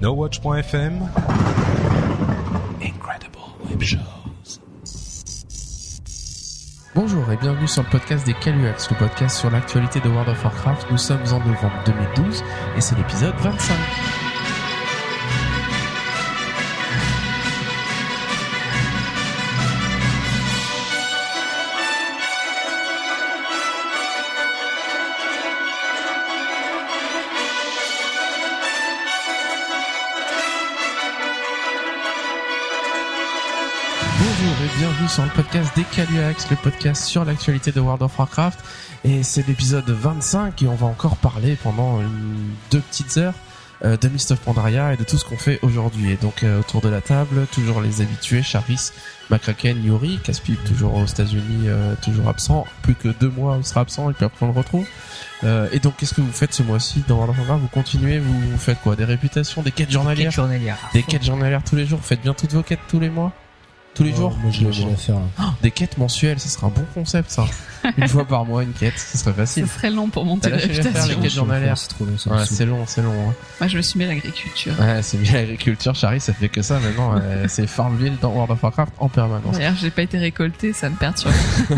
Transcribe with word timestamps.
NoWatch.fm 0.00 1.10
Incredible 2.80 3.38
Web 3.68 3.82
Shows. 3.82 4.60
Bonjour 6.94 7.30
et 7.30 7.36
bienvenue 7.36 7.68
sur 7.68 7.82
le 7.82 7.90
podcast 7.90 8.24
des 8.24 8.32
Caluax, 8.32 8.88
le 8.90 8.96
podcast 8.96 9.36
sur 9.36 9.50
l'actualité 9.50 10.00
de 10.00 10.08
World 10.08 10.30
of 10.30 10.42
Warcraft. 10.42 10.90
Nous 10.90 10.96
sommes 10.96 11.20
en 11.32 11.38
novembre 11.40 11.82
2012 11.84 12.42
et 12.78 12.80
c'est 12.80 12.96
l'épisode 12.96 13.34
25. 13.40 13.76
Sur 35.10 35.24
le 35.24 35.30
podcast 35.30 35.70
des 35.76 35.82
Caluax, 35.84 36.48
le 36.50 36.56
podcast 36.56 37.04
sur 37.04 37.24
l'actualité 37.24 37.72
de 37.72 37.80
World 37.80 38.02
of 38.02 38.16
Warcraft. 38.18 38.58
Et 39.04 39.22
c'est 39.22 39.46
l'épisode 39.46 39.88
25 39.88 40.62
et 40.62 40.66
on 40.68 40.74
va 40.74 40.86
encore 40.86 41.16
parler 41.16 41.56
pendant 41.62 42.00
une- 42.00 42.54
deux 42.70 42.80
petites 42.80 43.16
heures 43.16 43.34
euh, 43.84 43.96
de 43.96 44.08
Mist 44.08 44.30
of 44.30 44.38
Pandaria 44.40 44.92
et 44.92 44.96
de 44.96 45.04
tout 45.04 45.16
ce 45.18 45.24
qu'on 45.24 45.36
fait 45.36 45.58
aujourd'hui. 45.62 46.12
Et 46.12 46.16
donc 46.16 46.42
euh, 46.44 46.60
autour 46.60 46.80
de 46.80 46.88
la 46.88 47.00
table, 47.00 47.46
toujours 47.52 47.80
les 47.80 48.00
habitués, 48.02 48.42
Charis, 48.42 48.90
Macraken, 49.30 49.82
Yuri, 49.84 50.18
Caspip 50.22 50.62
toujours 50.64 50.94
aux 50.94 51.06
États-Unis, 51.06 51.64
euh, 51.66 51.94
toujours 52.02 52.28
absent. 52.28 52.66
Plus 52.82 52.94
que 52.94 53.08
deux 53.08 53.30
mois, 53.30 53.56
il 53.58 53.64
sera 53.64 53.80
absent 53.80 54.10
et 54.10 54.12
puis 54.12 54.24
après 54.24 54.46
on 54.46 54.52
le 54.52 54.56
retrouve. 54.58 54.86
Et 55.72 55.78
donc 55.80 55.96
qu'est-ce 55.96 56.14
que 56.14 56.20
vous 56.20 56.32
faites 56.32 56.52
ce 56.54 56.62
mois-ci 56.62 57.02
dans 57.08 57.16
World 57.16 57.30
of 57.32 57.38
Warcraft? 57.38 57.62
Vous 57.62 57.68
continuez, 57.68 58.18
vous, 58.18 58.38
vous 58.52 58.58
faites 58.58 58.80
quoi? 58.80 58.94
Des 58.96 59.04
réputations, 59.06 59.62
des 59.62 59.72
quêtes 59.72 59.90
journalières? 59.90 60.28
Quête 60.28 60.36
journalière. 60.36 60.76
Des 60.92 61.02
quêtes 61.02 61.24
journalières 61.24 61.64
tous 61.64 61.76
les 61.76 61.86
jours? 61.86 61.98
Vous 61.98 62.06
faites 62.06 62.20
bien 62.22 62.34
toutes 62.34 62.52
vos 62.52 62.62
quêtes 62.62 62.80
tous 62.88 63.00
les 63.00 63.08
mois? 63.10 63.32
Tous 63.94 64.04
les 64.04 64.12
Oh, 64.14 64.16
jours 64.16 64.36
Moi, 64.42 64.50
je 64.50 64.64
fait. 64.96 65.12
là. 65.12 65.54
Des 65.62 65.70
quêtes 65.70 65.98
mensuelles, 65.98 66.38
ce 66.40 66.48
serait 66.48 66.66
un 66.66 66.70
bon 66.70 66.84
concept 66.94 67.30
ça. 67.30 67.44
Une 67.96 68.08
fois 68.08 68.24
par 68.24 68.44
mois, 68.44 68.62
une 68.62 68.72
quête, 68.72 68.98
ce 68.98 69.18
serait 69.18 69.30
Ce 69.32 69.36
facile. 69.36 69.66
serait 69.68 69.90
long 69.90 70.08
pour 70.08 70.24
monter 70.24 70.50
la 70.50 70.56
les 70.56 70.64
réputation. 70.66 71.20
quêtes 71.20 71.30
journalières. 71.32 71.78
C'est 71.78 71.88
trop 71.88 72.04
long, 72.04 72.12
Ouais, 72.12 72.44
c'est 72.46 72.66
long, 72.66 72.84
c'est 72.86 73.02
long. 73.02 73.12
hein. 73.30 73.34
Moi, 73.60 73.68
je 73.68 73.76
me 73.76 73.82
suis 73.82 73.98
mis 73.98 74.04
à 74.04 74.08
l'agriculture. 74.08 74.74
Ouais, 74.78 75.02
c'est 75.02 75.18
bien 75.18 75.32
l'agriculture, 75.34 75.94
Charlie, 75.94 76.20
ça 76.20 76.32
fait 76.32 76.48
que 76.48 76.62
ça 76.62 76.78
maintenant. 76.80 77.14
euh, 77.16 77.46
c'est 77.48 77.66
Farmville 77.66 78.14
dans 78.20 78.30
World 78.32 78.50
of 78.52 78.62
Warcraft 78.62 78.92
en 78.98 79.08
permanence. 79.08 79.56
D'ailleurs, 79.56 79.74
j'ai 79.80 79.90
pas 79.90 80.02
été 80.02 80.18
récolté, 80.18 80.72
ça 80.72 80.88
me 80.90 80.96
perturbe. 80.96 81.32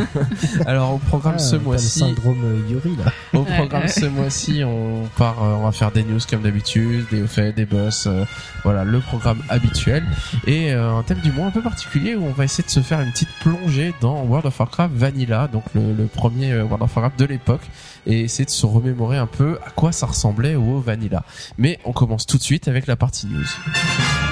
Alors 0.67 0.95
au 0.95 0.99
programme 0.99 1.35
Ah, 1.37 1.39
ce 1.39 1.51
t'as 1.53 1.57
le 1.59 1.63
mois-ci, 1.65 1.99
syndrome 2.01 2.43
euh, 2.45 2.71
Yuri, 2.71 2.97
là. 2.97 3.13
au 3.39 3.43
programme 3.45 3.83
ouais. 3.83 3.89
ce 3.89 4.07
mois-ci, 4.07 4.63
on 4.65 5.05
part, 5.17 5.43
euh, 5.43 5.55
on 5.61 5.65
va 5.65 5.73
faire 5.73 5.91
des 5.93 6.03
news 6.05 6.19
comme 6.29 6.43
d'habitude, 6.43 7.07
des 7.11 7.27
faits, 7.27 7.55
des 7.57 7.65
boss, 7.67 8.07
euh, 8.07 8.25
voilà 8.65 8.85
le 8.85 9.01
programme 9.01 9.43
habituel 9.49 10.05
et 10.47 10.73
euh, 10.73 10.97
un 10.99 11.03
thème 11.03 11.19
du 11.19 11.33
mois 11.33 11.47
un 11.47 11.51
peu 11.51 11.63
particulier 11.63 12.15
où 12.15 12.25
on 12.27 12.33
va 12.33 12.45
essayer 12.45 12.65
de 12.65 12.71
se 12.71 12.81
faire 12.81 13.01
une 13.01 13.11
petite 13.13 13.29
plongée 13.41 13.95
dans 14.01 14.23
World 14.25 14.47
of 14.47 14.59
Warcraft 14.59 14.95
Vanilla, 14.95 15.49
donc 15.49 15.65
le, 15.75 15.92
le 15.93 16.07
premier 16.07 16.53
euh, 16.53 16.65
World 16.65 16.83
of 16.83 16.97
Warcraft 16.97 17.19
de 17.19 17.25
l'époque, 17.25 17.63
et 18.07 18.21
essayer 18.21 18.45
de 18.45 18.51
se 18.51 18.67
remémorer 18.67 19.19
un 19.19 19.27
peu 19.27 19.59
à 19.65 19.71
quoi 19.71 19.93
ça 19.93 20.07
ressemblait 20.07 20.55
au 20.55 20.81
Vanilla. 20.81 21.25
Mais 21.59 21.79
on 21.85 21.93
commence 21.93 22.27
tout 22.27 22.39
de 22.39 22.43
suite 22.43 22.69
avec 22.69 22.87
la 22.87 22.97
partie 22.97 23.27
news. 23.27 24.32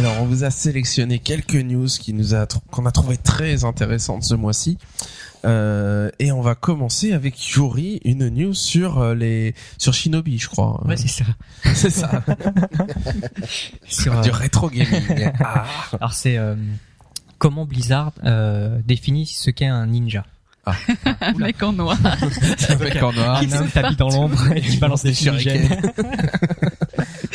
Alors, 0.00 0.22
on 0.22 0.24
vous 0.24 0.44
a 0.44 0.50
sélectionné 0.50 1.18
quelques 1.18 1.56
news 1.56 1.86
qui 1.86 2.14
nous 2.14 2.34
a 2.34 2.46
qu'on 2.70 2.86
a 2.86 2.90
trouvé 2.90 3.18
très 3.18 3.66
intéressantes 3.66 4.24
ce 4.24 4.32
mois-ci. 4.32 4.78
Euh, 5.44 6.10
et 6.18 6.32
on 6.32 6.40
va 6.40 6.54
commencer 6.54 7.12
avec 7.12 7.38
Yuri, 7.50 8.00
une 8.06 8.30
news 8.30 8.54
sur 8.54 8.98
euh, 8.98 9.14
les 9.14 9.54
sur 9.76 9.92
Shinobi, 9.92 10.38
je 10.38 10.48
crois. 10.48 10.82
Ouais, 10.86 10.96
c'est 10.96 11.08
ça. 11.08 11.24
c'est 11.74 11.90
ça. 11.90 12.24
Sur, 13.86 14.16
euh, 14.16 14.22
du 14.22 14.30
rétro 14.30 14.70
gaming. 14.70 15.32
ah. 15.38 15.66
alors 16.00 16.14
c'est 16.14 16.38
euh, 16.38 16.54
comment 17.36 17.66
Blizzard 17.66 18.12
euh, 18.24 18.80
définit 18.86 19.26
ce 19.26 19.50
qu'est 19.50 19.66
un 19.66 19.84
ninja. 19.84 20.24
Un 21.20 21.32
mec 21.38 21.62
en 21.62 21.72
noir. 21.74 21.98
Avec 22.70 23.02
en 23.02 23.12
noir. 23.12 23.42
Un 23.42 23.52
homme 23.52 23.68
t'habille 23.68 23.96
dans 23.96 24.08
l'ombre 24.08 24.52
et 24.52 24.62
qui 24.62 24.78
balance 24.78 25.02
des 25.02 25.12
shurikens. 25.12 25.68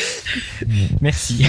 Merci. 1.02 1.46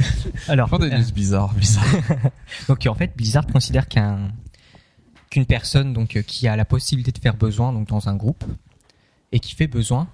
Alors, 0.48 0.68
Prends 0.68 0.78
des 0.78 0.90
euh, 0.90 0.98
news 0.98 1.12
bizarres, 1.12 1.54
bizarres. 1.54 1.84
donc 2.68 2.86
en 2.86 2.94
fait, 2.94 3.12
Blizzard 3.16 3.46
considère 3.46 3.88
qu'un 3.88 4.30
qu'une 5.30 5.46
personne 5.46 5.92
donc 5.92 6.16
euh, 6.16 6.22
qui 6.22 6.48
a 6.48 6.56
la 6.56 6.64
possibilité 6.64 7.12
de 7.12 7.18
faire 7.18 7.36
besoin 7.36 7.72
donc 7.72 7.86
dans 7.88 8.08
un 8.08 8.16
groupe 8.16 8.44
et 9.30 9.38
qui 9.38 9.54
fait 9.54 9.68
besoin 9.68 10.08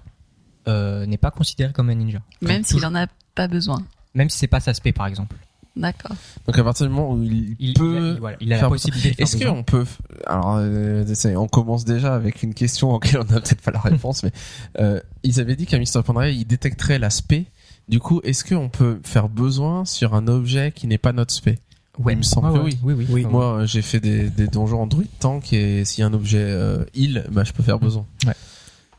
euh, 0.67 1.05
n'est 1.07 1.17
pas 1.17 1.31
considéré 1.31 1.73
comme 1.73 1.89
un 1.89 1.95
ninja. 1.95 2.19
Même 2.41 2.63
s'il 2.63 2.85
en 2.85 2.93
a 2.93 3.07
pas 3.33 3.47
besoin. 3.47 3.83
même 4.13 4.29
si 4.29 4.37
c'est 4.37 4.47
pas 4.47 4.59
sa 4.59 4.73
spé 4.73 4.91
par 4.91 5.07
exemple. 5.07 5.35
D'accord. 5.77 6.15
Donc 6.47 6.57
à 6.57 6.63
partir 6.63 6.87
du 6.87 6.93
moment 6.93 7.11
où 7.11 7.21
il, 7.23 7.55
Il, 7.59 7.73
peut 7.73 7.97
il 7.97 8.15
a, 8.15 8.19
voilà, 8.19 8.37
il 8.41 8.53
a 8.53 8.61
la 8.61 8.67
possibilité 8.67 9.11
de 9.11 9.15
faire 9.15 9.25
Est-ce 9.25 9.45
qu'on 9.45 9.63
peut 9.63 9.85
alors 10.25 10.57
euh, 10.57 11.05
on 11.35 11.47
commence 11.47 11.85
déjà 11.85 12.15
avec 12.15 12.41
une 12.41 12.53
question 12.53 12.91
auquel 12.91 13.17
on 13.17 13.23
n'a 13.25 13.39
peut-être 13.39 13.61
pas 13.61 13.71
la 13.71 13.79
réponse 13.79 14.23
mais 14.23 14.31
euh, 14.79 14.99
ils 15.23 15.39
avaient 15.39 15.55
dit 15.55 15.67
qu'à 15.67 15.77
Mr. 15.77 16.01
Pandaria 16.03 16.31
il 16.31 16.45
détecterait 16.45 16.97
l'aspect 16.97 17.45
du 17.87 17.99
coup 17.99 18.21
est-ce 18.23 18.43
qu'on 18.43 18.69
peut 18.69 18.99
faire 19.03 19.29
besoin 19.29 19.85
sur 19.85 20.13
un 20.15 20.27
objet 20.27 20.71
qui 20.75 20.87
n'est 20.87 20.97
pas 20.97 21.13
notre 21.13 21.33
spé? 21.33 21.59
Ouais. 21.99 22.13
Il 22.13 22.17
me 22.17 22.23
semble 22.23 22.49
Ouais, 22.49 22.59
que 22.59 22.63
oui. 22.65 22.77
Oui, 22.83 22.93
oui. 22.93 23.05
Oui. 23.09 23.25
moi 23.25 23.65
j'ai 23.65 23.81
fait 23.81 23.99
des, 23.99 24.29
des 24.29 24.47
donjons 24.47 24.81
en 24.81 24.87
druide 24.87 25.09
tank 25.19 25.51
et 25.53 25.83
s'il 25.83 26.01
y 26.01 26.03
a 26.03 26.07
un 26.07 26.13
objet 26.13 26.37
euh, 26.43 26.85
heal 26.93 27.25
bah 27.31 27.43
je 27.43 27.53
peux 27.53 27.63
faire 27.63 27.79
besoin 27.79 28.05
Ouais. 28.27 28.33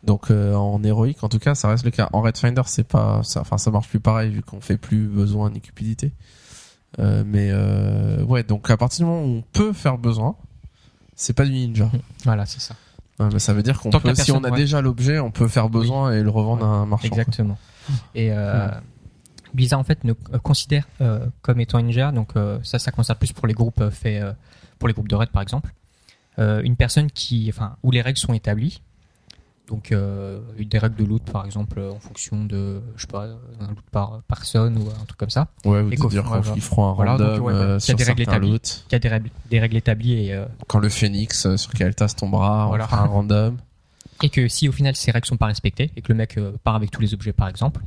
donc 0.02 0.30
euh, 0.32 0.54
en 0.54 0.82
héroïque 0.82 1.22
en 1.22 1.28
tout 1.28 1.38
cas 1.38 1.54
ça 1.54 1.68
reste 1.68 1.84
le 1.84 1.92
cas 1.92 2.08
en 2.12 2.22
Red 2.22 2.36
Finder 2.36 2.62
c'est 2.66 2.86
pas 2.88 3.20
ça 3.22 3.40
enfin 3.42 3.56
ça 3.56 3.70
marche 3.70 3.88
plus 3.88 4.00
pareil 4.00 4.30
vu 4.30 4.42
qu'on 4.42 4.60
fait 4.60 4.76
plus 4.78 5.06
besoin 5.06 5.50
ni 5.50 5.60
cupidité 5.60 6.10
euh, 6.98 7.22
mais 7.24 7.50
euh, 7.52 8.24
ouais 8.24 8.42
donc 8.42 8.68
à 8.70 8.76
partir 8.76 9.04
du 9.06 9.10
moment 9.12 9.24
où 9.24 9.36
on 9.38 9.44
peut 9.52 9.72
faire 9.72 9.96
besoin 9.98 10.34
c'est 11.14 11.34
pas 11.34 11.44
du 11.44 11.50
ninja 11.52 11.90
Voilà, 12.24 12.46
c'est 12.46 12.60
ça. 12.60 12.74
Ouais, 13.18 13.26
mais 13.32 13.40
ça 13.40 13.52
veut 13.52 13.64
dire 13.64 13.80
qu'on 13.80 13.90
peut, 13.90 14.14
si 14.14 14.30
on 14.30 14.44
a 14.44 14.50
ouais. 14.50 14.56
déjà 14.56 14.80
l'objet, 14.80 15.18
on 15.18 15.32
peut 15.32 15.48
faire 15.48 15.68
besoin 15.68 16.12
et 16.12 16.22
le 16.22 16.30
revendre 16.30 16.64
à 16.64 16.68
un 16.68 16.86
marchand. 16.86 17.08
quoi. 17.08 17.24
Et 18.14 18.32
euh, 18.32 18.68
Blizzard 19.54 19.80
en 19.80 19.84
fait 19.84 20.04
ne 20.04 20.12
euh, 20.32 20.38
considère 20.38 20.86
euh, 21.00 21.26
comme 21.42 21.60
étant 21.60 21.78
une 21.78 21.90
donc 22.12 22.36
euh, 22.36 22.58
ça, 22.62 22.78
ça 22.78 22.90
concerne 22.90 23.18
plus 23.18 23.32
pour 23.32 23.46
les 23.46 23.54
groupes 23.54 23.88
faits, 23.90 24.22
pour 24.78 24.88
les 24.88 24.94
groupes 24.94 25.08
de 25.08 25.16
raid 25.16 25.30
par 25.30 25.42
exemple, 25.42 25.72
une 26.38 26.76
personne 26.76 27.10
qui, 27.10 27.50
enfin, 27.52 27.76
où 27.82 27.90
les 27.90 28.00
règles 28.00 28.18
sont 28.18 28.32
établies. 28.34 28.80
Donc 29.66 29.92
des 30.70 30.78
règles 30.78 30.94
de 30.96 31.04
loot 31.04 31.22
par 31.30 31.44
exemple 31.44 31.78
en 31.80 31.98
fonction 31.98 32.44
de, 32.46 32.80
je 32.96 33.02
sais 33.02 33.06
pas, 33.06 33.24
un 33.60 33.66
loot 33.68 33.84
par 33.90 34.22
personne 34.26 34.78
ou 34.78 34.88
un 34.88 35.04
truc 35.04 35.18
comme 35.18 35.28
ça. 35.28 35.48
Ouais, 35.66 35.84
Et 35.90 35.96
qu'au 35.96 36.08
dire 36.08 36.22
qu'ils 36.22 36.30
voilà. 36.40 36.56
feront 36.62 36.88
un 36.90 36.92
Voilà, 36.94 37.10
random 37.12 37.42
ouais, 37.42 37.52
ouais. 37.52 37.54
Il 37.54 37.68
y 37.68 37.72
a 37.74 37.80
sur 37.80 37.96
des 37.96 38.04
règles 38.04 38.18
certains 38.24 38.32
établies. 38.32 38.50
loots. 38.52 38.84
Il 38.88 38.92
y 38.92 38.94
a 38.94 38.98
des 38.98 39.08
règles, 39.08 39.30
des 39.50 39.60
règles 39.60 39.76
établies 39.76 40.12
et, 40.12 40.42
Quand 40.68 40.78
le 40.78 40.88
euh, 41.46 41.56
sur 41.58 41.70
Kael'thas 41.72 42.14
tombera, 42.16 42.66
Voilà. 42.68 42.84
on 42.84 42.88
fera 42.88 43.02
un 43.02 43.06
random. 43.06 43.56
et 44.22 44.30
que 44.30 44.48
si 44.48 44.68
au 44.68 44.72
final 44.72 44.96
ces 44.96 45.10
règles 45.10 45.26
sont 45.26 45.36
pas 45.36 45.46
respectées 45.46 45.90
et 45.96 46.02
que 46.02 46.12
le 46.12 46.16
mec 46.16 46.36
euh, 46.38 46.52
part 46.64 46.74
avec 46.74 46.90
tous 46.90 47.00
les 47.00 47.14
objets 47.14 47.32
par 47.32 47.48
exemple, 47.48 47.82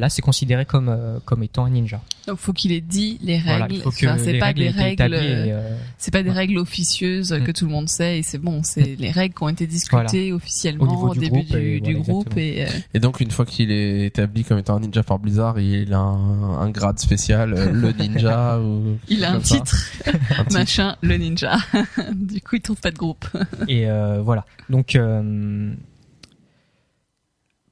là 0.00 0.08
c'est 0.08 0.22
considéré 0.22 0.64
comme 0.64 0.88
euh, 0.88 1.18
comme 1.24 1.42
étant 1.44 1.64
un 1.66 1.70
ninja. 1.70 2.00
Donc, 2.26 2.38
faut 2.38 2.52
qu'il 2.52 2.72
ait 2.72 2.80
dit 2.80 3.18
les 3.22 3.38
Voilà, 3.40 3.66
règles. 3.66 3.82
que 3.82 3.88
Enfin, 3.88 4.16
c'est 4.18 4.38
pas 4.38 4.52
des 4.52 4.68
règles. 4.68 5.14
euh, 5.14 5.18
euh, 5.20 5.76
C'est 5.98 6.10
pas 6.12 6.22
des 6.22 6.30
Ouais. 6.30 6.34
règles 6.36 6.58
officieuses 6.58 7.32
Mm. 7.32 7.44
que 7.44 7.52
tout 7.52 7.64
le 7.66 7.70
monde 7.72 7.88
sait 7.88 8.18
et 8.18 8.22
c'est 8.22 8.38
bon. 8.38 8.62
C'est 8.62 8.96
les 8.98 9.10
règles 9.10 9.34
qui 9.34 9.42
ont 9.42 9.48
été 9.48 9.66
discutées 9.66 10.32
officiellement 10.32 10.84
Au 10.84 10.88
niveau 10.88 11.08
au 11.10 11.14
du 11.14 11.20
début 11.20 11.40
groupe 11.40 11.56
du, 11.56 11.56
et 11.76 11.80
du 11.80 11.94
voilà, 11.94 12.08
groupe 12.08 12.36
et 12.36 12.64
euh, 12.64 12.68
Et 12.94 13.00
donc, 13.00 13.20
une 13.20 13.30
fois 13.30 13.46
qu'il 13.46 13.70
est 13.70 14.06
établi 14.06 14.44
comme 14.44 14.58
étant 14.58 14.76
un 14.76 14.80
ninja 14.80 15.02
par 15.02 15.18
Blizzard, 15.18 15.58
il 15.60 15.92
a 15.94 15.98
un, 15.98 16.58
un 16.60 16.70
grade 16.70 16.98
spécial, 16.98 17.50
le 17.50 17.92
ninja 17.92 18.58
ou. 18.60 18.98
il 19.08 19.24
a 19.24 19.32
un 19.32 19.40
titre, 19.40 19.76
Un 20.06 20.12
titre. 20.44 20.52
machin, 20.52 20.96
le 21.02 21.16
ninja. 21.16 21.56
du 22.14 22.40
coup, 22.42 22.56
il 22.56 22.60
trouve 22.62 22.80
pas 22.80 22.90
de 22.90 22.98
groupe. 22.98 23.26
Et 23.68 23.88
euh, 23.90 24.20
voilà. 24.22 24.44
Donc, 24.68 24.94
euh, 24.94 25.72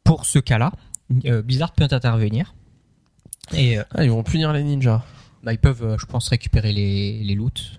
pour 0.05 0.25
ce 0.25 0.39
cas-là, 0.39 0.73
Blizzard 1.11 1.73
peut 1.73 1.85
intervenir. 1.91 2.55
Et 3.55 3.79
euh, 3.79 3.83
Ah, 3.95 4.05
ils 4.05 4.11
vont 4.11 4.23
punir 4.23 4.53
les 4.53 4.63
ninjas. 4.63 5.03
bah, 5.43 5.53
ils 5.53 5.59
peuvent, 5.59 5.83
euh, 5.83 5.97
je 5.99 6.07
pense, 6.07 6.29
récupérer 6.29 6.73
les, 6.73 7.23
les 7.25 7.35
loots. 7.35 7.79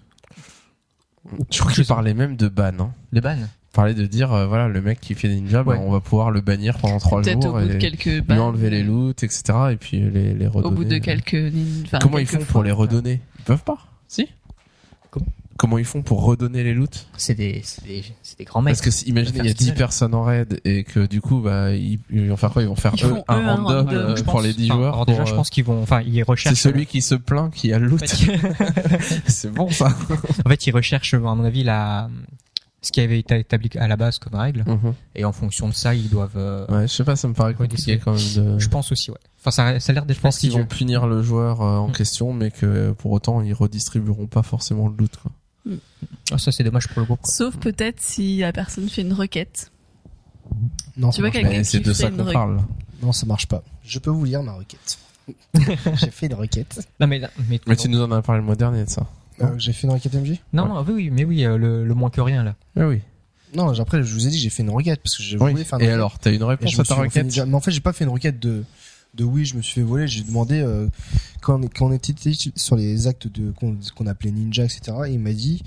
Je 1.51 1.59
crois 1.59 1.71
qu'ils 1.71 1.85
parlaient 1.85 2.13
même 2.13 2.35
de 2.35 2.47
ban. 2.47 2.71
Hein. 2.79 2.91
Les 3.11 3.21
bans 3.21 3.35
Ils 3.37 3.47
parlaient 3.73 3.93
de 3.93 4.05
dire, 4.07 4.33
euh, 4.33 4.47
voilà, 4.47 4.67
le 4.67 4.81
mec 4.81 4.99
qui 4.99 5.13
fait 5.13 5.27
des 5.27 5.35
ninjas, 5.39 5.63
bah, 5.63 5.73
Ouais. 5.73 5.77
on 5.79 5.91
va 5.91 5.99
pouvoir 5.99 6.31
le 6.31 6.41
bannir 6.41 6.77
pendant 6.79 6.97
trois 6.97 7.21
Peut-être 7.21 7.37
au 7.39 7.41
jours 7.41 7.59
bout 7.59 7.67
de 7.67 7.73
et 7.73 7.77
quelques 7.77 8.05
lui 8.27 8.39
enlever 8.39 8.69
les 8.71 8.83
loots, 8.83 9.11
etc. 9.23 9.43
Et 9.71 9.75
puis 9.75 9.99
les, 10.09 10.33
les 10.33 10.47
redonner. 10.47 10.67
Au 10.67 10.71
bout 10.75 10.85
de 10.85 10.97
quelques. 10.97 11.53
enfin, 11.85 11.99
Comment 12.01 12.17
ils 12.17 12.25
font 12.25 12.39
fois. 12.39 12.45
pour 12.47 12.63
les 12.63 12.71
redonner? 12.71 13.21
Ils 13.39 13.45
peuvent 13.45 13.63
pas? 13.63 13.77
Si? 14.07 14.27
Comment 15.59 15.77
ils 15.77 15.85
font 15.85 16.01
pour 16.01 16.23
redonner 16.23 16.63
les 16.63 16.73
loots 16.73 17.05
C'est 17.17 17.35
des, 17.35 17.61
c'est 17.63 17.83
des, 17.85 18.03
c'est 18.23 18.37
des 18.39 18.45
grands 18.45 18.61
mecs. 18.61 18.75
Parce 18.81 19.01
que 19.03 19.05
imaginez, 19.09 19.39
il 19.39 19.45
y 19.45 19.49
a 19.49 19.53
10 19.53 19.65
Faire 19.67 19.75
personnes 19.75 20.15
en 20.15 20.23
raid 20.23 20.59
et 20.63 20.83
que 20.85 21.05
du 21.05 21.19
coup, 21.21 21.41
bah, 21.41 21.73
ils, 21.75 21.99
ils 22.09 22.29
vont 22.29 22.37
faire 22.37 22.49
quoi? 22.51 22.61
Ils 22.63 22.67
vont 22.69 22.75
faire 22.75 22.93
Ils 22.97 23.05
eux, 23.05 23.11
eux 23.17 23.21
un 23.27 23.55
random, 23.55 23.89
euh, 23.89 24.15
je 24.15 24.23
pour 24.23 24.33
pense. 24.35 24.43
les 24.43 24.53
10 24.53 24.65
Enfin, 24.71 24.75
joueurs. 24.79 24.93
Alors 24.93 25.05
déjà, 25.05 25.17
pour, 25.19 25.27
je 25.27 25.33
euh, 25.33 25.35
pense 25.35 25.49
qu'ils 25.49 25.65
vont, 25.65 25.81
enfin, 25.83 26.01
ils 26.01 26.15
c'est 26.15 26.23
recherchent. 26.23 26.59
celui 26.59 26.85
qui 26.85 27.01
se 27.01 27.13
plaint 27.15 27.53
qui 27.53 27.71
a 27.73 27.77
le 27.77 27.87
En 27.87 27.89
loot. 27.91 28.07
fait, 28.07 29.19
c'est 29.27 29.51
bon 29.51 29.69
ça. 29.69 29.87
en 30.45 30.49
fait, 30.49 30.65
ils 30.67 30.71
recherchent, 30.71 31.13
à 31.13 31.19
mon 31.19 31.43
avis, 31.43 31.63
la, 31.63 32.09
ce 32.81 32.91
qui 32.93 33.01
avait 33.01 33.19
été 33.19 33.37
établi 33.39 33.69
à 33.77 33.87
la 33.89 33.97
base 33.97 34.17
comme 34.19 34.35
règle. 34.39 34.63
Mhm. 34.65 34.93
Et 35.15 35.25
en 35.25 35.33
fonction 35.33 35.67
de 35.67 35.73
ça, 35.73 35.93
ils 35.93 36.09
doivent. 36.09 36.37
euh, 36.37 36.65
Ouais, 36.69 36.87
je 36.87 36.93
sais 36.93 37.03
pas, 37.03 37.17
ça 37.17 37.27
me 37.27 37.33
paraît 37.33 37.53
compliqué 37.53 37.97
quand 37.99 38.13
même 38.13 38.33
de. 38.53 38.59
Je 38.59 38.69
pense 38.69 38.91
aussi, 38.93 39.11
ouais. 39.11 39.17
Enfin, 39.41 39.51
ça, 39.51 39.79
ça 39.79 39.91
a 39.91 39.93
l'air 39.93 40.05
d'être 40.05 40.17
Je 40.17 40.21
pense 40.21 40.37
qu'ils 40.37 40.51
vont 40.51 40.65
punir 40.65 41.05
le 41.07 41.21
joueur 41.21 41.61
euh, 41.61 41.77
en 41.77 41.87
Mm. 41.89 41.91
question, 41.93 42.33
mais 42.33 42.51
que 42.51 42.91
pour 42.91 43.11
autant 43.11 43.41
ils 43.41 43.53
redistribueront 43.53 44.27
pas 44.27 44.43
forcément 44.43 44.87
le 44.89 44.95
loot. 44.97 45.11
Quoi. 45.21 45.31
Ah, 46.31 46.37
ça, 46.37 46.51
c'est 46.51 46.63
dommage 46.63 46.87
pour 46.87 46.99
le 46.99 47.05
groupe. 47.05 47.19
Sauf 47.23 47.57
peut-être 47.57 48.01
si 48.01 48.37
la 48.39 48.51
personne 48.53 48.87
fait 48.89 49.01
une 49.01 49.13
requête. 49.13 49.71
Non, 50.97 51.09
Tu 51.11 51.21
vois 51.21 51.31
quelqu'un 51.31 51.59
qui 51.59 51.65
c'est 51.65 51.79
de 51.79 51.93
fait 51.93 52.03
ça 52.03 52.09
une 52.09 52.17
qu'on 52.17 52.23
re- 52.25 52.33
parle. 52.33 52.59
Non, 53.01 53.11
ça 53.11 53.25
marche 53.25 53.47
pas. 53.47 53.63
Je 53.83 53.99
peux 53.99 54.09
vous 54.09 54.25
lire 54.25 54.43
ma 54.43 54.53
requête. 54.53 54.97
j'ai 55.95 56.09
fait 56.11 56.25
une 56.27 56.33
requête. 56.33 56.87
Non, 56.99 57.07
mais, 57.07 57.21
mais, 57.47 57.59
Mais 57.67 57.75
tu 57.75 57.87
nous 57.89 58.01
en 58.01 58.11
as 58.11 58.21
parlé 58.21 58.41
le 58.41 58.45
mois 58.45 58.55
dernier 58.55 58.83
de 58.85 58.89
ça. 58.89 59.05
Euh, 59.41 59.47
j'ai 59.57 59.71
fait 59.73 59.87
une 59.87 59.93
requête 59.93 60.13
MJ 60.13 60.33
non, 60.51 60.65
non, 60.67 60.81
oui, 60.85 60.93
oui, 60.95 61.09
mais 61.11 61.23
oui, 61.23 61.45
euh, 61.45 61.57
le, 61.57 61.85
le 61.85 61.93
moins 61.93 62.09
que 62.09 62.19
rien, 62.19 62.43
là. 62.43 62.55
Ah 62.77 62.87
oui. 62.87 62.99
Non, 63.55 63.69
après, 63.79 64.03
je 64.03 64.13
vous 64.13 64.27
ai 64.27 64.29
dit, 64.29 64.37
j'ai 64.37 64.49
fait 64.49 64.63
une 64.63 64.69
requête 64.69 64.99
parce 65.01 65.15
que 65.17 65.23
j'ai 65.23 65.37
oui. 65.37 65.51
voulu 65.51 65.63
faire 65.63 65.79
une 65.79 65.85
Et 65.85 65.87
requête. 65.87 65.95
alors, 65.95 66.19
t'as 66.19 66.31
une 66.33 66.41
Et 66.41 66.45
réponse 66.45 66.71
je 66.71 66.77
me 66.77 66.81
à 66.81 66.83
ta 66.83 66.93
suis 66.95 67.09
fait 67.09 67.19
requête 67.21 67.35
une- 67.37 67.45
Mais 67.45 67.55
en 67.55 67.59
fait, 67.61 67.71
j'ai 67.71 67.79
pas 67.79 67.93
fait 67.93 68.03
une 68.03 68.09
requête 68.11 68.39
de 68.39 68.63
de 69.15 69.23
oui, 69.23 69.45
je 69.45 69.55
me 69.55 69.61
suis 69.61 69.75
fait 69.75 69.81
voler. 69.81 70.07
J'ai 70.07 70.23
demandé 70.23 70.59
euh, 70.59 70.87
quand, 71.41 71.61
on, 71.81 71.91
était 71.91 72.13
sur 72.55 72.75
les 72.75 73.07
actes 73.07 73.27
de 73.27 73.51
qu'on 73.51 74.07
appelait 74.07 74.31
ninja, 74.31 74.63
etc. 74.63 74.81
Et 75.07 75.13
il 75.13 75.19
m'a 75.19 75.33
dit, 75.33 75.61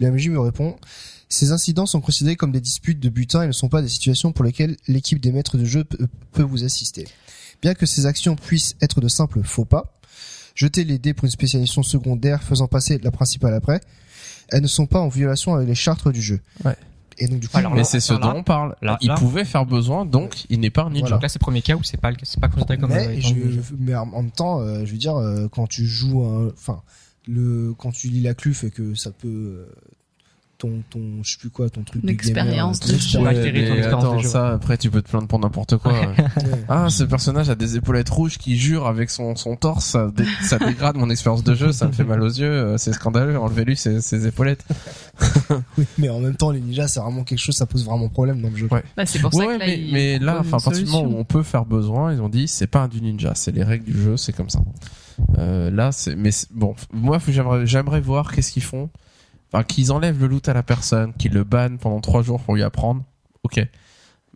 le 0.00 0.10
MJ 0.10 0.28
me 0.28 0.40
répond. 0.40 0.76
Ces 1.28 1.52
incidents 1.52 1.86
sont 1.86 2.00
considérés 2.00 2.36
comme 2.36 2.52
des 2.52 2.60
disputes 2.60 3.00
de 3.00 3.08
butin 3.08 3.42
et 3.42 3.46
ne 3.46 3.52
sont 3.52 3.68
pas 3.68 3.82
des 3.82 3.88
situations 3.88 4.32
pour 4.32 4.44
lesquelles 4.44 4.76
l'équipe 4.86 5.20
des 5.20 5.30
maîtres 5.30 5.58
de 5.58 5.64
jeu 5.64 5.84
peut, 5.84 6.42
vous 6.42 6.64
assister. 6.64 7.06
Bien 7.60 7.74
que 7.74 7.86
ces 7.86 8.06
actions 8.06 8.34
puissent 8.34 8.76
être 8.80 9.00
de 9.00 9.08
simples 9.08 9.42
faux 9.42 9.66
pas, 9.66 9.98
jeter 10.54 10.84
les 10.84 10.98
dés 10.98 11.12
pour 11.12 11.26
une 11.26 11.30
spécialisation 11.30 11.82
secondaire 11.82 12.42
faisant 12.42 12.66
passer 12.66 12.98
la 12.98 13.10
principale 13.10 13.52
après, 13.52 13.80
elles 14.48 14.62
ne 14.62 14.68
sont 14.68 14.86
pas 14.86 15.00
en 15.00 15.08
violation 15.08 15.54
avec 15.54 15.68
les 15.68 15.74
chartres 15.74 16.10
du 16.12 16.22
jeu. 16.22 16.40
Et 17.18 17.26
donc 17.28 17.40
du 17.40 17.48
coup, 17.48 17.56
Alors 17.56 17.74
Mais 17.74 17.84
c'est 17.84 18.00
ce 18.00 18.14
dont 18.14 18.32
on 18.36 18.42
parle. 18.42 18.76
là- 18.82 18.96
il 19.00 19.08
là- 19.08 19.14
pouvait 19.16 19.44
faire 19.44 19.66
besoin, 19.66 20.04
donc 20.06 20.44
il 20.50 20.60
n'est 20.60 20.70
pas 20.70 20.82
un 20.84 20.90
ninja. 20.90 21.00
Voilà. 21.00 21.16
Donc 21.16 21.22
là, 21.22 21.28
c'est 21.28 21.38
le 21.40 21.44
premier 21.44 21.62
cas 21.62 21.74
où 21.74 21.82
c'est 21.82 21.96
pas, 22.00 22.12
c'est 22.22 22.40
pas 22.40 22.48
considéré 22.48 22.78
comme. 22.78 22.92
euh, 22.92 23.06
mais, 23.08 23.18
étant 23.18 23.28
je, 23.28 23.50
jeu. 23.50 23.62
mais 23.78 23.94
en 23.94 24.06
même 24.06 24.30
temps, 24.30 24.60
euh, 24.60 24.84
je 24.84 24.92
veux 24.92 24.98
dire, 24.98 25.16
euh, 25.16 25.48
quand 25.48 25.66
tu 25.66 25.84
joues, 25.86 26.22
un- 26.24 26.48
enfin, 26.52 26.80
le, 27.26 27.74
quand 27.76 27.90
tu 27.90 28.08
lis 28.08 28.20
la 28.22 28.34
cluf 28.34 28.64
et 28.64 28.70
que 28.70 28.94
ça 28.94 29.10
peut, 29.10 29.28
euh, 29.28 29.66
ton, 30.58 30.82
ton, 30.90 31.22
je 31.22 31.30
sais 31.32 31.38
plus 31.38 31.50
quoi, 31.50 31.70
ton 31.70 31.82
truc 31.84 32.02
de 32.02 32.08
L'expérience 32.08 32.80
gamer, 32.80 33.34
de. 33.36 33.58
Ouais, 33.78 33.82
attends, 33.86 34.20
ça, 34.22 34.48
après, 34.48 34.76
tu 34.76 34.90
peux 34.90 35.00
te 35.02 35.08
plaindre 35.08 35.28
pour 35.28 35.38
n'importe 35.38 35.76
quoi. 35.76 35.92
Ouais. 35.92 36.08
ah, 36.68 36.88
ce 36.90 37.04
personnage 37.04 37.48
a 37.48 37.54
des 37.54 37.76
épaulettes 37.76 38.08
rouges 38.08 38.38
qui 38.38 38.56
jure 38.58 38.86
avec 38.88 39.08
son, 39.10 39.36
son 39.36 39.54
torse, 39.54 39.84
ça, 39.86 40.10
dé- 40.14 40.24
ça 40.42 40.58
dégrade 40.58 40.96
mon 40.96 41.10
expérience 41.10 41.44
de 41.44 41.54
jeu, 41.54 41.70
ça 41.70 41.86
me 41.86 41.92
fait 41.92 42.02
mal 42.04 42.20
aux 42.22 42.26
yeux, 42.28 42.50
euh, 42.50 42.76
c'est 42.76 42.92
scandaleux, 42.92 43.38
enlevez-lui 43.38 43.76
ses, 43.76 44.00
ses 44.00 44.26
épaulettes. 44.26 44.64
Oui, 45.78 45.84
mais 45.96 46.08
en 46.08 46.20
même 46.20 46.36
temps, 46.36 46.50
les 46.50 46.60
ninjas, 46.60 46.88
c'est 46.88 47.00
vraiment 47.00 47.24
quelque 47.24 47.38
chose, 47.38 47.54
ça 47.56 47.66
pose 47.66 47.84
vraiment 47.84 48.08
problème 48.08 48.42
dans 48.42 48.50
le 48.50 48.56
jeu. 48.56 48.68
Ouais. 48.70 48.82
Bah, 48.96 49.06
c'est 49.06 49.18
pour 49.20 49.34
Ouais, 49.34 49.44
ça 49.44 49.50
ouais, 49.50 49.54
que 49.56 49.60
là, 49.60 49.66
mais, 49.66 49.88
mais 49.92 50.18
là, 50.18 50.38
enfin, 50.40 50.56
à 50.56 50.60
une 50.60 50.64
partir 50.64 50.84
du 50.84 50.90
moment 50.90 51.08
où 51.08 51.18
on 51.18 51.24
peut 51.24 51.42
faire 51.42 51.64
besoin, 51.64 52.12
ils 52.12 52.20
ont 52.20 52.28
dit, 52.28 52.48
c'est 52.48 52.66
pas 52.66 52.80
un 52.82 52.88
du 52.88 53.00
ninja, 53.00 53.32
c'est 53.34 53.52
les 53.52 53.62
règles 53.64 53.84
du 53.84 54.00
jeu, 54.00 54.16
c'est 54.16 54.32
comme 54.32 54.50
ça. 54.50 54.60
Euh, 55.38 55.70
là, 55.70 55.90
c'est, 55.92 56.14
mais 56.16 56.30
bon, 56.52 56.74
moi, 56.92 57.18
j'aimerais, 57.28 57.66
j'aimerais 57.66 58.00
voir 58.00 58.32
qu'est-ce 58.32 58.52
qu'ils 58.52 58.62
font. 58.62 58.90
Enfin, 59.52 59.64
qu'ils 59.64 59.92
enlèvent 59.92 60.20
le 60.20 60.26
loot 60.26 60.48
à 60.48 60.54
la 60.54 60.62
personne, 60.62 61.12
qu'ils 61.14 61.32
le 61.32 61.44
bannent 61.44 61.78
pendant 61.78 62.00
trois 62.00 62.22
jours 62.22 62.40
pour 62.40 62.54
lui 62.54 62.62
apprendre. 62.62 63.02
Ok. 63.44 63.66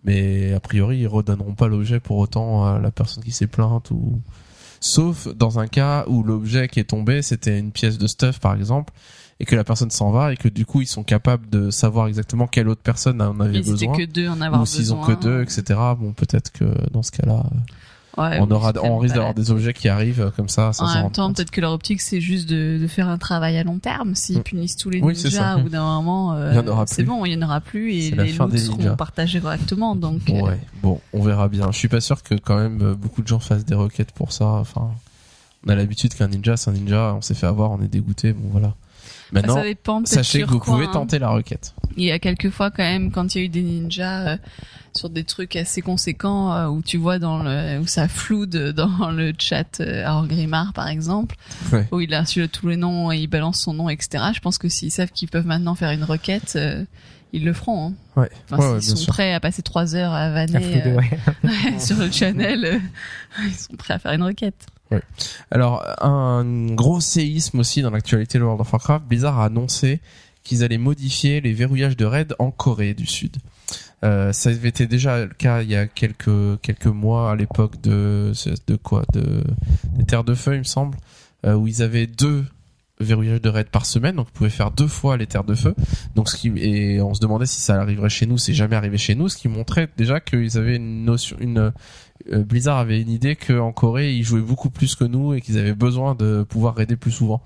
Mais 0.04 0.52
a 0.52 0.60
priori, 0.60 0.98
ils 0.98 1.06
redonneront 1.06 1.54
pas 1.54 1.68
l'objet 1.68 2.00
pour 2.00 2.18
autant 2.18 2.66
à 2.66 2.78
la 2.78 2.90
personne 2.90 3.22
qui 3.22 3.32
s'est 3.32 3.46
plainte 3.46 3.90
ou. 3.90 4.20
Sauf 4.80 5.28
dans 5.28 5.60
un 5.60 5.68
cas 5.68 6.04
où 6.08 6.24
l'objet 6.24 6.66
qui 6.66 6.80
est 6.80 6.90
tombé, 6.90 7.22
c'était 7.22 7.56
une 7.56 7.70
pièce 7.70 7.98
de 7.98 8.08
stuff, 8.08 8.40
par 8.40 8.56
exemple, 8.56 8.92
et 9.38 9.44
que 9.44 9.54
la 9.54 9.62
personne 9.62 9.92
s'en 9.92 10.10
va 10.10 10.32
et 10.32 10.36
que 10.36 10.48
du 10.48 10.66
coup, 10.66 10.80
ils 10.80 10.88
sont 10.88 11.04
capables 11.04 11.48
de 11.48 11.70
savoir 11.70 12.08
exactement 12.08 12.48
quelle 12.48 12.68
autre 12.68 12.82
personne 12.82 13.22
en 13.22 13.38
avait 13.38 13.58
étaient 13.58 13.70
besoin 13.70 13.96
que 13.96 14.04
deux 14.04 14.28
en 14.28 14.40
avoir 14.40 14.62
ou 14.62 14.66
s'ils 14.66 14.92
ont 14.92 15.00
que 15.02 15.12
deux, 15.12 15.40
etc. 15.42 15.78
Bon, 15.98 16.12
peut-être 16.12 16.50
que 16.50 16.64
dans 16.90 17.04
ce 17.04 17.12
cas-là, 17.12 17.44
Ouais, 18.18 18.38
on 18.40 18.50
aura, 18.50 18.72
on 18.82 18.98
risque 18.98 19.14
d'avoir 19.14 19.32
des 19.32 19.50
objets 19.50 19.72
qui 19.72 19.88
arrivent 19.88 20.20
euh, 20.20 20.30
comme 20.30 20.48
ça, 20.50 20.72
sans 20.74 20.84
En 20.84 21.02
même 21.04 21.10
temps, 21.12 21.32
peut-être 21.32 21.50
que 21.50 21.62
leur 21.62 21.72
optique, 21.72 22.00
c'est 22.02 22.20
juste 22.20 22.46
de, 22.48 22.78
de 22.78 22.86
faire 22.86 23.08
un 23.08 23.16
travail 23.16 23.56
à 23.56 23.64
long 23.64 23.78
terme. 23.78 24.14
S'ils 24.14 24.38
Mm. 24.40 24.42
punissent 24.42 24.76
tous 24.76 24.90
les 24.90 25.00
Oui, 25.00 25.14
ninjas, 25.14 25.30
ça. 25.30 25.56
au 25.56 25.60
bout 25.62 25.70
d'un 25.70 25.82
moment, 25.82 26.34
euh, 26.34 26.62
c'est 26.86 27.04
bon, 27.04 27.24
il 27.24 27.32
y 27.32 27.36
en 27.36 27.42
aura 27.46 27.60
plus 27.60 27.90
et 27.92 28.10
les 28.10 28.32
loots 28.32 28.56
seront 28.58 28.96
partagés 28.96 29.40
correctement. 29.40 29.96
Donc, 29.96 30.28
euh, 30.28 30.40
Ouais, 30.42 30.58
bon, 30.82 31.00
on 31.14 31.22
verra 31.22 31.48
bien. 31.48 31.70
Je 31.72 31.78
suis 31.78 31.88
pas 31.88 32.00
sûr 32.02 32.22
que 32.22 32.34
quand 32.34 32.56
même 32.56 32.94
beaucoup 32.94 33.22
de 33.22 33.28
gens 33.28 33.38
fassent 33.40 33.64
des 33.64 33.74
requêtes 33.74 34.12
pour 34.12 34.32
ça. 34.32 34.44
Enfin, 34.46 34.90
on 35.66 35.70
a 35.70 35.74
l'habitude 35.74 36.12
qu'un 36.14 36.28
ninja, 36.28 36.56
c'est 36.58 36.68
un 36.70 36.74
ninja. 36.74 37.14
On 37.16 37.22
s'est 37.22 37.34
fait 37.34 37.46
avoir, 37.46 37.70
on 37.70 37.80
est 37.80 37.88
dégoûté. 37.88 38.32
Bon, 38.34 38.48
voilà. 38.52 38.74
Maintenant, 39.32 39.54
ça 39.56 39.62
dépend 39.62 40.04
sachez 40.04 40.40
que 40.42 40.46
vous 40.46 40.58
quoi, 40.58 40.74
pouvez 40.74 40.86
hein. 40.86 40.90
tenter 40.92 41.18
la 41.18 41.30
requête. 41.30 41.74
Il 41.96 42.04
y 42.04 42.10
a 42.12 42.18
quelques 42.18 42.50
fois 42.50 42.70
quand 42.70 42.82
même 42.82 43.10
quand 43.10 43.34
il 43.34 43.38
y 43.38 43.40
a 43.42 43.44
eu 43.44 43.48
des 43.48 43.62
ninjas 43.62 44.28
euh, 44.32 44.36
sur 44.94 45.10
des 45.10 45.24
trucs 45.24 45.56
assez 45.56 45.80
conséquents 45.82 46.52
euh, 46.54 46.66
où 46.68 46.82
tu 46.82 46.96
vois 46.98 47.18
dans 47.18 47.42
le 47.42 47.78
où 47.80 47.86
ça 47.86 48.08
floude 48.08 48.72
dans 48.76 49.10
le 49.10 49.32
chat 49.38 49.80
euh, 49.80 50.06
à 50.06 50.22
Grimard 50.26 50.72
par 50.72 50.88
exemple 50.88 51.36
Ouais. 51.72 51.86
où 51.92 52.00
il 52.00 52.12
a 52.14 52.20
reçu 52.22 52.46
tous 52.48 52.68
les 52.68 52.76
noms 52.76 53.10
et 53.12 53.18
il 53.18 53.26
balance 53.26 53.60
son 53.60 53.74
nom 53.74 53.88
etc. 53.88 54.24
Je 54.34 54.40
pense 54.40 54.58
que 54.58 54.68
s'ils 54.68 54.90
savent 54.90 55.10
qu'ils 55.12 55.28
peuvent 55.28 55.46
maintenant 55.46 55.74
faire 55.74 55.90
une 55.90 56.04
requête 56.04 56.54
euh, 56.56 56.84
ils 57.34 57.44
le 57.46 57.54
feront. 57.54 57.86
Hein. 57.88 57.92
Ouais. 58.20 58.30
Enfin, 58.50 58.62
Ouais, 58.62 58.72
ouais, 58.74 58.80
sont 58.82 58.94
sûr. 58.96 59.12
prêts 59.14 59.32
à 59.32 59.40
passer 59.40 59.62
trois 59.62 59.94
heures 59.94 60.12
à 60.12 60.24
À 60.24 60.30
vanner 60.30 60.80
flouder, 60.82 60.98
euh, 61.46 61.48
sur 61.78 61.96
le 61.96 62.10
channel, 62.10 62.64
euh, 62.66 62.78
ils 63.46 63.54
sont 63.54 63.74
prêts 63.76 63.94
à 63.94 63.98
faire 63.98 64.12
une 64.12 64.22
requête. 64.22 64.66
Alors, 65.50 65.84
un 66.02 66.44
gros 66.74 67.00
séisme 67.00 67.60
aussi 67.60 67.82
dans 67.82 67.90
l'actualité 67.90 68.38
de 68.38 68.44
World 68.44 68.60
of 68.60 68.72
Warcraft. 68.72 69.04
Blizzard 69.06 69.38
a 69.38 69.46
annoncé 69.46 70.00
qu'ils 70.42 70.64
allaient 70.64 70.78
modifier 70.78 71.40
les 71.40 71.52
verrouillages 71.52 71.96
de 71.96 72.04
raids 72.04 72.34
en 72.38 72.50
Corée 72.50 72.94
du 72.94 73.06
Sud. 73.06 73.36
Euh, 74.04 74.32
ça 74.32 74.50
avait 74.50 74.68
été 74.68 74.86
déjà 74.86 75.24
le 75.24 75.28
cas 75.28 75.62
il 75.62 75.70
y 75.70 75.76
a 75.76 75.86
quelques 75.86 76.60
quelques 76.60 76.86
mois 76.86 77.30
à 77.30 77.36
l'époque 77.36 77.80
de 77.80 78.32
de 78.66 78.76
quoi? 78.76 79.04
De 79.12 79.44
des 79.96 80.04
terres 80.04 80.24
de 80.24 80.34
feu 80.34 80.54
il 80.54 80.58
me 80.58 80.64
semble 80.64 80.98
euh, 81.46 81.54
où 81.54 81.68
ils 81.68 81.82
avaient 81.82 82.08
deux 82.08 82.44
verrouillages 82.98 83.40
de 83.40 83.48
raids 83.48 83.64
par 83.64 83.86
semaine 83.86 84.16
donc 84.16 84.26
ils 84.30 84.36
pouvaient 84.36 84.50
faire 84.50 84.72
deux 84.72 84.88
fois 84.88 85.16
les 85.16 85.28
terres 85.28 85.44
de 85.44 85.54
feu 85.54 85.76
donc 86.16 86.28
ce 86.28 86.36
qui 86.36 86.48
et 86.56 87.00
on 87.00 87.14
se 87.14 87.20
demandait 87.20 87.46
si 87.46 87.60
ça 87.60 87.80
arriverait 87.80 88.08
chez 88.08 88.26
nous 88.26 88.38
c'est 88.38 88.54
jamais 88.54 88.74
arrivé 88.74 88.98
chez 88.98 89.14
nous 89.14 89.28
ce 89.28 89.36
qui 89.36 89.48
montrait 89.48 89.88
déjà 89.96 90.18
qu'ils 90.18 90.58
avaient 90.58 90.76
une 90.76 91.04
notion 91.04 91.36
une 91.38 91.72
Blizzard 92.30 92.78
avait 92.78 93.00
une 93.00 93.10
idée 93.10 93.36
qu'en 93.36 93.72
Corée 93.72 94.14
ils 94.14 94.24
jouaient 94.24 94.40
beaucoup 94.40 94.70
plus 94.70 94.94
que 94.94 95.04
nous 95.04 95.34
et 95.34 95.40
qu'ils 95.40 95.58
avaient 95.58 95.74
besoin 95.74 96.14
de 96.14 96.44
pouvoir 96.48 96.74
raider 96.74 96.96
plus 96.96 97.10
souvent. 97.10 97.42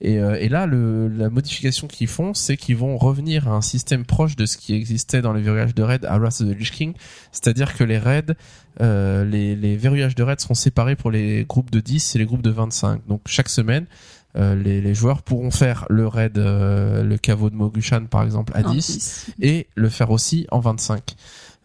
Et, 0.00 0.18
euh, 0.18 0.36
et 0.40 0.48
là, 0.48 0.66
le, 0.66 1.08
la 1.08 1.30
modification 1.30 1.86
qu'ils 1.86 2.08
font, 2.08 2.34
c'est 2.34 2.56
qu'ils 2.56 2.76
vont 2.76 2.96
revenir 2.98 3.48
à 3.48 3.52
un 3.52 3.60
système 3.62 4.04
proche 4.04 4.36
de 4.36 4.46
ce 4.46 4.56
qui 4.56 4.74
existait 4.74 5.22
dans 5.22 5.32
les 5.32 5.42
verrouillages 5.42 5.74
de 5.74 5.82
raid 5.82 6.04
à 6.04 6.18
Wrath 6.18 6.40
of 6.40 6.48
the 6.48 6.58
Lich 6.58 6.70
King, 6.70 6.94
c'est-à-dire 7.32 7.74
que 7.76 7.84
les 7.84 7.98
raids, 7.98 8.34
euh, 8.80 9.24
les, 9.24 9.56
les 9.56 9.76
verrouillages 9.76 10.14
de 10.14 10.22
raid 10.22 10.40
seront 10.40 10.54
séparés 10.54 10.96
pour 10.96 11.10
les 11.10 11.44
groupes 11.44 11.70
de 11.70 11.80
10 11.80 12.16
et 12.16 12.18
les 12.18 12.26
groupes 12.26 12.42
de 12.42 12.50
25. 12.50 13.06
Donc 13.08 13.22
chaque 13.26 13.48
semaine, 13.48 13.86
euh, 14.36 14.54
les, 14.54 14.80
les 14.80 14.94
joueurs 14.94 15.22
pourront 15.22 15.50
faire 15.50 15.86
le 15.90 16.06
raid, 16.06 16.38
euh, 16.38 17.02
le 17.02 17.18
caveau 17.18 17.50
de 17.50 17.56
Mogushan 17.56 18.06
par 18.06 18.22
exemple 18.22 18.52
à 18.54 18.60
En 18.66 18.72
10 18.72 18.76
dix. 18.76 19.26
et 19.40 19.66
le 19.74 19.88
faire 19.88 20.10
aussi 20.10 20.46
en 20.52 20.60
25. 20.60 21.16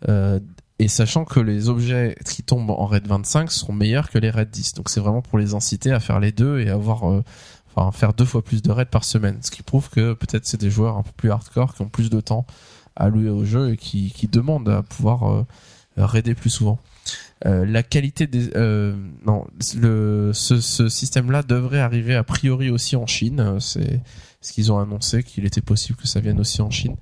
Euh, 0.09 0.39
et 0.79 0.87
sachant 0.87 1.25
que 1.25 1.39
les 1.39 1.69
objets 1.69 2.15
qui 2.25 2.43
tombent 2.43 2.71
en 2.71 2.85
raid 2.85 3.07
25 3.07 3.51
seront 3.51 3.73
meilleurs 3.73 4.09
que 4.09 4.17
les 4.17 4.29
raid 4.29 4.49
10. 4.49 4.73
Donc 4.73 4.89
c'est 4.89 4.99
vraiment 4.99 5.21
pour 5.21 5.37
les 5.37 5.53
inciter 5.53 5.91
à 5.91 5.99
faire 5.99 6.19
les 6.19 6.31
deux 6.31 6.59
et 6.59 6.69
avoir 6.69 7.09
euh, 7.09 7.23
enfin 7.73 7.91
faire 7.91 8.13
deux 8.13 8.25
fois 8.25 8.43
plus 8.43 8.61
de 8.61 8.71
raids 8.71 8.85
par 8.85 9.03
semaine. 9.03 9.37
Ce 9.41 9.51
qui 9.51 9.63
prouve 9.63 9.89
que 9.89 10.13
peut-être 10.13 10.45
c'est 10.45 10.59
des 10.59 10.69
joueurs 10.69 10.97
un 10.97 11.03
peu 11.03 11.11
plus 11.15 11.31
hardcore 11.31 11.75
qui 11.75 11.81
ont 11.81 11.89
plus 11.89 12.09
de 12.09 12.19
temps 12.19 12.45
à 12.95 13.05
allouer 13.05 13.29
au 13.29 13.45
jeu 13.45 13.73
et 13.73 13.77
qui, 13.77 14.11
qui 14.11 14.27
demandent 14.27 14.69
à 14.69 14.83
pouvoir 14.83 15.31
euh, 15.31 15.45
raider 15.97 16.35
plus 16.35 16.49
souvent. 16.49 16.79
Euh, 17.45 17.65
la 17.65 17.83
qualité 17.83 18.27
des 18.27 18.49
euh, 18.55 18.95
non 19.25 19.45
le 19.77 20.31
ce, 20.33 20.61
ce 20.61 20.87
système 20.87 21.31
là 21.31 21.43
devrait 21.43 21.81
arriver 21.81 22.15
a 22.15 22.23
priori 22.23 22.69
aussi 22.69 22.95
en 22.95 23.05
Chine 23.05 23.41
Euh, 23.41 23.59
c'est 23.59 24.01
ce 24.45 24.53
qu'ils 24.53 24.71
ont 24.71 24.79
annoncé 24.79 25.23
qu'il 25.23 25.45
était 25.45 25.61
possible 25.61 25.97
que 25.97 26.07
ça 26.07 26.19
vienne 26.19 26.39
aussi 26.39 26.61
en 26.61 26.69
Chine. 26.69 26.95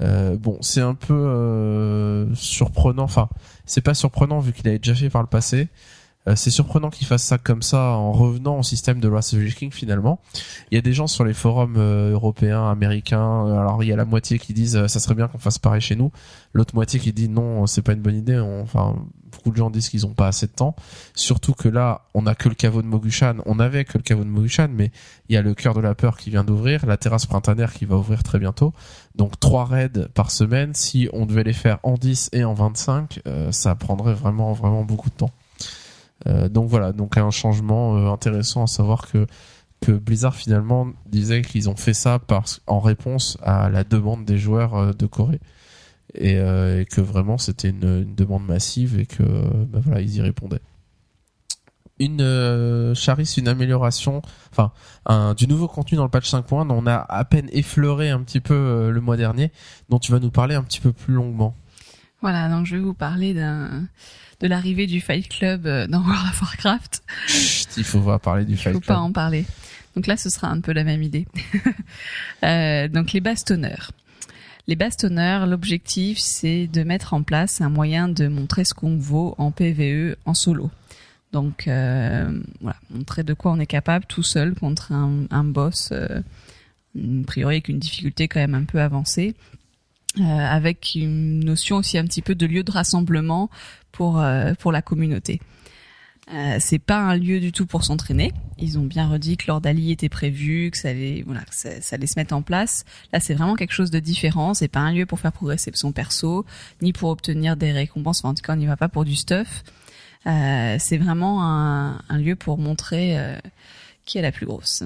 Euh, 0.00 0.36
bon 0.36 0.58
c'est 0.60 0.80
un 0.80 0.94
peu 0.94 1.14
euh, 1.14 2.34
surprenant. 2.34 3.04
Enfin 3.04 3.28
c'est 3.66 3.80
pas 3.80 3.94
surprenant 3.94 4.40
vu 4.40 4.52
qu'il 4.52 4.66
avait 4.68 4.78
déjà 4.78 4.94
fait 4.94 5.10
par 5.10 5.22
le 5.22 5.28
passé 5.28 5.68
c'est 6.36 6.50
surprenant 6.50 6.90
qu'ils 6.90 7.06
fassent 7.06 7.24
ça 7.24 7.38
comme 7.38 7.62
ça 7.62 7.90
en 7.90 8.12
revenant 8.12 8.58
au 8.58 8.62
système 8.62 9.00
de 9.00 9.08
Wrath 9.08 9.34
of 9.34 9.40
the 9.40 9.54
King 9.54 9.70
finalement. 9.70 10.20
Il 10.70 10.74
y 10.74 10.78
a 10.78 10.82
des 10.82 10.92
gens 10.92 11.06
sur 11.06 11.24
les 11.24 11.34
forums 11.34 11.76
euh, 11.76 12.12
européens, 12.12 12.68
américains. 12.70 13.46
euh, 13.46 13.58
alors 13.58 13.82
il 13.82 13.88
y 13.88 13.92
a 13.92 13.96
la 13.96 14.04
moitié 14.04 14.38
qui 14.38 14.52
disent 14.52 14.76
euh, 14.76 14.88
ça 14.88 15.00
serait 15.00 15.14
bien 15.14 15.28
qu'on 15.28 15.38
fasse 15.38 15.58
pareil 15.58 15.80
chez 15.80 15.96
nous. 15.96 16.10
L'autre 16.52 16.74
moitié 16.74 16.98
qui 17.00 17.12
dit 17.12 17.28
non, 17.28 17.66
c'est 17.66 17.82
pas 17.82 17.92
une 17.92 18.02
bonne 18.02 18.16
idée. 18.16 18.38
Enfin, 18.38 18.96
beaucoup 19.30 19.50
de 19.50 19.56
gens 19.56 19.70
disent 19.70 19.88
qu'ils 19.88 20.06
ont 20.06 20.14
pas 20.14 20.26
assez 20.26 20.46
de 20.46 20.52
temps. 20.52 20.74
Surtout 21.14 21.52
que 21.52 21.68
là, 21.68 22.02
on 22.14 22.26
a 22.26 22.34
que 22.34 22.48
le 22.48 22.54
caveau 22.54 22.82
de 22.82 22.86
Mogushan. 22.86 23.36
On 23.46 23.60
avait 23.60 23.84
que 23.84 23.98
le 23.98 24.02
caveau 24.02 24.24
de 24.24 24.28
Mogushan, 24.28 24.68
mais 24.70 24.90
il 25.28 25.34
y 25.34 25.36
a 25.36 25.42
le 25.42 25.54
cœur 25.54 25.74
de 25.74 25.80
la 25.80 25.94
peur 25.94 26.16
qui 26.16 26.30
vient 26.30 26.44
d'ouvrir, 26.44 26.86
la 26.86 26.96
terrasse 26.96 27.26
printanière 27.26 27.72
qui 27.72 27.84
va 27.84 27.96
ouvrir 27.96 28.22
très 28.22 28.38
bientôt. 28.38 28.72
Donc 29.14 29.38
trois 29.38 29.64
raids 29.64 30.08
par 30.14 30.30
semaine. 30.30 30.74
Si 30.74 31.08
on 31.12 31.26
devait 31.26 31.44
les 31.44 31.52
faire 31.52 31.78
en 31.82 31.94
10 31.94 32.30
et 32.32 32.44
en 32.44 32.54
25, 32.54 33.20
euh, 33.26 33.52
ça 33.52 33.74
prendrait 33.74 34.14
vraiment 34.14 34.52
vraiment 34.52 34.84
beaucoup 34.84 35.10
de 35.10 35.14
temps. 35.14 35.30
Euh, 36.26 36.48
donc 36.48 36.68
voilà, 36.68 36.92
donc 36.92 37.16
un 37.16 37.30
changement 37.30 37.96
euh, 37.96 38.12
intéressant 38.12 38.64
à 38.64 38.66
savoir 38.66 39.08
que 39.10 39.26
que 39.80 39.92
Blizzard 39.92 40.34
finalement 40.34 40.88
disait 41.06 41.42
qu'ils 41.42 41.70
ont 41.70 41.76
fait 41.76 41.94
ça 41.94 42.18
parce 42.18 42.60
en 42.66 42.80
réponse 42.80 43.38
à 43.42 43.70
la 43.70 43.84
demande 43.84 44.24
des 44.24 44.36
joueurs 44.36 44.74
euh, 44.74 44.92
de 44.92 45.06
Corée 45.06 45.40
et, 46.14 46.32
et 46.32 46.86
que 46.86 47.00
vraiment 47.00 47.38
c'était 47.38 47.68
une, 47.68 47.84
une 47.84 48.14
demande 48.14 48.44
massive 48.46 48.98
et 48.98 49.06
que 49.06 49.22
bah 49.66 49.78
voilà 49.82 50.00
ils 50.00 50.16
y 50.16 50.22
répondaient. 50.22 50.62
Une 52.00 52.22
euh, 52.22 52.94
Charis, 52.94 53.34
une 53.36 53.46
amélioration, 53.46 54.22
enfin 54.50 54.72
un, 55.04 55.34
du 55.34 55.46
nouveau 55.46 55.68
contenu 55.68 55.96
dans 55.96 56.04
le 56.04 56.10
patch 56.10 56.32
5.1 56.32 56.68
dont 56.68 56.82
on 56.82 56.86
a 56.86 56.96
à 56.96 57.24
peine 57.24 57.48
effleuré 57.52 58.08
un 58.08 58.22
petit 58.22 58.40
peu 58.40 58.90
le 58.90 59.00
mois 59.00 59.16
dernier, 59.18 59.52
dont 59.90 59.98
tu 59.98 60.10
vas 60.10 60.18
nous 60.18 60.30
parler 60.30 60.54
un 60.54 60.62
petit 60.62 60.80
peu 60.80 60.92
plus 60.92 61.12
longuement. 61.12 61.54
Voilà, 62.22 62.48
donc 62.48 62.66
je 62.66 62.76
vais 62.76 62.82
vous 62.82 62.94
parler 62.94 63.34
d'un 63.34 63.86
de 64.40 64.46
l'arrivée 64.46 64.86
du 64.86 65.00
Fight 65.00 65.28
Club 65.28 65.66
euh, 65.66 65.86
dans 65.86 66.00
World 66.00 66.28
of 66.30 66.42
Warcraft. 66.42 67.02
Chut, 67.26 67.68
il 67.76 67.84
faut 67.84 68.00
pas 68.00 68.18
parler 68.18 68.44
du 68.44 68.52
Il 68.52 68.58
Fight 68.58 68.72
faut 68.74 68.80
Club. 68.80 68.96
pas 68.96 69.00
en 69.00 69.12
parler. 69.12 69.44
Donc 69.96 70.06
là, 70.06 70.16
ce 70.16 70.30
sera 70.30 70.48
un 70.48 70.60
peu 70.60 70.72
la 70.72 70.84
même 70.84 71.02
idée. 71.02 71.26
Euh, 72.44 72.86
donc 72.86 73.12
les 73.12 73.20
bastonneurs. 73.20 73.90
Les 74.68 74.76
bastonneurs, 74.76 75.46
l'objectif, 75.46 76.18
c'est 76.18 76.68
de 76.68 76.84
mettre 76.84 77.14
en 77.14 77.22
place 77.24 77.60
un 77.60 77.68
moyen 77.68 78.08
de 78.08 78.28
montrer 78.28 78.64
ce 78.64 78.74
qu'on 78.74 78.96
vaut 78.96 79.34
en 79.38 79.50
PVE 79.50 80.14
en 80.24 80.34
solo. 80.34 80.70
Donc 81.32 81.66
euh, 81.66 82.30
voilà, 82.60 82.76
montrer 82.90 83.24
de 83.24 83.34
quoi 83.34 83.50
on 83.52 83.58
est 83.58 83.66
capable 83.66 84.04
tout 84.06 84.22
seul 84.22 84.54
contre 84.54 84.92
un, 84.92 85.24
un 85.30 85.42
boss, 85.42 85.88
euh, 85.90 86.20
a 86.96 87.24
priori 87.26 87.56
avec 87.56 87.68
une 87.68 87.78
difficulté 87.80 88.28
quand 88.28 88.40
même 88.40 88.54
un 88.54 88.64
peu 88.64 88.80
avancée, 88.80 89.34
euh, 90.18 90.22
avec 90.22 90.94
une 90.94 91.40
notion 91.40 91.76
aussi 91.76 91.98
un 91.98 92.04
petit 92.04 92.22
peu 92.22 92.34
de 92.34 92.46
lieu 92.46 92.62
de 92.62 92.70
rassemblement 92.70 93.50
pour 93.92 94.20
euh, 94.20 94.54
pour 94.54 94.72
la 94.72 94.82
communauté. 94.82 95.40
Euh, 96.34 96.58
c'est 96.60 96.78
pas 96.78 96.98
un 96.98 97.16
lieu 97.16 97.40
du 97.40 97.52
tout 97.52 97.64
pour 97.64 97.84
s'entraîner. 97.84 98.32
Ils 98.58 98.78
ont 98.78 98.84
bien 98.84 99.08
redit 99.08 99.36
que 99.38 99.46
l'ordre 99.46 99.62
d'Ali 99.62 99.92
était 99.92 100.10
prévu, 100.10 100.70
que 100.70 100.76
ça 100.76 100.90
allait, 100.90 101.22
voilà, 101.24 101.40
que 101.42 101.54
ça, 101.54 101.70
allait 101.92 102.06
se 102.06 102.18
mettre 102.18 102.34
en 102.34 102.42
place. 102.42 102.84
Là, 103.12 103.20
c'est 103.20 103.34
vraiment 103.34 103.54
quelque 103.54 103.72
chose 103.72 103.90
de 103.90 103.98
différent. 103.98 104.52
C'est 104.52 104.68
pas 104.68 104.80
un 104.80 104.92
lieu 104.92 105.06
pour 105.06 105.20
faire 105.20 105.32
progresser 105.32 105.70
son 105.74 105.92
perso, 105.92 106.44
ni 106.82 106.92
pour 106.92 107.08
obtenir 107.08 107.56
des 107.56 107.72
récompenses. 107.72 108.24
En 108.24 108.34
tout 108.34 108.42
cas, 108.42 108.52
on 108.52 108.56
n'y 108.56 108.66
va 108.66 108.76
pas 108.76 108.88
pour 108.88 109.04
du 109.04 109.16
stuff. 109.16 109.62
Euh, 110.26 110.76
c'est 110.78 110.98
vraiment 110.98 111.42
un, 111.42 112.02
un 112.08 112.18
lieu 112.18 112.36
pour 112.36 112.58
montrer 112.58 113.18
euh, 113.18 113.38
qui 114.04 114.18
est 114.18 114.22
la 114.22 114.32
plus 114.32 114.44
grosse. 114.44 114.82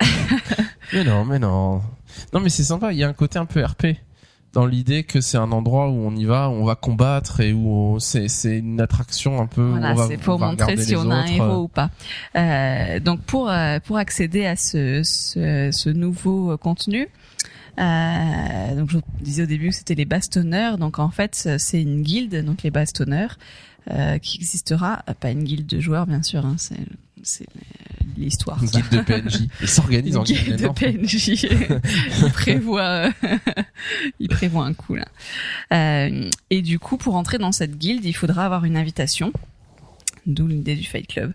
Mais 0.92 1.04
non, 1.04 1.24
mais 1.24 1.38
non. 1.38 1.80
Non, 2.34 2.40
mais 2.40 2.50
c'est 2.50 2.64
sympa. 2.64 2.92
Il 2.92 2.98
y 2.98 3.04
a 3.04 3.08
un 3.08 3.14
côté 3.14 3.38
un 3.38 3.46
peu 3.46 3.64
RP 3.64 3.96
dans 4.52 4.66
l'idée 4.66 5.04
que 5.04 5.20
c'est 5.20 5.38
un 5.38 5.52
endroit 5.52 5.88
où 5.88 5.94
on 5.94 6.14
y 6.14 6.24
va, 6.24 6.48
où 6.48 6.52
on 6.52 6.64
va 6.64 6.74
combattre 6.74 7.40
et 7.40 7.52
où 7.52 7.96
c'est 8.00 8.28
c'est 8.28 8.58
une 8.58 8.80
attraction 8.80 9.40
un 9.40 9.46
peu. 9.46 9.70
Voilà, 9.70 9.96
c'est 10.06 10.18
pour 10.18 10.36
on 10.36 10.46
montrer 10.46 10.76
si 10.76 10.94
on 10.96 11.10
a 11.10 11.14
un 11.14 11.26
héros 11.26 11.62
ou 11.62 11.68
pas. 11.68 11.90
Euh, 12.36 13.00
donc 13.00 13.20
pour 13.22 13.50
euh, 13.50 13.78
pour 13.80 13.96
accéder 13.96 14.46
à 14.46 14.56
ce 14.56 15.02
ce, 15.04 15.70
ce 15.72 15.88
nouveau 15.88 16.56
contenu, 16.58 17.08
euh, 17.78 18.76
donc 18.76 18.90
je 18.90 18.96
vous 18.98 19.02
disais 19.20 19.44
au 19.44 19.46
début 19.46 19.70
que 19.70 19.74
c'était 19.74 19.94
les 19.94 20.04
bastonneurs. 20.04 20.78
Donc 20.78 20.98
en 20.98 21.10
fait 21.10 21.48
c'est 21.58 21.80
une 21.80 22.02
guilde, 22.02 22.44
donc 22.44 22.62
les 22.62 22.70
bastonneurs, 22.70 23.38
euh, 23.90 24.18
qui 24.18 24.36
existera, 24.36 25.02
euh, 25.08 25.14
pas 25.14 25.30
une 25.30 25.44
guilde 25.44 25.66
de 25.66 25.80
joueurs 25.80 26.06
bien 26.06 26.22
sûr, 26.22 26.44
hein, 26.44 26.56
c'est 26.58 27.46
l'histoire. 28.16 28.62
Guide 28.62 28.88
de 28.90 29.00
PNJ. 29.00 29.48
Ils 29.60 29.68
s'organisent 29.68 30.16
en 30.16 30.22
guilde. 30.22 30.60
de. 30.60 30.68
PNJ. 30.68 31.46
il 32.22 32.30
prévoit, 32.32 33.10
il 34.20 34.28
prévoit 34.28 34.64
un 34.64 34.74
coup 34.74 34.94
là. 34.94 35.06
Euh, 35.72 36.30
et 36.50 36.62
du 36.62 36.78
coup, 36.78 36.96
pour 36.96 37.16
entrer 37.16 37.38
dans 37.38 37.52
cette 37.52 37.76
guilde, 37.78 38.04
il 38.04 38.14
faudra 38.14 38.44
avoir 38.44 38.64
une 38.64 38.76
invitation. 38.76 39.32
D'où 40.26 40.46
l'idée 40.46 40.76
du 40.76 40.84
Fight 40.84 41.06
Club. 41.06 41.32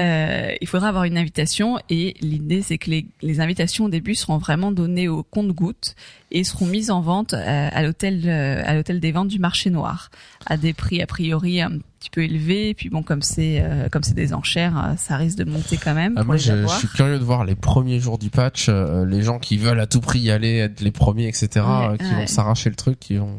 Euh, 0.00 0.52
il 0.60 0.66
faudra 0.68 0.88
avoir 0.88 1.04
une 1.04 1.18
invitation 1.18 1.78
et 1.90 2.14
l'idée 2.20 2.62
c'est 2.62 2.78
que 2.78 2.90
les, 2.90 3.06
les 3.22 3.40
invitations 3.40 3.86
au 3.86 3.88
début 3.88 4.14
seront 4.14 4.38
vraiment 4.38 4.70
données 4.70 5.08
au 5.08 5.22
compte-gouttes 5.22 5.96
et 6.30 6.44
seront 6.44 6.66
mises 6.66 6.90
en 6.90 7.00
vente 7.00 7.34
euh, 7.34 7.68
à 7.72 7.82
l'hôtel 7.82 8.22
euh, 8.26 8.62
à 8.64 8.74
l'hôtel 8.74 9.00
des 9.00 9.12
ventes 9.12 9.28
du 9.28 9.38
marché 9.38 9.70
noir 9.70 10.10
à 10.46 10.56
des 10.56 10.72
prix 10.72 11.02
a 11.02 11.06
priori 11.06 11.60
un 11.60 11.78
petit 11.98 12.10
peu 12.10 12.22
élevés. 12.22 12.70
Et 12.70 12.74
puis 12.74 12.88
bon, 12.88 13.02
comme 13.02 13.22
c'est 13.22 13.60
euh, 13.62 13.88
comme 13.88 14.02
c'est 14.02 14.14
des 14.14 14.32
enchères, 14.32 14.78
euh, 14.78 14.96
ça 14.96 15.16
risque 15.16 15.38
de 15.38 15.44
monter 15.44 15.76
quand 15.76 15.94
même. 15.94 16.14
Ah, 16.16 16.24
moi, 16.24 16.36
je, 16.36 16.66
suis 16.66 16.88
curieux 16.88 17.18
de 17.18 17.24
voir 17.24 17.44
les 17.44 17.54
premiers 17.54 18.00
jours 18.00 18.18
du 18.18 18.30
patch, 18.30 18.66
euh, 18.68 19.04
les 19.04 19.22
gens 19.22 19.38
qui 19.38 19.58
veulent 19.58 19.80
à 19.80 19.86
tout 19.86 20.00
prix 20.00 20.20
y 20.20 20.30
aller, 20.30 20.56
être 20.58 20.80
les 20.80 20.90
premiers, 20.90 21.28
etc., 21.28 21.48
Ouais, 21.68 21.98
qui 21.98 22.12
vont 22.14 22.26
s'arracher 22.26 22.70
le 22.70 22.76
truc, 22.76 22.98
qui 22.98 23.16
vont. 23.16 23.34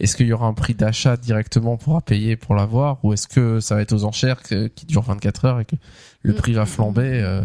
Est-ce 0.00 0.16
qu'il 0.16 0.26
y 0.26 0.32
aura 0.32 0.46
un 0.46 0.54
prix 0.54 0.74
d'achat 0.74 1.16
directement 1.16 1.76
pour 1.76 2.00
payer 2.02 2.36
pour 2.36 2.54
l'avoir, 2.54 2.98
ou 3.04 3.12
est-ce 3.12 3.26
que 3.28 3.60
ça 3.60 3.74
va 3.74 3.82
être 3.82 3.92
aux 3.92 4.04
enchères 4.04 4.42
qui 4.42 4.86
durent 4.86 5.02
24 5.02 5.44
heures 5.44 5.60
et 5.60 5.64
que 5.64 5.76
le 6.22 6.34
prix 6.34 6.52
va 6.52 6.66
flamber, 6.66 7.20
euh, 7.22 7.42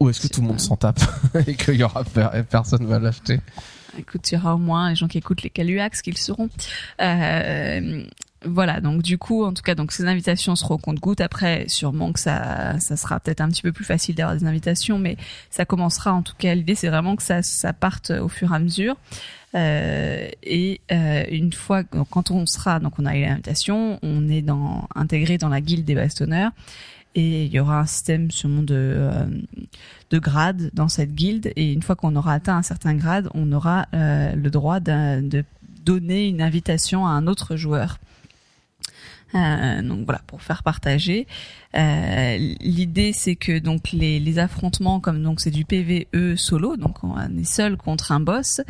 ou 0.00 0.08
est-ce 0.08 0.20
que 0.20 0.28
tout 0.32 0.40
le 0.40 0.46
monde 0.46 0.60
s'en 0.60 0.76
tape 0.76 1.00
et 1.46 1.54
qu'il 1.56 1.74
y 1.74 1.82
aura 1.82 2.04
per- 2.04 2.28
personne 2.48 2.86
va 2.86 2.98
l'acheter? 2.98 3.40
Écoute, 3.98 4.30
il 4.30 4.34
y 4.34 4.38
aura 4.38 4.54
au 4.54 4.58
moins 4.58 4.90
les 4.90 4.94
gens 4.96 5.08
qui 5.08 5.18
écoutent 5.18 5.42
les 5.42 5.50
Caluax 5.50 6.02
qui 6.02 6.12
le 6.12 6.16
seront. 6.16 6.48
Euh, 7.00 8.04
voilà, 8.44 8.80
donc 8.80 9.02
du 9.02 9.18
coup, 9.18 9.44
en 9.44 9.52
tout 9.52 9.62
cas, 9.62 9.74
donc 9.74 9.90
ces 9.90 10.04
invitations 10.04 10.54
seront 10.54 10.74
au 10.74 10.78
compte-goutte. 10.78 11.20
Après, 11.20 11.64
sûrement 11.66 12.12
que 12.12 12.20
ça, 12.20 12.78
ça 12.78 12.96
sera 12.96 13.18
peut-être 13.18 13.40
un 13.40 13.48
petit 13.48 13.62
peu 13.62 13.72
plus 13.72 13.84
facile 13.84 14.14
d'avoir 14.14 14.36
des 14.36 14.44
invitations, 14.46 14.98
mais 14.98 15.16
ça 15.50 15.64
commencera. 15.64 16.12
En 16.12 16.22
tout 16.22 16.34
cas, 16.38 16.54
l'idée 16.54 16.76
c'est 16.76 16.88
vraiment 16.88 17.16
que 17.16 17.22
ça, 17.24 17.42
ça 17.42 17.72
parte 17.72 18.10
au 18.10 18.28
fur 18.28 18.52
et 18.52 18.56
à 18.56 18.58
mesure. 18.60 18.96
Euh, 19.54 20.28
et 20.42 20.80
euh, 20.92 21.24
une 21.30 21.52
fois, 21.52 21.84
quand 21.84 22.30
on 22.30 22.46
sera, 22.46 22.80
donc 22.80 22.98
on 22.98 23.06
a 23.06 23.16
eu 23.16 23.22
l'invitation, 23.22 23.98
on 24.02 24.28
est 24.28 24.42
dans 24.42 24.88
intégré 24.94 25.38
dans 25.38 25.48
la 25.48 25.60
guilde 25.60 25.84
des 25.84 25.94
bastonneurs. 25.94 26.52
Et 27.14 27.46
il 27.46 27.52
y 27.52 27.58
aura 27.58 27.80
un 27.80 27.86
système 27.86 28.30
sûrement 28.30 28.62
de, 28.62 28.74
euh, 28.76 29.26
de 30.10 30.18
grades 30.18 30.70
dans 30.74 30.88
cette 30.88 31.14
guilde. 31.14 31.50
Et 31.56 31.72
une 31.72 31.82
fois 31.82 31.96
qu'on 31.96 32.14
aura 32.16 32.34
atteint 32.34 32.56
un 32.56 32.62
certain 32.62 32.94
grade, 32.94 33.28
on 33.34 33.50
aura 33.52 33.86
euh, 33.94 34.34
le 34.34 34.50
droit 34.50 34.78
de 34.80 35.44
donner 35.84 36.28
une 36.28 36.42
invitation 36.42 37.06
à 37.06 37.10
un 37.10 37.26
autre 37.26 37.56
joueur. 37.56 37.98
Euh, 39.34 39.82
donc 39.82 40.04
voilà 40.04 40.20
pour 40.26 40.42
faire 40.42 40.62
partager. 40.62 41.26
Euh, 41.76 42.38
L'idée 42.60 43.12
c'est 43.12 43.36
que 43.36 43.58
donc 43.58 43.92
les, 43.92 44.20
les 44.20 44.38
affrontements 44.38 45.00
comme 45.00 45.22
donc 45.22 45.40
c'est 45.40 45.50
du 45.50 45.66
PVE 45.66 46.34
solo 46.36 46.76
donc 46.76 47.04
on 47.04 47.18
est 47.36 47.44
seul 47.44 47.76
contre 47.76 48.12
un 48.12 48.20
boss. 48.20 48.60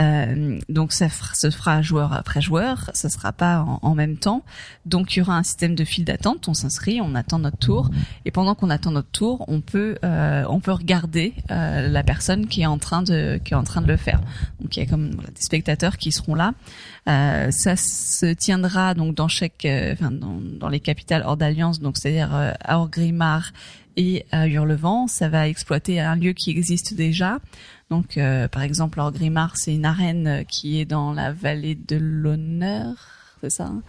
Euh, 0.00 0.58
donc 0.68 0.92
ça 0.92 1.08
se 1.08 1.50
fera 1.50 1.80
joueur 1.82 2.12
après 2.12 2.40
joueur, 2.40 2.90
ça 2.92 3.08
sera 3.08 3.32
pas 3.32 3.64
en, 3.82 3.94
même 3.94 4.16
temps. 4.16 4.44
Donc 4.84 5.14
il 5.14 5.20
y 5.20 5.22
aura 5.22 5.36
un 5.36 5.42
système 5.42 5.74
de 5.74 5.84
file 5.84 6.04
d'attente. 6.04 6.48
On 6.48 6.54
s'inscrit, 6.54 7.00
on 7.00 7.14
attend 7.14 7.38
notre 7.38 7.58
tour 7.58 7.90
et 8.24 8.30
pendant 8.30 8.54
qu'on 8.54 8.70
attend 8.70 8.90
notre 8.90 9.10
tour, 9.10 9.44
on 9.48 9.60
peut 9.60 9.96
euh, 10.04 10.44
on 10.48 10.60
peut 10.60 10.72
regarder 10.72 11.34
la 11.48 12.02
personne 12.02 12.46
qui 12.46 12.62
est 12.62 12.66
en 12.66 12.78
train 12.78 13.02
de 13.02 13.40
qui 13.44 13.52
est 13.52 13.56
en 13.56 13.64
train 13.64 13.80
de 13.80 13.86
le 13.86 13.96
faire. 13.96 14.20
Donc 14.60 14.76
il 14.76 14.80
y 14.80 14.82
a 14.82 14.86
comme 14.86 15.10
voilà, 15.12 15.30
des 15.30 15.42
spectateurs 15.42 15.96
qui 15.98 16.12
seront 16.12 16.34
là. 16.34 16.54
Euh, 17.08 17.50
ça 17.50 17.76
se 17.76 18.26
tiendra 18.26 18.94
donc 18.94 19.14
dans 19.14 19.28
chaque, 19.28 19.66
enfin 19.66 20.10
dans, 20.10 20.38
dans 20.40 20.68
les 20.68 20.80
capitales 20.80 21.22
hors 21.24 21.36
d'alliance, 21.36 21.80
donc 21.80 21.96
c'est-à-dire 21.96 22.30
euh, 22.40 22.52
à 22.60 22.78
Orgrimmar 22.78 23.52
et 23.96 24.24
à 24.32 24.46
Hurlevent. 24.48 25.06
Ça 25.08 25.28
va 25.28 25.48
exploiter 25.48 26.00
un 26.00 26.16
lieu 26.16 26.32
qui 26.32 26.50
existe 26.50 26.94
déjà. 26.94 27.38
Donc 27.90 28.16
euh, 28.16 28.46
par 28.48 28.62
exemple 28.62 29.00
Orgrimmar, 29.00 29.56
c'est 29.56 29.74
une 29.74 29.84
arène 29.84 30.26
euh, 30.26 30.42
qui 30.44 30.80
est 30.80 30.84
dans 30.84 31.12
la 31.12 31.32
vallée 31.32 31.74
de 31.74 31.96
l'honneur, 31.96 32.94
c'est 33.40 33.50
ça 33.50 33.64
hein 33.64 33.82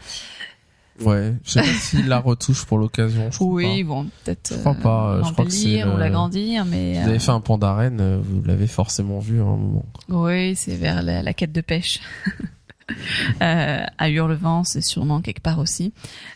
Ouais, 1.00 1.34
je 1.44 1.62
sais 1.62 2.02
pas 2.02 2.08
la 2.08 2.20
retouchent 2.20 2.66
pour 2.66 2.78
l'occasion. 2.78 3.30
Oui, 3.40 3.84
pas. 3.84 3.90
vont 3.90 4.10
peut-être 4.24 4.54
Je 4.54 4.60
crois 4.60 4.76
pas, 4.76 5.14
euh, 5.14 5.24
je 5.24 5.32
crois 5.32 5.46
que 5.46 5.52
c'est 5.52 5.84
ou 5.84 5.98
l'agrandir, 5.98 6.66
mais 6.66 7.02
Vous 7.02 7.10
avez 7.10 7.20
fait 7.20 7.32
un 7.32 7.40
pan 7.40 7.58
d'arène, 7.58 8.22
vous 8.22 8.44
l'avez 8.44 8.68
forcément 8.68 9.20
vu 9.20 9.40
à 9.40 9.44
un 9.46 9.58
moment. 9.58 9.86
oui, 10.10 10.56
c'est 10.56 10.76
vers 10.76 11.02
la, 11.02 11.24
la 11.24 11.34
quête 11.34 11.54
de 11.54 11.62
pêche. 11.62 12.00
Euh, 13.42 13.84
à 13.98 14.10
Hurlevent, 14.10 14.64
c'est 14.64 14.82
sûrement 14.82 15.22
quelque 15.22 15.42
part 15.42 15.60
aussi. 15.60 15.94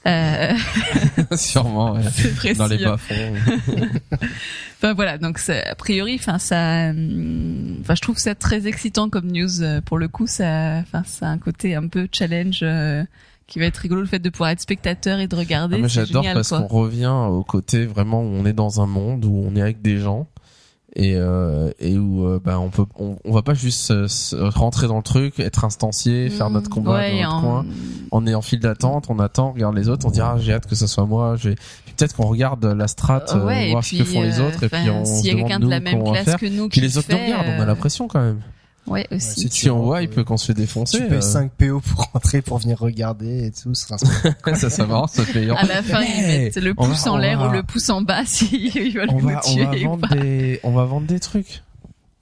Euh, 0.07 0.53
Sûrement, 1.35 1.93
ouais. 1.93 2.01
précis. 2.35 2.57
Dans 2.57 2.67
les 2.67 2.77
bas-fonds. 2.83 3.33
Enfin 4.77 4.93
voilà, 4.93 5.17
donc 5.17 5.39
a 5.49 5.75
priori, 5.75 6.15
enfin 6.19 6.37
ça, 6.37 6.89
hum, 6.89 7.77
enfin 7.81 7.95
je 7.95 8.01
trouve 8.01 8.17
ça 8.17 8.35
très 8.35 8.67
excitant 8.67 9.09
comme 9.09 9.31
news. 9.31 9.61
euh, 9.61 9.81
Pour 9.81 9.97
le 9.97 10.07
coup, 10.07 10.27
ça, 10.27 10.79
enfin 10.81 11.03
ça 11.05 11.27
a 11.27 11.29
un 11.29 11.37
côté 11.37 11.75
un 11.75 11.87
peu 11.87 12.07
challenge 12.11 12.59
euh, 12.61 13.03
qui 13.47 13.59
va 13.59 13.65
être 13.65 13.77
rigolo 13.77 14.01
le 14.01 14.07
fait 14.07 14.19
de 14.19 14.29
pouvoir 14.29 14.49
être 14.49 14.59
spectateur 14.61 15.19
et 15.19 15.27
de 15.27 15.35
regarder. 15.35 15.77
Ah, 15.77 15.81
mais 15.81 15.89
j'adore 15.89 16.25
parce 16.33 16.49
qu'on 16.49 16.67
revient 16.67 17.07
au 17.29 17.43
côté 17.43 17.85
vraiment 17.85 18.21
où 18.21 18.25
on 18.27 18.45
est 18.45 18.53
dans 18.53 18.81
un 18.81 18.85
monde 18.87 19.23
où 19.25 19.43
on 19.47 19.55
est 19.55 19.61
avec 19.61 19.81
des 19.81 19.97
gens 19.97 20.27
et 20.95 21.15
euh, 21.15 21.71
et 21.79 21.97
où 21.97 22.25
euh, 22.25 22.39
bah 22.43 22.59
on 22.59 22.69
peut 22.69 22.85
on, 22.97 23.17
on 23.25 23.31
va 23.33 23.41
pas 23.41 23.53
juste 23.53 23.91
euh, 23.91 24.07
rentrer 24.55 24.87
dans 24.87 24.97
le 24.97 25.03
truc, 25.03 25.39
être 25.39 25.65
instancié, 25.65 26.29
faire 26.29 26.49
notre 26.49 26.69
combat 26.69 26.91
Mm, 26.91 26.95
Ouais, 26.95 27.11
dans 27.11 27.17
notre 27.31 27.35
en- 27.35 27.41
coin. 27.41 27.65
On 28.11 28.27
est 28.27 28.33
en 28.35 28.41
file 28.41 28.59
d'attente, 28.59 29.05
on 29.09 29.19
attend, 29.19 29.49
on 29.49 29.53
regarde 29.53 29.75
les 29.75 29.89
autres, 29.89 30.05
on 30.05 30.11
dit 30.11 30.21
ah 30.21 30.35
j'ai 30.39 30.53
hâte 30.53 30.67
que 30.67 30.75
ce 30.75 30.87
soit 30.87 31.05
moi. 31.05 31.35
J'ai 31.37 31.55
peut-être 31.97 32.15
qu'on 32.15 32.27
regarde 32.27 32.63
la 32.65 32.87
strat, 32.87 33.23
euh, 33.33 33.45
Ouais, 33.45 33.71
voir 33.71 33.81
puis, 33.83 33.97
ce 33.97 34.03
que 34.03 34.09
font 34.09 34.21
les 34.21 34.39
euh, 34.39 34.47
autres 34.47 34.63
et 34.63 34.69
puis 34.69 34.89
on 34.89 35.03
s'il 35.05 35.27
y 35.27 35.29
a 35.31 35.35
quelqu'un 35.35 35.59
de 35.59 35.69
la 35.69 35.79
même 35.79 36.03
classe 36.03 36.35
que 36.37 36.45
nous 36.45 36.69
Puis 36.69 36.81
les 36.81 36.97
autres 36.97 37.07
nous 37.11 37.17
regardent, 37.17 37.47
on 37.57 37.59
a 37.59 37.63
euh, 37.63 37.65
la 37.65 37.75
pression 37.75 38.07
quand 38.07 38.21
même. 38.21 38.39
Ouais, 38.87 39.07
aussi. 39.11 39.41
Si 39.41 39.49
tu 39.49 39.69
on 39.71 39.81
rentres, 39.83 39.99
wipe 40.01 40.17
euh, 40.19 40.23
qu'on 40.23 40.37
se 40.37 40.45
fait 40.45 40.53
défoncer, 40.53 40.99
Tu 40.99 41.03
payes 41.07 41.17
euh, 41.17 41.21
5 41.21 41.51
PO 41.53 41.79
pour 41.81 42.03
rentrer, 42.13 42.41
pour 42.43 42.59
venir 42.59 42.77
regarder 42.79 43.47
et 43.47 43.51
tout. 43.51 43.73
ce 43.73 43.85
sera 43.87 43.97
sympa. 43.97 44.35
ça 44.55 44.69
ça 44.69 44.85
marche, 44.85 45.11
ça 45.13 45.23
fait 45.25 45.49
À 45.49 45.63
la 45.65 45.81
fin, 45.81 46.03
ils 46.03 46.21
mettent 46.27 46.55
le 46.57 46.73
on 46.77 46.83
va- 46.83 46.89
pouce 46.91 47.07
en 47.07 47.15
on 47.15 47.17
l'air 47.17 47.39
va- 47.39 47.49
ou 47.49 47.51
le 47.51 47.63
pouce 47.63 47.89
en 47.89 48.01
bas 48.03 48.23
s'ils 48.25 48.93
veulent 48.93 49.09
on 49.09 49.19
nous 49.21 49.27
va, 49.29 49.41
on 49.47 49.53
tuer 49.53 49.65
va 49.65 49.71
ou 49.75 49.83
vendre 49.83 50.07
pas. 50.07 50.15
des, 50.15 50.59
on 50.63 50.71
va 50.71 50.85
vendre 50.85 51.07
des 51.07 51.19
trucs. 51.19 51.63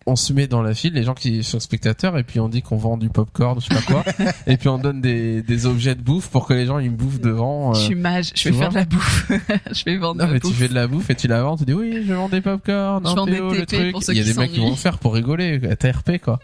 On 0.05 0.17
se 0.17 0.33
met 0.33 0.47
dans 0.47 0.61
la 0.61 0.73
file, 0.73 0.93
les 0.93 1.03
gens 1.03 1.13
qui 1.13 1.43
sont 1.45 1.61
spectateurs, 1.61 2.17
et 2.17 2.23
puis 2.23 2.39
on 2.41 2.49
dit 2.49 2.61
qu'on 2.61 2.75
vend 2.75 2.97
du 2.97 3.07
popcorn, 3.09 3.61
je 3.61 3.67
sais 3.67 3.73
pas 3.73 3.81
quoi, 3.81 4.03
et 4.47 4.57
puis 4.57 4.67
on 4.67 4.77
donne 4.77 4.99
des, 4.99 5.41
des 5.41 5.65
objets 5.65 5.95
de 5.95 6.01
bouffe 6.01 6.27
pour 6.29 6.45
que 6.45 6.53
les 6.53 6.65
gens 6.65 6.79
ils 6.79 6.89
bouffent 6.91 7.21
devant. 7.21 7.71
euh. 7.71 7.73
Je 7.75 7.79
suis 7.79 7.95
mage, 7.95 8.27
je 8.29 8.33
tu 8.33 8.49
vais 8.51 8.57
faire 8.59 8.69
de 8.69 8.75
la 8.75 8.85
bouffe. 8.85 9.31
je 9.71 9.83
vais 9.85 9.95
vendre 9.97 10.21
Non 10.25 10.29
mais 10.29 10.41
tu 10.41 10.47
bouffe. 10.47 10.57
fais 10.57 10.67
de 10.67 10.73
la 10.73 10.87
bouffe 10.87 11.09
et 11.09 11.15
tu 11.15 11.27
la 11.27 11.41
vends, 11.43 11.55
tu 11.55 11.63
dis 11.63 11.73
oui, 11.73 12.03
je 12.05 12.13
vends 12.13 12.27
des 12.27 12.41
popcorn, 12.41 13.01
Je 13.05 13.11
un 13.11 13.15
vends 13.15 13.25
des 13.25 13.37
PO, 13.37 13.53
le 13.53 13.65
truc. 13.65 13.91
pour 13.93 14.03
ceux 14.03 14.11
Il 14.13 14.17
y 14.17 14.21
a 14.21 14.23
qui 14.25 14.33
des 14.33 14.39
mecs 14.39 14.51
qui 14.51 14.59
vont 14.59 14.71
le 14.71 14.75
faire 14.75 14.97
pour 14.97 15.13
rigoler, 15.13 15.59
TRP 15.77 16.17
quoi. 16.21 16.39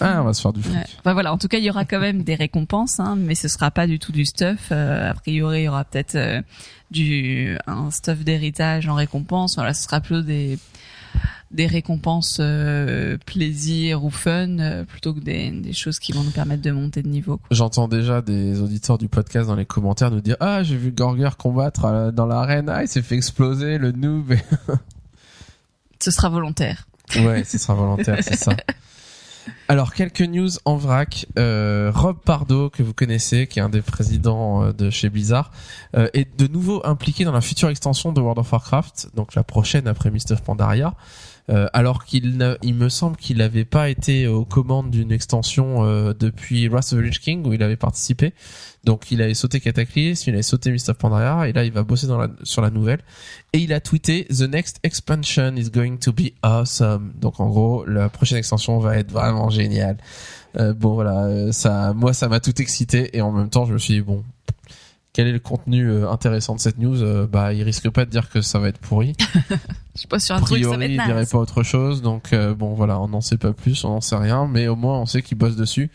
Ah, 0.00 0.18
on 0.20 0.24
va 0.24 0.34
se 0.34 0.42
faire 0.42 0.52
du 0.52 0.62
fric. 0.62 0.74
Ouais. 0.74 0.82
Enfin 1.00 1.14
voilà, 1.14 1.32
en 1.32 1.38
tout 1.38 1.48
cas, 1.48 1.56
il 1.56 1.64
y 1.64 1.70
aura 1.70 1.86
quand 1.86 1.98
même 2.00 2.22
des 2.22 2.34
récompenses, 2.34 3.00
hein, 3.00 3.16
mais 3.18 3.34
ce 3.34 3.48
sera 3.48 3.70
pas 3.70 3.86
du 3.86 3.98
tout 3.98 4.12
du 4.12 4.26
stuff. 4.26 4.68
Euh, 4.70 5.10
a 5.10 5.14
priori, 5.14 5.60
il 5.62 5.64
y 5.64 5.68
aura 5.68 5.84
peut-être 5.84 6.16
euh, 6.16 6.42
du 6.90 7.56
un 7.66 7.90
stuff 7.90 8.18
d'héritage 8.18 8.86
en 8.88 8.94
récompense. 8.94 9.54
Voilà, 9.56 9.72
ce 9.72 9.82
sera 9.84 10.00
plutôt 10.00 10.20
des 10.22 10.58
des 11.50 11.66
récompenses 11.66 12.38
euh, 12.40 13.16
plaisir 13.24 14.04
ou 14.04 14.10
fun 14.10 14.58
euh, 14.58 14.84
plutôt 14.84 15.14
que 15.14 15.20
des, 15.20 15.50
des 15.50 15.72
choses 15.72 15.98
qui 15.98 16.12
vont 16.12 16.22
nous 16.22 16.30
permettre 16.30 16.62
de 16.62 16.70
monter 16.70 17.02
de 17.02 17.08
niveau. 17.08 17.40
J'entends 17.50 17.88
déjà 17.88 18.20
des 18.20 18.60
auditeurs 18.60 18.98
du 18.98 19.08
podcast 19.08 19.48
dans 19.48 19.54
les 19.54 19.66
commentaires 19.66 20.10
nous 20.10 20.20
dire 20.20 20.36
ah 20.40 20.62
j'ai 20.62 20.76
vu 20.76 20.90
Gorger 20.90 21.30
combattre 21.38 21.84
euh, 21.84 22.10
dans 22.10 22.26
l'arène, 22.26 22.68
ah 22.68 22.82
il 22.82 22.88
s'est 22.88 23.02
fait 23.02 23.16
exploser 23.16 23.78
le 23.78 23.92
noob. 23.92 24.34
Ce 26.02 26.10
sera 26.10 26.28
volontaire. 26.28 26.86
Ouais, 27.16 27.44
ce 27.44 27.56
sera 27.56 27.74
volontaire, 27.74 28.18
c'est 28.20 28.36
ça. 28.36 28.56
Alors, 29.68 29.94
quelques 29.94 30.22
news 30.22 30.50
en 30.64 30.76
vrac. 30.76 31.26
Euh, 31.38 31.90
Rob 31.94 32.18
Pardo, 32.24 32.70
que 32.70 32.82
vous 32.82 32.94
connaissez, 32.94 33.46
qui 33.46 33.58
est 33.58 33.62
un 33.62 33.68
des 33.68 33.82
présidents 33.82 34.64
euh, 34.64 34.72
de 34.72 34.90
chez 34.90 35.08
Blizzard, 35.08 35.50
euh, 35.96 36.08
est 36.14 36.38
de 36.38 36.46
nouveau 36.46 36.80
impliqué 36.84 37.24
dans 37.24 37.32
la 37.32 37.40
future 37.40 37.68
extension 37.68 38.12
de 38.12 38.20
World 38.20 38.38
of 38.38 38.52
Warcraft, 38.52 39.10
donc 39.14 39.34
la 39.34 39.42
prochaine 39.42 39.88
après 39.88 40.10
Mist 40.10 40.30
of 40.30 40.42
Pandaria. 40.42 40.94
Euh, 41.48 41.68
alors 41.72 42.04
qu'il 42.04 42.56
il 42.62 42.74
me 42.74 42.88
semble 42.88 43.16
qu'il 43.16 43.36
n'avait 43.38 43.64
pas 43.64 43.88
été 43.88 44.26
aux 44.26 44.44
commandes 44.44 44.90
d'une 44.90 45.12
extension 45.12 45.84
euh, 45.84 46.12
depuis 46.12 46.66
Wrath 46.66 46.92
of 46.92 46.98
the 46.98 47.02
Lich 47.02 47.20
King 47.20 47.46
où 47.46 47.52
il 47.52 47.62
avait 47.62 47.76
participé. 47.76 48.32
Donc 48.84 49.10
il 49.10 49.22
avait 49.22 49.34
sauté 49.34 49.60
Cataclysm, 49.60 50.30
il 50.30 50.34
avait 50.34 50.42
sauté 50.42 50.70
Mist 50.70 50.88
of 50.88 50.98
Pandaria 50.98 51.48
et 51.48 51.52
là 51.52 51.64
il 51.64 51.72
va 51.72 51.82
bosser 51.82 52.06
dans 52.06 52.18
la, 52.18 52.28
sur 52.42 52.62
la 52.62 52.70
nouvelle. 52.70 53.00
Et 53.52 53.58
il 53.58 53.72
a 53.72 53.80
tweeté 53.80 54.24
The 54.24 54.42
next 54.42 54.78
expansion 54.82 55.56
is 55.56 55.70
going 55.70 55.98
to 55.98 56.12
be 56.12 56.32
awesome. 56.42 57.12
Donc 57.20 57.38
en 57.40 57.48
gros 57.48 57.84
la 57.84 58.08
prochaine 58.08 58.38
extension 58.38 58.78
va 58.78 58.96
être 58.96 59.12
vraiment 59.12 59.50
géniale. 59.50 59.98
Euh, 60.58 60.72
bon 60.72 60.94
voilà, 60.94 61.24
euh, 61.24 61.52
ça, 61.52 61.92
moi 61.94 62.12
ça 62.12 62.28
m'a 62.28 62.40
tout 62.40 62.60
excité 62.60 63.16
et 63.16 63.20
en 63.20 63.30
même 63.30 63.50
temps 63.50 63.66
je 63.66 63.72
me 63.72 63.78
suis 63.78 63.94
dit 63.94 64.00
bon. 64.00 64.24
Quel 65.16 65.28
est 65.28 65.32
le 65.32 65.38
contenu 65.38 65.88
euh, 65.88 66.10
intéressant 66.10 66.56
de 66.56 66.60
cette 66.60 66.76
news 66.76 67.02
Euh, 67.02 67.26
Bah, 67.26 67.54
il 67.54 67.62
risque 67.62 67.88
pas 67.88 68.04
de 68.04 68.10
dire 68.10 68.28
que 68.28 68.42
ça 68.42 68.58
va 68.58 68.68
être 68.68 68.76
pourri 68.76 69.14
Je 69.48 70.00
suis 70.00 70.06
pas 70.06 70.18
sur 70.18 70.34
un 70.34 70.42
a 70.42 70.42
truc, 70.42 70.62
ça 70.62 70.68
va 70.68 70.76
priori, 70.76 70.92
être 70.92 71.00
il 71.02 71.06
dirait 71.06 71.24
pas 71.24 71.38
autre 71.38 71.62
chose. 71.62 72.02
Donc 72.02 72.34
euh, 72.34 72.54
bon, 72.54 72.74
voilà, 72.74 73.00
on 73.00 73.08
n'en 73.08 73.22
sait 73.22 73.38
pas 73.38 73.54
plus, 73.54 73.82
on 73.86 73.88
n'en 73.88 74.02
sait 74.02 74.16
rien, 74.16 74.46
mais 74.46 74.68
au 74.68 74.76
moins 74.76 75.00
on 75.00 75.06
sait 75.06 75.22
qu'il 75.22 75.38
bosse 75.38 75.56
dessus 75.56 75.90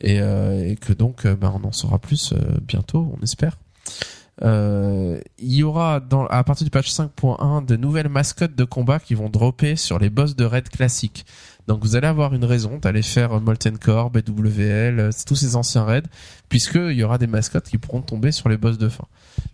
et, 0.00 0.18
euh, 0.18 0.66
et 0.66 0.76
que 0.76 0.94
donc, 0.94 1.26
bah, 1.26 1.52
on 1.54 1.62
en 1.66 1.72
saura 1.72 1.98
plus 1.98 2.32
euh, 2.32 2.38
bientôt, 2.62 3.14
on 3.14 3.22
espère. 3.22 3.58
Il 4.40 5.20
y 5.38 5.62
aura 5.62 6.00
dans, 6.00 6.24
à 6.28 6.42
partir 6.42 6.64
du 6.64 6.70
patch 6.70 6.90
5.1 6.90 7.66
de 7.66 7.76
nouvelles 7.76 8.08
mascottes 8.08 8.56
de 8.56 8.64
combat 8.64 8.98
qui 8.98 9.12
vont 9.12 9.28
dropper 9.28 9.76
sur 9.76 9.98
les 9.98 10.08
boss 10.08 10.36
de 10.36 10.44
raid 10.46 10.70
classiques. 10.70 11.26
Donc 11.66 11.82
vous 11.82 11.96
allez 11.96 12.06
avoir 12.06 12.34
une 12.34 12.44
raison 12.44 12.78
d'aller 12.78 13.02
faire 13.02 13.40
Molten 13.40 13.78
Core, 13.78 14.10
BWL, 14.10 15.00
euh, 15.00 15.10
tous 15.26 15.36
ces 15.36 15.56
anciens 15.56 15.84
raids, 15.84 16.02
puisque 16.48 16.74
il 16.74 16.92
y 16.92 17.02
aura 17.02 17.18
des 17.18 17.26
mascottes 17.26 17.68
qui 17.68 17.78
pourront 17.78 18.02
tomber 18.02 18.32
sur 18.32 18.48
les 18.48 18.56
boss 18.56 18.76
de 18.76 18.88
fin. 18.88 19.04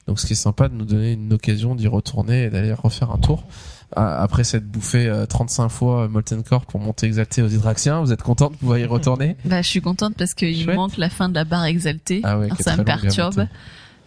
Donc 0.07 0.19
ce 0.19 0.26
qui 0.26 0.33
est 0.33 0.37
sympa 0.37 0.69
de 0.69 0.75
nous 0.75 0.85
donner 0.85 1.12
une 1.12 1.33
occasion 1.33 1.75
d'y 1.75 1.87
retourner 1.87 2.45
et 2.45 2.50
d'aller 2.50 2.73
refaire 2.73 3.11
un 3.12 3.19
tour. 3.19 3.45
Ah, 3.95 4.23
Après 4.23 4.45
s'être 4.45 4.67
bouffé 4.67 5.09
euh, 5.09 5.26
35 5.26 5.69
fois 5.69 6.09
Molten 6.09 6.43
Core 6.43 6.67
pour 6.67 6.80
monter 6.80 7.06
exalté 7.06 7.43
aux 7.43 7.49
Hydraxiens, 7.49 8.00
vous 8.00 8.13
êtes 8.13 8.23
content 8.23 8.50
de 8.50 8.56
pouvoir 8.56 8.78
y 8.78 8.85
retourner? 8.85 9.37
Bah, 9.45 9.63
je 9.63 9.69
suis 9.69 9.80
contente 9.80 10.15
parce 10.17 10.35
qu'il 10.35 10.67
manque 10.73 10.97
la 10.97 11.11
fin 11.11 11.28
de 11.28 11.35
la 11.35 11.45
barre 11.45 11.65
exaltée. 11.65 12.21
Ah 12.25 12.39
ouais, 12.39 12.47
Alors, 12.47 12.58
ça 12.61 12.76
me 12.76 12.85
perturbe. 12.85 13.47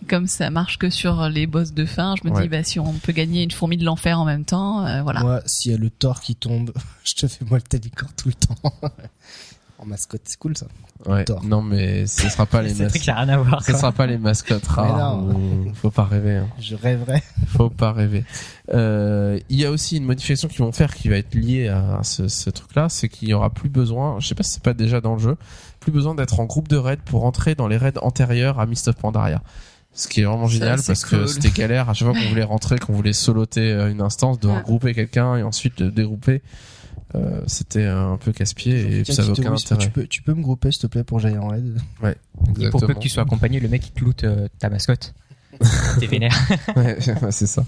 Comme 0.09 0.27
ça 0.27 0.49
marche 0.49 0.77
que 0.77 0.89
sur 0.89 1.29
les 1.29 1.47
boss 1.47 1.73
de 1.73 1.85
fin, 1.85 2.15
je 2.21 2.27
me 2.27 2.33
Ouais. 2.33 2.43
dis 2.43 2.49
bah 2.49 2.63
si 2.63 2.79
on 2.79 2.93
peut 2.93 3.11
gagner 3.13 3.43
une 3.43 3.51
fourmi 3.51 3.77
de 3.77 3.85
l'enfer 3.85 4.19
en 4.19 4.25
même 4.25 4.45
temps, 4.45 4.85
euh, 4.85 5.01
voilà. 5.03 5.21
Moi, 5.21 5.41
s'il 5.45 5.71
y 5.71 5.75
a 5.75 5.77
le 5.77 5.89
Thor 5.89 6.19
qui 6.21 6.35
tombe, 6.35 6.71
je 7.03 7.13
te 7.13 7.27
fais 7.27 7.45
moi 7.45 7.57
le 7.57 7.63
Talicorps 7.63 8.13
tout 8.15 8.29
le 8.29 8.33
temps. 8.35 8.55
en 9.79 9.85
mascotte, 9.85 10.21
c'est 10.25 10.37
cool 10.39 10.55
ça. 10.57 10.67
Ouais. 11.05 11.25
Thor. 11.25 11.43
Non 11.43 11.61
mais 11.61 12.05
ce 12.07 12.29
sera 12.29 12.45
pas 12.45 12.61
les 12.61 12.73
mascottes. 12.73 13.01
rien 13.03 13.27
à 13.29 13.37
voir. 13.37 13.61
Ce 13.63 13.73
sera 13.73 13.91
pas 13.91 14.05
les 14.07 14.17
mascottes 14.17 14.65
rares. 14.67 15.17
non. 15.17 15.35
ou- 15.35 15.73
Faut 15.73 15.91
pas 15.91 16.05
rêver. 16.05 16.37
Hein. 16.37 16.47
Je 16.59 16.75
rêverais. 16.75 17.21
Faut 17.47 17.69
pas 17.69 17.91
rêver. 17.91 18.23
Euh, 18.73 19.37
il 19.49 19.59
y 19.59 19.65
a 19.65 19.71
aussi 19.71 19.97
une 19.97 20.05
modification 20.05 20.47
qu'ils 20.47 20.59
vont 20.59 20.71
faire 20.71 20.93
qui 20.95 21.09
va 21.09 21.17
être 21.17 21.35
liée 21.35 21.67
à 21.67 21.99
ce, 22.03 22.29
ce 22.29 22.49
truc-là, 22.49 22.87
c'est 22.87 23.09
qu'il 23.09 23.27
y 23.27 23.33
aura 23.33 23.49
plus 23.49 23.67
besoin, 23.69 24.17
je 24.21 24.27
sais 24.27 24.35
pas 24.35 24.43
si 24.43 24.51
c'est 24.53 24.63
pas 24.63 24.73
déjà 24.73 25.01
dans 25.01 25.13
le 25.15 25.19
jeu, 25.19 25.35
plus 25.81 25.91
besoin 25.91 26.15
d'être 26.15 26.39
en 26.39 26.45
groupe 26.45 26.69
de 26.69 26.77
raids 26.77 26.95
pour 27.03 27.25
entrer 27.25 27.55
dans 27.55 27.67
les 27.67 27.75
raids 27.75 27.97
antérieurs 28.01 28.59
à 28.61 28.65
Mist 28.65 28.87
of 28.87 28.95
Pandaria. 28.95 29.41
Ce 29.93 30.07
qui 30.07 30.21
est 30.21 30.23
vraiment 30.25 30.47
Ça, 30.47 30.53
génial 30.53 30.79
parce 30.85 31.05
que 31.05 31.27
c'était 31.27 31.51
galère 31.51 31.89
à 31.89 31.93
chaque 31.93 32.07
fois 32.09 32.17
qu'on 32.19 32.27
voulait 32.29 32.43
rentrer, 32.43 32.79
qu'on 32.79 32.93
voulait 32.93 33.13
soloter 33.13 33.71
euh, 33.71 33.91
une 33.91 34.01
instance, 34.01 34.39
de 34.39 34.47
Ouais. 34.47 34.57
regrouper 34.57 34.93
quelqu'un 34.93 35.35
et 35.37 35.43
ensuite 35.43 35.79
le 35.79 35.91
dégrouper. 35.91 36.41
Euh, 37.15 37.41
c'était 37.45 37.85
un 37.85 38.17
peu 38.17 38.31
casse-pied 38.31 39.01
et 39.01 39.05
ça 39.05 39.21
avait 39.21 39.31
aucun 39.31 39.53
intérêt. 39.53 39.77
tu 39.79 39.89
peux, 39.91 40.07
tu 40.07 40.23
peux 40.23 40.33
me 40.33 40.41
grouper 40.41 40.71
s'il 40.71 40.81
te 40.81 40.87
plaît 40.87 41.03
pour 41.03 41.19
Giant 41.19 41.47
Raid 41.47 41.77
Ouais, 42.01 42.15
Et 42.59 42.69
pour 42.71 42.81
peu 42.81 42.95
que 42.95 42.99
tu 42.99 43.09
sois 43.09 43.21
accompagné, 43.21 43.59
le 43.59 43.69
mec 43.69 43.85
il 43.87 43.91
te 43.91 44.03
loot 44.03 44.23
euh, 44.23 44.47
ta 44.57 44.69
mascotte. 44.69 45.13
T'es 45.99 46.07
vénère. 46.07 46.35
Ouais, 46.75 46.97
c'est 47.29 47.45
ça. 47.45 47.63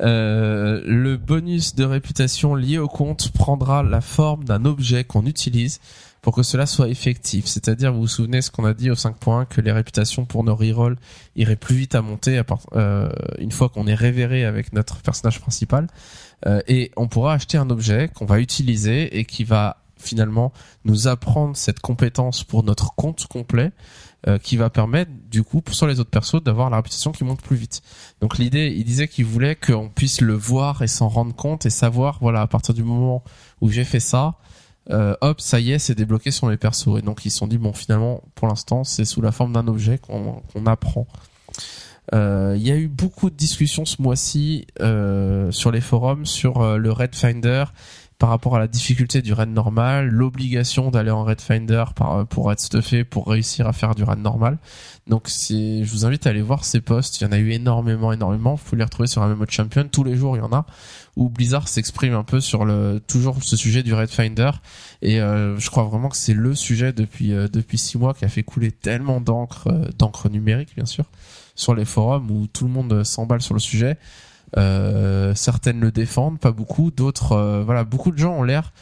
Euh, 0.00 0.80
le 0.86 1.18
bonus 1.18 1.74
de 1.74 1.84
réputation 1.84 2.54
lié 2.54 2.78
au 2.78 2.88
compte 2.88 3.32
prendra 3.32 3.82
la 3.82 4.00
forme 4.00 4.44
d'un 4.44 4.64
objet 4.64 5.04
qu'on 5.04 5.26
utilise 5.26 5.80
pour 6.22 6.34
que 6.34 6.42
cela 6.42 6.66
soit 6.66 6.88
effectif. 6.88 7.46
C'est-à-dire, 7.46 7.92
vous 7.92 8.02
vous 8.02 8.08
souvenez 8.08 8.42
ce 8.42 8.50
qu'on 8.50 8.64
a 8.64 8.74
dit 8.74 8.90
au 8.90 8.94
5.1 8.94 9.46
que 9.46 9.60
les 9.60 9.72
réputations 9.72 10.24
pour 10.26 10.44
nos 10.44 10.54
rerolls 10.54 10.96
iraient 11.36 11.56
plus 11.56 11.76
vite 11.76 11.94
à 11.94 12.02
monter 12.02 12.40
euh, 12.74 13.10
une 13.38 13.52
fois 13.52 13.68
qu'on 13.68 13.86
est 13.86 13.94
révéré 13.94 14.44
avec 14.44 14.72
notre 14.72 14.98
personnage 14.98 15.40
principal. 15.40 15.86
Euh, 16.46 16.60
et 16.68 16.90
on 16.96 17.08
pourra 17.08 17.34
acheter 17.34 17.58
un 17.58 17.70
objet 17.70 18.08
qu'on 18.14 18.26
va 18.26 18.40
utiliser 18.40 19.18
et 19.18 19.24
qui 19.24 19.44
va 19.44 19.78
finalement 19.96 20.52
nous 20.84 21.08
apprendre 21.08 21.56
cette 21.56 21.80
compétence 21.80 22.42
pour 22.42 22.62
notre 22.62 22.94
compte 22.94 23.26
complet 23.26 23.70
euh, 24.26 24.38
qui 24.38 24.56
va 24.56 24.70
permettre 24.70 25.10
du 25.30 25.42
coup 25.42 25.60
pour 25.60 25.74
sur 25.74 25.86
les 25.86 26.00
autres 26.00 26.10
persos 26.10 26.42
d'avoir 26.42 26.70
la 26.70 26.76
réputation 26.76 27.12
qui 27.12 27.24
monte 27.24 27.42
plus 27.42 27.56
vite. 27.56 27.82
Donc 28.20 28.38
l'idée, 28.38 28.74
il 28.76 28.84
disait 28.84 29.08
qu'il 29.08 29.24
voulait 29.24 29.56
qu'on 29.56 29.88
puisse 29.88 30.20
le 30.20 30.34
voir 30.34 30.82
et 30.82 30.88
s'en 30.88 31.08
rendre 31.08 31.34
compte 31.34 31.66
et 31.66 31.70
savoir, 31.70 32.18
voilà, 32.20 32.42
à 32.42 32.46
partir 32.46 32.74
du 32.74 32.82
moment 32.82 33.22
où 33.60 33.70
j'ai 33.70 33.84
fait 33.84 34.00
ça, 34.00 34.34
euh, 34.90 35.14
hop, 35.20 35.40
ça 35.40 35.60
y 35.60 35.72
est, 35.72 35.78
c'est 35.78 35.94
débloqué 35.94 36.30
sur 36.30 36.46
mes 36.46 36.56
persos. 36.56 36.98
Et 36.98 37.02
donc 37.02 37.24
ils 37.24 37.30
se 37.30 37.38
sont 37.38 37.46
dit, 37.46 37.58
bon, 37.58 37.72
finalement, 37.72 38.22
pour 38.34 38.48
l'instant, 38.48 38.84
c'est 38.84 39.04
sous 39.04 39.20
la 39.20 39.32
forme 39.32 39.52
d'un 39.52 39.68
objet 39.68 39.98
qu'on 39.98 40.42
qu'on 40.52 40.66
apprend. 40.66 41.06
Euh, 42.14 42.54
Il 42.56 42.66
y 42.66 42.70
a 42.70 42.76
eu 42.76 42.88
beaucoup 42.88 43.30
de 43.30 43.36
discussions 43.36 43.84
ce 43.84 44.00
mois-ci 44.02 44.66
euh, 44.80 45.50
sur 45.50 45.70
les 45.70 45.80
forums 45.80 46.26
sur 46.26 46.60
euh, 46.60 46.76
le 46.76 46.90
Red 46.90 47.14
Finder 47.14 47.64
par 48.18 48.28
rapport 48.28 48.54
à 48.54 48.58
la 48.58 48.68
difficulté 48.68 49.22
du 49.22 49.32
raid 49.32 49.48
normal, 49.48 50.08
l'obligation 50.08 50.90
d'aller 50.90 51.10
en 51.10 51.24
raid 51.24 51.40
finder 51.40 51.84
par, 51.96 52.26
pour 52.26 52.52
être 52.52 52.60
stuffé 52.60 53.02
pour 53.02 53.26
réussir 53.26 53.66
à 53.66 53.72
faire 53.72 53.94
du 53.94 54.04
raid 54.04 54.18
normal. 54.18 54.58
Donc 55.06 55.28
je 55.28 55.90
vous 55.90 56.04
invite 56.04 56.26
à 56.26 56.30
aller 56.30 56.42
voir 56.42 56.66
ces 56.66 56.82
posts. 56.82 57.18
Il 57.18 57.24
y 57.24 57.26
en 57.26 57.32
a 57.32 57.38
eu 57.38 57.50
énormément, 57.52 58.12
énormément. 58.12 58.56
Vous 58.56 58.62
pouvez 58.62 58.76
les 58.76 58.84
retrouver 58.84 59.06
sur 59.06 59.22
la 59.22 59.34
Mode 59.34 59.50
Champion. 59.50 59.88
Tous 59.90 60.04
les 60.04 60.16
jours, 60.16 60.36
il 60.36 60.40
y 60.40 60.42
en 60.42 60.52
a 60.52 60.66
où 61.16 61.28
Blizzard 61.28 61.68
s'exprime 61.68 62.14
un 62.14 62.24
peu 62.24 62.40
sur 62.40 62.64
le 62.64 63.00
toujours 63.06 63.42
ce 63.42 63.56
sujet 63.56 63.82
du 63.82 63.94
raid 63.94 64.10
finder. 64.10 64.50
Et 65.02 65.20
euh, 65.20 65.58
je 65.58 65.70
crois 65.70 65.84
vraiment 65.84 66.08
que 66.08 66.16
c'est 66.16 66.34
le 66.34 66.54
sujet 66.54 66.92
depuis 66.92 67.32
euh, 67.32 67.48
depuis 67.48 67.78
six 67.78 67.98
mois 67.98 68.14
qui 68.14 68.24
a 68.24 68.28
fait 68.28 68.42
couler 68.42 68.70
tellement 68.70 69.20
d'encre, 69.20 69.68
euh, 69.68 69.88
d'encre 69.98 70.28
numérique 70.28 70.74
bien 70.76 70.86
sûr, 70.86 71.04
sur 71.54 71.74
les 71.74 71.84
forums 71.84 72.30
où 72.30 72.46
tout 72.46 72.64
le 72.64 72.70
monde 72.70 73.04
s'emballe 73.04 73.42
sur 73.42 73.54
le 73.54 73.60
sujet. 73.60 73.98
Euh, 74.56 75.32
certaines 75.34 75.80
le 75.80 75.92
défendent, 75.92 76.40
pas 76.40 76.52
beaucoup. 76.52 76.90
D'autres, 76.90 77.32
euh, 77.32 77.62
voilà, 77.62 77.84
beaucoup 77.84 78.10
de 78.10 78.18
gens 78.18 78.34
ont 78.34 78.42
l'air 78.42 78.72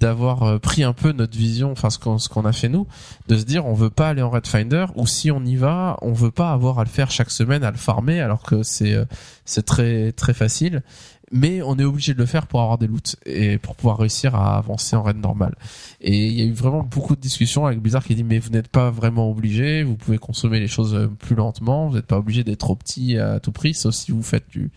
d'avoir 0.00 0.60
pris 0.60 0.84
un 0.84 0.92
peu 0.92 1.10
notre 1.10 1.36
vision, 1.36 1.72
enfin 1.72 1.90
ce 1.90 1.98
qu'on 1.98 2.18
ce 2.18 2.28
qu'on 2.28 2.44
a 2.44 2.52
fait 2.52 2.68
nous, 2.68 2.86
de 3.26 3.36
se 3.36 3.42
dire 3.42 3.66
on 3.66 3.74
veut 3.74 3.90
pas 3.90 4.10
aller 4.10 4.22
en 4.22 4.30
Red 4.30 4.46
Finder 4.46 4.86
ou 4.94 5.08
si 5.08 5.32
on 5.32 5.44
y 5.44 5.56
va, 5.56 5.98
on 6.02 6.12
veut 6.12 6.30
pas 6.30 6.52
avoir 6.52 6.78
à 6.78 6.84
le 6.84 6.88
faire 6.88 7.10
chaque 7.10 7.32
semaine, 7.32 7.64
à 7.64 7.72
le 7.72 7.76
farmer 7.76 8.20
alors 8.20 8.44
que 8.44 8.62
c'est 8.62 8.96
c'est 9.44 9.66
très 9.66 10.12
très 10.12 10.34
facile. 10.34 10.84
Mais 11.30 11.60
on 11.62 11.78
est 11.78 11.84
obligé 11.84 12.14
de 12.14 12.18
le 12.18 12.26
faire 12.26 12.46
pour 12.46 12.60
avoir 12.60 12.78
des 12.78 12.86
loots 12.86 13.16
et 13.26 13.58
pour 13.58 13.74
pouvoir 13.74 13.98
réussir 13.98 14.34
à 14.34 14.56
avancer 14.56 14.96
en 14.96 15.02
raid 15.02 15.16
normal. 15.18 15.54
Et 16.00 16.26
il 16.26 16.32
y 16.32 16.42
a 16.42 16.44
eu 16.44 16.52
vraiment 16.52 16.82
beaucoup 16.82 17.16
de 17.16 17.20
discussions 17.20 17.66
avec 17.66 17.80
Blizzard 17.80 18.04
qui 18.04 18.14
dit 18.14 18.24
mais 18.24 18.38
vous 18.38 18.50
n'êtes 18.50 18.68
pas 18.68 18.90
vraiment 18.90 19.30
obligé, 19.30 19.82
vous 19.82 19.96
pouvez 19.96 20.18
consommer 20.18 20.58
les 20.60 20.68
choses 20.68 20.94
euh, 20.94 21.06
plus 21.06 21.36
lentement, 21.36 21.88
vous 21.88 21.96
n'êtes 21.96 22.06
pas 22.06 22.18
obligé 22.18 22.44
d'être 22.44 22.60
trop 22.60 22.76
petit 22.76 23.18
à 23.18 23.40
tout 23.40 23.52
prix, 23.52 23.74
sauf 23.74 23.94
si 23.94 24.12
vous 24.12 24.22
faites 24.22 24.48
du 24.50 24.70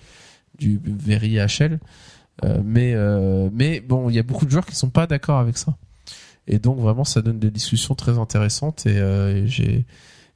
du 0.60 0.80
very 0.84 1.38
HL. 1.38 1.80
Euh, 2.44 2.62
mais 2.64 2.94
euh, 2.96 3.50
mais 3.54 3.82
bon, 3.82 4.10
il 4.10 4.16
y 4.16 4.20
a 4.20 4.24
beaucoup 4.24 4.46
de 4.46 4.52
joueurs 4.52 4.66
qui 4.66 4.76
sont 4.76 4.90
pas 4.90 5.08
d'accord 5.08 5.40
avec 5.40 5.58
ça. 5.58 5.76
Et 6.48 6.60
donc 6.60 6.80
vraiment, 6.80 7.04
ça 7.04 7.22
donne 7.22 7.40
des 7.40 7.52
discussions 7.52 7.96
très 7.96 8.18
intéressantes 8.18 8.86
et, 8.86 8.98
euh, 8.98 9.44
et 9.44 9.48
j'ai 9.48 9.86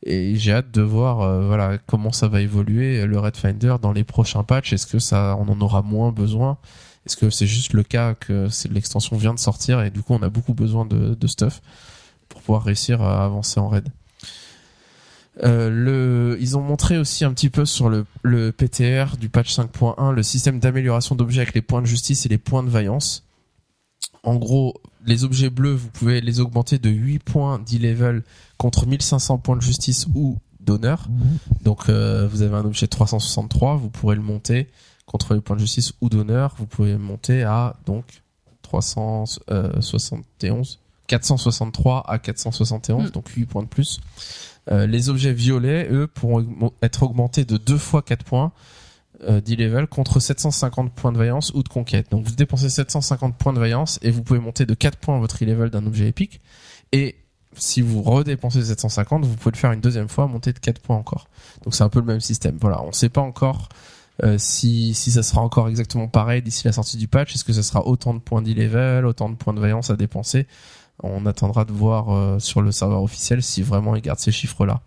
et 0.03 0.36
j'ai 0.36 0.53
hâte 0.53 0.71
de 0.71 0.81
voir 0.81 1.21
euh, 1.21 1.47
voilà 1.47 1.77
comment 1.88 2.12
ça 2.12 2.27
va 2.27 2.41
évoluer 2.41 3.05
le 3.05 3.19
Red 3.19 3.38
Finder 3.38 3.75
dans 3.81 3.91
les 3.91 4.03
prochains 4.03 4.43
patchs. 4.43 4.73
Est-ce 4.73 4.88
que 4.88 4.99
ça 4.99 5.38
on 5.39 5.49
en 5.49 5.60
aura 5.62 5.81
moins 5.81 6.12
besoin? 6.12 6.58
Est-ce 7.05 7.17
que 7.17 7.29
c'est 7.29 7.47
juste 7.47 7.73
le 7.73 7.84
cas 7.84 8.13
que 8.15 8.47
l'extension 8.71 9.17
vient 9.17 9.34
de 9.34 9.39
sortir 9.39 9.81
et 9.81 9.91
du 9.91 10.01
coup 10.01 10.13
on 10.13 10.21
a 10.23 10.29
beaucoup 10.29 10.53
besoin 10.53 10.86
de, 10.86 11.13
de 11.13 11.27
stuff 11.27 11.62
pour 12.29 12.41
pouvoir 12.41 12.63
réussir 12.63 13.01
à 13.01 13.23
avancer 13.25 13.60
en 13.60 13.69
raid? 13.69 13.88
Euh, 15.43 15.69
le, 15.69 16.38
ils 16.39 16.58
ont 16.58 16.62
montré 16.62 16.97
aussi 16.97 17.25
un 17.25 17.34
petit 17.34 17.49
peu 17.49 17.65
sur 17.65 17.89
le, 17.89 18.05
le 18.23 18.51
PTR 18.51 19.17
du 19.17 19.27
patch 19.27 19.53
5.1 19.58 20.13
le 20.13 20.23
système 20.23 20.60
d'amélioration 20.60 21.15
d'objets 21.15 21.41
avec 21.41 21.53
les 21.53 21.62
points 21.62 21.81
de 21.81 21.88
justice 21.88 22.25
et 22.25 22.29
les 22.29 22.38
points 22.38 22.63
de 22.63 22.69
vaillance. 22.69 23.25
En 24.23 24.36
gros, 24.36 24.81
les 25.05 25.23
objets 25.23 25.49
bleus, 25.49 25.73
vous 25.73 25.89
pouvez 25.89 26.21
les 26.21 26.39
augmenter 26.39 26.77
de 26.79 26.89
8 26.89 27.19
points 27.19 27.59
d'e-level 27.59 28.23
contre 28.57 28.85
1500 28.87 29.37
points 29.39 29.55
de 29.55 29.61
justice 29.61 30.07
ou 30.15 30.37
d'honneur. 30.59 31.07
Donc 31.63 31.89
euh, 31.89 32.27
vous 32.27 32.41
avez 32.41 32.55
un 32.55 32.65
objet 32.65 32.87
de 32.87 32.91
363, 32.91 33.77
vous 33.77 33.89
pourrez 33.89 34.15
le 34.15 34.21
monter 34.21 34.67
contre 35.05 35.33
les 35.35 35.41
points 35.41 35.55
de 35.55 35.61
justice 35.61 35.93
ou 36.01 36.09
d'honneur. 36.09 36.55
Vous 36.57 36.65
pouvez 36.65 36.93
le 36.93 36.97
monter 36.97 37.43
à 37.43 37.75
donc 37.85 38.23
371, 38.63 40.79
463 41.07 42.03
à 42.09 42.19
471, 42.19 43.07
Mm. 43.07 43.09
donc 43.11 43.29
8 43.29 43.45
points 43.45 43.63
de 43.63 43.67
plus. 43.67 43.99
Euh, 44.71 44.87
les 44.87 45.09
objets 45.09 45.33
violets, 45.33 45.87
eux, 45.91 46.07
pourront 46.07 46.71
être 46.81 47.03
augmentés 47.03 47.45
de 47.45 47.57
2 47.57 47.77
fois 47.77 48.01
4 48.01 48.23
points 48.25 48.51
euh, 49.27 49.41
d'e-level 49.41 49.88
contre 49.88 50.19
750 50.19 50.93
points 50.93 51.11
de 51.11 51.17
vaillance 51.17 51.51
ou 51.53 51.63
de 51.63 51.69
conquête. 51.69 52.11
Donc 52.11 52.25
vous 52.25 52.35
dépensez 52.35 52.69
750 52.69 53.38
points 53.38 53.53
de 53.53 53.59
vaillance 53.59 53.99
et 54.01 54.11
vous 54.11 54.23
pouvez 54.23 54.39
monter 54.39 54.65
de 54.65 54.73
4 54.73 54.97
points 54.97 55.19
votre 55.19 55.43
e-level 55.43 55.69
d'un 55.69 55.85
objet 55.85 56.07
épique. 56.07 56.41
Et 56.91 57.15
si 57.57 57.81
vous 57.81 58.01
redépensez 58.01 58.63
750, 58.63 59.25
vous 59.25 59.35
pouvez 59.35 59.51
le 59.53 59.57
faire 59.57 59.71
une 59.71 59.81
deuxième 59.81 60.09
fois, 60.09 60.27
monter 60.27 60.53
de 60.53 60.59
4 60.59 60.81
points 60.81 60.97
encore. 60.97 61.27
Donc 61.63 61.75
c'est 61.75 61.83
un 61.83 61.89
peu 61.89 61.99
le 61.99 62.05
même 62.05 62.21
système. 62.21 62.57
Voilà, 62.59 62.81
on 62.83 62.91
sait 62.91 63.09
pas 63.09 63.21
encore 63.21 63.69
euh, 64.23 64.38
si, 64.38 64.93
si 64.93 65.11
ça 65.11 65.23
sera 65.23 65.41
encore 65.41 65.67
exactement 65.67 66.07
pareil 66.07 66.41
d'ici 66.41 66.65
la 66.65 66.71
sortie 66.71 66.97
du 66.97 67.07
patch. 67.07 67.35
Est-ce 67.35 67.43
que 67.43 67.53
ça 67.53 67.63
sera 67.63 67.85
autant 67.85 68.13
de 68.13 68.19
points 68.19 68.41
d'e-level, 68.41 69.05
autant 69.05 69.29
de 69.29 69.35
points 69.35 69.53
de 69.53 69.59
vaillance 69.59 69.89
à 69.89 69.95
dépenser? 69.95 70.47
On 71.03 71.25
attendra 71.25 71.65
de 71.65 71.73
voir 71.73 72.09
euh, 72.09 72.39
sur 72.39 72.61
le 72.61 72.71
serveur 72.71 73.03
officiel 73.03 73.43
si 73.43 73.61
vraiment 73.61 73.95
ils 73.95 74.01
gardent 74.01 74.19
ces 74.19 74.31
chiffres-là. 74.31 74.81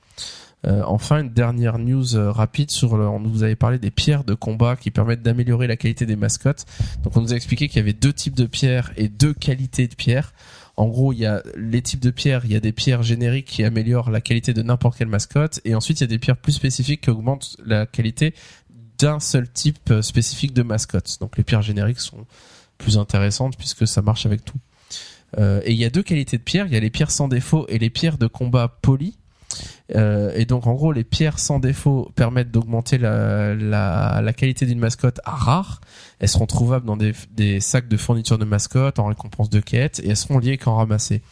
Euh, 0.66 0.82
enfin, 0.86 1.20
une 1.20 1.30
dernière 1.30 1.78
news 1.78 2.16
euh, 2.16 2.32
rapide 2.32 2.70
sur 2.70 2.96
le, 2.96 3.06
on 3.06 3.20
vous 3.20 3.44
avait 3.44 3.56
parlé 3.56 3.78
des 3.78 3.90
pierres 3.90 4.24
de 4.24 4.34
combat 4.34 4.76
qui 4.76 4.90
permettent 4.90 5.22
d'améliorer 5.22 5.66
la 5.66 5.76
qualité 5.76 6.04
des 6.04 6.16
mascottes. 6.16 6.64
Donc 7.04 7.16
on 7.16 7.20
nous 7.20 7.32
a 7.32 7.36
expliqué 7.36 7.68
qu'il 7.68 7.76
y 7.76 7.80
avait 7.80 7.92
deux 7.92 8.12
types 8.12 8.34
de 8.34 8.46
pierres 8.46 8.92
et 8.96 9.08
deux 9.08 9.34
qualités 9.34 9.86
de 9.86 9.94
pierres. 9.94 10.32
En 10.76 10.88
gros, 10.88 11.12
il 11.12 11.20
y 11.20 11.26
a 11.26 11.42
les 11.56 11.82
types 11.82 12.00
de 12.00 12.10
pierres, 12.10 12.42
il 12.44 12.52
y 12.52 12.56
a 12.56 12.60
des 12.60 12.72
pierres 12.72 13.02
génériques 13.02 13.46
qui 13.46 13.64
améliorent 13.64 14.10
la 14.10 14.20
qualité 14.20 14.52
de 14.52 14.62
n'importe 14.62 14.98
quelle 14.98 15.08
mascotte 15.08 15.60
et 15.64 15.74
ensuite 15.74 16.00
il 16.00 16.04
y 16.04 16.04
a 16.04 16.08
des 16.08 16.18
pierres 16.18 16.36
plus 16.36 16.52
spécifiques 16.52 17.02
qui 17.02 17.10
augmentent 17.10 17.56
la 17.64 17.86
qualité 17.86 18.34
d'un 18.98 19.20
seul 19.20 19.48
type 19.48 19.90
euh, 19.90 20.02
spécifique 20.02 20.54
de 20.54 20.62
mascotte. 20.62 21.18
Donc 21.20 21.36
les 21.36 21.44
pierres 21.44 21.62
génériques 21.62 22.00
sont 22.00 22.26
plus 22.78 22.98
intéressantes 22.98 23.56
puisque 23.56 23.86
ça 23.86 24.02
marche 24.02 24.26
avec 24.26 24.44
tout. 24.44 24.58
Et 25.36 25.72
il 25.72 25.76
y 25.76 25.84
a 25.84 25.90
deux 25.90 26.02
qualités 26.02 26.38
de 26.38 26.42
pierres, 26.42 26.66
il 26.68 26.72
y 26.72 26.76
a 26.76 26.80
les 26.80 26.88
pierres 26.88 27.10
sans 27.10 27.28
défaut 27.28 27.66
et 27.68 27.78
les 27.78 27.90
pierres 27.90 28.16
de 28.16 28.26
combat 28.26 28.78
polies. 28.80 29.18
Euh, 29.96 30.32
et 30.34 30.44
donc 30.44 30.66
en 30.66 30.74
gros 30.74 30.92
les 30.92 31.02
pierres 31.02 31.38
sans 31.38 31.60
défaut 31.60 32.12
permettent 32.14 32.50
d'augmenter 32.50 32.98
la, 32.98 34.32
qualité 34.36 34.66
d'une 34.66 34.78
mascotte 34.78 35.20
à 35.24 35.30
rare. 35.30 35.80
Elles 36.18 36.28
seront 36.28 36.46
trouvables 36.46 36.84
dans 36.86 36.96
des, 36.96 37.60
sacs 37.60 37.88
de 37.88 37.96
fourniture 37.96 38.38
de 38.38 38.44
mascotte 38.44 38.98
en 38.98 39.06
récompense 39.06 39.48
de 39.50 39.60
quête 39.60 40.00
et 40.00 40.10
elles 40.10 40.16
seront 40.16 40.38
liées 40.38 40.58
qu'en 40.58 40.76
ramasser. 40.76 41.22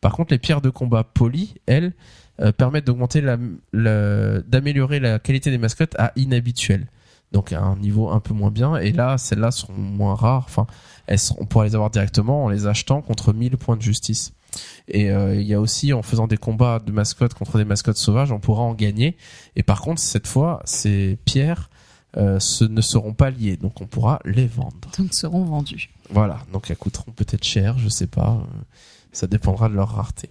Par 0.00 0.12
contre 0.12 0.32
les 0.32 0.38
pierres 0.38 0.60
de 0.60 0.70
combat 0.70 1.02
polies, 1.04 1.54
elles, 1.66 1.92
euh, 2.40 2.52
permettent 2.52 2.86
d'améliorer 3.72 5.00
la 5.00 5.18
qualité 5.18 5.50
des 5.50 5.58
mascottes 5.58 5.94
à 5.98 6.12
inhabituel. 6.16 6.86
Donc 7.32 7.52
à 7.52 7.60
un 7.60 7.76
niveau 7.76 8.10
un 8.10 8.20
peu 8.20 8.32
moins 8.34 8.50
bien. 8.50 8.76
Et 8.76 8.92
là, 8.92 9.18
celles-là 9.18 9.50
seront 9.50 9.72
moins 9.72 10.14
rares. 10.14 10.46
Enfin, 10.46 10.66
on 11.38 11.46
pourra 11.46 11.64
les 11.64 11.74
avoir 11.74 11.90
directement 11.90 12.44
en 12.44 12.48
les 12.48 12.66
achetant 12.66 13.02
contre 13.02 13.32
1000 13.32 13.56
points 13.56 13.76
de 13.76 13.82
justice. 13.82 14.32
Et 14.88 15.10
euh, 15.10 15.34
il 15.34 15.46
y 15.46 15.54
a 15.54 15.60
aussi 15.60 15.92
en 15.92 16.02
faisant 16.02 16.26
des 16.26 16.36
combats 16.36 16.78
de 16.84 16.92
mascottes 16.92 17.34
contre 17.34 17.58
des 17.58 17.64
mascottes 17.64 17.96
sauvages, 17.96 18.32
on 18.32 18.38
pourra 18.40 18.62
en 18.62 18.74
gagner. 18.74 19.16
Et 19.56 19.62
par 19.62 19.80
contre, 19.80 20.00
cette 20.00 20.26
fois, 20.26 20.60
ces 20.64 21.18
pierres 21.24 21.70
euh, 22.16 22.38
ce 22.38 22.62
ne 22.64 22.80
seront 22.80 23.12
pas 23.12 23.30
liées, 23.30 23.56
donc 23.56 23.80
on 23.80 23.86
pourra 23.86 24.20
les 24.24 24.46
vendre. 24.46 24.76
Donc 24.98 25.12
seront 25.12 25.44
vendus. 25.44 25.90
Voilà, 26.10 26.38
donc 26.52 26.70
elles 26.70 26.76
coûteront 26.76 27.10
peut-être 27.10 27.42
cher, 27.42 27.76
je 27.78 27.88
sais 27.88 28.06
pas. 28.06 28.40
euh, 28.40 28.60
Ça 29.10 29.26
dépendra 29.26 29.68
de 29.68 29.74
leur 29.74 29.88
rareté. 29.96 30.28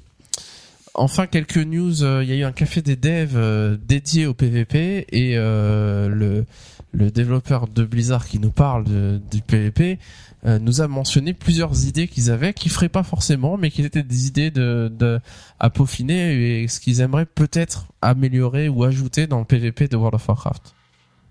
Enfin, 0.94 1.28
quelques 1.28 1.58
news. 1.58 2.04
euh, 2.04 2.24
Il 2.24 2.30
y 2.30 2.34
a 2.34 2.36
eu 2.38 2.44
un 2.44 2.52
café 2.52 2.82
des 2.82 2.96
devs 2.96 3.36
euh, 3.36 3.78
dédié 3.86 4.28
au 4.28 4.34
PVP 4.34 5.08
et 5.12 5.34
euh, 5.38 6.08
le, 6.08 6.46
le 6.92 7.12
développeur 7.12 7.68
de 7.68 7.84
Blizzard 7.84 8.28
qui 8.28 8.40
nous 8.40 8.52
parle 8.52 8.84
de- 8.86 9.20
du 9.32 9.42
PVP 9.42 10.00
euh, 10.46 10.60
nous 10.60 10.82
a 10.82 10.88
mentionné 10.88 11.34
plusieurs 11.34 11.86
idées 11.86 12.08
qu'ils 12.08 12.32
avaient, 12.32 12.54
qui 12.54 12.70
feraient 12.70 12.90
pas 12.90 13.04
forcément, 13.04 13.58
mais 13.58 13.72
qui 13.72 13.82
étaient 13.82 14.04
des 14.04 14.28
idées 14.28 14.52
de, 14.52 14.92
de 14.94 15.20
à 15.60 15.70
peaufiner 15.70 16.62
et 16.62 16.68
ce 16.68 16.80
qu'ils 16.80 17.02
aimeraient 17.02 17.26
peut-être 17.26 17.88
améliorer 18.02 18.70
ou 18.70 18.84
ajouter 18.84 19.28
dans 19.28 19.40
le 19.40 19.46
PVP 19.46 19.88
de 19.88 19.96
World 19.96 20.16
of 20.16 20.28
Warcraft. 20.28 20.74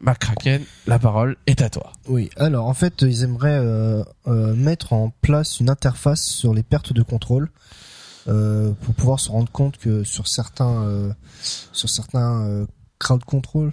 McCracken, 0.01 0.63
la 0.87 0.99
parole 0.99 1.37
est 1.47 1.63
à 1.63 1.71
toi. 1.71 1.93
Oui, 2.09 2.29
alors 2.37 2.67
en 2.67 2.75
fait, 2.75 3.03
ils 3.03 3.23
aimeraient 3.23 3.59
euh, 3.59 4.03
euh, 4.27 4.55
mettre 4.55 4.93
en 4.93 5.11
place 5.23 5.61
une 5.61 5.71
interface 5.71 6.25
sur 6.25 6.53
les 6.53 6.65
pertes 6.65 6.93
de 6.93 7.03
contrôle 7.03 7.51
euh, 8.29 8.73
pour 8.83 8.95
pouvoir 8.95 9.21
se 9.21 9.31
rendre 9.31 9.51
compte 9.51 9.79
que 9.79 10.05
sur 10.05 10.29
certains 10.29 10.85
euh, 10.85 11.13
sur 11.73 11.89
certains 11.89 12.47
euh, 12.47 12.67
crowd 12.99 13.25
control 13.25 13.73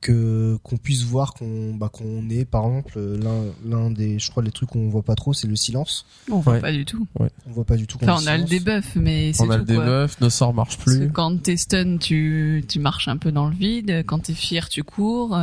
que 0.00 0.56
qu'on 0.62 0.76
puisse 0.76 1.02
voir 1.02 1.34
qu'on 1.34 1.74
bah, 1.74 1.88
qu'on 1.92 2.28
est 2.30 2.44
par 2.44 2.66
exemple 2.66 2.94
euh, 2.98 3.18
l'un 3.18 3.42
l'un 3.68 3.90
des 3.90 4.18
je 4.20 4.30
crois 4.30 4.44
les 4.44 4.52
trucs 4.52 4.68
qu'on 4.70 4.88
voit 4.88 5.02
pas 5.02 5.16
trop 5.16 5.32
c'est 5.32 5.48
le 5.48 5.56
silence 5.56 6.06
On 6.30 6.38
voit 6.38 6.52
Ouais. 6.54 6.60
pas 6.60 6.70
du 6.72 6.84
tout. 6.84 7.06
on 7.18 7.28
voit 7.48 7.64
pas 7.64 7.76
du 7.76 7.86
tout 7.88 7.98
qu'on 7.98 8.06
Enfin, 8.08 8.22
on 8.22 8.26
a 8.28 8.36
le 8.38 8.44
debuff, 8.44 8.94
mais 8.94 9.32
c'est 9.32 9.42
On 9.42 9.50
a 9.50 9.56
le 9.58 9.64
debuff, 9.64 10.20
nos 10.20 10.30
sorts 10.30 10.54
marchent 10.54 10.76
Parce 10.78 10.92
que 10.96 11.04
plus. 11.04 11.12
quand 11.12 11.42
t'es 11.42 11.56
stun, 11.56 11.96
tu, 11.98 12.64
tu 12.68 12.78
marches 12.78 13.08
un 13.08 13.16
peu 13.16 13.32
dans 13.32 13.48
le 13.48 13.54
vide. 13.56 14.04
Quand 14.06 14.20
t'es 14.20 14.34
fier, 14.34 14.68
tu 14.68 14.84
cours. 14.84 15.36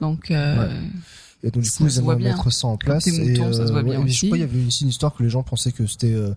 Donc, 0.00 0.30
euh, 0.32 0.80
Et 1.44 1.50
donc 1.52 1.62
du 1.62 1.68
Ça 1.68 1.78
coup, 1.78 1.86
ils 1.86 1.98
aimeraient 1.98 2.16
mettre 2.16 2.50
ça 2.52 2.66
en 2.66 2.76
place. 2.76 3.04
t'es 3.04 3.12
mouton, 3.12 3.50
et, 3.50 3.52
ça 3.52 3.66
se 3.66 3.72
voit 3.72 3.82
ouais, 3.82 3.90
bien 3.90 3.98
mais 4.00 4.04
aussi. 4.06 4.14
Je 4.22 4.26
crois 4.26 4.38
qu'il 4.38 4.46
y 4.46 4.50
avait 4.58 4.66
aussi 4.66 4.82
une 4.84 4.90
histoire 4.90 5.14
que 5.14 5.22
les 5.22 5.30
gens 5.30 5.42
pensaient 5.44 5.72
que 5.72 5.86
c'était 5.86 6.12
euh, 6.12 6.30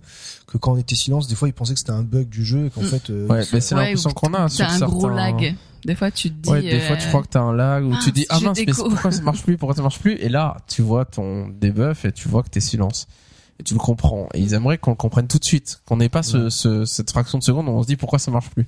que 0.46 0.58
quand 0.60 0.74
on 0.74 0.78
était 0.78 0.96
silence, 0.96 1.28
des 1.28 1.34
fois 1.36 1.48
ils 1.48 1.54
pensaient 1.54 1.74
que 1.74 1.80
c'était 1.80 1.91
un 1.91 2.04
bug 2.04 2.30
du 2.30 2.46
jeu 2.46 2.67
et 2.67 2.70
qu'en 2.70 2.82
Mm. 2.84 2.86
fait. 2.86 3.10
euh, 3.10 3.28
Ouais, 3.28 3.43
mais 3.52 3.62
c'est 3.62 3.74
Ouais, 3.74 3.82
l'impression 3.86 4.12
qu'on 4.12 4.34
a 4.36 4.48
sur 4.48 4.65
un 4.67 4.80
gros 4.80 5.02
certains- 5.02 5.15
lag. 5.15 5.56
Des 5.88 5.95
fois, 5.95 6.12
tu 6.12 6.30
te 6.30 6.36
dis. 6.36 6.50
Ouais, 6.50 6.62
des 6.62 6.82
fois 6.82 6.97
tu 6.97 7.06
euh, 7.06 7.08
crois 7.08 7.21
que 7.23 7.30
t'as 7.30 7.39
un 7.39 7.54
lag 7.54 7.86
ou 7.86 7.93
ah, 7.93 8.00
tu 8.04 8.12
dis 8.12 8.26
ah 8.28 8.39
je 8.41 8.45
mince 8.45 8.60
mais 8.60 8.73
pourquoi 8.73 9.10
ça 9.10 9.21
marche 9.21 9.41
plus 9.41 9.58
pourquoi 9.58 9.73
ça 9.73 9.82
marche 9.82 10.00
plus? 10.00 10.15
Et 10.15 10.28
là 10.28 10.58
tu 10.67 10.82
vois 10.82 11.06
ton 11.06 11.47
debuff 11.47 12.04
et 12.04 12.12
tu 12.12 12.28
vois 12.28 12.43
que 12.43 12.50
t'es 12.50 12.60
silence. 12.60 13.08
Et 13.58 13.63
tu 13.63 13.73
le 13.73 13.80
comprends. 13.80 14.28
Et 14.34 14.41
ils 14.41 14.54
aimeraient 14.54 14.78
qu'on 14.78 14.91
le 14.91 14.97
comprenne 14.97 15.28
tout 15.28 15.39
de 15.39 15.45
suite 15.45 15.82
qu'on 15.86 15.95
n'ait 15.95 16.10
pas 16.10 16.23
ce, 16.23 16.50
cette 16.86 17.10
fraction 17.10 17.38
de 17.38 17.43
seconde 17.43 17.69
où 17.69 17.71
on 17.71 17.84
se 17.84 17.88
dit 17.88 17.95
pourquoi 17.95 18.19
ça 18.19 18.32
marche 18.32 18.50
plus. 18.50 18.67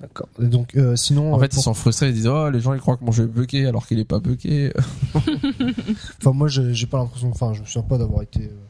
D'accord. 0.00 0.30
Et 0.40 0.46
donc 0.46 0.74
euh, 0.74 0.96
sinon, 0.96 1.34
en 1.34 1.36
euh, 1.36 1.40
fait 1.40 1.54
ils 1.54 1.60
sont 1.60 1.74
frustrés 1.74 2.08
ils 2.08 2.14
disent 2.14 2.28
oh 2.28 2.48
les 2.48 2.60
gens 2.60 2.72
ils 2.72 2.80
croient 2.80 2.96
que 2.96 3.04
mon 3.04 3.12
jeu 3.12 3.24
est 3.24 3.26
bugué 3.26 3.66
alors 3.66 3.86
qu'il 3.86 3.98
est 3.98 4.06
pas 4.06 4.20
bugué. 4.20 4.72
Enfin 5.14 6.32
moi 6.32 6.48
j'ai 6.48 6.72
j'ai 6.72 6.86
pas 6.86 6.96
l'impression, 6.96 7.28
enfin 7.30 7.52
je 7.52 7.60
me 7.60 7.66
souviens 7.66 7.86
pas 7.86 7.98
d'avoir 7.98 8.22
été, 8.22 8.44
euh, 8.44 8.67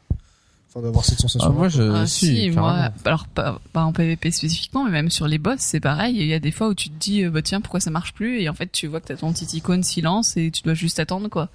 enfin 0.78 0.86
d'avoir 0.86 1.04
cette 1.04 1.20
sensation. 1.20 1.50
Ah, 1.50 1.52
moi 1.52 1.68
je 1.68 1.82
Ah, 1.82 2.06
si, 2.06 2.26
si, 2.26 2.50
moi, 2.50 2.90
alors 3.04 3.26
pas, 3.26 3.60
pas 3.72 3.84
en 3.84 3.92
PVP 3.92 4.30
spécifiquement, 4.30 4.84
mais 4.84 4.90
même 4.90 5.10
sur 5.10 5.28
les 5.28 5.38
boss, 5.38 5.58
c'est 5.60 5.80
pareil. 5.80 6.16
Il 6.16 6.26
y 6.26 6.34
a 6.34 6.38
des 6.38 6.50
fois 6.50 6.68
où 6.68 6.74
tu 6.74 6.88
te 6.90 6.98
dis, 6.98 7.24
euh, 7.24 7.30
bah 7.30 7.42
tiens, 7.42 7.60
pourquoi 7.60 7.80
ça 7.80 7.90
marche 7.90 8.12
plus? 8.14 8.40
Et 8.40 8.48
en 8.48 8.54
fait, 8.54 8.70
tu 8.72 8.86
vois 8.86 9.00
que 9.00 9.06
t'as 9.06 9.16
ton 9.16 9.32
petit 9.32 9.56
icône 9.56 9.82
silence 9.82 10.36
et 10.36 10.50
tu 10.50 10.62
dois 10.62 10.74
juste 10.74 10.98
attendre 10.98 11.28
quoi. 11.28 11.48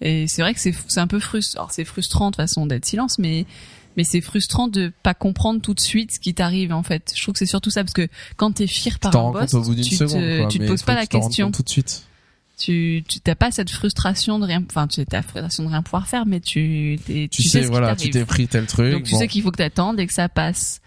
Et 0.00 0.28
c'est 0.28 0.42
vrai 0.42 0.54
que 0.54 0.60
c'est 0.60 0.74
c'est 0.86 1.00
un 1.00 1.06
peu 1.06 1.18
frustrant. 1.18 1.60
Alors 1.60 1.72
c'est 1.72 1.84
frustrant 1.84 2.30
de 2.30 2.36
façon 2.36 2.66
d'être 2.66 2.84
silence, 2.84 3.18
mais 3.18 3.46
mais 3.96 4.04
c'est 4.04 4.20
frustrant 4.20 4.68
de 4.68 4.92
pas 5.02 5.14
comprendre 5.14 5.60
tout 5.60 5.74
de 5.74 5.80
suite 5.80 6.12
ce 6.12 6.20
qui 6.20 6.32
t'arrive 6.32 6.72
en 6.72 6.84
fait. 6.84 7.12
Je 7.16 7.20
trouve 7.22 7.32
que 7.32 7.38
c'est 7.38 7.46
surtout 7.46 7.70
ça 7.70 7.82
parce 7.82 7.94
que 7.94 8.06
quand 8.36 8.52
t'es 8.52 8.68
fier 8.68 8.98
par 9.00 9.14
un 9.16 9.32
boss, 9.32 9.54
au 9.54 9.62
bout 9.62 9.74
tu 9.74 9.96
seconde 9.96 10.22
te, 10.22 10.38
quoi, 10.38 10.48
tu 10.48 10.58
te 10.58 10.62
mais 10.62 10.68
poses 10.68 10.82
pas 10.82 10.94
la 10.94 11.06
question. 11.06 11.50
tout 11.50 11.62
de 11.62 11.68
suite 11.68 12.04
tu 12.58 13.04
tu 13.08 13.20
t'as 13.20 13.34
pas 13.34 13.50
cette 13.50 13.70
frustration 13.70 14.38
de 14.38 14.44
rien 14.46 14.62
enfin 14.68 14.86
tu 14.86 15.04
la 15.10 15.22
frustration 15.22 15.64
de 15.64 15.68
rien 15.68 15.82
pouvoir 15.82 16.06
faire 16.08 16.26
mais 16.26 16.40
tu 16.40 16.98
t'es- 17.06 17.28
Tu, 17.30 17.42
tu, 17.42 17.42
sais, 17.44 17.60
ce 17.60 17.64
qui 17.66 17.70
voilà, 17.70 17.94
tu 17.96 18.10
t'es 18.10 18.24
pris 18.24 18.48
tel 18.48 18.66
truc. 18.66 18.92
donc 18.92 19.04
tu 19.04 19.12
bon. 19.12 19.18
sais 19.18 19.28
qu'il 19.28 19.42
faut 19.42 19.50
que 19.50 19.56
t'attendes 19.58 19.98
et 20.00 20.06
que 20.06 20.12
ça 20.12 20.28
passe 20.28 20.80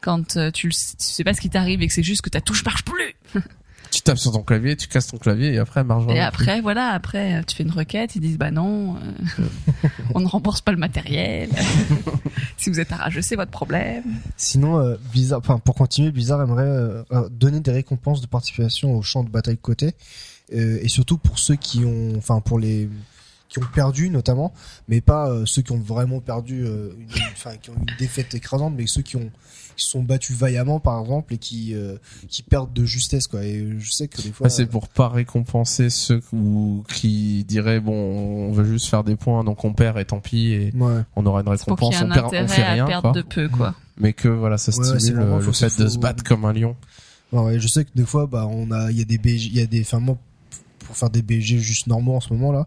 quand 0.00 0.36
euh, 0.36 0.50
tu, 0.50 0.68
le- 0.68 0.72
tu 0.72 0.94
sais 0.98 1.24
pas 1.24 1.34
ce 1.34 1.40
qui 1.40 1.50
t'arrive 1.50 1.82
et 1.82 1.86
que 1.88 1.92
c'est 1.92 2.02
juste 2.02 2.22
que 2.22 2.30
ta 2.30 2.40
touche 2.40 2.64
marche 2.64 2.84
plus 2.84 3.14
tu 3.92 4.02
tapes 4.02 4.18
sur 4.18 4.32
ton 4.32 4.42
clavier, 4.42 4.76
tu 4.76 4.88
casses 4.88 5.06
ton 5.06 5.16
clavier 5.16 5.54
et 5.54 5.58
après, 5.58 5.80
elle 5.80 5.86
marche 5.86 6.02
et 6.02 6.06
vraiment 6.06 6.30
plus. 6.30 6.42
après 6.44 6.60
voilà 6.60 6.88
après 6.90 7.34
euh, 7.36 7.42
tu 7.46 7.56
fais 7.56 7.62
une 7.62 7.70
requête 7.70 8.14
ils 8.16 8.20
disent 8.20 8.36
bah 8.38 8.50
non 8.50 8.96
euh, 8.96 9.44
on 10.14 10.20
ne 10.20 10.26
rembourse 10.26 10.60
pas 10.60 10.72
le 10.72 10.76
matériel 10.78 11.48
si 12.56 12.68
vous 12.70 12.80
êtes 12.80 12.92
arrageux 12.92 13.22
c'est 13.22 13.36
votre 13.36 13.50
problème 13.50 14.02
Sinon, 14.36 14.78
euh, 14.78 14.96
Blizzard, 15.12 15.38
enfin 15.38 15.58
pour 15.58 15.74
continuer, 15.74 16.10
Blizzard 16.10 16.42
aimerait 16.42 17.04
donner 17.30 17.60
des 17.60 17.70
récompenses 17.72 18.20
de 18.20 18.26
participation 18.26 18.94
au 18.94 19.02
champ 19.02 19.24
de 19.24 19.30
bataille 19.30 19.56
côté, 19.58 19.92
et 20.50 20.88
surtout 20.88 21.18
pour 21.18 21.38
ceux 21.38 21.56
qui 21.56 21.84
ont, 21.84 22.14
enfin 22.16 22.40
pour 22.40 22.58
les 22.58 22.88
qui 23.48 23.60
ont 23.60 23.66
perdu 23.72 24.10
notamment, 24.10 24.52
mais 24.88 25.00
pas 25.00 25.30
euh, 25.30 25.46
ceux 25.46 25.62
qui 25.62 25.70
ont 25.70 25.78
vraiment 25.78 26.18
perdu, 26.20 26.64
euh, 26.66 26.90
une, 26.98 27.08
enfin 27.32 27.56
qui 27.56 27.70
ont 27.70 27.74
une 27.78 27.96
défaite 27.96 28.34
écrasante, 28.34 28.74
mais 28.76 28.86
ceux 28.88 29.02
qui 29.02 29.16
ont 29.16 29.30
qui 29.76 29.84
se 29.84 29.90
sont 29.92 30.02
battus 30.02 30.36
vaillamment 30.36 30.80
par 30.80 31.00
exemple 31.00 31.34
et 31.34 31.38
qui 31.38 31.72
euh, 31.74 31.96
qui 32.28 32.42
perdent 32.42 32.72
de 32.72 32.84
justesse 32.84 33.28
quoi. 33.28 33.44
Et 33.44 33.76
je 33.78 33.92
sais 33.92 34.08
que 34.08 34.20
des 34.20 34.32
fois, 34.32 34.46
Ouais, 34.46 34.50
c'est 34.50 34.66
pour 34.66 34.88
pas 34.88 35.08
récompenser 35.08 35.90
ceux 35.90 36.20
ou 36.32 36.82
qui 36.92 37.44
diraient 37.44 37.78
bon, 37.78 37.92
on 38.48 38.52
veut 38.52 38.64
juste 38.64 38.86
faire 38.86 39.04
des 39.04 39.14
points, 39.16 39.44
donc 39.44 39.64
on 39.64 39.72
perd 39.74 39.96
et 39.98 40.04
tant 40.04 40.18
pis, 40.20 40.48
et 40.52 40.72
ouais. 40.74 41.02
on 41.14 41.24
aura 41.26 41.38
une 41.40 41.44
pour 41.44 41.52
récompense, 41.52 41.94
on 42.02 42.08
perd, 42.08 42.26
on 42.34 42.48
fait 42.48 42.62
à 42.62 42.72
rien, 42.72 42.86
perdre 42.86 43.12
quoi. 43.12 43.12
de 43.12 43.22
peu 43.22 43.48
quoi 43.48 43.74
Mais 43.96 44.12
que 44.12 44.26
voilà, 44.28 44.58
ça 44.58 44.72
Ouais, 44.72 44.88
ouais, 44.88 44.98
stimule 44.98 45.20
vraiment- 45.20 45.36
le, 45.36 45.52
fait 45.52 45.68
faut- 45.70 45.82
de 45.84 45.88
se 45.88 45.98
battre 45.98 46.24
comme 46.24 46.44
un 46.46 46.52
lion. 46.52 46.74
Ouais, 47.32 47.40
ouais, 47.42 47.60
je 47.60 47.68
sais 47.68 47.84
que 47.84 47.90
des 47.94 48.04
fois, 48.06 48.26
bah, 48.26 48.46
on 48.50 48.70
a, 48.72 48.90
il 48.90 48.98
y 48.98 49.02
a 49.02 49.04
des 49.04 49.18
BG, 49.18 49.46
il 49.48 49.56
y 49.56 49.60
a 49.60 49.66
des, 49.66 49.82
enfin, 49.82 50.00
moi, 50.00 50.16
pour 50.86 50.96
faire 50.96 51.10
des 51.10 51.22
BG 51.22 51.58
juste 51.58 51.86
normaux 51.86 52.14
en 52.14 52.20
ce 52.20 52.32
moment 52.32 52.52
là, 52.52 52.66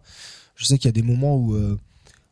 je 0.55 0.65
sais 0.65 0.77
qu'il 0.77 0.88
y 0.88 0.89
a 0.89 0.91
des 0.93 1.01
moments 1.01 1.38
où 1.38 1.55
euh, 1.55 1.79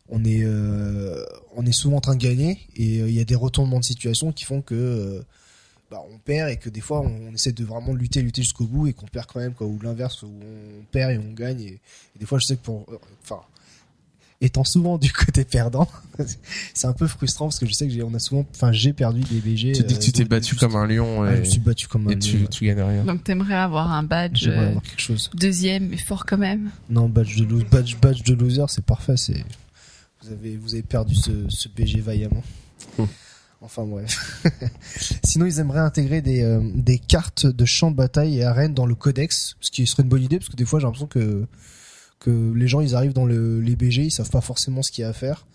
on 0.09 0.23
est, 0.25 0.43
euh, 0.43 1.25
on 1.55 1.65
est 1.65 1.71
souvent 1.71 1.97
en 1.97 2.01
train 2.01 2.15
de 2.15 2.21
gagner 2.21 2.59
et 2.75 3.01
euh, 3.01 3.09
il 3.09 3.15
y 3.15 3.21
a 3.21 3.23
des 3.23 3.35
retournements 3.35 3.79
de 3.79 3.85
situation 3.85 4.33
qui 4.33 4.43
font 4.43 4.61
que, 4.61 5.23
bah, 5.89 6.03
on 6.13 6.17
perd 6.17 6.49
et 6.49 6.57
que 6.57 6.69
des 6.69 6.81
fois, 6.81 7.01
on, 7.01 7.33
essaie 7.33 7.53
de 7.53 7.63
vraiment 7.63 7.93
lutter, 7.93 8.21
lutter 8.21 8.41
jusqu'au 8.41 8.65
bout 8.65 8.87
et 8.87 8.93
qu'on 8.93 9.05
perd 9.05 9.27
quand 9.27 9.39
même, 9.39 9.53
quoi, 9.53 9.65
ou 9.65 9.79
l'inverse, 9.81 10.23
où 10.23 10.27
on 10.27 10.83
perd 10.91 11.11
et 11.11 11.17
on 11.17 11.31
gagne 11.31 11.61
et, 11.61 11.79
et 12.15 12.19
des 12.19 12.25
fois, 12.25 12.37
je 12.39 12.47
sais 12.47 12.57
que 12.57 12.63
pour, 12.63 12.85
enfin, 13.23 13.39
étant 14.39 14.63
souvent 14.63 14.97
du 14.97 15.11
côté 15.11 15.43
perdant, 15.45 15.87
c'est 16.73 16.85
un 16.87 16.93
peu 16.93 17.07
frustrant 17.07 17.45
parce 17.47 17.59
que 17.59 17.65
je 17.65 17.73
sais 17.73 17.87
que 17.87 17.93
j'ai, 17.93 18.03
on 18.03 18.13
a 18.13 18.19
souvent, 18.19 18.45
enfin, 18.55 18.71
j'ai 18.71 18.93
perdu 18.93 19.21
des 19.21 19.39
BG. 19.39 19.71
Tu 19.73 19.83
dis 19.83 19.95
que 19.95 19.99
tu 19.99 20.09
euh, 20.09 20.13
t'es 20.13 20.25
battu 20.25 20.55
comme 20.55 20.75
un 20.75 20.85
lion 20.85 21.21
Ouais, 21.21 21.33
et, 21.33 21.35
je 21.37 21.39
me 21.41 21.45
suis 21.45 21.59
battu 21.59 21.87
comme 21.87 22.07
un 22.07 22.11
et 22.11 22.19
tu, 22.19 22.47
gagnes 22.65 22.81
rien. 22.81 23.03
donc 23.03 23.23
t'aimerais 23.23 23.55
avoir 23.55 23.91
un 23.91 24.03
badge 24.03 24.43
J'aimerais 24.43 24.59
euh, 24.65 24.67
avoir 24.69 24.83
quelque 24.83 25.01
chose. 25.01 25.31
deuxième 25.33 25.87
mais 25.89 25.97
fort 25.97 26.25
quand 26.25 26.37
même 26.37 26.69
Non, 26.89 27.09
badge 27.09 27.37
de, 27.37 27.45
lo- 27.45 27.63
badge, 27.71 27.95
badge 27.99 28.23
de 28.23 28.33
loser, 28.35 28.65
c'est 28.69 28.85
parfait. 28.85 29.17
C'est 29.17 29.43
vous 30.23 30.31
avez 30.31 30.55
vous 30.55 30.73
avez 30.73 30.83
perdu 30.83 31.15
ce, 31.15 31.31
ce 31.49 31.67
BG 31.69 32.01
vaillamment. 32.01 32.43
Hmm. 32.97 33.05
Enfin 33.61 33.85
bref. 33.85 34.43
Sinon, 35.23 35.47
ils 35.47 35.59
aimeraient 35.59 35.79
intégrer 35.79 36.21
des 36.21 36.43
euh, 36.43 36.61
des 36.75 36.99
cartes 36.99 37.47
de 37.47 37.65
champ 37.65 37.89
de 37.89 37.95
bataille 37.95 38.37
et 38.37 38.43
arènes 38.43 38.75
dans 38.75 38.85
le 38.85 38.93
codex, 38.93 39.55
ce 39.61 39.71
qui 39.71 39.87
serait 39.87 40.03
une 40.03 40.09
bonne 40.09 40.21
idée 40.21 40.37
parce 40.37 40.49
que 40.49 40.55
des 40.55 40.65
fois 40.65 40.79
j'ai 40.79 40.85
l'impression 40.85 41.07
que 41.07 41.47
que 42.19 42.53
les 42.53 42.67
gens 42.67 42.81
ils 42.81 42.95
arrivent 42.95 43.13
dans 43.13 43.25
le, 43.25 43.59
les 43.61 43.75
BG, 43.75 44.05
ils 44.05 44.11
savent 44.11 44.29
pas 44.29 44.41
forcément 44.41 44.81
ce 44.81 44.91
qu'il 44.91 45.03
y 45.03 45.05
a 45.05 45.09
à 45.09 45.13
faire. 45.13 45.45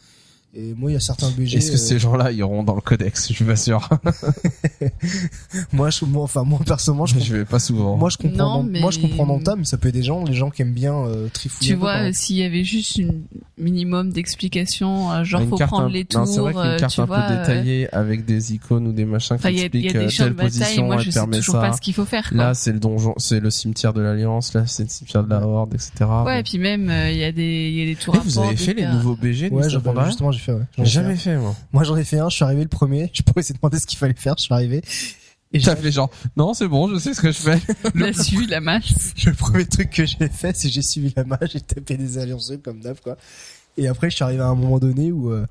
Et 0.55 0.75
moi, 0.77 0.91
il 0.91 0.95
y 0.95 0.97
a 0.99 1.01
certains 1.01 1.31
BG. 1.31 1.57
Est-ce 1.57 1.71
que 1.71 1.77
euh, 1.77 1.79
ces 1.79 1.99
gens-là 1.99 2.31
iront 2.31 2.62
dans 2.62 2.75
le 2.75 2.83
codex? 2.83 3.29
Je 3.29 3.33
suis 3.33 3.45
pas 3.45 3.57
sûr. 3.57 3.88
moi, 5.73 5.88
je, 5.88 6.05
moi, 6.05 6.23
enfin 6.25 6.45
moi 6.45 6.61
personnellement, 6.65 7.07
je, 7.07 7.19
je 7.21 7.37
vais 7.37 7.45
pas 7.47 7.59
souvent. 7.59 7.97
moi 7.97 8.11
je 8.11 8.19
comprends. 8.19 8.37
Non, 8.37 8.65
dans- 8.65 8.81
Moi, 8.81 8.91
je 8.91 9.01
mais- 9.01 9.09
comprends 9.09 9.27
dans 9.27 9.38
le 9.38 9.43
tas, 9.45 9.57
mais 9.57 9.65
ça 9.65 9.79
peut 9.79 9.88
être 9.88 9.95
des 9.95 10.03
gens, 10.03 10.25
les 10.25 10.35
gens 10.35 10.51
qui 10.51 10.61
aiment 10.61 10.75
bien 10.75 10.95
euh, 10.95 11.29
trifouiller. 11.33 11.71
tu 11.73 11.77
vois 11.79 12.12
s'il 12.12 12.37
y 12.37 12.43
avait 12.43 12.65
juste 12.65 12.97
une 12.97 13.23
minimum 13.57 14.11
d'explications 14.11 15.11
euh, 15.12 15.25
genre 15.25 15.41
Une 15.41 15.49
faut 15.49 15.57
carte 15.57 15.71
prendre 15.71 15.87
un- 15.87 15.91
les 15.91 16.01
non, 16.15 16.25
tours 16.25 16.27
c'est 16.29 16.41
vrai 16.41 16.53
qu'une 16.53 16.77
carte 16.77 16.99
un 16.99 17.05
vois 17.07 17.21
peu 17.23 17.33
euh, 17.33 17.38
détaillée 17.41 17.95
avec 17.95 18.25
des 18.27 18.53
icônes 18.55 18.87
ou 18.88 18.93
des 18.93 19.05
machins 19.07 19.38
qui 19.38 19.45
y 19.45 19.47
a, 19.61 19.65
expliquent 19.65 19.93
des 19.95 20.05
de 20.07 20.11
telle 20.11 20.35
position 20.35 20.85
moi 20.87 20.97
elle 20.97 21.01
je 21.03 21.11
sais 21.11 21.19
permet 21.21 21.38
toujours 21.38 21.55
ça. 21.55 21.61
pas 21.62 21.73
ce 21.73 21.81
qu'il 21.81 21.95
faut 21.95 22.05
faire 22.05 22.29
quoi. 22.29 22.37
Là, 22.38 22.55
c'est 22.55 22.73
le 22.73 22.79
donjon, 22.81 23.15
c'est 23.17 23.41
le 23.41 23.49
cimetière 23.51 23.95
de 23.95 24.03
l'Alliance. 24.03 24.53
Là, 24.53 24.67
c'est 24.67 24.83
le 24.83 24.88
cimetière 24.91 25.25
de 25.25 25.31
la 25.31 25.41
Horde, 25.47 25.73
etc. 25.75 25.93
ouais 26.27 26.41
et 26.41 26.43
puis 26.43 26.59
même 26.59 26.93
il 27.11 27.17
y 27.17 27.25
a 27.25 27.33
des 27.33 27.69
il 27.71 27.79
y 27.79 27.83
a 27.83 27.87
des 27.87 27.97
tours 27.97 28.17
vous 28.23 28.38
avez 28.38 28.57
fait 28.57 28.75
les 28.75 28.87
nouveaux 28.87 29.17
BG 29.17 29.49
de 29.49 29.55
Ouais, 29.55 29.62
justement, 30.07 30.33
j'ai 30.33 30.42
fait. 30.43 30.53
Ouais. 30.53 30.63
J'en 30.77 30.83
ai 30.83 30.87
J'ai 30.87 30.91
fait 30.91 30.91
jamais 30.91 31.17
fait, 31.17 31.37
moi. 31.37 31.57
Moi, 31.73 31.85
j'en 31.85 31.97
ai 31.97 32.05
fait 32.05 32.19
un. 32.19 32.29
Je 32.29 32.37
suis 32.37 32.45
arrivé 32.45 32.63
le 32.63 32.69
premier. 32.69 33.11
Je 33.15 33.23
pourrais 33.23 33.41
essayer 33.41 33.55
de 33.55 33.59
demander 33.61 33.79
ce 33.79 33.87
qu'il 33.87 33.99
fallait 33.99 34.15
faire. 34.15 34.35
Je 34.37 34.43
suis 34.45 34.55
arrivé. 34.55 34.83
Et 35.55 35.61
j'ai 35.61 35.67
T'as 35.67 35.77
fait 35.77 35.93
genre, 35.93 36.11
non, 36.37 36.55
c'est 36.55 36.67
bon, 36.67 36.89
je 36.89 36.99
sais 36.99 37.13
ce 37.13 37.21
que 37.21 37.31
je 37.31 37.39
fais. 37.39 37.61
a 38.03 38.13
suivi 38.15 38.47
la 38.47 38.61
masse 38.61 39.13
le 39.27 39.35
premier 39.35 39.67
truc 39.67 39.91
que 39.91 40.07
j'ai 40.07 40.29
fait, 40.29 40.57
c'est 40.57 40.71
j'ai 40.71 40.81
suivi 40.81 41.13
la 41.15 41.25
mage, 41.25 41.51
j'ai 41.53 41.61
tapé 41.61 41.99
des 41.99 42.17
alliances 42.17 42.53
comme 42.65 42.81
d'hab, 42.81 42.99
quoi. 43.01 43.19
Et 43.77 43.87
après, 43.87 44.09
je 44.09 44.17
suis 44.17 44.25
arrivé 44.25 44.43
à 44.43 44.47
un 44.47 44.55
moment 44.55 44.79
donné 44.79 45.13
où 45.13 45.31
euh, 45.31 45.47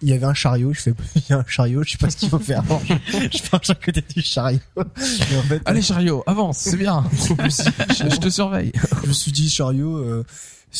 il 0.00 0.08
y 0.08 0.12
avait 0.14 0.24
un 0.24 0.34
chariot. 0.34 0.72
Je 0.72 0.80
fais, 0.80 0.94
il 1.16 1.22
y 1.28 1.32
a 1.34 1.38
un 1.38 1.44
chariot. 1.46 1.82
Je 1.82 1.92
sais 1.92 1.98
pas 1.98 2.08
ce 2.08 2.16
qu'il 2.16 2.28
faut 2.30 2.38
faire. 2.38 2.62
Alors, 2.64 2.80
je, 2.86 2.94
je 3.38 3.42
marche 3.52 3.70
à 3.70 3.74
côté 3.74 4.02
du 4.02 4.22
chariot. 4.22 4.60
Et 4.76 5.36
en 5.36 5.42
fait, 5.42 5.60
Allez, 5.66 5.82
chariot, 5.82 6.22
avance, 6.26 6.58
c'est 6.58 6.76
bien. 6.76 7.04
je, 7.12 8.08
je 8.10 8.16
te 8.16 8.28
surveille. 8.30 8.72
je 9.02 9.08
me 9.08 9.12
suis 9.12 9.32
dit 9.32 9.50
chariot. 9.50 9.96
Euh, 9.96 10.24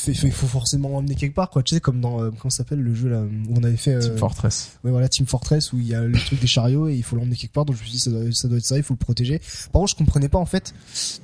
il 0.06 0.32
faut- 0.32 0.46
forcément 0.46 0.96
emmener 0.96 1.14
quelque 1.14 1.34
part, 1.34 1.50
quoi. 1.50 1.62
Tu 1.62 1.74
sais, 1.74 1.80
comme 1.80 2.00
dans 2.00 2.22
euh, 2.22 2.30
comment 2.38 2.50
s'appelle 2.50 2.80
le 2.80 2.94
jeu 2.94 3.08
là 3.08 3.20
où 3.22 3.54
on 3.56 3.62
avait 3.64 3.76
fait. 3.76 3.94
euh, 3.94 4.00
Team 4.00 4.16
Fortress. 4.18 4.72
Ouais, 4.84 4.90
voilà, 4.90 5.08
Team 5.08 5.26
Fortress 5.26 5.72
où 5.72 5.78
il 5.78 5.86
y 5.86 5.94
a 5.94 6.02
le 6.02 6.18
truc 6.18 6.40
des 6.40 6.46
chariots 6.46 6.88
et 6.88 6.94
il 6.94 7.02
faut 7.02 7.16
l'emmener 7.16 7.36
quelque 7.36 7.52
part. 7.52 7.64
Donc 7.64 7.76
je 7.76 7.80
me 7.82 7.86
suis 7.86 7.92
dit 7.96 8.00
ça 8.00 8.10
doit, 8.10 8.20
ça 8.32 8.48
doit 8.48 8.58
être 8.58 8.64
ça, 8.66 8.76
il 8.76 8.82
faut 8.82 8.94
le 8.94 8.98
protéger. 8.98 9.38
Par 9.72 9.80
contre, 9.80 9.90
je 9.90 9.96
comprenais 9.96 10.28
pas 10.28 10.38
en 10.38 10.46
fait. 10.46 10.74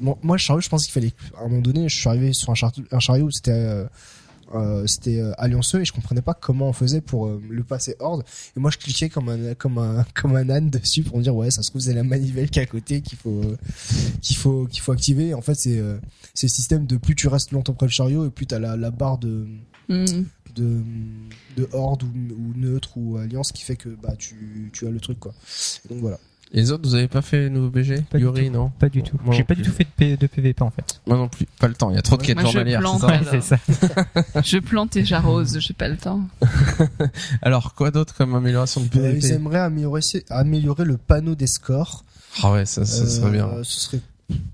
Bon, 0.01 0.17
moi, 0.23 0.37
le 0.37 0.41
chariot, 0.41 0.61
je 0.61 0.69
pense 0.69 0.85
qu'il 0.85 0.93
fallait. 0.93 1.13
À 1.37 1.41
un 1.45 1.49
moment 1.49 1.61
donné, 1.61 1.89
je 1.89 1.97
suis 1.97 2.09
arrivé 2.09 2.33
sur 2.33 2.51
un, 2.51 2.55
char- 2.55 2.73
un 2.91 2.99
chariot 3.01 3.27
où 3.27 3.31
c'était 3.31 3.51
euh, 3.53 3.85
euh, 4.57 4.87
c'était 4.87 5.21
euh, 5.21 5.33
allianceux 5.39 5.81
et 5.81 5.85
je 5.85 5.93
comprenais 5.93 6.23
pas 6.23 6.35
comment 6.35 6.69
on 6.69 6.73
faisait 6.73 7.01
pour 7.01 7.27
euh, 7.27 7.43
le 7.49 7.63
passer 7.65 7.97
horde. 7.99 8.25
Et 8.57 8.61
moi, 8.61 8.71
je 8.71 8.79
cliquais 8.79 9.09
comme 9.09 9.29
un 9.29 9.55
comme 9.55 9.79
un 9.79 10.05
comme 10.15 10.37
un 10.37 10.49
âne 10.51 10.71
dessus 10.71 11.03
pour 11.03 11.19
me 11.19 11.23
dire 11.23 11.35
ouais, 11.35 11.51
ça 11.51 11.63
se 11.63 11.71
trouve 11.71 11.83
c'est 11.83 11.95
la 11.95 12.03
manivelle 12.05 12.51
qui 12.51 12.59
est 12.59 12.63
à 12.63 12.67
côté 12.67 13.01
qu'il 13.01 13.19
faut 13.19 13.43
euh, 13.43 13.57
qu'il 14.21 14.37
faut 14.37 14.67
qu'il 14.67 14.81
faut 14.83 14.93
activer. 14.93 15.29
Et 15.29 15.35
en 15.35 15.43
fait, 15.43 15.55
c'est 15.55 15.79
euh, 15.79 15.99
c'est 16.35 16.47
le 16.47 16.53
système 16.53 16.87
de 16.87 16.97
plus 16.97 17.15
tu 17.15 17.29
restes 17.29 17.53
longtemps 17.53 17.75
près 17.75 17.87
du 17.87 17.93
chariot 17.93 18.27
et 18.27 18.31
plus 18.31 18.47
t'as 18.47 18.59
la 18.59 18.77
la 18.77 18.91
barre 18.91 19.19
de 19.19 19.47
Hmm. 19.87 20.07
de, 20.55 20.81
de 21.59 21.69
horde 21.75 22.05
ou, 22.05 22.07
ou 22.07 22.55
neutre 22.57 22.97
ou 22.97 23.19
alliance 23.19 23.53
qui 23.53 23.63
fait 23.63 23.77
que 23.77 23.91
bah 23.91 24.15
tu, 24.17 24.71
tu 24.73 24.87
as 24.87 24.91
le 24.91 24.99
truc 24.99 25.21
quoi. 25.21 25.35
Et 25.85 25.89
donc 25.89 25.99
voilà. 25.99 26.19
Et 26.57 26.59
les 26.59 26.71
autres, 26.71 26.89
vous 26.89 26.95
avez 26.95 27.09
pas 27.09 27.21
fait 27.21 27.41
les 27.41 27.51
nouveaux 27.51 27.69
BG 27.69 28.03
Pas 28.09 28.17
du 28.19 28.25
Yuri, 28.25 28.47
tout. 28.47 28.53
non 28.53 28.71
Pas 28.79 28.89
du 28.89 29.03
tout. 29.03 29.17
Moi 29.25 29.35
J'ai 29.35 29.43
pas 29.43 29.57
du 29.57 29.63
tout 29.63 29.73
fait 29.73 29.83
de, 29.85 29.89
P- 29.97 30.17
de 30.17 30.27
PVP 30.29 30.63
en 30.63 30.71
fait. 30.71 31.01
Moi 31.07 31.17
non 31.17 31.27
plus. 31.29 31.47
Pas 31.59 31.67
le 31.67 31.75
temps. 31.75 31.91
Il 31.91 31.97
y 31.97 31.99
a 31.99 32.03
trop 32.03 32.17
de 32.17 32.23
quêtes 32.23 32.41
Moi, 32.41 32.49
je 32.49 32.79
plante, 32.79 33.03
c'est 33.31 33.41
ça 33.43 33.57
je 34.45 34.59
plante 34.59 34.95
et 34.97 35.05
j'arrose 35.05 35.59
j'ai 35.59 35.75
pas 35.75 35.89
le 35.89 35.97
temps 35.97 36.21
Alors, 37.43 37.75
quoi 37.75 37.91
d'autre 37.91 38.15
comme 38.15 38.35
amélioration 38.35 38.81
de 38.81 38.87
Euh, 38.87 39.13
ils 39.15 39.21
PVP 39.21 39.35
aimeraient 39.35 39.59
améliorer, 39.61 40.01
améliorer 40.31 40.85
le 40.85 40.97
panneau 40.97 41.35
des 41.35 41.47
scores. 41.47 42.05
Ah 42.43 42.53
ouais, 42.53 42.67
ça, 42.67 42.85
ça 42.85 43.07
serait 43.07 43.31
bien. 43.31 43.47
Euh, 43.49 43.61
ce 43.65 43.81
serait, 43.81 44.01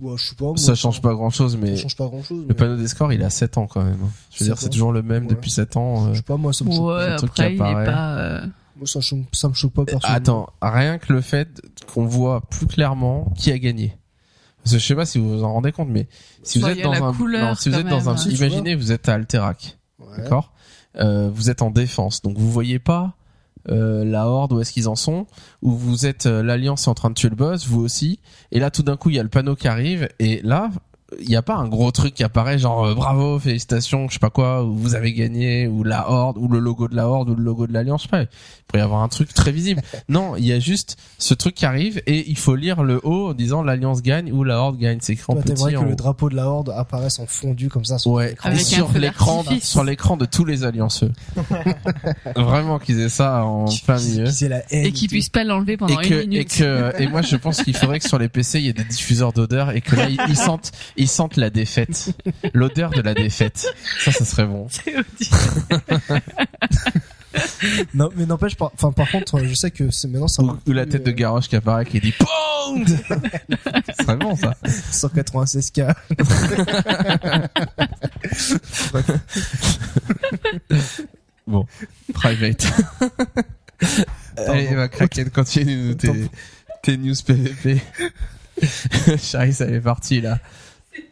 ouais, 0.01 0.15
je 0.17 0.25
sais 0.27 0.35
pas. 0.35 0.45
moi, 0.47 0.57
Ça 0.57 0.75
change 0.75 1.01
pas 1.01 1.13
grand 1.15 1.31
chose, 1.31 1.57
mais 1.61 1.77
Ça 1.77 1.83
change 1.83 1.97
pas 1.97 2.07
grand 2.07 2.23
chose. 2.23 2.45
le 2.49 2.55
panneau 2.55 2.77
des 2.77 2.89
scores, 2.89 3.13
il 3.13 3.23
a 3.23 3.31
7 3.31 3.59
ans 3.59 3.67
quand 3.67 3.85
même. 3.85 3.99
Je 4.33 4.41
veux 4.41 4.47
dire, 4.47 4.59
c'est 4.59 4.69
toujours 4.71 4.93
le 4.93 5.03
même 5.03 5.25
Ouais. 5.25 5.31
depuis 5.31 5.51
7 5.51 5.77
ans. 5.77 6.07
euh. 6.07 6.11
Je 6.13 6.17
sais 6.19 6.23
pas, 6.23 6.37
moi 6.37 6.53
ça 6.53 6.65
me 6.65 6.71
ouais 6.71 7.09
un 7.13 7.17
truc 7.17 7.35
qui 7.35 7.43
après 7.43 7.55
il 7.55 7.59
est 7.59 7.63
apparaît. 7.63 7.85
pas 7.85 8.19
euh, 8.19 8.41
moi, 8.81 8.87
ça, 9.33 9.49
me 9.49 9.55
choque 9.55 9.73
pas 9.75 9.85
personnellement. 9.85 10.17
Attends, 10.17 10.49
rien 10.63 10.99
que 10.99 11.13
le 11.13 11.21
fait 11.21 11.61
qu'on 11.93 12.07
voit 12.07 12.41
plus 12.49 12.67
clairement 12.67 13.31
qui 13.37 13.53
a 13.53 13.59
gagné. 13.59 13.97
Parce 14.63 14.73
que 14.75 14.79
je 14.79 14.87
sais 14.87 14.95
pas 14.95 15.07
si 15.07 15.19
vous 15.19 15.37
vous 15.39 15.45
en 15.45 15.53
rendez 15.53 15.73
compte, 15.73 15.89
mais 15.89 16.09
si 16.43 16.59
vous 16.59 16.67
êtes 16.69 16.83
dans 16.83 16.93
un, 16.93 17.13
non, 17.13 17.55
si 17.55 17.69
vous 17.69 17.77
êtes 17.79 17.87
dans 17.87 18.09
un, 18.09 18.17
imaginez, 18.17 18.75
vous 18.75 18.93
êtes 18.93 19.09
à 19.09 19.15
Alterac, 19.15 19.79
Ouais. 19.99 20.17
d'accord? 20.19 20.53
Euh, 20.97 21.31
Vous 21.33 21.51
êtes 21.51 21.63
en 21.63 21.71
défense, 21.71 22.21
donc 22.23 22.37
vous 22.37 22.51
voyez 22.51 22.79
pas 22.79 23.15
euh, 23.69 24.05
la 24.05 24.27
horde 24.27 24.53
où 24.55 24.61
est-ce 24.61 24.73
qu'ils 24.73 24.89
en 24.89 24.97
sont, 24.97 25.27
ou 25.63 25.73
vous 25.73 26.07
êtes 26.07 26.27
euh, 26.27 26.43
l'alliance 26.43 26.87
est 26.87 26.91
en 26.91 26.95
train 26.95 27.11
de 27.11 27.15
tuer 27.15 27.29
le 27.29 27.37
boss, 27.37 27.67
vous 27.67 27.81
aussi, 27.81 28.19
et 28.51 28.59
là 28.59 28.71
tout 28.71 28.83
d'un 28.83 28.97
coup 28.97 29.11
il 29.11 29.17
y 29.17 29.19
a 29.19 29.23
le 29.23 29.29
panneau 29.29 29.55
qui 29.55 29.69
arrive, 29.69 30.09
et 30.19 30.41
là 30.43 30.71
il 31.21 31.29
n'y 31.29 31.37
a 31.37 31.43
pas 31.43 31.57
un 31.57 31.67
gros 31.69 31.91
truc 31.91 32.15
qui 32.15 32.23
apparaît 32.25 32.59
genre 32.59 32.85
euh, 32.85 32.95
bravo 32.95 33.39
félicitations 33.39 34.09
je 34.09 34.15
sais 34.15 34.19
pas 34.19 34.31
quoi 34.31 34.65
ou 34.65 34.75
vous 34.75 34.95
avez 34.95 35.13
gagné 35.13 35.67
ou 35.67 35.83
la 35.83 36.11
horde 36.11 36.39
ou 36.39 36.49
le 36.49 36.59
logo 36.59 36.89
de 36.89 36.95
la 36.95 37.09
horde 37.09 37.31
ou 37.31 37.35
le 37.35 37.43
logo 37.43 37.67
de 37.67 37.73
l'alliance 37.73 38.03
je 38.03 38.07
sais 38.07 38.11
pas 38.11 38.23
il 38.23 38.29
pourrait 38.69 38.81
y 38.81 38.85
avoir 38.85 39.03
un 39.03 39.09
truc 39.09 39.33
très 39.35 39.51
visible 39.51 39.83
non 40.09 40.37
il 40.37 40.45
y 40.45 40.53
a 40.53 40.61
juste 40.61 40.97
ce 41.19 41.35
truc 41.35 41.55
qui 41.55 41.67
arrive 41.67 42.01
et 42.07 42.31
il 42.31 42.39
faut 42.39 42.55
lire 42.55 42.83
le 42.83 43.01
haut 43.03 43.31
en 43.31 43.35
disant 43.35 43.63
l'alliance 43.63 44.03
gagne 44.03 44.31
ou 44.33 44.45
la 44.45 44.59
horde 44.59 44.79
gagne 44.79 44.99
c'est 45.01 45.15
écrit 45.15 45.25
en 45.29 45.37
petit 45.37 45.55
que 45.55 45.77
en 45.77 45.85
le 45.85 45.93
haut. 45.93 45.97
drapeau 45.97 46.29
de 46.29 46.37
la 46.37 46.47
horde 46.47 46.73
apparaisse 46.77 47.19
en 47.19 47.27
fondu 47.27 47.69
comme 47.69 47.85
ça 47.85 47.99
sur 47.99 48.11
Ouais, 48.13 48.35
et 48.53 48.57
sur 48.57 48.93
l'écran, 48.99 49.45
sur 49.63 49.85
l'écran 49.85 50.17
de 50.17 50.25
tous 50.25 50.45
les 50.45 50.65
allianceux. 50.65 51.13
Vraiment 52.37 52.79
qu'ils 52.79 53.01
aient 53.01 53.09
ça 53.09 53.45
en 53.45 53.67
plein 53.87 53.99
milieu. 53.99 54.25
La 54.49 54.63
haine. 54.71 54.87
et 54.87 54.93
qu'ils 54.93 55.09
puissent 55.09 55.29
pas 55.29 55.45
l'enlever 55.45 55.77
pendant 55.77 56.01
Et 56.01 56.09
que, 56.09 56.15
une 56.15 56.21
et 56.21 56.27
minute 56.27 56.57
que, 56.57 57.01
et 57.01 57.07
moi 57.07 57.23
je 57.23 57.37
pense 57.37 57.63
qu'il 57.63 57.77
faudrait 57.77 58.01
que 58.01 58.09
sur 58.09 58.19
les 58.19 58.29
PC 58.29 58.59
il 58.59 58.67
y 58.67 58.69
ait 58.69 58.73
des 58.73 58.85
diffuseurs 58.85 59.33
d'odeur 59.33 59.71
et 59.71 59.81
que 59.81 59.95
là 59.97 60.09
ils, 60.09 60.19
ils 60.29 60.37
sentent, 60.37 60.73
ils 61.01 61.09
sentent 61.09 61.37
la 61.37 61.51
défaite, 61.51 62.13
l'odeur 62.55 62.91
de 62.91 63.01
la 63.01 63.15
défaite. 63.15 63.67
Ça, 63.99 64.13
ça 64.13 64.25
serait 64.25 64.47
bon. 64.47 64.69
Non, 67.95 68.11
mais 68.17 68.27
n'empêche, 68.27 68.57
par, 68.57 68.73
enfin, 68.75 68.91
par 68.91 69.09
contre, 69.09 69.39
je 69.45 69.55
sais 69.55 69.71
que 69.71 69.89
c'est 69.91 70.09
maintenant, 70.09 70.27
c'est 70.27 70.43
Ou, 70.43 70.59
ou 70.67 70.73
la 70.73 70.85
tête 70.85 71.07
de 71.07 71.13
Garrosh 71.13 71.47
qui 71.49 71.55
apparaît 71.55 71.87
qui 71.87 72.01
dit 72.01 72.13
POUND 72.19 72.89
C'est 73.87 74.05
très 74.05 74.17
bon 74.17 74.35
ça. 74.35 74.57
196K. 74.65 75.95
Bon, 81.47 81.67
private. 82.13 82.67
Allez, 84.37 84.71
ma 84.71 84.89
Kraken, 84.89 85.31
continue 85.31 85.97
tes, 85.97 86.29
tes 86.83 86.97
news 86.97 87.15
PVP. 87.25 87.81
Charis, 89.19 89.57
elle 89.61 89.75
est 89.75 89.81
partie 89.81 90.21
là. 90.21 90.39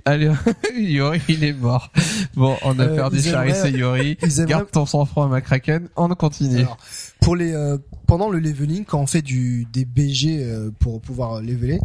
Allez, 0.09 0.33
Yori, 0.79 1.21
il 1.29 1.45
est 1.45 1.53
mort. 1.53 1.93
Bon, 2.35 2.57
on 2.63 2.79
a 2.79 2.85
Euh, 2.85 2.95
perdu 2.97 3.21
Charis 3.21 3.53
et 3.67 3.71
Yori. 3.77 4.17
aimeraient- 4.23 4.47
Garde 4.47 4.71
ton 4.71 4.87
sang-froid, 4.87 5.29
ma 5.29 5.41
Kraken. 5.43 5.89
On 5.97 6.09
continue. 6.15 6.61
Alors, 6.61 6.79
pour 7.21 7.37
les 7.37 7.53
euh, 7.53 7.77
pendant 8.07 8.31
le 8.31 8.39
leveling, 8.39 8.87
quand 8.87 9.01
on 9.01 9.07
fait 9.07 9.21
du 9.21 9.67
des 9.71 9.85
BG 9.85 10.43
euh, 10.43 10.71
pour 10.79 11.03
pouvoir 11.03 11.43
leveler, 11.43 11.79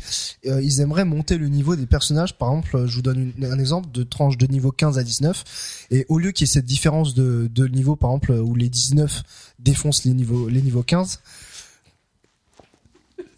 euh, 0.46 0.62
ils 0.62 0.80
aimeraient 0.80 1.04
monter 1.04 1.38
le 1.38 1.50
niveau 1.50 1.76
des 1.76 1.86
personnages. 1.86 2.38
Par 2.38 2.50
exemple, 2.52 2.86
je 2.88 2.96
vous 2.96 3.02
donne 3.02 3.34
une- 3.38 3.46
un 3.46 3.60
exemple 3.60 3.92
de 3.92 4.04
tranche 4.04 4.38
de 4.38 4.48
niveau 4.48 4.72
15 4.72 4.98
à 4.98 5.04
19, 5.04 5.44
et 5.92 6.06
au 6.08 6.18
lieu 6.18 6.32
qu'il 6.32 6.48
y 6.48 6.50
ait 6.50 6.54
cette 6.54 6.66
différence 6.66 7.14
de, 7.16 7.50
de 7.54 7.68
niveau, 7.68 7.98
par 7.98 8.12
exemple, 8.12 8.32
où 8.32 8.56
les 8.56 8.70
19 8.70 9.24
défoncent 9.60 10.06
les 10.06 10.14
niveaux 10.14 10.48
les 10.48 10.62
niveaux 10.62 10.84
15, 10.84 11.20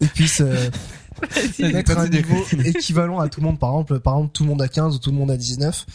ils 0.00 0.08
puissent 0.08 0.42
euh, 0.42 0.70
mettre 1.58 1.96
un 1.98 2.08
niveau 2.08 2.36
équivalent 2.64 3.20
à 3.20 3.28
tout 3.28 3.40
le 3.40 3.46
monde. 3.46 3.58
Par 3.58 3.70
exemple, 3.70 4.00
par 4.00 4.14
exemple, 4.14 4.32
tout 4.32 4.42
le 4.44 4.48
monde 4.50 4.62
à 4.62 4.68
15 4.68 4.96
ou 4.96 4.98
tout 4.98 5.10
le 5.10 5.16
monde 5.16 5.30
à 5.30 5.36
19 5.36 5.86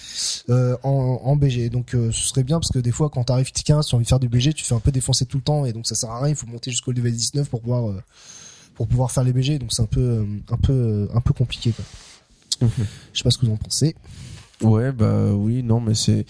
euh, 0.49 0.77
en, 0.83 1.21
en 1.23 1.35
BG. 1.35 1.69
Donc, 1.69 1.93
euh, 1.93 2.11
ce 2.11 2.27
serait 2.29 2.43
bien 2.43 2.59
parce 2.59 2.71
que 2.71 2.79
des 2.79 2.91
fois, 2.91 3.09
quand 3.09 3.23
t'arrives 3.25 3.51
15, 3.51 3.85
tu 3.85 3.93
as 3.93 3.95
envie 3.95 4.03
de 4.03 4.09
faire 4.09 4.19
du 4.19 4.29
BG, 4.29 4.53
tu 4.53 4.63
fais 4.63 4.75
un 4.75 4.79
peu 4.79 4.91
défoncer 4.91 5.25
tout 5.25 5.37
le 5.37 5.43
temps 5.43 5.65
et 5.65 5.73
donc 5.73 5.87
ça 5.87 5.95
sert 5.95 6.09
à 6.09 6.19
rien. 6.21 6.29
Il 6.29 6.35
faut 6.35 6.47
monter 6.47 6.71
jusqu'au 6.71 6.91
level 6.91 7.11
19 7.11 7.49
pour 7.49 7.61
pouvoir 7.61 7.89
euh, 7.89 8.01
pour 8.75 8.87
pouvoir 8.87 9.11
faire 9.11 9.23
les 9.23 9.33
BG. 9.33 9.59
Donc, 9.59 9.73
c'est 9.73 9.81
un 9.81 9.85
peu 9.85 10.25
un 10.49 10.57
peu 10.57 11.09
un 11.13 11.21
peu 11.21 11.33
compliqué. 11.33 11.71
Quoi. 11.71 11.85
Je 13.13 13.17
sais 13.17 13.23
pas 13.23 13.31
ce 13.31 13.37
que 13.37 13.45
vous 13.45 13.53
en 13.53 13.57
pensez. 13.57 13.95
Ouais, 14.63 14.91
bah 14.91 15.25
oui, 15.33 15.63
non, 15.63 15.79
mais 15.79 15.93
c'est 15.95 16.25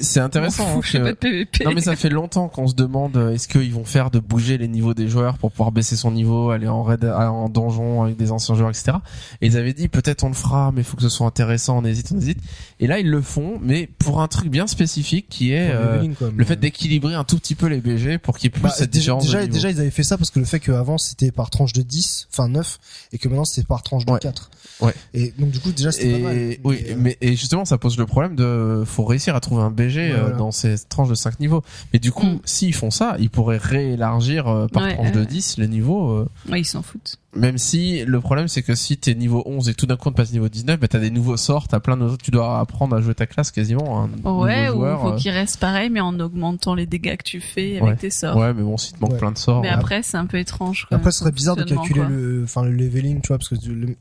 c'est 0.00 0.20
intéressant. 0.20 0.66
hein, 0.78 0.80
que- 0.92 0.98
pas 0.98 1.10
de 1.12 1.16
PVP. 1.16 1.64
Non 1.64 1.72
mais 1.72 1.80
ça 1.80 1.96
fait 1.96 2.08
longtemps 2.08 2.48
qu'on 2.48 2.66
se 2.66 2.74
demande 2.74 3.16
euh, 3.16 3.32
est-ce 3.32 3.48
qu'ils 3.48 3.72
vont 3.72 3.84
faire 3.84 4.10
de 4.10 4.18
bouger 4.18 4.58
les 4.58 4.68
niveaux 4.68 4.94
des 4.94 5.08
joueurs 5.08 5.38
pour 5.38 5.50
pouvoir 5.52 5.72
baisser 5.72 5.96
son 5.96 6.10
niveau, 6.10 6.50
aller 6.50 6.68
en 6.68 6.82
raid, 6.82 7.04
aller 7.04 7.26
en 7.26 7.48
donjon 7.48 8.02
avec 8.02 8.16
des 8.16 8.32
anciens 8.32 8.54
joueurs, 8.54 8.70
etc. 8.70 8.92
Et 9.40 9.46
ils 9.46 9.56
avaient 9.56 9.72
dit 9.72 9.88
peut-être 9.88 10.24
on 10.24 10.28
le 10.28 10.34
fera, 10.34 10.72
mais 10.72 10.80
il 10.80 10.84
faut 10.84 10.96
que 10.96 11.02
ce 11.02 11.08
soit 11.08 11.26
intéressant, 11.26 11.78
on 11.78 11.84
hésite, 11.84 12.12
on 12.14 12.18
hésite. 12.18 12.38
Et 12.80 12.86
là 12.86 12.98
ils 12.98 13.08
le 13.10 13.20
font, 13.22 13.58
mais 13.62 13.88
pour 13.98 14.20
un 14.20 14.28
truc 14.28 14.48
bien 14.50 14.66
spécifique 14.66 15.26
qui 15.28 15.52
est 15.52 15.70
euh, 15.72 16.06
quoi. 16.18 16.28
le 16.34 16.44
fait 16.44 16.56
d'équilibrer 16.56 17.14
un 17.14 17.24
tout 17.24 17.38
petit 17.38 17.54
peu 17.54 17.66
les 17.66 17.80
BG 17.80 18.18
pour 18.18 18.36
qu'il 18.36 18.44
y 18.44 18.48
ait 18.48 18.50
plus 18.50 18.62
bah, 18.62 18.70
cette 18.70 18.90
déjà, 18.90 19.16
différence. 19.16 19.24
déjà, 19.24 19.46
déjà, 19.46 19.70
ils 19.70 19.80
avaient 19.80 19.90
fait 19.90 20.02
ça 20.02 20.16
parce 20.18 20.30
que 20.30 20.38
le 20.38 20.44
fait 20.44 20.60
qu'avant 20.60 20.98
c'était 20.98 21.30
par 21.30 21.50
tranche 21.50 21.72
de 21.72 21.82
10, 21.82 22.28
enfin 22.32 22.48
9, 22.48 22.78
et 23.12 23.18
que 23.18 23.28
maintenant 23.28 23.44
c'est 23.44 23.66
par 23.66 23.82
tranche 23.82 24.04
de 24.04 24.12
Ouais. 24.12 24.18
4. 24.20 24.50
Ouais. 24.80 24.92
Et 25.14 25.32
donc 25.38 25.50
du 25.50 25.58
coup 25.60 25.72
déjà 25.72 25.90
c'était 25.90 26.18
pas 26.18 26.28
mal. 26.28 26.36
oui, 26.64 26.82
Mais, 26.86 26.90
euh, 26.92 26.96
mais 26.98 27.16
et 27.22 27.34
justement 27.36 27.64
ça 27.64 27.78
pose 27.78 27.96
le 27.96 28.04
problème 28.06 28.36
de 28.36 28.82
faut 28.84 29.04
réussir 29.04 29.34
à 29.34 29.40
trouver 29.40 29.62
un 29.62 29.70
BG 29.70 30.00
Ouais, 30.00 30.12
euh, 30.12 30.20
voilà. 30.22 30.36
dans 30.36 30.50
ces 30.50 30.74
tranches 30.88 31.08
de 31.08 31.14
5 31.14 31.40
niveaux. 31.40 31.62
Mais 31.92 31.98
du 31.98 32.12
coup, 32.12 32.26
Mm. 32.26 32.40
s'ils 32.44 32.74
font 32.74 32.90
ça, 32.90 33.16
ils 33.18 33.30
pourraient 33.30 33.56
réélargir 33.56 34.48
euh, 34.48 34.66
par 34.66 34.82
Ouais, 34.84 34.94
tranche 34.94 35.12
de 35.12 35.20
ouais. 35.20 35.26
10 35.26 35.58
les 35.58 35.68
niveaux 35.68 36.10
euh, 36.10 36.28
Ouais, 36.50 36.60
ils 36.60 36.64
s'en 36.64 36.82
foutent. 36.82 37.16
Même 37.34 37.58
si 37.58 38.02
le 38.04 38.20
problème 38.20 38.48
c'est 38.48 38.62
que 38.62 38.74
si 38.74 38.96
t'es 38.96 39.14
niveau 39.14 39.42
11 39.46 39.68
et 39.68 39.74
tout 39.74 39.84
d'un 39.86 39.96
coup 39.96 40.08
on 40.08 40.12
te 40.12 40.16
passe 40.16 40.32
niveau 40.32 40.48
19, 40.48 40.80
bah 40.80 40.88
t'as 40.88 40.98
des 40.98 41.10
nouveaux 41.10 41.36
sorts, 41.36 41.68
t'as 41.68 41.80
plein 41.80 41.96
de 41.98 42.16
tu 42.16 42.30
dois 42.30 42.60
apprendre 42.60 42.96
à 42.96 43.00
jouer 43.02 43.14
ta 43.14 43.26
classe 43.26 43.50
quasiment. 43.50 44.02
Un 44.04 44.30
Ouais, 44.30 44.68
ou 44.70 44.74
joueur, 44.76 45.00
faut 45.02 45.08
euh, 45.12 45.16
qu'il 45.16 45.30
reste 45.30 45.58
pareil, 45.58 45.90
mais 45.90 46.00
en 46.00 46.18
augmentant 46.20 46.74
les 46.74 46.86
dégâts 46.86 47.16
que 47.16 47.24
tu 47.24 47.40
fais 47.40 47.72
avec 47.78 47.82
Ouais. 47.82 47.96
tes 47.96 48.10
sorts. 48.10 48.36
Ouais, 48.36 48.54
mais 48.54 48.62
bon 48.62 48.76
si 48.78 48.92
te 48.94 49.00
manque 49.00 49.12
Ouais. 49.12 49.18
plein 49.18 49.32
de 49.32 49.38
sorts. 49.38 49.60
Mais 49.62 49.70
euh, 49.70 49.74
après, 49.74 50.02
c'est 50.02 50.16
un 50.16 50.26
peu 50.26 50.38
étrange. 50.38 50.86
quoi, 50.88 50.96
Après, 50.96 51.10
ce 51.10 51.18
serait 51.20 51.32
bizarre 51.32 51.56
de 51.56 51.64
calculer 51.64 52.00
quoi. 52.00 52.08
le, 52.08 52.42
enfin, 52.44 52.62
le 52.64 52.70
leveling, 52.72 53.20
tu 53.20 53.28
vois, 53.28 53.38
parce 53.38 53.48
que 53.50 53.56
le- 53.68 53.96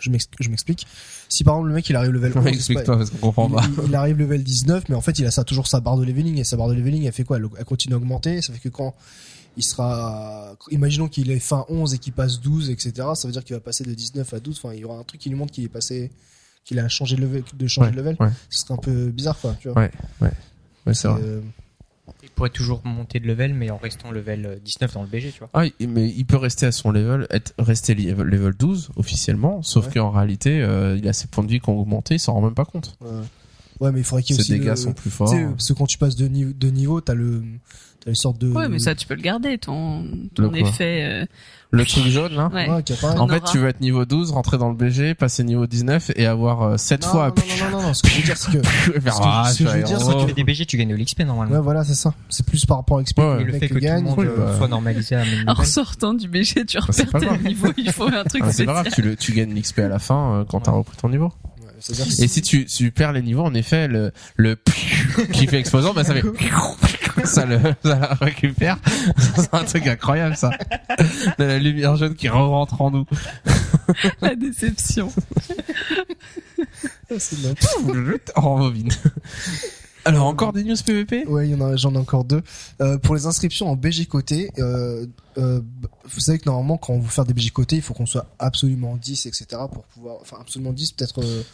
je 0.00 0.10
m'ex- 0.10 0.28
je 0.40 0.48
m'explique. 0.48 0.86
Si 1.28 1.44
par 1.44 1.54
exemple 1.54 1.68
le 1.68 1.74
mec 1.74 1.88
il 1.88 1.96
arrive 1.96 2.10
level 2.12 2.32
11, 2.36 2.44
c'est 2.44 2.50
Explique-toi 2.54 2.96
parce 2.98 3.10
qu'on 3.10 3.18
comprend 3.18 3.48
il, 3.48 3.54
pas. 3.54 3.82
il- 3.84 3.88
il 3.88 3.94
arrive 3.94 4.18
level 4.18 4.42
19, 4.42 4.88
mais 4.88 4.94
en 4.94 5.00
fait 5.00 5.18
il 5.18 5.26
a 5.26 5.30
ça 5.30 5.44
toujours 5.44 5.66
sa 5.66 5.80
barre 5.80 5.96
de 5.96 6.04
leveling 6.04 6.38
et 6.38 6.44
sa 6.44 6.56
barre 6.56 6.68
de 6.68 6.74
leveling 6.74 7.04
elle 7.04 7.12
fait 7.12 7.24
quoi? 7.24 7.36
Elle, 7.38 7.46
elle 7.58 7.64
continue 7.64 7.94
à 7.94 7.96
augmenter. 7.98 8.40
Ça 8.42 8.52
fait 8.52 8.58
que 8.60 8.68
quand 8.68 8.94
il 9.56 9.62
sera, 9.64 10.54
imaginons 10.70 11.08
qu'il 11.08 11.30
est 11.32 11.40
fin 11.40 11.64
11 11.68 11.92
et 11.94 11.98
qu'il 11.98 12.12
passe 12.12 12.40
12, 12.40 12.70
etc. 12.70 12.92
Ça 13.14 13.26
veut 13.26 13.32
dire 13.32 13.42
qu'il 13.42 13.54
va 13.56 13.60
passer 13.60 13.82
de 13.82 13.92
19 13.92 14.32
à 14.34 14.38
12. 14.40 14.60
Enfin, 14.62 14.72
il 14.74 14.80
y 14.80 14.84
aura 14.84 14.98
un 14.98 15.02
truc 15.02 15.20
qui 15.20 15.28
lui 15.30 15.36
montre 15.36 15.52
qu'il 15.52 15.64
est 15.64 15.68
passé, 15.68 16.12
qu'il 16.64 16.78
a 16.78 16.88
changé 16.88 17.16
de 17.16 17.22
level, 17.22 17.42
de 17.54 17.66
changer 17.66 17.86
Ouais, 17.88 17.92
de 17.92 17.96
level. 17.96 18.16
ouais. 18.20 18.28
Ce 18.50 18.60
serait 18.60 18.74
un 18.74 18.76
peu 18.76 19.06
bizarre, 19.06 19.36
quoi. 19.40 19.56
Tu 19.60 19.68
vois. 19.68 19.82
Ouais, 19.82 19.90
Ouais, 20.20 20.94
c'est 20.94 21.08
vrai. 21.08 21.20
Euh, 21.24 21.40
pourrait 22.38 22.50
toujours 22.50 22.80
monter 22.84 23.20
de 23.20 23.26
level, 23.26 23.52
mais 23.54 23.70
en 23.70 23.76
restant 23.76 24.10
level 24.10 24.46
euh, 24.46 24.56
19 24.64 24.94
dans 24.94 25.02
le 25.02 25.08
BG, 25.08 25.32
tu 25.32 25.40
vois. 25.40 25.50
Ah, 25.54 25.64
il- 25.78 25.88
mais 25.88 26.08
il 26.08 26.24
peut 26.24 26.36
rester 26.38 26.64
à 26.66 26.72
son 26.72 26.90
level, 26.90 27.26
être 27.30 27.52
resté 27.58 27.94
level, 27.94 28.26
level 28.26 28.54
12 28.54 28.90
officiellement, 28.96 29.62
sauf 29.62 29.86
Ouais. 29.86 29.94
qu'en 29.94 30.10
réalité, 30.10 30.62
euh, 30.62 30.96
il 30.96 31.06
a 31.08 31.12
ses 31.12 31.26
points 31.28 31.44
de 31.44 31.50
vie 31.50 31.60
qui 31.60 31.68
ont 31.68 31.78
augmenté, 31.78 32.14
il 32.14 32.18
s'en 32.20 32.32
rend 32.34 32.42
même 32.42 32.54
pas 32.54 32.64
compte. 32.64 32.96
ouais. 33.00 33.08
Ouais, 33.80 33.92
mais 33.92 34.00
il 34.00 34.04
faudrait 34.04 34.24
qu'il 34.24 34.34
y 34.34 34.40
ait 34.40 34.42
Ses 34.42 34.54
dégâts 34.58 34.70
le- 34.70 34.76
sont 34.76 34.92
plus 34.92 35.08
forts. 35.10 35.30
parce 35.32 35.68
que 35.68 35.72
quand 35.72 35.86
tu 35.86 35.98
passes 35.98 36.16
de 36.16 36.26
niveau, 36.26 36.52
de 36.52 36.68
niveau, 36.68 37.00
t'as 37.00 37.14
le, 37.14 37.44
t'as 38.00 38.10
une 38.10 38.16
sorte 38.16 38.40
de. 38.40 38.48
Ouais, 38.50 38.68
mais 38.68 38.80
ça, 38.80 38.96
tu 38.96 39.06
peux 39.06 39.14
le 39.14 39.22
garder, 39.22 39.56
ton, 39.58 40.04
ton 40.34 40.52
effet. 40.54 41.04
euh, 41.04 41.26
Le 41.70 41.84
truc 41.84 42.06
jaune 42.06 42.34
là. 42.34 42.48
Ouais. 42.52 42.66
En 42.68 42.82
fait, 43.28 43.36
aura. 43.36 43.40
tu 43.40 43.58
veux 43.58 43.68
être 43.68 43.82
niveau 43.82 44.06
12, 44.06 44.30
rentrer 44.30 44.56
dans 44.56 44.70
le 44.70 44.74
BG, 44.74 45.14
passer 45.14 45.44
niveau 45.44 45.66
19 45.66 46.12
et 46.16 46.24
avoir 46.24 46.78
7 46.80 47.02
Non, 47.02 47.08
fois 47.10 47.28
non, 47.28 47.34
non, 47.36 47.70
non, 47.72 47.76
non, 47.82 47.86
non, 47.88 47.94
ce 47.94 48.02
que 48.02 48.08
je 48.08 48.16
veux 48.16 48.22
dire, 48.22 48.36
c'est 48.38 48.52
que, 48.52 48.66
ce 48.86 48.90
que- 48.90 48.98
ah, 49.22 49.50
ce 49.52 49.58
que 49.58 49.64
je 49.64 49.74
veux 49.76 49.78
tu 49.80 49.84
dire, 49.84 50.00
c'est 50.00 50.10
héros. 50.10 50.20
Tu 50.22 50.26
fais 50.28 50.32
des 50.32 50.44
BG, 50.44 50.64
tu 50.64 50.76
gagnes 50.78 50.88
de 50.88 50.96
l'XP 50.96 51.20
normalement. 51.26 51.54
ouais, 51.54 51.60
voilà, 51.60 51.84
c'est 51.84 51.94
ça. 51.94 52.14
C'est 52.30 52.46
plus 52.46 52.64
par 52.64 52.78
rapport 52.78 52.96
à 52.96 53.00
l'expérience 53.00 53.34
Ouais, 53.36 53.42
Et 53.42 53.44
que 53.44 53.46
le 53.48 53.52
le 53.52 53.58
fait 53.58 53.64
mec 53.66 53.68
que 53.68 53.74
tout 53.74 53.80
le 53.84 53.86
gagne. 53.86 54.04
monde 54.04 54.18
euh, 54.20 54.46
bah. 54.52 54.56
soit 54.56 54.68
normalisé 54.68 55.14
à 55.16 55.24
même 55.26 55.44
En 55.46 55.62
sortant 55.64 56.14
du 56.14 56.26
BG, 56.26 56.64
tu 56.64 56.78
Bah, 56.78 56.84
repères 56.88 57.20
tes 57.20 57.48
niveaux, 57.48 57.72
il 57.76 57.92
faut 57.92 58.04
un 58.08 58.24
truc 58.28 58.42
Ah, 58.46 58.50
c'est 58.52 58.64
pas 58.64 58.72
grave, 58.72 58.88
tu, 58.94 59.02
le, 59.02 59.14
tu 59.16 59.32
gagnes 59.32 59.54
l'XP 59.54 59.80
à 59.80 59.88
la 59.88 59.98
fin 59.98 60.36
euh, 60.36 60.44
quand 60.48 60.60
t'as 60.60 60.72
repris 60.72 60.96
ton 60.96 61.10
niveau. 61.10 61.30
Et 62.18 62.28
si 62.28 62.42
tu, 62.42 62.64
tu 62.66 62.90
perds 62.90 63.12
les 63.12 63.22
niveaux, 63.22 63.44
en 63.44 63.54
effet, 63.54 63.88
le, 63.88 64.12
le 64.36 64.56
qui 65.32 65.46
fait 65.46 65.58
explosion, 65.58 65.92
bah 65.94 66.04
ça 66.04 66.14
fait 66.14 66.22
ça 67.24 67.46
le, 67.46 67.58
ça 67.82 68.16
le 68.20 68.24
récupère. 68.24 68.78
C'est 69.36 69.54
un 69.54 69.64
truc 69.64 69.86
incroyable 69.86 70.36
ça. 70.36 70.50
De 71.38 71.44
la 71.44 71.58
lumière 71.58 71.96
jaune 71.96 72.14
qui 72.14 72.28
rentre 72.28 72.80
en 72.80 72.90
nous. 72.90 73.06
La 74.20 74.34
déception. 74.34 75.12
en 78.36 78.58
bobine. 78.58 78.90
Alors 80.04 80.26
encore 80.26 80.52
des 80.54 80.64
news 80.64 80.76
PVP 80.84 81.26
Ouais, 81.26 81.48
il 81.48 81.52
y 81.52 81.54
en 81.54 81.60
a, 81.60 81.76
j'en 81.76 81.94
ai 81.94 81.98
encore 81.98 82.24
deux. 82.24 82.42
Euh, 82.80 82.96
pour 82.96 83.14
les 83.14 83.26
inscriptions 83.26 83.68
en 83.68 83.76
BG 83.76 84.06
côté, 84.06 84.50
euh, 84.58 85.06
euh, 85.36 85.60
vous 86.04 86.20
savez 86.20 86.38
que 86.38 86.46
normalement, 86.46 86.78
quand 86.78 86.94
on 86.94 87.00
veut 87.00 87.08
faire 87.08 87.26
des 87.26 87.34
BG 87.34 87.50
côté, 87.50 87.76
il 87.76 87.82
faut 87.82 87.92
qu'on 87.94 88.06
soit 88.06 88.26
absolument 88.38 88.96
10, 88.96 89.26
etc. 89.26 89.46
pour 89.70 89.84
pouvoir, 89.84 90.16
enfin, 90.22 90.38
absolument 90.40 90.72
10, 90.72 90.92
peut-être, 90.92 91.22
euh, 91.22 91.42
10 91.42 91.44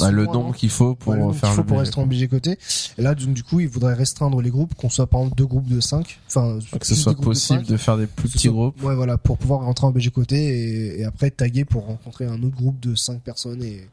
bah, 0.00 0.10
Le 0.10 0.26
nombre 0.26 0.54
qu'il 0.54 0.70
faut 0.70 0.94
pour 0.94 1.12
faire 1.14 1.48
qu'il 1.50 1.56
faut 1.56 1.62
le 1.62 1.66
pour 1.66 1.78
rester 1.78 1.98
en 2.00 2.08
côté. 2.28 2.58
Et 2.98 3.02
là, 3.02 3.14
donc, 3.14 3.34
du 3.34 3.42
coup, 3.42 3.60
il 3.60 3.68
faudrait 3.68 3.94
restreindre 3.94 4.40
les 4.40 4.50
groupes, 4.50 4.74
qu'on 4.74 4.88
soit 4.90 5.06
par 5.06 5.20
exemple 5.20 5.36
deux 5.36 5.46
groupes 5.46 5.68
de 5.68 5.80
5. 5.80 6.20
Enfin, 6.28 6.58
Que 6.78 6.86
ce 6.86 6.94
soit 6.94 7.14
de 7.14 7.18
possible 7.20 7.60
cinq. 7.60 7.68
de 7.68 7.76
faire 7.76 7.96
des 7.96 8.06
plus 8.06 8.28
petits 8.28 8.46
soit- 8.48 8.52
groupes. 8.52 8.82
Ouais, 8.82 8.94
voilà, 8.94 9.18
pour 9.18 9.38
pouvoir 9.38 9.60
rentrer 9.60 9.86
en 9.86 9.90
BG 9.90 10.10
côté 10.10 10.36
et, 10.36 11.00
et 11.00 11.04
après 11.04 11.30
taguer 11.30 11.64
pour 11.64 11.86
rencontrer 11.86 12.26
un 12.26 12.42
autre 12.42 12.56
groupe 12.56 12.78
de 12.80 12.94
5 12.94 13.20
personnes 13.22 13.62
et 13.62 13.86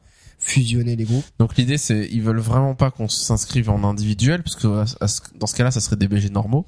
fusionner 0.50 0.96
les 0.96 1.04
groupes. 1.06 1.24
Donc 1.40 1.56
l'idée 1.58 1.78
c'est 1.78 2.08
ils 2.12 2.22
veulent 2.22 2.40
vraiment 2.40 2.76
pas 2.76 2.92
qu'on 2.92 3.08
s'inscrive 3.08 3.70
en 3.70 3.84
individuel 3.84 4.42
parce 4.44 4.56
que 4.56 4.68
dans 5.40 5.48
ce 5.48 5.56
cas-là 5.56 5.72
ça 5.72 5.80
serait 5.80 5.96
des 5.96 6.08
BG 6.08 6.30
normaux. 6.30 6.66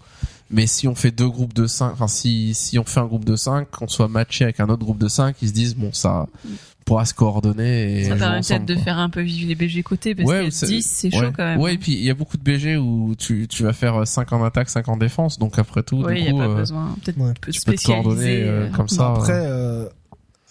Mais 0.53 0.67
si 0.67 0.87
on 0.89 0.95
fait 0.95 1.11
deux 1.11 1.29
groupes 1.29 1.53
de 1.53 1.65
5, 1.65 1.91
enfin 1.93 2.07
si 2.09 2.53
si 2.53 2.77
on 2.77 2.83
fait 2.83 2.99
un 2.99 3.05
groupe 3.05 3.23
de 3.25 3.35
5, 3.37 3.69
qu'on 3.71 3.87
soit 3.87 4.09
matché 4.09 4.43
avec 4.43 4.59
un 4.59 4.67
autre 4.67 4.83
groupe 4.83 4.97
de 4.99 5.07
5, 5.07 5.35
ils 5.41 5.47
se 5.47 5.53
disent 5.53 5.75
bon 5.75 5.91
ça 5.93 6.27
pourra 6.83 7.05
se 7.05 7.13
coordonner 7.13 7.99
et 8.01 8.03
Ça 8.09 8.15
permet 8.15 8.41
peut-être 8.41 8.65
de 8.65 8.73
quoi. 8.73 8.83
faire 8.83 8.97
un 8.97 9.09
peu 9.09 9.21
vivre 9.21 9.47
les 9.47 9.55
BG 9.55 9.81
côté, 9.83 10.13
parce 10.15 10.27
Ouais, 10.27 10.45
que 10.45 10.49
c'est- 10.51 10.65
10, 10.65 10.81
c'est 10.85 11.11
chaud 11.11 11.19
ouais. 11.19 11.31
quand 11.37 11.43
même. 11.43 11.59
hein. 11.59 11.61
Ouais, 11.61 11.75
et 11.75 11.77
puis 11.77 11.93
il 11.93 12.03
y 12.03 12.09
a 12.09 12.15
beaucoup 12.15 12.37
de 12.37 12.43
BG 12.43 12.75
où 12.75 13.13
tu 13.17 13.47
tu 13.47 13.63
vas 13.63 13.71
faire 13.71 14.05
5 14.05 14.33
en 14.33 14.43
attaque, 14.43 14.67
5 14.69 14.89
en 14.89 14.97
défense, 14.97 15.37
donc 15.39 15.57
après 15.59 15.83
tout 15.83 16.03
Oui, 16.03 16.15
du 16.15 16.19
il 16.29 16.33
n'y 16.33 16.39
a 16.41 16.43
pas 16.43 16.49
euh, 16.51 16.55
besoin. 16.55 16.95
Peut-être 17.03 17.17
Ouais. 17.19 17.33
tu 17.49 17.61
peux 17.65 17.73
te 17.75 17.83
coordonner 17.85 18.15
spécialiser. 18.21 18.43
euh, 18.43 18.65
euh, 18.65 18.69
comme 18.71 18.89
ça. 18.89 19.09
Après, 19.13 19.31
euh, 19.33 19.87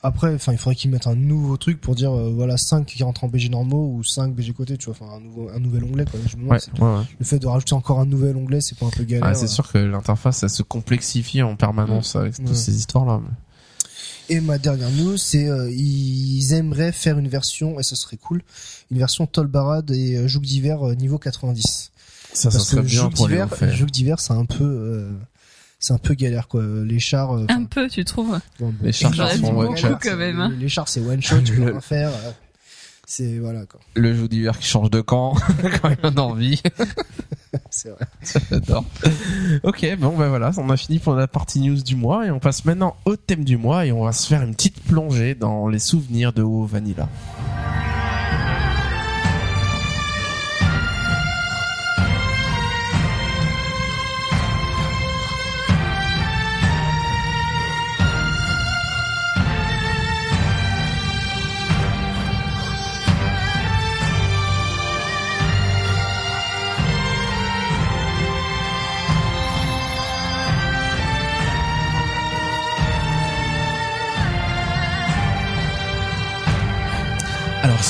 après, 0.03 0.35
enfin, 0.35 0.53
il 0.53 0.59
faudrait 0.59 0.75
qu'ils 0.77 0.91
mettent 0.91 1.07
un 1.07 1.15
nouveau 1.15 1.57
truc 1.57 1.81
pour 1.81 1.95
dire, 1.95 2.11
euh, 2.13 2.31
voilà, 2.35 2.57
5 2.57 2.87
qui 2.87 3.03
rentrent 3.03 3.25
en 3.25 3.29
BG 3.29 3.49
normaux 3.51 3.93
ou 3.95 4.03
5 4.03 4.35
BG 4.35 4.53
côté, 4.55 4.79
tu 4.79 4.87
vois, 4.87 4.95
enfin, 5.01 5.15
un 5.17 5.21
nouveau, 5.21 5.49
un 5.51 5.59
nouvel 5.61 5.85
onglet, 5.85 6.05
quoi. 6.05 6.19
Je 6.27 6.37
me 6.37 6.43
demande 6.45 6.59
Ouais, 6.59 6.81
ouais, 6.81 6.99
ouais. 6.99 7.05
le 7.19 7.25
fait 7.25 7.39
de 7.39 7.47
rajouter 7.47 7.75
encore 7.75 8.01
un 8.01 8.07
nouvel 8.07 8.37
onglet, 8.37 8.61
c'est 8.61 8.79
pas 8.79 8.87
un 8.87 8.91
peu 8.91 9.05
galère. 9.05 9.29
Ouais, 9.29 9.35
c'est 9.35 9.45
euh. 9.45 9.49
sûr 9.49 9.71
que 9.71 9.79
l'interface 9.79 10.43
elle 10.43 10.51
se 10.51 10.63
complexifie 10.63 11.43
en 11.43 11.57
permanence 11.57 12.17
avec 12.17 12.39
Ouais. 12.39 12.45
toutes 12.47 12.57
ces 12.57 12.75
histoires 12.77 13.05
là. 13.05 13.21
Et 14.31 14.41
ma 14.41 14.59
dernière 14.59 14.91
news, 14.91 15.17
c'est 15.17 15.49
euh, 15.49 15.69
ils 15.71 16.53
aimeraient 16.53 16.93
faire 16.93 17.19
une 17.19 17.27
version, 17.29 17.81
et 17.81 17.83
ce 17.83 17.97
serait 17.97 18.17
cool, 18.17 18.43
une 18.91 18.99
version 18.99 19.27
Tolbarad 19.27 19.91
et 19.91 20.17
euh, 20.17 20.29
Joug 20.29 20.43
d'hiver 20.43 20.87
euh, 20.87 20.95
niveau 20.95 21.19
90. 21.19 21.91
Ça 22.33 22.51
ça 22.51 22.51
Parce 22.51 22.69
serait 22.69 22.83
que 22.83 22.87
bien 22.87 23.01
Joug 23.03 23.11
pour 23.15 23.27
les 23.29 23.35
d'hiver, 23.35 23.51
refaire. 23.51 23.75
Joug 23.75 23.91
d'hiver, 23.91 24.21
c'est 24.21 24.33
un 24.33 24.45
peu, 24.45 24.63
euh, 24.65 25.11
c'est 25.81 25.93
un 25.95 25.99
peu 25.99 26.15
galère 26.15 26.47
quoi. 26.47 26.63
Les 26.85 27.01
chars, 27.01 27.37
euh, 27.37 27.47
Un 27.49 27.65
peu, 27.65 27.89
tu 27.89 28.05
trouves 28.05 28.39
bon, 28.61 28.69
bon, 28.69 28.75
Les 28.83 28.93
chars, 28.93 29.13
J'aurais 29.13 29.37
sont 29.39 29.57
one 29.57 29.77
shot. 29.77 29.89
quand 30.01 30.17
même. 30.17 30.39
hein. 30.41 30.51
Les, 30.51 30.57
les 30.65 30.69
chars, 30.69 30.87
c'est 30.89 31.01
one 31.01 31.21
shot, 31.23 31.41
tu 31.45 31.55
peux 31.57 31.65
Le- 31.65 31.71
rien 31.73 31.81
faire. 31.81 32.11
euh, 32.11 32.31
C'est 33.07 33.39
voilà 33.39 33.67
quoi. 33.67 33.81
le 33.95 34.15
jeu 34.15 34.29
d'hiver 34.29 34.57
qui 34.59 34.67
change 34.69 34.91
de 34.91 35.01
camp 35.01 35.35
quand 35.83 35.91
il 35.91 36.07
en 36.07 36.15
a 36.17 36.21
envie. 36.21 36.63
C'est 37.71 37.89
vrai. 37.91 38.07
J'adore. 38.51 38.85
ok, 39.65 39.97
bon 39.99 40.17
ben 40.17 40.29
voilà, 40.29 40.53
on 40.59 40.71
a 40.71 40.77
fini 40.77 40.99
pour 41.01 41.15
la 41.15 41.27
partie 41.27 41.61
news 41.61 41.83
du 41.83 41.97
mois 41.97 42.27
et 42.27 42.31
on 42.31 42.39
passe 42.39 42.65
maintenant 42.65 42.97
au 43.05 43.17
thème 43.17 43.45
du 43.45 43.57
mois 43.57 43.87
et 43.87 43.91
on 43.93 44.05
va 44.05 44.13
se 44.13 44.29
faire 44.29 44.43
une 44.43 44.55
petite 44.55 44.81
plongée 44.85 45.35
dans 45.35 45.67
les 45.67 45.81
souvenirs 45.81 46.33
de 46.33 46.43
WoW 46.43 46.67
Vanilla. 46.67 47.09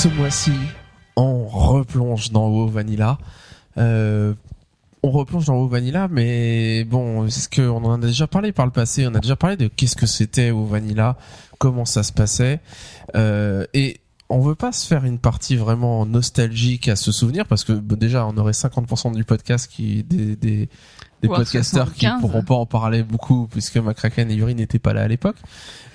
Ce 0.00 0.08
mois-ci, 0.08 0.52
on 1.14 1.46
replonge 1.46 2.30
dans 2.30 2.48
WoW 2.48 2.68
Vanilla. 2.68 3.18
Euh, 3.76 4.32
on 5.02 5.10
replonge 5.10 5.44
dans 5.44 5.56
WoW 5.56 5.68
Vanilla, 5.68 6.08
mais 6.10 6.84
bon, 6.84 7.26
est-ce 7.26 7.50
qu'on 7.50 7.84
en 7.84 8.00
a 8.00 8.06
déjà 8.06 8.26
parlé 8.26 8.52
par 8.52 8.64
le 8.64 8.72
passé? 8.72 9.06
On 9.06 9.14
a 9.14 9.20
déjà 9.20 9.36
parlé 9.36 9.58
de 9.58 9.66
qu'est-ce 9.66 9.96
que 9.96 10.06
c'était 10.06 10.52
WoW 10.52 10.64
Vanilla, 10.64 11.18
comment 11.58 11.84
ça 11.84 12.02
se 12.02 12.14
passait, 12.14 12.60
euh, 13.14 13.66
et 13.74 13.99
on 14.30 14.40
veut 14.40 14.54
pas 14.54 14.70
se 14.70 14.86
faire 14.86 15.04
une 15.04 15.18
partie 15.18 15.56
vraiment 15.56 16.06
nostalgique 16.06 16.88
à 16.88 16.94
se 16.94 17.10
souvenir 17.10 17.46
parce 17.46 17.64
que 17.64 17.72
bon, 17.72 17.96
déjà 17.96 18.24
on 18.26 18.36
aurait 18.36 18.52
50% 18.52 19.12
du 19.14 19.24
podcast 19.24 19.68
qui 19.70 20.04
des 20.04 20.36
des, 20.36 20.68
des 21.20 21.28
Voire 21.28 21.40
podcasteurs 21.40 21.92
qui 21.92 22.06
75. 22.06 22.20
pourront 22.20 22.44
pas 22.44 22.54
en 22.54 22.64
parler 22.64 23.02
beaucoup 23.02 23.48
puisque 23.50 23.76
McCracken 23.76 24.30
et 24.30 24.34
Yuri 24.34 24.54
n'étaient 24.54 24.78
pas 24.78 24.92
là 24.92 25.02
à 25.02 25.08
l'époque, 25.08 25.34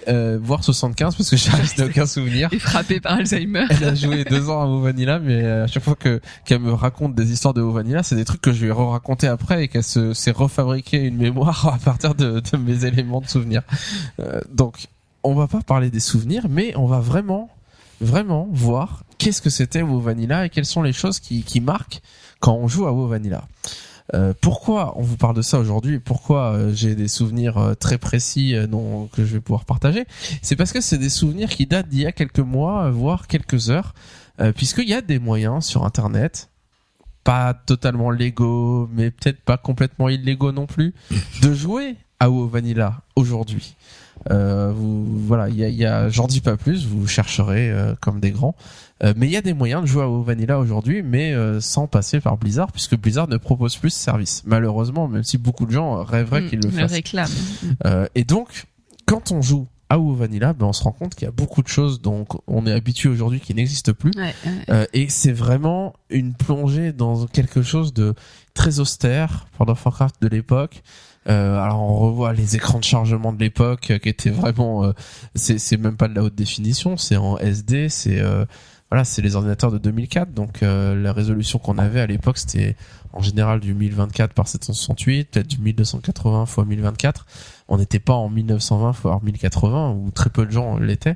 euh, 0.10 0.38
voire 0.42 0.66
75 0.66 1.16
parce 1.16 1.30
que 1.30 1.38
Charles 1.38 1.64
n'a 1.78 1.86
aucun 1.86 2.06
souvenir. 2.06 2.50
Et 2.52 2.60
frappé 2.60 3.00
par 3.00 3.14
Alzheimer. 3.14 3.68
Elle 3.70 3.84
a 3.86 3.96
joué 3.96 4.26
deux 4.26 4.50
ans 4.50 4.62
à 4.62 4.66
WoW 4.66 4.82
Vanilla, 4.82 5.20
mais 5.20 5.46
à 5.46 5.68
chaque 5.68 5.84
fois 5.84 5.96
que 5.96 6.20
qu'elle 6.44 6.60
me 6.60 6.74
raconte 6.74 7.16
des 7.16 7.32
histoires 7.32 7.54
de 7.54 7.62
Vanilla, 7.62 8.04
c'est 8.04 8.18
des 8.18 8.26
trucs 8.26 8.42
que 8.42 8.52
je 8.52 8.62
lui 8.66 8.68
ai 8.70 8.74
raconter 8.74 9.28
après 9.28 9.64
et 9.64 9.68
qu'elle 9.70 9.84
se 9.84 10.14
s'est 10.14 10.32
refabriqué 10.32 10.98
une 10.98 11.16
mémoire 11.16 11.68
à 11.74 11.78
partir 11.78 12.16
de, 12.16 12.42
de 12.42 12.58
mes 12.58 12.84
éléments 12.84 13.22
de 13.22 13.28
souvenirs. 13.28 13.62
Euh, 14.20 14.42
donc, 14.52 14.88
on 15.24 15.34
va 15.34 15.48
pas 15.48 15.62
parler 15.62 15.90
des 15.90 16.00
souvenirs, 16.00 16.46
mais 16.50 16.74
on 16.76 16.86
va 16.86 17.00
vraiment, 17.00 17.50
vraiment 18.02 18.48
voir 18.52 19.04
qu'est-ce 19.18 19.42
que 19.42 19.50
c'était 19.50 19.82
WoW 19.82 20.00
Vanilla 20.00 20.46
et 20.46 20.50
quelles 20.50 20.66
sont 20.66 20.82
les 20.82 20.94
choses 20.94 21.20
qui, 21.20 21.44
qui 21.44 21.62
marquent 21.62 22.02
quand 22.40 22.56
on 22.56 22.68
joue 22.68 22.86
à 22.88 22.92
WoW 22.92 23.08
Vanilla. 23.08 23.46
Euh, 24.14 24.34
pourquoi 24.40 24.94
on 24.98 25.02
vous 25.02 25.18
parle 25.18 25.36
de 25.36 25.42
ça 25.42 25.58
aujourd'hui? 25.60 26.00
Pourquoi 26.00 26.54
euh, 26.54 26.74
j'ai 26.74 26.96
des 26.96 27.08
souvenirs 27.08 27.58
euh, 27.58 27.74
très 27.74 27.98
précis 27.98 28.56
dont 28.70 29.08
que 29.08 29.26
je 29.26 29.34
vais 29.34 29.40
pouvoir 29.40 29.66
partager? 29.66 30.06
C'est 30.42 30.56
parce 30.56 30.72
que 30.72 30.82
c'est 30.82 31.00
des 31.00 31.10
souvenirs 31.10 31.50
qui 31.50 31.66
datent 31.66 31.88
d'il 31.88 32.02
y 32.02 32.06
a 32.06 32.12
quelques 32.12 32.40
mois, 32.40 32.92
voire 32.92 33.28
quelques 33.28 33.70
heures, 33.70 33.94
puisqu'il 34.56 34.90
y 34.90 34.94
a 34.94 35.02
des 35.02 35.18
moyens 35.18 35.66
sur 35.66 35.86
Internet, 35.86 36.50
pas 37.24 37.54
totalement 37.54 38.12
légaux, 38.12 38.90
mais 38.94 39.10
peut-être 39.10 39.42
pas 39.42 39.58
complètement 39.58 40.10
illégaux 40.10 40.52
non 40.52 40.68
plus, 40.68 40.94
de 41.42 41.54
jouer 41.54 41.96
à 42.20 42.30
WoW 42.30 42.48
Vanilla 42.48 43.02
aujourd'hui. 43.16 43.76
Euh, 44.32 44.72
vous, 44.74 45.06
voilà, 45.28 45.50
il 45.50 45.56
y 45.56 45.64
a, 45.64 45.70
y 45.70 45.86
a 45.86 46.10
j'en 46.10 46.26
dis 46.28 46.42
pas 46.42 46.56
plus, 46.58 46.86
vous 46.86 47.06
chercherez 47.08 47.70
euh, 47.70 47.94
comme 48.02 48.20
des 48.20 48.32
grands. 48.32 48.56
Euh, 49.04 49.14
mais 49.18 49.28
il 49.28 49.32
y 49.32 49.38
a 49.38 49.42
des 49.42 49.54
moyens 49.54 49.82
de 49.82 49.88
jouer 49.88 50.04
à 50.04 50.08
WoW 50.10 50.24
Vanilla 50.24 50.58
aujourd'hui, 50.58 51.04
mais 51.04 51.34
euh, 51.34 51.60
sans 51.60 51.86
passer 51.88 52.22
par 52.22 52.38
Blizzard, 52.38 52.72
puisque 52.72 52.96
Blizzard 52.98 53.28
ne 53.28 53.36
propose 53.38 53.76
plus 53.76 53.90
ce 53.90 54.00
service. 54.00 54.44
Malheureusement, 54.46 55.08
même 55.10 55.24
si 55.24 55.38
beaucoup 55.38 55.66
de 55.66 55.72
gens 55.72 56.02
rêveraient 56.04 56.42
Mm, 56.42 56.50
qu'ils 56.50 56.60
le 56.62 56.70
fassent. 56.70 56.92
réclame. 56.94 57.30
Euh, 57.86 58.08
et 58.16 58.24
donc, 58.24 58.66
quand 59.06 59.32
on 59.34 59.42
joue 59.42 59.68
à 59.90 60.00
WoW 60.00 60.16
Vanilla, 60.16 60.54
ben 60.54 60.66
on 60.68 60.74
se 60.74 60.82
rend 60.82 60.94
compte 60.94 61.14
qu'il 61.14 61.26
y 61.26 61.28
a 61.28 61.32
beaucoup 61.32 61.62
de 61.62 61.68
choses 61.68 62.02
dont 62.02 62.26
on 62.48 62.66
est 62.66 62.72
habitué 62.72 63.10
aujourd'hui 63.10 63.40
qui 63.42 63.54
n'existent 63.54 63.94
plus. 63.94 64.12
Ouais, 64.16 64.34
ouais. 64.46 64.52
Euh, 64.70 64.86
et 64.94 65.10
c'est 65.10 65.34
vraiment 65.34 65.94
une 66.10 66.34
plongée 66.34 66.92
dans 66.94 67.28
quelque 67.28 67.62
chose 67.62 67.94
de 67.94 68.16
très 68.56 68.80
austère 68.80 69.46
pour 69.52 69.68
World 69.68 69.78
of 69.78 69.86
Warcraft 69.86 70.16
de 70.22 70.28
l'époque. 70.30 70.82
Euh, 71.28 71.58
alors 71.58 71.82
on 71.82 71.96
revoit 71.96 72.34
les 72.34 72.56
écrans 72.56 72.80
de 72.80 72.84
chargement 72.84 73.34
de 73.34 73.40
l'époque 73.40 73.90
euh, 73.90 73.98
qui 73.98 74.10
étaient 74.10 74.30
vraiment, 74.30 74.86
euh, 74.86 74.92
c'est 75.34 75.78
même 75.78 75.98
pas 75.98 76.08
de 76.08 76.14
la 76.14 76.24
haute 76.24 76.36
définition, 76.36 76.98
c'est 76.98 77.18
en 77.18 77.38
SD, 77.38 77.90
c'est 77.90 78.20
euh, 78.20 78.46
voilà, 78.92 79.04
c'est 79.04 79.24
les 79.24 79.36
ordinateurs 79.36 79.72
de 79.72 79.80
2004. 79.80 80.32
Donc 80.32 80.62
la 80.62 81.12
résolution 81.12 81.58
qu'on 81.58 81.80
avait 81.80 82.02
à 82.02 82.06
l'époque 82.06 82.38
c'était 82.38 82.76
en 83.16 83.22
général 83.22 83.62
du 83.62 83.74
1024 83.74 84.34
par 84.34 84.48
768, 84.48 85.32
peut-être 85.32 85.48
du 85.48 85.58
1280 85.58 86.44
x 86.44 86.58
1024. 86.58 87.26
On 87.70 87.78
n'était 87.78 88.00
pas 88.00 88.14
en 88.14 88.30
1920 88.30 88.92
x 88.92 89.24
1080 89.24 89.92
où 89.92 90.12
très 90.12 90.30
peu 90.30 90.46
de 90.46 90.52
gens 90.52 90.78
l'étaient. 90.78 91.16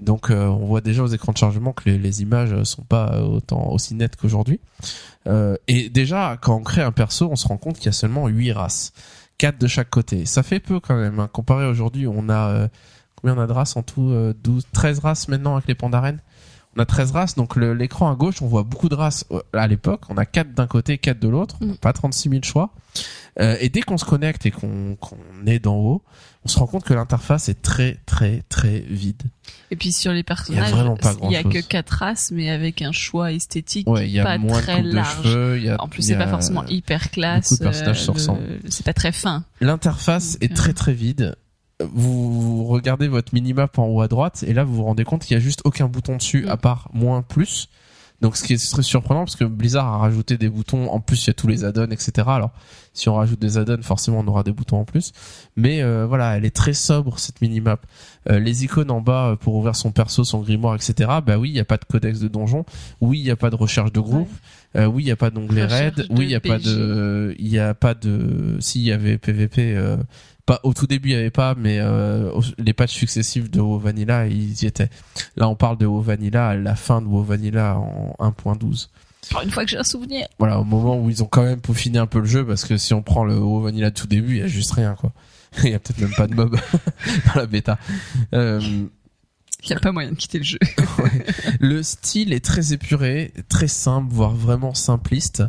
Donc 0.00 0.30
euh, 0.30 0.46
on 0.46 0.66
voit 0.66 0.80
déjà 0.80 1.02
aux 1.02 1.08
écrans 1.08 1.32
de 1.32 1.38
chargement 1.38 1.72
que 1.72 1.90
les, 1.90 1.98
les 1.98 2.22
images 2.22 2.62
sont 2.62 2.82
pas 2.82 3.20
autant 3.22 3.70
aussi 3.70 3.94
nettes 3.94 4.16
qu'aujourd'hui. 4.16 4.60
Euh, 5.26 5.56
et 5.66 5.90
déjà 5.90 6.38
quand 6.40 6.56
on 6.56 6.62
crée 6.62 6.82
un 6.82 6.92
perso, 6.92 7.28
on 7.30 7.36
se 7.36 7.46
rend 7.46 7.56
compte 7.56 7.76
qu'il 7.76 7.86
y 7.86 7.90
a 7.90 7.92
seulement 7.92 8.28
8 8.28 8.52
races, 8.52 8.92
4 9.42 9.58
de 9.60 9.66
chaque 9.66 9.90
côté. 9.90 10.24
Ça 10.24 10.44
fait 10.44 10.60
peu 10.60 10.78
quand 10.78 10.94
même. 10.94 11.18
Hein. 11.18 11.28
Comparé 11.32 11.66
aujourd'hui, 11.66 12.06
on 12.06 12.28
a 12.28 12.50
euh, 12.50 12.68
combien 13.16 13.36
on 13.36 13.44
de 13.44 13.52
races 13.52 13.76
en 13.76 13.82
tout 13.82 14.10
euh, 14.10 14.32
12 14.44 14.68
13 14.72 15.00
races 15.00 15.26
maintenant 15.26 15.54
avec 15.54 15.66
les 15.66 15.74
pandarènes? 15.74 16.20
On 16.76 16.80
a 16.80 16.86
13 16.86 17.10
races, 17.12 17.34
donc 17.34 17.56
l'écran 17.56 18.10
à 18.10 18.14
gauche, 18.14 18.40
on 18.40 18.46
voit 18.46 18.62
beaucoup 18.62 18.88
de 18.88 18.94
races 18.94 19.24
euh, 19.30 19.40
à 19.52 19.66
l'époque. 19.66 20.02
On 20.08 20.16
a 20.16 20.24
4 20.24 20.54
d'un 20.54 20.66
côté, 20.66 20.96
4 20.98 21.18
de 21.20 21.28
l'autre. 21.28 21.56
On 21.60 21.66
n'a 21.66 21.72
Mm. 21.74 21.76
pas 21.76 21.92
36 21.92 22.30
000 22.30 22.42
choix. 22.42 22.70
Euh, 23.40 23.56
et 23.60 23.68
dès 23.68 23.80
qu'on 23.82 23.98
se 23.98 24.04
connecte 24.04 24.44
et 24.46 24.50
qu'on 24.50 24.96
est 25.46 25.58
d'en 25.58 25.76
haut, 25.76 26.02
on 26.44 26.48
se 26.48 26.58
rend 26.58 26.66
compte 26.66 26.84
que 26.84 26.92
l'interface 26.92 27.48
est 27.48 27.62
très 27.62 27.98
très 28.04 28.42
très 28.48 28.80
vide. 28.80 29.22
Et 29.70 29.76
puis 29.76 29.92
sur 29.92 30.12
les 30.12 30.22
personnages, 30.22 30.70
vraiment 30.70 30.96
pas 30.96 31.14
il 31.22 31.30
y 31.30 31.36
a 31.36 31.42
que 31.42 31.48
grand-chose. 31.48 31.68
quatre 31.68 31.90
races, 31.90 32.30
mais 32.32 32.50
avec 32.50 32.82
un 32.82 32.92
choix 32.92 33.32
esthétique 33.32 33.88
Ouais, 33.88 34.08
y 34.10 34.18
a 34.20 34.24
pas 34.24 34.38
moins 34.38 34.58
de 34.58 34.62
très 34.62 34.82
de 34.82 34.92
large. 34.92 35.22
cheveux. 35.22 35.58
il 35.58 35.64
Y 35.64 35.68
a, 35.70 35.80
En 35.82 35.88
plus, 35.88 36.02
c'est 36.02 36.14
a- 36.14 36.18
pas 36.18 36.28
forcément 36.28 36.64
hyper 36.66 37.10
classe. 37.10 37.50
beaucoup 37.50 37.62
de 37.62 37.68
personnages 37.68 38.02
se 38.02 38.10
euh, 38.10 38.14
ressemblent. 38.14 38.60
C'est 38.68 38.84
pas 38.84 38.92
très 38.94 39.12
fin. 39.12 39.44
L'interface 39.60 40.36
est 40.40 40.52
euh, 40.52 40.54
très 40.54 40.72
très 40.74 40.92
vide. 40.92 41.36
Vous, 41.92 42.32
vous 42.58 42.64
regardez 42.64 43.08
votre 43.08 43.32
minimap 43.34 43.78
en 43.78 43.86
haut 43.86 44.00
à 44.02 44.08
droite 44.08 44.44
et 44.46 44.52
là 44.54 44.64
vous 44.64 44.74
vous 44.74 44.84
rendez 44.84 45.04
compte 45.04 45.22
qu'il 45.24 45.34
y 45.36 45.40
a 45.40 45.42
juste 45.42 45.62
aucun 45.64 45.86
bouton 45.86 46.16
dessus 46.16 46.42
Mm. 46.42 46.48
à 46.48 46.56
part 46.56 46.88
moins 46.92 47.22
plus. 47.22 47.68
Donc 48.20 48.36
ce 48.36 48.44
qui 48.44 48.52
est 48.52 48.70
très 48.70 48.84
surprenant 48.84 49.24
parce 49.24 49.34
que 49.34 49.44
Blizzard 49.44 49.86
a 49.86 49.98
rajouté 49.98 50.38
des 50.38 50.48
boutons. 50.48 50.88
En 50.90 51.00
plus 51.00 51.24
il 51.24 51.26
y 51.26 51.30
a 51.30 51.34
tous 51.34 51.48
les 51.48 51.64
add-ons 51.64 51.90
etc. 51.90 52.12
Alors 52.28 52.52
si 52.92 53.08
on 53.08 53.16
rajoute 53.16 53.40
des 53.40 53.58
add-ons 53.58 53.82
forcément 53.82 54.20
on 54.20 54.28
aura 54.28 54.44
des 54.44 54.52
boutons 54.52 54.76
en 54.78 54.84
plus. 54.84 55.12
Mais 55.56 55.82
euh, 55.82 56.06
voilà 56.06 56.36
elle 56.36 56.44
est 56.44 56.54
très 56.54 56.72
sobre 56.72 57.18
cette 57.18 57.40
minimap. 57.40 57.84
Euh, 58.30 58.38
les 58.38 58.62
icônes 58.62 58.92
en 58.92 59.00
bas 59.00 59.30
euh, 59.30 59.36
pour 59.36 59.56
ouvrir 59.56 59.74
son 59.74 59.90
perso, 59.90 60.22
son 60.22 60.38
grimoire 60.40 60.76
etc. 60.76 61.10
Bah 61.26 61.36
oui 61.36 61.48
il 61.50 61.56
y 61.56 61.60
a 61.60 61.64
pas 61.64 61.78
de 61.78 61.84
codex 61.84 62.20
de 62.20 62.28
donjon. 62.28 62.64
Oui 63.00 63.18
il 63.18 63.26
y 63.26 63.30
a 63.32 63.36
pas 63.36 63.50
de 63.50 63.56
recherche 63.56 63.90
de 63.90 63.98
groupe. 63.98 64.30
Euh, 64.76 64.86
oui 64.86 65.02
il 65.02 65.08
y 65.08 65.10
a 65.10 65.16
pas 65.16 65.30
d'onglet 65.30 65.64
raid. 65.64 66.06
Oui 66.10 66.26
il 66.26 66.30
y 66.30 66.36
a 66.36 66.40
pas 66.40 66.60
de 66.60 67.34
il 67.40 67.48
y 67.48 67.58
a 67.58 67.74
pas 67.74 67.94
de 67.94 68.56
si 68.60 68.78
il 68.82 68.84
y 68.86 68.92
avait 68.92 69.18
PVP 69.18 69.74
euh, 69.74 69.96
pas 70.46 70.60
au 70.64 70.74
tout 70.74 70.86
début 70.86 71.10
il 71.10 71.12
y 71.12 71.16
avait 71.16 71.30
pas 71.30 71.54
mais 71.56 71.78
euh, 71.80 72.32
les 72.58 72.72
patchs 72.72 72.94
successifs 72.94 73.50
de 73.50 73.60
WoW 73.60 73.78
Vanilla 73.78 74.26
ils 74.26 74.62
y 74.62 74.66
étaient. 74.66 74.90
Là 75.36 75.48
on 75.48 75.54
parle 75.54 75.78
de 75.78 75.86
WoW 75.86 76.00
Vanilla 76.00 76.48
à 76.48 76.54
la 76.56 76.74
fin 76.74 77.00
de 77.00 77.06
WoW 77.06 77.22
Vanilla 77.22 77.76
en 77.78 78.30
1.12 78.30 78.88
Pour 79.30 79.42
une 79.42 79.50
fois 79.50 79.64
que 79.64 79.70
j'ai 79.70 79.78
un 79.78 79.84
souvenir. 79.84 80.26
voilà 80.38 80.58
au 80.58 80.64
moment 80.64 80.98
où 80.98 81.08
ils 81.10 81.22
ont 81.22 81.26
quand 81.26 81.44
même 81.44 81.60
peaufiné 81.60 81.98
un 81.98 82.06
peu 82.06 82.18
le 82.18 82.26
jeu 82.26 82.44
parce 82.46 82.64
que 82.64 82.76
si 82.76 82.92
on 82.94 83.02
prend 83.02 83.24
le 83.24 83.36
WoW 83.38 83.60
Vanilla 83.62 83.90
de 83.90 83.94
tout 83.94 84.06
début 84.06 84.36
il 84.36 84.38
y 84.38 84.42
a 84.42 84.46
juste 84.48 84.72
rien 84.72 84.94
quoi. 84.94 85.12
Il 85.64 85.70
y 85.70 85.74
a 85.74 85.78
peut-être 85.78 86.00
même 86.00 86.14
pas 86.16 86.26
de 86.26 86.34
mob 86.34 86.56
dans 87.26 87.40
la 87.40 87.44
bêta. 87.46 87.78
Euh, 88.32 88.58
Il 89.64 89.70
y 89.70 89.72
a 89.74 89.80
pas 89.80 89.92
moyen 89.92 90.10
de 90.10 90.16
quitter 90.16 90.38
le 90.38 90.44
jeu. 90.44 90.58
le 91.60 91.82
style 91.82 92.32
est 92.32 92.44
très 92.44 92.72
épuré, 92.72 93.32
très 93.48 93.68
simple, 93.68 94.12
voire 94.12 94.34
vraiment 94.34 94.74
simpliste. 94.74 95.44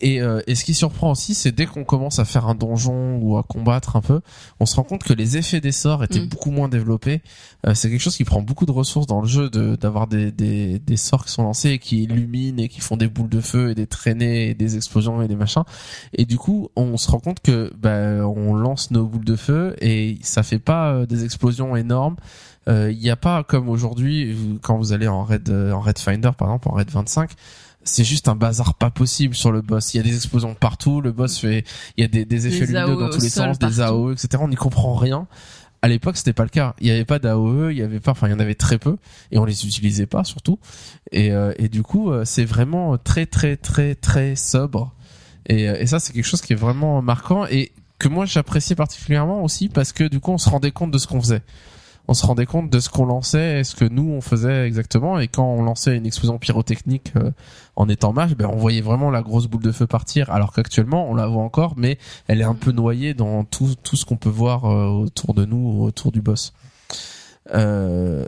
Et, 0.00 0.22
euh, 0.22 0.40
et 0.46 0.54
ce 0.54 0.64
qui 0.64 0.72
surprend 0.72 1.10
aussi, 1.10 1.34
c'est 1.34 1.52
dès 1.52 1.66
qu'on 1.66 1.84
commence 1.84 2.18
à 2.18 2.24
faire 2.24 2.46
un 2.46 2.54
donjon 2.54 3.18
ou 3.20 3.36
à 3.36 3.42
combattre 3.42 3.96
un 3.96 4.00
peu, 4.00 4.22
on 4.58 4.64
se 4.64 4.76
rend 4.76 4.82
compte 4.82 5.04
que 5.04 5.12
les 5.12 5.36
effets 5.36 5.60
des 5.60 5.72
sorts 5.72 6.02
étaient 6.02 6.20
Mm. 6.20 6.28
beaucoup 6.28 6.50
moins 6.50 6.68
développés. 6.68 7.20
Euh, 7.66 7.74
c'est 7.74 7.90
quelque 7.90 8.00
chose 8.00 8.16
qui 8.16 8.24
prend 8.24 8.40
beaucoup 8.40 8.64
de 8.64 8.70
ressources 8.70 9.06
dans 9.06 9.20
le 9.20 9.26
jeu, 9.28 9.50
de 9.50 9.76
d'avoir 9.76 10.06
des, 10.06 10.32
des, 10.32 10.78
des 10.78 10.96
sorts 10.96 11.26
qui 11.26 11.32
sont 11.32 11.42
lancés 11.42 11.70
et 11.70 11.78
qui 11.78 12.04
illuminent 12.04 12.62
et 12.62 12.68
qui 12.68 12.80
font 12.80 12.96
des 12.96 13.08
boules 13.08 13.28
de 13.28 13.40
feu 13.40 13.70
et 13.70 13.74
des 13.74 13.86
traînées 13.86 14.48
et 14.48 14.54
des 14.54 14.76
explosions 14.76 15.22
et 15.22 15.28
des 15.28 15.36
machins. 15.36 15.64
Et 16.14 16.24
du 16.24 16.38
coup, 16.38 16.70
on 16.76 16.96
se 16.96 17.10
rend 17.10 17.20
compte 17.20 17.40
que 17.40 17.70
bah, 17.76 18.26
on 18.26 18.54
lance 18.54 18.90
nos 18.90 19.04
boules 19.04 19.24
de 19.24 19.36
feu 19.36 19.76
et 19.82 20.18
ça 20.22 20.42
fait 20.42 20.58
pas 20.58 20.92
euh, 20.92 21.06
des 21.06 21.24
explosions 21.24 21.76
énormes. 21.76 22.16
Euh, 22.70 22.90
Il 22.90 22.98
n'y 22.98 23.10
a 23.10 23.16
pas 23.16 23.42
comme 23.44 23.68
aujourd'hui 23.68 24.36
quand 24.62 24.78
vous 24.78 24.92
allez 24.92 25.08
en 25.08 25.24
raid 25.24 25.48
euh, 25.48 25.72
en 25.72 25.80
raid 25.80 25.98
finder 25.98 26.30
par 26.36 26.48
exemple 26.48 26.68
en 26.68 26.72
raid 26.72 26.90
25 26.90 27.30
c'est 27.82 28.04
juste 28.04 28.28
un 28.28 28.36
bazar 28.36 28.74
pas 28.74 28.90
possible 28.90 29.34
sur 29.34 29.52
le 29.52 29.62
boss. 29.62 29.94
Il 29.94 29.98
y 29.98 30.00
a 30.00 30.02
des 30.02 30.14
explosions 30.14 30.54
partout, 30.54 31.00
le 31.00 31.12
boss 31.12 31.38
fait, 31.38 31.64
il 31.96 32.02
y 32.02 32.04
a 32.04 32.08
des, 32.08 32.24
des 32.24 32.46
effets 32.46 32.66
Des 32.66 32.72
lumineux 32.72 32.92
AOE 32.92 33.00
dans 33.00 33.08
tous 33.08 33.18
au 33.18 33.22
les 33.22 33.28
sens, 33.30 33.58
des. 33.58 33.80
AOE, 33.80 34.12
etc. 34.12 34.28
On 34.40 34.48
n'y 34.48 34.56
comprend 34.56 34.94
rien. 34.94 35.26
À 35.82 35.88
l'époque, 35.88 36.18
c'était 36.18 36.34
pas 36.34 36.42
le 36.42 36.50
cas. 36.50 36.74
Il 36.80 36.88
y 36.88 36.90
avait 36.90 37.06
pas 37.06 37.18
d'AOE, 37.18 37.70
il 37.70 37.78
y 37.78 37.82
avait 37.82 38.00
pas, 38.00 38.10
enfin, 38.10 38.28
il 38.28 38.32
y 38.32 38.34
en 38.34 38.38
avait 38.38 38.54
très 38.54 38.78
peu, 38.78 38.98
et 39.30 39.38
on 39.38 39.46
les 39.46 39.64
utilisait 39.66 40.06
pas 40.06 40.24
surtout. 40.24 40.58
Et, 41.10 41.32
euh, 41.32 41.54
et 41.56 41.70
du 41.70 41.82
coup, 41.82 42.10
euh, 42.10 42.26
c'est 42.26 42.44
vraiment 42.44 42.98
très, 42.98 43.24
très, 43.24 43.56
très, 43.56 43.94
très 43.94 44.36
sobre. 44.36 44.94
Et, 45.46 45.70
euh, 45.70 45.80
et 45.80 45.86
ça, 45.86 45.98
c'est 45.98 46.12
quelque 46.12 46.26
chose 46.26 46.42
qui 46.42 46.52
est 46.52 46.56
vraiment 46.56 47.00
marquant 47.00 47.46
et 47.46 47.72
que 47.98 48.08
moi 48.08 48.24
j'appréciais 48.24 48.76
particulièrement 48.76 49.42
aussi 49.42 49.68
parce 49.68 49.92
que 49.92 50.04
du 50.04 50.20
coup, 50.20 50.32
on 50.32 50.38
se 50.38 50.48
rendait 50.50 50.70
compte 50.70 50.90
de 50.90 50.98
ce 50.98 51.06
qu'on 51.06 51.20
faisait. 51.20 51.42
On 52.10 52.14
se 52.14 52.26
rendait 52.26 52.44
compte 52.44 52.68
de 52.70 52.80
ce 52.80 52.88
qu'on 52.88 53.06
lançait 53.06 53.60
et 53.60 53.62
ce 53.62 53.76
que 53.76 53.84
nous 53.84 54.10
on 54.10 54.20
faisait 54.20 54.66
exactement. 54.66 55.20
Et 55.20 55.28
quand 55.28 55.46
on 55.46 55.62
lançait 55.62 55.96
une 55.96 56.06
explosion 56.06 56.40
pyrotechnique 56.40 57.12
euh, 57.14 57.30
en 57.76 57.88
étant 57.88 58.12
mage, 58.12 58.34
ben 58.34 58.50
on 58.52 58.56
voyait 58.56 58.80
vraiment 58.80 59.12
la 59.12 59.22
grosse 59.22 59.46
boule 59.46 59.62
de 59.62 59.70
feu 59.70 59.86
partir. 59.86 60.28
Alors 60.30 60.52
qu'actuellement, 60.52 61.08
on 61.08 61.14
la 61.14 61.28
voit 61.28 61.44
encore, 61.44 61.74
mais 61.76 61.98
elle 62.26 62.40
est 62.40 62.44
un 62.44 62.56
peu 62.56 62.72
noyée 62.72 63.14
dans 63.14 63.44
tout 63.44 63.76
tout 63.84 63.94
ce 63.94 64.04
qu'on 64.04 64.16
peut 64.16 64.28
voir 64.28 64.64
euh, 64.64 64.86
autour 64.88 65.34
de 65.34 65.44
nous, 65.44 65.84
autour 65.84 66.10
du 66.10 66.20
boss. 66.20 66.52
Euh, 67.54 68.26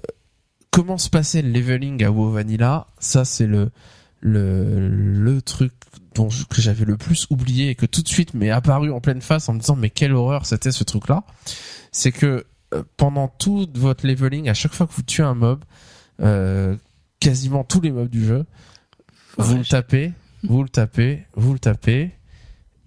comment 0.71 0.97
se 0.97 1.11
passait 1.11 1.43
le 1.43 1.51
leveling 1.51 2.05
à 2.05 2.13
WoW 2.13 2.31
Vanilla? 2.31 2.87
Ça, 3.01 3.25
c'est 3.25 3.49
le 3.49 3.73
le 4.21 4.89
le 4.89 5.43
truc 5.43 5.73
dont 6.15 6.29
que 6.29 6.63
j'avais 6.63 6.85
le 6.85 6.97
plus 6.97 7.27
oublié 7.31 7.71
et 7.71 7.75
que 7.75 7.87
tout 7.87 8.03
de 8.03 8.09
suite 8.09 8.33
m'est 8.35 8.51
apparu 8.51 8.93
en 8.93 9.01
pleine 9.01 9.23
face 9.23 9.49
en 9.49 9.55
me 9.55 9.59
disant 9.59 9.75
mais 9.75 9.91
quelle 9.91 10.13
horreur 10.13 10.47
c'était 10.47 10.71
ce 10.71 10.85
truc 10.85 11.09
là 11.09 11.25
c'est 11.91 12.13
que 12.13 12.45
pendant 12.97 13.29
tout 13.29 13.69
votre 13.75 14.07
leveling 14.07 14.49
à 14.49 14.55
chaque 14.55 14.73
fois 14.75 14.87
que 14.87 14.93
vous 14.93 15.03
tuez 15.03 15.23
un 15.23 15.35
mob 15.35 15.65
euh, 16.21 16.77
quasiment 17.21 17.65
tous 17.65 17.81
les 17.81 17.91
mobs 17.93 18.09
du 18.09 18.25
jeu 18.25 18.45
vous 19.39 19.57
le 19.59 19.65
tapez 19.65 20.13
vous 20.45 20.63
le 20.63 20.69
tapez 20.69 21.25
vous 21.35 21.53
le 21.53 21.59
tapez 21.59 22.11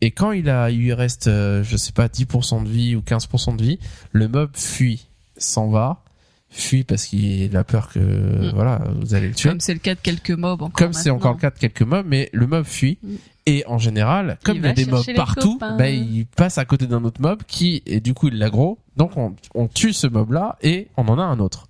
et 0.02 0.12
quand 0.12 0.32
il 0.32 0.50
a 0.50 0.70
il 0.70 0.80
lui 0.80 0.94
reste 0.94 1.28
euh, 1.28 1.64
je 1.64 1.78
sais 1.78 1.92
pas 1.92 2.08
10% 2.08 2.64
de 2.64 2.70
vie 2.70 2.96
ou 2.96 3.02
15% 3.02 3.56
de 3.56 3.64
vie 3.64 3.80
le 4.12 4.28
mob 4.28 4.52
fuit 4.56 5.08
s'en 5.38 5.70
va 5.70 6.04
fuit 6.50 6.84
parce 6.84 7.06
qu'il 7.06 7.56
a 7.58 7.64
peur 7.64 7.90
que 7.90 8.00
Mm. 8.00 8.52
voilà 8.54 8.82
vous 9.02 9.14
allez 9.14 9.28
le 9.30 9.34
tuer 9.34 9.50
Comme 9.50 9.60
c'est 9.60 9.74
le 9.74 9.80
cas 9.80 9.96
de 9.96 10.00
quelques 10.00 10.32
mobs 10.32 10.62
encore. 10.62 10.72
comme 10.74 10.94
c'est 10.94 11.10
encore 11.10 11.34
le 11.34 11.40
cas 11.40 11.50
de 11.50 11.58
quelques 11.60 11.82
mobs, 11.82 12.06
mais 12.08 12.30
le 12.34 12.48
mob 12.48 12.64
fuit. 12.66 12.98
Mm. 13.04 13.16
Et 13.48 13.64
en 13.68 13.78
général, 13.78 14.40
comme 14.44 14.58
il, 14.58 14.66
y 14.66 14.68
a 14.68 14.74
des 14.74 14.86
mobs 14.86 15.06
partout, 15.16 15.60
bah, 15.60 15.90
il 15.90 16.26
passe 16.26 16.58
à 16.58 16.66
côté 16.66 16.88
d'un 16.88 17.04
autre 17.04 17.22
mob 17.22 17.44
qui, 17.48 17.84
et 17.86 18.00
du 18.00 18.16
coup, 18.16 18.30
il 18.30 18.40
l'aggro. 18.40 18.80
Donc, 18.98 19.18
on, 19.18 19.36
on 19.54 19.68
tue 19.68 19.94
ce 19.94 20.08
mob-là 20.08 20.58
et 20.64 20.88
on 20.98 21.08
en 21.08 21.20
a 21.20 21.24
un 21.24 21.40
autre. 21.40 21.68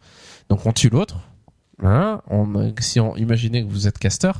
Donc, 0.49 0.65
on 0.65 0.71
tue 0.71 0.89
l'autre. 0.89 1.19
Hein, 1.83 2.21
on, 2.29 2.73
si 2.79 2.99
on 2.99 3.17
imaginez 3.17 3.65
que 3.65 3.69
vous 3.69 3.87
êtes 3.87 3.99
caster, 3.99 4.31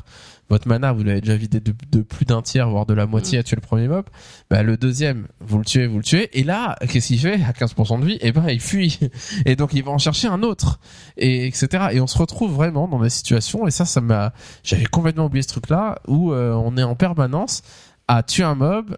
votre 0.49 0.67
mana, 0.67 0.93
vous 0.93 1.03
l'avez 1.03 1.21
déjà 1.21 1.35
vidé 1.35 1.59
de, 1.59 1.73
de 1.91 2.01
plus 2.01 2.25
d'un 2.25 2.41
tiers, 2.41 2.69
voire 2.69 2.85
de 2.85 2.93
la 2.93 3.07
moitié 3.07 3.39
à 3.39 3.43
tuer 3.43 3.55
le 3.55 3.61
premier 3.61 3.87
mob. 3.87 4.05
Bah, 4.49 4.61
le 4.61 4.77
deuxième, 4.77 5.27
vous 5.41 5.57
le 5.57 5.65
tuez, 5.65 5.87
vous 5.87 5.97
le 5.97 6.03
tuez. 6.03 6.29
Et 6.37 6.43
là, 6.43 6.77
qu'est-ce 6.87 7.07
qu'il 7.07 7.19
fait? 7.19 7.41
À 7.43 7.51
15% 7.51 7.99
de 7.99 8.05
vie 8.05 8.17
Eh 8.21 8.31
ben, 8.31 8.47
il 8.49 8.61
fuit. 8.61 8.99
Et 9.45 9.55
donc, 9.55 9.73
il 9.73 9.83
va 9.83 9.91
en 9.91 9.97
chercher 9.97 10.27
un 10.27 10.43
autre. 10.43 10.79
Et 11.17 11.47
etc. 11.47 11.87
Et 11.93 11.99
on 11.99 12.07
se 12.07 12.17
retrouve 12.17 12.53
vraiment 12.53 12.87
dans 12.87 12.99
des 12.99 13.09
situations. 13.09 13.67
Et 13.67 13.71
ça, 13.71 13.85
ça 13.85 14.01
m'a, 14.01 14.33
j'avais 14.63 14.85
complètement 14.85 15.25
oublié 15.25 15.41
ce 15.41 15.47
truc-là 15.47 15.99
où 16.07 16.31
euh, 16.31 16.53
on 16.53 16.77
est 16.77 16.83
en 16.83 16.95
permanence 16.95 17.63
à 18.07 18.21
tuer 18.21 18.43
un 18.43 18.55
mob. 18.55 18.97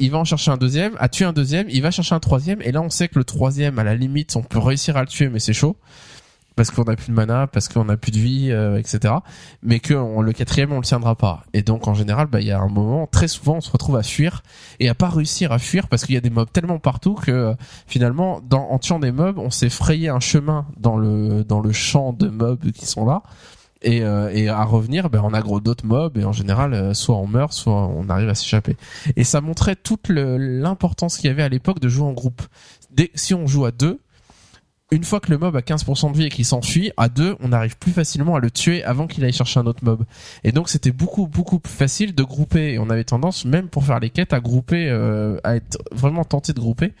il 0.00 0.10
va 0.10 0.18
en 0.18 0.24
chercher 0.24 0.50
un 0.50 0.56
deuxième, 0.56 0.96
à 0.98 1.08
tuer 1.08 1.26
un 1.26 1.32
deuxième, 1.32 1.68
il 1.70 1.80
va 1.80 1.92
chercher 1.92 2.16
un 2.16 2.20
troisième, 2.20 2.60
et 2.62 2.72
là 2.72 2.82
on 2.82 2.90
sait 2.90 3.06
que 3.06 3.18
le 3.18 3.24
troisième, 3.24 3.78
à 3.78 3.84
la 3.84 3.94
limite, 3.94 4.34
on 4.34 4.42
peut 4.42 4.58
réussir 4.58 4.96
à 4.96 5.00
le 5.02 5.06
tuer, 5.06 5.28
mais 5.28 5.38
c'est 5.38 5.52
chaud 5.52 5.76
parce 6.56 6.70
qu'on 6.70 6.82
a 6.84 6.96
plus 6.96 7.08
de 7.08 7.14
mana, 7.14 7.46
parce 7.46 7.68
qu'on 7.68 7.88
a 7.88 7.96
plus 7.96 8.12
de 8.12 8.18
vie, 8.18 8.50
euh, 8.50 8.78
etc. 8.78 9.14
Mais 9.62 9.80
que 9.80 9.94
le 9.94 10.32
quatrième, 10.32 10.72
on 10.72 10.78
le 10.78 10.84
tiendra 10.84 11.14
pas. 11.16 11.44
Et 11.52 11.62
donc 11.62 11.88
en 11.88 11.94
général, 11.94 12.26
bah 12.26 12.40
il 12.40 12.46
y 12.46 12.52
a 12.52 12.60
un 12.60 12.68
moment, 12.68 13.06
très 13.06 13.28
souvent, 13.28 13.56
on 13.56 13.60
se 13.60 13.70
retrouve 13.70 13.96
à 13.96 14.02
fuir 14.02 14.42
et 14.80 14.88
à 14.88 14.94
pas 14.94 15.08
réussir 15.08 15.52
à 15.52 15.58
fuir 15.58 15.88
parce 15.88 16.04
qu'il 16.04 16.14
y 16.14 16.18
a 16.18 16.20
des 16.20 16.30
mobs 16.30 16.50
tellement 16.52 16.78
partout 16.78 17.14
que 17.14 17.30
euh, 17.30 17.54
finalement, 17.86 18.40
en 18.52 18.78
tuant 18.78 18.98
des 18.98 19.12
mobs, 19.12 19.38
on 19.38 19.50
s'est 19.50 19.70
frayé 19.70 20.08
un 20.08 20.20
chemin 20.20 20.66
dans 20.78 20.96
le 20.96 21.44
dans 21.44 21.60
le 21.60 21.72
champ 21.72 22.12
de 22.12 22.28
mobs 22.28 22.70
qui 22.72 22.86
sont 22.86 23.06
là. 23.06 23.22
Et, 23.84 24.04
euh, 24.04 24.54
à 24.54 24.64
revenir, 24.64 25.10
ben, 25.10 25.22
on 25.24 25.34
aggro 25.34 25.58
d'autres 25.58 25.84
mobs 25.84 26.16
et 26.16 26.24
en 26.24 26.30
général, 26.30 26.94
soit 26.94 27.16
on 27.16 27.26
meurt, 27.26 27.52
soit 27.52 27.88
on 27.88 28.08
arrive 28.08 28.28
à 28.28 28.36
s'échapper. 28.36 28.76
Et 29.16 29.24
ça 29.24 29.40
montrait 29.40 29.74
toute 29.74 30.08
l'importance 30.08 31.16
qu'il 31.16 31.26
y 31.26 31.30
avait 31.30 31.42
à 31.42 31.48
l'époque 31.48 31.80
de 31.80 31.88
jouer 31.88 32.06
en 32.06 32.12
groupe. 32.12 32.42
Si 33.16 33.34
on 33.34 33.48
joue 33.48 33.64
à 33.64 33.72
deux, 33.72 33.98
une 34.92 35.04
fois 35.04 35.20
que 35.20 35.30
le 35.30 35.38
mob 35.38 35.56
a 35.56 35.60
15% 35.60 36.12
de 36.12 36.16
vie 36.16 36.24
et 36.24 36.28
qu'il 36.28 36.44
s'enfuit, 36.44 36.92
à 36.96 37.08
deux, 37.08 37.34
on 37.40 37.50
arrive 37.50 37.78
plus 37.78 37.92
facilement 37.92 38.36
à 38.36 38.40
le 38.40 38.50
tuer 38.50 38.84
avant 38.84 39.06
qu'il 39.06 39.24
aille 39.24 39.32
chercher 39.32 39.58
un 39.58 39.66
autre 39.66 39.82
mob. 39.82 40.04
Et 40.44 40.52
donc 40.52 40.68
c'était 40.68 40.92
beaucoup 40.92 41.26
beaucoup 41.26 41.58
plus 41.58 41.72
facile 41.72 42.14
de 42.14 42.22
grouper. 42.22 42.74
Et 42.74 42.78
on 42.78 42.90
avait 42.90 43.04
tendance, 43.04 43.44
même 43.44 43.68
pour 43.68 43.84
faire 43.84 44.00
les 44.00 44.10
quêtes, 44.10 44.32
à 44.32 44.40
grouper, 44.40 44.88
euh, 44.90 45.38
à 45.44 45.56
être 45.56 45.78
vraiment 45.92 46.24
tenté 46.24 46.52
de 46.52 46.60
grouper 46.60 46.92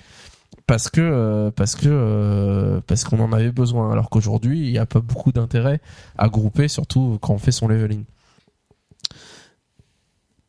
parce 0.66 0.88
que 0.88 1.00
euh, 1.00 1.50
parce 1.50 1.74
que 1.74 1.88
euh, 1.88 2.80
parce 2.86 3.04
qu'on 3.04 3.20
en 3.20 3.32
avait 3.32 3.52
besoin. 3.52 3.92
Alors 3.92 4.08
qu'aujourd'hui, 4.08 4.60
il 4.60 4.72
n'y 4.72 4.78
a 4.78 4.86
pas 4.86 5.00
beaucoup 5.00 5.32
d'intérêt 5.32 5.80
à 6.16 6.28
grouper, 6.28 6.68
surtout 6.68 7.18
quand 7.20 7.34
on 7.34 7.38
fait 7.38 7.52
son 7.52 7.68
leveling. 7.68 8.04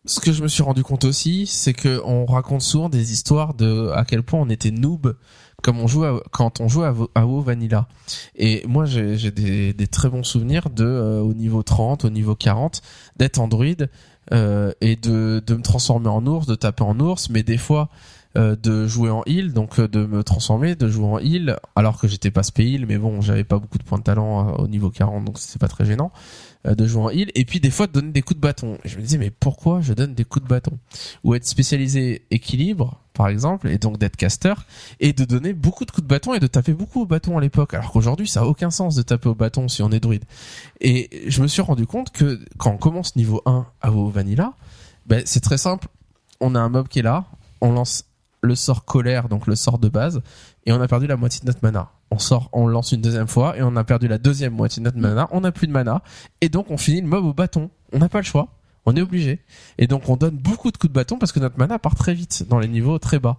Ce 0.05 0.19
que 0.19 0.33
je 0.33 0.43
me 0.43 0.49
suis 0.49 0.63
rendu 0.63 0.83
compte 0.83 1.05
aussi, 1.05 1.47
c'est 1.47 1.73
que 1.73 2.01
on 2.05 2.25
raconte 2.25 2.61
souvent 2.61 2.89
des 2.89 3.13
histoires 3.13 3.53
de 3.53 3.89
à 3.95 4.03
quel 4.03 4.21
point 4.21 4.39
on 4.39 4.49
était 4.49 4.71
noob 4.71 5.15
comme 5.63 5.79
on 5.79 5.87
joue 5.87 6.03
à- 6.03 6.21
quand 6.31 6.61
on 6.61 6.67
joue 6.67 6.83
à, 6.83 6.93
à 7.15 7.25
WoW 7.25 7.41
Vanilla. 7.41 7.87
Et 8.35 8.63
moi, 8.67 8.85
j'ai 8.85 9.31
des, 9.31 9.87
très 9.87 10.09
bons 10.09 10.23
souvenirs 10.23 10.69
de 10.69 10.85
euh, 10.85 11.21
au 11.21 11.33
niveau 11.33 11.63
30, 11.63 12.05
au 12.05 12.09
niveau 12.11 12.35
40, 12.35 12.81
d'être 13.17 13.39
en 13.39 13.47
druide 13.47 13.89
euh, 14.31 14.71
et 14.81 14.95
de, 14.95 15.41
de 15.45 15.55
me 15.55 15.61
transformer 15.61 16.09
en 16.09 16.25
ours, 16.27 16.45
de 16.45 16.55
taper 16.55 16.83
en 16.83 16.99
ours, 16.99 17.29
mais 17.29 17.43
des 17.43 17.57
fois 17.57 17.89
euh, 18.37 18.55
de 18.55 18.87
jouer 18.87 19.09
en 19.09 19.23
heal, 19.25 19.53
donc 19.53 19.79
de 19.79 20.05
me 20.05 20.23
transformer, 20.23 20.75
de 20.75 20.87
jouer 20.87 21.05
en 21.05 21.19
heal, 21.19 21.57
alors 21.75 21.99
que 21.99 22.07
j'étais 22.07 22.31
pas 22.31 22.43
spé 22.43 22.65
heal, 22.65 22.85
mais 22.85 22.97
bon, 22.97 23.21
j'avais 23.21 23.43
pas 23.43 23.59
beaucoup 23.59 23.77
de 23.77 23.83
points 23.83 23.99
de 23.99 24.03
talent 24.03 24.55
au 24.55 24.67
niveau 24.67 24.89
40, 24.89 25.25
donc 25.25 25.37
c'est 25.39 25.59
pas 25.59 25.67
très 25.67 25.85
gênant 25.85 26.11
de 26.65 26.87
jouer 26.87 27.01
en 27.03 27.09
heal, 27.09 27.31
et 27.35 27.45
puis 27.45 27.59
des 27.59 27.71
fois 27.71 27.87
de 27.87 27.91
donner 27.91 28.11
des 28.11 28.21
coups 28.21 28.37
de 28.37 28.41
bâton. 28.41 28.77
Et 28.83 28.89
je 28.89 28.97
me 28.97 29.01
disais, 29.01 29.17
mais 29.17 29.31
pourquoi 29.31 29.81
je 29.81 29.93
donne 29.93 30.13
des 30.13 30.23
coups 30.23 30.43
de 30.43 30.49
bâton? 30.49 30.77
Ou 31.23 31.35
être 31.35 31.45
spécialisé 31.45 32.25
équilibre, 32.31 33.01
par 33.13 33.27
exemple, 33.27 33.67
et 33.67 33.77
donc 33.77 33.97
d'être 33.97 34.15
caster, 34.15 34.53
et 34.99 35.13
de 35.13 35.25
donner 35.25 35.53
beaucoup 35.53 35.85
de 35.85 35.91
coups 35.91 36.03
de 36.03 36.07
bâton 36.07 36.33
et 36.33 36.39
de 36.39 36.47
taper 36.47 36.73
beaucoup 36.73 37.01
au 37.01 37.05
bâton 37.05 37.37
à 37.37 37.41
l'époque, 37.41 37.73
alors 37.73 37.91
qu'aujourd'hui 37.91 38.27
ça 38.27 38.41
a 38.41 38.45
aucun 38.45 38.71
sens 38.71 38.95
de 38.95 39.01
taper 39.01 39.29
au 39.29 39.35
bâton 39.35 39.67
si 39.67 39.83
on 39.83 39.91
est 39.91 39.99
druide. 39.99 40.23
Et 40.81 41.23
je 41.27 41.41
me 41.41 41.47
suis 41.47 41.61
rendu 41.61 41.85
compte 41.85 42.11
que 42.11 42.39
quand 42.57 42.71
on 42.71 42.77
commence 42.77 43.15
niveau 43.15 43.41
1 43.45 43.65
à 43.81 43.91
WoW 43.91 44.09
Vanilla, 44.09 44.53
ben, 45.05 45.21
c'est 45.25 45.41
très 45.41 45.57
simple, 45.57 45.87
on 46.39 46.55
a 46.55 46.59
un 46.59 46.69
mob 46.69 46.87
qui 46.87 46.99
est 46.99 47.03
là, 47.03 47.25
on 47.61 47.71
lance 47.71 48.05
le 48.41 48.55
sort 48.55 48.83
colère, 48.85 49.29
donc 49.29 49.47
le 49.47 49.55
sort 49.55 49.79
de 49.79 49.89
base, 49.89 50.21
et 50.65 50.71
on 50.71 50.81
a 50.81 50.87
perdu 50.87 51.07
la 51.07 51.17
moitié 51.17 51.41
de 51.41 51.45
notre 51.45 51.59
mana. 51.61 51.91
On 52.13 52.19
sort, 52.19 52.49
on 52.53 52.67
lance 52.67 52.91
une 52.91 53.01
deuxième 53.01 53.27
fois, 53.27 53.57
et 53.57 53.63
on 53.63 53.75
a 53.75 53.83
perdu 53.83 54.07
la 54.07 54.19
deuxième 54.19 54.53
moitié 54.53 54.81
de 54.81 54.83
notre 54.83 54.99
mana, 54.99 55.27
on 55.31 55.41
n'a 55.41 55.51
plus 55.51 55.65
de 55.65 55.71
mana, 55.71 56.03
et 56.41 56.49
donc 56.49 56.69
on 56.69 56.77
finit 56.77 57.01
le 57.01 57.07
mob 57.07 57.25
au 57.25 57.33
bâton. 57.33 57.71
On 57.91 57.97
n'a 57.97 58.07
pas 58.07 58.19
le 58.19 58.23
choix, 58.23 58.49
on 58.85 58.95
est 58.95 59.01
obligé. 59.01 59.39
Et 59.79 59.87
donc 59.87 60.07
on 60.09 60.15
donne 60.15 60.37
beaucoup 60.37 60.69
de 60.69 60.77
coups 60.77 60.91
de 60.91 60.93
bâton 60.93 61.17
parce 61.17 61.31
que 61.31 61.39
notre 61.39 61.57
mana 61.57 61.79
part 61.79 61.95
très 61.95 62.13
vite, 62.13 62.45
dans 62.47 62.59
les 62.59 62.67
niveaux 62.67 62.99
très 62.99 63.17
bas. 63.17 63.37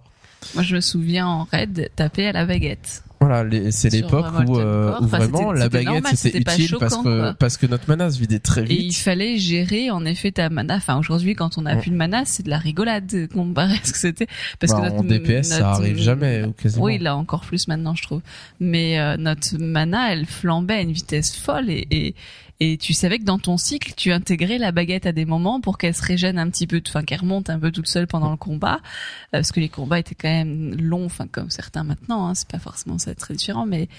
Moi, 0.55 0.63
je 0.63 0.75
me 0.75 0.81
souviens 0.81 1.25
en 1.25 1.43
raid 1.45 1.89
taper 1.95 2.27
à 2.27 2.33
la 2.33 2.45
baguette. 2.45 3.01
Voilà, 3.27 3.71
c'est 3.71 3.89
l'époque 3.89 4.25
où, 4.47 4.57
euh, 4.59 4.91
où 4.99 5.05
Enfin, 5.05 5.17
vraiment 5.19 5.51
la 5.51 5.69
baguette 5.69 6.05
c'était 6.15 6.39
utile 6.39 6.75
parce 6.79 6.95
que 6.97 7.01
quoi. 7.03 7.33
parce 7.39 7.57
que 7.57 7.65
notre 7.67 7.85
mana 7.87 8.09
se 8.11 8.19
vidait 8.19 8.39
très 8.39 8.61
Et 8.63 8.73
il 8.73 8.87
vite. 8.89 8.97
fallait 8.97 9.37
gérer 9.37 9.89
en 9.91 10.05
effet 10.05 10.31
ta 10.31 10.49
mana. 10.49 10.75
Enfin 10.77 10.97
aujourd'hui, 10.97 11.35
quand 11.35 11.57
on 11.57 11.65
a 11.65 11.75
Ouais. 11.75 11.81
plus 11.81 11.91
de 11.91 11.95
mana, 11.95 12.23
c'est 12.25 12.43
de 12.43 12.49
la 12.49 12.57
rigolade 12.57 13.27
comparé 13.33 13.73
à 13.73 13.85
ce 13.85 13.91
que 13.91 13.97
c'était. 13.97 14.27
Parce 14.59 14.71
Bah, 14.73 14.79
que 14.79 14.83
notre, 14.85 14.99
en 14.99 15.03
DPS, 15.03 15.43
ça 15.49 15.71
arrive 15.71 15.97
jamais 15.97 16.43
ou 16.43 16.51
quasiment. 16.53 16.85
Oui, 16.85 16.97
là 16.99 17.15
encore 17.15 17.41
plus 17.41 17.67
maintenant, 17.67 17.95
je 17.95 18.03
trouve. 18.03 18.21
Mais 18.59 18.99
euh, 18.99 19.17
notre 19.17 19.57
mana, 19.59 20.13
elle 20.13 20.25
flambait 20.25 20.75
à 20.75 20.81
une 20.81 20.91
vitesse 20.91 21.35
folle 21.35 21.69
et, 21.69 21.87
et 21.91 22.15
et 22.59 22.77
tu 22.77 22.93
savais 22.93 23.19
que 23.19 23.25
dans 23.25 23.39
ton 23.39 23.57
cycle, 23.57 23.93
tu 23.97 24.11
intégrais 24.11 24.57
la 24.57 24.71
baguette 24.71 25.05
à 25.05 25.11
des 25.11 25.25
moments 25.25 25.59
pour 25.59 25.77
qu'elle 25.77 25.93
se 25.93 26.03
régène 26.03 26.39
un 26.39 26.49
petit 26.49 26.67
peu, 26.67 26.81
enfin 26.87 27.03
qu'elle 27.03 27.19
remonte 27.19 27.49
un 27.49 27.59
peu 27.59 27.71
toute 27.71 27.87
seule 27.87 28.07
pendant 28.07 28.31
le 28.31 28.37
combat, 28.37 28.75
euh, 28.75 28.79
parce 29.31 29.51
que 29.51 29.59
les 29.59 29.69
combats 29.69 29.99
étaient 29.99 30.15
quand 30.15 30.29
même 30.29 30.75
longs, 30.75 31.05
enfin 31.05 31.27
comme 31.27 31.49
certains 31.49 31.83
maintenant, 31.83 32.27
hein, 32.27 32.35
c'est 32.35 32.47
pas 32.47 32.59
forcément 32.59 32.97
ça 32.97 33.13
très 33.13 33.33
différent, 33.33 33.65
mais 33.65 33.89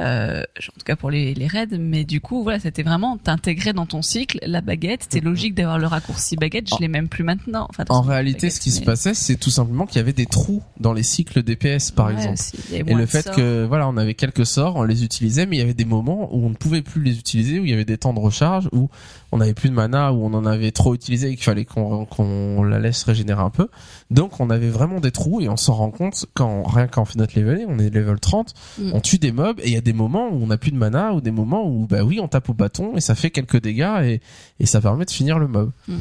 euh, 0.00 0.42
en 0.58 0.78
tout 0.78 0.84
cas 0.84 0.96
pour 0.96 1.10
les, 1.10 1.34
les 1.34 1.46
raids. 1.46 1.66
Mais 1.78 2.04
du 2.04 2.20
coup, 2.20 2.42
voilà, 2.42 2.60
c'était 2.60 2.82
vraiment 2.82 3.16
t'intégrais 3.16 3.72
dans 3.72 3.86
ton 3.86 4.02
cycle 4.02 4.38
la 4.42 4.60
baguette. 4.60 5.04
C'était 5.04 5.20
logique 5.20 5.54
d'avoir 5.54 5.78
le 5.78 5.86
raccourci 5.86 6.36
baguette. 6.36 6.68
Je 6.68 6.80
l'ai 6.80 6.88
même 6.88 7.08
plus 7.08 7.24
maintenant. 7.24 7.66
Enfin, 7.70 7.84
En 7.88 8.02
réalité, 8.02 8.46
baguette, 8.48 8.52
ce 8.52 8.60
qui 8.60 8.70
se 8.70 8.82
passait, 8.82 9.14
c'est 9.14 9.36
tout 9.36 9.50
simplement 9.50 9.86
qu'il 9.86 9.96
y 9.96 10.00
avait 10.00 10.12
des 10.12 10.26
trous 10.26 10.62
dans 10.80 10.92
les 10.92 11.02
cycles 11.02 11.42
DPS, 11.42 11.90
par 11.90 12.06
Ouais, 12.06 12.14
exemple. 12.14 12.40
Et 12.72 12.82
le 12.82 13.06
fait 13.06 13.30
que 13.30 13.64
voilà, 13.64 13.88
on 13.88 13.96
avait 13.96 14.14
quelques 14.14 14.46
sorts, 14.46 14.76
on 14.76 14.82
les 14.82 15.04
utilisait, 15.04 15.46
mais 15.46 15.56
il 15.56 15.60
y 15.60 15.62
avait 15.62 15.74
des 15.74 15.84
moments 15.84 16.28
où 16.34 16.44
on 16.44 16.50
ne 16.50 16.54
pouvait 16.54 16.82
plus 16.82 17.02
les 17.02 17.18
utiliser, 17.18 17.58
où 17.58 17.64
il 17.64 17.70
y 17.70 17.74
avait 17.74 17.84
des 17.84 17.98
temps 17.98 18.12
de 18.12 18.20
recharge, 18.20 18.68
où 18.72 18.88
on 19.36 19.40
n'avait 19.40 19.54
plus 19.54 19.68
de 19.68 19.74
mana, 19.74 20.12
où 20.12 20.24
on 20.24 20.32
en 20.34 20.46
avait 20.46 20.70
trop 20.72 20.94
utilisé 20.94 21.28
et 21.28 21.34
qu'il 21.36 21.44
fallait 21.44 21.64
qu'on 21.64 22.06
qu'on 22.06 22.62
la 22.64 22.78
laisse 22.80 23.04
régénérer 23.04 23.42
un 23.42 23.50
peu. 23.50 23.68
Donc 24.10 24.40
on 24.40 24.50
avait 24.50 24.70
vraiment 24.70 24.98
des 24.98 25.10
trous 25.10 25.40
et 25.40 25.48
on 25.48 25.56
s'en 25.56 25.74
rend 25.74 25.90
compte 25.90 26.26
quand 26.34 26.62
rien 26.64 26.86
qu'en 26.86 27.04
fait 27.04 27.18
notre 27.18 27.38
level, 27.38 27.66
on 27.68 27.78
est 27.78 27.90
level 27.90 28.18
30, 28.18 28.54
Mm. 28.78 28.90
on 28.94 29.00
tue 29.00 29.18
des 29.18 29.32
mobs 29.32 29.60
et 29.60 29.66
il 29.68 29.72
y 29.72 29.76
a 29.76 29.80
des 29.80 29.92
moments 29.92 30.28
où 30.28 30.42
on 30.42 30.46
n'a 30.46 30.56
plus 30.58 30.70
de 30.70 30.76
mana 30.76 31.12
ou 31.12 31.20
des 31.20 31.30
moments 31.30 31.68
où 31.68 31.86
bah 31.86 32.02
oui 32.02 32.18
on 32.20 32.28
tape 32.28 32.48
au 32.48 32.54
bâton 32.54 32.96
et 32.96 33.00
ça 33.00 33.14
fait 33.14 33.30
quelques 33.30 33.60
dégâts 33.60 34.00
et, 34.02 34.20
et 34.60 34.66
ça 34.66 34.80
permet 34.80 35.04
de 35.04 35.10
finir 35.10 35.38
le 35.38 35.46
mob. 35.48 35.70
Mm. 35.88 35.94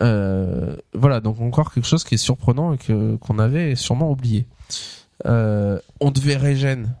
Euh, 0.00 0.76
voilà 0.94 1.20
donc 1.20 1.40
encore 1.40 1.72
quelque 1.72 1.86
chose 1.86 2.04
qui 2.04 2.14
est 2.14 2.18
surprenant 2.18 2.72
et 2.72 2.78
que 2.78 3.16
qu'on 3.16 3.38
avait 3.38 3.74
sûrement 3.76 4.10
oublié. 4.10 4.46
Euh, 5.26 5.78
on 6.00 6.10
devait 6.10 6.36
régène 6.36 6.94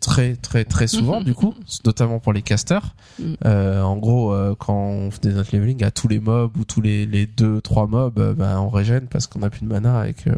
très 0.00 0.36
très 0.36 0.64
très 0.64 0.86
souvent 0.86 1.20
du 1.20 1.34
coup, 1.34 1.54
notamment 1.84 2.18
pour 2.18 2.32
les 2.32 2.42
casters. 2.42 2.94
Mm. 3.18 3.34
Euh, 3.44 3.82
en 3.82 3.96
gros, 3.96 4.32
euh, 4.32 4.54
quand 4.58 4.74
on 4.74 5.10
fait 5.10 5.28
notre 5.28 5.54
leveling 5.54 5.82
à 5.84 5.90
tous 5.90 6.08
les 6.08 6.20
mobs 6.20 6.56
ou 6.56 6.64
tous 6.64 6.80
les 6.80 7.06
les 7.06 7.26
deux 7.26 7.60
trois 7.60 7.86
mobs, 7.86 8.18
euh, 8.18 8.34
bah, 8.34 8.60
on 8.60 8.68
régène 8.68 9.06
parce 9.08 9.26
qu'on 9.26 9.42
a 9.42 9.50
plus 9.50 9.62
de 9.62 9.68
mana 9.68 9.98
avec 9.98 10.26
euh, 10.26 10.34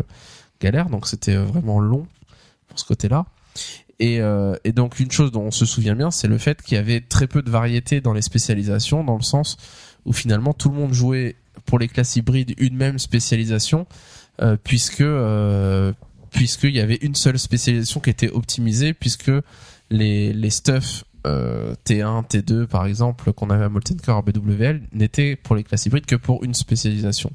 galère, 0.61 0.89
donc 0.89 1.07
c'était 1.07 1.37
euh, 1.37 1.45
vraiment 1.45 1.81
long 1.81 2.07
pour 2.69 2.79
ce 2.79 2.85
côté-là. 2.85 3.27
Et, 3.99 4.21
euh, 4.21 4.57
et 4.65 4.73
donc 4.73 4.99
une 4.99 5.11
chose 5.11 5.31
dont 5.31 5.43
on 5.43 5.51
se 5.51 5.67
souvient 5.67 5.95
bien, 5.95 6.11
c'est 6.11 6.29
le 6.29 6.39
fait 6.39 6.63
qu'il 6.63 6.77
y 6.77 6.79
avait 6.79 7.03
très 7.03 7.27
peu 7.27 7.43
de 7.43 7.51
variété 7.51 8.01
dans 8.01 8.15
les 8.15 8.23
spécialisations, 8.23 9.05
dans 9.05 9.17
le 9.17 9.23
sens 9.23 9.59
où 10.07 10.15
finalement 10.15 10.55
tout 10.55 10.71
le 10.71 10.77
monde 10.77 10.95
jouait 10.95 11.37
pour 11.67 11.79
les 11.79 11.89
classes 11.89 12.17
hybrides 12.17 12.55
une 12.57 12.77
même 12.77 12.99
spécialisation, 12.99 13.87
puisque 14.65 15.05
puisqu'il 16.31 16.75
y 16.75 16.81
avait 16.81 16.99
une 17.03 17.15
seule 17.15 17.39
spécialisation 17.39 18.01
qui 18.01 18.11
était 18.11 18.31
optimisée, 18.31 18.93
puisque 18.95 19.31
les 19.91 20.33
les 20.33 20.51
stuff 20.51 21.05
euh, 21.27 21.75
T1, 21.87 22.27
T2 22.29 22.67
par 22.67 22.87
exemple 22.87 23.33
qu'on 23.33 23.51
avait 23.51 23.65
à 23.65 23.69
Molten 23.69 24.01
Core 24.01 24.23
BWL 24.23 24.83
n'étaient 24.93 25.37
pour 25.37 25.55
les 25.57 25.63
classes 25.65 25.85
hybrides 25.87 26.07
que 26.07 26.17
pour 26.17 26.45
une 26.45 26.55
spécialisation. 26.55 27.31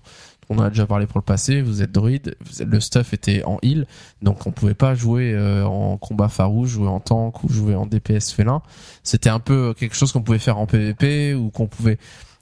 On 0.49 0.57
en 0.59 0.63
a 0.63 0.69
déjà 0.69 0.85
parlé 0.85 1.07
pour 1.07 1.17
le 1.17 1.23
passé, 1.23 1.61
vous 1.61 1.81
êtes 1.81 1.91
druide, 1.91 2.35
vous 2.45 2.61
êtes- 2.61 2.67
le 2.67 2.79
stuff 2.79 3.13
était 3.13 3.43
en 3.45 3.57
heal, 3.63 3.87
donc 4.21 4.45
on 4.45 4.51
pouvait 4.51 4.75
pas 4.75 4.93
jouer 4.95 5.33
euh, 5.33 5.65
en 5.65 5.97
combat 5.97 6.29
farouche, 6.29 6.69
jouer 6.69 6.87
en 6.87 6.99
tank 6.99 7.43
ou 7.43 7.49
jouer 7.51 7.73
en 7.75 7.85
DPS 7.87 8.31
félin. 8.31 8.61
C'était 9.03 9.29
un 9.29 9.39
peu 9.39 9.73
quelque 9.77 9.95
chose 9.95 10.11
qu'on 10.11 10.21
pouvait 10.21 10.39
faire 10.39 10.57
en 10.59 10.67
PvP 10.67 11.33
ou 11.35 11.49
qu'on 11.49 11.65
pouvait 11.67 11.97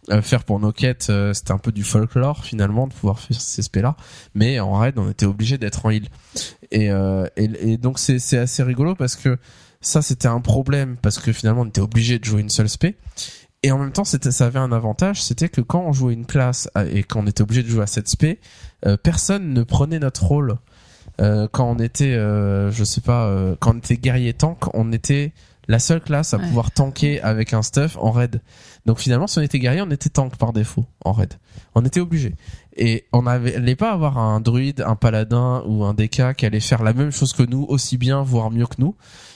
euh, 0.09 0.21
faire 0.21 0.43
pour 0.43 0.59
nos 0.59 0.71
quêtes. 0.71 1.07
euh, 1.09 1.33
C'était 1.33 1.51
un 1.53 1.57
peu 1.57 1.71
du 1.71 1.83
folklore 1.83 2.43
finalement 2.43 2.87
de 2.87 2.93
pouvoir 2.93 3.19
faire 3.19 3.39
ces 3.39 3.61
spés-là, 3.61 3.95
mais 4.35 4.59
en 4.59 4.73
raid 4.77 4.97
on 4.97 5.09
était 5.09 5.25
obligé 5.25 5.57
d'être 5.57 5.85
en 5.85 5.89
heal. 5.89 6.07
Et, 6.71 6.91
euh, 6.91 7.25
et, 7.37 7.73
et 7.73 7.77
donc 7.77 7.99
c'est 7.99 8.19
c'est 8.19 8.37
assez 8.37 8.63
rigolo 8.63 8.95
parce 8.95 9.15
que 9.15 9.37
ça 9.81 10.01
c'était 10.01 10.27
un 10.27 10.41
problème 10.41 10.97
parce 11.01 11.19
que 11.19 11.31
finalement 11.31 11.61
on 11.61 11.67
était 11.67 11.81
obligé 11.81 12.19
de 12.19 12.25
jouer 12.25 12.41
une 12.41 12.49
seule 12.49 12.69
spé. 12.69 12.95
Et 13.65 13.71
en 13.71 13.77
même 13.79 13.93
temps, 13.93 14.03
c'était, 14.03 14.31
ça 14.31 14.47
avait 14.47 14.59
un 14.59 14.73
avantage, 14.73 15.23
c'était 15.23 15.47
que 15.47 15.61
quand 15.61 15.79
on 15.87 15.93
jouait 15.93 16.11
une 16.13 16.25
classe 16.25 16.69
à- 16.75 16.83
et 16.83 17.01
qu'on 17.03 17.25
était 17.27 17.43
obligé 17.43 17.63
de 17.63 17.69
jouer 17.69 17.83
à 17.83 17.87
cette 17.87 18.09
spé, 18.09 18.41
euh, 18.85 18.97
personne 18.97 19.53
ne 19.53 19.63
prenait 19.63 19.99
notre 19.99 20.25
rôle. 20.25 20.55
Euh, 21.21 21.47
quand 21.49 21.69
on 21.71 21.79
était, 21.79 22.13
euh, 22.13 22.71
je 22.71 22.83
sais 22.83 22.99
pas, 22.99 23.27
euh, 23.27 23.55
quand 23.61 23.73
on 23.75 23.77
était 23.77 23.95
guerrier 23.95 24.33
tank, 24.33 24.57
on 24.75 24.91
était 24.91 25.31
la 25.69 25.79
seule 25.79 26.01
classe 26.01 26.33
à 26.33 26.37
Ouais. 26.39 26.43
pouvoir 26.43 26.71
tanker 26.71 27.21
avec 27.21 27.53
un 27.53 27.61
stuff 27.61 27.95
en 28.01 28.11
raid. 28.11 28.41
Donc 28.85 28.99
finalement, 28.99 29.27
si 29.27 29.39
on 29.39 29.41
était 29.41 29.59
guerrier, 29.59 29.81
on 29.81 29.89
était 29.91 30.09
tank 30.09 30.35
par 30.35 30.51
défaut 30.51 30.85
en 31.05 31.13
raid. 31.13 31.33
On 31.73 31.85
était 31.85 32.01
obligé. 32.01 32.35
Et 32.75 33.05
on 33.13 33.25
avait- 33.27 33.55
allait 33.55 33.75
pas 33.77 33.91
avoir 33.93 34.17
un 34.17 34.41
druide, 34.41 34.83
un 34.85 34.95
paladin 34.97 35.63
ou 35.67 35.85
un 35.85 35.93
DK 35.93 36.33
qui 36.35 36.45
allait 36.45 36.59
faire 36.59 36.83
la 36.83 36.91
même 36.93 37.11
chose 37.11 37.31
que 37.31 37.43
nous, 37.43 37.63
aussi 37.69 37.97
bien, 37.97 38.23
voire 38.23 38.51
mieux 38.51 38.65
que 38.65 38.75
nous. 38.79 38.95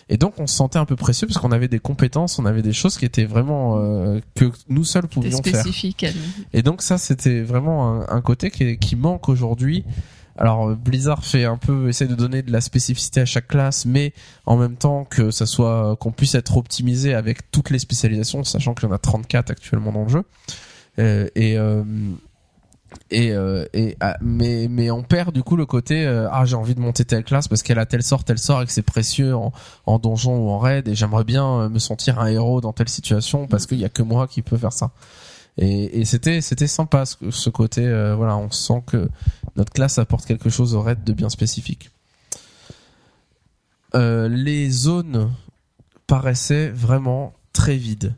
Et 0.09 0.17
donc 0.17 0.33
on 0.39 0.47
se 0.47 0.55
sentait 0.55 0.79
un 0.79 0.85
peu 0.85 0.95
précieux 0.95 1.27
parce 1.27 1.37
qu'on 1.39 1.51
avait 1.51 1.67
des 1.67 1.79
compétences, 1.79 2.39
on 2.39 2.45
avait 2.45 2.61
des 2.61 2.73
choses 2.73 2.97
qui 2.97 3.05
étaient 3.05 3.25
vraiment 3.25 3.77
euh, 3.77 4.19
que 4.35 4.51
nous 4.69 4.83
seuls 4.85 5.07
pouvions 5.07 5.41
faire. 5.43 5.61
spécifique. 5.61 6.03
nous. 6.03 6.43
Et 6.53 6.61
donc 6.61 6.81
ça, 6.81 6.97
c'était 6.97 7.41
vraiment 7.41 8.01
un, 8.01 8.07
un 8.17 8.21
côté 8.21 8.49
qui, 8.51 8.77
qui 8.77 8.95
manque 8.95 9.27
aujourd'hui. 9.29 9.83
Alors 10.37 10.69
euh, 10.69 10.75
Blizzard 10.75 11.23
fait 11.23 11.45
un 11.45 11.57
peu 11.57 11.89
essaie 11.89 12.07
de 12.07 12.15
donner 12.15 12.41
de 12.41 12.51
la 12.51 12.61
spécificité 12.61 13.21
à 13.21 13.25
chaque 13.25 13.47
classe, 13.47 13.85
mais 13.85 14.13
en 14.45 14.57
même 14.57 14.75
temps 14.75 15.05
que 15.05 15.31
ça 15.31 15.45
soit 15.45 15.95
qu'on 15.97 16.11
puisse 16.11 16.35
être 16.35 16.57
optimisé 16.57 17.13
avec 17.13 17.51
toutes 17.51 17.69
les 17.69 17.79
spécialisations, 17.79 18.43
sachant 18.43 18.73
qu'il 18.73 18.87
y 18.87 18.91
en 18.91 18.95
a 18.95 18.99
34 18.99 19.51
actuellement 19.51 19.91
dans 19.91 20.03
le 20.03 20.09
jeu. 20.09 20.23
Euh, 20.99 21.27
et 21.35 21.57
euh, 21.57 21.83
et, 23.11 23.31
euh, 23.31 23.65
ah, 23.99 24.17
mais 24.21 24.67
mais 24.69 24.91
on 24.91 25.03
perd 25.03 25.33
du 25.33 25.43
coup 25.43 25.55
le 25.57 25.65
côté 25.65 26.05
euh, 26.05 26.29
ah 26.31 26.45
j'ai 26.45 26.55
envie 26.55 26.75
de 26.75 26.79
monter 26.79 27.03
telle 27.03 27.23
classe 27.23 27.47
parce 27.47 27.61
qu'elle 27.61 27.79
a 27.79 27.85
tel 27.85 28.01
sort 28.01 28.23
tel 28.23 28.37
sort 28.37 28.61
et 28.61 28.65
que 28.65 28.71
c'est 28.71 28.81
précieux 28.81 29.35
en, 29.35 29.51
en 29.85 29.99
donjon 29.99 30.37
ou 30.37 30.49
en 30.49 30.57
raid 30.57 30.87
et 30.87 30.95
j'aimerais 30.95 31.25
bien 31.25 31.45
euh, 31.45 31.69
me 31.69 31.79
sentir 31.79 32.19
un 32.19 32.27
héros 32.27 32.61
dans 32.61 32.73
telle 32.73 32.89
situation 32.89 33.47
parce 33.47 33.65
qu'il 33.65 33.79
y 33.79 33.85
a 33.85 33.89
que 33.89 34.03
moi 34.03 34.27
qui 34.27 34.41
peut 34.41 34.57
faire 34.57 34.73
ça 34.73 34.91
et, 35.57 36.05
c'était 36.05 36.41
c'était 36.41 36.67
sympa 36.67 37.05
ce, 37.05 37.31
ce 37.31 37.49
côté 37.49 37.85
euh, 37.85 38.15
voilà 38.15 38.37
on 38.37 38.51
sent 38.51 38.83
que 38.85 39.09
notre 39.55 39.73
classe 39.73 39.97
apporte 39.97 40.25
quelque 40.25 40.49
chose 40.49 40.75
au 40.75 40.81
raid 40.81 41.03
de 41.03 41.13
bien 41.13 41.29
spécifique. 41.29 41.89
Euh, 43.95 44.27
les 44.27 44.69
zones 44.69 45.31
paraissaient 46.05 46.69
vraiment 46.69 47.33
très 47.53 47.75
vides. 47.75 48.13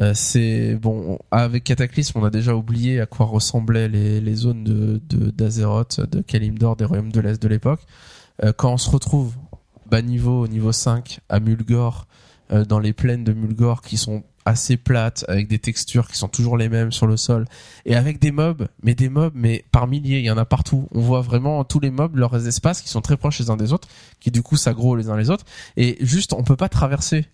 Euh, 0.00 0.12
c'est 0.14 0.76
bon 0.76 1.18
avec 1.32 1.64
Cataclysme 1.64 2.20
on 2.20 2.24
a 2.24 2.30
déjà 2.30 2.54
oublié 2.54 3.00
à 3.00 3.06
quoi 3.06 3.26
ressemblaient 3.26 3.88
les, 3.88 4.20
les 4.20 4.34
zones 4.36 4.62
de 4.62 5.00
d'Azeroth 5.08 6.00
de 6.00 6.20
Kalimdor 6.20 6.76
des 6.76 6.84
royaumes 6.84 7.10
de 7.10 7.20
l'Est 7.20 7.42
de 7.42 7.48
l'époque. 7.48 7.80
Quand 8.56 8.72
on 8.72 8.78
se 8.78 8.88
retrouve 8.88 9.34
bas 9.90 10.00
niveau 10.00 10.44
au 10.44 10.48
niveau 10.48 10.72
5 10.72 11.20
à 11.28 11.40
Mulgore 11.40 12.06
dans 12.68 12.78
les 12.78 12.94
plaines 12.94 13.24
de 13.24 13.34
Mulgore 13.34 13.82
qui 13.82 13.98
sont 13.98 14.22
assez 14.44 14.76
plates 14.76 15.24
avec 15.28 15.48
des 15.48 15.58
textures 15.58 16.08
qui 16.08 16.16
sont 16.16 16.28
toujours 16.28 16.56
les 16.56 16.68
mêmes 16.68 16.92
sur 16.92 17.06
le 17.06 17.16
sol 17.16 17.46
et 17.84 17.94
avec 17.94 18.18
des 18.18 18.32
mobs 18.32 18.68
mais 18.82 18.94
des 18.94 19.08
mobs 19.08 19.32
mais 19.34 19.64
par 19.70 19.86
milliers 19.86 20.18
il 20.18 20.24
y 20.24 20.30
en 20.30 20.38
a 20.38 20.44
partout. 20.44 20.88
On 20.92 21.00
voit 21.00 21.20
vraiment 21.20 21.62
tous 21.64 21.80
les 21.80 21.90
mobs 21.90 22.16
leurs 22.16 22.46
espaces 22.46 22.80
qui 22.80 22.88
sont 22.88 23.00
très 23.00 23.16
proches 23.16 23.38
les 23.38 23.50
uns 23.50 23.56
des 23.56 23.72
autres 23.72 23.88
qui 24.18 24.30
du 24.30 24.42
coup 24.42 24.56
s'aggro 24.56 24.96
les 24.96 25.10
uns 25.10 25.16
les 25.16 25.30
autres. 25.30 25.44
Et 25.76 25.98
juste 26.00 26.32
on 26.32 26.42
peut 26.42 26.56
pas 26.56 26.68
traverser. 26.68 27.26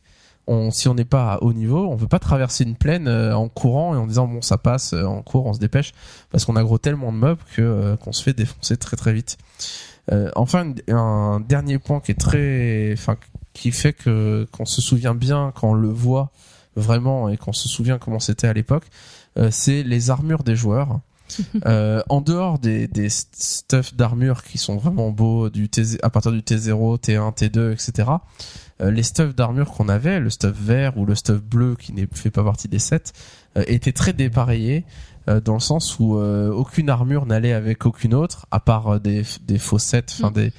Si 0.70 0.86
on 0.86 0.94
n'est 0.94 1.04
pas 1.04 1.34
à 1.34 1.42
haut 1.42 1.52
niveau, 1.52 1.88
on 1.90 1.96
peut 1.96 2.06
pas 2.06 2.20
traverser 2.20 2.62
une 2.62 2.76
plaine 2.76 3.08
euh, 3.08 3.36
en 3.36 3.48
courant 3.48 3.96
et 3.96 3.98
en 3.98 4.06
disant 4.06 4.28
bon 4.28 4.42
ça 4.42 4.58
passe, 4.58 4.92
euh, 4.92 5.02
en 5.02 5.20
cours 5.20 5.46
on 5.46 5.52
se 5.52 5.58
dépêche 5.58 5.92
parce 6.30 6.44
qu'on 6.44 6.54
aggro 6.54 6.78
tellement 6.78 7.12
de 7.12 7.16
mobs 7.18 7.40
que 7.56 7.62
euh, 7.62 7.96
qu'on 7.96 8.12
se 8.12 8.22
fait 8.22 8.32
défoncer 8.32 8.76
très 8.76 8.96
très 8.96 9.12
vite. 9.12 9.38
Enfin 10.36 10.72
un, 10.88 11.40
dernier 11.40 11.80
point 11.80 11.98
qui 11.98 12.12
est 12.12 12.20
très, 12.20 12.94
qui 13.54 13.72
fait 13.72 13.92
que 13.92 14.46
qu'on 14.52 14.64
se 14.64 14.80
souvient 14.80 15.16
bien 15.16 15.52
quand 15.56 15.70
on 15.70 15.74
le 15.74 15.88
voit 15.88 16.30
vraiment 16.76 17.28
et 17.28 17.36
qu'on 17.36 17.52
se 17.52 17.68
souvient 17.68 17.98
comment 17.98 18.20
c'était 18.20 18.46
à 18.46 18.52
l'époque, 18.52 18.84
euh, 19.38 19.50
c'est 19.50 19.82
les 19.82 20.10
armures 20.10 20.44
des 20.44 20.56
joueurs. 20.56 21.00
Euh, 21.66 22.02
en 22.08 22.20
dehors 22.20 22.60
des, 22.60 22.86
des 22.86 23.08
stuff 23.10 23.94
d'armure 23.96 24.44
qui 24.44 24.58
sont 24.58 24.76
vraiment 24.76 25.10
beaux 25.10 25.50
du 25.50 25.68
T, 25.68 25.82
à 26.02 26.08
partir 26.08 26.30
du 26.30 26.38
T0, 26.40 27.00
T1, 27.00 27.34
T2, 27.34 27.72
etc. 27.72 28.10
euh, 28.80 28.92
les 28.92 29.02
stuff 29.02 29.34
d'armure 29.34 29.72
qu'on 29.72 29.88
avait, 29.88 30.20
le 30.20 30.30
stuff 30.30 30.56
vert 30.56 30.96
ou 30.96 31.04
le 31.04 31.16
stuff 31.16 31.42
bleu 31.42 31.74
qui 31.74 31.92
ne 31.92 32.06
fait 32.12 32.30
pas 32.30 32.44
partie 32.44 32.68
des 32.68 32.78
sets, 32.78 33.12
euh, 33.56 33.64
étaient 33.66 33.92
très 33.92 34.12
dépareillés 34.12 34.84
euh, 35.28 35.40
dans 35.40 35.54
le 35.54 35.60
sens 35.60 35.98
où 35.98 36.16
euh, 36.16 36.50
aucune 36.52 36.88
armure 36.90 37.26
n'allait 37.26 37.52
avec 37.52 37.86
aucune 37.86 38.14
autre, 38.14 38.46
à 38.52 38.60
part 38.60 38.86
euh, 38.86 38.98
des, 39.00 39.22
des 39.42 39.58
faux 39.58 39.78
sets, 39.80 40.04
enfin 40.12 40.30
Mm. 40.30 40.34
des 40.34 40.52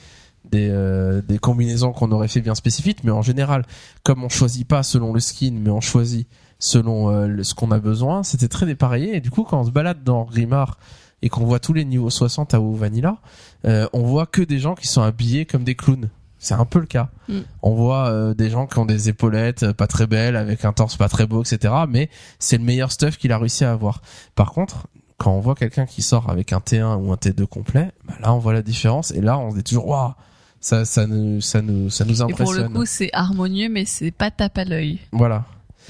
des, 0.52 0.70
euh, 0.70 1.22
des 1.22 1.38
combinaisons 1.40 1.92
qu'on 1.94 2.12
aurait 2.12 2.28
fait 2.28 2.42
bien 2.42 2.56
spécifiques, 2.56 3.04
mais 3.04 3.12
en 3.12 3.22
général, 3.22 3.66
comme 4.04 4.24
on 4.24 4.30
choisit 4.30 4.68
pas 4.68 4.84
selon 4.84 5.14
le 5.14 5.20
skin, 5.20 5.54
mais 5.60 5.70
on 5.70 5.82
choisit 5.82 6.28
selon 6.60 7.10
euh, 7.12 7.28
le- 7.28 7.44
ce 7.44 7.54
qu'on 7.54 7.72
a 7.72 7.80
besoin, 7.80 8.24
c'était 8.24 8.48
très 8.48 8.66
dépareillé. 8.66 9.16
Et 9.16 9.20
du 9.22 9.30
coup, 9.30 9.44
quand 9.44 9.60
on 9.62 9.66
se 9.66 9.72
balade 9.72 10.04
dans 10.04 10.24
Grimard 10.26 10.78
et 11.22 11.30
qu'on 11.30 11.46
voit 11.46 11.60
tous 11.60 11.74
les 11.74 11.86
niveaux 11.86 12.10
60 12.10 12.54
à 12.54 12.60
WoW 12.60 12.76
Vanilla, 12.76 13.18
euh, 13.66 13.88
on 13.94 14.04
voit 14.04 14.26
que 14.26 14.42
des 14.42 14.60
gens 14.60 14.76
qui 14.76 14.88
sont 14.88 15.02
habillés 15.02 15.46
comme 15.46 15.64
des 15.64 15.76
clowns. 15.76 16.10
C'est 16.40 16.54
un 16.54 16.66
peu 16.66 16.80
le 16.80 16.86
cas. 16.86 17.10
Mm. 17.30 17.40
On 17.64 17.74
voit 17.74 18.08
euh, 18.10 18.34
des 18.36 18.50
gens 18.52 18.68
qui 18.68 18.78
ont 18.78 18.86
des 18.86 19.10
épaulettes 19.10 19.64
euh, 19.64 19.74
pas 19.74 19.88
très 19.88 20.06
belles, 20.06 20.36
avec 20.36 20.66
un 20.66 20.74
torse 20.74 20.96
pas 20.96 21.10
très 21.10 21.26
beau, 21.26 21.42
etc. 21.44 21.74
Mais 21.90 22.10
c'est 22.38 22.58
le 22.60 22.64
meilleur 22.64 22.92
stuff 22.92 23.18
qu'il 23.18 23.32
a 23.32 23.38
réussi 23.40 23.66
à 23.66 23.72
avoir. 23.72 24.02
Par 24.36 24.52
contre, 24.52 24.86
quand 25.18 25.32
on 25.32 25.40
voit 25.40 25.56
quelqu'un 25.56 25.88
qui 25.88 26.04
sort 26.04 26.30
avec 26.30 26.54
un 26.54 26.60
T1 26.60 26.96
ou 26.98 27.12
un 27.12 27.16
T2 27.16 27.48
complet, 27.48 27.90
bah 28.08 28.14
là 28.22 28.34
on 28.36 28.38
voit 28.38 28.54
la 28.54 28.62
différence 28.62 29.10
et 29.10 29.20
là 29.22 29.40
on 29.40 29.50
se 29.50 29.56
dit 29.56 29.64
toujours 29.64 29.88
waouh, 29.88 30.12
ça 30.60 30.86
ça 30.86 31.08
nous 31.08 31.42
ça 31.42 31.62
nous 31.62 31.90
ça 31.90 32.06
nous 32.06 32.22
Et 32.22 32.26
pour 32.34 32.54
le 32.54 32.60
impressionne. 32.62 32.74
coup, 32.74 32.86
c'est 32.86 33.10
harmonieux, 33.14 33.70
mais 33.70 33.86
c'est 33.86 34.12
pas 34.12 34.32
tape 34.32 34.58
à 34.58 34.66
l'œil 34.66 35.00
Voilà. 35.12 35.46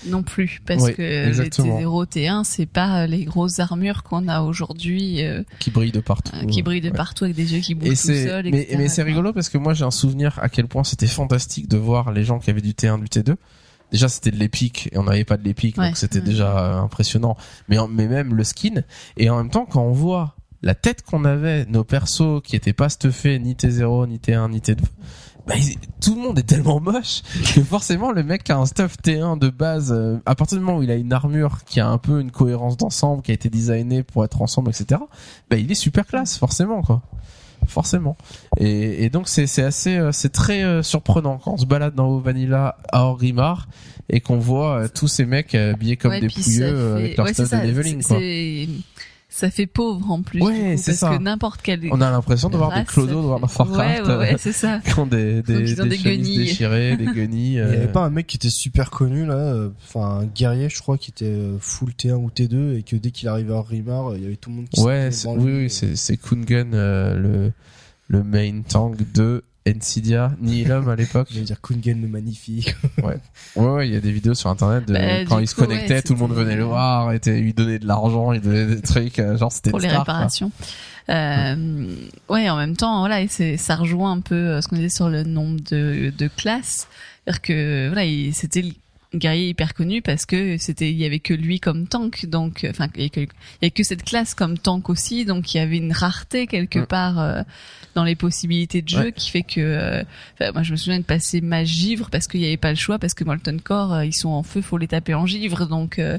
non 0.07 0.21
plus, 0.23 0.61
parce 0.65 0.83
Oui, 0.83 0.93
que 0.95 1.27
exactement. 1.27 1.77
les 1.79 1.85
T0, 1.85 2.05
T1, 2.05 2.43
c'est 2.43 2.65
pas 2.67 3.03
euh, 3.03 3.07
les 3.07 3.25
grosses 3.25 3.59
armures 3.59 4.03
qu'on 4.03 4.27
a 4.27 4.41
aujourd'hui, 4.41 5.23
euh, 5.23 5.41
Qui 5.59 5.71
brille 5.71 5.91
de 5.91 5.99
partout. 6.01 6.35
euh, 6.35 6.45
qui 6.45 6.61
brillent 6.61 6.81
de 6.81 6.89
Ouais. 6.89 6.95
partout 6.95 7.23
avec 7.23 7.35
des 7.35 7.53
yeux 7.55 7.61
qui 7.61 7.73
bougent 7.73 7.87
Et 7.89 7.91
tout 7.95 8.27
seuls. 8.27 8.49
mais, 8.51 8.87
c'est 8.89 9.03
rigolo 9.03 9.33
parce 9.33 9.49
que 9.49 9.57
moi 9.57 9.73
j'ai 9.73 9.85
un 9.85 9.91
souvenir 9.91 10.37
à 10.41 10.49
quel 10.49 10.67
point 10.67 10.83
c'était 10.83 11.07
fantastique 11.07 11.67
de 11.67 11.77
voir 11.77 12.11
les 12.11 12.23
gens 12.23 12.37
qui 12.39 12.49
avaient 12.51 12.61
du 12.61 12.73
T1 12.73 12.99
du 12.99 13.07
T2 13.07 13.35
déjà 13.91 14.07
c'était 14.09 14.31
de 14.31 14.35
l'épique 14.37 14.89
et 14.91 14.97
on 14.99 15.03
n'avait 15.03 15.23
pas 15.23 15.37
de 15.37 15.43
l'épique 15.43 15.77
Ouais, 15.77 15.87
donc 15.87 15.97
c'était 15.97 16.19
ouais. 16.19 16.25
déjà 16.25 16.75
impressionnant 16.75 17.37
mais 17.69 17.77
mais 17.89 18.07
même 18.07 18.35
le 18.35 18.43
skin 18.43 18.83
et 19.15 19.29
en 19.29 19.37
même 19.37 19.49
temps 19.49 19.65
quand 19.65 19.81
on 19.81 19.93
voit 19.93 20.35
la 20.63 20.75
tête 20.75 21.03
qu'on 21.03 21.23
avait 21.25 21.65
nos 21.65 21.83
persos 21.83 22.41
qui 22.43 22.55
étaient 22.55 22.73
pas 22.73 22.89
stuffés 22.89 23.37
ni 23.39 23.53
T0 23.53 24.07
ni 24.07 24.17
T1 24.17 24.49
ni 24.51 24.59
T2 24.59 24.77
bah, 25.47 25.53
tout 26.01 26.15
le 26.15 26.21
monde 26.21 26.39
est 26.39 26.43
tellement 26.43 26.79
moche 26.81 27.21
que 27.55 27.61
forcément 27.63 28.11
le 28.11 28.21
mec 28.23 28.43
qui 28.43 28.51
a 28.51 28.57
un 28.57 28.65
stuff 28.65 28.97
T1 29.01 29.39
de 29.39 29.49
base 29.49 29.93
euh, 29.95 30.17
à 30.25 30.35
partir 30.35 30.57
du 30.57 30.63
moment 30.63 30.79
où 30.79 30.83
il 30.83 30.91
a 30.91 30.95
une 30.95 31.13
armure 31.13 31.63
qui 31.65 31.79
a 31.79 31.87
un 31.87 31.97
peu 31.97 32.19
une 32.19 32.31
cohérence 32.31 32.75
d'ensemble 32.75 33.21
qui 33.21 33.31
a 33.31 33.33
été 33.33 33.49
designée 33.49 34.03
pour 34.03 34.25
être 34.25 34.41
ensemble 34.41 34.71
etc 34.71 34.99
bah 35.49 35.57
il 35.57 35.71
est 35.71 35.75
super 35.75 36.05
classe 36.05 36.37
forcément 36.37 36.81
quoi 36.81 37.01
forcément 37.67 38.17
et, 38.57 39.05
et 39.05 39.09
donc 39.09 39.27
c'est 39.27 39.61
assez 39.63 39.97
euh, 39.97 40.11
c'est 40.11 40.29
très 40.31 40.63
euh, 40.63 40.83
surprenant 40.83 41.37
quand 41.37 41.53
on 41.53 41.57
se 41.57 41.65
balade 41.65 41.95
dans 41.95 42.07
au 42.07 42.19
Vanilla 42.19 42.77
à 42.91 43.03
Orgrimmar 43.03 43.67
et 44.09 44.21
qu'on 44.21 44.37
voit 44.39 44.83
euh, 44.83 44.87
tous 44.93 45.07
ces 45.07 45.25
mecs 45.25 45.53
euh, 45.55 45.73
habillés 45.73 45.97
comme 45.97 46.11
Ouais, 46.11 46.21
des 46.21 46.27
pouilleux 46.29 46.63
euh, 46.65 46.95
fait- 46.97 47.03
avec 47.03 47.17
leur 47.17 47.25
ouais, 47.25 47.33
stuff 47.33 47.51
de 47.51 47.67
leveling 47.67 48.03
quoi. 48.03 48.17
Ça 49.37 49.51
fait 49.51 49.67
pauvre 49.67 50.09
en 50.09 50.23
plus. 50.23 50.41
Ouais, 50.41 50.75
coup, 50.75 50.81
parce 50.83 50.97
ça. 50.97 51.15
que 51.15 51.21
n'importe 51.21 51.61
quel. 51.61 51.81
On 51.91 52.01
a 52.01 52.09
l'impression 52.09 52.49
de 52.49 52.57
voir 52.57 52.73
des 52.75 52.85
clodos 52.85 53.21
de 53.21 53.27
World 53.27 53.43
of 53.43 53.59
Warcraft 53.59 54.07
Ouais, 54.07 54.09
ouais, 54.09 54.17
ouais, 54.17 54.35
c'est 54.39 54.51
ça. 54.51 54.79
qui 54.85 54.99
ont 54.99 55.05
des, 55.05 55.43
des, 55.43 55.53
Donc, 55.53 55.63
ils 55.67 55.81
ont 55.81 55.85
des 55.85 55.97
chemises 55.97 56.03
guenilles. 56.21 56.37
déchirées, 56.37 56.97
des 56.97 57.05
guenilles. 57.13 57.51
Il 57.51 57.53
y 57.53 57.59
euh, 57.59 57.73
avait 57.73 57.91
pas 57.91 58.03
un 58.03 58.09
mec 58.09 58.25
qui 58.25 58.37
était 58.37 58.49
super 58.49 58.89
connu 58.89 59.27
là, 59.27 59.35
euh, 59.35 59.69
enfin 59.85 60.21
un 60.21 60.25
guerrier 60.25 60.69
je 60.69 60.79
crois 60.79 60.97
qui 60.97 61.11
était 61.11 61.25
euh, 61.25 61.57
full 61.59 61.89
T1 61.91 62.13
ou 62.13 62.29
T2 62.29 62.79
et 62.79 62.81
que 62.81 62.95
dès 62.95 63.11
qu'il 63.11 63.27
arrivait 63.27 63.53
à 63.53 63.61
Rimar, 63.61 64.11
euh, 64.11 64.17
il 64.17 64.23
y 64.23 64.25
avait 64.25 64.37
tout 64.37 64.49
le 64.49 64.55
monde 64.55 64.69
qui 64.69 64.81
Ouais, 64.81 65.09
oui, 65.27 65.51
oui, 65.51 65.69
c'est 65.69 65.95
c'est 65.95 66.17
Kungun, 66.17 66.73
euh, 66.73 67.15
le 67.15 67.51
le 68.07 68.23
main 68.23 68.61
tank 68.67 68.97
de 69.13 69.43
Nvidia, 69.73 70.31
Nihilum 70.41 70.87
à 70.89 70.95
l'époque. 70.95 71.27
Je 71.31 71.39
veux 71.39 71.45
dire 71.45 71.59
Kungen 71.61 72.01
le 72.01 72.07
magnifique. 72.07 72.75
Ouais, 73.03 73.17
ouais, 73.55 73.87
il 73.87 73.93
y 73.93 73.97
a 73.97 73.99
des 73.99 74.11
vidéos 74.11 74.33
sur 74.33 74.49
internet 74.49 74.85
de 74.87 74.93
Bah, 74.93 74.99
quand 75.27 75.37
du 75.37 75.43
il 75.43 75.47
se 75.47 75.55
ouais, 75.61 76.01
tout 76.01 76.13
le 76.13 76.19
monde 76.19 76.33
venait 76.33 76.55
le 76.55 76.63
voir, 76.63 77.11
et 77.13 77.19
lui 77.41 77.53
donnait 77.53 77.79
de 77.79 77.85
l'argent, 77.87 78.31
il 78.33 78.41
donnait 78.41 78.65
des 78.65 78.81
trucs, 78.81 79.19
euh, 79.19 79.37
genre 79.37 79.51
c'était 79.51 79.69
pour 79.69 79.79
les 79.79 79.89
star, 79.89 80.03
quoi. 80.03 80.13
réparations. 80.13 80.51
Euh, 81.09 81.95
ouais, 82.29 82.49
en 82.49 82.57
même 82.57 82.75
temps, 82.75 82.99
voilà, 82.99 83.21
et 83.21 83.27
c'est 83.27 83.55
ça 83.57 83.75
rejoint 83.75 84.11
un 84.11 84.19
peu 84.19 84.35
euh, 84.35 84.61
ce 84.61 84.67
qu'on 84.67 84.75
disait 84.75 84.89
sur 84.89 85.09
le 85.09 85.23
nombre 85.23 85.59
de, 85.71 86.11
de 86.17 86.27
classes, 86.27 86.87
c'est-à-dire 87.25 87.41
que 87.41 87.87
voilà, 87.87 88.03
il- 88.05 88.33
c'était 88.33 88.63
guerrier 89.15 89.49
hyper 89.49 89.73
connu 89.73 90.01
parce 90.01 90.25
que 90.25 90.57
c'était 90.57 90.91
il 90.91 90.97
y 90.97 91.05
avait 91.05 91.19
que 91.19 91.33
lui 91.33 91.59
comme 91.61 91.87
tank, 91.87 92.25
donc 92.25 92.63
euh, 92.63 92.71
enfin 92.71 92.87
il 92.95 93.01
y 93.01 93.03
avait 93.03 93.09
que, 93.09 93.19
il 93.21 93.25
y 93.61 93.65
avait 93.65 93.71
que 93.71 93.83
cette 93.83 94.03
classe 94.03 94.33
comme 94.33 94.57
tank 94.57 94.89
aussi, 94.89 95.23
donc 95.23 95.53
il 95.53 95.57
y 95.57 95.59
avait 95.61 95.77
une 95.77 95.93
rareté 95.93 96.45
quelque 96.47 96.79
Mm. 96.79 96.85
part 96.87 97.19
euh, 97.19 97.41
dans 97.95 98.03
les 98.03 98.15
possibilités 98.15 98.81
de 98.81 98.89
jeu 98.89 98.97
Ouais. 99.05 99.11
qui 99.13 99.29
fait 99.31 99.43
que 99.43 99.61
euh, 99.61 100.03
moi 100.53 100.61
je 100.63 100.71
me 100.73 100.77
souviens 100.77 100.99
de 100.99 101.05
passer 101.05 101.39
ma 101.41 101.63
givre 101.63 102.09
parce 102.09 102.27
qu'il 102.27 102.41
n'y 102.41 102.47
avait 102.47 102.57
pas 102.57 102.69
le 102.71 102.75
choix 102.75 102.99
parce 102.99 103.13
que 103.13 103.23
Molten 103.23 103.61
Core 103.61 103.93
euh, 103.93 104.05
ils 104.05 104.13
sont 104.15 104.29
en 104.29 104.43
feu, 104.43 104.61
faut 104.61 104.77
les 104.77 104.87
taper 104.87 105.13
en 105.13 105.25
givre, 105.25 105.67
donc 105.67 105.99
euh, 105.99 106.17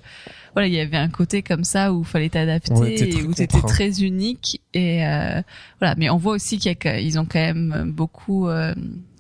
voilà, 0.54 0.66
il 0.66 0.74
y 0.74 0.80
avait 0.80 0.96
un 0.96 1.10
côté 1.10 1.42
comme 1.42 1.64
ça 1.64 1.92
où 1.92 2.04
fallait 2.04 2.30
t'adapter 2.30 2.72
Ouais, 2.72 2.94
et 3.10 3.22
où 3.22 3.32
t'étais 3.34 3.60
très 3.60 4.02
unique 4.02 4.60
et 4.74 5.06
euh, 5.06 5.42
voilà. 5.78 5.94
Mais 5.98 6.08
on 6.10 6.16
voit 6.16 6.32
aussi 6.32 6.56
qu'il 6.58 6.70
y 6.70 6.72
a 6.72 6.74
que- 6.74 7.00
ils 7.00 7.18
ont 7.18 7.26
quand 7.26 7.38
même 7.38 7.92
beaucoup 7.94 8.48
euh, 8.48 8.74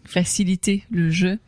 facilité 0.04 0.84
le 0.90 1.10
jeu. 1.10 1.38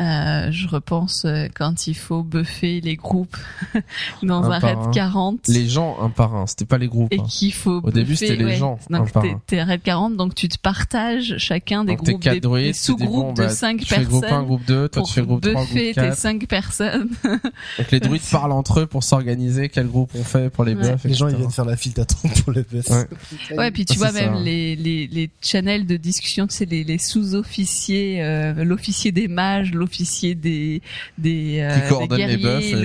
Euh, 0.00 0.52
je 0.52 0.68
repense 0.68 1.24
euh, 1.24 1.48
quand 1.54 1.88
il 1.88 1.94
faut 1.96 2.22
buffer 2.22 2.80
les 2.80 2.94
groupes 2.94 3.36
dans 4.22 4.44
Un 4.44 4.52
un, 4.52 4.58
raid 4.60 4.78
un. 4.78 4.90
40 4.92 5.48
Les 5.48 5.66
gens 5.68 5.96
un 6.00 6.08
par 6.08 6.36
un, 6.36 6.46
c'était 6.46 6.66
pas 6.66 6.78
les 6.78 6.86
groupes. 6.86 7.12
et 7.12 7.18
hein. 7.18 7.24
qu'il 7.28 7.52
faut 7.52 7.80
Au 7.82 7.90
début, 7.90 8.14
c'était 8.14 8.36
les 8.36 8.44
ouais. 8.44 8.56
gens, 8.56 8.78
Donc 8.90 9.08
t'es, 9.46 9.60
raid 9.62 9.82
40 9.82 10.16
donc 10.16 10.36
tu 10.36 10.48
te 10.48 10.56
partages 10.58 11.34
chacun 11.38 11.84
des 11.84 11.96
Donc 11.96 12.04
t'es 12.04 12.12
groupes 12.12 12.22
quatre 12.22 12.34
des, 12.34 12.40
druides, 12.40 12.66
des 12.66 12.72
sous-groupes 12.74 13.26
bon, 13.26 13.32
de 13.32 13.42
bah, 13.42 13.48
5 13.48 13.80
tu 13.80 13.86
fais 13.86 14.04
groupe 14.04 14.24
1, 14.24 14.28
personnes 14.28 14.44
groupe 14.46 14.64
2, 14.66 14.88
toi 14.88 15.02
tu 15.02 15.12
fais 15.12 15.22
groupe 15.22 15.40
3, 15.42 15.52
groupe 15.54 15.68
buffer 15.68 15.88
tes 15.88 15.94
4. 15.94 16.16
5 16.16 16.46
personnes. 16.46 17.08
Donc 17.78 17.90
les 17.90 17.98
druides 18.00 18.22
parlent 18.30 18.52
entre 18.52 18.80
eux 18.80 18.86
pour 18.86 19.02
s'organiser 19.02 19.68
quel 19.68 19.88
groupe 19.88 20.12
on 20.14 20.22
fait 20.22 20.48
pour 20.48 20.62
les 20.64 20.74
Ouais. 20.76 20.92
buffs, 20.92 21.04
Les 21.04 21.14
gens 21.14 21.26
ils 21.26 21.34
viennent 21.36 21.50
faire 21.50 21.64
la 21.64 21.76
file 21.76 21.94
d'attente 21.94 22.40
pour 22.44 22.52
les 22.52 22.62
buffs. 22.62 22.86
Ouais. 22.88 23.56
Ouais, 23.58 23.70
puis 23.72 23.84
tu 23.84 23.94
Ah, 23.96 24.10
vois 24.10 24.12
même 24.12 24.34
ça. 24.36 24.40
les, 24.42 24.76
les, 24.76 25.08
les 25.08 25.28
channels 25.42 25.86
de 25.86 25.96
discussion, 25.96 26.46
tu 26.46 26.54
sais, 26.54 26.66
les, 26.66 26.84
les 26.84 26.98
sous-officiers, 26.98 28.22
euh, 28.22 28.62
l'officier 28.64 29.10
des 29.10 29.26
mages, 29.26 29.72
l'officier 29.72 29.87
des 30.34 30.82
des, 31.18 31.60
euh, 31.60 31.74
Qui 31.74 31.80
des 31.82 31.88
coordonnent 31.88 32.18
les 32.20 32.32
et 32.34 32.36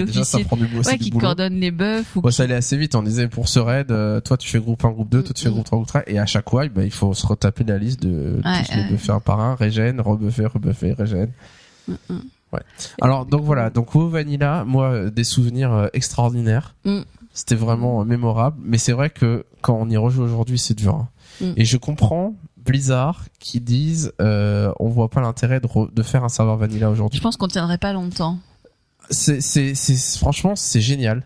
déjà 0.06 0.24
ça 0.24 0.38
l'officier 0.39 0.43
prend 0.45 0.58
du 0.58 0.66
boulot, 0.66 0.78
ouais, 0.80 0.84
c'est 0.84 0.97
qui 0.97 1.06
du 1.06 1.12
boulot. 1.12 1.22
coordonne 1.22 1.60
les 1.60 1.72
buffs 1.72 2.16
ou 2.16 2.20
Ouais, 2.22 2.30
qui- 2.32 2.36
ça 2.38 2.43
allait 2.43 2.56
assez 2.56 2.78
vite. 2.78 2.95
On 2.95 3.04
disait 3.04 3.28
pour 3.28 3.47
ce 3.49 3.60
raid, 3.60 3.91
euh, 3.91 4.20
toi 4.22 4.38
tu 4.38 4.47
fais 4.49 4.60
groupe 4.60 4.84
1, 4.84 4.91
groupe 4.91 5.10
2, 5.10 5.24
toi 5.24 5.34
tu 5.34 5.43
fais 5.43 5.49
groupe 5.49 5.66
3, 5.66 5.78
groupe 5.78 5.88
3. 5.88 6.01
Et 6.08 6.20
à 6.20 6.26
chaque 6.26 6.49
fois, 6.49 6.68
bah, 6.68 6.84
il 6.84 6.91
faut 6.91 7.14
se 7.14 7.26
retaper 7.28 7.64
la 7.64 7.78
liste 7.78 8.01
de 8.04 8.41
Ouais, 8.43 8.64
tous 8.66 8.72
les 8.76 8.82
ouais. 8.84 8.89
buffer 8.89 9.12
un 9.12 9.20
par 9.20 9.39
un, 9.39 9.56
régène, 9.56 10.01
rebuffer, 10.01 10.45
rebuffer, 10.47 10.93
régène. 10.93 11.30
Mm. 11.88 11.95
Alors 13.01 13.26
donc 13.26 13.41
voilà, 13.43 13.70
donc 13.72 13.95
WoW 13.95 14.10
Vanilla, 14.10 14.64
moi 14.66 14.91
euh, 14.91 15.10
des 15.10 15.24
souvenirs 15.24 15.74
euh, 15.74 15.88
extraordinaires. 15.93 16.76
Mm. 16.86 16.99
C'était 17.34 17.56
vraiment 17.56 18.06
mémorable, 18.06 18.58
mais 18.64 18.78
c'est 18.78 18.91
vrai 18.91 19.10
que 19.10 19.43
quand 19.62 19.76
on 19.80 19.89
y 19.89 19.97
rejoue 19.97 20.22
aujourd'hui, 20.22 20.60
c'est 20.60 20.76
dur. 20.76 20.93
hein. 20.95 21.08
Mm. 21.42 21.52
Et 21.58 21.66
je 21.66 21.78
comprends 21.78 22.36
Blizzard 22.58 23.26
qui 23.40 23.60
disent 23.60 24.14
euh, 24.22 24.72
on 24.80 24.90
voit 24.90 25.10
pas 25.10 25.22
l'intérêt 25.22 25.60
de, 25.60 25.68
re- 25.68 25.94
de 25.94 26.04
faire 26.04 26.24
un 26.24 26.30
serveur 26.30 26.58
Vanilla 26.58 26.90
aujourd'hui. 26.90 27.18
Je 27.18 27.24
pense 27.24 27.38
qu'on 27.38 27.48
tiendrait 27.48 27.78
pas 27.78 27.94
longtemps. 27.94 28.40
C'est 29.10 29.42
c'est 29.42 29.76
c'est 29.76 30.18
franchement 30.18 30.56
c'est 30.56 30.82
génial. 30.82 31.26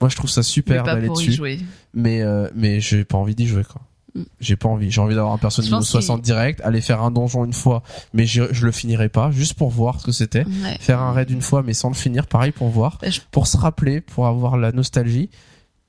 Moi 0.00 0.10
je 0.10 0.16
trouve 0.16 0.28
ça 0.30 0.40
Mais 0.40 0.44
super 0.44 0.82
pas 0.82 0.94
d'aller 0.94 1.06
pour 1.06 1.20
y 1.22 1.26
dessus, 1.26 1.36
jouer. 1.36 1.60
mais 1.94 2.20
euh, 2.22 2.48
mais 2.54 2.80
j'ai 2.80 3.04
pas 3.04 3.16
envie 3.16 3.34
d'y 3.34 3.46
jouer 3.46 3.64
quoi. 3.64 3.80
Mm. 4.14 4.22
J'ai 4.40 4.56
pas 4.56 4.68
envie. 4.68 4.90
J'ai 4.90 5.00
envie 5.00 5.14
d'avoir 5.14 5.32
un 5.32 5.38
perso 5.38 5.62
Je 5.62 5.66
niveau 5.68 5.78
pense 5.78 5.88
60 5.88 6.20
direct, 6.20 6.60
aller 6.62 6.80
faire 6.82 7.02
un 7.02 7.10
donjon 7.10 7.44
une 7.44 7.52
fois, 7.54 7.82
mais 8.12 8.26
je, 8.26 8.44
je 8.52 8.66
le 8.66 8.72
finirai 8.72 9.08
pas, 9.08 9.30
juste 9.30 9.54
pour 9.54 9.70
voir 9.70 10.00
ce 10.00 10.06
que 10.06 10.12
c'était. 10.12 10.44
Ouais. 10.44 10.76
Faire 10.80 11.00
un 11.00 11.12
raid 11.12 11.30
une 11.30 11.40
fois, 11.42 11.62
mais 11.62 11.72
sans 11.74 11.88
le 11.88 11.94
finir, 11.94 12.26
pareil 12.26 12.52
pour 12.52 12.68
voir, 12.68 12.98
Bah, 13.00 13.08
je- 13.10 13.20
pour 13.30 13.46
se 13.46 13.56
rappeler, 13.56 14.00
pour 14.02 14.26
avoir 14.26 14.56
la 14.58 14.70
nostalgie. 14.72 15.30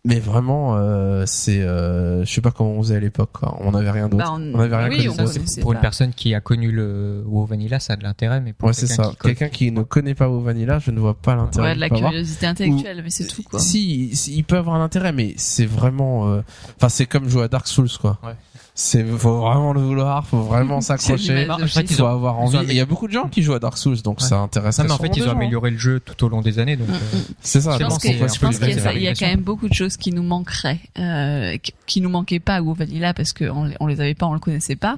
Mais 0.08 0.20
vraiment, 0.20 0.76
euh, 0.78 1.24
c'est, 1.26 1.62
euh, 1.62 2.24
je 2.26 2.32
sais 2.32 2.40
pas 2.42 2.52
comment 2.52 2.74
on 2.74 2.82
faisait 2.84 2.96
à 2.98 3.00
l'époque. 3.00 3.32
quoi. 3.34 3.58
On 3.62 3.72
n'avait 3.72 3.90
rien 3.90 4.08
d'autre. 4.08 4.24
Bah, 4.24 4.32
on- 4.34 4.54
on 4.54 4.60
avait 4.60 4.76
rien 4.76 4.90
oui, 4.90 4.98
connu 4.98 5.10
on 5.10 5.16
connaissait 5.16 5.62
pour 5.62 5.72
une 5.72 5.78
pas. 5.78 5.82
personne 5.82 6.14
qui 6.14 6.36
a 6.36 6.42
connu 6.42 6.72
le 6.72 7.24
WoW 7.26 7.46
Vanilla, 7.46 7.80
ça 7.80 7.94
a 7.94 7.96
de 7.96 8.04
l'intérêt, 8.04 8.40
mais 8.40 8.54
pour 8.54 8.68
Ouais, 8.68 8.74
c'est 8.74 8.86
quelqu'un 8.88 9.04
ça. 9.04 9.10
qui 9.10 9.16
connaît- 9.18 9.34
Quelqu'un 9.36 9.56
qui 9.58 9.72
ne 9.72 9.82
connaît 9.82 10.14
pas 10.14 10.30
WoW 10.30 10.42
Vanilla, 10.42 10.78
je 10.78 10.92
ne 10.92 11.00
vois 11.00 11.16
pas 11.16 11.36
l'intérêt. 11.36 11.70
Ouais, 11.70 11.76
de 11.76 11.80
la 11.80 11.88
avoir. 11.88 12.12
curiosité 12.12 12.46
intellectuelle, 12.46 13.02
mais 13.04 13.10
c'est 13.10 13.26
tout 13.26 13.42
quoi. 13.42 13.60
Si, 13.60 14.16
si, 14.16 14.36
il 14.38 14.44
peut 14.44 14.58
avoir 14.58 14.76
un 14.76 14.84
intérêt, 14.84 15.12
mais 15.12 15.34
c'est 15.38 15.66
vraiment, 15.66 16.28
euh, 16.30 16.42
enfin, 16.78 16.90
c'est 16.90 17.08
comme 17.08 17.28
jouer 17.28 17.44
à 17.44 17.48
Dark 17.48 17.68
Souls, 17.68 17.90
quoi. 18.00 18.20
Ouais. 18.24 18.34
C'est, 18.78 19.06
faut 19.06 19.40
vraiment 19.40 19.72
le 19.72 19.80
vouloir, 19.80 20.28
faut 20.28 20.42
vraiment 20.42 20.82
s'accrocher. 20.82 21.48
faut 21.48 22.04
ont- 22.04 22.08
avoir 22.08 22.40
envie. 22.40 22.58
il 22.68 22.74
y 22.76 22.82
a 22.82 22.86
beaucoup 22.86 23.08
de 23.08 23.14
gens 23.14 23.30
qui 23.30 23.42
jouent 23.42 23.54
à 23.54 23.60
Dark 23.60 23.78
Souls, 23.78 24.02
donc 24.02 24.20
Ouais. 24.20 24.28
ça 24.28 24.38
intéresse. 24.40 24.78
Non, 24.80 24.86
mais 24.86 24.92
en 24.92 24.98
fait, 24.98 25.16
ils 25.16 25.24
ont 25.24 25.28
gens. 25.28 25.32
amélioré 25.32 25.72
le 25.72 25.78
jeu 25.78 26.02
tout 26.02 26.26
au 26.26 26.28
long 26.30 26.42
des 26.42 26.60
années, 26.60 26.76
donc. 26.76 26.90
Euh. 26.90 26.94
C'est 27.40 27.62
ça. 27.62 27.78
Je 27.80 27.86
pense 27.86 28.00
qu'il 28.00 28.12
qu'il 28.18 29.02
y 29.02 29.06
y 29.06 29.08
a 29.08 29.14
quand 29.14 29.28
même 29.28 29.40
beaucoup 29.44 29.70
de 29.70 29.74
choses 29.74 29.96
qui 29.96 30.12
nous 30.12 30.24
manqueraient, 30.24 30.82
euh, 31.00 31.56
qui- 31.86 32.02
nous 32.02 32.10
manquaient 32.10 32.42
pas 32.42 32.56
à 32.56 32.62
WoW 32.62 32.74
Vanilla 32.74 33.14
parce 33.14 33.32
qu'on 33.32 33.64
les, 33.64 33.76
on 33.80 33.88
les 33.88 34.02
avait 34.02 34.14
pas, 34.14 34.26
on 34.28 34.34
le 34.34 34.40
connaissait 34.40 34.76
pas. 34.76 34.98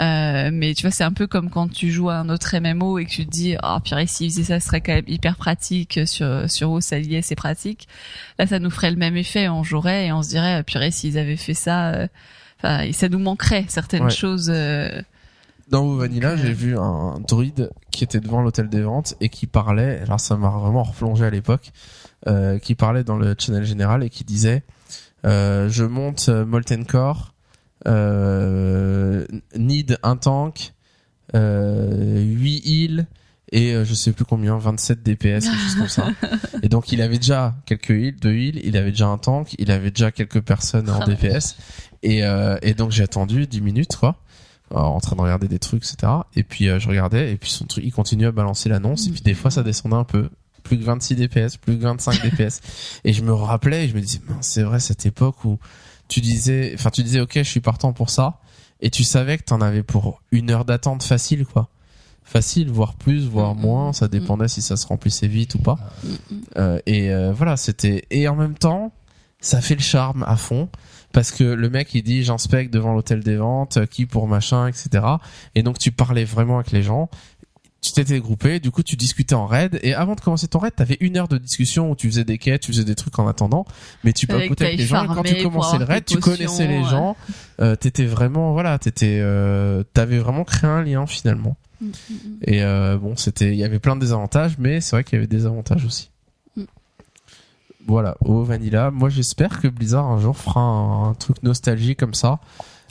Euh, 0.00 0.48
mais 0.50 0.72
tu 0.72 0.80
vois, 0.80 0.90
c'est 0.90 1.04
un 1.04 1.12
peu 1.12 1.26
comme 1.26 1.50
quand 1.50 1.68
tu 1.70 1.90
joues 1.92 2.08
à 2.08 2.14
un 2.16 2.30
autre 2.30 2.56
MMO 2.58 2.98
et 2.98 3.04
que 3.04 3.10
tu 3.10 3.26
te 3.26 3.30
dis, 3.30 3.56
oh 3.62 3.76
purée, 3.84 4.06
s'ils 4.06 4.30
faisaient 4.30 4.44
ça, 4.44 4.58
ce 4.60 4.66
serait 4.68 4.80
quand 4.80 4.94
même 4.94 5.04
hyper 5.06 5.36
pratique 5.36 6.00
sur 6.06 6.50
sur 6.50 6.70
WoW, 6.70 6.80
ça 6.80 6.96
est, 6.98 7.20
c'est 7.20 7.34
pratique. 7.34 7.88
Là, 8.38 8.46
ça 8.46 8.58
nous 8.58 8.70
ferait 8.70 8.90
le 8.90 8.96
même 8.96 9.18
effet, 9.18 9.50
on 9.50 9.62
jouerait 9.62 10.06
et 10.06 10.12
on 10.12 10.22
se 10.22 10.30
dirait, 10.30 10.54
ah, 10.54 10.62
purée, 10.62 10.90
s'ils 10.90 11.18
avaient 11.18 11.36
fait 11.36 11.52
ça, 11.52 12.08
enfin, 12.62 12.90
ça 12.92 13.08
nous 13.08 13.18
manquerait 13.18 13.64
certaines 13.68 14.04
Ouais. 14.04 14.10
choses. 14.10 14.50
euh, 14.54 15.02
Dans 15.68 15.94
Vanilla, 15.94 16.30
Donc, 16.34 16.40
euh, 16.40 16.46
j'ai 16.46 16.52
vu 16.52 16.76
un 16.78 17.18
druide 17.26 17.70
qui 17.90 18.04
était 18.04 18.20
devant 18.20 18.42
l'hôtel 18.42 18.68
des 18.68 18.82
ventes 18.82 19.14
et 19.20 19.28
qui 19.28 19.46
parlait, 19.46 20.00
alors 20.00 20.20
ça 20.20 20.36
m'a 20.36 20.48
vraiment 20.50 20.82
replongé 20.82 21.24
à 21.24 21.30
l'époque, 21.30 21.72
euh, 22.26 22.58
qui 22.58 22.74
parlait 22.74 23.04
dans 23.04 23.16
le 23.16 23.34
channel 23.38 23.64
général 23.64 24.02
et 24.04 24.10
qui 24.10 24.24
disait 24.24 24.62
euh, 25.24 25.68
je 25.68 25.84
monte 25.84 26.28
Molten 26.28 26.84
Core, 26.84 27.32
need 29.56 29.98
un 30.02 30.16
tank, 30.16 30.72
euh, 31.34 32.20
8 32.22 32.62
heals 32.66 33.06
et 33.54 33.74
je 33.84 33.94
sais 33.94 34.12
plus 34.12 34.24
combien, 34.24 34.56
27 34.56 35.02
DPS, 35.02 35.44
quelque 35.44 35.58
chose 35.58 35.76
comme 35.76 35.88
ça. 35.88 36.08
Et 36.62 36.68
donc 36.70 36.90
il 36.90 37.02
avait 37.02 37.18
déjà 37.18 37.54
quelques 37.66 37.90
heals, 37.90 38.16
deux 38.18 38.32
heals, 38.32 38.60
il 38.64 38.76
avait 38.78 38.92
déjà 38.92 39.08
un 39.08 39.18
tank, 39.18 39.54
il 39.58 39.70
avait 39.70 39.90
déjà 39.90 40.10
quelques 40.10 40.40
personnes 40.40 40.88
en 40.88 41.00
Ah. 41.00 41.04
DPS. 41.06 41.56
Et, 42.02 42.24
euh, 42.24 42.58
et 42.62 42.74
donc 42.74 42.90
j'ai 42.90 43.02
attendu 43.02 43.46
10 43.46 43.60
minutes 43.60 43.96
quoi 43.96 44.16
euh, 44.72 44.78
en 44.78 45.00
train 45.00 45.16
de 45.16 45.20
regarder 45.20 45.48
des 45.48 45.58
trucs, 45.58 45.84
etc. 45.84 46.12
Et 46.34 46.44
puis 46.44 46.68
euh, 46.68 46.78
je 46.78 46.88
regardais, 46.88 47.32
et 47.32 47.36
puis 47.36 47.50
son 47.50 47.66
truc, 47.66 47.84
il 47.84 47.92
continue 47.92 48.26
à 48.26 48.32
balancer 48.32 48.70
l'annonce, 48.70 49.06
et 49.06 49.10
puis 49.10 49.20
des 49.20 49.34
fois 49.34 49.50
ça 49.50 49.62
descendait 49.62 49.96
un 49.96 50.04
peu, 50.04 50.30
plus 50.62 50.78
que 50.78 50.84
26 50.84 51.16
DPS, 51.16 51.56
plus 51.58 51.76
que 51.76 51.82
25 51.82 52.22
DPS. 52.30 52.60
Et 53.04 53.12
je 53.12 53.22
me 53.22 53.34
rappelais, 53.34 53.84
et 53.84 53.88
je 53.88 53.94
me 53.94 54.00
disais, 54.00 54.20
c'est 54.40 54.62
vrai 54.62 54.80
cette 54.80 55.04
époque 55.04 55.44
où 55.44 55.58
tu 56.08 56.22
disais, 56.22 56.72
enfin 56.74 56.88
tu 56.88 57.02
disais, 57.02 57.20
ok, 57.20 57.32
je 57.34 57.42
suis 57.42 57.60
partant 57.60 57.92
pour 57.92 58.08
ça, 58.08 58.40
et 58.80 58.88
tu 58.88 59.04
savais 59.04 59.36
que 59.36 59.44
t'en 59.44 59.60
avais 59.60 59.82
pour 59.82 60.22
une 60.30 60.50
heure 60.50 60.64
d'attente 60.64 61.02
facile, 61.02 61.44
quoi. 61.44 61.68
Facile, 62.24 62.70
voire 62.70 62.94
plus, 62.94 63.26
voire 63.26 63.54
moins, 63.54 63.92
ça 63.92 64.08
dépendait 64.08 64.48
si 64.48 64.62
ça 64.62 64.76
se 64.76 64.86
remplissait 64.86 65.26
vite 65.26 65.54
ou 65.56 65.58
pas. 65.58 65.76
Euh, 66.56 66.78
et 66.86 67.10
euh, 67.10 67.32
voilà, 67.32 67.58
c'était 67.58 68.06
et 68.10 68.26
en 68.26 68.36
même 68.36 68.54
temps, 68.54 68.92
ça 69.40 69.60
fait 69.60 69.74
le 69.74 69.82
charme 69.82 70.24
à 70.26 70.36
fond 70.36 70.70
parce 71.12 71.30
que 71.30 71.44
le 71.44 71.70
mec 71.70 71.94
il 71.94 72.02
dit 72.02 72.24
j'inspecte 72.24 72.72
devant 72.72 72.92
l'hôtel 72.92 73.20
des 73.20 73.36
ventes, 73.36 73.78
euh, 73.78 73.86
qui 73.86 74.06
pour 74.06 74.26
machin, 74.26 74.68
etc. 74.68 75.04
Et 75.54 75.62
donc 75.62 75.78
tu 75.78 75.92
parlais 75.92 76.24
vraiment 76.24 76.56
avec 76.56 76.72
les 76.72 76.82
gens. 76.82 77.08
Tu 77.80 77.90
t'étais 77.90 78.20
groupé, 78.20 78.60
du 78.60 78.70
coup 78.70 78.84
tu 78.84 78.94
discutais 78.96 79.34
en 79.34 79.46
raid 79.46 79.80
et 79.82 79.92
avant 79.92 80.14
de 80.14 80.20
commencer 80.20 80.46
ton 80.46 80.60
raid, 80.60 80.72
t'avais 80.74 80.96
une 81.00 81.16
heure 81.16 81.26
de 81.26 81.36
discussion 81.36 81.90
où 81.90 81.96
tu 81.96 82.08
faisais 82.08 82.22
des 82.22 82.38
quêtes, 82.38 82.62
tu 82.62 82.72
faisais 82.72 82.84
des 82.84 82.94
trucs 82.94 83.18
en 83.18 83.26
attendant, 83.26 83.66
mais 84.04 84.12
tu 84.12 84.28
papotais 84.28 84.66
avec 84.66 84.78
les 84.78 84.86
gens 84.86 85.04
et 85.04 85.08
quand 85.08 85.22
tu 85.24 85.42
commençais 85.42 85.78
le 85.78 85.84
raid, 85.84 86.04
tu 86.04 86.18
connaissais 86.18 86.68
les 86.68 86.84
gens, 86.84 87.16
euh, 87.60 87.74
t'étais 87.74 88.06
vraiment 88.06 88.52
voilà, 88.52 88.78
t'étais, 88.78 89.18
euh, 89.20 89.82
t'avais 89.94 90.18
vraiment 90.18 90.44
créé 90.44 90.70
un 90.70 90.82
lien 90.82 91.06
finalement. 91.06 91.56
Mm, 91.80 91.86
mm, 91.86 91.90
mm. 91.90 92.36
Et 92.44 92.62
euh, 92.62 92.98
bon, 92.98 93.16
c'était, 93.16 93.50
il 93.50 93.56
y 93.56 93.64
avait 93.64 93.80
plein 93.80 93.96
de 93.96 94.00
désavantages, 94.00 94.56
mais 94.58 94.80
c'est 94.80 94.94
vrai 94.94 95.04
qu'il 95.04 95.16
y 95.16 95.18
avait 95.18 95.26
des 95.26 95.46
avantages 95.46 95.84
aussi. 95.84 96.11
Voilà, 97.86 98.16
au 98.20 98.42
Vanilla. 98.44 98.90
Moi, 98.90 99.08
j'espère 99.08 99.60
que 99.60 99.68
Blizzard 99.68 100.06
un 100.06 100.18
jour 100.20 100.36
fera 100.36 100.60
un, 100.60 101.10
un 101.10 101.14
truc 101.14 101.42
nostalgie 101.42 101.96
comme 101.96 102.14
ça. 102.14 102.38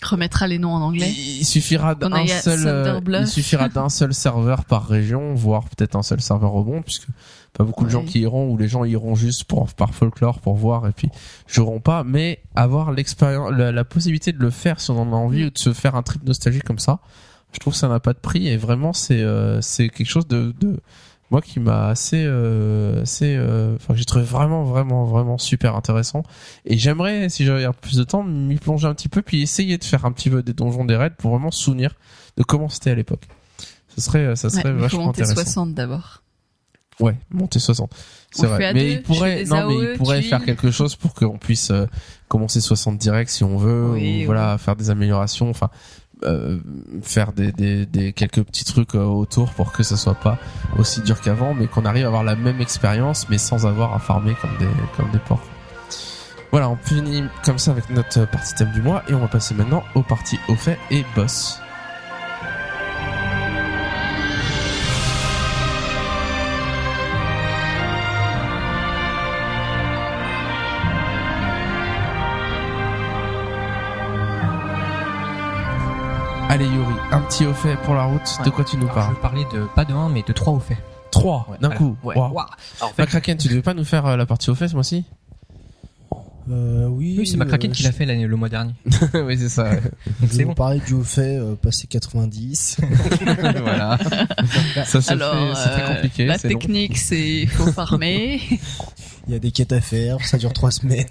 remettra 0.04 0.48
les 0.48 0.58
noms 0.60 0.74
en 0.74 0.82
anglais. 0.82 1.12
Il 1.12 1.46
suffira 1.46 1.96
On 2.02 2.12
a 2.12 2.24
d'un 2.24 2.28
seul, 2.28 2.68
euh, 2.68 3.00
il 3.22 3.28
suffira 3.28 3.70
d'un 3.70 3.90
seul 3.90 4.14
serveur 4.14 4.66
par 4.66 4.88
région, 4.88 5.34
voire 5.34 5.64
peut-être 5.66 5.96
un 5.96 6.04
seul 6.04 6.22
serveur 6.22 6.56
au 6.56 6.64
monde, 6.64 6.84
puisque 6.84 7.08
pas 7.54 7.64
beaucoup 7.64 7.86
de 7.86 7.90
gens 7.90 8.04
qui 8.04 8.22
iront 8.22 8.50
ou 8.50 8.58
les 8.58 8.68
gens 8.68 8.84
iront 8.86 9.14
juste 9.16 9.44
pour 9.44 9.68
par 9.74 9.94
folklore 9.94 10.40
pour 10.40 10.56
voir 10.56 10.88
et 10.88 10.92
puis 10.92 11.10
joueront 11.48 11.80
pas, 11.82 12.04
mais 12.04 12.42
avoir 12.56 12.92
l'expérience, 12.92 13.52
la, 13.52 13.72
la 13.72 13.84
possibilité 13.84 14.32
de 14.32 14.40
le 14.40 14.50
faire 14.50 14.80
si 14.80 14.90
on 14.92 15.00
en 15.02 15.12
a 15.14 15.16
envie 15.16 15.44
Mm. 15.44 15.48
ou 15.48 15.50
de 15.52 15.58
se 15.58 15.74
faire 15.74 15.96
un 15.96 16.02
trip 16.04 16.24
nostalgique 16.24 16.64
comme 16.64 16.80
ça, 16.80 17.00
je 17.54 17.60
trouve 17.60 17.74
que 17.74 17.80
ça 17.80 17.90
n'a 17.90 18.00
pas 18.00 18.14
de 18.14 18.20
prix 18.20 18.48
et 18.48 18.56
vraiment 18.58 18.94
c'est 18.94 19.22
euh, 19.22 19.60
c'est 19.62 19.90
quelque 19.90 20.08
chose 20.10 20.28
de, 20.28 20.54
de 20.62 20.80
moi 21.32 21.42
qui 21.42 21.60
m'a 21.62 21.88
assez 21.88 22.24
euh, 22.26 23.02
assez 23.02 23.36
euh, 23.36 23.76
enfin 23.76 23.94
que 23.94 24.00
j'ai 24.00 24.06
trouvé 24.06 24.26
vraiment 24.26 24.64
vraiment 24.64 25.06
vraiment 25.06 25.38
super 25.38 25.76
intéressant. 25.76 26.24
Et 26.66 26.78
j'aimerais 26.78 27.30
si 27.30 27.46
j'avais 27.46 27.64
un 27.64 27.72
peu 27.72 27.80
plus 27.82 27.98
de 27.98 28.04
temps 28.04 28.22
m'y 28.22 28.58
plonger 28.58 28.88
un 28.88 28.94
petit 28.94 29.10
peu 29.10 29.22
puis 29.22 29.42
essayer 29.42 29.78
de 29.78 29.84
faire 29.84 30.06
un 30.06 30.12
petit 30.12 30.30
peu 30.30 30.44
des 30.44 30.54
donjons 30.54 30.86
des 30.86 30.98
raids 30.98 31.16
pour 31.18 31.32
vraiment 31.32 31.52
souvenir 31.52 31.96
de 32.38 32.44
comment 32.44 32.70
c'était 32.70 32.92
à 32.92 32.96
l'époque. 32.96 33.24
Ça 33.96 34.02
serait 34.02 34.36
ça 34.36 34.50
serait 34.50 34.70
il 34.70 34.76
faut 34.76 34.82
vachement 34.82 35.06
monter 35.06 35.22
intéressant. 35.22 35.44
60 35.44 35.74
d'abord. 35.74 36.22
ouais 37.00 37.18
monter 37.32 37.60
60 37.60 37.96
c'est 38.34 38.48
vrai. 38.48 38.74
mais 38.74 38.84
deux, 38.84 38.90
il 38.92 39.02
pourrait 39.02 39.44
non 39.46 39.68
mais 39.68 39.92
il 39.92 39.98
pourrait 39.98 40.22
faire 40.22 40.44
quelque 40.44 40.70
chose 40.70 40.96
pour 40.96 41.14
qu'on 41.14 41.38
puisse 41.38 41.72
euh, 41.72 41.86
commencer 42.28 42.60
60 42.60 42.98
direct 42.98 43.30
si 43.30 43.44
on 43.44 43.58
veut 43.58 43.92
Oui, 43.92 44.24
ou 44.24 44.26
voilà 44.28 44.58
faire 44.58 44.76
des 44.76 44.90
améliorations. 44.90 45.50
Enfin 45.50 45.70
euh, 46.24 46.60
faire 47.02 47.34
des, 47.34 48.14
quelques 48.16 48.44
petits 48.44 48.66
trucs 48.66 48.96
euh, 48.96 49.04
autour 49.04 49.52
pour 49.54 49.72
que 49.72 49.84
ça 49.84 49.98
soit 49.98 50.16
pas 50.16 50.38
aussi 50.78 51.02
dur 51.02 51.20
qu'avant 51.22 51.54
mais 51.54 51.68
qu'on 51.68 51.86
arrive 51.86 52.06
à 52.06 52.08
avoir 52.08 52.24
la 52.24 52.36
même 52.36 52.62
expérience 52.62 53.28
mais 53.30 53.38
sans 53.38 53.66
avoir 53.66 53.94
à 53.94 54.00
farmer 54.00 54.36
comme 54.42 54.56
des 54.60 54.68
comme 54.96 55.10
des 55.12 55.20
porcs. 55.20 55.42
Voilà 56.52 56.70
on 56.70 56.78
finit 56.78 57.24
comme 57.44 57.58
ça 57.58 57.72
avec 57.72 57.90
notre 57.90 58.26
partie 58.26 58.54
thème 58.56 58.72
du 58.72 58.82
mois 58.82 59.04
et 59.10 59.14
on 59.14 59.20
va 59.20 59.28
passer 59.28 59.54
maintenant 59.56 59.84
aux 59.96 60.04
parties 60.04 60.40
au 60.48 60.56
fait 60.56 60.78
et 60.92 61.06
boss 61.16 61.60
Allez 76.52 76.66
Yuri, 76.66 76.94
un 77.14 77.22
petit 77.22 77.46
au 77.46 77.54
fait 77.54 77.78
pour 77.78 77.94
la 77.96 78.04
route, 78.04 78.20
de 78.40 78.50
Ouais. 78.50 78.52
quoi 78.52 78.66
tu 78.66 78.76
nous 78.76 78.84
Alors, 78.90 78.96
je 78.98 79.02
parles 79.02 79.14
vais 79.16 79.22
parler 79.22 79.46
de 79.54 79.66
pas 79.74 79.86
de 79.86 79.94
1 79.94 80.10
mais 80.10 80.22
de 80.22 80.34
3 80.34 80.52
au 80.52 80.60
fait. 80.60 80.78
3 81.10 81.46
Ouais, 81.50 81.58
d'un 81.62 81.70
voilà. 81.70 81.78
coup. 81.78 81.98
Ouais. 82.04 82.18
Waouh. 82.18 82.26
Alors, 82.38 82.56
en 82.82 82.88
fait, 82.90 83.02
McCracken, 83.04 83.38
tu 83.38 83.48
devais 83.48 83.62
pas 83.62 83.74
nous 83.74 83.86
faire 83.86 84.06
euh, 84.06 84.18
la 84.18 84.26
partie 84.26 84.50
au 84.50 84.56
fait 84.56 84.68
ce 84.68 84.74
mois-ci 84.76 85.06
Euh, 86.52 86.88
oui. 86.88 87.16
oui, 87.20 87.26
c'est 87.28 87.38
McCracken 87.38 87.72
euh, 87.72 87.74
qui 87.74 87.84
l'a 87.84 87.92
fait 87.92 88.06
l'année 88.06 88.28
le 88.28 88.36
mois 88.36 88.50
dernier. 88.50 88.74
Oui, 89.14 89.38
c'est 89.38 89.48
ça. 89.50 89.70
Donc 89.74 89.82
Je 90.22 90.28
c'est 90.28 90.38
vais 90.40 90.44
bon. 90.44 90.50
vous 90.50 90.56
parler 90.56 90.80
du 90.86 91.02
fait, 91.04 91.38
euh, 91.38 91.56
passé 91.56 91.88
90. 91.88 92.82
voilà. 93.64 93.98
Ça 94.86 95.02
se 95.02 95.12
Alors, 95.14 95.56
fait, 95.56 95.62
c'est 95.64 95.70
très 95.70 95.84
euh, 95.84 95.96
compliqué. 95.96 96.26
la 96.26 96.38
technique, 96.40 96.98
c'est 96.98 97.46
faut 97.48 97.72
farmer. 97.72 98.42
Il 99.28 99.34
y 99.34 99.36
a 99.36 99.40
des 99.40 99.52
quêtes 99.52 99.72
à 99.72 99.82
faire, 99.82 100.18
ça 100.26 100.38
dure 100.38 100.52
trois 100.52 100.72
semaines. 100.72 101.06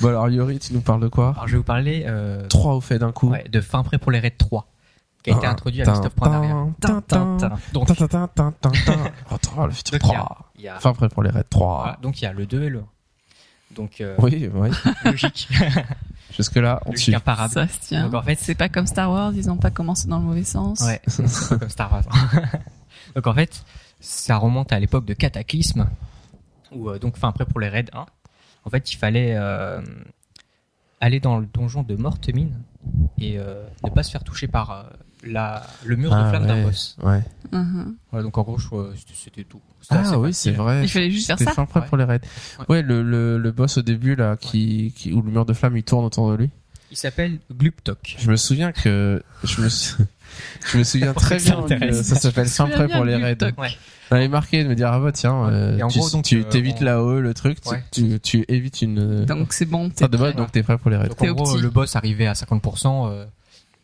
bon 0.00 0.08
alors 0.08 0.28
Yuri, 0.28 0.58
tu 0.58 0.74
nous 0.74 0.80
parles 0.80 1.00
de 1.00 1.08
quoi? 1.08 1.30
Alors 1.30 1.46
je 1.48 1.52
vais 1.52 1.58
vous 1.58 1.64
parler 1.64 2.04
euh, 2.06 2.46
3 2.48 2.74
au 2.74 2.80
fait 2.80 2.98
d'un 2.98 3.10
coup. 3.12 3.30
ouais, 3.30 3.44
de 3.50 3.60
fin 3.60 3.82
prêt 3.82 3.98
pour 3.98 4.12
les 4.12 4.18
raids 4.20 4.34
3 4.36 4.66
qui 5.22 5.30
a 5.30 5.36
été 5.36 5.46
Ah, 5.46 5.50
introduit 5.50 5.82
à 5.82 5.84
tin, 5.86 5.92
Mist 5.92 6.04
of 6.06 6.14
Pandaria. 6.14 6.66
tin, 6.80 7.02
tin, 7.08 7.36
tin. 7.38 7.50
Donc, 7.72 7.88
Tin, 7.88 7.94
tin, 7.94 8.06
tin, 8.06 8.28
tin, 8.32 8.52
tin, 8.60 8.70
tin. 8.70 8.94
Attends, 9.30 9.66
le 9.66 9.72
futur 9.72 9.98
donc, 9.98 10.08
il 10.10 10.12
y 10.12 10.14
a, 10.14 10.18
3. 10.20 10.50
il 10.58 10.62
y 10.64 10.68
a- 10.68 10.76
Enfin 10.76 10.92
prêt 10.92 11.08
pour 11.08 11.22
les 11.24 11.30
raids 11.30 11.42
3. 11.50 11.76
voilà, 11.82 11.98
donc 12.02 12.20
il 12.20 12.24
y 12.24 12.28
a 12.28 12.32
le 12.32 12.46
2 12.46 12.62
et 12.64 12.68
le 12.68 12.78
1. 12.80 12.82
Donc 13.74 14.00
euh, 14.00 14.16
Oui, 14.18 14.50
oui. 14.52 14.70
logique, 15.04 15.48
Jusque 16.36 16.56
là, 16.56 16.80
on 16.86 16.94
suit. 16.94 17.14
imparable. 17.14 17.52
Ça 17.52 17.68
se 17.68 17.78
tient. 17.80 18.04
Donc 18.04 18.14
en 18.14 18.22
fait, 18.22 18.36
C'est 18.36 18.54
pas 18.54 18.68
comme 18.68 18.86
Star 18.86 19.10
Wars, 19.10 19.32
ils 19.34 19.50
ont 19.50 19.56
pas 19.56 19.70
commencé 19.70 20.08
dans 20.08 20.18
le 20.18 20.24
mauvais 20.24 20.44
sens. 20.44 20.80
Ouais, 20.80 21.00
c'est 21.06 21.24
peu 21.48 21.58
comme 21.58 21.68
Star 21.70 21.90
Wars. 21.92 22.04
donc 23.14 23.26
en 23.26 23.34
fait, 23.34 23.64
ça 24.00 24.36
remonte 24.36 24.72
à 24.72 24.78
l'époque 24.78 25.04
de 25.04 25.14
Cataclysme, 25.14 25.88
où 26.72 26.88
euh, 26.90 26.98
donc, 26.98 27.14
enfin 27.16 27.28
après 27.28 27.44
pour 27.46 27.60
les 27.60 27.68
raids 27.68 27.86
1, 27.92 28.06
en 28.64 28.70
fait, 28.70 28.92
il 28.92 28.96
fallait 28.96 29.34
euh, 29.36 29.80
aller 31.00 31.20
dans 31.20 31.38
le 31.38 31.46
donjon 31.46 31.82
de 31.82 31.96
Mortemine 31.96 32.52
et 33.18 33.38
euh, 33.38 33.64
ne 33.84 33.90
pas 33.90 34.02
se 34.02 34.10
faire 34.10 34.24
toucher 34.24 34.48
par 34.48 34.70
euh, 34.70 34.82
la, 35.24 35.66
le 35.84 35.96
mur 35.96 36.10
de 36.10 36.16
Ah, 36.16 36.28
flamme 36.30 36.46
d'un 36.46 36.54
ouais. 36.56 36.62
boss. 36.64 36.96
Ouais. 37.02 37.22
Mhm. 37.52 37.96
Voilà, 38.10 38.22
donc 38.24 38.38
en 38.38 38.42
gros, 38.42 38.58
euh, 38.74 38.94
c'était- 39.14 39.44
tout. 39.44 39.60
Ah 39.90 40.18
oui, 40.18 40.34
c'est 40.34 40.50
vrai. 40.52 40.82
Il 40.82 40.88
fallait 40.88 41.10
juste 41.10 41.26
faire 41.28 41.38
C'était 41.38 41.50
ça. 41.50 41.54
fin 41.54 41.64
prêt 41.66 41.80
Ouais. 41.80 41.86
pour 41.86 41.96
les 41.96 42.04
raids. 42.04 42.20
Ouais. 42.60 42.64
Ouais, 42.68 42.82
le, 42.82 43.02
le, 43.02 43.38
le 43.38 43.52
boss 43.52 43.78
au 43.78 43.82
début 43.82 44.14
là, 44.16 44.36
qui, 44.36 44.92
qui 44.96 45.12
où 45.12 45.22
le 45.22 45.30
mur 45.30 45.46
de 45.46 45.52
flamme 45.54 45.76
il 45.76 45.82
tourne 45.82 46.04
autour 46.04 46.30
de 46.30 46.36
lui. 46.36 46.50
Il 46.90 46.96
s'appelle 46.96 47.38
Gluptok. 47.52 48.16
Je 48.18 48.30
me 48.30 48.36
souviens 48.36 48.72
que 48.72 49.22
je 49.44 49.60
me 49.62 49.68
sou- 49.68 50.02
je 50.72 50.78
me 50.78 50.84
souviens 50.84 51.12
très 51.14 51.38
bien 51.38 51.62
que 51.62 51.92
ça 51.92 52.14
s'appelle 52.16 52.48
souviens 52.48 52.74
prêt 52.74 52.88
pour 52.88 53.04
les 53.04 53.16
raids. 53.16 53.36
toc. 53.36 53.58
Ouais. 53.58 53.68
J'avais 54.10 54.28
marqué 54.28 54.64
de 54.64 54.68
me 54.68 54.74
dire 54.74 54.88
ah 54.90 54.98
bah 55.00 55.12
tiens 55.12 55.42
Ouais. 55.44 55.50
euh, 55.52 55.86
tu, 55.88 55.98
gros, 55.98 56.10
donc, 56.10 56.24
tu 56.24 56.40
euh, 56.40 56.44
t'évites 56.44 56.78
on- 56.80 56.84
là 56.84 57.02
haut 57.02 57.20
le 57.20 57.34
truc 57.34 57.60
tu- 57.60 57.68
Ouais. 57.68 57.84
tu, 57.90 58.18
tu 58.20 58.44
évites 58.48 58.80
une 58.82 59.24
Donc 59.26 59.52
c'est 59.52 59.66
bon. 59.66 59.90
t'es 59.90 60.08
de 60.08 60.16
prêt. 60.16 60.32
donc 60.32 60.50
t'es 60.52 60.62
prêt 60.62 60.78
pour 60.78 60.90
les 60.90 60.96
raids. 60.96 61.08
Donc 61.08 61.20
en 61.22 61.32
gros, 61.32 61.52
petit. 61.54 61.62
le 61.62 61.70
boss 61.70 61.94
arrivé 61.96 62.26
à 62.26 62.32
50%, 62.34 63.06
euh, 63.10 63.26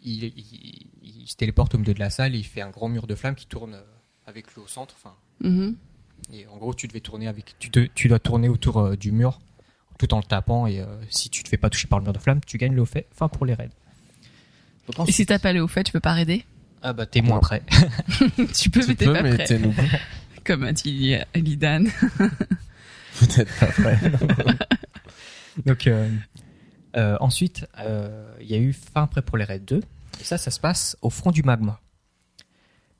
il, 0.02 0.24
il, 0.24 0.83
il 1.24 1.28
se 1.28 1.36
téléporte 1.36 1.74
au 1.74 1.78
milieu 1.78 1.94
de 1.94 1.98
la 1.98 2.10
salle 2.10 2.34
et 2.34 2.38
il 2.38 2.44
fait 2.44 2.60
un 2.60 2.70
grand 2.70 2.88
mur 2.88 3.06
de 3.06 3.14
flamme 3.14 3.34
qui 3.34 3.46
tourne 3.46 3.74
euh, 3.74 3.82
avec 4.26 4.52
lui 4.54 4.60
au 4.62 4.66
centre. 4.68 4.94
Enfin, 5.02 5.14
Mhm. 5.40 5.74
et 6.32 6.46
en 6.46 6.56
gros, 6.58 6.74
tu 6.74 6.86
devais 6.86 7.00
tourner 7.00 7.26
avec, 7.26 7.56
tu, 7.58 7.70
te- 7.70 7.88
tu 7.94 8.08
dois 8.08 8.18
tourner 8.20 8.48
autour 8.48 8.78
euh, 8.78 8.96
du 8.96 9.10
mur 9.10 9.40
tout 9.98 10.12
en 10.14 10.18
le 10.18 10.24
tapant 10.24 10.66
et 10.66 10.80
euh, 10.80 10.86
si 11.10 11.30
tu 11.30 11.42
te 11.42 11.48
fais 11.48 11.56
pas 11.56 11.70
toucher 11.70 11.88
par 11.88 11.98
le 11.98 12.04
mur 12.04 12.12
de 12.12 12.18
flamme, 12.18 12.40
tu 12.46 12.58
gagnes 12.58 12.74
le 12.74 12.84
fait. 12.84 13.06
Enfin 13.12 13.28
pour 13.28 13.46
les 13.46 13.54
raids. 13.54 13.70
Donc 14.86 14.98
Et 14.98 15.00
ensuite- 15.00 15.16
si 15.16 15.26
t'as 15.26 15.38
pas 15.38 15.52
le 15.52 15.60
au 15.62 15.68
fait, 15.68 15.82
tu 15.84 15.92
peux 15.92 16.00
pas 16.00 16.12
raider. 16.12 16.44
ah 16.82 16.92
bah 16.92 17.06
t'es 17.06 17.22
moins 17.22 17.40
prêt. 17.40 17.62
tu 18.54 18.68
peux, 18.70 18.80
Tu 18.80 18.88
mais 18.88 18.94
t'es 18.96 19.06
pas 19.06 19.22
mais 19.22 19.34
prêt. 19.36 19.60
Comme 20.44 20.62
a 20.64 20.72
dit 20.72 21.16
Lidan. 21.34 21.84
peut-être 23.18 23.58
pas 23.58 23.66
prêt. 23.66 23.98
Donc 25.64 25.86
euh, 25.86 26.08
euh, 26.96 27.16
ensuite, 27.20 27.66
euh, 27.78 28.28
il 28.40 28.46
y 28.50 28.54
a 28.54 28.58
eu 28.58 28.72
fin 28.72 29.06
prêt 29.06 29.22
pour 29.22 29.38
les 29.38 29.44
raids 29.44 29.58
2. 29.60 29.80
Et 30.20 30.24
ça, 30.24 30.38
ça 30.38 30.50
se 30.50 30.60
passe 30.60 30.96
au 31.02 31.10
front 31.10 31.30
du 31.30 31.42
magma. 31.42 31.80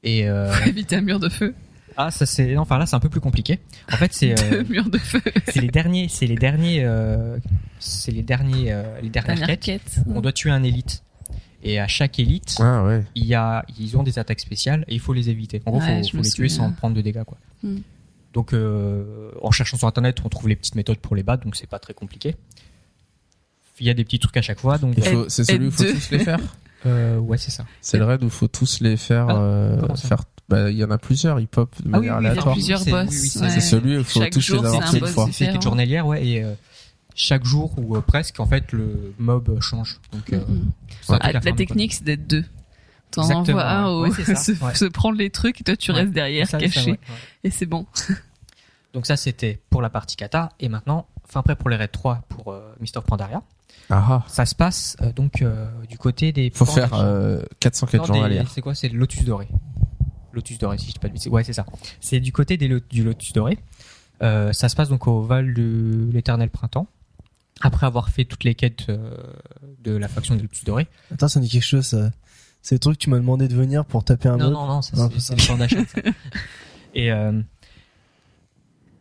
Et 0.02 0.28
euh, 0.28 0.52
Faut 0.52 0.68
éviter 0.68 0.96
un 0.96 1.00
mur 1.00 1.18
de 1.20 1.28
feu. 1.28 1.54
ah 1.96 2.10
ça 2.10 2.26
c'est, 2.26 2.54
non, 2.54 2.62
enfin 2.62 2.78
là 2.78 2.86
c'est 2.86 2.96
un 2.96 3.00
peu 3.00 3.08
plus 3.08 3.20
compliqué. 3.20 3.60
En 3.92 3.96
fait 3.96 4.12
c'est 4.12 4.34
euh, 4.52 4.64
murs 4.68 4.90
de 4.90 4.98
feu. 4.98 5.20
c'est 5.46 5.60
les 5.60 5.68
derniers, 5.68 6.08
c'est 6.08 6.26
les 6.26 6.36
derniers, 6.36 6.84
euh, 6.84 7.38
c'est 7.78 8.12
les 8.12 8.22
derniers, 8.22 8.72
euh, 8.72 9.00
les 9.00 9.08
dernières 9.10 9.36
Dernière 9.36 9.58
quêtes. 9.58 10.00
où 10.06 10.12
On 10.16 10.20
doit 10.20 10.32
tuer 10.32 10.50
un 10.50 10.62
élite. 10.62 11.02
Et 11.66 11.80
à 11.80 11.86
chaque 11.88 12.18
élite, 12.18 12.56
Ah 12.60 12.84
ouais. 12.84 13.02
il 13.14 13.24
y 13.24 13.34
a, 13.34 13.64
ils 13.78 13.96
ont 13.96 14.02
des 14.02 14.18
attaques 14.18 14.40
spéciales 14.40 14.84
et 14.86 14.92
il 14.94 15.00
faut 15.00 15.14
les 15.14 15.30
éviter. 15.30 15.62
En 15.64 15.70
gros, 15.70 15.80
Ouais, 15.80 16.02
faut, 16.10 16.18
les 16.18 16.28
tuer 16.30 16.50
sans 16.50 16.70
prendre 16.72 16.94
de 16.94 17.00
dégâts, 17.00 17.24
quoi. 17.24 17.38
Hmm. 17.62 17.78
Donc, 18.34 18.52
euh, 18.52 19.30
en 19.40 19.50
cherchant 19.50 19.78
sur 19.78 19.88
internet, 19.88 20.18
on 20.22 20.28
trouve 20.28 20.50
les 20.50 20.56
petites 20.56 20.74
méthodes 20.74 20.98
pour 20.98 21.16
les 21.16 21.22
battre, 21.22 21.44
donc 21.44 21.56
c'est 21.56 21.66
pas 21.66 21.78
très 21.78 21.94
compliqué. 21.94 22.36
Il 23.80 23.86
y 23.86 23.88
a 23.90 23.94
des 23.94 24.04
petits 24.04 24.18
trucs 24.18 24.36
à 24.36 24.42
chaque 24.42 24.60
fois, 24.60 24.76
donc 24.76 24.92
Il 24.98 25.04
faut- 25.04 25.28
C'est 25.30 25.44
celui 25.44 25.64
où 25.64 25.68
il 25.68 25.72
faut 25.72 25.84
tous 25.84 26.10
les 26.10 26.18
faire. 26.18 26.38
euh, 26.86 27.18
ouais, 27.18 27.38
c'est 27.38 27.50
ça. 27.50 27.64
C'est 27.80 27.98
le 27.98 28.04
raid 28.04 28.22
où 28.22 28.26
il 28.26 28.30
faut 28.30 28.48
tous 28.48 28.80
les 28.80 28.96
faire. 28.96 29.26
Ah, 29.28 29.36
euh, 29.36 29.94
faire. 29.96 30.22
Bah 30.48 30.70
il 30.70 30.76
y 30.76 30.84
en 30.84 30.90
a 30.90 30.98
plusieurs. 30.98 31.40
Ils 31.40 31.48
pop 31.48 31.70
de 31.82 31.90
Ah 31.94 31.98
oui, 31.98 32.06
manière 32.08 32.16
oui, 32.16 32.20
il 32.20 32.24
y 32.24 32.26
a 32.26 32.30
aléatoire. 32.30 32.54
plusieurs 32.54 32.80
C'est- 32.80 32.90
boss. 32.90 33.08
oui, 33.10 33.16
c'est- 33.28 33.40
ouais. 33.40 33.60
Celui 33.60 33.96
où 33.96 33.98
il 34.00 34.04
faut 34.04 34.20
Chaque 34.20 34.32
tous 34.32 34.40
jour, 34.40 34.60
les 34.62 34.68
avoir 34.68 34.82
un 34.82 34.86
fait 34.92 34.98
une 34.98 35.06
fois. 35.06 35.28
C'est 35.32 35.46
quête 35.52 35.62
journalière, 35.62 36.06
ouais, 36.06 36.26
et 36.26 36.42
euh, 36.44 36.52
chaque 37.14 37.44
jour 37.44 37.72
ou 37.78 37.96
euh, 37.96 38.00
presque, 38.02 38.40
en 38.40 38.46
fait, 38.46 38.72
le 38.72 39.14
mob 39.18 39.58
change. 39.60 40.00
Donc, 40.12 40.30
ça, 41.02 41.18
toute 41.18 41.44
la 41.44 41.52
technique, 41.52 41.94
c'est 41.94 42.04
d'être 42.04 42.26
deux. 42.26 42.44
T'en 43.10 43.22
envoies 43.30 43.64
un 43.64 43.86
au, 43.86 44.02
Ouais, 44.02 44.10
c'est 44.14 44.24
ça, 44.24 44.34
se, 44.34 44.52
ouais. 44.52 44.74
se 44.74 44.84
prendre 44.86 45.16
les 45.16 45.30
trucs 45.30 45.60
et 45.60 45.64
toi 45.64 45.76
tu 45.76 45.92
Ouais. 45.92 45.98
restes 46.00 46.12
derrière 46.12 46.48
caché. 46.48 46.98
Et 47.44 47.50
c'est 47.50 47.64
bon. 47.66 47.86
Donc 48.92 49.06
ça, 49.06 49.16
c'était 49.16 49.60
pour 49.70 49.82
la 49.82 49.88
partie 49.90 50.16
kata. 50.16 50.50
Et 50.60 50.68
maintenant, 50.68 51.06
fin 51.28 51.42
prêt 51.42 51.54
pour 51.56 51.70
les 51.70 51.76
raids 51.76 51.88
3 51.88 52.22
pour 52.28 52.52
euh, 52.52 52.60
Mist 52.80 52.96
of 52.96 53.04
Pandaria. 53.04 53.40
Ah 53.90 54.04
ah. 54.08 54.24
Ça 54.28 54.46
se 54.46 54.54
passe 54.54 54.96
euh, 55.02 55.12
donc 55.12 55.42
euh, 55.42 55.66
du 55.88 55.98
côté 55.98 56.32
des... 56.32 56.50
Faut 56.50 56.64
faire 56.64 56.94
euh, 56.94 57.42
400 57.60 57.86
quêtes 57.86 58.00
Non, 58.00 58.06
des- 58.06 58.12
journalières. 58.14 58.50
C'est 58.50 58.60
quoi 58.62 58.74
C'est 58.74 58.88
le 58.88 58.98
Lotus 58.98 59.24
Doré. 59.24 59.48
Lotus 60.32 60.58
Doré, 60.58 60.78
si 60.78 60.86
je 60.88 60.92
dis 60.92 60.98
pas 60.98 61.08
de 61.08 61.12
bêtises. 61.12 61.30
Ouais, 61.30 61.44
c'est 61.44 61.52
ça. 61.52 61.66
C'est 62.00 62.20
du 62.20 62.32
côté 62.32 62.56
des, 62.56 62.68
du 62.90 63.04
Lotus 63.04 63.32
Doré. 63.32 63.58
Euh, 64.22 64.52
ça 64.52 64.68
se 64.68 64.76
passe 64.76 64.88
donc 64.88 65.06
au 65.06 65.22
Val 65.22 65.54
de 65.54 66.08
l'Éternel 66.12 66.50
Printemps. 66.50 66.86
Après 67.60 67.86
avoir 67.86 68.08
fait 68.08 68.24
toutes 68.24 68.42
les 68.44 68.54
quêtes 68.54 68.86
euh, 68.88 69.16
de 69.82 69.92
la 69.96 70.08
faction 70.08 70.34
des 70.34 70.42
Lotus 70.42 70.64
Doré. 70.64 70.88
Attends, 71.12 71.28
ça 71.28 71.38
me 71.40 71.44
dit 71.44 71.50
quelque 71.50 71.62
chose, 71.64 71.86
ça. 71.86 72.10
C'est 72.62 72.74
le 72.76 72.78
truc 72.78 72.96
que 72.98 73.04
tu 73.04 73.10
m'as 73.10 73.18
demandé 73.18 73.46
de 73.46 73.54
venir 73.54 73.84
pour 73.84 74.02
taper 74.04 74.28
un 74.30 74.38
Non, 74.38 74.44
mode. 74.46 74.52
non, 74.54 74.66
non, 74.66 74.82
ça, 74.82 74.96
Non, 74.96 75.10
c'est- 75.18 75.34
le 75.34 75.40
champ 75.40 75.56
d'achat. 75.58 75.80
Et, 76.94 77.12
euh, 77.12 77.40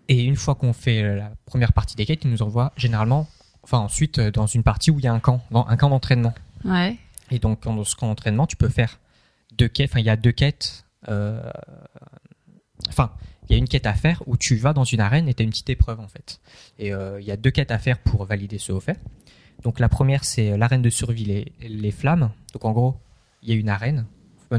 et 0.09 0.23
une 0.23 0.36
fois 0.36 0.55
qu'on 0.55 0.73
fait 0.73 1.15
la 1.15 1.31
première 1.45 1.73
partie 1.73 1.95
des 1.95 2.05
quêtes, 2.05 2.25
ils 2.25 2.31
nous 2.31 2.41
envoient 2.41 2.73
généralement, 2.75 3.27
enfin 3.64 3.80
ensuite, 3.80 4.20
euh, 4.20 4.32
dans 4.32 4.47
une 4.47 4.64
partie 4.64 4.91
où 4.91 4.99
il 4.99 5.05
y 5.05 5.07
a 5.07 5.14
un 5.14 5.20
camp, 5.20 5.41
dans 5.51 5.66
un 5.68 5.78
camp 5.78 5.89
d'entraînement. 5.89 6.34
Ouais. 6.66 6.97
Et 7.32 7.39
donc, 7.39 7.64
dans 7.64 7.84
ce 7.84 7.95
camp 7.95 8.07
d'entraînement, 8.07 8.45
tu 8.47 8.55
peux 8.55 8.70
faire 8.70 8.99
deux 9.57 9.68
quêtes. 9.68 9.89
Enfin, 9.91 9.99
il 9.99 10.05
y 10.05 10.09
a 10.09 10.16
deux 10.18 10.32
quêtes. 10.32 10.86
euh, 11.09 11.41
Enfin, 12.89 13.11
il 13.47 13.53
y 13.53 13.55
a 13.55 13.57
une 13.57 13.68
quête 13.68 13.86
à 13.86 13.93
faire 13.93 14.22
où 14.26 14.36
tu 14.38 14.55
vas 14.55 14.74
dans 14.74 14.84
une 14.84 14.99
arène 14.99 15.28
et 15.30 15.34
tu 15.34 15.41
as 15.41 15.45
une 15.45 15.49
petite 15.51 15.70
épreuve, 15.70 15.99
en 15.99 16.07
fait. 16.07 16.39
Et 16.80 16.93
euh, 16.93 17.20
il 17.22 17.26
y 17.28 17.32
a 17.32 17.38
deux 17.38 17.51
quêtes 17.51 17.72
à 17.72 17.80
faire 17.80 17.97
pour 17.99 18.26
valider 18.26 18.57
ce 18.57 18.72
haut 18.72 18.80
fait. 18.80 18.99
Donc 19.64 19.80
la 19.80 19.88
première, 19.89 20.24
c'est 20.26 20.57
l'arène 20.57 20.82
de 20.82 20.89
survie, 20.89 21.26
les, 21.26 21.51
les 21.61 21.91
flammes. 21.91 22.32
Donc 22.53 22.66
en 22.66 22.72
gros, 22.72 22.97
il 23.41 23.49
y 23.49 23.51
a 23.53 23.55
une 23.55 23.70
arène, 23.70 24.05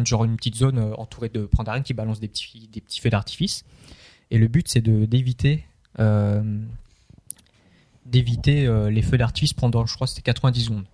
genre 0.05 0.25
une 0.25 0.37
petite 0.37 0.57
zone 0.57 0.95
entourée 0.97 1.29
de 1.29 1.45
pandarènes 1.47 1.83
qui 1.83 1.93
balancent 1.95 2.21
des 2.21 2.29
petits, 2.29 2.69
des 2.73 2.81
petits 2.81 3.01
feux 3.01 3.11
d'artifice. 3.11 3.65
Et 4.31 4.39
le 4.39 4.49
but, 4.49 4.67
c'est 4.69 4.81
de 4.81 5.05
d'éviter 5.05 5.65
euh, 6.01 6.43
d'éviter 8.07 8.67
euh, 8.67 8.91
les 8.91 9.03
feux 9.03 9.17
d'artifice 9.19 9.53
pendant, 9.53 9.87
je 9.87 9.95
crois, 9.95 10.07
c'était 10.07 10.23
90 10.23 10.65
secondes. 10.65 10.85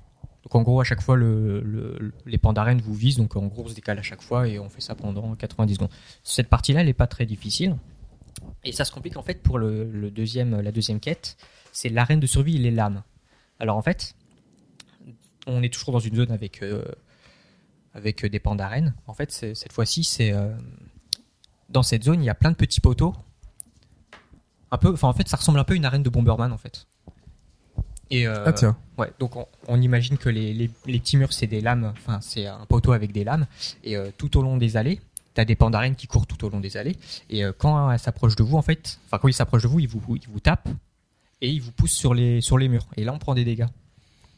Donc 0.45 0.55
en 0.55 0.63
gros, 0.63 0.81
à 0.81 0.85
chaque 0.85 1.03
fois, 1.03 1.17
le, 1.17 1.61
le- 1.61 2.13
les 2.27 2.39
pandarènes 2.39 2.81
vous 2.81 2.95
visent. 2.95 3.17
Donc 3.19 3.37
en 3.37 3.47
gros, 3.47 3.65
on 3.65 3.69
se 3.69 3.75
décale 3.75 3.99
à 3.99 4.03
chaque 4.03 4.23
fois 4.23 4.49
et 4.49 4.59
on 4.59 4.69
fait 4.71 4.81
ça 4.81 4.95
pendant 4.95 5.35
90 5.35 5.75
secondes. 5.75 5.91
Cette 6.23 6.49
partie-là, 6.49 6.81
elle 6.81 6.87
n'est 6.87 6.93
pas 6.95 7.07
très 7.07 7.27
difficile. 7.27 7.77
Et 8.65 8.73
ça 8.73 8.85
se 8.85 8.93
complique 8.93 9.17
en 9.17 9.23
fait 9.23 9.43
pour 9.43 9.59
le, 9.59 10.11
deuxième, 10.11 10.61
la 10.61 10.73
deuxième 10.73 10.99
quête. 11.01 11.37
C'est 11.73 11.89
l'arène 11.89 12.21
de 12.21 12.27
survie 12.27 12.57
et 12.57 12.59
les 12.59 12.71
lames. 12.71 13.03
Alors 13.59 13.77
en 13.77 13.83
fait, 13.83 14.15
on 15.47 15.63
est 15.63 15.73
toujours 15.73 15.93
dans 15.93 15.99
une 16.01 16.17
zone 16.17 16.31
avec, 16.33 16.63
euh, 16.63 16.85
avec 17.93 18.25
des 18.25 18.39
pandarènes. 18.41 18.95
En 19.07 19.15
fait, 19.15 19.31
cette 19.33 19.73
fois-ci, 19.73 20.05
c'est 20.05 20.33
euh, 20.33 20.55
dans 21.69 21.83
cette 21.83 22.05
zone, 22.05 22.23
il 22.23 22.27
y 22.27 22.31
a 22.31 22.35
plein 22.35 22.51
de 22.51 22.57
petits 22.57 22.81
poteaux. 22.81 23.15
Un 24.71 24.79
peu, 24.79 24.93
enfin 24.93 25.09
en 25.09 25.13
fait, 25.13 25.29
ça 25.29 25.37
ressemble 25.37 25.59
un 25.59 25.65
peu 25.65 25.75
à 25.75 25.77
une 25.77 25.85
arène 25.85 26.03
de 26.03 26.11
Bomberman 26.11 26.53
en 26.53 26.59
fait. 26.59 26.87
Et 28.11 28.27
euh, 28.27 28.45
Ah 28.47 28.53
tiens. 28.53 28.77
Ouais, 28.99 29.11
donc 29.19 29.37
on, 29.37 29.47
on 29.69 29.81
imagine 29.81 30.19
que 30.19 30.29
les, 30.29 30.53
les, 30.53 30.71
les 30.87 30.99
petits 30.99 31.17
murs 31.17 31.33
c'est 31.33 31.47
des 31.47 31.61
lames, 31.61 31.93
enfin 31.97 32.21
c'est 32.21 32.47
un 32.47 32.67
poteau 32.69 32.93
avec 32.93 33.13
des 33.13 33.25
lames, 33.25 33.47
et 33.85 33.97
euh, 33.97 34.11
tout 34.19 34.37
au 34.37 34.43
long 34.43 34.57
des 34.57 34.77
allées, 34.77 35.01
t'as 35.35 35.45
des 35.45 35.55
pandarènes 35.55 35.95
qui 35.97 36.07
courent 36.07 36.27
tout 36.27 36.45
au 36.45 36.51
long 36.51 36.61
des 36.61 36.77
allées, 36.77 36.97
et 37.31 37.45
euh, 37.45 37.53
quand 37.57 37.91
elles 37.91 37.99
s'approchent 37.99 38.37
de 38.37 38.43
vous, 38.43 38.57
en 38.57 38.63
fait, 38.63 38.99
enfin 39.07 39.19
quand 39.19 39.29
ils 39.29 39.33
s'approchent 39.35 39.63
de 39.63 39.69
vous, 39.69 39.81
ils 39.81 39.89
vous, 39.89 40.03
ils 40.17 40.29
vous 40.29 40.41
tapent, 40.41 40.69
et 41.41 41.49
ils 41.49 41.63
vous 41.63 41.73
poussent 41.73 41.93
sur 41.93 42.13
les, 42.13 42.41
sur 42.41 42.59
les 42.59 42.69
murs, 42.69 42.87
et 42.97 43.05
là 43.05 43.13
on 43.15 43.19
prend 43.19 43.35
des 43.35 43.45
dégâts. 43.45 43.69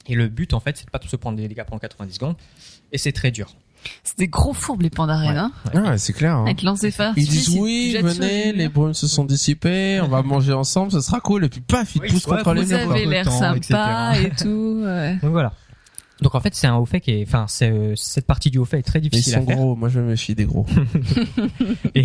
Et 0.06 0.14
le 0.14 0.28
but 0.28 0.52
en 0.52 0.60
fait, 0.60 0.76
c'est 0.76 0.86
de 0.86 0.90
pas 0.90 1.00
se 1.04 1.16
prendre 1.16 1.36
des 1.38 1.48
dégâts 1.48 1.64
pendant 1.64 1.78
90 1.80 2.14
secondes, 2.14 2.36
et 2.92 2.98
c'est 2.98 3.12
très 3.12 3.30
dur. 3.30 3.54
C'est 4.04 4.18
des 4.18 4.28
gros 4.28 4.52
fourbes 4.52 4.82
les 4.82 4.90
pandarènes, 4.90 5.32
Ouais. 5.32 5.36
hein. 5.38 5.52
Ah 5.74 5.80
ouais, 5.90 5.98
c'est 5.98 6.12
clair. 6.12 6.36
hein. 6.36 6.44
Avec. 6.44 6.62
Ils 6.62 7.28
disent 7.28 7.50
oui, 7.58 7.96
venez, 8.00 8.52
les 8.52 8.68
brumes 8.68 8.94
se 8.94 9.06
sont 9.06 9.24
dissipées, 9.24 10.00
on 10.02 10.08
va 10.08 10.22
manger 10.22 10.52
ensemble, 10.52 10.92
ça 10.92 11.00
sera 11.00 11.20
cool. 11.20 11.44
Et 11.44 11.48
puis 11.48 11.60
paf, 11.60 11.94
ils 11.94 12.00
te 12.00 12.04
Oui, 12.06 12.10
poussent 12.12 12.26
ouais, 12.26 12.36
contre 12.38 12.54
les 12.54 12.62
Vous 12.62 12.68
murs. 12.70 12.78
avoir 12.80 12.96
avez 12.96 13.06
l'air 13.06 13.30
sympa 13.32 13.56
etc. 14.14 14.26
et 14.26 14.30
tout. 14.42 14.82
ouais. 14.84 15.16
Donc 15.22 15.32
voilà. 15.32 15.52
Donc 16.20 16.36
en 16.36 16.40
fait, 16.40 16.54
c'est 16.54 16.68
un 16.68 16.76
haut 16.76 16.84
fait 16.86 17.00
qui 17.00 17.10
est, 17.10 17.24
enfin, 17.26 17.46
c'est, 17.48 17.70
euh, 17.70 17.94
cette 17.96 18.26
partie 18.26 18.50
du 18.50 18.58
haut 18.58 18.64
fait 18.64 18.78
est 18.78 18.82
très 18.82 19.00
Mais 19.00 19.06
ils 19.06 19.10
difficile 19.10 19.34
à 19.34 19.40
sont 19.40 19.46
faire. 19.46 19.56
gros, 19.56 19.74
moi 19.74 19.88
je 19.88 19.98
me 19.98 20.08
méfie 20.10 20.36
des 20.36 20.44
gros. 20.44 20.66
Et, 21.96 22.04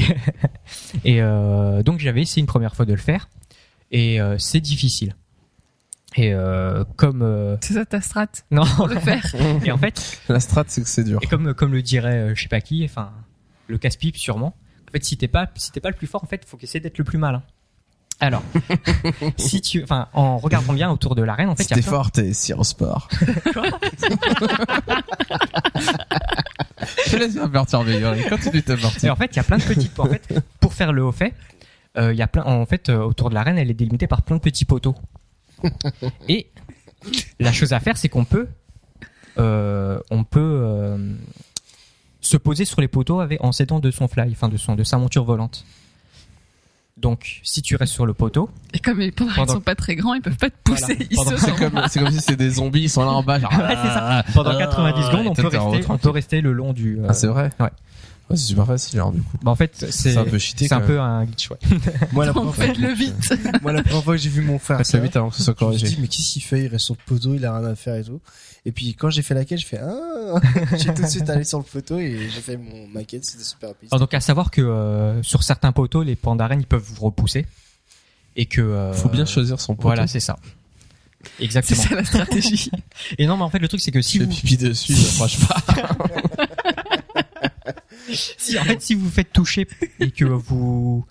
et 1.05 1.21
euh, 1.21 1.83
donc 1.83 1.99
j'avais 1.99 2.21
essayé 2.21 2.39
une 2.41 2.47
première 2.47 2.75
fois 2.75 2.85
de 2.85 2.93
le 2.93 2.99
faire 2.99 3.29
et 3.91 4.19
euh, 4.19 4.37
c'est 4.39 4.59
difficile. 4.59 5.15
Et 6.15 6.33
euh, 6.33 6.83
comme 6.95 7.21
euh, 7.21 7.57
C'est 7.61 7.73
ça 7.73 7.85
ta 7.85 8.01
strat 8.01 8.27
non 8.51 8.65
pour 8.65 8.87
le 8.87 8.97
faire. 8.99 9.23
et 9.65 9.71
en 9.71 9.77
fait 9.77 10.19
La 10.29 10.39
strat, 10.39 10.63
c'est 10.67 10.81
que 10.81 10.87
c'est 10.89 11.03
dur. 11.03 11.19
et 11.21 11.27
comme 11.27 11.53
comme 11.53 11.73
le 11.73 11.81
dirait 11.81 12.17
euh, 12.31 12.35
je 12.35 12.41
sais 12.43 12.47
pas 12.49 12.61
qui 12.61 12.83
enfin 12.85 13.11
le 13.67 13.77
casse-pipe 13.77 14.17
sûrement. 14.17 14.55
En 14.87 14.91
fait 14.91 15.03
si 15.03 15.17
t'es 15.17 15.27
pas 15.27 15.47
si 15.55 15.71
t'es 15.71 15.81
pas 15.81 15.89
le 15.89 15.95
plus 15.95 16.07
fort 16.07 16.23
en 16.23 16.27
fait 16.27 16.45
faut 16.45 16.57
essayer 16.61 16.79
d'être 16.79 16.97
le 16.97 17.03
plus 17.03 17.17
malin. 17.17 17.43
Alors 18.19 18.41
si 19.37 19.61
tu 19.61 19.83
enfin 19.83 20.07
en 20.13 20.37
regardant 20.39 20.73
bien 20.73 20.89
autour 20.89 21.13
de 21.13 21.21
l'arène 21.21 21.49
en 21.49 21.55
fait 21.55 21.63
Si 21.63 21.69
il 21.69 21.71
y 21.71 21.73
a 21.73 21.75
t'es 21.75 21.81
plein- 21.83 21.91
fort, 21.91 22.11
t'es 22.11 22.33
Sport. 22.33 23.09
Je 27.05 27.11
te 27.11 27.15
laisse 27.17 27.33
bien 27.35 27.47
perturber, 27.49 27.99
Yuri. 27.99 28.23
Continue 28.29 28.63
ta 28.63 28.77
partie. 28.77 29.05
Et 29.07 29.09
en 29.09 29.15
fait, 29.15 29.29
il 29.33 29.35
y 29.35 29.39
a 29.39 29.43
plein 29.43 29.57
de 29.57 29.63
petites. 29.63 29.99
En 29.99 30.05
fait, 30.05 30.33
pour 30.59 30.73
faire 30.73 30.93
le 30.93 31.03
haut 31.03 31.11
fait, 31.11 31.33
euh, 31.97 32.13
il 32.13 32.17
y 32.17 32.21
a 32.21 32.27
plein. 32.27 32.43
En 32.43 32.65
fait, 32.65 32.89
euh, 32.89 32.99
autour 33.03 33.29
de 33.29 33.35
l'arène, 33.35 33.57
elle 33.57 33.69
est 33.69 33.73
délimitée 33.75 34.07
par 34.07 34.21
plein 34.21 34.37
de 34.37 34.41
petits 34.41 34.65
poteaux. 34.65 34.95
Et 36.29 36.47
la 37.39 37.51
chose 37.53 37.73
à 37.73 37.79
faire, 37.79 37.97
c'est 37.97 38.09
qu'on 38.09 38.25
peut, 38.25 38.47
euh, 39.37 39.99
on 40.11 40.23
peut 40.23 40.39
euh, 40.63 41.13
se 42.21 42.37
poser 42.37 42.65
sur 42.65 42.81
les 42.81 42.87
poteaux 42.87 43.19
avec, 43.19 43.43
en 43.43 43.51
s'aidant 43.51 43.79
de 43.79 43.91
son 43.91 44.07
fly, 44.07 44.29
enfin 44.31 44.49
de 44.49 44.57
son, 44.57 44.75
de 44.75 44.83
sa 44.83 44.97
monture 44.97 45.23
volante. 45.23 45.65
Donc, 46.97 47.41
si 47.43 47.61
tu 47.61 47.75
restes 47.75 47.93
sur 47.93 48.07
le 48.07 48.15
poteau, 48.15 48.49
Et 48.73 48.79
comme 48.79 48.97
les 48.99 49.11
Pendant- 49.11 49.45
sont 49.45 49.61
pas 49.61 49.75
très 49.75 49.95
grands, 49.95 50.15
ils 50.15 50.21
peuvent 50.21 50.35
pas 50.37 50.49
te 50.49 50.55
pousser. 50.63 50.97
Voilà. 51.11 51.31
Ils 51.33 51.37
C'est 51.89 51.99
comme, 51.99 52.11
si 52.11 52.19
c'était 52.21 52.35
des 52.37 52.49
zombies, 52.49 52.81
ils 52.83 52.89
sont 52.89 53.03
là 53.05 53.11
en 53.11 53.21
bas, 53.21 53.39
genre. 53.39 53.51
Ouais, 53.51 53.67
c'est 53.69 53.87
ça. 53.93 54.23
pendant 54.33 54.49
Ah, 54.49 54.57
90 54.57 55.03
secondes, 55.03 55.27
on 55.27 55.33
peut, 55.35 55.45
rester, 55.47 55.85
on 55.91 55.97
peut 55.99 56.09
rester 56.09 56.41
le 56.41 56.53
long 56.53 56.73
du. 56.73 56.97
euh, 56.97 57.05
Ah, 57.09 57.13
c'est 57.13 57.27
vrai? 57.27 57.51
Ouais. 57.59 57.69
Ouais, 58.29 58.35
c'est 58.35 58.47
super 58.47 58.65
facile, 58.65 58.99
alors, 58.99 59.11
du 59.13 59.21
coup. 59.21 59.37
bah, 59.41 59.51
en 59.51 59.55
fait, 59.55 59.71
c'est 59.77 59.91
C'est 59.91 60.17
un 60.17 60.25
peu 60.25 60.37
cheaté, 60.37 60.67
c'est 60.67 60.73
un 60.73 60.81
peu 60.81 60.99
un 60.99 61.23
glitch, 61.23 61.49
ouais. 61.49 61.57
Moi, 62.11 62.25
la 62.25 62.33
première 62.33 62.53
fois, 62.53 62.65
faites-le 62.65 62.93
vite. 62.93 63.33
moi, 63.61 63.71
la 63.71 63.83
première 63.83 64.03
fois 64.03 64.15
que 64.15 64.21
j'ai 64.21 64.29
vu 64.29 64.41
mon 64.41 64.59
frère, 64.59 64.77
Faites-le 64.79 64.91
ça, 64.91 64.99
vite 64.99 65.15
avant 65.15 65.29
que 65.29 65.35
ce 65.37 65.43
soit 65.43 65.55
je 65.59 65.65
me 65.65 65.71
suis 65.71 65.79
corrigé. 65.79 65.95
dit, 65.95 66.01
mais 66.01 66.07
qu'est-ce 66.09 66.33
qu'il 66.33 66.41
fait? 66.43 66.63
Il 66.63 66.67
reste 66.67 66.85
sur 66.85 66.95
le 66.95 67.03
poteau, 67.15 67.35
il 67.35 67.45
a 67.45 67.57
rien 67.57 67.67
à 67.67 67.75
faire 67.75 67.95
et 67.95 68.03
tout. 68.03 68.19
Et 68.65 68.73
puis, 68.73 68.95
quand 68.95 69.09
j'ai 69.09 69.21
fait 69.21 69.33
la 69.33 69.45
quête, 69.45 69.59
je 69.59 69.65
fais, 69.65 69.79
ah, 69.79 70.41
j'ai 70.77 70.93
tout 70.93 71.01
de 71.03 71.07
suite 71.07 71.29
allé 71.29 71.45
sur 71.45 71.59
le 71.59 71.63
poteau 71.63 71.99
et 71.99 72.27
j'ai 72.29 72.41
fait 72.41 72.57
mon 72.57 72.87
maquette, 72.87 73.23
c'était 73.23 73.45
super 73.45 73.69
rapide. 73.69 73.87
Alors, 73.91 74.01
donc 74.01 74.13
à 74.13 74.19
savoir 74.19 74.51
que 74.51 74.61
euh, 74.61 75.23
sur 75.23 75.43
certains 75.43 75.71
poteaux, 75.71 76.03
les 76.03 76.17
pandarènes 76.17 76.59
ils 76.59 76.67
peuvent 76.67 76.83
vous 76.83 77.05
repousser 77.05 77.45
et 78.35 78.45
que 78.45 78.59
euh, 78.59 78.91
Faut 78.93 79.07
bien 79.09 79.25
choisir 79.25 79.61
son 79.61 79.73
poteau. 79.75 79.87
Voilà, 79.87 80.05
c'est 80.05 80.19
ça. 80.19 80.35
C'est 81.37 81.43
Exactement. 81.45 81.81
ça 81.81 81.95
la 81.95 82.03
stratégie. 82.05 82.69
Et 83.17 83.25
non, 83.25 83.37
mais 83.37 83.43
en 83.43 83.49
fait 83.49 83.59
le 83.59 83.67
truc 83.67 83.79
c'est 83.81 83.91
que 83.91 84.01
si 84.01 84.11
Si 84.13 84.19
vous, 84.19 84.27
pipi 84.27 84.57
dessus, 84.57 84.93
j'approche 84.93 85.39
pas. 85.47 85.55
Si, 88.09 88.57
en 88.57 88.63
fait 88.63 88.81
si 88.81 88.95
vous 88.95 89.09
faites 89.09 89.31
toucher 89.31 89.67
et 89.99 90.11
que 90.11 90.25
vous 90.25 91.05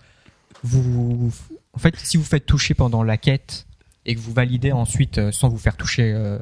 vous 0.63 1.31
en 1.73 1.79
fait 1.79 1.95
si 1.97 2.17
vous 2.17 2.23
faites 2.23 2.45
toucher 2.45 2.73
pendant 2.73 3.03
la 3.03 3.17
quête 3.17 3.67
et 4.05 4.15
que 4.15 4.19
vous 4.19 4.33
validez 4.33 4.71
ensuite 4.71 5.17
euh, 5.17 5.31
sans 5.31 5.49
vous 5.49 5.57
faire 5.57 5.75
toucher 5.77 6.13
euh, 6.13 6.39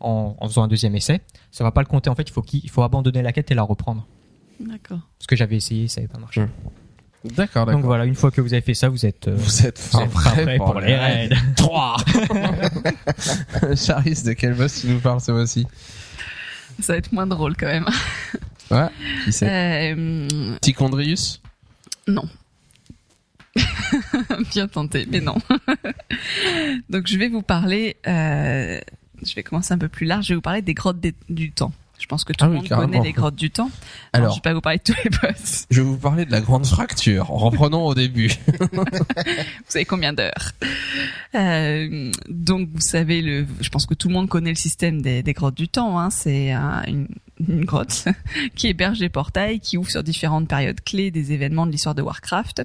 en, 0.00 0.36
en 0.38 0.48
faisant 0.48 0.62
un 0.62 0.68
deuxième 0.68 0.94
essai, 0.94 1.20
ça 1.50 1.64
va 1.64 1.72
pas 1.72 1.80
le 1.80 1.86
compter. 1.86 2.10
En 2.10 2.14
fait, 2.14 2.28
il 2.28 2.32
faut 2.32 2.42
qu'il 2.42 2.60
il 2.62 2.70
faut 2.70 2.82
abandonner 2.82 3.22
la 3.22 3.32
quête 3.32 3.50
et 3.50 3.54
la 3.54 3.62
reprendre. 3.62 4.06
D'accord. 4.60 5.00
Parce 5.18 5.26
que 5.26 5.36
j'avais 5.36 5.56
essayé, 5.56 5.88
ça 5.88 6.00
n'avait 6.00 6.12
pas 6.12 6.18
marché. 6.18 6.42
Hum. 6.42 6.48
D'accord, 7.24 7.66
Donc 7.66 7.84
voilà, 7.84 8.04
une 8.04 8.14
fois 8.14 8.30
que 8.30 8.40
vous 8.40 8.52
avez 8.52 8.62
fait 8.62 8.74
ça, 8.74 8.88
vous 8.88 9.04
êtes 9.04 9.26
euh, 9.26 9.34
Vous 9.36 9.66
êtes 9.66 9.78
vous 9.80 9.88
fin 9.88 10.04
êtes 10.04 10.10
fin 10.12 10.30
prêt 10.30 10.42
prêt 10.44 10.56
pour, 10.58 10.78
les 10.80 10.94
raids. 10.94 11.30
3 11.56 11.96
Charis, 13.74 14.22
de 14.24 14.32
quel 14.32 14.54
boss 14.54 14.82
tu 14.82 14.86
nous 14.88 15.00
parles 15.00 15.20
ce 15.20 15.32
mois-ci? 15.32 15.66
Ça 16.80 16.92
va 16.92 16.98
être 16.98 17.10
moins 17.12 17.26
drôle 17.26 17.56
quand 17.56 17.66
même. 17.66 17.86
Ouais, 18.70 18.88
qui 19.24 19.32
c'est 19.32 19.48
Euh, 19.94 20.56
Tichondrius 20.60 21.40
non. 22.08 22.28
Bien 24.52 24.68
tenté, 24.68 25.06
mais 25.10 25.20
non. 25.20 25.36
Donc 26.90 27.06
je 27.06 27.16
vais 27.18 27.28
vous 27.28 27.42
parler. 27.42 27.96
euh, 28.06 28.80
je 29.24 29.34
vais 29.34 29.42
commencer 29.42 29.72
un 29.74 29.78
peu 29.78 29.88
plus 29.88 30.06
large. 30.06 30.26
Je 30.26 30.28
vais 30.30 30.34
vous 30.36 30.40
parler 30.42 30.62
des 30.62 30.74
grottes 30.74 31.00
des- 31.00 31.14
du 31.28 31.50
temps. 31.52 31.72
Je 31.98 32.06
pense 32.06 32.24
que 32.24 32.32
tout 32.32 32.44
Ah 32.44 32.46
le 32.46 32.52
oui, 32.52 32.56
monde 32.58 32.68
carrément. 32.68 32.92
connaît 32.92 33.02
les 33.04 33.12
grottes 33.12 33.34
du 33.36 33.50
temps. 33.50 33.70
Alors, 34.12 34.26
Alors, 34.26 34.30
je 34.32 34.36
vais 34.38 34.42
pas 34.42 34.54
vous 34.54 34.60
parler 34.60 34.78
de 34.78 34.82
tous 34.92 34.96
les 35.02 35.10
boss. 35.10 35.66
je 35.70 35.80
vais 35.80 35.86
vous 35.86 35.96
parler 35.96 36.24
de 36.24 36.30
la 36.30 36.40
grande 36.40 36.66
fracture. 36.66 37.26
Reprenons 37.28 37.84
au 37.86 37.94
début. 37.94 38.30
Vous 38.70 38.84
savez 39.68 39.84
combien 39.84 40.12
d'heures 40.12 40.52
Euh, 41.34 42.12
Donc 42.28 42.68
vous 42.72 42.80
savez 42.80 43.22
le. 43.22 43.46
Je 43.60 43.68
pense 43.68 43.86
que 43.86 43.94
tout 43.94 44.08
le 44.08 44.14
monde 44.14 44.28
connaît 44.28 44.50
le 44.50 44.56
système 44.56 45.02
des, 45.02 45.22
des 45.22 45.32
grottes 45.32 45.56
du 45.56 45.68
temps. 45.68 45.98
Hein. 45.98 46.10
C'est 46.10 46.52
un- 46.52 46.82
une, 46.86 47.08
une 47.48 47.64
grotte 47.64 48.06
qui 48.56 48.68
héberge 48.68 48.98
des 48.98 49.08
portails 49.08 49.60
qui 49.60 49.76
ouvrent 49.76 49.90
sur 49.90 50.02
différentes 50.02 50.48
périodes 50.48 50.80
clés 50.82 51.10
des 51.10 51.32
événements 51.32 51.66
de 51.66 51.72
l'histoire 51.72 51.94
de 51.94 52.02
Warcraft. 52.02 52.64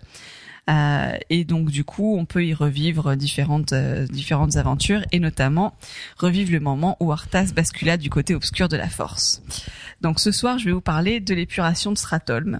Euh, 0.69 1.17
et 1.29 1.43
donc 1.43 1.69
du 1.69 1.83
coup, 1.83 2.15
on 2.17 2.25
peut 2.25 2.45
y 2.45 2.53
revivre 2.53 3.15
différentes 3.15 3.73
euh, 3.73 4.05
différentes 4.07 4.57
aventures 4.57 5.01
et 5.11 5.19
notamment 5.19 5.75
revivre 6.17 6.51
le 6.51 6.59
moment 6.59 6.97
où 6.99 7.11
Arthas 7.11 7.51
bascula 7.55 7.97
du 7.97 8.09
côté 8.09 8.35
obscur 8.35 8.69
de 8.69 8.77
la 8.77 8.87
Force. 8.87 9.41
Donc 10.01 10.19
ce 10.19 10.31
soir, 10.31 10.59
je 10.59 10.65
vais 10.65 10.71
vous 10.71 10.81
parler 10.81 11.19
de 11.19 11.33
l'épuration 11.33 11.91
de 11.91 11.97
Stratholm, 11.97 12.59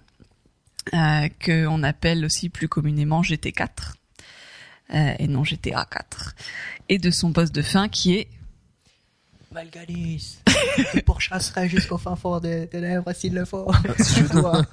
euh, 0.93 1.29
que 1.39 1.67
on 1.67 1.83
appelle 1.83 2.25
aussi 2.25 2.49
plus 2.49 2.67
communément 2.67 3.21
GT4 3.21 3.67
euh, 4.93 5.13
et 5.19 5.27
non 5.27 5.43
GTA 5.43 5.85
4 5.89 6.35
et 6.89 6.97
de 6.97 7.11
son 7.11 7.29
boss 7.29 7.51
de 7.51 7.61
fin 7.61 7.87
qui 7.87 8.15
est 8.15 8.27
Malgalis, 9.53 10.37
je 10.93 10.99
pourchasserai 11.01 11.67
jusqu'au 11.67 11.97
fin 11.97 12.15
fond 12.15 12.39
des 12.39 12.67
lèvres 12.71 13.11
s'il 13.13 13.33
le 13.33 13.43
faut. 13.43 13.69
Si 13.99 14.19
je 14.21 14.31
dois. 14.31 14.65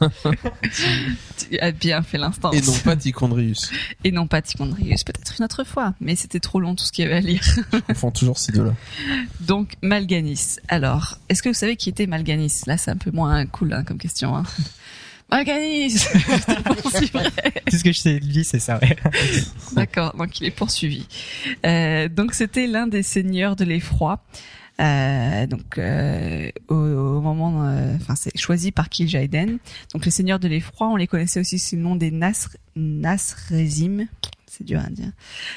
tu 1.50 1.58
as 1.58 1.72
bien 1.72 2.02
fait 2.02 2.18
l'instance 2.18 2.54
Et 2.54 2.60
non 2.60 2.74
pas 2.84 2.94
Tichondrius. 2.94 3.70
et 4.04 4.12
non 4.12 4.28
pas 4.28 4.40
Tichondrius 4.40 5.02
peut-être 5.02 5.34
une 5.38 5.44
autre 5.44 5.64
fois 5.64 5.94
mais 6.00 6.14
c'était 6.14 6.38
trop 6.40 6.60
long 6.60 6.74
tout 6.76 6.84
ce 6.84 6.92
qu'il 6.92 7.04
y 7.04 7.08
avait 7.08 7.16
à 7.16 7.20
lire 7.20 7.42
Je 7.72 7.78
confonds 7.78 8.12
toujours 8.12 8.38
ces 8.38 8.52
deux-là. 8.52 8.74
donc 9.40 9.72
Malganis 9.82 10.56
alors 10.68 11.18
est-ce 11.28 11.42
que 11.42 11.48
vous 11.48 11.54
savez 11.54 11.76
qui 11.76 11.88
était 11.88 12.06
Malganis? 12.06 12.60
Là 12.66 12.76
c'est 12.78 12.90
un 12.92 12.96
peu 12.96 13.10
moins 13.10 13.44
cool 13.46 13.72
hein, 13.72 13.82
comme 13.84 13.98
question 13.98 14.36
hein. 14.36 14.44
Malganis 15.30 15.90
Je 16.08 16.54
te 16.54 16.80
poursuivrai. 16.80 17.24
Tout 17.70 17.76
ce 17.76 17.84
que 17.84 17.92
je 17.92 17.98
sais 17.98 18.18
de 18.18 18.24
lui, 18.24 18.44
c'est 18.44 18.60
ça, 18.60 18.78
ouais. 18.78 18.96
D'accord, 19.72 20.14
donc 20.16 20.40
il 20.40 20.46
est 20.46 20.50
poursuivi. 20.50 21.06
Euh, 21.66 22.08
donc 22.08 22.32
c'était 22.32 22.66
l'un 22.66 22.86
des 22.86 23.02
seigneurs 23.02 23.54
de 23.54 23.64
l'effroi. 23.64 24.24
Euh, 24.80 25.46
donc 25.46 25.76
euh, 25.78 26.50
au, 26.68 26.74
au 26.74 27.20
moment, 27.20 27.64
euh, 27.64 27.96
enfin 27.96 28.14
c'est 28.14 28.36
choisi 28.38 28.70
par 28.70 28.88
Kil'jaeden. 28.88 29.58
Donc 29.92 30.04
les 30.04 30.10
seigneurs 30.10 30.38
de 30.38 30.48
l'effroi, 30.48 30.88
on 30.88 30.96
les 30.96 31.06
connaissait 31.06 31.40
aussi 31.40 31.58
sous 31.58 31.76
le 31.76 31.82
nom 31.82 31.96
des 31.96 32.10
Nasr 32.10 32.56
Nasrezim. 32.76 34.06
c'est 34.46 34.64
dur 34.64 34.80
à 34.80 34.90
dire. 34.90 35.10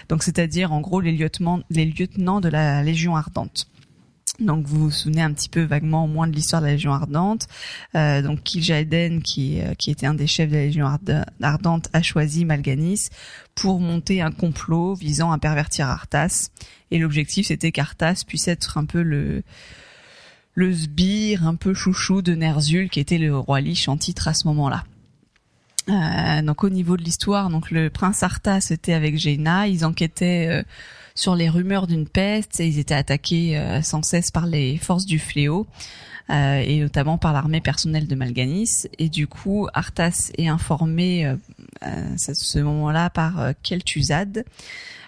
Donc 0.10 0.24
c'est-à-dire 0.24 0.72
en 0.74 0.82
gros 0.82 1.02
les 1.02 1.12
lieutenants, 1.12 1.62
les 1.70 1.86
lieutenants 1.86 2.42
de 2.42 2.50
la 2.50 2.84
Légion 2.84 3.16
ardente. 3.16 3.68
Donc 4.40 4.66
vous 4.66 4.86
vous 4.86 4.92
souvenez 4.92 5.22
un 5.22 5.34
petit 5.34 5.50
peu 5.50 5.62
vaguement 5.62 6.06
au 6.06 6.08
moins 6.08 6.28
de 6.28 6.34
l'histoire 6.34 6.62
de 6.62 6.68
la 6.68 6.74
Légion 6.74 6.94
ardente. 6.94 7.48
Euh, 7.96 8.22
donc 8.22 8.42
Kil'jaeden, 8.44 9.22
qui 9.22 9.62
euh, 9.62 9.74
qui 9.76 9.92
était 9.92 10.08
un 10.08 10.14
des 10.14 10.26
chefs 10.26 10.50
de 10.50 10.56
la 10.56 10.62
Légion 10.64 10.88
Arde- 10.88 11.26
ardente, 11.42 11.90
a 11.94 12.02
choisi 12.02 12.46
Malganis 12.46 13.10
pour 13.54 13.80
monter 13.80 14.22
un 14.22 14.32
complot 14.32 14.96
visant 14.96 15.32
à 15.32 15.38
pervertir 15.38 15.88
Arthas. 15.88 16.50
Et 16.90 16.98
l'objectif 16.98 17.48
c'était 17.48 17.72
qu'Arthas 17.72 18.24
puisse 18.26 18.48
être 18.48 18.78
un 18.78 18.86
peu 18.86 19.04
le 19.04 19.44
le 20.54 20.74
sbire, 20.74 21.46
un 21.48 21.56
peu 21.56 21.74
chouchou 21.74 22.22
de 22.22 22.34
Ner'zhul, 22.34 22.90
qui 22.90 23.00
était 23.00 23.18
le 23.18 23.38
roi 23.38 23.62
Lich 23.62 23.88
en 23.88 23.98
titre 23.98 24.28
à 24.28 24.34
ce 24.34 24.48
moment-là. 24.48 24.86
Euh, 25.90 26.42
donc 26.42 26.64
au 26.64 26.70
niveau 26.70 26.98
de 26.98 27.04
l'histoire, 27.04 27.50
donc 27.50 27.72
le 27.72 27.90
prince 27.90 28.24
Arthas 28.24 28.68
était 28.72 28.94
avec 28.94 29.18
Jaina, 29.18 29.68
ils 29.68 29.86
enquêtaient 29.86 30.64
sur 31.16 31.36
les 31.36 31.50
rumeurs 31.50 31.88
d'une 31.88 32.08
peste 32.08 32.60
ils 32.60 32.80
étaient 32.80 32.96
attaqués 32.96 33.58
euh, 33.58 33.82
sans 33.82 34.04
cesse 34.04 34.32
par 34.32 34.46
les 34.46 34.78
forces 34.78 35.06
du 35.06 35.20
fléau 35.20 35.68
euh, 36.30 36.60
et 36.60 36.80
notamment 36.80 37.18
par 37.18 37.34
l'armée 37.34 37.62
personnelle 37.62 38.08
de 38.08 38.16
Malganis 38.16 38.88
et 39.00 39.10
du 39.10 39.28
coup 39.28 39.68
Arthas 39.74 40.32
est 40.38 40.48
informé 40.48 41.26
euh, 41.26 41.36
à 41.82 42.34
ce 42.34 42.60
moment-là 42.60 43.10
par 43.10 43.54
Kel'Thuzad 43.64 44.46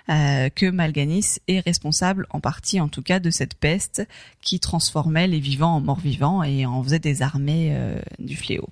que 0.08 0.70
Malganis 0.70 1.38
est 1.47 1.62
responsable 1.62 2.28
en 2.30 2.41
partie 2.41 2.82
en 2.82 2.89
tout 2.89 3.01
cas 3.01 3.20
de 3.20 3.30
cette 3.30 3.56
peste 3.56 4.06
qui 4.41 4.60
transformait 4.60 5.28
les 5.28 5.39
vivants 5.39 5.76
en 5.76 5.80
morts-vivants 5.80 6.43
et 6.43 6.66
en 6.66 6.84
faisait 6.84 6.99
des 6.99 7.22
armées 7.22 7.74
du 8.20 8.36
fléau. 8.36 8.68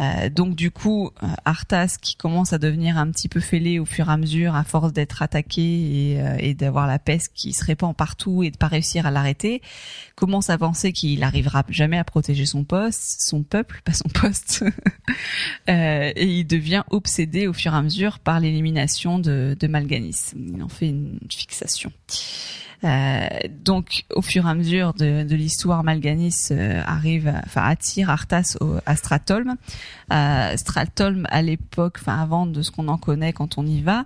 Euh, 0.00 0.28
donc 0.28 0.54
du 0.54 0.70
coup, 0.70 1.10
euh, 1.22 1.26
Arthas 1.44 1.96
qui 2.00 2.16
commence 2.16 2.52
à 2.52 2.58
devenir 2.58 2.98
un 2.98 3.10
petit 3.10 3.28
peu 3.28 3.40
fêlé 3.40 3.78
au 3.78 3.84
fur 3.84 4.08
et 4.08 4.12
à 4.12 4.16
mesure 4.16 4.54
à 4.54 4.64
force 4.64 4.92
d'être 4.92 5.22
attaqué 5.22 5.62
et, 5.62 6.20
euh, 6.20 6.36
et 6.38 6.54
d'avoir 6.54 6.86
la 6.86 6.98
peste 6.98 7.32
qui 7.34 7.52
se 7.52 7.64
répand 7.64 7.94
partout 7.94 8.42
et 8.42 8.50
de 8.50 8.56
pas 8.56 8.68
réussir 8.68 9.06
à 9.06 9.10
l'arrêter, 9.10 9.62
commence 10.14 10.50
à 10.50 10.58
penser 10.58 10.92
qu'il 10.92 11.20
n'arrivera 11.20 11.64
jamais 11.68 11.98
à 11.98 12.04
protéger 12.04 12.46
son 12.46 12.64
poste, 12.64 13.20
son 13.20 13.42
peuple, 13.42 13.80
pas 13.84 13.92
son 13.92 14.08
poste, 14.08 14.64
Euh, 15.68 16.12
et 16.16 16.26
il 16.26 16.44
devient 16.44 16.82
obsédé 16.90 17.46
au 17.46 17.52
fur 17.52 17.72
et 17.72 17.76
à 17.76 17.82
mesure 17.82 18.18
par 18.18 18.40
l'élimination 18.40 19.18
de, 19.18 19.56
de 19.58 19.66
Malganis. 19.68 20.32
Il 20.34 20.62
en 20.62 20.68
fait 20.68 20.88
une 20.88 21.18
fixation. 21.30 21.92
Euh, 22.84 23.28
donc, 23.64 24.04
au 24.14 24.22
fur 24.22 24.46
et 24.46 24.50
à 24.50 24.54
mesure 24.54 24.94
de, 24.94 25.24
de 25.24 25.34
l'histoire, 25.36 25.84
Malganis 25.84 26.48
euh, 26.50 26.82
arrive, 26.84 27.32
enfin 27.44 27.62
attire 27.62 28.10
Arthas 28.10 28.56
au, 28.60 28.76
à 28.86 28.96
Stratholm. 28.96 29.56
Euh, 30.12 30.56
Stratholm, 30.56 31.26
à 31.30 31.42
l'époque, 31.42 31.98
enfin 32.00 32.20
avant 32.20 32.46
de 32.46 32.62
ce 32.62 32.70
qu'on 32.70 32.88
en 32.88 32.98
connaît 32.98 33.32
quand 33.32 33.58
on 33.58 33.66
y 33.66 33.80
va, 33.80 34.04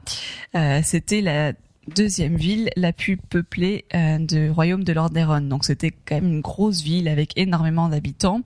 euh, 0.55 0.81
c'était 0.85 1.21
la 1.21 1.53
deuxième 1.95 2.37
ville 2.37 2.71
la 2.77 2.93
plus 2.93 3.17
peuplée 3.17 3.85
euh, 3.95 4.19
du 4.19 4.51
royaume 4.51 4.85
de 4.85 4.93
Lordaeron. 4.93 5.43
Donc 5.43 5.65
c'était 5.65 5.93
quand 5.93 6.17
même 6.17 6.27
une 6.27 6.41
grosse 6.41 6.83
ville 6.83 7.09
avec 7.09 7.37
énormément 7.37 7.89
d'habitants. 7.89 8.43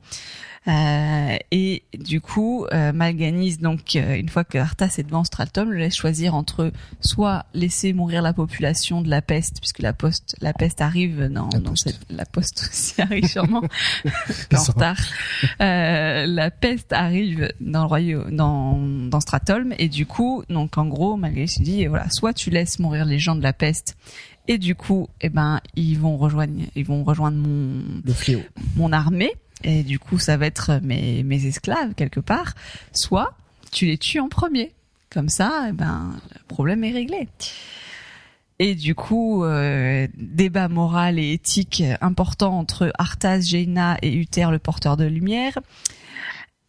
Euh, 0.69 1.37
et 1.51 1.85
du 1.99 2.21
coup, 2.21 2.67
euh, 2.67 2.93
Malganis, 2.93 3.57
donc 3.57 3.97
euh, 3.97 4.15
une 4.15 4.29
fois 4.29 4.45
que 4.45 4.59
Arthas 4.59 4.97
est 4.99 5.05
devant 5.05 5.25
Stratholm, 5.25 5.71
le 5.71 5.79
laisse 5.79 5.95
choisir 5.95 6.35
entre 6.35 6.71
soit 7.01 7.47
laisser 7.55 7.95
mourir 7.95 8.21
la 8.21 8.35
population 8.35 9.01
de 9.01 9.09
la 9.09 9.23
peste, 9.23 9.59
puisque 9.61 9.79
la 9.79 9.95
poste, 9.95 10.37
la 10.43 10.53
peste 10.53 10.83
arrive 10.83 11.29
dans, 11.29 11.49
La 11.53 11.61
poste. 11.61 11.89
cette, 11.89 12.01
la 12.11 12.27
poste 12.27 12.69
aussi 12.71 13.01
arrive 13.01 13.27
sûrement 13.27 13.63
en 14.55 14.63
retard. 14.63 14.99
Euh, 15.63 16.27
la 16.27 16.51
peste 16.51 16.93
arrive 16.93 17.51
dans 17.61 17.81
le 17.83 17.89
royaume, 17.89 18.37
dans, 18.37 18.77
dans 18.77 19.21
Stratholm, 19.21 19.73
et 19.79 19.89
du 19.89 20.05
coup, 20.05 20.45
donc 20.51 20.77
en 20.77 20.87
gros, 20.87 21.17
Malganis 21.17 21.57
dit, 21.61 21.87
voilà, 21.87 22.11
soit 22.11 22.35
tu 22.35 22.51
laisses 22.51 22.79
mourir 22.79 23.07
les 23.07 23.19
gens 23.19 23.35
de 23.35 23.43
la 23.43 23.55
peste, 23.55 23.97
et 24.47 24.59
du 24.59 24.75
coup, 24.75 25.09
eh 25.23 25.31
ben, 25.31 25.61
ils 25.75 25.95
vont 25.99 26.19
rejoindre, 26.19 26.53
ils 26.75 26.85
vont 26.85 27.03
rejoindre 27.03 27.39
mon, 27.39 27.83
Le 28.05 28.13
fléau. 28.13 28.41
mon 28.77 28.93
armée 28.93 29.33
et 29.65 29.83
du 29.83 29.99
coup 29.99 30.19
ça 30.19 30.37
va 30.37 30.47
être 30.47 30.81
mes, 30.83 31.47
esclaves 31.47 31.95
quelque 31.95 32.21
part. 32.21 32.55
Soit 32.93 33.35
tu 33.73 33.87
les 33.87 33.99
tues 33.99 34.21
en 34.21 34.29
premier. 34.29 34.73
Comme 35.11 35.29
ça 35.29 35.67
eh 35.69 35.73
ben 35.73 36.13
le 36.35 36.45
problème 36.47 36.85
est 36.85 36.93
réglé. 36.93 37.29
Et 38.59 38.75
du 38.75 38.95
coup 38.95 39.45
euh, 39.45 40.07
débat 40.15 40.69
moral 40.69 41.19
et 41.19 41.33
éthique 41.33 41.83
important 42.01 42.59
entre 42.59 42.93
Arthas, 42.99 43.41
Jaina 43.41 43.97
et 44.03 44.13
Uther 44.13 44.51
le 44.51 44.59
porteur 44.59 44.97
de 44.97 45.05
lumière 45.05 45.59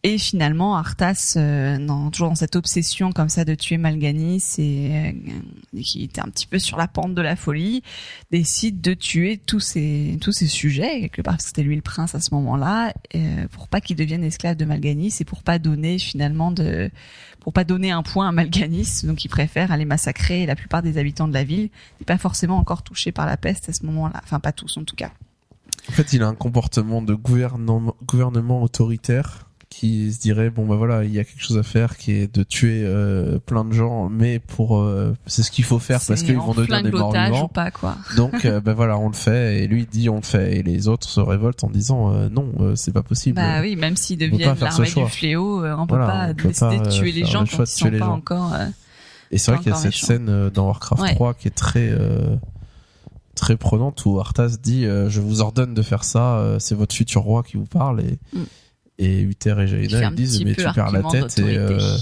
et 0.04 0.18
finalement 0.18 0.76
Arthas 0.76 1.34
euh, 1.36 1.78
dans, 1.78 2.10
toujours 2.10 2.28
dans 2.30 2.34
cette 2.34 2.56
obsession 2.56 3.12
comme 3.12 3.28
ça 3.28 3.44
de 3.44 3.54
tuer 3.54 3.76
Malganis 3.76 4.42
et 4.58 4.90
euh, 4.90 5.80
qui 5.80 6.02
était 6.02 6.20
un 6.20 6.28
petit 6.28 6.46
peu 6.46 6.58
sur 6.58 6.76
la 6.76 6.88
pente 6.88 7.14
de 7.14 7.22
la 7.22 7.36
folie 7.36 7.82
décide 8.32 8.80
de 8.80 8.94
tuer 8.94 9.38
tous 9.38 9.60
ces 9.60 10.18
tous 10.20 10.32
ces 10.32 10.48
sujets 10.48 11.00
quelque 11.02 11.22
part 11.22 11.34
parce 11.34 11.44
que 11.44 11.48
c'était 11.50 11.62
lui 11.62 11.76
le 11.76 11.82
prince 11.82 12.16
à 12.16 12.20
ce 12.20 12.34
moment-là 12.34 12.92
euh, 13.14 13.46
pour 13.52 13.68
pas 13.68 13.80
qu'il 13.80 13.94
devienne 13.94 14.24
esclave 14.24 14.56
de 14.56 14.64
Malganis 14.64 15.14
et 15.20 15.24
pour 15.24 15.44
pas 15.44 15.60
donner 15.60 15.98
finalement 15.98 16.50
de 16.50 16.90
pour 17.38 17.52
pas 17.52 17.64
donner 17.64 17.92
un 17.92 18.02
point 18.02 18.28
à 18.28 18.32
Malganis 18.32 19.02
donc 19.04 19.24
il 19.24 19.28
préfère 19.28 19.70
aller 19.70 19.84
massacrer 19.84 20.46
la 20.46 20.56
plupart 20.56 20.82
des 20.82 20.98
habitants 20.98 21.28
de 21.28 21.34
la 21.34 21.44
ville 21.44 21.70
n'est 22.00 22.06
pas 22.06 22.18
forcément 22.18 22.56
encore 22.56 22.82
touché 22.82 23.12
par 23.12 23.26
la 23.26 23.36
peste 23.36 23.68
à 23.68 23.72
ce 23.72 23.86
moment-là. 23.86 24.20
Enfin 24.24 24.40
pas 24.40 24.52
tous 24.52 24.76
en 24.76 24.84
tout 24.84 24.96
cas. 24.96 25.12
En 25.88 25.92
fait, 25.92 26.12
il 26.12 26.22
a 26.22 26.28
un 26.28 26.34
comportement 26.34 27.02
de 27.02 27.14
gouvernement, 27.14 27.96
gouvernement 28.06 28.62
autoritaire 28.62 29.48
qui 29.72 30.12
se 30.12 30.20
dirait 30.20 30.50
bon 30.50 30.66
bah 30.66 30.76
voilà 30.76 31.02
il 31.02 31.12
y 31.12 31.18
a 31.18 31.24
quelque 31.24 31.42
chose 31.42 31.56
à 31.56 31.62
faire 31.62 31.96
qui 31.96 32.12
est 32.12 32.32
de 32.32 32.42
tuer 32.42 32.82
euh, 32.84 33.38
plein 33.38 33.64
de 33.64 33.72
gens 33.72 34.10
mais 34.10 34.38
pour 34.38 34.78
euh, 34.78 35.16
c'est 35.26 35.42
ce 35.42 35.50
qu'il 35.50 35.64
faut 35.64 35.78
faire 35.78 35.98
parce 36.06 36.22
qu'ils 36.22 36.36
vont 36.36 36.52
devenir 36.52 36.82
des 36.82 36.90
morts 36.90 37.08
ou 37.08 37.12
vivants 37.12 37.48
pas 37.48 37.70
quoi 37.70 37.96
donc 38.16 38.44
euh, 38.44 38.60
bah 38.60 38.74
voilà 38.74 38.98
on 38.98 39.08
le 39.08 39.14
fait 39.14 39.62
et 39.64 39.66
lui 39.66 39.86
dit 39.90 40.10
on 40.10 40.16
le 40.16 40.22
fait 40.22 40.56
et 40.58 40.62
les 40.62 40.88
autres 40.88 41.08
se 41.08 41.20
révoltent 41.20 41.64
en 41.64 41.70
disant 41.70 42.12
euh, 42.12 42.28
non 42.28 42.52
euh, 42.60 42.76
c'est 42.76 42.92
pas 42.92 43.02
possible 43.02 43.36
bah 43.36 43.62
oui 43.62 43.74
même 43.76 43.96
s'ils 43.96 44.22
on 44.22 44.28
deviennent 44.30 44.56
l'armée 44.60 44.90
du 44.90 45.06
fléau 45.06 45.64
euh, 45.64 45.74
on 45.78 45.86
peut 45.86 45.96
Voilà, 45.96 46.06
pas 46.12 46.28
on 46.30 46.34
peut 46.34 46.48
décider 46.48 46.76
pas, 46.76 46.82
de 46.82 46.88
euh, 46.88 46.90
tuer 46.90 47.12
les 47.12 47.24
gens 47.24 47.44
quand 47.46 47.62
ils 47.62 47.66
sont 47.66 47.90
pas 47.90 47.98
gens. 47.98 48.12
encore 48.12 48.52
euh, 48.54 48.66
Et 49.30 49.38
c'est 49.38 49.52
vrai 49.52 49.60
qu'il 49.62 49.70
y 49.70 49.74
a 49.74 49.76
cette 49.76 49.86
méchant. 49.86 50.06
scène 50.06 50.28
euh, 50.28 50.50
dans 50.50 50.66
Warcraft 50.66 51.02
Ouais. 51.02 51.14
3 51.14 51.32
qui 51.34 51.48
est 51.48 51.52
très 51.52 51.88
euh, 51.90 52.36
très 53.34 53.56
prenante 53.56 54.04
où 54.04 54.20
Arthas 54.20 54.58
dit 54.62 54.84
euh, 54.84 55.08
je 55.08 55.20
vous 55.22 55.40
ordonne 55.40 55.72
de 55.72 55.82
faire 55.82 56.04
ça, 56.04 56.36
euh, 56.36 56.58
c'est 56.58 56.74
votre 56.74 56.94
futur 56.94 57.22
roi 57.22 57.42
qui 57.42 57.56
vous 57.56 57.64
parle 57.64 58.00
et 58.02 58.18
Mm. 58.34 58.40
Et 59.04 59.20
Uther 59.20 59.54
et 59.60 59.66
Jaina 59.66 60.08
ils 60.10 60.14
disent 60.14 60.44
mais 60.44 60.54
tu 60.54 60.62
perds 60.62 60.90
la 60.92 61.02
tête 61.02 61.38
et 61.38 61.56
euh, 61.58 61.96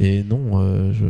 et 0.00 0.22
non 0.24 0.60
euh, 0.60 0.92
je 0.92 1.06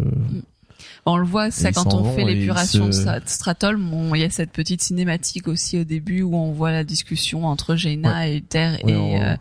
On 1.07 1.17
le 1.17 1.27
voit, 1.27 1.51
ça 1.51 1.73
quand 1.73 1.95
on 1.95 2.13
fait 2.15 2.23
et 2.23 2.35
l'épuration 2.35 2.91
se- 2.93 3.03
de 3.05 3.21
Stratholm, 3.27 3.93
on- 3.95 4.15
il 4.15 4.21
y 4.21 4.25
a 4.25 4.31
cette 4.31 4.51
petite 4.53 4.83
cinématique 4.83 5.49
aussi 5.49 5.79
au 5.79 5.85
début 5.85 6.23
où 6.23 6.35
on 6.37 6.53
voit 6.53 6.73
la 6.73 6.85
discussion 6.85 7.47
entre 7.47 7.77
Jaina 7.77 8.29
et 8.29 8.37
Uther 8.39 8.77
Ouais, 8.85 8.93
et, 8.93 8.97
on- 8.97 9.23
euh, 9.23 9.37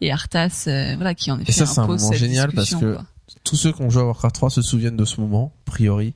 et 0.00 0.10
Arthas, 0.12 0.64
voilà, 0.96 1.14
qui 1.14 1.30
en 1.30 1.38
effet 1.40 1.52
ça, 1.52 1.66
c'est 1.66 1.80
un 1.80 1.86
moment 1.86 2.12
génial 2.12 2.52
parce 2.52 2.74
que 2.74 2.94
quoi. 2.94 3.04
tous 3.44 3.56
ceux 3.56 3.72
qui 3.72 3.82
ont 3.82 3.90
joué 3.90 4.02
à 4.02 4.06
Warcraft 4.06 4.34
3 4.34 4.50
se 4.50 4.62
souviennent 4.62 4.96
de 4.96 5.04
ce 5.04 5.20
moment 5.20 5.52
a 5.66 5.70
priori 5.70 6.14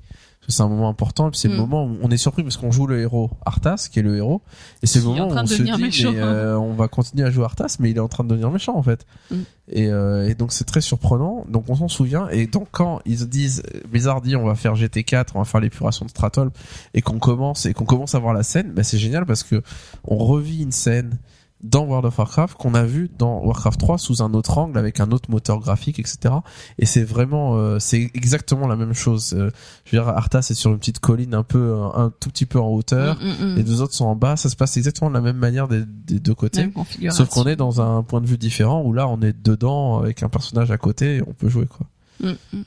c'est 0.53 0.63
un 0.63 0.69
moment 0.69 0.89
important 0.89 1.31
puis 1.31 1.39
c'est 1.39 1.49
le 1.49 1.55
Mm. 1.55 1.59
moment 1.59 1.85
où 1.87 1.97
on 2.03 2.11
est 2.11 2.17
surpris 2.17 2.43
parce 2.43 2.57
qu'on 2.57 2.71
joue 2.71 2.87
le 2.87 3.01
héros 3.01 3.31
Arthas 3.47 3.89
qui 3.91 3.99
est 3.99 4.03
le 4.03 4.17
héros 4.17 4.43
et 4.83 4.87
c'est 4.87 4.99
le 4.99 5.05
moment 5.07 5.29
en 5.29 5.31
où 5.35 5.39
on 5.39 5.47
se 5.47 5.63
dit 5.63 5.83
méchant. 5.83 6.13
mais 6.13 6.19
euh, 6.21 6.59
on 6.59 6.75
va 6.75 6.89
continuer 6.89 7.25
à 7.27 7.31
jouer 7.31 7.45
Arthas 7.45 7.77
mais 7.81 7.91
il 7.91 7.97
est 7.97 8.01
en 8.01 8.09
train 8.09 8.25
de 8.25 8.29
devenir 8.29 8.51
méchant 8.51 8.77
en 8.77 8.83
fait 8.83 9.07
Mm. 9.31 9.35
et, 9.69 9.89
euh, 9.89 10.29
et 10.29 10.35
donc 10.35 10.53
c'est 10.53 10.65
très 10.65 10.81
surprenant 10.81 11.45
donc 11.49 11.65
on 11.69 11.77
s'en 11.77 11.89
souvient 11.89 12.29
et 12.29 12.47
donc 12.47 12.69
quand 12.73 13.01
ils 13.07 13.29
disent 13.29 13.63
Blizzard 13.91 14.21
dit 14.21 14.37
on 14.37 14.45
va 14.45 14.55
faire 14.55 14.75
GT4 14.75 15.29
on 15.35 15.39
va 15.39 15.45
faire 15.45 15.61
l'épuration 15.61 16.05
de 16.05 16.11
Stratol 16.11 16.51
et 16.95 17.01
qu'on 17.03 17.19
commence 17.19 17.67
et 17.67 17.73
qu'on 17.73 17.85
commence 17.87 18.15
à 18.15 18.19
voir 18.19 18.35
la 18.35 18.43
scène 18.43 18.73
bah 18.73 18.83
c'est 18.83 18.99
génial 18.99 19.25
parce 19.27 19.43
que 19.43 19.63
on 20.07 20.17
revit 20.19 20.63
une 20.63 20.73
scène 20.73 21.19
dans 21.65 21.85
World 21.85 22.07
of 22.07 22.19
Warcraft 22.19 22.57
qu'on 22.57 22.75
a 22.75 22.85
vu 22.85 23.11
dans 23.19 23.43
Warcraft 23.43 23.81
3 23.81 23.99
sous 23.99 24.23
un 24.23 24.33
autre 24.35 24.57
angle 24.59 24.79
avec 24.79 25.01
un 25.01 25.11
autre 25.11 25.31
moteur 25.31 25.59
graphique 25.59 25.99
etc 25.99 26.37
et 26.79 26.87
c'est 26.87 27.03
vraiment 27.03 27.57
euh, 27.57 27.79
c'est 27.81 28.11
exactement 28.15 28.69
la 28.69 28.77
même 28.77 28.93
chose. 28.93 29.35
Euh, 29.37 29.51
je 29.85 29.97
veux 29.97 30.03
dire 30.03 30.09
Arthas 30.09 30.47
est 30.51 30.55
sur 30.55 30.71
une 30.71 30.79
petite 30.79 31.01
colline 31.01 31.35
un 31.35 31.43
peu 31.43 31.75
un, 31.75 32.05
un 32.05 32.13
tout 32.21 32.29
petit 32.29 32.47
peu 32.47 32.61
en 32.61 32.69
hauteur 32.69 32.85
Mm, 33.21 33.29
mm, 33.29 33.53
mm. 33.53 33.57
les 33.57 33.63
deux 33.63 33.83
autres 33.83 33.95
sont 33.95 34.07
en 34.07 34.17
bas. 34.17 34.37
Ça 34.37 34.49
se 34.49 34.57
passe 34.57 34.77
exactement 34.77 35.11
de 35.11 35.15
la 35.15 35.21
même 35.21 35.37
manière 35.37 35.69
des, 35.69 35.85
des 35.87 36.21
deux 36.21 36.35
côtés. 36.35 36.71
Sauf 37.11 37.29
qu'on 37.29 37.45
est 37.45 37.57
dans 37.57 37.81
un 37.81 38.03
point 38.03 38.21
de 38.21 38.27
vue 38.27 38.39
différent 38.39 38.83
où 38.83 38.93
là 38.93 39.09
on 39.09 39.21
est 39.23 39.37
dedans 39.45 39.99
avec 39.99 40.23
un 40.23 40.29
personnage 40.29 40.71
à 40.71 40.79
côté 40.79 41.17
et 41.17 41.23
on 41.23 41.33
peut 41.33 41.49
jouer 41.49 41.67
quoi. 41.67 41.87
Mm, 42.21 42.33
mm. 42.53 42.63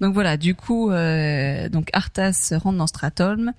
Donc 0.00 0.12
voilà, 0.12 0.36
du 0.36 0.54
coup, 0.54 0.90
euh, 0.90 1.68
donc 1.68 1.88
Arthas 1.92 2.52
rentre 2.62 2.76
dans 2.76 2.86
Stratholm, 2.86 3.52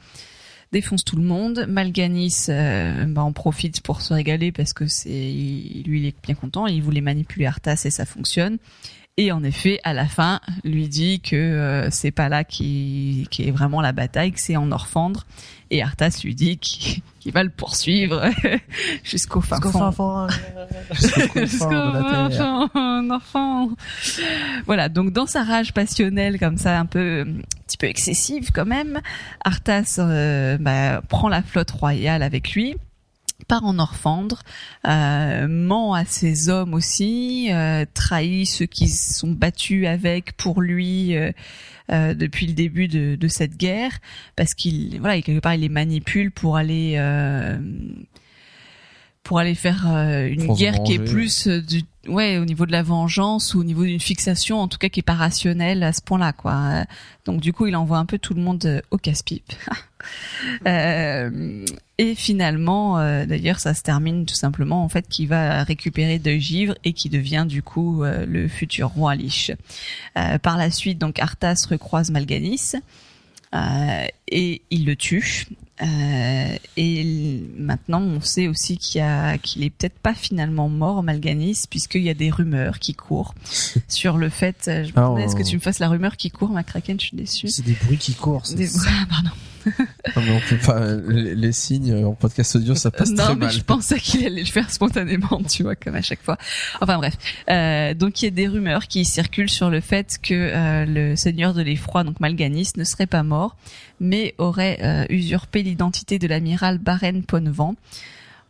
défonce 0.72 1.04
tout 1.04 1.16
le 1.16 1.24
monde. 1.24 1.66
Malganis 1.68 2.48
euh, 2.50 3.06
bah, 3.06 3.24
en 3.24 3.32
profite 3.32 3.82
pour 3.82 4.02
se 4.02 4.14
régaler 4.14 4.52
parce 4.52 4.74
que 4.74 4.88
c'est 4.88 5.10
lui 5.10 6.00
il 6.00 6.06
est 6.06 6.16
bien 6.24 6.36
content, 6.36 6.68
il 6.68 6.82
voulait 6.82 7.02
manipuler 7.02 7.46
Arthas 7.46 7.84
et 7.86 7.92
ça 7.92 8.06
fonctionne. 8.06 8.58
Et 9.18 9.32
en 9.32 9.44
effet, 9.46 9.80
à 9.86 9.94
la 9.94 10.08
fin, 10.08 10.42
lui 10.66 10.90
dit 10.90 11.22
que 11.22 11.38
euh, 11.38 11.90
c'est 11.90 12.12
pas 12.12 12.28
là 12.28 12.44
qui 12.44 13.28
qui 13.32 13.48
est 13.48 13.52
vraiment 13.52 13.80
la 13.80 13.94
bataille, 13.94 14.34
que 14.34 14.42
c'est 14.42 14.58
en 14.58 14.72
Orphandre. 14.74 15.26
Et 15.72 15.82
Arthas 15.82 16.20
lui 16.24 16.36
dit 16.36 16.58
qu'il 16.58 17.02
va 17.34 17.44
le 17.44 17.50
poursuivre 17.50 18.30
jusqu'au 19.04 19.40
fin 19.40 19.56
Jusqu'au 19.56 19.72
fond. 19.72 19.80
fin 19.80 19.92
fond, 19.92 20.28
jusqu'au 21.40 21.68
un 22.76 23.10
enfant. 23.10 23.70
Voilà, 24.66 24.90
donc 24.90 25.12
dans 25.12 25.26
sa 25.26 25.44
rage 25.44 25.74
passionnelle 25.74 26.38
comme 26.38 26.58
ça, 26.58 26.78
un 26.78 26.86
peu 26.86 27.00
euh, 27.00 27.26
petit 27.68 27.78
peu 27.78 27.88
excessive 27.88 28.52
quand 28.54 28.66
même. 28.66 29.00
Arthas 29.44 29.96
euh, 30.00 30.58
bah, 30.58 31.02
prend 31.08 31.30
la 31.30 31.42
flotte 31.42 31.72
royale 31.72 32.22
avec 32.22 32.52
lui 32.52 32.76
part 33.46 33.66
en 33.66 33.80
Orfandre, 33.80 34.42
euh, 34.88 35.48
ment 35.48 35.94
à 35.94 36.06
ses 36.06 36.50
hommes 36.50 36.74
aussi, 36.74 37.50
euh, 37.52 37.86
trahit 37.94 38.48
ceux 38.48 38.66
qui 38.66 38.88
sont 38.88 39.32
battus 39.32 39.88
avec 39.88 40.36
pour 40.38 40.62
lui 40.62 41.16
euh, 41.16 41.32
euh, 41.92 42.14
depuis 42.14 42.48
le 42.48 42.54
début 42.54 42.88
de, 42.88 43.16
de 43.16 43.28
cette 43.28 43.58
guerre, 43.58 43.92
parce 44.36 44.54
qu'il 44.54 45.00
voilà, 45.00 45.22
quelque 45.22 45.40
part 45.40 45.54
il 45.54 45.62
les 45.62 45.70
manipule 45.70 46.32
pour 46.32 46.58
aller 46.58 46.96
euh, 46.98 47.58
pour 49.26 49.40
aller 49.40 49.56
faire 49.56 49.86
euh, 49.88 50.28
une 50.28 50.46
Pour 50.46 50.56
guerre 50.56 50.82
qui 50.84 50.94
est 50.94 51.00
plus 51.00 51.48
euh, 51.48 51.62
du 51.62 51.82
ouais 52.08 52.38
au 52.38 52.46
niveau 52.46 52.68
de 52.68 52.72
la 52.72 52.84
vengeance 52.84 53.56
ou 53.56 53.60
au 53.60 53.64
niveau 53.64 53.84
d'une 53.84 54.00
fixation 54.00 54.60
en 54.62 54.68
tout 54.68 54.78
cas 54.78 54.90
qui 54.90 55.00
est 55.00 55.04
pas 55.04 55.16
rationnelle 55.16 55.84
à 55.84 55.92
ce 55.92 56.02
point-là 56.02 56.32
quoi. 56.32 56.54
Euh, 56.54 56.84
Donc 57.26 57.42
du 57.42 57.52
coup 57.52 57.66
il 57.66 57.76
envoie 57.76 57.98
un 57.98 58.06
peu 58.06 58.20
tout 58.20 58.36
le 58.36 58.42
monde 58.42 58.82
au 58.92 58.98
casse-pipe. 58.98 59.52
Euh, 60.68 61.66
et 61.98 62.14
finalement, 62.14 63.00
euh, 63.00 63.26
d'ailleurs, 63.26 63.60
ça 63.60 63.74
se 63.74 63.82
termine 63.82 64.28
tout 64.28 64.36
simplement 64.36 64.84
en 64.84 64.88
fait 64.88 65.08
qu'il 65.08 65.28
va 65.28 65.64
récupérer 65.64 66.20
de 66.20 66.34
givre 66.34 66.76
et 66.84 66.94
qui 66.94 67.10
devient 67.10 67.46
du 67.48 67.64
coup 67.64 68.04
euh, 68.04 68.24
le 68.28 68.48
futur 68.48 68.90
roi 68.90 69.16
Lich. 69.16 69.52
Par 70.14 70.58
la 70.58 70.70
suite, 70.70 71.00
donc 71.00 71.18
Arthas 71.18 71.66
recroise 71.68 72.12
Malganis 72.12 72.74
euh, 73.56 74.06
et 74.28 74.62
il 74.70 74.86
le 74.86 74.96
tue. 74.96 75.48
Euh, 75.82 76.56
et 76.78 77.44
maintenant, 77.58 78.02
on 78.02 78.22
sait 78.22 78.48
aussi 78.48 78.78
qu'il 78.78 79.00
y 79.00 79.02
a 79.02 79.38
qu'il 79.38 79.62
est 79.64 79.70
peut-être 79.70 80.00
pas 80.00 80.14
finalement 80.14 80.70
mort 80.70 81.04
Malganis 81.04 81.64
puisqu'il 81.70 82.02
y 82.04 82.10
a 82.10 82.14
des 82.14 82.30
rumeurs 82.30 82.80
qui 82.80 82.94
courent 82.94 83.36
sur 83.90 84.18
le 84.18 84.30
fait. 84.30 84.56
euh, 84.70 84.84
Je 84.86 84.90
me 84.92 84.98
Ah, 84.98 85.02
demandais, 85.02 85.24
est-ce 85.26 85.36
que 85.36 85.44
tu 85.44 85.56
me 85.56 85.62
fasses 85.62 85.80
la 85.80 85.90
rumeur 85.90 86.16
qui 86.16 86.32
court, 86.32 86.50
ma 86.50 86.64
Kraken? 86.64 86.98
Je 87.00 87.08
suis 87.08 87.18
déçue. 87.18 87.50
C'est 87.50 87.66
des 87.66 87.74
bruits 87.74 87.98
qui 87.98 88.14
courent. 88.14 88.46
c'est- 88.46 88.56
Des- 88.56 88.70
Ah, 88.88 89.06
pardon. 89.10 89.32
Non, 90.16 90.22
mais 90.24 90.32
on 90.32 90.40
peut 90.50 90.58
pas, 90.66 90.96
les, 91.08 91.36
les 91.36 91.52
signes 91.52 92.06
en 92.06 92.14
podcast 92.14 92.56
audio, 92.56 92.76
ça 92.76 92.92
passe 92.92 93.10
non, 93.12 93.24
très 93.24 93.36
mais 93.36 93.46
mal. 93.46 93.52
je 93.54 93.62
pensais 93.62 94.00
qu'il 94.00 94.26
allait 94.26 94.42
le 94.44 94.48
faire 94.48 94.70
spontanément, 94.72 95.42
tu 95.50 95.64
vois, 95.64 95.76
comme 95.76 95.96
à 95.96 96.02
chaque 96.02 96.22
fois. 96.22 96.38
Enfin 96.82 96.98
bref, 96.98 97.16
euh, 97.50 97.94
donc 97.94 98.22
il 98.22 98.26
y 98.26 98.28
a 98.28 98.32
des 98.32 98.48
rumeurs 98.48 98.88
qui 98.88 99.06
circulent 99.06 99.50
sur 99.50 99.70
le 99.70 99.82
fait 99.82 100.18
que 100.22 100.34
euh, 100.34 100.86
le 100.86 101.16
seigneur 101.16 101.54
de 101.54 101.62
l'effroi, 101.62 102.04
donc 102.04 102.20
Malganis, 102.20 102.72
ne 102.78 102.84
serait 102.84 103.08
pas 103.08 103.24
mort, 103.24 103.56
mais 104.00 104.36
aurait 104.38 104.80
euh, 104.82 105.06
usurpé 105.10 105.64
l'identité 105.64 106.20
de 106.20 106.28
l'amiral 106.28 106.78
Baren 106.78 107.24
Ponnevent. 107.24 107.76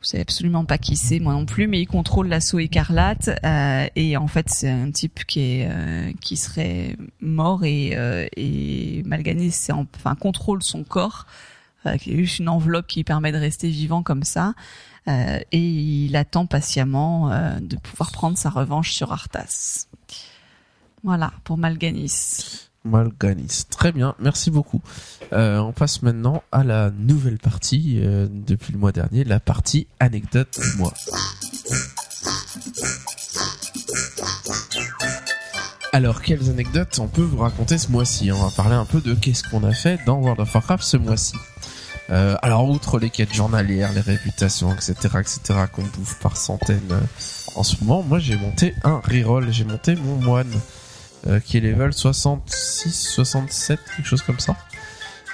Vous 0.06 0.12
savez 0.12 0.22
absolument 0.22 0.66
pas 0.66 0.78
qui 0.78 0.98
c'est, 0.98 1.20
moi 1.20 1.34
non 1.34 1.48
plus, 1.48 1.66
mais 1.66 1.82
il 1.82 1.88
contrôle 1.88 2.28
l'assaut 2.28 2.60
écarlate 2.60 3.32
euh, 3.44 3.88
et 3.96 4.18
en 4.18 4.28
fait 4.28 4.46
c'est 4.52 4.70
un 4.70 4.92
type 4.92 5.26
qui 5.26 5.40
est 5.40 5.68
euh, 5.68 6.12
qui 6.22 6.38
serait 6.38 6.96
mort 7.22 7.64
et 7.66 7.98
euh, 7.98 8.28
et 8.38 9.02
Malganis 9.04 9.50
c'est 9.50 9.72
en- 9.72 9.88
enfin 9.96 10.14
contrôle 10.14 10.62
son 10.62 10.84
corps 10.84 11.26
euh, 11.88 11.98
qui 11.98 12.12
est 12.14 12.18
juste 12.18 12.38
une 12.38 12.50
enveloppe 12.50 12.86
qui 12.86 13.00
lui 13.00 13.04
permet 13.04 13.32
de 13.32 13.38
rester 13.40 13.68
vivant 13.68 14.04
comme 14.04 14.22
ça. 14.22 14.54
Euh, 15.08 15.40
et 15.52 15.58
il 15.60 16.16
attend 16.16 16.46
patiemment 16.46 17.32
euh, 17.32 17.60
de 17.60 17.76
pouvoir 17.78 18.12
prendre 18.12 18.38
sa 18.38 18.52
revanche 18.52 18.92
sur 18.92 19.12
Arthas. 19.12 19.88
Voilà, 21.04 21.34
pour 21.44 21.58
Malganis. 21.58 22.70
Malganis. 22.86 23.66
Très 23.70 23.92
bien, 23.92 24.16
merci 24.20 24.52
beaucoup. 24.52 24.82
Euh, 25.34 25.60
on 25.60 25.74
passe 25.74 26.02
maintenant 26.02 26.44
à 26.52 26.64
la 26.64 26.92
nouvelle 26.92 27.38
partie 27.38 28.00
euh, 28.02 28.28
depuis 28.30 28.74
le 28.74 28.80
mois 28.80 28.92
dernier, 28.92 29.24
la 29.24 29.40
partie 29.40 29.88
anecdote 30.00 30.60
du 30.60 30.78
mois. 30.78 30.94
Alors, 35.92 36.22
quelles 36.22 36.50
anecdotes 36.50 37.00
on 37.00 37.08
peut 37.08 37.22
vous 37.22 37.38
raconter 37.38 37.78
ce 37.78 37.90
mois-ci? 37.92 38.32
On 38.32 38.44
va 38.44 38.52
parler 38.52 38.76
un 38.76 38.86
peu 38.86 39.02
de 39.02 39.14
qu'est-ce 39.14 39.44
qu'on 39.44 39.64
a 39.64 39.74
fait 39.74 40.00
dans 40.06 40.18
World 40.18 40.42
of 40.42 40.54
Warcraft 40.54 40.84
ce 40.84 40.98
mois-ci. 40.98 41.36
Euh, 42.10 42.36
alors, 42.42 42.70
outre 42.70 43.00
les 43.00 43.10
quêtes 43.10 43.34
journalières, 43.34 43.92
les 43.94 44.02
réputations, 44.02 44.74
etc., 44.74 44.94
etc., 45.20 45.40
qu'on 45.72 45.84
bouffe 45.84 46.20
par 46.20 46.38
centaines 46.38 47.00
en 47.56 47.64
ce 47.64 47.78
moment, 47.82 48.04
moi 48.04 48.20
j'ai 48.20 48.36
monté 48.36 48.74
un 48.84 49.00
reroll, 49.00 49.52
j'ai 49.52 49.64
monté 49.64 49.96
mon 49.96 50.16
moine 50.16 50.52
euh, 51.28 51.40
qui 51.40 51.58
est 51.58 51.62
level 51.62 51.94
66, 51.94 52.92
67, 52.92 53.80
quelque 53.96 54.06
chose 54.08 54.22
comme 54.22 54.40
ça. 54.40 54.56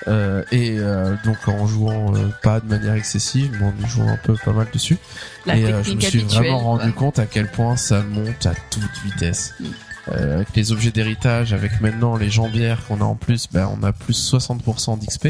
Euh, 0.07 0.43
et 0.51 0.77
euh, 0.79 1.15
donc 1.23 1.47
en 1.47 1.67
jouant 1.67 2.15
euh, 2.15 2.29
pas 2.41 2.59
de 2.59 2.67
manière 2.67 2.95
excessive, 2.95 3.55
mais 3.59 3.67
en 3.67 3.73
y 3.85 3.87
jouant 3.87 4.07
un 4.07 4.17
peu 4.17 4.35
pas 4.35 4.51
mal 4.51 4.67
dessus. 4.73 4.97
La 5.45 5.57
et 5.57 5.83
je 5.83 5.93
me 5.93 5.99
suis 5.99 6.19
vraiment 6.19 6.59
rendu 6.59 6.91
compte 6.93 7.19
à 7.19 7.25
quel 7.25 7.47
point 7.47 7.77
ça 7.77 8.01
monte 8.01 8.45
à 8.45 8.53
toute 8.69 9.03
vitesse. 9.03 9.53
Mm. 9.59 9.65
Avec 10.07 10.55
les 10.55 10.71
objets 10.71 10.89
d'héritage, 10.89 11.53
avec 11.53 11.79
maintenant 11.79 12.17
les 12.17 12.31
jambières 12.31 12.83
qu'on 12.87 13.01
a 13.01 13.03
en 13.03 13.15
plus, 13.15 13.47
ben 13.51 13.69
on 13.71 13.83
a 13.83 13.93
plus 13.93 14.33
60% 14.33 14.99
d'XP. 14.99 15.29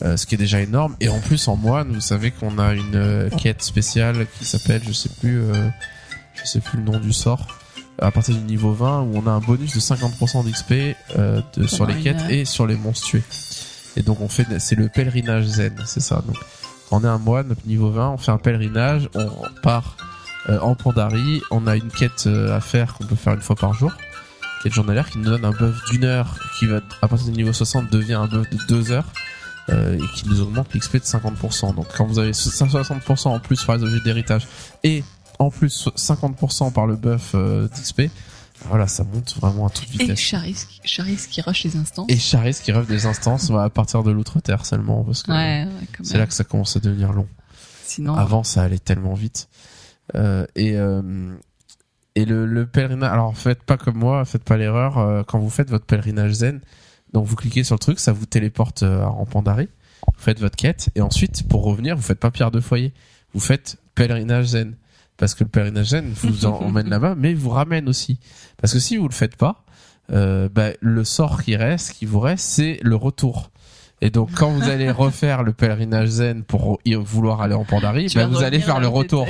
Ce 0.00 0.24
qui 0.24 0.36
est 0.36 0.38
déjà 0.38 0.60
énorme 0.60 0.94
et 1.00 1.08
en 1.08 1.18
plus 1.20 1.48
en 1.48 1.56
moine 1.56 1.94
vous 1.94 2.02
savez 2.02 2.30
qu'on 2.30 2.58
a 2.58 2.74
une 2.74 3.30
quête 3.38 3.62
spéciale 3.62 4.26
qui 4.38 4.44
s'appelle 4.44 4.82
je 4.86 4.92
sais 4.92 5.08
plus 5.20 5.40
je 6.34 6.44
sais 6.44 6.60
plus 6.60 6.76
le 6.78 6.84
nom 6.84 7.00
du 7.00 7.14
sort 7.14 7.46
à 7.98 8.10
partir 8.10 8.34
du 8.34 8.42
niveau 8.42 8.72
20 8.72 9.02
où 9.02 9.16
on 9.16 9.26
a 9.26 9.30
un 9.30 9.40
bonus 9.40 9.74
de 9.74 9.80
50% 9.80 10.44
d'XP 10.44 10.96
euh, 11.16 11.40
de, 11.56 11.66
sur 11.66 11.86
les 11.86 11.94
quêtes 12.00 12.22
et 12.28 12.44
sur 12.44 12.66
les 12.66 12.76
monstres 12.76 13.06
tués 13.06 13.22
et 13.96 14.02
donc 14.02 14.20
on 14.20 14.28
fait 14.28 14.46
c'est 14.58 14.74
le 14.74 14.88
pèlerinage 14.88 15.44
zen 15.44 15.74
c'est 15.86 16.00
ça. 16.00 16.22
Donc 16.26 16.36
on 16.90 17.02
est 17.04 17.08
un 17.08 17.18
moine 17.18 17.54
niveau 17.66 17.90
20 17.90 18.10
on 18.10 18.18
fait 18.18 18.32
un 18.32 18.38
pèlerinage 18.38 19.08
on 19.14 19.30
part 19.62 19.96
euh, 20.48 20.58
en 20.60 20.74
Pandarie 20.74 21.40
on 21.50 21.66
a 21.66 21.76
une 21.76 21.88
quête 21.88 22.26
euh, 22.26 22.56
à 22.56 22.60
faire 22.60 22.94
qu'on 22.94 23.04
peut 23.04 23.16
faire 23.16 23.34
une 23.34 23.40
fois 23.40 23.56
par 23.56 23.72
jour 23.72 23.92
quête 24.62 24.72
journalière 24.72 25.08
qui 25.10 25.18
nous 25.18 25.24
donne 25.24 25.44
un 25.44 25.52
buff 25.52 25.76
d'une 25.90 26.04
heure 26.04 26.36
qui 26.58 26.66
va 26.66 26.80
à 27.02 27.08
partir 27.08 27.28
du 27.28 27.32
niveau 27.32 27.52
60 27.52 27.90
devient 27.90 28.14
un 28.14 28.26
buff 28.26 28.48
de 28.50 28.58
deux 28.68 28.92
heures 28.92 29.12
euh, 29.68 29.96
et 29.96 30.14
qui 30.14 30.28
nous 30.28 30.40
augmente 30.42 30.72
l'XP 30.74 30.98
de 30.98 31.02
50%. 31.02 31.74
Donc 31.74 31.86
quand 31.96 32.04
vous 32.04 32.20
avez 32.20 32.30
60% 32.30 33.28
en 33.28 33.40
plus 33.40 33.64
par 33.64 33.76
les 33.76 33.82
objets 33.82 34.00
d'héritage 34.00 34.46
et 34.84 35.02
en 35.38 35.50
plus 35.50 35.88
50% 35.96 36.72
par 36.72 36.86
le 36.86 36.96
buff 36.96 37.32
euh, 37.34 37.68
d'XP, 37.68 38.02
voilà, 38.66 38.86
ça 38.86 39.04
monte 39.04 39.36
vraiment 39.36 39.66
à 39.66 39.70
toute 39.70 39.88
Et 39.94 39.98
vitesse. 39.98 40.18
Charis, 40.18 40.56
Charis 40.84 41.18
qui 41.30 41.40
rush 41.40 41.64
les 41.64 41.76
instants. 41.76 42.06
Et 42.08 42.16
Charis 42.16 42.56
qui 42.62 42.72
rêve 42.72 42.86
des 42.86 43.06
instances 43.06 43.50
à 43.50 43.68
partir 43.70 44.02
de 44.02 44.10
l'outre-terre 44.10 44.64
seulement, 44.64 45.04
parce 45.04 45.22
que 45.22 45.30
Ouais, 45.30 45.64
ouais, 45.64 45.86
quand 45.96 46.04
c'est 46.04 46.18
là 46.18 46.26
que 46.26 46.32
ça 46.34 46.44
commence 46.44 46.76
à 46.76 46.80
devenir 46.80 47.12
long. 47.12 47.28
Sinon, 47.84 48.14
Avant, 48.14 48.42
ça 48.42 48.62
allait 48.62 48.78
tellement 48.78 49.14
vite. 49.14 49.48
Euh, 50.14 50.46
et 50.56 50.76
euh, 50.76 51.34
et 52.14 52.24
le, 52.24 52.46
le 52.46 52.66
pèlerinage. 52.66 53.12
Alors, 53.12 53.36
faites 53.36 53.62
pas 53.62 53.76
comme 53.76 53.96
moi, 53.98 54.24
faites 54.24 54.42
pas 54.44 54.56
l'erreur. 54.56 55.24
quand 55.26 55.38
vous 55.38 55.50
faites 55.50 55.68
votre 55.68 55.84
pèlerinage 55.84 56.32
zen, 56.32 56.60
donc 57.12 57.26
vous 57.26 57.36
cliquez 57.36 57.62
sur 57.62 57.74
le 57.74 57.78
truc, 57.80 58.00
ça 58.00 58.12
vous 58.12 58.24
téléporte 58.24 58.82
en 58.82 59.26
Pandarie. 59.26 59.68
Vous 60.06 60.22
faites 60.22 60.40
votre 60.40 60.56
quête 60.56 60.88
et 60.94 61.02
ensuite, 61.02 61.46
pour 61.46 61.64
revenir, 61.64 61.94
vous 61.94 62.02
faites 62.02 62.18
pas 62.18 62.30
pierre 62.30 62.50
de 62.50 62.60
foyer. 62.60 62.94
Vous 63.34 63.40
faites 63.40 63.76
pèlerinage 63.94 64.46
zen. 64.46 64.76
Parce 65.16 65.34
que 65.34 65.44
le 65.44 65.50
pèlerinage 65.50 65.88
zen 65.88 66.12
vous 66.14 66.46
emmène 66.46 66.88
là-bas, 66.88 67.14
mais 67.16 67.34
vous 67.34 67.50
ramène 67.50 67.88
aussi. 67.88 68.18
Parce 68.58 68.72
que 68.72 68.78
si 68.78 68.96
vous 68.96 69.08
le 69.08 69.14
faites 69.14 69.36
pas, 69.36 69.64
euh, 70.12 70.48
bah, 70.48 70.70
le 70.80 71.04
sort 71.04 71.42
qui 71.42 71.56
reste, 71.56 71.92
qui 71.92 72.06
vous 72.06 72.20
reste, 72.20 72.44
c'est 72.44 72.78
le 72.82 72.96
retour. 72.96 73.50
Et 74.02 74.10
donc, 74.10 74.30
quand 74.34 74.50
vous 74.50 74.68
allez 74.68 74.90
refaire 74.90 75.42
le 75.42 75.52
pèlerinage 75.52 76.08
zen 76.08 76.42
pour 76.42 76.78
y 76.84 76.94
vouloir 76.94 77.40
aller 77.40 77.54
en 77.54 77.64
Pandarie, 77.64 78.08
bah, 78.14 78.26
vas 78.26 78.26
vous 78.26 78.42
allez 78.42 78.60
faire 78.60 78.78
le 78.78 78.88
retour. 78.88 79.26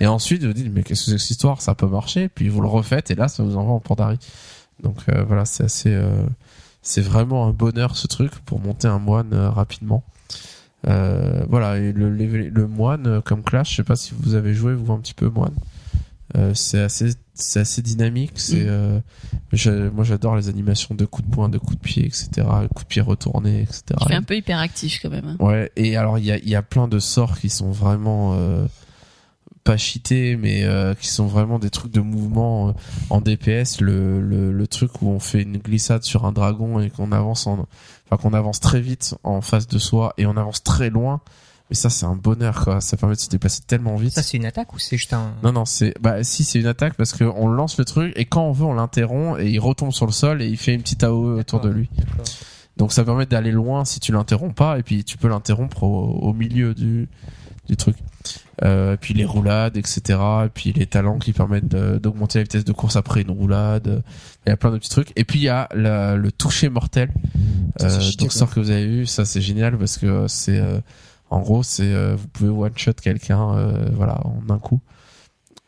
Et 0.00 0.06
ensuite, 0.06 0.44
vous 0.44 0.52
dites, 0.52 0.72
mais 0.72 0.82
qu'est-ce 0.82 1.04
que 1.04 1.10
c'est 1.10 1.16
que 1.16 1.18
cette 1.18 1.30
histoire? 1.30 1.62
Ça 1.62 1.74
peut 1.74 1.86
marcher. 1.86 2.28
Puis 2.28 2.48
vous 2.48 2.60
le 2.60 2.68
refaites 2.68 3.10
et 3.10 3.14
là, 3.14 3.28
ça 3.28 3.42
vous 3.42 3.56
envoie 3.56 3.74
en 3.74 3.80
Pandarie. 3.80 4.18
Donc, 4.82 4.96
euh, 5.08 5.22
voilà, 5.24 5.44
c'est 5.44 5.64
assez, 5.64 5.94
euh, 5.94 6.24
c'est 6.82 7.02
vraiment 7.02 7.46
un 7.46 7.52
bonheur 7.52 7.96
ce 7.96 8.06
truc 8.06 8.32
pour 8.40 8.60
monter 8.60 8.88
un 8.88 8.98
moine 8.98 9.32
euh, 9.32 9.50
rapidement. 9.50 10.02
Euh, 10.88 11.44
voilà, 11.48 11.76
et 11.78 11.92
le, 11.92 12.08
le, 12.10 12.48
le 12.48 12.66
moine 12.66 13.06
euh, 13.06 13.20
comme 13.20 13.42
clash, 13.42 13.70
je 13.72 13.76
sais 13.76 13.84
pas 13.84 13.96
si 13.96 14.14
vous 14.18 14.34
avez 14.34 14.54
joué 14.54 14.74
vous 14.74 14.92
un 14.92 14.98
petit 14.98 15.14
peu 15.14 15.28
moine. 15.28 15.54
Euh, 16.36 16.52
c'est 16.54 16.80
assez, 16.80 17.10
c'est 17.34 17.60
assez 17.60 17.82
dynamique. 17.82 18.32
C'est, 18.36 18.64
Mm. 18.64 19.02
euh, 19.66 19.90
moi 19.92 20.04
j'adore 20.04 20.36
les 20.36 20.48
animations 20.48 20.94
de 20.94 21.04
coups 21.04 21.28
de 21.28 21.34
poing, 21.34 21.48
de 21.48 21.58
coups 21.58 21.76
de 21.76 21.80
pied, 21.82 22.06
etc. 22.06 22.28
Coups 22.74 22.84
de 22.84 22.88
pied 22.88 23.02
retournés, 23.02 23.62
etc. 23.62 23.82
fais 24.08 24.14
un 24.14 24.22
peu 24.22 24.36
hyperactif 24.36 25.00
quand 25.02 25.10
même. 25.10 25.26
hein. 25.26 25.36
Ouais, 25.44 25.70
et 25.76 25.96
alors 25.96 26.18
il 26.18 26.24
y 26.24 26.30
a, 26.32 26.38
il 26.38 26.48
y 26.48 26.54
a 26.54 26.62
plein 26.62 26.86
de 26.88 26.98
sorts 27.00 27.38
qui 27.38 27.50
sont 27.50 27.72
vraiment 27.72 28.34
euh, 28.34 28.64
pas 29.64 29.76
cheatés, 29.76 30.36
mais 30.36 30.62
euh, 30.64 30.94
qui 30.94 31.08
sont 31.08 31.26
vraiment 31.26 31.58
des 31.58 31.68
trucs 31.70 31.92
de 31.92 32.00
mouvement 32.00 32.74
en 33.10 33.20
DPS. 33.20 33.80
Le, 33.80 34.20
le, 34.20 34.52
le 34.52 34.66
truc 34.68 35.02
où 35.02 35.08
on 35.10 35.18
fait 35.18 35.42
une 35.42 35.58
glissade 35.58 36.04
sur 36.04 36.24
un 36.24 36.32
dragon 36.32 36.80
et 36.80 36.90
qu'on 36.90 37.10
avance 37.12 37.46
en, 37.48 37.66
enfin 38.10 38.20
qu'on 38.20 38.34
avance 38.34 38.60
très 38.60 38.80
vite 38.80 39.14
en 39.22 39.40
face 39.40 39.66
de 39.66 39.78
soi 39.78 40.14
et 40.18 40.26
on 40.26 40.36
avance 40.36 40.62
très 40.62 40.90
loin. 40.90 41.20
Mais 41.68 41.76
ça 41.76 41.88
c'est 41.88 42.06
un 42.06 42.16
bonheur 42.16 42.64
quoi. 42.64 42.80
Ça 42.80 42.96
permet 42.96 43.14
de 43.14 43.20
se 43.20 43.28
déplacer 43.28 43.62
tellement 43.64 43.94
vite. 43.96 44.12
Ça, 44.12 44.24
c'est 44.24 44.36
une 44.36 44.46
attaque 44.46 44.74
ou 44.74 44.78
c'est 44.78 44.96
juste 44.96 45.12
un. 45.12 45.34
Non, 45.44 45.52
non, 45.52 45.64
c'est, 45.64 45.94
bah, 46.00 46.24
si, 46.24 46.42
c'est 46.42 46.58
une 46.58 46.66
attaque 46.66 46.94
parce 46.94 47.12
que 47.12 47.24
on 47.24 47.46
lance 47.48 47.78
le 47.78 47.84
truc 47.84 48.12
et 48.16 48.24
quand 48.24 48.42
on 48.42 48.52
veut, 48.52 48.64
on 48.64 48.74
l'interrompt 48.74 49.38
et 49.40 49.48
il 49.48 49.60
retombe 49.60 49.92
sur 49.92 50.06
le 50.06 50.12
sol 50.12 50.42
et 50.42 50.46
il 50.46 50.56
fait 50.56 50.74
une 50.74 50.82
petite 50.82 51.04
AOE 51.04 51.38
autour 51.38 51.60
de 51.60 51.68
lui. 51.68 51.88
Donc 52.76 52.92
ça 52.92 53.04
permet 53.04 53.26
d'aller 53.26 53.52
loin 53.52 53.84
si 53.84 54.00
tu 54.00 54.10
l'interromps 54.10 54.54
pas 54.54 54.78
et 54.78 54.82
puis 54.82 55.04
tu 55.04 55.16
peux 55.16 55.28
l'interrompre 55.28 55.84
au, 55.84 56.18
au 56.22 56.32
milieu 56.32 56.74
du, 56.74 57.08
du 57.70 57.76
truc. 57.76 57.96
Euh, 58.62 58.96
puis 59.00 59.14
les 59.14 59.24
roulades, 59.24 59.76
etc. 59.78 60.18
Et 60.44 60.48
puis 60.52 60.72
les 60.74 60.84
talents 60.86 61.18
qui 61.18 61.32
permettent 61.32 61.68
d'augmenter 61.68 62.38
la 62.40 62.42
vitesse 62.42 62.64
de 62.64 62.72
course 62.72 62.96
après 62.96 63.22
une 63.22 63.30
roulade. 63.30 64.02
Il 64.46 64.50
y 64.50 64.52
a 64.52 64.56
plein 64.58 64.70
de 64.70 64.76
petits 64.78 64.90
trucs. 64.90 65.12
Et 65.16 65.24
puis 65.24 65.38
il 65.38 65.42
y 65.44 65.48
a 65.48 65.68
la- 65.74 66.16
le 66.16 66.30
toucher 66.30 66.68
mortel. 66.68 67.10
Ça, 67.78 67.88
c'est 67.88 67.96
Euh, 68.08 68.12
donc 68.18 68.32
sort 68.32 68.50
que 68.50 68.60
vous 68.60 68.70
avez 68.70 68.86
vu, 68.86 69.06
ça 69.06 69.24
c'est 69.24 69.40
génial 69.40 69.78
parce 69.78 69.96
que 69.96 70.26
c'est 70.28 70.58
euh, 70.58 70.80
en 71.30 71.40
gros 71.40 71.62
c'est 71.62 71.84
euh, 71.94 72.14
vous 72.16 72.28
pouvez 72.28 72.50
one 72.50 72.76
shot 72.76 72.92
quelqu'un 73.00 73.56
euh, 73.56 73.88
voilà 73.94 74.20
en 74.26 74.42
un 74.52 74.58
coup. 74.58 74.80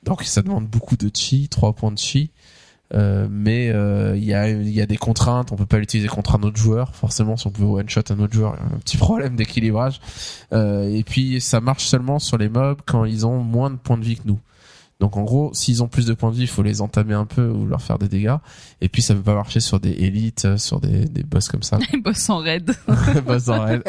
Donc 0.05 0.23
ça 0.25 0.43
demande 0.43 0.67
beaucoup 0.67 0.97
de 0.97 1.11
chi, 1.15 1.49
3 1.49 1.73
points 1.75 1.93
de 1.93 1.99
chi. 1.99 2.31
Euh, 2.95 3.27
mais 3.31 3.71
euh, 3.71 4.17
il 4.17 4.25
y 4.25 4.35
a 4.35 4.87
des 4.87 4.97
contraintes, 4.97 5.51
on 5.53 5.57
peut 5.57 5.67
pas 5.67 5.79
l'utiliser 5.79 6.09
contre 6.09 6.37
un 6.37 6.43
autre 6.43 6.57
joueur. 6.57 6.95
Forcément, 6.95 7.37
si 7.37 7.47
on 7.47 7.51
pouvait 7.51 7.81
one 7.81 7.89
shot 7.89 8.03
un 8.11 8.19
autre 8.19 8.35
joueur, 8.35 8.57
y 8.57 8.59
a 8.59 8.75
un 8.75 8.79
petit 8.79 8.97
problème 8.97 9.37
d'équilibrage. 9.37 10.01
Euh, 10.53 10.89
et 10.89 11.03
puis 11.03 11.41
ça 11.41 11.61
marche 11.61 11.85
seulement 11.85 12.19
sur 12.19 12.39
les 12.39 12.49
mobs 12.49 12.81
quand 12.87 13.05
ils 13.05 13.27
ont 13.27 13.39
moins 13.39 13.71
de 13.71 13.77
points 13.77 13.99
de 13.99 14.05
vie 14.05 14.17
que 14.17 14.27
nous. 14.27 14.39
Donc 15.03 15.17
en 15.17 15.25
gros, 15.25 15.51
s'ils 15.53 15.83
ont 15.83 15.89
plus 15.89 16.07
de 16.07 16.15
points 16.15 16.31
de 16.31 16.37
vie, 16.37 16.43
il 16.43 16.47
faut 16.47 16.63
les 16.63 16.81
entamer 16.81 17.15
un 17.15 17.25
peu 17.27 17.49
ou 17.49 17.67
leur 17.67 17.83
faire 17.83 17.99
des 17.99 18.07
dégâts. 18.07 18.37
Et 18.81 18.89
puis 18.89 19.03
ça 19.03 19.15
peut 19.17 19.21
pas 19.23 19.35
marcher 19.35 19.59
sur 19.59 19.81
des 19.81 19.91
élites, 19.91 20.45
euh, 20.45 20.57
sur 20.57 20.79
des, 20.79 21.07
des 21.07 21.25
boss 21.25 21.49
comme 21.49 21.65
ça. 21.65 21.77
Les 21.93 21.99
boss 22.01 22.31
en 22.31 22.39
raid. 22.39 22.71
Boss 23.27 23.49
en 23.49 23.65
raid. 23.65 23.83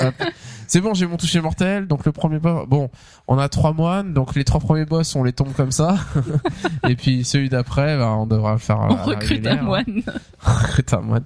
C'est 0.66 0.82
bon, 0.82 0.96
j'ai 0.96 1.06
mon 1.06 1.18
toucher 1.18 1.40
mortel. 1.40 1.86
Donc 1.88 2.04
le 2.08 2.12
premier 2.14 2.40
boss, 2.40 2.68
bon, 2.68 2.90
on 3.28 3.38
a 3.38 3.48
trois 3.48 3.74
moines, 3.74 4.12
donc 4.16 4.34
les 4.34 4.44
trois 4.44 4.60
premiers 4.60 4.86
boss, 4.86 5.16
on 5.16 5.24
les 5.24 5.34
tombe 5.34 5.54
comme 5.54 5.72
ça. 5.72 5.98
et 6.90 6.96
puis 6.96 7.24
celui 7.24 7.48
d'après, 7.50 7.96
ben, 7.96 8.08
on 8.10 8.26
devra 8.26 8.54
le 8.54 8.58
faire. 8.58 8.80
On 8.80 8.96
recrute 8.96 9.46
un 9.46 9.52
régulière. 9.52 9.64
moine. 9.64 10.02
recrute 10.40 10.94
un 10.96 11.02
moine. 11.02 11.26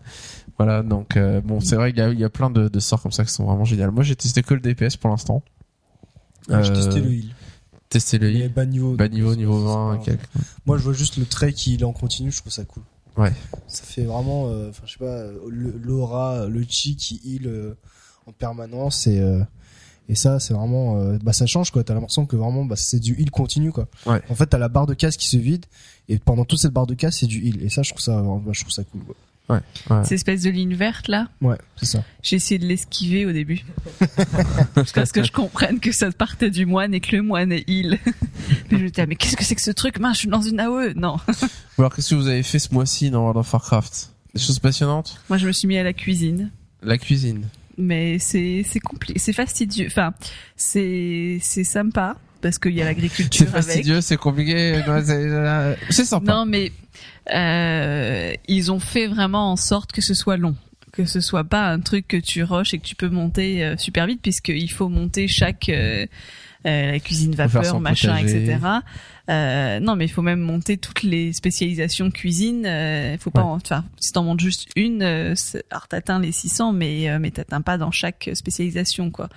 Voilà, 0.58 0.84
donc 0.84 1.16
euh, 1.16 1.40
bon, 1.40 1.62
c'est 1.62 1.78
vrai 1.78 1.94
qu'il 1.94 2.00
y 2.04 2.06
a, 2.06 2.10
il 2.10 2.20
y 2.20 2.26
a 2.26 2.30
plein 2.30 2.50
de, 2.50 2.68
de 2.68 2.80
sorts 2.82 3.02
comme 3.02 3.14
ça 3.14 3.24
qui 3.24 3.32
sont 3.32 3.46
vraiment 3.46 3.64
géniaux. 3.64 3.90
Moi, 3.94 4.04
j'ai 4.04 4.18
testé 4.18 4.44
que 4.44 4.54
le 4.54 4.60
DPS 4.60 4.98
pour 4.98 5.10
l'instant. 5.12 5.44
Moi, 6.50 6.62
J'ai 6.62 6.72
Euh, 6.72 6.76
testé 6.76 7.00
le 7.00 7.14
heal. 7.14 7.26
Testé 7.90 8.18
le 8.18 8.30
Il 8.32 8.54
bas 8.54 8.66
niveau. 8.66 8.96
Bas 8.96 9.08
niveau, 9.08 9.36
niveau 9.36 9.60
c'est 9.60 9.74
20. 9.74 9.98
pas 9.98 10.04
quel- 10.04 10.18
grave. 10.18 10.44
Moi, 10.66 10.78
je 10.78 10.84
vois 10.84 10.94
juste 10.94 11.18
le 11.18 11.26
trait 11.26 11.54
qui 11.54 11.74
il 11.76 11.82
est 11.82 11.86
en 11.86 11.94
continu, 11.94 12.32
je 12.32 12.40
trouve 12.42 12.52
ça 12.52 12.66
cool. 12.66 12.84
Ouais. 13.16 13.32
Ça 13.68 13.84
fait 13.84 14.04
vraiment, 14.04 14.48
euh, 14.50 14.70
enfin, 14.70 14.84
je 14.86 14.92
sais 14.94 15.00
pas, 15.00 15.06
euh, 15.06 15.40
l'aura, 15.82 16.46
le 16.48 16.64
chi 16.68 16.96
qui 16.96 17.20
heal 17.26 17.48
euh, 17.48 17.74
en 18.26 18.32
permanence 18.32 19.08
et 19.08 19.20
euh, 19.20 19.42
et 20.10 20.16
ça, 20.16 20.40
c'est 20.40 20.54
vraiment, 20.54 20.98
euh, 21.02 21.18
bah, 21.22 21.34
ça 21.34 21.46
change 21.48 21.72
quoi. 21.72 21.84
T'as 21.84 21.94
l'impression 21.94 22.26
que 22.26 22.36
vraiment, 22.38 22.64
bah, 22.64 22.76
c'est 22.78 23.00
du 23.00 23.20
heal 23.20 23.30
continu 23.32 23.72
quoi. 23.72 23.88
Ouais. 24.06 24.22
En 24.30 24.36
fait, 24.36 24.46
t'as 24.48 24.58
la 24.58 24.70
barre 24.70 24.86
de 24.88 24.94
casse 24.94 25.18
qui 25.18 25.28
se 25.28 25.36
vide 25.38 25.66
et 26.10 26.18
pendant 26.20 26.46
toute 26.46 26.60
cette 26.60 26.72
barre 26.72 26.88
de 26.88 26.94
casse, 26.94 27.20
c'est 27.20 27.28
du 27.28 27.46
heal. 27.46 27.62
Et 27.64 27.70
ça, 27.70 27.82
je 27.84 27.90
trouve 27.90 28.02
ça, 28.02 28.22
bah, 28.22 28.52
je 28.54 28.62
trouve 28.62 28.72
ça 28.72 28.84
cool. 28.86 29.02
Quoi. 29.04 29.16
Cette 30.04 30.12
espèce 30.12 30.42
de 30.44 30.50
ligne 30.50 30.76
verte 30.76 31.08
là. 31.08 31.30
Ouais, 31.42 31.58
c'est 31.78 31.86
ça. 31.86 32.04
J'ai 32.22 32.36
essayé 32.36 32.60
de 32.60 32.66
l'esquiver 32.66 33.26
au 33.26 33.32
début. 33.32 33.64
Jusqu'à 34.78 35.06
ce 35.06 35.14
que 35.14 35.24
je 35.24 35.32
comprenne 35.32 35.80
que 35.80 35.92
ça 35.92 36.12
partait 36.12 36.50
du 36.50 36.66
moine 36.66 36.94
et 36.94 37.00
que 37.00 37.16
le 37.16 37.22
moine 37.22 37.52
est 37.52 37.64
heal. 37.70 37.98
mais 38.06 38.14
je 38.78 38.84
me 38.84 38.90
disais, 38.90 39.02
ah, 39.02 39.06
mais 39.06 39.16
qu'est-ce 39.16 39.38
que 39.38 39.44
c'est 39.46 39.56
que 39.56 39.62
ce 39.62 39.72
truc? 39.72 40.00
Mince, 40.00 40.16
je 40.16 40.20
suis 40.22 40.28
dans 40.28 40.42
une 40.42 40.60
AOE. 40.60 40.94
Non. 40.96 41.18
Alors, 41.78 41.96
qu'est-ce 41.96 42.10
que 42.12 42.16
vous 42.16 42.28
avez 42.28 42.44
fait 42.44 42.60
ce 42.60 42.74
mois-ci 42.74 43.10
dans 43.10 43.22
World 43.22 43.38
of 43.38 43.54
Warcraft? 43.54 44.12
Des 44.34 44.42
choses 44.42 44.60
passionnantes? 44.60 45.22
Moi, 45.30 45.38
je 45.38 45.48
me 45.48 45.52
suis 45.54 45.68
mis 45.68 45.78
à 45.78 45.84
la 45.84 45.94
cuisine. 45.94 46.52
La 46.84 46.98
cuisine. 46.98 47.46
Mais 47.78 48.18
c'est, 48.20 48.66
c'est 48.68 48.80
compliqué, 48.80 49.20
c'est 49.20 49.34
fastidieux. 49.34 49.86
Enfin, 49.88 50.14
c'est, 50.56 51.40
c'est 51.42 51.64
sympa. 51.64 52.18
Parce 52.40 52.60
qu'il 52.60 52.74
y 52.74 52.82
a 52.84 52.86
l'agriculture 52.86 53.48
C'est 53.48 53.56
avec. 53.56 53.66
fastidieux, 53.66 54.00
c'est 54.02 54.16
compliqué. 54.18 54.76
euh, 54.88 55.76
C'est 55.90 56.06
sympa. 56.06 56.32
Non, 56.34 56.46
mais 56.46 56.72
euh, 57.34 58.34
ils 58.48 58.72
ont 58.72 58.80
fait 58.80 59.08
vraiment 59.08 59.52
en 59.52 59.56
sorte 59.56 59.92
que 59.92 60.02
ce 60.02 60.14
soit 60.14 60.38
long, 60.38 60.56
que 60.94 61.06
ce 61.06 61.20
soit 61.20 61.44
pas 61.44 61.68
un 61.70 61.80
truc 61.80 62.08
que 62.08 62.18
tu 62.18 62.44
rushes 62.44 62.74
et 62.74 62.80
que 62.80 62.86
tu 62.86 62.96
peux 62.96 63.10
monter 63.10 63.64
euh, 63.64 63.78
super 63.78 64.06
vite, 64.08 64.22
puisqu'il 64.22 64.72
faut 64.72 64.90
monter 64.90 65.28
chaque 65.28 65.70
euh, 65.70 66.06
euh, 66.66 66.92
la 66.92 67.00
cuisine 67.00 67.36
vapeur, 67.36 67.80
machin, 67.80 68.16
potager. 68.18 68.44
etc. 68.44 68.58
Euh, 69.30 69.80
non, 69.82 69.96
mais 69.96 70.06
il 70.06 70.12
faut 70.12 70.22
même 70.22 70.40
monter 70.40 70.78
toutes 70.78 71.04
les 71.04 71.34
spécialisations 71.34 72.10
cuisine. 72.12 72.66
euh, 72.66 73.12
Il 73.14 73.20
faut 73.20 73.30
pas, 73.32 73.44
Ouais. 73.44 73.52
enfin, 73.52 73.84
si 74.00 74.12
t'en 74.14 74.24
montes 74.24 74.40
juste 74.40 74.70
une, 74.76 75.04
euh, 75.04 75.34
alors 75.70 75.88
t'atteins 75.88 76.20
les 76.20 76.32
600, 76.32 76.72
mais 76.74 77.10
euh, 77.10 77.20
mais 77.20 77.32
t'atteins 77.32 77.62
pas 77.62 77.78
dans 77.78 77.92
chaque 77.92 78.30
spécialisation, 78.34 79.12
quoi. 79.12 79.30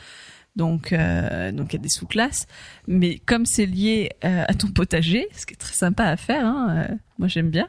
Donc, 0.56 0.92
euh, 0.92 1.52
donc 1.52 1.72
il 1.72 1.76
y 1.76 1.78
a 1.78 1.82
des 1.82 1.88
sous-classes, 1.88 2.46
mais 2.88 3.18
comme 3.24 3.46
c'est 3.46 3.66
lié 3.66 4.10
euh, 4.24 4.44
à 4.46 4.54
ton 4.54 4.68
potager, 4.68 5.28
ce 5.34 5.46
qui 5.46 5.54
est 5.54 5.56
très 5.56 5.74
sympa 5.74 6.04
à 6.04 6.16
faire, 6.16 6.44
hein, 6.44 6.86
euh, 6.90 6.94
moi 7.18 7.28
j'aime 7.28 7.50
bien. 7.50 7.68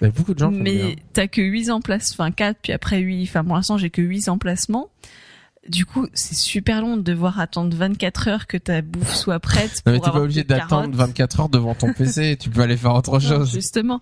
A 0.00 0.08
beaucoup 0.08 0.34
de 0.34 0.38
gens 0.38 0.50
mais 0.50 0.96
t'as 1.12 1.26
que 1.26 1.42
8 1.42 1.70
emplacements, 1.70 2.24
enfin 2.24 2.32
4, 2.32 2.58
puis 2.62 2.72
après 2.72 3.00
8, 3.00 3.24
enfin 3.24 3.44
pour 3.44 3.54
l'instant 3.54 3.76
j'ai 3.76 3.90
que 3.90 4.02
8 4.02 4.28
emplacements. 4.28 4.90
Du 5.68 5.86
coup, 5.86 6.08
c'est 6.12 6.34
super 6.34 6.80
long 6.80 6.96
de 6.96 7.02
devoir 7.02 7.38
attendre 7.38 7.76
24 7.76 8.28
heures 8.28 8.46
que 8.48 8.56
ta 8.56 8.82
bouffe 8.82 9.14
soit 9.14 9.38
prête. 9.38 9.80
Non, 9.86 9.92
mais 9.92 10.00
t'es 10.00 10.10
pas 10.10 10.18
obligé 10.20 10.42
d'attendre 10.42 10.90
carottes. 10.90 11.08
24 11.10 11.40
heures 11.40 11.48
devant 11.48 11.74
ton 11.76 11.92
PC, 11.92 12.36
tu 12.40 12.50
peux 12.50 12.62
aller 12.62 12.76
faire 12.76 12.94
autre 12.94 13.12
Non, 13.12 13.20
chose. 13.20 13.52
justement. 13.52 14.00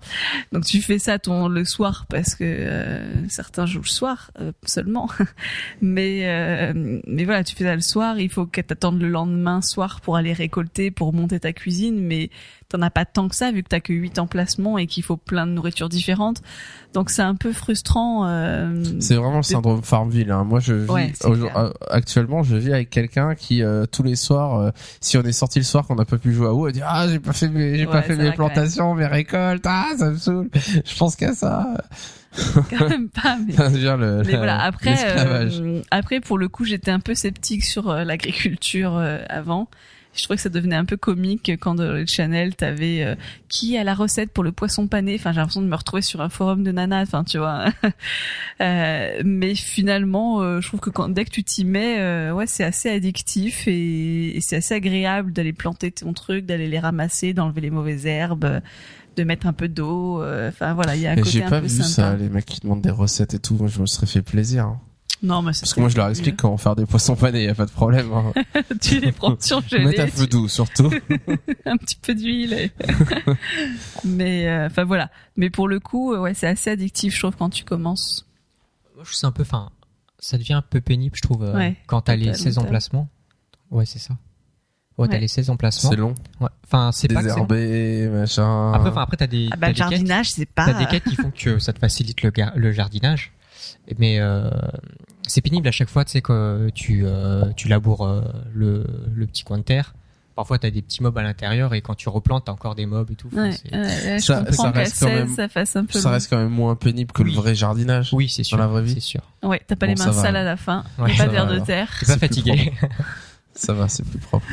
Donc 0.53 0.65
tu 0.65 0.81
fais 0.81 0.99
ça 0.99 1.19
ton 1.19 1.49
le 1.49 1.67
soir 1.67 2.07
parce 2.09 2.35
que 2.35 2.45
euh, 2.45 3.29
certains 3.29 3.67
jouent 3.67 3.83
le 3.83 3.89
soir 3.89 4.31
euh, 4.41 4.53
seulement. 4.65 5.11
mais 5.83 6.23
euh, 6.25 7.01
mais 7.07 7.27
voilà, 7.27 7.45
tu 7.45 7.55
fais 7.55 7.65
ça 7.65 7.75
le 7.75 7.83
soir, 7.83 8.19
il 8.19 8.31
faut 8.31 8.47
que 8.47 8.63
t'attendes 8.63 9.01
le 9.01 9.09
lendemain 9.09 9.61
soir 9.61 10.01
pour 10.01 10.17
aller 10.17 10.33
récolter 10.33 10.91
pour 10.91 11.13
monter 11.13 11.41
ta 11.41 11.53
cuisine 11.53 12.01
mais 12.01 12.31
t'en 12.71 12.83
as 12.83 12.91
pas 12.91 13.05
tant 13.05 13.29
que 13.29 13.35
ça 13.37 13.53
vu 13.53 13.63
que 13.63 13.69
t'as 13.69 13.81
que 13.81 13.93
8 13.93 14.19
emplacements 14.19 14.79
et 14.79 14.87
qu'il 14.87 15.03
faut 15.03 15.17
plein 15.17 15.47
de 15.47 15.53
nourriture 15.53 15.89
différentes. 15.89 16.41
Donc 16.95 17.11
c'est 17.11 17.23
un 17.23 17.35
peu 17.35 17.53
frustrant 17.53 18.27
euh, 18.27 18.83
C'est 19.01 19.15
vraiment 19.15 19.37
le 19.39 19.43
syndrome 19.43 19.83
Farmville. 19.83 20.31
Hein. 20.31 20.45
Moi, 20.45 20.61
je 20.61 20.75
vis 20.75 20.91
Ouais, 20.91 21.13
euh, 21.25 21.71
actuellement, 21.91 22.43
je 22.43 22.57
vis 22.57 22.73
avec 22.73 22.91
quelqu'un 22.91 23.35
qui 23.35 23.63
euh, 23.63 23.85
tous 23.91 24.03
les 24.03 24.17
soirs, 24.17 24.59
euh, 24.59 24.71
si 25.01 25.19
on 25.19 25.23
est 25.23 25.33
sorti 25.33 25.59
le 25.59 25.65
soir 25.65 25.87
qu'on 25.87 25.97
n'a 25.97 26.05
pas 26.05 26.19
pu 26.19 26.33
jouer 26.33 26.47
à 26.47 26.55
WoW, 26.55 26.71
dit 26.71 26.81
ah 26.85 27.07
j'ai 27.09 27.21
pas 27.21 27.33
fait 27.33 27.49
mes, 27.49 27.77
j'ai 27.79 27.87
Ouais, 27.87 27.93
pas 27.93 28.03
fait 28.03 28.17
mes 28.17 28.33
plantations, 28.33 28.95
mes 28.95 29.07
récoltes, 29.07 29.65
ah 29.67 29.89
ça 29.99 30.11
me 30.11 30.17
saoule. 30.17 30.49
je 30.55 30.97
pense 30.97 31.17
qu'à 31.17 31.35
ça. 31.35 31.67
quand 32.79 32.89
même 32.89 33.09
pas 33.09 33.37
mais 33.45 33.55
le. 33.97 34.23
Mais 34.25 34.33
la- 34.33 34.37
voilà, 34.39 34.63
après, 34.63 34.97
euh, 35.19 35.83
après 35.91 36.21
pour 36.21 36.39
le 36.39 36.49
coup, 36.49 36.65
j'étais 36.65 36.93
un 36.93 37.01
peu 37.01 37.15
sceptique 37.15 37.65
sur 37.65 37.91
euh, 37.91 38.05
l'agriculture 38.05 38.97
euh, 38.97 39.19
avant. 39.29 39.69
Je 40.21 40.25
trouvais 40.25 40.37
que 40.37 40.43
ça 40.43 40.51
devenait 40.51 40.77
un 40.77 40.85
peu 40.85 40.97
comique 40.99 41.51
quand 41.61 41.75
dans 41.75 41.91
le 41.93 42.05
channel 42.07 42.55
t'avais 42.55 43.03
euh, 43.03 43.15
qui 43.49 43.77
a 43.79 43.85
la 43.85 43.95
recette 43.95 44.31
pour 44.33 44.45
le 44.45 44.53
poisson 44.53 44.87
pané? 44.87 45.15
Enfin, 45.19 45.33
j'ai 45.33 45.39
l'impression 45.39 45.63
de 45.63 45.67
me 45.67 45.75
retrouver 45.75 46.03
sur 46.03 46.21
un 46.21 46.29
forum 46.29 46.63
de 46.63 46.71
nana. 46.73 47.01
Enfin, 47.01 47.25
tu 47.25 47.39
vois. 47.39 47.65
Euh, 48.61 49.23
mais 49.25 49.55
finalement, 49.55 50.43
euh, 50.43 50.61
je 50.61 50.69
trouve 50.69 50.81
que 50.81 50.91
quand 50.91 51.09
dès 51.09 51.25
que 51.25 51.31
tu 51.31 51.43
t'y 51.43 51.65
mets, 51.65 51.99
euh, 51.99 52.33
ouais, 52.33 52.47
c'est 52.47 52.65
assez 52.65 52.91
addictif 52.91 53.67
et, 53.67 54.37
et 54.37 54.41
c'est 54.43 54.57
assez 54.57 54.75
agréable 54.75 55.33
d'aller 55.33 55.55
planter 55.55 55.91
ton 55.91 56.13
truc, 56.13 56.45
d'aller 56.45 56.69
les 56.69 56.79
ramasser, 56.79 57.33
d'enlever 57.33 57.63
les 57.63 57.71
mauvaises 57.71 58.05
herbes, 58.05 58.61
de 59.17 59.25
mettre 59.25 59.47
un 59.47 59.55
peu 59.55 59.69
d'eau. 59.69 60.23
euh, 60.23 60.51
Enfin 60.51 60.75
voilà, 60.75 60.95
il 60.97 61.01
y 61.03 61.07
a 61.07 61.13
un 61.13 61.15
Mais 61.15 61.23
côté 61.23 61.39
j'ai 61.39 61.45
un 61.45 61.49
pas 61.49 61.61
peu 61.61 61.67
vu 61.69 61.83
sympa. 61.83 61.89
ça, 61.89 62.17
les 62.17 62.29
mecs 62.29 62.45
qui 62.45 62.61
demandent 62.61 62.83
des 62.83 62.91
recettes 62.91 63.33
et 63.35 63.39
tout. 63.39 63.55
Moi, 63.55 63.69
je 63.69 63.81
me 63.81 63.87
serais 63.87 64.07
fait 64.07 64.23
plaisir. 64.23 64.67
hein. 64.67 64.81
Non, 65.23 65.43
mais 65.43 65.53
c'est 65.53 65.61
Parce 65.63 65.75
que 65.75 65.81
moi, 65.81 65.89
je 65.91 65.97
leur 65.97 66.09
explique 66.09 66.37
comment 66.37 66.57
faire 66.57 66.75
des 66.77 66.87
poissons 66.87 67.15
panés, 67.15 67.45
y 67.45 67.49
a 67.49 67.55
pas 67.55 67.67
de 67.67 67.71
problème. 67.71 68.11
Hein. 68.13 68.33
tu 68.81 69.01
les 69.01 69.13
prends 69.13 69.37
surgelés, 69.39 69.85
Mettre 69.87 70.01
un 70.03 70.07
feu 70.07 70.27
doux, 70.27 70.49
surtout. 70.49 70.91
un 71.67 71.77
petit 71.77 71.97
peu 72.01 72.15
d'huile. 72.15 72.53
et- 72.55 72.73
mais 74.05 74.49
euh, 74.49 74.67
enfin 74.67 74.85
voilà. 74.85 75.11
Mais 75.37 75.51
pour 75.51 75.69
le 75.69 75.79
coup, 75.81 76.15
euh, 76.15 76.21
ouais, 76.21 76.35
c'est 76.35 76.47
assez 76.47 76.71
addictif, 76.71 77.15
je 77.15 77.21
trouve, 77.21 77.37
quand 77.37 77.51
tu 77.51 77.65
commences. 77.65 78.27
Moi, 78.95 79.05
je 79.05 79.11
trouve 79.11 79.15
ça 79.19 79.27
un 79.27 79.33
peu, 79.33 79.43
enfin, 79.43 79.71
ça 80.19 80.39
devient 80.39 80.55
un 80.55 80.63
peu 80.63 80.81
pénible, 80.81 81.17
je 81.17 81.23
trouve, 81.23 81.45
euh, 81.45 81.55
Ouais, 81.55 81.77
quand 81.87 82.01
t'as 82.03 82.17
les 82.17 82.27
total, 82.27 82.41
16 82.41 82.55
total. 82.55 82.67
emplacements. 82.69 83.09
Ouais, 83.71 83.87
c'est 83.87 83.99
ça. 83.99 84.15
Ouais, 84.99 85.07
t'as 85.09 85.15
Ouais. 85.15 85.21
les 85.21 85.29
16 85.29 85.51
emplacements. 85.51 85.91
C'est 85.91 85.97
long. 85.97 86.15
Ouais. 86.41 86.49
Enfin, 86.67 86.91
c'est 86.93 87.09
pas. 87.09 87.23
Désherbé, 87.23 88.09
machin. 88.11 88.73
Après, 88.73 88.91
enfin, 88.91 89.03
après, 89.03 89.17
t'as 89.17 89.27
des, 89.27 89.49
Ah 89.51 89.57
bah 89.57 89.61
t'as 89.61 89.69
le 89.69 89.73
des 89.75 89.79
jardinage, 89.79 90.31
c'est 90.33 90.47
pas. 90.47 90.67
T'as 90.67 90.79
des 90.79 90.87
quêtes 90.87 91.05
qui 91.05 91.17
font 91.17 91.31
que 91.35 91.59
ça 91.59 91.73
te 91.73 91.79
facilite 91.79 92.23
le, 92.23 92.31
gar- 92.31 92.53
le 92.57 92.73
jardinage. 92.73 93.33
Mais 93.99 94.19
euh, 94.21 94.51
c'est 95.27 95.41
pénible 95.41 95.67
à 95.69 95.73
chaque 95.73 95.89
fois, 95.89 96.05
tu 96.05 96.13
sais, 96.13 96.23
que 96.23 96.71
tu, 96.75 97.03
euh, 97.05 97.47
tu 97.57 97.69
laboures 97.69 98.07
euh, 98.07 98.23
le, 98.55 98.87
le 99.15 99.27
petit 99.27 99.43
coin 99.45 99.59
de 99.59 99.63
terre. 99.63 99.95
Parfois, 100.37 100.59
t'as 100.59 100.71
des 100.71 100.81
petits 100.81 101.03
mobs 101.03 101.19
à 101.19 101.23
l'intérieur 101.23 101.75
et 101.75 101.83
quand 101.83 101.95
tu 101.95 102.09
replantes, 102.09 102.45
t'as 102.47 102.53
encore 102.53 102.75
des 102.75 102.87
mobs 102.87 103.11
et 103.11 103.15
tout. 103.15 103.29
Ouais, 103.33 103.51
Ça- 104.21 104.41
reste 104.43 104.57
quand 104.57 104.73
16, 104.75 105.03
même- 105.03 105.35
ça 105.35 105.49
fasse 105.49 105.77
un 105.77 105.85
peu. 105.85 105.99
ça 105.99 106.09
long. 106.09 106.13
reste 106.15 106.31
quand 106.31 106.39
même 106.39 106.49
moins 106.49 106.77
pénible 106.77 107.13
que 107.13 107.23
Oui. 107.23 107.31
le 107.33 107.37
vrai 107.37 107.55
jardinage. 107.55 108.15
Oui, 108.15 108.29
c'est 108.29 108.45
sûr. 108.45 108.57
la 108.57 108.67
vraie 108.67 108.83
vie. 108.83 108.95
C'est 108.95 109.01
sûr. 109.01 109.21
Ouais, 109.43 109.61
t'as 109.67 109.77
pas 109.77 109.87
Bon, 109.87 109.93
les 109.93 109.99
mains 109.99 110.13
sales 110.13 110.37
à 110.37 110.45
la 110.45 110.57
fin. 110.57 110.85
Ouais, 110.99 111.15
pas 111.17 111.27
va, 111.27 111.33
d'air 111.33 111.47
de 111.47 111.59
terre. 111.59 111.91
T'es 112.01 112.07
pas 112.07 112.17
fatigué. 112.19 112.73
Ça 113.55 113.75
va, 113.75 113.89
c'est 113.89 114.05
plus 114.05 114.19
propre. 114.21 114.47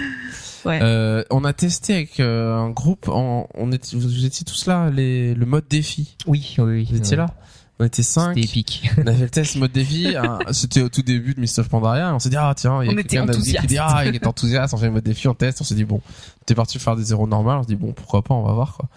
Ouais. 0.65 0.79
Euh, 0.81 1.23
on 1.29 1.45
a 1.45 1.53
testé 1.53 1.93
avec 1.93 2.19
euh, 2.19 2.53
un 2.57 2.71
groupe. 2.71 3.07
En, 3.07 3.47
on 3.53 3.71
était, 3.71 3.95
vous, 3.95 4.25
étiez 4.25 4.43
tous 4.43 4.65
là, 4.65 4.89
les, 4.89 5.33
le 5.35 5.45
mode 5.45 5.65
défi. 5.69 6.17
oui, 6.25 6.55
oui, 6.57 6.63
oui. 6.65 6.87
Vous 6.91 6.97
étiez 6.97 7.15
là? 7.15 7.27
On 7.79 7.85
était 7.85 8.01
cinq. 8.03 8.33
C'était 8.35 8.47
épique. 8.47 8.89
On 8.97 9.05
a 9.07 9.13
fait 9.13 9.23
le 9.23 9.29
test 9.29 9.55
mode 9.55 9.71
défi. 9.71 10.15
hein, 10.15 10.39
C'était 10.51 10.81
au 10.81 10.89
tout 10.89 11.03
début 11.03 11.35
de 11.35 11.39
Mist 11.39 11.59
of 11.59 11.69
Pandaria. 11.69 12.13
On 12.15 12.19
s'est 12.19 12.29
dit 12.29 12.35
ah 12.35 12.53
tiens, 12.55 12.81
il 12.81 12.87
y 12.87 12.89
a 12.89 12.93
quelqu'un 13.03 13.25
qui 13.61 13.67
dit 13.67 13.77
ah 13.77 14.03
il 14.05 14.15
est 14.15 14.25
enthousiaste. 14.27 14.73
On 14.73 14.77
fait 14.77 14.87
le 14.87 14.93
mode 14.93 15.03
défi, 15.03 15.27
on 15.27 15.35
teste. 15.35 15.61
On 15.61 15.63
s'est 15.63 15.75
dit 15.75 15.85
bon, 15.85 16.01
t'es 16.47 16.55
parti 16.55 16.79
faire 16.79 16.95
des 16.95 17.03
zéros 17.03 17.27
normales. 17.27 17.57
On 17.59 17.63
se 17.63 17.67
dit 17.67 17.75
bon 17.75 17.93
pourquoi 17.93 18.23
pas, 18.23 18.33
on 18.33 18.43
va 18.43 18.53
voir 18.53 18.73
quoi. 18.77 18.89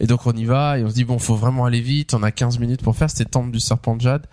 Et 0.00 0.06
donc 0.06 0.24
on 0.26 0.32
y 0.32 0.44
va 0.44 0.78
et 0.78 0.84
on 0.84 0.88
se 0.88 0.94
dit 0.94 1.04
bon 1.04 1.18
faut 1.18 1.34
vraiment 1.34 1.64
aller 1.64 1.80
vite. 1.80 2.14
On 2.14 2.22
a 2.22 2.30
15 2.30 2.58
minutes 2.60 2.82
pour 2.82 2.94
faire. 2.96 3.10
C'était 3.10 3.24
Temple 3.24 3.50
du 3.50 3.58
Serpent 3.60 3.96
de 3.96 4.02
Jade. 4.02 4.26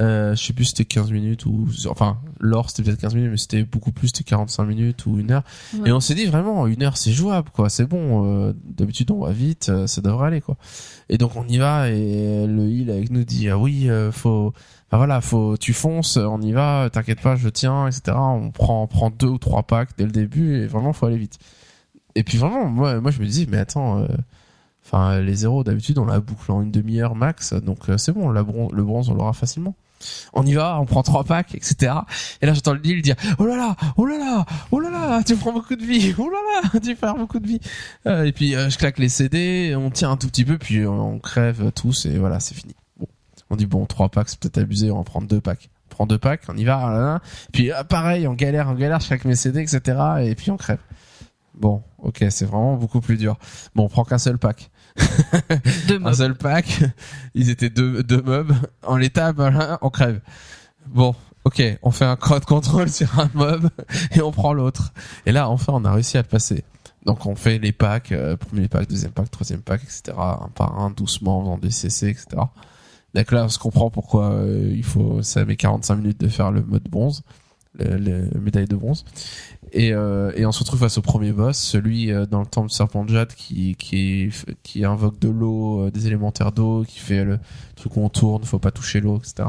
Euh, 0.00 0.34
je 0.34 0.42
sais 0.42 0.54
plus 0.54 0.64
c'était 0.64 0.86
15 0.86 1.10
minutes 1.10 1.44
ou 1.44 1.68
enfin 1.90 2.18
l'or 2.40 2.70
c'était 2.70 2.82
peut-être 2.82 3.00
15 3.02 3.14
minutes 3.14 3.30
mais 3.32 3.36
c'était 3.36 3.62
beaucoup 3.62 3.92
plus 3.92 4.08
c'était 4.08 4.24
45 4.24 4.64
minutes 4.64 5.04
ou 5.04 5.18
une 5.18 5.30
heure. 5.32 5.42
Ouais. 5.74 5.90
et 5.90 5.92
on 5.92 6.00
s'est 6.00 6.14
dit 6.14 6.24
vraiment 6.24 6.66
une 6.66 6.82
heure 6.82 6.96
c'est 6.96 7.12
jouable 7.12 7.50
quoi. 7.50 7.68
C'est 7.68 7.84
bon 7.84 8.24
euh, 8.24 8.54
d'habitude 8.64 9.10
on 9.10 9.20
va 9.20 9.32
vite 9.32 9.68
euh, 9.68 9.86
ça 9.86 10.00
devrait 10.00 10.28
aller 10.28 10.40
quoi. 10.40 10.56
Et 11.10 11.18
donc 11.18 11.36
on 11.36 11.46
y 11.46 11.58
va 11.58 11.90
et 11.90 12.46
le 12.46 12.70
heal 12.70 12.90
avec 12.90 13.10
nous 13.10 13.24
dit 13.24 13.50
ah 13.50 13.58
oui 13.58 13.90
euh, 13.90 14.10
faut 14.12 14.54
enfin 14.88 14.96
voilà 14.96 15.20
faut 15.20 15.58
tu 15.58 15.74
fonces 15.74 16.16
on 16.16 16.40
y 16.40 16.52
va 16.52 16.88
t'inquiète 16.90 17.20
pas 17.20 17.36
je 17.36 17.50
tiens 17.50 17.86
etc 17.86 18.16
on 18.16 18.50
prend 18.50 18.84
on 18.84 18.86
prend 18.86 19.10
deux 19.10 19.26
ou 19.26 19.38
trois 19.38 19.62
packs 19.62 19.90
dès 19.98 20.04
le 20.04 20.10
début 20.12 20.56
et 20.56 20.66
vraiment 20.66 20.94
faut 20.94 21.04
aller 21.04 21.18
vite. 21.18 21.38
Et 22.14 22.24
puis 22.24 22.38
vraiment 22.38 22.64
moi 22.64 22.98
moi 23.02 23.10
je 23.10 23.20
me 23.20 23.26
dis 23.26 23.46
mais 23.46 23.58
attends 23.58 23.98
euh, 23.98 24.06
Enfin, 24.92 25.20
les 25.20 25.34
zéros, 25.34 25.64
d'habitude, 25.64 25.98
on 25.98 26.04
la 26.04 26.20
boucle 26.20 26.52
en 26.52 26.60
une 26.60 26.70
demi-heure 26.70 27.14
max, 27.14 27.54
donc 27.54 27.88
euh, 27.88 27.96
c'est 27.96 28.12
bon, 28.12 28.28
le 28.28 28.82
bronze, 28.82 29.08
on 29.08 29.14
l'aura 29.14 29.32
facilement. 29.32 29.74
On 30.32 30.44
y 30.44 30.52
va, 30.54 30.78
on 30.80 30.84
prend 30.84 31.02
trois 31.02 31.24
packs, 31.24 31.54
etc. 31.54 31.94
Et 32.40 32.46
là, 32.46 32.54
j'entends 32.54 32.74
le 32.74 32.80
deal 32.80 33.00
dire, 33.02 33.16
oh 33.38 33.46
là 33.46 33.56
là, 33.56 33.76
oh 33.96 34.04
là 34.04 34.18
là, 34.18 34.44
oh 34.70 34.80
là 34.80 34.90
là, 34.90 35.22
tu 35.22 35.36
prends 35.36 35.52
beaucoup 35.52 35.76
de 35.76 35.84
vie, 35.84 36.14
oh 36.18 36.28
là 36.28 36.38
là, 36.62 36.80
tu 36.84 36.94
perds 36.94 37.16
beaucoup 37.16 37.38
de 37.38 37.46
vie. 37.46 37.60
Euh, 38.06 38.24
et 38.24 38.32
puis, 38.32 38.54
euh, 38.54 38.68
je 38.68 38.76
claque 38.76 38.98
les 38.98 39.08
CD, 39.08 39.74
on 39.76 39.90
tient 39.90 40.10
un 40.10 40.16
tout 40.16 40.26
petit 40.26 40.44
peu, 40.44 40.58
puis 40.58 40.86
on 40.86 41.18
crève 41.18 41.72
tous, 41.72 42.06
et 42.06 42.18
voilà, 42.18 42.40
c'est 42.40 42.54
fini. 42.54 42.74
Bon. 42.98 43.06
On 43.50 43.56
dit, 43.56 43.66
bon, 43.66 43.86
trois 43.86 44.08
packs, 44.08 44.28
c'est 44.28 44.40
peut-être 44.40 44.58
abusé, 44.58 44.90
on 44.90 44.98
va 44.98 45.04
prendre 45.04 45.26
deux 45.26 45.40
packs. 45.40 45.70
Prend 45.88 46.06
deux 46.06 46.18
packs, 46.18 46.42
on 46.48 46.56
y 46.56 46.64
va, 46.64 46.90
là, 46.90 47.20
puis 47.52 47.72
euh, 47.72 47.84
pareil, 47.84 48.26
on 48.26 48.34
galère, 48.34 48.68
on 48.68 48.74
galère, 48.74 49.00
je 49.00 49.06
claque 49.06 49.24
mes 49.24 49.36
CD, 49.36 49.60
etc. 49.60 49.98
Et 50.20 50.34
puis 50.34 50.50
on 50.50 50.56
crève. 50.56 50.80
Bon, 51.54 51.82
ok, 51.98 52.24
c'est 52.30 52.46
vraiment 52.46 52.76
beaucoup 52.76 53.00
plus 53.00 53.18
dur. 53.18 53.38
Bon, 53.74 53.84
on 53.84 53.88
prend 53.88 54.04
qu'un 54.04 54.18
seul 54.18 54.38
pack 54.38 54.70
Deux 55.88 56.00
un 56.04 56.12
seul 56.14 56.34
pack. 56.34 56.82
Ils 57.34 57.50
étaient 57.50 57.70
deux, 57.70 58.02
deux 58.02 58.22
mobs. 58.22 58.54
On 58.86 58.96
les 58.96 59.10
tape, 59.10 59.36
voilà, 59.36 59.78
on 59.82 59.90
crève. 59.90 60.20
Bon, 60.86 61.14
ok, 61.44 61.62
on 61.82 61.90
fait 61.90 62.04
un 62.04 62.16
crowd 62.16 62.44
control 62.44 62.88
sur 62.90 63.18
un 63.18 63.30
mob 63.34 63.68
et 64.14 64.20
on 64.20 64.32
prend 64.32 64.52
l'autre. 64.52 64.92
Et 65.26 65.32
là, 65.32 65.48
enfin, 65.48 65.72
on 65.74 65.84
a 65.84 65.92
réussi 65.92 66.18
à 66.18 66.22
le 66.22 66.28
passer. 66.28 66.64
Donc, 67.04 67.26
on 67.26 67.34
fait 67.34 67.58
les 67.58 67.72
packs, 67.72 68.12
euh, 68.12 68.36
premier 68.36 68.68
pack, 68.68 68.88
deuxième 68.88 69.10
pack, 69.10 69.30
troisième 69.30 69.60
pack, 69.60 69.82
etc. 69.82 70.16
Un 70.16 70.50
par 70.54 70.78
un, 70.78 70.90
doucement, 70.90 71.40
en 71.40 71.42
faisant 71.44 71.58
des 71.58 71.70
CC, 71.70 72.10
etc. 72.10 72.42
Donc 73.14 73.32
là, 73.32 73.44
on 73.44 73.48
se 73.48 73.58
comprend 73.58 73.90
pourquoi 73.90 74.32
euh, 74.32 74.72
il 74.72 74.84
faut, 74.84 75.22
ça 75.22 75.44
met 75.44 75.56
45 75.56 75.96
minutes 75.96 76.20
de 76.20 76.28
faire 76.28 76.50
le 76.50 76.62
mode 76.62 76.84
bronze, 76.84 77.22
le, 77.78 77.96
le 78.32 78.40
médaille 78.40 78.66
de 78.66 78.76
bronze. 78.76 79.04
Et, 79.72 79.92
euh, 79.94 80.32
et 80.36 80.44
on 80.44 80.52
se 80.52 80.58
retrouve 80.58 80.80
face 80.80 80.98
au 80.98 81.02
premier 81.02 81.32
boss, 81.32 81.56
celui 81.56 82.12
euh, 82.12 82.26
dans 82.26 82.40
le 82.40 82.46
temple 82.46 82.70
Serpent 82.70 83.04
de 83.04 83.10
Jade 83.10 83.32
qui, 83.32 83.74
qui, 83.76 84.28
qui 84.62 84.84
invoque 84.84 85.18
de 85.18 85.30
l'eau, 85.30 85.86
euh, 85.86 85.90
des 85.90 86.06
élémentaires 86.06 86.52
d'eau, 86.52 86.84
qui 86.86 86.98
fait 86.98 87.24
le 87.24 87.38
truc 87.74 87.96
où 87.96 88.00
on 88.00 88.10
tourne, 88.10 88.44
faut 88.44 88.58
pas 88.58 88.70
toucher 88.70 89.00
l'eau, 89.00 89.18
etc. 89.18 89.48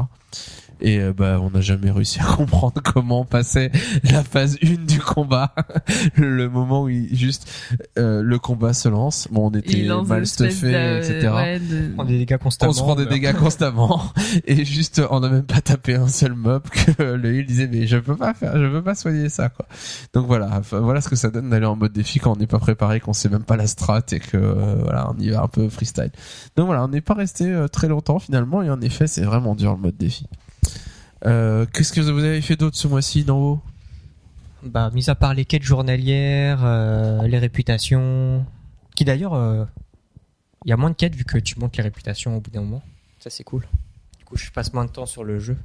Et 0.80 0.98
euh, 0.98 1.12
bah 1.12 1.38
on 1.40 1.50
n'a 1.50 1.60
jamais 1.60 1.90
réussi 1.90 2.20
à 2.20 2.24
comprendre 2.36 2.80
comment 2.82 3.24
passer 3.24 3.70
la 4.04 4.22
phase 4.24 4.58
1 4.62 4.84
du 4.84 5.00
combat, 5.00 5.54
le 6.16 6.48
moment 6.48 6.82
où 6.84 6.88
il, 6.88 7.14
juste 7.16 7.50
euh, 7.98 8.22
le 8.22 8.38
combat 8.38 8.72
se 8.72 8.88
lance. 8.88 9.28
Bon, 9.30 9.46
on 9.46 9.50
était 9.58 9.76
mal 10.04 10.20
stuffé, 10.26 10.72
etc. 10.98 11.28
ouais, 11.34 11.58
de- 11.60 11.92
On 11.92 11.94
prend 11.94 12.04
des 12.04 12.18
dégâts 12.18 12.38
constamment. 12.38 12.70
On 12.70 12.74
se 12.74 12.82
prend 12.82 12.94
des 12.96 13.06
dégâts 13.06 13.34
constamment 13.34 14.02
et 14.46 14.64
juste 14.64 15.00
on 15.10 15.20
n'a 15.20 15.28
même 15.28 15.44
pas 15.44 15.60
tapé 15.60 15.94
un 15.94 16.08
seul 16.08 16.34
mob 16.34 16.62
que 16.68 17.02
le 17.02 17.34
heal 17.34 17.46
disait 17.46 17.68
mais 17.70 17.86
je 17.86 17.96
peux 17.98 18.16
pas 18.16 18.34
faire 18.34 18.52
je 18.60 18.66
peux 18.68 18.82
pas 18.82 18.94
soigner 18.94 19.28
ça 19.28 19.48
quoi. 19.48 19.66
Donc 20.12 20.26
voilà, 20.26 20.48
enfin, 20.58 20.80
voilà 20.80 21.00
ce 21.00 21.08
que 21.08 21.16
ça 21.16 21.30
donne 21.30 21.50
d'aller 21.50 21.66
en 21.66 21.76
mode 21.76 21.92
défi 21.92 22.18
quand 22.18 22.32
on 22.32 22.36
n'est 22.36 22.46
pas 22.46 22.58
préparé, 22.58 23.00
qu'on 23.00 23.12
sait 23.12 23.28
même 23.28 23.44
pas 23.44 23.56
la 23.56 23.66
strat 23.66 24.02
et 24.12 24.20
que 24.20 24.36
euh, 24.36 24.76
voilà, 24.82 25.10
on 25.10 25.20
y 25.20 25.30
va 25.30 25.42
un 25.42 25.48
peu 25.48 25.68
freestyle. 25.68 26.10
Donc 26.56 26.66
voilà, 26.66 26.84
on 26.84 26.88
n'est 26.88 27.00
pas 27.00 27.14
resté 27.14 27.46
euh, 27.50 27.68
très 27.68 27.88
longtemps 27.88 28.18
finalement 28.18 28.62
et 28.62 28.70
en 28.70 28.80
effet, 28.80 29.06
c'est 29.06 29.22
vraiment 29.22 29.54
dur 29.54 29.72
le 29.72 29.78
mode 29.78 29.96
défi. 29.96 30.26
Euh, 31.26 31.66
qu'est-ce 31.72 31.92
que 31.92 32.00
vous 32.00 32.24
avez 32.24 32.40
fait 32.40 32.56
d'autre 32.56 32.76
ce 32.76 32.86
mois-ci 32.88 33.24
d'en 33.24 33.38
haut? 33.38 33.62
Bah, 34.62 34.90
mis 34.92 35.10
à 35.10 35.14
part 35.14 35.34
les 35.34 35.44
quêtes 35.44 35.62
journalières, 35.62 36.60
euh, 36.64 37.26
les 37.26 37.38
réputations, 37.38 38.46
qui 38.94 39.04
d'ailleurs, 39.04 39.34
euh, 39.34 39.64
il 40.64 40.70
y 40.70 40.72
a 40.72 40.76
moins 40.76 40.90
de 40.90 40.94
quêtes 40.94 41.14
vu 41.14 41.24
que 41.24 41.38
tu 41.38 41.58
montes 41.58 41.76
les 41.76 41.82
réputations 41.82 42.36
au 42.36 42.40
bout 42.40 42.50
d'un 42.50 42.62
moment. 42.62 42.82
Ça, 43.20 43.30
c'est 43.30 43.44
cool. 43.44 43.66
Du 44.18 44.24
coup, 44.24 44.36
je 44.36 44.50
passe 44.50 44.72
moins 44.72 44.84
de 44.84 44.90
temps 44.90 45.06
sur 45.06 45.24
le 45.24 45.38
jeu. 45.38 45.56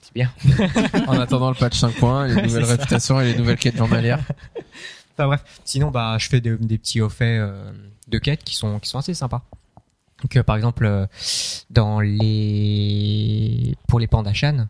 C'est 0.00 0.14
bien. 0.14 0.32
En 1.06 1.18
attendant 1.18 1.48
le 1.48 1.54
patch 1.54 1.80
5.1, 1.80 2.34
les 2.34 2.42
nouvelles 2.46 2.64
réputations 2.64 3.20
et 3.20 3.32
les 3.32 3.38
nouvelles 3.38 3.58
quêtes 3.58 3.76
journalières. 3.76 4.20
Enfin 5.14 5.26
bref. 5.26 5.44
Sinon, 5.64 5.90
bah, 5.90 6.16
je 6.18 6.28
fais 6.28 6.40
des, 6.40 6.56
des 6.56 6.78
petits 6.78 7.00
hauts 7.02 7.10
faits 7.10 7.38
euh, 7.38 7.70
de 8.08 8.18
quêtes 8.18 8.42
qui 8.44 8.54
sont 8.54 8.78
qui 8.80 8.88
sont 8.88 8.98
assez 8.98 9.12
sympas. 9.12 9.44
Donc, 10.22 10.36
euh, 10.36 10.42
par 10.42 10.56
exemple, 10.56 10.84
euh, 10.86 11.06
dans 11.70 12.00
les 12.00 13.74
pour 13.88 13.98
les 14.00 14.06
Pandachan, 14.06 14.66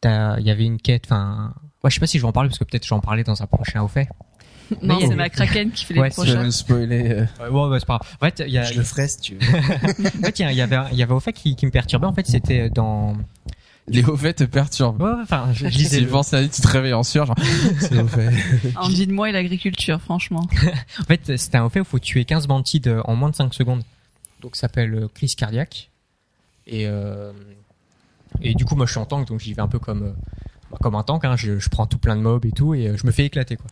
t'as- 0.00 0.38
il 0.38 0.46
y 0.46 0.50
avait 0.50 0.64
une 0.64 0.78
quête. 0.80 1.04
Enfin, 1.06 1.52
ouais, 1.84 1.90
je 1.90 1.94
sais 1.94 2.00
pas 2.00 2.06
si 2.06 2.18
je 2.18 2.22
vais 2.22 2.28
en 2.28 2.32
parler 2.32 2.48
parce 2.48 2.58
que 2.58 2.64
peut-être 2.64 2.86
j'en 2.86 3.00
parlais 3.00 3.24
dans 3.24 3.42
un 3.42 3.46
prochain 3.46 3.82
au 3.82 3.88
fait. 3.88 4.08
Non, 4.82 4.98
c'est 5.00 5.14
ma 5.14 5.28
kraken 5.28 5.70
qui 5.70 5.84
fait 5.84 5.96
Ouais, 5.96 6.08
les 6.08 6.14
Je 6.14 6.20
vais 6.22 6.32
prochains. 6.32 6.42
me 6.44 6.50
spoiler. 6.50 7.08
euh, 7.10 7.26
Ouais, 7.40 7.48
ouais, 7.50 7.68
ouais, 7.68 7.78
c'est 7.78 7.86
pas 7.86 7.98
grave. 7.98 8.16
En 8.20 8.24
fait, 8.24 8.42
il 8.44 8.52
y 8.52 8.58
a, 8.58 8.64
Je 8.64 8.74
le 8.78 8.82
ferai 8.82 9.06
si 9.06 9.20
tu 9.20 9.34
veux. 9.36 9.40
en 9.58 10.24
fait, 10.24 10.38
il 10.40 10.42
y 10.42 10.44
a- 10.44 10.50
il 10.52 10.58
y 10.58 10.60
avait 10.60 10.76
il 10.90 10.98
y 10.98 11.02
avait 11.04 11.12
au 11.14 11.20
fait 11.20 11.32
qui, 11.32 11.54
qui 11.54 11.66
me 11.66 11.70
perturbait. 11.70 12.06
En 12.06 12.12
fait, 12.12 12.26
c'était 12.26 12.68
dans 12.68 13.14
Les 13.86 14.02
hauts 14.04 14.16
faits 14.16 14.38
te 14.38 14.42
perturbent. 14.44 15.00
Ouais, 15.00 15.08
ouais, 15.10 15.22
enfin, 15.22 15.50
je, 15.52 15.68
je 15.68 15.78
lisais 15.78 15.98
Tu 15.98 16.04
le- 16.04 16.10
penses 16.10 16.32
à 16.34 16.38
la 16.38 16.42
nuit, 16.42 16.50
tu 16.50 16.60
te 16.60 16.66
réveilles 16.66 16.94
en 16.94 17.04
sueur, 17.04 17.26
genre, 17.26 17.36
c'est 17.78 17.96
au 18.00 18.08
fait. 18.08 18.30
On 18.82 18.88
dit 18.88 19.06
de 19.06 19.12
moi 19.12 19.28
et 19.28 19.32
l'agriculture, 19.32 20.00
franchement. 20.00 20.48
En 21.00 21.04
fait, 21.04 21.36
c'était 21.36 21.58
un 21.58 21.68
fait 21.70 21.78
où 21.78 21.84
il 21.84 21.88
faut 21.88 21.98
tuer 22.00 22.24
15 22.24 22.48
mantides 22.48 22.92
en 23.04 23.14
moins 23.14 23.30
de 23.30 23.36
5 23.36 23.54
secondes. 23.54 23.84
Donc 24.40 24.56
s'appelle 24.56 24.94
euh, 24.94 25.08
crise 25.08 25.34
cardiaque. 25.34 25.90
Et, 26.66 26.86
euh, 26.86 27.32
et 28.42 28.54
du 28.54 28.64
coup, 28.64 28.74
moi 28.76 28.86
je 28.86 28.90
suis 28.92 29.00
en 29.00 29.06
tank, 29.06 29.28
donc 29.28 29.40
j'y 29.40 29.54
vais 29.54 29.62
un 29.62 29.68
peu 29.68 29.78
comme, 29.78 30.02
euh, 30.02 30.76
comme 30.82 30.94
un 30.94 31.02
tank. 31.02 31.24
Hein. 31.24 31.36
Je, 31.36 31.58
je 31.58 31.68
prends 31.68 31.86
tout 31.86 31.98
plein 31.98 32.16
de 32.16 32.20
mobs 32.22 32.44
et 32.44 32.52
tout, 32.52 32.74
et 32.74 32.96
je 32.96 33.06
me 33.06 33.12
fais 33.12 33.24
éclater. 33.24 33.56
quoi. 33.56 33.66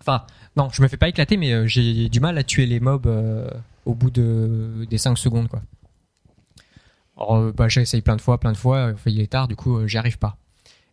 Enfin, 0.00 0.24
non, 0.56 0.68
je 0.72 0.82
me 0.82 0.88
fais 0.88 0.96
pas 0.96 1.08
éclater, 1.08 1.36
mais 1.36 1.66
j'ai 1.68 2.08
du 2.08 2.20
mal 2.20 2.36
à 2.38 2.42
tuer 2.44 2.66
les 2.66 2.80
mobs 2.80 3.06
au 3.86 3.94
bout 3.94 4.10
de, 4.10 4.86
des 4.90 4.98
5 4.98 5.16
secondes. 5.16 5.48
quoi. 5.48 5.62
Alors, 7.16 7.52
bah, 7.52 7.68
j'essaye 7.68 8.02
plein 8.02 8.16
de 8.16 8.20
fois, 8.20 8.38
plein 8.38 8.52
de 8.52 8.56
fois, 8.56 8.92
il 9.06 9.20
est 9.20 9.28
tard, 9.30 9.46
du 9.48 9.54
coup, 9.56 9.86
j'y 9.86 9.98
arrive 9.98 10.18
pas. 10.18 10.36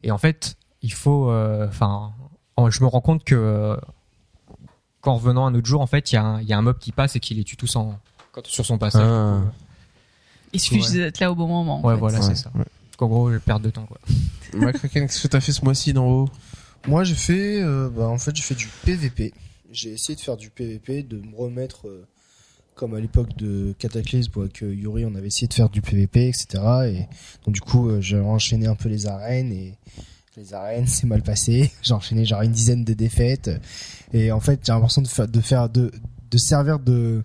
Et 0.03 0.11
en 0.11 0.17
fait, 0.17 0.55
il 0.81 0.93
faut... 0.93 1.31
Enfin, 1.31 2.13
en- 2.55 2.69
je 2.69 2.81
me 2.83 2.87
rends 2.87 3.01
compte 3.01 3.23
que... 3.23 3.77
qu'en 5.01 5.15
revenant 5.15 5.45
un 5.47 5.55
autre 5.55 5.67
jour, 5.67 5.81
en 5.81 5.87
fait, 5.87 6.11
il 6.11 6.15
y, 6.15 6.45
y 6.45 6.53
a 6.53 6.57
un 6.57 6.61
mob 6.61 6.77
qui 6.77 6.91
passe 6.91 7.15
et 7.15 7.19
qui 7.19 7.33
les 7.33 7.43
tue 7.43 7.57
tous 7.57 7.75
en, 7.75 7.99
quand- 8.41 8.49
sur 8.49 8.65
son 8.65 8.77
passage. 8.77 9.01
Ah. 9.05 9.41
Il 10.53 10.59
suffit 10.59 10.75
Ouais. 10.75 10.81
juste 10.81 10.93
d'être 10.95 11.19
là 11.19 11.31
au 11.31 11.35
bon 11.35 11.47
moment. 11.47 11.79
en 11.79 11.87
Ouais, 11.87 11.93
fait. 11.93 11.99
voilà, 11.99 12.19
Ouais, 12.19 12.25
c'est 12.27 12.35
ça. 12.35 12.51
ouais. 12.55 12.65
Qu'en 12.97 13.07
gros, 13.07 13.31
je 13.31 13.37
perds 13.37 13.59
de 13.59 13.69
temps, 13.69 13.85
quoi. 13.85 13.99
Macraken, 14.53 15.07
qu'est-ce 15.07 15.21
que 15.23 15.27
t'as 15.27 15.39
fait 15.41 15.51
ce 15.51 15.63
mois-ci 15.63 15.93
d'en 15.93 16.07
haut? 16.07 16.29
Moi, 16.87 17.03
j'ai 17.03 17.15
fait, 17.15 17.61
euh, 17.61 17.89
bah, 17.89 18.07
en 18.07 18.17
fait, 18.17 18.35
j'ai 18.35 18.41
fait 18.41 18.55
du 18.55 18.67
PVP. 18.85 19.33
J'ai 19.71 19.91
essayé 19.91 20.15
de 20.15 20.21
faire 20.21 20.37
du 20.37 20.49
PVP, 20.49 21.03
de 21.03 21.17
me 21.17 21.35
remettre, 21.35 21.87
euh, 21.87 22.07
comme 22.73 22.95
à 22.95 22.99
l'époque 22.99 23.35
de 23.37 23.75
Cataclysme, 23.77 24.31
où 24.37 24.41
avec 24.41 24.63
euh, 24.63 24.73
Yuri, 24.73 25.05
on 25.05 25.13
avait 25.15 25.27
essayé 25.27 25.47
de 25.47 25.53
faire 25.53 25.69
du 25.69 25.81
PVP, 25.81 26.29
etc. 26.29 26.47
Et 26.87 27.07
donc, 27.45 27.53
du 27.53 27.61
coup, 27.61 27.89
euh, 27.89 28.01
j'ai 28.01 28.19
enchaîné 28.19 28.65
un 28.67 28.75
peu 28.75 28.89
les 28.89 29.05
arènes 29.05 29.51
et 29.51 29.77
les 30.37 30.53
arènes, 30.53 30.87
c'est 30.87 31.05
mal 31.05 31.21
passé. 31.21 31.71
J'ai 31.83 31.93
enchaîné 31.93 32.25
genre 32.25 32.41
une 32.41 32.51
dizaine 32.53 32.83
de 32.83 32.93
défaites. 32.93 33.51
Et 34.13 34.31
en 34.31 34.39
fait, 34.39 34.61
j'ai 34.65 34.71
l'impression 34.71 35.01
de 35.03 35.07
faire, 35.07 35.27
de 35.27 35.41
faire, 35.41 35.69
de, 35.69 35.91
de 36.31 36.37
servir 36.37 36.79
de, 36.79 37.23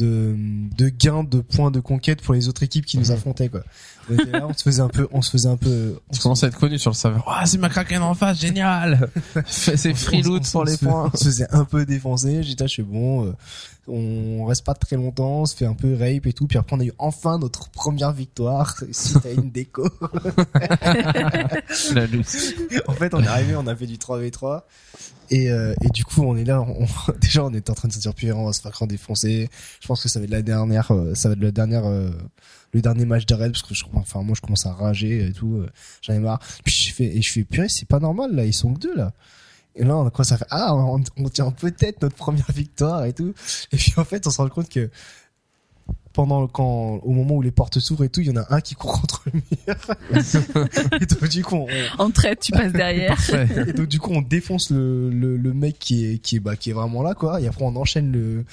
de, 0.00 0.34
de 0.76 0.88
gain 0.88 1.24
de 1.24 1.40
points 1.40 1.70
de 1.70 1.80
conquête 1.80 2.22
pour 2.22 2.34
les 2.34 2.48
autres 2.48 2.62
équipes 2.62 2.86
qui 2.86 2.98
nous 2.98 3.12
affrontaient, 3.12 3.48
quoi. 3.48 3.62
On 4.08 4.14
était 4.14 4.30
là, 4.30 4.46
on 4.48 4.52
se 4.52 4.62
faisait 4.62 4.82
un 4.82 4.88
peu, 4.88 5.08
on 5.12 5.22
se 5.22 5.30
faisait 5.30 5.48
un 5.48 5.56
peu, 5.56 5.98
on 6.12 6.16
commences 6.16 6.42
à 6.42 6.48
être 6.48 6.58
connu 6.58 6.78
sur 6.78 6.90
le 6.90 6.96
serveur. 6.96 7.24
Ah, 7.28 7.46
c'est 7.46 7.58
Macraken 7.58 8.02
en 8.02 8.14
face, 8.14 8.40
génial 8.40 9.08
C'est 9.46 9.94
free 9.94 10.22
loot 10.22 10.50
pour 10.50 10.64
les 10.64 10.76
points. 10.76 11.10
On 11.12 11.16
se 11.16 11.24
faisait 11.24 11.46
un 11.50 11.64
peu 11.64 11.84
défoncer. 11.84 12.42
J'étais 12.42 12.66
suis 12.66 12.82
bon. 12.82 13.26
euh, 13.26 13.32
on 13.86 14.44
reste 14.46 14.64
pas 14.64 14.74
très 14.74 14.96
longtemps. 14.96 15.42
On 15.42 15.46
se 15.46 15.54
fait 15.54 15.66
un 15.66 15.74
peu 15.74 15.94
rape 15.94 16.26
et 16.26 16.32
tout. 16.32 16.46
Puis 16.46 16.58
après, 16.58 16.76
on 16.76 16.80
a 16.80 16.84
eu 16.84 16.92
enfin 16.98 17.38
notre 17.38 17.68
première 17.70 18.12
victoire 18.12 18.76
suite 18.92 19.24
à 19.26 19.30
une 19.30 19.50
déco. 19.50 19.88
La 21.94 22.06
loot. 22.06 22.26
en 22.86 22.92
fait, 22.92 23.14
on 23.14 23.22
est 23.22 23.28
arrivé, 23.28 23.54
on 23.56 23.66
a 23.66 23.76
fait 23.76 23.86
du 23.86 23.96
3v3. 23.96 24.62
Et, 25.30 25.50
euh, 25.50 25.74
du 25.94 26.04
coup, 26.04 26.22
on 26.22 26.36
est 26.36 26.44
là. 26.44 26.60
On, 26.60 26.86
déjà, 27.20 27.44
on 27.44 27.52
est 27.52 27.70
en 27.70 27.74
train 27.74 27.88
de 27.88 27.92
se 27.92 27.98
dire, 28.00 28.14
putain, 28.14 28.34
on 28.34 28.46
va 28.46 28.52
se 28.52 28.60
faire 28.60 28.72
grand 28.72 28.86
défoncer. 28.86 29.48
Je 29.80 29.86
pense 29.86 30.02
que 30.02 30.08
ça 30.08 30.18
va 30.18 30.24
être 30.24 30.30
la 30.30 30.42
dernière, 30.42 30.90
euh, 30.92 31.14
ça 31.14 31.28
va 31.28 31.34
être 31.34 31.40
la 31.40 31.52
dernière, 31.52 31.86
euh, 31.86 32.10
le 32.72 32.82
dernier 32.82 33.04
match 33.04 33.24
raid 33.30 33.52
parce 33.52 33.62
que 33.62 33.74
je, 33.74 33.84
enfin, 33.94 34.22
moi, 34.22 34.34
je 34.36 34.40
commence 34.40 34.66
à 34.66 34.72
rager 34.72 35.26
et 35.26 35.32
tout. 35.32 35.56
euh, 35.58 35.68
J'en 36.02 36.14
ai 36.14 36.18
marre. 36.18 36.40
Puis 36.64 36.74
je 36.74 36.92
fais, 36.92 37.04
et 37.04 37.22
je 37.22 37.30
fais, 37.32 37.44
purée, 37.44 37.68
c'est 37.68 37.88
pas 37.88 38.00
normal 38.00 38.34
là. 38.34 38.44
Ils 38.44 38.52
sont 38.54 38.74
que 38.74 38.80
deux 38.80 38.96
là. 38.96 39.12
Et 39.76 39.84
là, 39.84 39.96
on 39.96 40.04
a 40.04 40.10
commencé 40.10 40.34
à 40.34 40.36
faire, 40.38 40.48
ah, 40.50 40.74
on, 40.74 41.00
on 41.16 41.28
tient 41.28 41.50
peut-être 41.52 42.02
notre 42.02 42.16
première 42.16 42.50
victoire 42.52 43.04
et 43.04 43.12
tout. 43.12 43.32
Et 43.70 43.76
puis, 43.76 43.92
en 43.96 44.04
fait, 44.04 44.26
on 44.26 44.30
se 44.30 44.38
rend 44.42 44.48
compte 44.48 44.68
que, 44.68 44.90
pendant 46.12 46.46
quand 46.48 47.00
au 47.02 47.12
moment 47.12 47.36
où 47.36 47.42
les 47.42 47.50
portes 47.52 47.78
s'ouvrent 47.78 48.04
et 48.04 48.08
tout, 48.08 48.20
il 48.20 48.26
y 48.28 48.30
en 48.30 48.36
a 48.42 48.46
un 48.54 48.60
qui 48.60 48.74
court 48.74 49.00
contre 49.00 49.22
le 49.26 49.40
mur. 49.40 49.76
et 51.00 51.06
donc 51.06 51.28
du 51.28 51.44
coup, 51.44 51.56
on, 51.56 51.66
En 51.98 52.10
traite, 52.10 52.40
tu 52.40 52.52
passes 52.52 52.72
derrière. 52.72 53.16
Et 53.66 53.72
donc 53.72 53.86
du 53.88 54.00
coup, 54.00 54.10
on 54.12 54.22
défonce 54.22 54.70
le, 54.70 55.10
le, 55.10 55.36
le 55.36 55.52
mec 55.54 55.78
qui 55.78 56.06
est 56.06 56.18
qui 56.18 56.36
est 56.36 56.40
bah 56.40 56.56
qui 56.56 56.70
est 56.70 56.72
vraiment 56.74 57.02
là 57.02 57.14
quoi. 57.14 57.40
Et 57.40 57.46
après, 57.46 57.64
on 57.64 57.76
enchaîne 57.76 58.10
le 58.12 58.44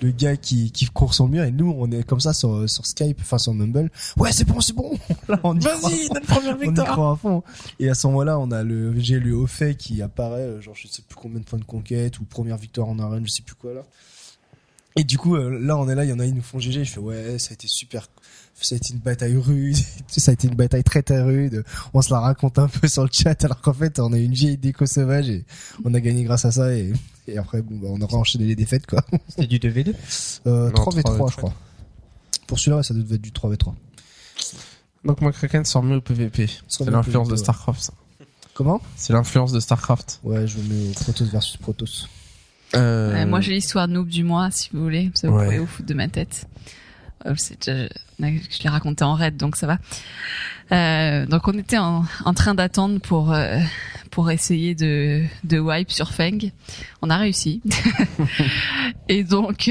le 0.00 0.12
gars 0.12 0.36
qui 0.36 0.70
qui 0.70 0.86
court 0.86 1.12
sur 1.12 1.24
le 1.24 1.30
mur 1.32 1.42
et 1.44 1.50
nous, 1.50 1.74
on 1.76 1.90
est 1.90 2.04
comme 2.04 2.20
ça 2.20 2.32
sur 2.32 2.68
sur 2.68 2.86
Skype, 2.86 3.18
enfin 3.20 3.38
sur 3.38 3.52
Mumble. 3.54 3.90
Ouais, 4.16 4.30
c'est 4.32 4.44
bon, 4.46 4.60
c'est 4.60 4.74
bon. 4.74 4.96
Là, 5.28 5.40
on. 5.42 5.54
Vas-y, 5.54 6.08
notre 6.14 6.26
première 6.26 6.56
On 6.56 6.62
y 6.62 6.66
victoire. 6.66 6.92
croit 6.92 7.12
à 7.12 7.16
fond. 7.16 7.42
Et 7.80 7.88
à 7.88 7.94
ce 7.94 8.06
moment-là, 8.08 8.38
on 8.38 8.50
a 8.50 8.62
le 8.62 8.98
j'ai 9.00 9.18
le 9.18 9.34
haut 9.34 9.46
fait 9.46 9.74
qui 9.76 10.02
apparaît, 10.02 10.60
genre 10.60 10.74
je 10.76 10.86
sais 10.86 11.02
plus 11.02 11.16
combien 11.16 11.40
de 11.40 11.44
points 11.44 11.58
de 11.58 11.64
conquête 11.64 12.20
ou 12.20 12.24
première 12.24 12.58
victoire 12.58 12.88
en 12.88 12.98
arène, 12.98 13.26
je 13.26 13.32
sais 13.32 13.42
plus 13.42 13.54
quoi 13.56 13.72
là. 13.74 13.82
Et 14.98 15.04
du 15.04 15.16
coup, 15.16 15.36
euh, 15.36 15.58
là, 15.60 15.76
on 15.78 15.88
est 15.88 15.94
là, 15.94 16.04
il 16.04 16.10
y 16.10 16.12
en 16.12 16.18
a, 16.18 16.26
ils 16.26 16.34
nous 16.34 16.42
font 16.42 16.58
GG. 16.58 16.84
Je 16.84 16.90
fais 16.92 17.00
ouais, 17.00 17.38
ça 17.38 17.50
a 17.50 17.52
été 17.54 17.68
super, 17.68 18.08
ça 18.60 18.74
a 18.74 18.76
été 18.78 18.92
une 18.92 18.98
bataille 19.00 19.36
rude, 19.36 19.76
ça 20.08 20.30
a 20.30 20.34
été 20.34 20.48
une 20.48 20.54
bataille 20.56 20.82
très 20.84 21.02
très 21.02 21.22
rude. 21.22 21.64
On 21.94 22.02
se 22.02 22.10
la 22.12 22.20
raconte 22.20 22.58
un 22.58 22.68
peu 22.68 22.88
sur 22.88 23.04
le 23.04 23.10
chat, 23.12 23.44
alors 23.44 23.60
qu'en 23.60 23.72
fait, 23.72 24.00
on 24.00 24.12
a 24.12 24.18
une 24.18 24.32
vieille 24.34 24.56
déco 24.58 24.86
sauvage 24.86 25.30
et 25.30 25.44
on 25.84 25.94
a 25.94 26.00
gagné 26.00 26.24
grâce 26.24 26.44
à 26.44 26.50
ça. 26.50 26.74
Et, 26.74 26.92
et 27.28 27.38
après, 27.38 27.62
bon, 27.62 27.76
bah, 27.78 27.88
on 27.90 28.00
aura 28.00 28.18
enchaîné 28.18 28.44
les 28.46 28.56
défaites 28.56 28.86
quoi. 28.86 29.04
C'était 29.28 29.46
du 29.46 29.58
2v2. 29.58 29.94
Euh, 30.46 30.70
Non, 30.70 30.84
3v3, 30.84 31.02
3v3. 31.02 31.30
je 31.30 31.36
crois. 31.36 31.54
Pour 32.46 32.58
celui-là, 32.58 32.82
ça 32.82 32.94
devait 32.94 33.16
être 33.16 33.22
du 33.22 33.30
3v3. 33.30 33.74
Donc 35.04 35.20
McCracken 35.20 35.64
sort 35.64 35.82
mieux 35.82 35.96
au 35.96 36.00
PVP. 36.00 36.48
C'est 36.66 36.90
l'influence 36.90 37.28
de. 37.28 37.36
Starcraft. 37.36 37.80
ça. 37.80 37.92
Comment? 38.54 38.80
C'est 38.96 39.12
l'influence 39.12 39.52
de 39.52 39.60
Starcraft. 39.60 40.18
Ouais, 40.24 40.46
je 40.48 40.58
me 40.58 40.62
mets 40.88 40.92
Protoss 40.92 41.28
versus 41.28 41.56
Protoss. 41.56 42.08
Euh, 42.76 43.26
moi, 43.26 43.40
j'ai 43.40 43.52
l'histoire 43.52 43.88
noob 43.88 44.08
du 44.08 44.24
mois, 44.24 44.50
si 44.50 44.68
vous 44.72 44.82
voulez. 44.82 45.10
Ça, 45.14 45.28
vous 45.28 45.36
Ouais. 45.36 45.44
pouvez 45.46 45.58
vous 45.58 45.66
foutre 45.66 45.88
de 45.88 45.94
ma 45.94 46.08
tête. 46.08 46.46
Euh, 47.26 47.34
déjà- 47.34 47.88
je 48.20 48.62
l'ai 48.62 48.68
raconté 48.68 49.04
en 49.04 49.14
raid, 49.14 49.36
donc 49.36 49.56
ça 49.56 49.66
va. 49.66 49.78
Euh, 50.70 51.26
donc, 51.26 51.48
on 51.48 51.58
était 51.58 51.78
en, 51.78 52.04
en 52.24 52.34
train 52.34 52.54
d'attendre 52.54 53.00
pour 53.00 53.32
euh, 53.32 53.58
pour 54.10 54.30
essayer 54.30 54.74
de 54.74 55.22
de 55.44 55.58
wipe 55.58 55.90
sur 55.90 56.12
Feng. 56.12 56.38
On 57.02 57.10
a 57.10 57.16
réussi. 57.16 57.60
et 59.08 59.24
donc 59.24 59.70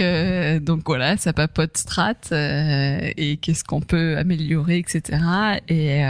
donc 0.61 0.81
voilà, 0.85 1.17
ça 1.17 1.33
papote 1.33 1.77
strat 1.77 2.15
et 2.31 3.37
qu'est-ce 3.41 3.63
qu'on 3.63 3.81
peut 3.81 4.17
améliorer, 4.17 4.79
etc. 4.79 5.21
Et 5.69 6.01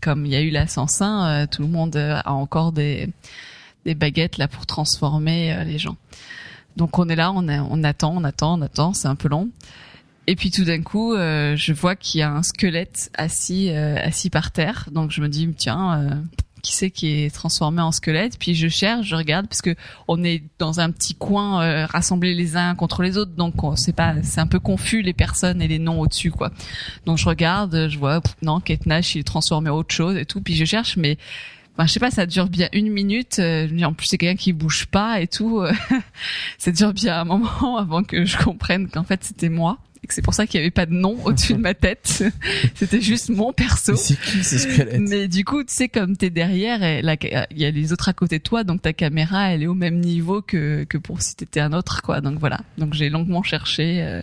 comme 0.00 0.24
il 0.26 0.32
y 0.32 0.36
a 0.36 0.40
eu 0.42 0.50
la 0.50 0.66
105, 0.66 1.26
euh, 1.26 1.46
tout 1.50 1.62
le 1.62 1.68
monde 1.68 1.96
a 1.96 2.32
encore 2.32 2.72
des 2.72 3.08
des 3.84 3.94
baguettes 3.94 4.38
là 4.38 4.48
pour 4.48 4.66
transformer 4.66 5.52
euh, 5.52 5.64
les 5.64 5.78
gens. 5.78 5.96
Donc 6.76 6.98
on 6.98 7.08
est 7.08 7.16
là, 7.16 7.32
on, 7.32 7.48
on 7.48 7.84
attend, 7.84 8.14
on 8.16 8.24
attend, 8.24 8.58
on 8.58 8.62
attend, 8.62 8.94
c'est 8.94 9.08
un 9.08 9.16
peu 9.16 9.28
long. 9.28 9.50
Et 10.26 10.36
puis 10.36 10.50
tout 10.50 10.64
d'un 10.64 10.82
coup, 10.82 11.14
euh, 11.14 11.56
je 11.56 11.72
vois 11.72 11.96
qu'il 11.96 12.20
y 12.20 12.22
a 12.22 12.30
un 12.30 12.42
squelette 12.42 13.10
assis 13.14 13.70
euh, 13.70 13.96
assis 13.96 14.30
par 14.30 14.52
terre. 14.52 14.88
Donc 14.92 15.10
je 15.10 15.20
me 15.20 15.28
dis 15.28 15.52
tiens, 15.56 16.00
euh, 16.00 16.14
qui 16.62 16.74
c'est 16.74 16.90
qui 16.90 17.08
est 17.08 17.34
transformé 17.34 17.82
en 17.82 17.90
squelette? 17.90 18.38
Puis 18.38 18.54
je 18.54 18.68
cherche, 18.68 19.06
je 19.08 19.16
regarde 19.16 19.48
parce 19.48 19.62
que 19.62 19.74
on 20.08 20.22
est 20.22 20.44
dans 20.58 20.78
un 20.78 20.90
petit 20.90 21.14
coin 21.14 21.62
euh, 21.62 21.86
rassemblés 21.86 22.34
les 22.34 22.56
uns 22.56 22.74
contre 22.74 23.02
les 23.02 23.16
autres, 23.16 23.32
donc 23.32 23.64
on 23.64 23.74
sait 23.76 23.92
pas, 23.92 24.22
c'est 24.22 24.40
un 24.40 24.46
peu 24.46 24.60
confus 24.60 25.02
les 25.02 25.14
personnes 25.14 25.62
et 25.62 25.68
les 25.68 25.78
noms 25.78 26.00
au-dessus 26.00 26.30
quoi. 26.30 26.52
Donc 27.06 27.18
je 27.18 27.26
regarde, 27.26 27.88
je 27.88 27.98
vois 27.98 28.20
non, 28.42 28.60
Kate 28.60 28.86
Nash 28.86 29.14
il 29.14 29.20
est 29.20 29.24
transformé 29.24 29.70
en 29.70 29.76
autre 29.76 29.94
chose 29.94 30.16
et 30.16 30.26
tout. 30.26 30.40
Puis 30.40 30.54
je 30.54 30.64
cherche, 30.64 30.96
mais 30.96 31.18
Enfin, 31.80 31.86
je 31.86 31.92
sais 31.94 32.00
pas, 32.00 32.10
ça 32.10 32.26
dure 32.26 32.48
bien 32.50 32.68
une 32.74 32.90
minute. 32.90 33.38
euh, 33.38 33.66
en 33.84 33.94
plus, 33.94 34.06
c'est 34.06 34.18
quelqu'un 34.18 34.36
qui 34.36 34.52
bouge 34.52 34.84
pas 34.86 35.20
et 35.22 35.26
tout. 35.26 35.60
euh, 35.60 35.72
ça 36.58 36.70
dure 36.72 36.92
bien 36.92 37.20
un 37.20 37.24
moment 37.24 37.78
avant 37.78 38.02
que 38.02 38.26
je 38.26 38.36
comprenne 38.36 38.88
qu'en 38.88 39.02
fait, 39.02 39.24
c'était 39.24 39.48
moi. 39.48 39.78
Et 40.02 40.06
que 40.06 40.12
c'est 40.14 40.20
pour 40.22 40.34
ça 40.34 40.46
qu'il 40.46 40.58
y 40.60 40.62
avait 40.62 40.70
pas 40.70 40.84
de 40.84 40.92
nom 40.92 41.16
au-dessus 41.24 41.54
de 41.54 41.58
ma 41.58 41.72
tête. 41.72 42.22
c'était 42.74 43.00
juste 43.00 43.30
mon 43.30 43.54
perso. 43.54 43.92
mais 43.92 43.98
c'est 43.98 44.20
qui 44.20 44.44
ce 44.44 44.58
squelette? 44.58 44.98
Mais 45.00 45.26
du 45.26 45.42
coup, 45.44 45.64
tu 45.64 45.74
sais, 45.74 45.88
comme 45.88 46.18
t'es 46.18 46.28
derrière, 46.28 46.82
et 46.82 47.00
il 47.00 47.58
y 47.58 47.64
a 47.64 47.70
les 47.70 47.92
autres 47.94 48.10
à 48.10 48.12
côté 48.12 48.38
de 48.38 48.42
toi, 48.42 48.62
donc 48.62 48.82
ta 48.82 48.92
caméra, 48.92 49.50
elle 49.52 49.62
est 49.62 49.66
au 49.66 49.74
même 49.74 50.00
niveau 50.00 50.42
que, 50.42 50.84
que 50.84 50.98
pour 50.98 51.22
si 51.22 51.34
t'étais 51.36 51.60
un 51.60 51.72
autre, 51.72 52.02
quoi. 52.02 52.20
Donc 52.20 52.38
voilà. 52.38 52.60
Donc 52.76 52.92
j'ai 52.92 53.08
longuement 53.08 53.42
cherché. 53.42 54.02
euh, 54.02 54.22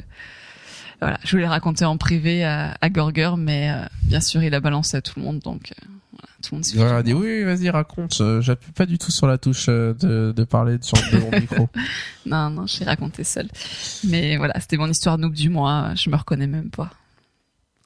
voilà. 0.99 1.19
Je 1.23 1.31
voulais 1.31 1.47
raconter 1.47 1.85
en 1.85 1.97
privé 1.97 2.43
à, 2.43 2.75
à 2.81 2.89
Gorger, 2.89 3.31
mais 3.37 3.71
euh, 3.71 3.85
bien 4.03 4.19
sûr, 4.21 4.43
il 4.43 4.53
a 4.53 4.59
balancé 4.59 4.97
à 4.97 5.01
tout 5.01 5.13
le 5.17 5.23
monde, 5.25 5.39
donc 5.39 5.71
euh, 5.71 5.85
voilà, 6.19 6.33
tout 6.43 6.55
le 6.55 6.81
monde. 6.81 6.91
Aurait 6.91 7.03
dit 7.03 7.13
oui, 7.13 7.43
vas-y 7.43 7.69
raconte. 7.69 8.17
Euh, 8.21 8.41
J'appuie 8.41 8.71
pas 8.71 8.85
du 8.85 8.97
tout 8.97 9.11
sur 9.11 9.27
la 9.27 9.37
touche 9.37 9.67
euh, 9.69 9.93
de, 9.93 10.31
de 10.35 10.43
parler 10.43 10.77
sur 10.81 10.97
de 11.11 11.19
mon 11.19 11.31
micro. 11.39 11.69
Non, 12.25 12.49
non, 12.49 12.67
je 12.67 12.79
l'ai 12.79 12.85
raconté 12.85 13.23
seul. 13.23 13.47
Mais 14.03 14.37
voilà, 14.37 14.59
c'était 14.59 14.77
mon 14.77 14.87
histoire 14.89 15.17
noob 15.17 15.33
du 15.33 15.49
mois. 15.49 15.93
Je 15.95 16.09
me 16.09 16.15
reconnais 16.15 16.47
même 16.47 16.69
pas. 16.69 16.89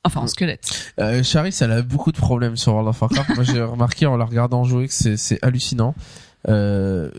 Enfin, 0.03 0.21
en 0.21 0.27
squelette. 0.27 0.93
Euh, 0.99 1.21
Charis, 1.21 1.55
elle 1.61 1.71
a 1.71 1.81
beaucoup 1.83 2.11
de 2.11 2.17
problèmes 2.17 2.57
sur 2.57 2.73
World 2.73 2.89
of 2.89 2.99
Warcraft. 3.01 3.29
Moi, 3.35 3.43
j'ai 3.43 3.61
remarqué 3.61 4.07
en 4.07 4.17
la 4.17 4.25
regardant 4.25 4.63
jouer 4.63 4.87
que 4.87 4.93
c'est 4.93 5.39
hallucinant. 5.43 5.93
Euh, 6.47 7.11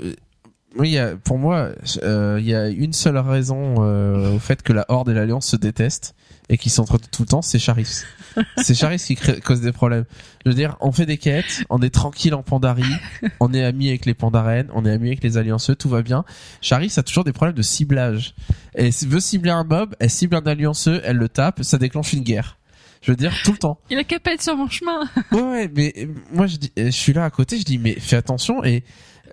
oui, 0.77 0.89
il 0.89 0.93
y 0.95 0.99
a- 0.99 1.15
pour 1.17 1.39
moi, 1.39 1.69
euh, 2.03 2.39
il 2.41 2.47
y 2.47 2.55
a 2.57 2.69
une 2.69 2.93
seule 2.93 3.19
raison 3.19 3.75
euh, 3.85 4.35
au 4.35 4.39
fait 4.41 4.63
que 4.63 4.73
la 4.73 4.85
Horde 4.89 5.11
et 5.11 5.15
l'Alliance 5.15 5.47
se 5.47 5.57
détestent 5.57 6.15
et 6.53 6.59
qu'ils 6.59 6.71
s'entretuent 6.71 7.09
tout 7.11 7.23
le 7.23 7.29
temps, 7.29 7.41
c'est 7.41 7.59
Charis. 7.59 8.03
c'est 8.59 8.75
Charis 8.75 8.99
qui 8.99 9.17
crée- 9.17 9.41
cause 9.41 9.63
des 9.63 9.73
problèmes. 9.73 10.05
Je 10.45 10.51
veux 10.51 10.55
dire, 10.55 10.77
on 10.81 10.93
fait 10.93 11.07
des 11.07 11.17
quêtes, 11.17 11.65
on 11.71 11.81
est 11.81 11.89
tranquille 11.89 12.35
en 12.35 12.43
Pandarie, 12.43 12.85
on 13.41 13.55
est 13.55 13.65
amis 13.65 13.89
avec 13.89 14.05
les 14.05 14.13
Pandarènes, 14.13 14.69
on 14.75 14.85
est 14.85 14.91
amis 14.91 15.09
avec 15.09 15.25
les 15.25 15.39
Allianceux, 15.39 15.75
tout 15.75 15.89
va 15.89 16.03
bien. 16.03 16.27
Charis 16.61 16.93
a 16.99 17.03
toujours 17.03 17.25
des 17.25 17.33
problèmes 17.33 17.57
de 17.57 17.63
ciblage. 17.63 18.35
Elle 18.75 18.93
veut 19.07 19.21
cibler 19.21 19.51
un 19.51 19.65
mob, 19.65 19.97
elle 19.99 20.11
cible 20.11 20.37
un 20.37 20.43
Allianceux, 20.47 21.01
elle 21.05 21.17
le 21.17 21.31
tape, 21.31 21.63
ça 21.63 21.79
déclenche 21.79 22.13
une 22.13 22.23
guerre. 22.23 22.59
Je 23.01 23.13
veux 23.13 23.17
dire, 23.17 23.33
tout 23.45 23.53
le 23.53 23.59
temps. 23.59 23.79
Il 23.89 23.97
a 23.97 24.05
qu'à 24.05 24.21
pas 24.21 24.35
être 24.35 24.43
sur 24.43 24.55
mon 24.55 24.69
chemin. 24.69 25.09
Ouais, 25.33 25.41
ouais, 25.41 25.71
mais 25.75 25.95
euh, 25.97 26.07
moi 26.35 26.47
je 26.47 26.57
dis, 26.59 26.71
euh, 26.79 26.87
je 26.87 26.91
suis 26.91 27.15
là 27.15 27.25
à 27.25 27.31
côté, 27.31 27.59
je 27.59 27.65
dis 27.65 27.79
mais 27.79 27.95
fais 27.99 28.17
attention 28.17 28.63
et 28.63 28.85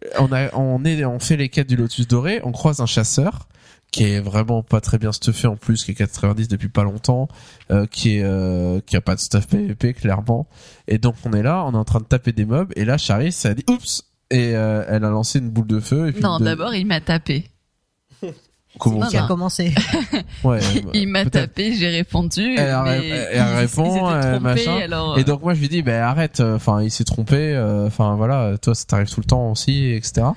euh, 0.06 0.08
on 0.20 0.32
a, 0.32 0.56
on 0.56 0.86
est, 0.86 1.04
on 1.04 1.20
fait 1.20 1.36
les 1.36 1.50
quêtes 1.50 1.68
du 1.68 1.76
Lotus 1.76 2.08
doré, 2.08 2.40
on 2.46 2.54
croise 2.54 2.80
un 2.80 2.86
chasseur 2.86 3.50
qui 3.92 4.04
est 4.04 4.20
vraiment 4.20 4.62
pas 4.64 4.82
très 4.82 4.98
bien 5.00 5.12
stuffé 5.12 5.48
en 5.48 5.56
plus, 5.56 5.84
qui 5.84 5.92
est 5.92 5.96
90 5.96 6.48
depuis 6.48 6.70
pas 6.70 6.84
longtemps, 6.84 7.28
euh, 7.72 7.86
qui 7.88 8.18
est, 8.18 8.24
euh, 8.24 8.80
qui 8.86 8.96
a 8.96 9.02
pas 9.02 9.16
de 9.16 9.20
stuff 9.20 9.48
PVP 9.48 9.94
clairement, 9.94 10.48
et 10.88 10.98
donc 11.00 11.16
on 11.26 11.34
est 11.34 11.42
là, 11.44 11.64
on 11.66 11.74
est 11.74 11.78
en 11.78 11.86
train 11.86 12.00
de 12.00 12.06
taper 12.06 12.32
des 12.32 12.46
mobs 12.46 12.72
et 12.76 12.86
là 12.86 12.98
Charis 12.98 13.32
ça 13.32 13.50
a 13.50 13.54
dit 13.56 13.64
oups 13.70 14.04
et 14.32 14.56
euh, 14.56 14.84
elle 14.88 15.04
a 15.06 15.10
lancé 15.10 15.40
une 15.40 15.50
boule 15.50 15.66
de 15.68 15.80
feu. 15.80 16.08
Et 16.10 16.12
puis 16.12 16.22
Non, 16.22 16.38
de- 16.40 16.46
d'abord, 16.46 16.76
il 16.76 16.86
m'a 16.86 17.02
tapé. 17.02 17.46
comment 18.80 19.00
Non, 19.02 19.10
ça 19.10 19.22
non. 19.22 19.28
commencé. 19.28 19.74
Ouais, 20.44 20.60
Il 20.94 21.08
m'a 21.10 21.24
peut-être. 21.26 21.48
tapé, 21.54 21.74
j'ai 21.74 21.90
répondu. 21.90 22.56
Elle 22.58 22.70
a- 22.70 22.84
mais 22.84 23.08
elle- 23.10 23.28
elle 23.34 23.38
ils- 23.52 23.56
répond, 23.58 24.08
euh, 24.10 24.22
trompés, 24.22 24.40
machin. 24.40 24.78
alors, 24.84 25.20
Et 25.20 25.24
donc 25.24 25.42
moi 25.44 25.54
je 25.54 25.60
lui 25.60 25.68
dis 25.70 25.82
bah 25.82 26.08
arrête, 26.10 26.40
enfin 26.40 26.82
il 26.82 26.90
s'est 26.92 27.04
trompé, 27.04 27.36
euh, 27.38 27.88
enfin 27.88 28.16
voilà, 28.16 28.58
toi 28.62 28.74
ça 28.74 28.86
t'arrive 28.86 29.10
tout 29.10 29.20
le 29.20 29.26
temps 29.26 29.52
aussi, 29.52 29.92
etc. 29.92 30.28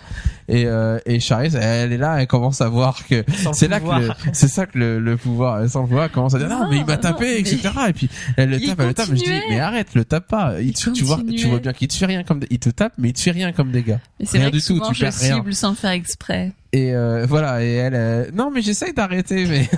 Et 0.48 0.66
euh, 0.66 0.98
et 1.06 1.20
Charis 1.20 1.52
elle 1.55 1.93
est 1.93 1.98
là, 1.98 2.20
elle 2.20 2.27
commence 2.27 2.60
à 2.60 2.69
voir 2.69 3.06
que 3.06 3.24
c'est 3.52 3.69
là 3.69 3.78
que 3.81 3.86
le- 4.01 4.10
c'est 4.32 4.48
ça 4.48 4.66
que 4.66 4.77
le, 4.78 4.98
le 4.98 5.16
pouvoir, 5.16 5.60
elle 5.62 5.70
sans 5.70 5.82
le 5.82 5.86
pouvoir 5.86 6.06
elle 6.06 6.10
commence 6.10 6.35
à 6.35 6.39
dire 6.39 6.48
non, 6.48 6.64
Non, 6.64 6.70
mais 6.70 6.78
il 6.78 6.85
m'a 6.85 6.97
non, 6.97 7.01
tapé, 7.02 7.24
mais- 7.35 7.39
etc. 7.40 7.70
Et 7.89 7.93
puis 7.93 8.09
elle 8.36 8.51
le 8.51 8.56
Il 8.60 8.66
tape, 8.69 8.81
elle 8.81 8.86
le 8.89 8.94
tape, 8.94 9.09
je 9.10 9.14
dis 9.14 9.31
mais 9.51 9.60
arrête, 9.60 9.94
le 9.94 10.05
tape 10.05 10.27
pas. 10.27 10.55
Il, 10.60 10.69
Il 10.69 10.73
tu 10.74 10.90
vois, 11.05 11.20
tu 11.36 11.47
vois 11.47 11.60
bien 11.60 11.73
qu'il 11.73 11.86
te 11.89 11.94
fait 11.94 12.06
rien 12.06 12.24
comme 12.24 12.40
il 12.51 12.59
te 12.59 12.70
tape, 12.70 12.94
mais 12.98 13.10
il 13.10 13.12
te 13.12 13.20
fait 13.20 13.31
rien 13.31 13.52
comme 13.52 13.70
dégâts. 13.70 13.97
mais 14.19 14.27
c'est 14.27 14.39
rien 14.39 14.48
vrai 14.48 14.51
que 14.51 14.56
du 14.56 14.62
tout, 14.62 14.74
souvent, 14.78 14.89
tu 14.89 14.94
je 14.97 15.01
perds 15.02 15.14
rien. 15.14 15.35
cible 15.36 15.55
sans 15.55 15.74
faire 15.74 15.93
exprès. 15.93 16.52
Et 16.74 16.94
euh, 16.94 17.27
voilà, 17.28 17.62
et 17.62 17.74
elle, 17.74 17.94
euh, 17.94 18.24
non 18.32 18.51
mais 18.51 18.62
j'essaye 18.62 18.94
d'arrêter, 18.94 19.44
mais 19.44 19.69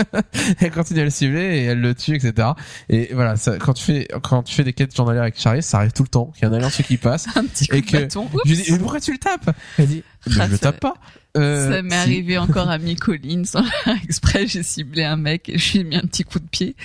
elle 0.60 0.70
continue 0.70 1.00
à 1.00 1.04
le 1.04 1.10
cibler 1.10 1.40
et 1.58 1.64
elle 1.64 1.80
le 1.80 1.96
tue, 1.96 2.14
etc. 2.14 2.50
Et 2.88 3.10
voilà, 3.12 3.34
ça, 3.34 3.56
quand 3.58 3.72
tu 3.72 3.82
fais 3.84 4.06
quand 4.22 4.44
tu 4.44 4.54
fais 4.54 4.62
des 4.62 4.72
quêtes 4.72 4.94
journalières 4.94 5.22
avec 5.24 5.36
Charis, 5.36 5.64
ça 5.64 5.78
arrive 5.78 5.90
tout 5.92 6.04
le 6.04 6.08
temps, 6.08 6.26
qu'il 6.36 6.48
y 6.48 6.52
a 6.52 6.54
un 6.54 6.70
qui 6.70 6.96
passe. 6.96 7.26
Un 7.36 7.44
petit 7.44 7.66
coup 7.66 7.74
Et 7.74 7.80
de 7.80 7.86
que- 7.86 7.96
bâton. 7.96 8.28
Je 8.44 8.50
lui 8.50 8.56
dis, 8.62 8.70
mais 8.72 8.78
pourquoi 8.78 9.00
tu 9.00 9.10
le 9.12 9.18
tapes? 9.18 9.50
Elle 9.78 9.88
dit, 9.88 10.04
mais 10.28 10.34
Ah, 10.38 10.46
je 10.46 10.52
le 10.52 10.58
tape 10.58 10.78
pas. 10.78 10.94
Euh, 11.36 11.68
Ça 11.70 11.82
m'est 11.82 11.90
si. 11.90 11.96
arrivé 11.96 12.38
encore 12.38 12.68
à 12.70 12.78
mi-colline 12.78 13.44
sans 13.44 13.64
faire 13.64 13.96
exprès. 14.04 14.46
J'ai 14.46 14.62
ciblé 14.62 15.02
un 15.02 15.16
mec 15.16 15.48
et 15.48 15.58
je 15.58 15.72
lui 15.72 15.78
ai 15.80 15.84
mis 15.84 15.96
un 15.96 16.02
petit 16.02 16.22
coup 16.24 16.38
de 16.38 16.46
pied. 16.46 16.76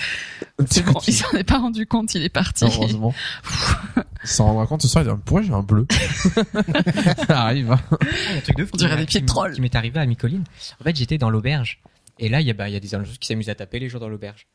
Un 0.57 0.63
petit 0.63 0.75
C'est 0.75 0.81
bon, 0.85 0.93
coup 0.93 0.99
de 0.99 1.03
il 1.03 1.13
pied. 1.13 1.13
s'en 1.23 1.31
est 1.37 1.43
pas 1.43 1.59
rendu 1.59 1.85
compte, 1.85 2.15
il 2.15 2.23
est 2.23 2.29
parti. 2.29 2.65
Heureusement. 2.65 3.13
Il 4.23 4.27
s'en 4.29 4.47
rendra 4.47 4.67
compte 4.67 4.81
ce 4.81 4.89
soir, 4.89 5.01
il 5.05 5.09
dit, 5.09 5.15
pourquoi 5.23 5.41
j'ai 5.43 5.53
un 5.53 5.63
bleu 5.63 5.87
Ça 7.27 7.41
arrive. 7.43 7.71
hein. 7.71 7.79
Un 8.35 8.41
truc 8.41 8.57
de 8.57 8.65
fou. 8.65 8.71
On 8.73 8.77
dirait 8.77 8.97
des 8.97 9.05
pieds 9.05 9.21
de 9.21 9.25
troll. 9.25 9.53
Qui 9.53 9.61
m'est 9.61 9.73
arrivé 9.75 9.97
à 9.97 10.05
mi-colline. 10.05 10.43
En 10.81 10.83
fait, 10.83 10.93
j'étais 10.95 11.17
dans 11.17 11.29
l'auberge. 11.29 11.79
Et 12.19 12.27
là, 12.27 12.41
il 12.41 12.47
y 12.47 12.51
a, 12.51 12.53
bah, 12.53 12.67
il 12.67 12.73
y 12.73 12.75
a 12.75 12.81
des 12.81 12.93
Alliances 12.95 13.17
qui 13.17 13.27
s'amusent 13.27 13.47
à 13.49 13.55
taper 13.55 13.79
les 13.79 13.87
gens 13.87 13.99
dans 13.99 14.09
l'auberge. 14.09 14.47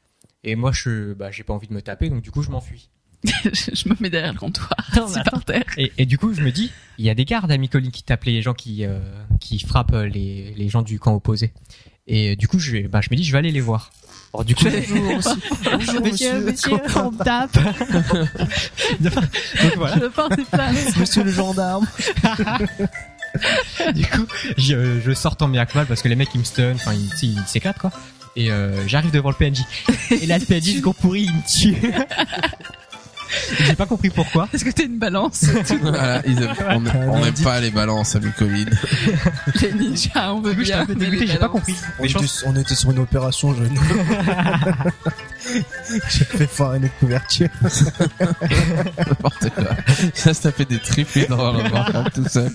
Et 0.42 0.54
moi, 0.54 0.70
je, 0.72 1.14
bah, 1.14 1.30
j'ai 1.30 1.44
pas 1.44 1.54
envie 1.54 1.66
de 1.66 1.72
me 1.72 1.80
taper, 1.80 2.10
donc 2.10 2.20
du 2.20 2.30
coup, 2.30 2.42
je 2.42 2.50
m'enfuis. 2.50 2.90
je, 3.44 3.88
me 3.88 3.94
mets 4.00 4.10
derrière 4.10 4.32
le 4.32 4.38
comptoir, 4.38 4.76
Non, 4.96 5.04
assis 5.04 5.20
par 5.30 5.44
terre. 5.44 5.64
Et, 5.76 5.92
et 5.98 6.06
du 6.06 6.18
coup, 6.18 6.34
je 6.34 6.42
me 6.42 6.50
dis, 6.52 6.70
il 6.98 7.04
y 7.04 7.10
a 7.10 7.14
des 7.14 7.24
gardes 7.24 7.50
à 7.50 7.56
mi-colline 7.56 7.90
qui 7.90 8.02
tapent 8.02 8.24
les 8.24 8.42
gens 8.42 8.54
qui, 8.54 8.84
euh, 8.84 8.98
qui 9.40 9.58
frappent 9.58 9.94
euh, 9.94 10.06
les, 10.06 10.52
les 10.56 10.68
gens 10.68 10.82
du 10.82 10.98
camp 10.98 11.14
opposé. 11.14 11.52
Et 12.06 12.32
euh, 12.32 12.36
du 12.36 12.48
coup, 12.48 12.58
je, 12.58 12.86
bah, 12.86 13.00
je 13.00 13.08
me 13.10 13.16
dis, 13.16 13.24
je 13.24 13.32
vais 13.32 13.38
aller 13.38 13.50
les 13.50 13.62
voir. 13.62 13.90
Alors, 14.34 14.44
du 14.44 14.54
coup, 14.54 14.64
Bonjour, 14.64 15.16
aussi. 15.16 15.28
Bonjour, 15.64 16.00
monsieur, 16.02 16.40
monsieur. 16.40 16.40
monsieur, 16.40 17.00
on 17.02 17.10
me 17.12 17.24
tape. 17.24 17.56
donc 19.00 19.14
voilà. 19.76 19.96
Je. 19.96 21.00
Monsieur 21.00 21.24
le 21.24 21.30
gendarme. 21.30 21.86
du 23.94 24.04
coup, 24.06 24.26
je, 24.58 25.00
je 25.00 25.12
sors 25.12 25.36
tant 25.36 25.48
bien 25.48 25.64
que 25.66 25.74
mal 25.76 25.86
parce 25.86 26.02
que 26.02 26.08
les 26.08 26.16
mecs 26.16 26.28
ils 26.34 26.38
me 26.38 26.44
stun, 26.44 26.74
enfin 26.74 26.92
ils 26.94 27.10
ils 27.22 27.46
s'éclatent 27.46 27.78
quoi. 27.78 27.90
et 28.36 28.50
euh, 28.50 28.86
j'arrive 28.86 29.10
devant 29.12 29.30
le 29.30 29.36
PNJ. 29.36 29.62
Et 30.10 30.26
là, 30.26 30.38
le 30.38 30.44
PNJ, 30.44 30.76
ce 30.76 30.80
gros 30.80 30.92
pourri, 30.92 31.22
il 31.22 31.32
me 31.32 31.42
tue. 31.48 31.92
J'ai 33.66 33.74
pas 33.74 33.86
compris 33.86 34.10
pourquoi. 34.10 34.48
Est-ce 34.52 34.64
que 34.64 34.70
t'es 34.70 34.84
une 34.84 34.98
balance? 34.98 35.44
Voilà, 35.82 36.22
ils 36.26 36.42
aiment- 36.42 36.90
on 37.10 37.18
n'aime 37.20 37.34
pas 37.42 37.60
les 37.60 37.70
balances 37.70 38.14
avec 38.16 38.34
Covid. 38.36 38.66
Les 39.60 39.72
ninjas, 39.72 40.32
on 40.32 40.40
veut 40.40 40.50
j'étais 40.52 40.62
bien. 40.64 40.80
un 40.80 40.86
peu 40.86 40.94
mais 40.94 41.04
dégoûté, 41.06 41.20
les 41.20 41.26
j'ai 41.26 41.32
pas 41.38 41.48
balances. 41.48 41.52
compris. 41.60 41.74
On 41.98 42.02
Mais 42.02 42.08
je 42.08 42.12
était, 42.16 42.20
pense- 42.26 42.44
on 42.46 42.56
était 42.56 42.74
sur 42.74 42.90
une 42.90 42.98
opération 42.98 43.54
jeune. 43.54 43.78
J'ai 46.10 46.24
fait 46.24 46.46
foirer 46.46 46.78
notre 46.80 46.94
couverture. 46.98 47.48
N'importe 48.98 49.50
quoi. 49.50 49.76
Ça 50.14 50.32
se 50.34 50.42
tapait 50.42 50.64
des 50.64 50.78
triplés 50.78 51.26
dans 51.26 51.52
le 51.52 52.10
tout 52.10 52.28
seul. 52.28 52.50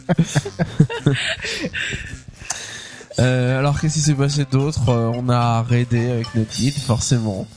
Euh, 3.20 3.60
alors 3.60 3.80
qu'est-ce 3.80 3.96
qui 3.96 4.00
s'est 4.02 4.14
passé 4.14 4.46
d'autre? 4.50 4.90
Euh, 4.90 5.12
On 5.14 5.28
a 5.30 5.62
raidé 5.64 6.10
avec 6.10 6.34
notre 6.36 6.56
guide 6.56 6.78
forcément. 6.78 7.48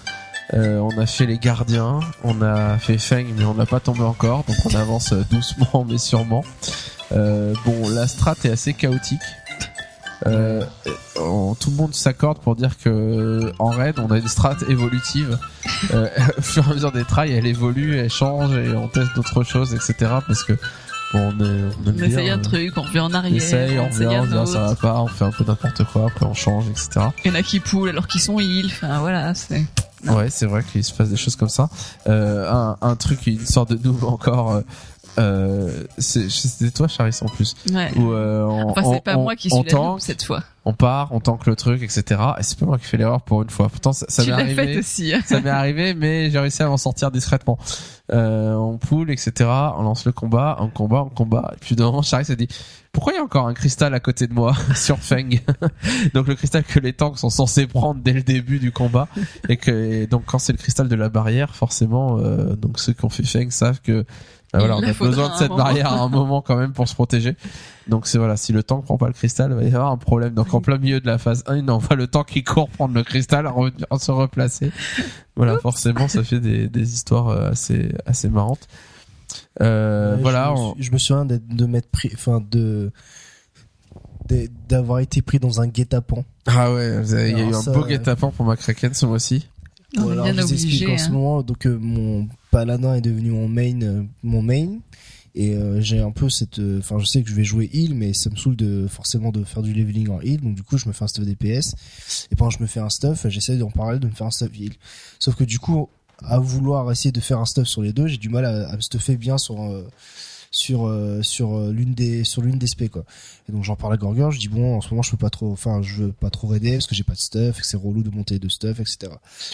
Euh, 0.54 0.78
on 0.80 0.98
a 0.98 1.06
fait 1.06 1.24
les 1.26 1.38
gardiens, 1.38 2.00
on 2.24 2.42
a 2.42 2.76
fait 2.78 2.98
Feng 2.98 3.24
mais 3.36 3.44
on 3.44 3.54
n'a 3.54 3.64
pas 3.66 3.80
tombé 3.80 4.02
encore, 4.02 4.44
donc 4.44 4.56
on 4.66 4.74
avance 4.74 5.12
euh, 5.12 5.24
doucement 5.30 5.86
mais 5.88 5.98
sûrement. 5.98 6.44
Euh, 7.12 7.54
bon, 7.64 7.88
la 7.90 8.06
strat 8.06 8.34
est 8.44 8.50
assez 8.50 8.74
chaotique. 8.74 9.20
Euh, 10.26 10.62
on- 11.18 11.54
tout 11.54 11.70
le 11.70 11.76
monde 11.76 11.94
s'accorde 11.94 12.38
pour 12.38 12.54
dire 12.54 12.78
que 12.78 13.52
en 13.58 13.70
raid 13.70 13.98
on 13.98 14.10
a 14.10 14.18
une 14.18 14.28
strat 14.28 14.56
évolutive. 14.68 15.38
Au 16.38 16.42
fur 16.42 16.66
et 16.68 16.70
à 16.70 16.74
mesure 16.74 16.92
des 16.92 17.04
trails, 17.04 17.32
elle 17.32 17.46
évolue, 17.46 17.96
elle 17.98 18.10
change 18.10 18.52
et 18.56 18.74
on 18.74 18.88
teste 18.88 19.14
d'autres 19.16 19.42
choses, 19.44 19.74
etc. 19.74 19.94
Parce 20.26 20.44
que 20.44 20.52
bon, 21.12 21.32
on, 21.38 21.44
est, 21.44 21.62
on 21.86 21.90
On 21.90 22.02
essaye 22.04 22.30
un 22.30 22.38
truc, 22.38 22.76
on 22.76 22.82
revient 22.82 23.00
en 23.00 23.10
On 23.10 23.14
arrière, 23.14 23.34
essaye, 23.36 23.78
on 23.78 23.88
essaye 23.88 24.06
revient, 24.06 24.18
on 24.20 24.26
dit 24.26 24.32
ah, 24.36 24.42
autre. 24.42 24.52
ça 24.52 24.66
va 24.66 24.74
pas, 24.76 25.00
on 25.00 25.06
fait 25.08 25.24
un 25.24 25.30
peu 25.32 25.44
n'importe 25.44 25.84
quoi, 25.84 26.06
après 26.06 26.26
on 26.26 26.34
change, 26.34 26.66
etc. 26.68 27.06
Il 27.24 27.30
y 27.30 27.34
en 27.34 27.38
a 27.38 27.42
qui 27.42 27.58
poulent 27.60 27.88
alors 27.88 28.06
qu'ils 28.06 28.20
sont 28.20 28.38
heal. 28.38 28.66
Enfin 28.66 29.00
voilà, 29.00 29.34
c'est. 29.34 29.64
Ouais, 30.08 30.30
c'est 30.30 30.46
vrai 30.46 30.64
qu'il 30.64 30.82
se 30.82 30.92
passe 30.92 31.08
des 31.10 31.16
choses 31.16 31.36
comme 31.36 31.48
ça. 31.48 31.68
Euh, 32.08 32.50
un, 32.50 32.76
un 32.80 32.96
truc, 32.96 33.26
une 33.26 33.46
sorte 33.46 33.72
de 33.72 33.86
nouveau 33.86 34.08
encore. 34.08 34.62
Euh, 35.18 35.84
c'est- 35.98 36.30
c'était 36.30 36.70
toi, 36.70 36.88
Charis, 36.88 37.18
en 37.22 37.26
plus. 37.26 37.54
Ouais. 37.72 37.90
Où 37.98 38.12
euh, 38.12 38.44
on, 38.44 38.70
Enfin, 38.70 38.82
on- 38.84 38.94
c'est 38.94 39.00
pas 39.04 39.16
on- 39.16 39.22
moi 39.24 39.36
qui 39.36 39.48
on 39.52 39.62
suis 39.62 39.70
la 39.70 39.78
loupe 39.78 40.00
cette 40.00 40.22
fois. 40.24 40.42
on 40.64 40.72
part, 40.72 41.08
on 41.12 41.20
tank 41.20 41.46
le 41.46 41.54
truc, 41.56 41.82
etc. 41.82 42.20
Et 42.38 42.42
c'est 42.42 42.58
pas 42.58 42.66
moi 42.66 42.78
qui 42.78 42.84
fais 42.86 42.96
l'erreur 42.96 43.20
pour 43.22 43.42
une 43.42 43.50
fois. 43.50 43.68
Pourtant, 43.68 43.92
ça, 43.92 44.06
m'est 44.24 44.32
arrivé. 44.32 44.78
aussi. 44.78 45.12
ça 45.26 45.40
m'est 45.40 45.50
arrivé, 45.50 45.92
mais 45.94 46.30
j'ai 46.30 46.38
réussi 46.38 46.62
à 46.62 46.68
m'en 46.68 46.76
sortir 46.78 47.10
discrètement. 47.10 47.58
Euh, 48.12 48.54
on 48.54 48.78
poule, 48.78 49.10
etc. 49.10 49.48
On 49.76 49.82
lance 49.82 50.04
le 50.06 50.12
combat, 50.12 50.56
un 50.60 50.68
combat, 50.68 51.00
un 51.00 51.08
combat. 51.14 51.52
Et 51.54 51.58
puis 51.60 51.76
d'un 51.76 51.84
moment, 51.84 52.02
Charis 52.02 52.24
s'est 52.26 52.36
dit, 52.36 52.48
pourquoi 52.92 53.12
il 53.12 53.16
y 53.16 53.18
a 53.18 53.22
encore 53.22 53.46
un 53.48 53.54
cristal 53.54 53.94
à 53.94 54.00
côté 54.00 54.26
de 54.26 54.34
moi 54.34 54.54
sur 54.74 54.98
Feng? 54.98 55.40
Donc 56.14 56.26
le 56.26 56.34
cristal 56.34 56.62
que 56.64 56.78
les 56.78 56.92
tanks 56.92 57.18
sont 57.18 57.30
censés 57.30 57.66
prendre 57.66 58.00
dès 58.02 58.12
le 58.12 58.22
début 58.22 58.58
du 58.58 58.72
combat. 58.72 59.08
Et 59.48 59.56
que 59.56 59.70
et 59.70 60.06
donc 60.06 60.24
quand 60.26 60.38
c'est 60.38 60.52
le 60.52 60.58
cristal 60.58 60.88
de 60.88 60.94
la 60.96 61.08
barrière, 61.10 61.54
forcément, 61.54 62.18
euh, 62.18 62.54
donc 62.56 62.78
ceux 62.78 62.92
qui 62.92 63.04
ont 63.04 63.08
fait 63.10 63.24
Feng 63.24 63.50
savent 63.50 63.80
que 63.82 64.04
bah 64.52 64.58
voilà, 64.58 64.76
Il 64.82 64.84
on 64.84 64.88
a 64.88 64.92
besoin 64.92 65.28
de 65.30 65.34
cette 65.34 65.48
moment. 65.50 65.62
barrière 65.64 65.92
à 65.92 66.00
un 66.00 66.08
moment 66.08 66.42
quand 66.42 66.56
même 66.56 66.72
pour 66.72 66.86
se 66.88 66.94
protéger. 66.94 67.36
Donc 67.88 68.06
c'est 68.06 68.18
voilà, 68.18 68.36
si 68.36 68.52
le 68.52 68.62
tank 68.62 68.84
prend 68.84 68.98
pas 68.98 69.06
le 69.06 69.12
cristal, 69.14 69.50
il 69.52 69.56
va 69.56 69.62
y 69.64 69.66
avoir 69.74 69.90
un 69.90 69.96
problème. 69.96 70.34
Donc 70.34 70.52
en 70.54 70.60
plein 70.60 70.78
milieu 70.78 71.00
de 71.00 71.06
la 71.06 71.18
phase 71.18 71.42
1, 71.46 71.66
on 71.68 71.78
voit 71.78 71.96
le 71.96 72.06
tank 72.06 72.26
qui 72.28 72.44
court 72.44 72.68
prendre 72.68 72.94
le 72.94 73.02
cristal, 73.02 73.46
revenir 73.46 73.86
se 73.98 74.10
replacer. 74.10 74.70
Voilà, 75.36 75.58
forcément, 75.58 76.06
ça 76.08 76.22
fait 76.22 76.38
des, 76.40 76.68
des 76.68 76.92
histoires 76.94 77.28
euh, 77.28 77.50
assez 77.50 77.94
assez 78.06 78.28
marrantes. 78.28 78.68
Euh, 79.62 80.16
Ouais, 80.16 80.22
voilà, 80.22 80.46
Je 80.48 80.50
me, 80.52 80.58
on- 80.66 80.74
suis- 80.74 80.82
je 80.84 80.92
me 80.92 80.98
souviens 80.98 81.24
d'être, 81.24 81.48
de 81.48 81.64
m'être 81.66 81.90
pris, 81.90 82.10
enfin 82.14 82.42
de, 82.50 82.90
de- 84.28 84.48
d'avoir 84.68 84.98
été 85.00 85.22
pris 85.22 85.38
dans 85.38 85.60
un 85.60 85.66
guet-apens. 85.66 86.24
ah 86.46 86.72
ouais, 86.72 87.02
il 87.04 87.10
y 87.38 87.40
a 87.40 87.44
eu 87.48 87.54
un 87.54 87.62
beau 87.72 87.84
euh, 87.84 87.86
guet-apens 87.88 88.30
pour 88.32 88.44
ma 88.46 88.56
Kraken 88.56 88.92
ce 88.94 89.06
mois-ci. 89.06 89.48
On 89.98 90.02
Voilà, 90.02 90.26
est 90.28 90.32
bien 90.32 90.42
je 90.42 90.46
vous 90.46 90.52
explique 90.54 90.88
en 90.88 90.98
ce 90.98 91.08
hein. 91.08 91.12
moment, 91.12 91.42
donc 91.42 91.66
euh, 91.66 91.76
mon 91.80 92.28
paladin 92.52 92.94
est 92.94 93.00
devenu 93.00 93.30
mon 93.30 93.48
main, 93.48 93.82
euh, 93.82 94.04
mon 94.22 94.42
main, 94.42 94.78
et 95.34 95.56
euh, 95.56 95.80
j'ai 95.80 95.98
un 95.98 96.12
peu 96.12 96.28
cette, 96.28 96.58
euh, 96.58 96.78
enfin 96.78 96.98
je 96.98 97.06
sais 97.06 97.22
que 97.22 97.30
je 97.30 97.34
vais 97.34 97.42
jouer 97.42 97.68
heal, 97.72 97.94
mais 97.94 98.12
ça 98.12 98.28
me 98.30 98.36
saoule 98.36 98.54
de 98.54 98.86
forcément 98.86 99.32
de 99.32 99.42
faire 99.42 99.62
du 99.62 99.72
leveling 99.72 100.10
en 100.10 100.20
heal, 100.20 100.40
donc 100.40 100.54
du 100.54 100.62
coup 100.62 100.76
je 100.76 100.86
me 100.86 100.92
fais 100.92 101.02
un 101.02 101.08
stuff 101.08 101.24
DPS, 101.24 101.74
et 102.30 102.36
pendant 102.36 102.50
que 102.50 102.58
je 102.58 102.62
me 102.62 102.68
fais 102.68 102.80
un 102.80 102.90
stuff, 102.90 103.26
j'essaie 103.28 103.60
en 103.62 103.70
parallèle 103.70 104.00
de 104.00 104.06
me 104.06 104.12
faire 104.12 104.26
un 104.26 104.30
stuff 104.30 104.50
heal. 104.54 104.74
Sauf 105.18 105.34
que 105.34 105.44
du 105.44 105.58
coup, 105.58 105.88
à 106.22 106.38
vouloir 106.38 106.92
essayer 106.92 107.10
de 107.10 107.20
faire 107.20 107.38
un 107.38 107.46
stuff 107.46 107.66
sur 107.66 107.82
les 107.82 107.92
deux, 107.92 108.06
j'ai 108.06 108.18
du 108.18 108.28
mal 108.28 108.44
à, 108.44 108.68
à 108.68 108.76
me 108.76 108.80
stuffer 108.82 109.16
bien 109.16 109.38
sur 109.38 109.60
euh, 109.62 109.88
sur 110.54 110.86
euh, 110.86 111.22
sur 111.22 111.56
euh, 111.56 111.72
l'une 111.72 111.94
des 111.94 112.22
sur 112.24 112.42
l'une 112.42 112.58
des 112.58 112.66
spé 112.68 112.88
quoi. 112.88 113.04
Et 113.48 113.52
donc 113.52 113.64
j'en 113.64 113.74
parle 113.74 113.94
à 113.94 113.96
Gorgor, 113.96 114.30
je 114.30 114.38
dis 114.38 114.48
bon 114.48 114.76
en 114.76 114.80
ce 114.82 114.90
moment 114.90 115.02
je 115.02 115.10
peux 115.10 115.16
pas 115.16 115.30
trop 115.30 115.50
enfin 115.50 115.80
je 115.82 116.02
veux 116.02 116.12
pas 116.12 116.28
trop 116.30 116.46
raider 116.46 116.72
parce 116.74 116.86
que 116.86 116.94
j'ai 116.94 117.04
pas 117.04 117.14
de 117.14 117.18
stuff, 117.18 117.58
et 117.58 117.60
que 117.62 117.66
c'est 117.66 117.76
relou 117.78 118.02
de 118.02 118.10
monter 118.10 118.38
de 118.38 118.48
stuff, 118.48 118.78
etc. 118.78 119.10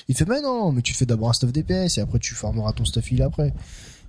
Il 0.09 0.16
fait 0.16 0.29
mais 0.29 0.41
non, 0.43 0.73
mais 0.73 0.83
tu 0.83 0.93
fais 0.95 1.07
d'abord 1.07 1.31
un 1.31 1.33
stuff 1.33 1.53
DPS 1.53 1.97
et 1.97 2.01
après 2.01 2.19
tu 2.19 2.35
farmeras 2.35 2.73
ton 2.73 2.85
stuff 2.85 3.11
heal 3.12 3.23
après. 3.23 3.55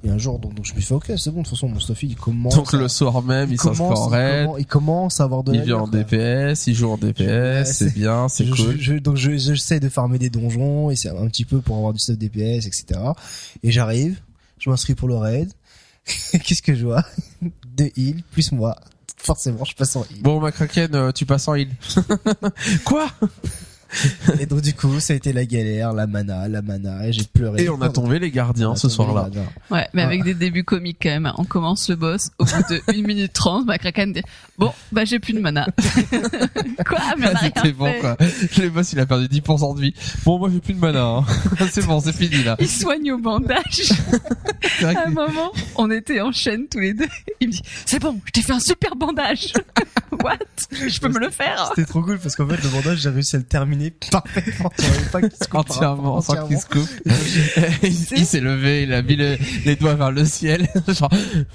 Et 0.04 0.10
un 0.10 0.18
jour 0.18 0.40
donc, 0.40 0.56
donc 0.56 0.66
je 0.66 0.74
me 0.74 0.80
fais 0.80 0.94
ok 0.94 1.12
c'est 1.18 1.30
bon 1.30 1.42
de 1.42 1.44
toute 1.44 1.50
façon 1.56 1.68
mon 1.68 1.80
stuff 1.80 2.02
il 2.04 2.16
commence 2.16 2.56
Donc 2.56 2.74
à- 2.74 2.78
le 2.78 2.88
soir 2.88 3.22
même, 3.22 3.52
il, 3.52 3.60
s'inscrit 3.60 3.84
en 3.86 4.08
il, 4.10 4.12
raid, 4.16 4.50
il 4.60 4.66
commence 4.66 5.20
à 5.20 5.26
avoir 5.26 5.44
de 5.44 5.54
il 5.54 5.62
vient 5.62 5.80
en. 5.80 5.88
DPS, 5.90 6.68
il 6.68 6.74
joue 6.74 6.90
en 6.90 6.98
DPS, 6.98 7.66
c'est 7.74 7.94
bien, 7.94 8.30
c'est 8.30 8.46
cool. 8.48 8.56
je- 8.56 8.78
je- 8.78 8.94
donc 8.96 9.16
je 9.18 9.38
j'essaie 9.38 9.80
de 9.82 9.90
farmer 9.90 10.18
des 10.18 10.30
donjons 10.30 10.90
et 10.90 10.96
c'est 10.96 11.10
un 11.10 11.28
petit 11.28 11.44
peu 11.46 11.60
pour 11.62 11.76
avoir 11.76 11.92
du 11.94 12.00
stuff 12.00 12.18
DPS 12.18 12.66
etc. 12.66 13.00
Et 13.62 13.72
j'arrive, 13.72 14.22
je 14.58 14.70
m'inscris 14.70 14.96
pour 14.96 15.08
le 15.10 15.18
raid. 15.18 15.52
Qu'est-ce 16.44 16.62
que 16.62 16.76
je 16.76 16.86
vois 16.86 17.04
Deux 17.66 17.92
heal 17.98 18.24
plus 18.32 18.52
moi. 18.52 18.76
Forcément 19.18 19.66
je 19.66 19.76
passe 19.76 19.96
en 19.96 20.04
heal. 20.06 20.22
Bon, 20.22 20.40
ma 20.40 20.52
Kraken, 20.52 20.96
euh, 20.96 21.12
tu 21.12 21.26
passes 21.26 21.48
en 21.48 21.56
heal. 21.56 21.70
Quoi? 22.86 23.08
Et 24.40 24.46
donc 24.46 24.62
du 24.62 24.74
coup 24.74 25.00
ça 25.00 25.14
a 25.14 25.16
été 25.16 25.34
la 25.34 25.46
galère, 25.46 25.94
la 25.94 26.06
mana, 26.08 26.48
la 26.48 26.62
mana 26.62 27.08
et 27.08 27.14
j'ai 27.14 27.24
pleuré. 27.24 27.64
Et 27.64 27.70
on 27.70 27.82
a 27.82 27.90
tombé 27.90 28.20
les 28.20 28.32
gardiens 28.32 28.76
ce 28.76 28.88
soir-là. 28.90 29.30
Ouais, 29.72 29.88
mais 29.94 30.04
Ah. 30.04 30.06
avec 30.06 30.24
des 30.24 30.34
débuts 30.34 30.64
comiques 30.64 31.00
quand 31.02 31.10
même. 31.10 31.32
On 31.38 31.44
commence 31.44 31.90
le 31.90 31.96
boss, 31.96 32.30
au 32.38 32.46
bout 32.46 32.52
de 32.70 32.82
1 32.88 33.02
minute 33.06 33.34
30, 33.34 33.66
ma 33.66 33.78
Kraken 33.78 34.14
dit 34.14 34.22
Bon, 34.58 34.72
bah 34.92 35.06
j'ai 35.06 35.20
plus 35.20 35.34
de 35.34 35.40
mana. 35.40 35.68
quoi 36.86 37.00
Mais 37.18 37.28
on 37.32 37.36
a 37.36 37.40
rien 37.40 37.74
bon 37.78 37.92
quoi. 38.02 38.18
Le 38.58 38.70
boss 38.70 38.94
il 38.94 39.00
a 39.00 39.06
perdu 39.06 39.28
10% 39.28 39.76
de 39.76 39.82
vie. 39.82 39.94
Bon 40.26 40.38
moi 40.40 40.50
j'ai 40.52 40.60
plus 40.60 40.74
de 40.74 40.80
mana. 40.80 41.04
hein. 41.04 41.26
c'est 41.72 41.86
bon, 41.86 42.00
c'est 42.00 42.14
fini 42.16 42.44
là. 42.44 42.56
Il 42.60 42.70
soigne 42.70 43.12
au 43.14 43.18
bandage. 43.18 43.92
À 44.84 45.08
un 45.08 45.10
moment, 45.10 45.52
on 45.76 45.90
était 45.92 46.22
en 46.22 46.32
chaîne 46.32 46.68
tous 46.70 46.80
les 46.80 46.94
deux. 46.94 47.08
Il 47.42 47.48
me 47.48 47.54
dit 47.54 47.62
C'est 47.86 48.00
bon, 48.00 48.20
je 48.26 48.32
t'ai 48.32 48.42
fait 48.42 48.54
un 48.54 48.60
super 48.60 48.96
bandage. 48.96 49.54
What? 50.24 50.38
Je 50.72 51.00
peux 51.00 51.10
me 51.10 51.20
le 51.20 51.30
faire 51.30 51.72
C'était 51.76 51.86
trop 51.90 52.02
cool 52.02 52.20
parce 52.20 52.36
qu'en 52.36 52.48
fait 52.48 52.62
le 52.62 52.70
bandage 52.70 53.00
j'ai 53.00 53.10
réussi 53.10 53.36
à 53.36 53.40
le 53.40 53.46
terminer 53.46 53.79
parfaitement. 54.12 54.72
Tu 54.78 54.86
voyais 54.86 55.06
pas 55.12 55.22
qu'il 55.22 55.32
se 55.32 55.48
coupe 55.50 55.60
entièrement 55.60 56.22
sans 56.22 56.48
qu'il 56.48 56.58
se 56.60 56.66
coupe. 56.66 56.90
il 57.84 57.90
il 58.18 58.26
s'est 58.26 58.40
levé, 58.42 58.84
il 58.84 58.94
a 58.94 59.02
mis 59.02 59.16
le- 59.16 59.38
les 59.66 59.76
doigts 59.76 59.96
vers 59.96 60.12
le 60.12 60.26
ciel. 60.26 60.68
Genre 60.88 61.10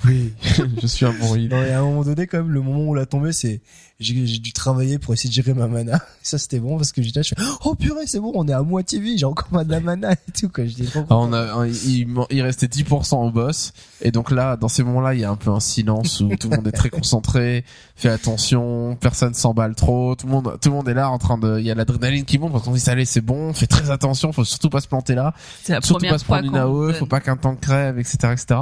oui, 0.05 0.33
je 0.81 0.87
suis 0.87 1.07
un 1.07 1.13
bon 1.13 1.35
heal. 1.37 1.49
Non, 1.51 1.63
et 1.63 1.71
à 1.71 1.81
un 1.81 1.83
moment 1.83 2.03
donné, 2.05 2.27
quand 2.27 2.39
même, 2.39 2.51
le 2.51 2.61
moment 2.61 2.85
où 2.89 2.95
la 2.95 3.07
tombée, 3.07 3.33
c'est, 3.33 3.61
j'ai, 4.01 4.27
j'ai 4.27 4.39
dû 4.39 4.53
travailler 4.53 4.99
pour 4.99 5.15
essayer 5.15 5.29
de 5.31 5.35
gérer 5.35 5.55
ma 5.55 5.67
mana. 5.69 6.01
Ça, 6.23 6.37
c'était 6.39 6.59
bon 6.59 6.77
parce 6.77 6.91
que 6.93 7.01
j'étais 7.03 7.21
là, 7.21 7.23
je 7.23 7.35
fais, 7.35 7.43
oh 7.65 7.75
purée, 7.75 8.07
c'est 8.07 8.19
bon, 8.21 8.33
on 8.35 8.47
est 8.49 8.53
à 8.53 8.63
moitié 8.63 8.99
vie, 8.99 9.17
j'ai 9.19 9.25
encore 9.27 9.49
ma 9.53 9.63
de 9.65 9.71
la 9.71 9.81
mana 9.81 10.13
et 10.13 10.33
tout, 10.39 10.49
quoi. 10.49 10.65
J'étais 10.67 10.85
trop 10.85 11.01
Ah, 11.01 11.07
content. 11.09 11.29
on 11.29 11.33
a, 11.33 11.67
il, 11.69 12.07
il 12.31 12.43
restait 12.43 12.67
10% 12.67 13.17
au 13.27 13.31
boss 13.31 13.73
et 14.01 14.11
donc 14.11 14.31
là 14.31 14.57
dans 14.57 14.69
ces 14.69 14.83
moments-là 14.83 15.15
il 15.15 15.21
y 15.21 15.25
a 15.25 15.31
un 15.31 15.37
peu 15.37 15.51
un 15.51 15.61
silence 15.61 16.21
où 16.21 16.29
tout 16.37 16.49
le 16.51 16.57
monde 16.57 16.67
est 16.67 16.73
très 16.73 16.91
concentré 16.91 17.65
fait 17.97 18.09
attention 18.09 18.97
personne 19.01 19.33
s'emballe 19.35 19.75
trop 19.75 20.15
tout 20.17 20.27
le 20.27 20.33
monde 20.33 20.59
tout 20.61 20.69
le 20.69 20.75
monde 20.75 20.89
est 20.89 20.95
là 20.95 21.09
en 21.11 21.19
train 21.19 21.39
de 21.39 21.59
il 21.59 21.65
y 21.65 21.71
a 21.71 21.75
l'adrénaline 21.75 22.25
qui 22.25 22.39
monte 22.39 22.53
parce 22.53 22.65
qu'on 22.65 22.73
dit 22.73 22.83
allez 22.91 23.05
c'est 23.05 23.21
bon 23.21 23.53
fait 23.55 23.67
très 23.67 23.91
attention 23.91 24.33
faut 24.33 24.45
surtout 24.45 24.69
pas 24.71 24.81
se 24.81 24.89
planter 24.89 25.15
là 25.15 25.33
C'est 25.63 25.73
la 25.73 25.81
surtout 25.81 25.95
première 26.01 26.13
pas 26.15 26.19
se 26.19 26.25
prendre 26.25 26.45
une 26.45 26.57
AOE 26.57 26.87
donne. 26.89 26.95
faut 26.97 27.07
pas 27.07 27.21
qu'un 27.21 27.37
tank 27.37 27.61
crève 27.61 27.99
etc 27.99 28.17
etc 28.33 28.61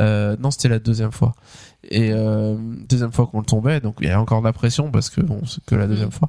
euh, 0.00 0.36
non 0.40 0.50
c'était 0.50 0.68
la 0.68 0.78
deuxième 0.80 1.12
fois 1.12 1.34
et 1.90 2.10
euh, 2.12 2.56
deuxième 2.88 3.12
fois 3.12 3.26
qu'on 3.26 3.40
le 3.40 3.46
tombait 3.46 3.80
donc 3.80 3.96
il 4.00 4.08
y 4.08 4.10
a 4.10 4.20
encore 4.20 4.40
de 4.40 4.46
la 4.46 4.52
pression 4.52 4.90
parce 4.90 5.10
que 5.10 5.20
bon 5.20 5.40
c'est 5.46 5.64
que 5.64 5.74
la 5.74 5.86
deuxième 5.86 6.12
fois. 6.12 6.28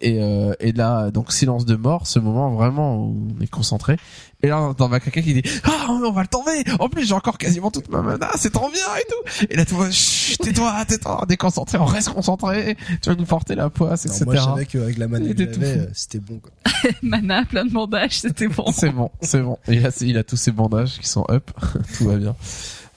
Et, 0.00 0.18
euh, 0.20 0.52
et 0.58 0.72
là 0.72 1.10
donc 1.10 1.32
silence 1.32 1.64
de 1.64 1.76
mort 1.76 2.06
ce 2.06 2.18
moment 2.18 2.52
vraiment 2.52 2.96
où 2.96 3.28
on 3.38 3.42
est 3.42 3.46
concentré. 3.46 3.96
Et 4.42 4.48
là 4.48 4.60
on 4.60 4.70
entend 4.70 4.88
ma 4.88 5.00
caca 5.00 5.22
qui 5.22 5.34
dit 5.34 5.42
ah 5.64 5.86
on 5.88 6.10
va 6.10 6.22
le 6.22 6.28
tomber! 6.28 6.64
En 6.80 6.88
plus 6.88 7.06
j'ai 7.06 7.14
encore 7.14 7.38
quasiment 7.38 7.70
toute 7.70 7.88
ma 7.88 8.02
mana 8.02 8.30
c'est 8.36 8.52
trop 8.52 8.70
bien 8.70 8.86
et 8.98 9.04
tout! 9.08 9.46
Et 9.50 9.56
là 9.56 9.64
tout 9.64 9.76
le 9.76 9.84
monde 9.84 9.92
chut 9.92 10.38
tais-toi 10.38 10.84
tais-toi 10.86 11.20
on 11.22 11.26
est 11.26 11.36
concentré 11.36 11.78
on 11.78 11.84
reste 11.84 12.10
concentré. 12.10 12.76
Tu 13.02 13.08
vas 13.08 13.16
nous 13.16 13.24
porter 13.24 13.54
la 13.54 13.70
poisse 13.70 14.06
Alors, 14.06 14.16
etc 14.16 14.24
moi, 14.26 14.34
je 14.36 14.40
savais 14.40 14.66
qu'avec 14.66 14.98
la 14.98 15.08
mana 15.08 15.32
que 15.32 15.38
j'avais, 15.38 15.78
euh, 15.78 15.86
c'était 15.92 16.18
bon, 16.18 16.38
quoi. 16.38 16.50
Mana, 17.02 17.44
plein 17.44 17.64
de 17.64 17.72
bandages, 17.72 18.20
c'était 18.20 18.48
bon. 18.48 18.66
c'est 18.72 18.90
bon, 18.90 19.10
c'est 19.20 19.40
bon. 19.40 19.58
Et 19.68 19.80
là, 19.80 19.90
il 20.00 20.18
a 20.18 20.24
tous 20.24 20.36
ses 20.36 20.52
bandages 20.52 20.98
qui 20.98 21.08
sont 21.08 21.24
up, 21.30 21.50
tout 21.98 22.04
va 22.04 22.16
bien. 22.16 22.34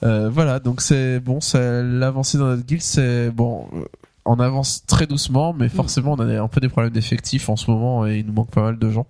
Euh, 0.02 0.28
voilà, 0.30 0.60
donc 0.60 0.80
c'est 0.80 1.20
bon, 1.20 1.40
c'est 1.40 1.82
l'avancée 1.82 2.38
dans 2.38 2.46
notre 2.46 2.64
guild, 2.64 2.82
c'est 2.82 3.30
bon. 3.30 3.66
euh, 3.74 3.84
On 4.24 4.38
avance 4.40 4.84
très 4.86 5.06
doucement, 5.06 5.52
mais 5.52 5.68
forcément, 5.68 6.12
on 6.12 6.20
a 6.20 6.40
un 6.40 6.48
peu 6.48 6.60
des 6.60 6.68
problèmes 6.68 6.92
d'effectifs 6.92 7.48
en 7.48 7.56
ce 7.56 7.70
moment 7.70 8.06
et 8.06 8.18
il 8.18 8.26
nous 8.26 8.32
manque 8.32 8.50
pas 8.50 8.62
mal 8.62 8.78
de 8.78 8.90
gens. 8.90 9.06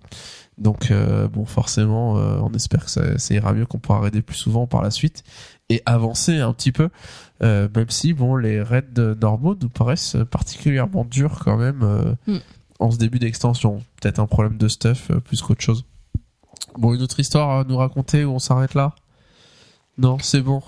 Donc 0.57 0.91
euh, 0.91 1.27
bon, 1.27 1.45
forcément, 1.45 2.17
euh, 2.17 2.39
on 2.41 2.51
espère 2.53 2.85
que 2.85 2.91
ça, 2.91 3.17
ça 3.17 3.33
ira 3.33 3.53
mieux, 3.53 3.65
qu'on 3.65 3.79
pourra 3.79 3.99
raider 3.99 4.21
plus 4.21 4.35
souvent 4.35 4.65
par 4.67 4.81
la 4.81 4.91
suite 4.91 5.23
et 5.69 5.81
avancer 5.85 6.39
un 6.39 6.53
petit 6.53 6.71
peu. 6.71 6.89
Euh, 7.43 7.69
même 7.75 7.89
si 7.89 8.13
bon, 8.13 8.35
les 8.35 8.61
raids 8.61 8.83
normaux 9.21 9.55
nous 9.61 9.69
paraissent 9.69 10.17
particulièrement 10.31 11.05
durs 11.05 11.39
quand 11.43 11.55
même. 11.57 12.15
Mm. 12.27 12.37
en 12.79 12.91
ce 12.91 12.97
début 12.97 13.19
d'extension. 13.19 13.83
Peut-être 14.01 14.19
un 14.19 14.25
problème 14.25 14.57
de 14.57 14.67
stuff 14.67 15.11
plus 15.23 15.41
qu'autre 15.41 15.61
chose. 15.61 15.85
Bon, 16.77 16.93
une 16.93 17.01
autre 17.01 17.19
histoire 17.19 17.59
à 17.59 17.63
nous 17.63 17.77
raconter 17.77 18.25
ou 18.25 18.31
on 18.31 18.39
s'arrête 18.39 18.73
là? 18.73 18.95
Non, 19.97 20.17
c'est 20.21 20.41
bon. 20.41 20.61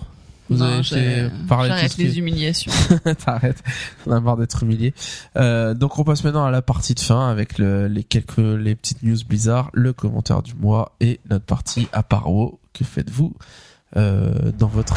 Vous 0.52 0.58
Non, 0.58 0.66
avez 0.66 0.84
fait 0.84 1.32
parler 1.48 1.70
J'arrête 1.70 1.94
qui- 1.96 2.04
les 2.04 2.20
humiliations. 2.20 2.72
T'arrêtes. 3.26 3.64
On 4.06 4.12
a 4.12 4.20
marre 4.20 4.36
d'être 4.38 4.64
humilié. 4.64 4.94
Euh, 5.38 5.74
donc 5.74 5.98
on 5.98 6.04
passe 6.04 6.24
maintenant 6.24 6.46
à 6.46 6.52
la 6.52 6.62
partie 6.62 6.94
de 6.94 7.00
fin 7.00 7.30
avec 7.30 7.58
le- 7.58 7.88
les 7.88 8.04
quelques 8.04 8.38
les 8.38 8.76
petites 8.76 9.02
news 9.02 9.18
Blizzard, 9.28 9.70
le 9.74 9.94
commentaire 9.94 10.42
du 10.44 10.54
mois 10.54 10.94
et 11.00 11.20
notre 11.30 11.46
partie 11.46 11.88
à 11.94 12.04
paro. 12.04 12.60
Que 12.74 12.84
faites-vous 12.84 13.34
euh, 13.98 14.52
dans 14.58 14.68
votre 14.68 14.94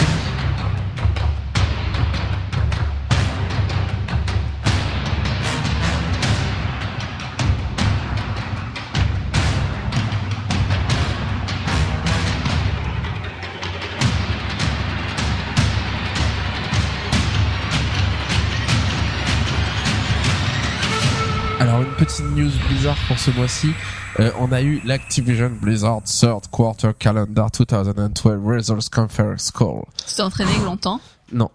Alors 21.60 21.82
une 21.82 21.93
petite 21.97 22.24
news 22.35 22.51
Blizzard 22.68 22.97
pour 23.06 23.18
ce 23.18 23.31
mois-ci. 23.31 23.72
Euh, 24.20 24.31
on 24.39 24.52
a 24.52 24.62
eu 24.62 24.81
l'Activision 24.85 25.51
Blizzard 25.51 26.02
Third 26.02 26.47
Quarter 26.51 26.90
Calendar 26.98 27.51
2012 27.51 28.40
Results 28.44 28.89
Conference 28.90 29.51
Call. 29.51 29.82
Tu 30.06 30.14
t'es 30.14 30.22
entraîné 30.22 30.52
longtemps 30.64 31.01
Non, 31.32 31.51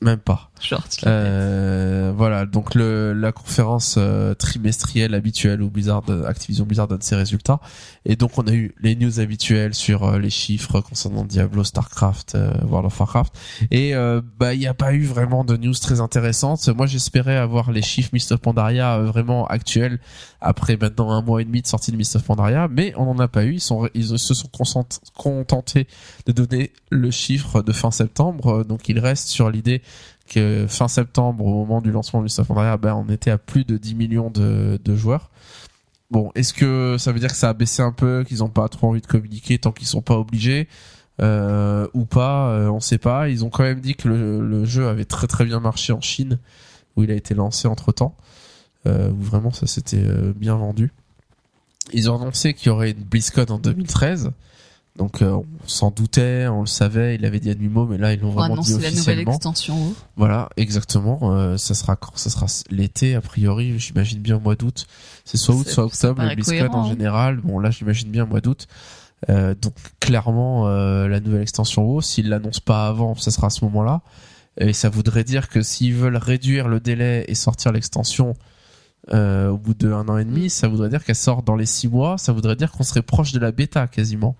même 0.00 0.18
pas. 0.18 0.50
Euh, 1.06 2.12
voilà, 2.14 2.44
donc 2.44 2.74
le, 2.74 3.12
la 3.12 3.32
conférence 3.32 3.96
euh, 3.98 4.34
trimestrielle 4.34 5.14
habituelle 5.14 5.62
où 5.62 5.70
Blizzard, 5.70 6.04
Activision 6.26 6.64
Blizzard 6.64 6.88
donne 6.88 7.02
ses 7.02 7.16
résultats. 7.16 7.60
Et 8.08 8.14
donc 8.14 8.38
on 8.38 8.46
a 8.46 8.52
eu 8.52 8.72
les 8.80 8.94
news 8.94 9.18
habituelles 9.18 9.74
sur 9.74 10.04
euh, 10.04 10.18
les 10.18 10.30
chiffres 10.30 10.80
concernant 10.80 11.24
Diablo, 11.24 11.64
Starcraft, 11.64 12.36
euh, 12.36 12.52
World 12.68 12.86
of 12.86 12.98
Warcraft. 12.98 13.34
Et 13.72 13.96
euh, 13.96 14.22
bah 14.38 14.54
il 14.54 14.60
n'y 14.60 14.68
a 14.68 14.74
pas 14.74 14.94
eu 14.94 15.02
vraiment 15.02 15.44
de 15.44 15.56
news 15.56 15.74
très 15.74 16.00
intéressantes. 16.00 16.68
Moi 16.68 16.86
j'espérais 16.86 17.36
avoir 17.36 17.72
les 17.72 17.82
chiffres 17.82 18.10
Mist 18.12 18.30
of 18.30 18.40
Pandaria 18.40 18.98
vraiment 18.98 19.46
actuels 19.48 19.98
après 20.40 20.76
maintenant 20.76 21.10
un 21.10 21.20
mois 21.20 21.42
et 21.42 21.44
demi 21.44 21.62
de 21.62 21.66
sortie 21.66 21.90
de 21.90 21.96
Mist 21.96 22.14
of 22.14 22.22
Pandaria, 22.22 22.68
mais 22.68 22.94
on 22.96 23.06
n'en 23.06 23.18
a 23.18 23.26
pas 23.26 23.44
eu. 23.44 23.56
Ils 23.56 23.90
ils 23.96 24.18
se 24.18 24.34
sont 24.34 24.48
contentés 25.16 25.88
de 26.26 26.32
donner 26.32 26.72
le 26.90 27.10
chiffre 27.10 27.60
de 27.60 27.72
fin 27.72 27.90
septembre. 27.90 28.64
Donc 28.64 28.88
il 28.88 29.00
reste 29.00 29.26
sur 29.28 29.50
l'idée 29.50 29.82
que 30.28 30.66
fin 30.68 30.86
septembre, 30.86 31.44
au 31.44 31.64
moment 31.64 31.80
du 31.80 31.90
lancement 31.90 32.20
de 32.20 32.24
Mist 32.24 32.38
of 32.38 32.46
Pandaria, 32.46 32.76
ben, 32.76 32.94
on 32.94 33.12
était 33.12 33.32
à 33.32 33.38
plus 33.38 33.64
de 33.64 33.76
10 33.76 33.94
millions 33.96 34.30
de 34.30 34.78
joueurs. 34.94 35.30
Bon, 36.10 36.30
est-ce 36.34 36.54
que 36.54 36.96
ça 36.98 37.12
veut 37.12 37.18
dire 37.18 37.30
que 37.30 37.36
ça 37.36 37.48
a 37.48 37.52
baissé 37.52 37.82
un 37.82 37.92
peu, 37.92 38.24
qu'ils 38.26 38.44
ont 38.44 38.48
pas 38.48 38.68
trop 38.68 38.88
envie 38.88 39.00
de 39.00 39.06
communiquer 39.06 39.58
tant 39.58 39.72
qu'ils 39.72 39.88
sont 39.88 40.02
pas 40.02 40.16
obligés 40.16 40.68
euh, 41.20 41.88
ou 41.94 42.04
pas 42.04 42.50
euh, 42.50 42.68
On 42.68 42.80
sait 42.80 42.98
pas. 42.98 43.28
Ils 43.28 43.44
ont 43.44 43.50
quand 43.50 43.64
même 43.64 43.80
dit 43.80 43.96
que 43.96 44.08
le, 44.08 44.46
le 44.46 44.64
jeu 44.64 44.88
avait 44.88 45.04
très 45.04 45.26
très 45.26 45.44
bien 45.44 45.58
marché 45.60 45.92
en 45.92 46.00
Chine, 46.00 46.38
où 46.96 47.02
il 47.02 47.10
a 47.10 47.14
été 47.14 47.34
lancé 47.34 47.66
entre 47.66 47.92
temps, 47.92 48.16
euh, 48.86 49.10
où 49.10 49.20
vraiment 49.20 49.52
ça 49.52 49.66
s'était 49.66 50.02
euh, 50.02 50.32
bien 50.34 50.56
vendu. 50.56 50.92
Ils 51.92 52.10
ont 52.10 52.20
annoncé 52.20 52.54
qu'il 52.54 52.68
y 52.68 52.70
aurait 52.70 52.90
une 52.90 53.04
BlizzCon 53.04 53.46
en 53.48 53.58
2013. 53.58 54.30
Donc 54.96 55.20
euh, 55.20 55.32
on 55.32 55.68
s'en 55.68 55.90
doutait, 55.90 56.46
on 56.46 56.60
le 56.60 56.66
savait, 56.66 57.16
il 57.16 57.24
avait 57.26 57.40
dit 57.40 57.50
à 57.50 57.54
mais 57.54 57.98
là 57.98 58.14
ils 58.14 58.20
l'ont 58.20 58.30
vraiment 58.30 58.56
dit 58.56 58.72
annoncer 58.72 58.72
la 58.72 58.76
nouvelle 58.78 58.92
officiellement. 58.92 59.34
extension. 59.34 59.76
oh. 59.78 59.94
Voilà, 60.16 60.48
exactement. 60.56 61.18
Euh, 61.22 61.56
ça 61.58 61.74
sera 61.74 61.96
quand 61.96 62.16
Ça 62.16 62.30
sera 62.30 62.46
l'été, 62.70 63.14
a 63.14 63.20
priori. 63.20 63.78
J'imagine 63.78 64.20
bien 64.20 64.36
au 64.36 64.40
mois 64.40 64.56
d'août. 64.56 64.86
C'est 65.24 65.36
soit 65.36 65.54
août, 65.54 65.68
soit 65.68 65.84
octobre. 65.84 66.22
Le 66.22 66.34
BlizzCon 66.34 66.68
en 66.72 66.84
hein. 66.84 66.88
général. 66.88 67.40
Bon, 67.42 67.58
là, 67.58 67.70
j'imagine 67.70 68.10
bien 68.10 68.24
au 68.24 68.26
mois 68.26 68.40
d'août. 68.40 68.66
Euh, 69.28 69.54
donc 69.54 69.74
clairement, 70.00 70.68
euh, 70.68 71.08
la 71.08 71.20
nouvelle 71.20 71.42
extension 71.42 71.84
WoW, 71.84 72.00
s'ils 72.00 72.28
l'annoncent 72.28 72.60
pas 72.64 72.86
avant, 72.86 73.14
ça 73.14 73.30
sera 73.30 73.48
à 73.48 73.50
ce 73.50 73.64
moment-là. 73.66 74.00
Et 74.58 74.72
ça 74.72 74.88
voudrait 74.88 75.24
dire 75.24 75.50
que 75.50 75.60
s'ils 75.60 75.94
veulent 75.94 76.16
réduire 76.16 76.68
le 76.68 76.80
délai 76.80 77.24
et 77.28 77.34
sortir 77.34 77.72
l'extension 77.72 78.34
au 79.12 79.56
bout 79.56 79.74
de 79.74 79.92
un 79.92 80.08
an 80.08 80.16
et 80.18 80.24
demi, 80.24 80.50
ça 80.50 80.66
voudrait 80.66 80.88
dire 80.88 81.04
qu'elle 81.04 81.14
sort 81.14 81.42
dans 81.42 81.54
les 81.54 81.66
six 81.66 81.86
mois. 81.86 82.18
Ça 82.18 82.32
voudrait 82.32 82.56
dire 82.56 82.72
qu'on 82.72 82.82
serait 82.82 83.02
proche 83.02 83.32
de 83.32 83.38
la 83.38 83.52
bêta 83.52 83.86
quasiment, 83.86 84.34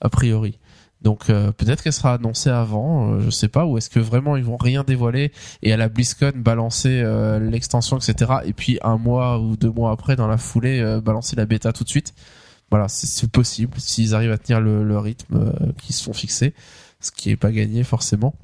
a 0.00 0.08
priori. 0.08 0.58
Donc 1.02 1.30
euh, 1.30 1.52
peut-être 1.52 1.82
qu'elle 1.82 1.92
sera 1.92 2.14
annoncée 2.14 2.50
avant, 2.50 3.12
euh, 3.12 3.20
je 3.20 3.30
sais 3.30 3.48
pas, 3.48 3.64
ou 3.64 3.78
est-ce 3.78 3.88
que 3.88 4.00
vraiment 4.00 4.36
ils 4.36 4.42
vont 4.42 4.56
rien 4.56 4.82
dévoiler 4.82 5.32
et 5.62 5.72
à 5.72 5.76
la 5.76 5.88
BlizzCon 5.88 6.32
balancer 6.36 7.00
euh, 7.02 7.38
l'extension, 7.38 7.98
etc. 7.98 8.32
Et 8.44 8.52
puis 8.52 8.78
un 8.82 8.98
mois 8.98 9.38
ou 9.38 9.56
deux 9.56 9.70
mois 9.70 9.92
après, 9.92 10.16
dans 10.16 10.26
la 10.26 10.38
foulée, 10.38 11.00
balancer 11.04 11.36
la 11.36 11.46
bêta 11.46 11.72
tout 11.72 11.84
de 11.84 11.88
suite. 11.88 12.14
Voilà, 12.70 12.88
c'est- 12.88 13.28
possible 13.28 13.74
s'ils 13.78 14.14
arrivent 14.14 14.32
à 14.32 14.38
tenir 14.38 14.60
le, 14.60 14.98
rythme 14.98 15.52
qu'ils 15.78 15.94
se 15.94 16.02
sont 16.04 16.12
fixés, 16.12 16.54
ce 17.00 17.10
qui 17.10 17.30
est 17.30 17.36
pas 17.36 17.52
gagné 17.52 17.84
forcément. 17.84 18.34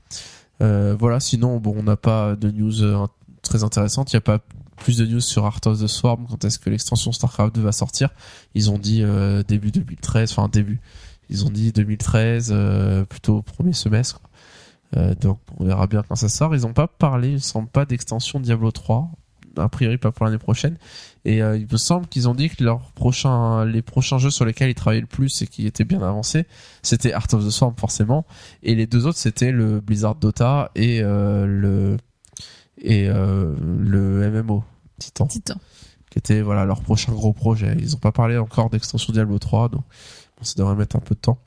Voilà, 0.61 1.21
sinon 1.21 1.59
bon, 1.59 1.75
on 1.77 1.83
n'a 1.83 1.97
pas 1.97 2.37
de 2.37 2.51
news 2.51 3.07
très 3.43 3.65
intéressantes. 3.65 4.13
Il 4.13 4.17
n'y 4.17 4.19
a 4.19 4.23
pas 4.23 4.39
plus 4.77 4.99
de 4.99 5.07
news 5.07 5.21
sur 5.21 5.45
Art 5.45 5.61
of 5.67 5.81
the 5.81 5.87
Swarm. 5.87 6.27
Quand 6.29 6.45
est-ce 6.45 6.59
que 6.59 6.71
l'extension 6.71 7.13
Starcraft 7.13 7.55
2 7.55 7.61
va 7.61 7.73
sortir 7.73 8.11
Ils 8.55 8.71
ont 8.71 8.79
dit 8.79 9.03
début 9.49 9.73
2013, 9.73 10.33
enfin 10.33 10.49
début. 10.49 10.81
Ils 11.31 11.45
ont 11.45 11.51
dit 11.51 11.73
2013, 11.73 12.51
euh, 12.53 13.05
plutôt 13.05 13.39
au 13.39 13.43
premier 13.43 13.73
semestre. 13.73 14.21
Euh, 14.97 15.15
donc 15.15 15.39
on 15.59 15.65
verra 15.65 15.87
bien 15.87 16.03
quand 16.07 16.17
ça 16.17 16.29
sort. 16.29 16.55
Ils 16.55 16.63
n'ont 16.63 16.73
pas 16.73 16.87
parlé, 16.87 17.29
il 17.29 17.35
me 17.35 17.39
semble 17.39 17.69
pas 17.69 17.85
d'extension 17.85 18.41
Diablo 18.41 18.71
3. 18.71 19.11
A 19.57 19.69
priori 19.69 19.99
pas 19.99 20.11
pour 20.11 20.27
l'année 20.27 20.39
prochaine. 20.39 20.77
Et 21.25 21.43
euh, 21.43 21.57
il 21.57 21.67
me 21.71 21.77
semble 21.77 22.07
qu'ils 22.07 22.29
ont 22.29 22.35
dit 22.35 22.51
que 22.51 22.63
leurs 22.63 22.91
prochains, 22.93 23.65
les 23.65 23.83
prochains 23.83 24.19
jeux 24.19 24.31
sur 24.31 24.45
lesquels 24.45 24.71
ils 24.71 24.75
travaillaient 24.75 25.01
le 25.01 25.07
plus 25.07 25.43
et 25.43 25.47
qui 25.47 25.67
étaient 25.67 25.85
bien 25.85 26.03
avancés, 26.03 26.47
c'était 26.83 27.13
Art 27.13 27.27
of 27.33 27.45
the 27.45 27.51
Swarm 27.51 27.75
forcément. 27.77 28.27
Et 28.63 28.75
les 28.75 28.87
deux 28.87 29.07
autres 29.07 29.19
c'était 29.19 29.53
le 29.53 29.81
Blizzard 29.81 30.17
Dota 30.17 30.71
et 30.75 31.01
euh, 31.03 31.47
le 31.47 31.97
et 32.79 33.09
euh, 33.09 33.55
le 33.61 34.31
MMO 34.31 34.65
Titan 34.99 35.27
Titan. 35.27 35.55
qui 36.11 36.19
était 36.19 36.43
voilà 36.43 36.67
leur 36.67 36.83
prochain 36.83 37.13
gros 37.13 37.33
projet. 37.33 37.75
Ils 37.79 37.95
ont 37.95 38.01
pas 38.01 38.13
parlé 38.13 38.37
encore 38.37 38.69
d'extension 38.69 39.13
Diablo 39.13 39.39
3, 39.39 39.71
donc 39.71 39.85
ça 40.45 40.55
devrait 40.57 40.75
mettre 40.75 40.97
un 40.97 41.01
peu 41.01 41.15
de 41.15 41.21
temps. 41.21 41.39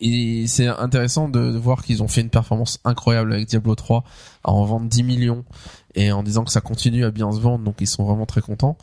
Et 0.00 0.46
c'est 0.46 0.68
intéressant 0.68 1.28
de, 1.28 1.40
voir 1.56 1.82
qu'ils 1.82 2.02
ont 2.02 2.08
fait 2.08 2.20
une 2.20 2.30
performance 2.30 2.78
incroyable 2.84 3.32
avec 3.32 3.48
Diablo 3.48 3.74
3 3.74 4.04
à 4.44 4.52
en 4.52 4.64
vendre 4.64 4.88
10 4.88 5.02
millions 5.02 5.44
et 5.94 6.12
en 6.12 6.22
disant 6.22 6.44
que 6.44 6.52
ça 6.52 6.60
continue 6.60 7.04
à 7.04 7.10
bien 7.10 7.32
se 7.32 7.40
vendre, 7.40 7.64
donc 7.64 7.76
ils 7.80 7.88
sont 7.88 8.04
vraiment 8.04 8.26
très 8.26 8.40
contents. 8.40 8.78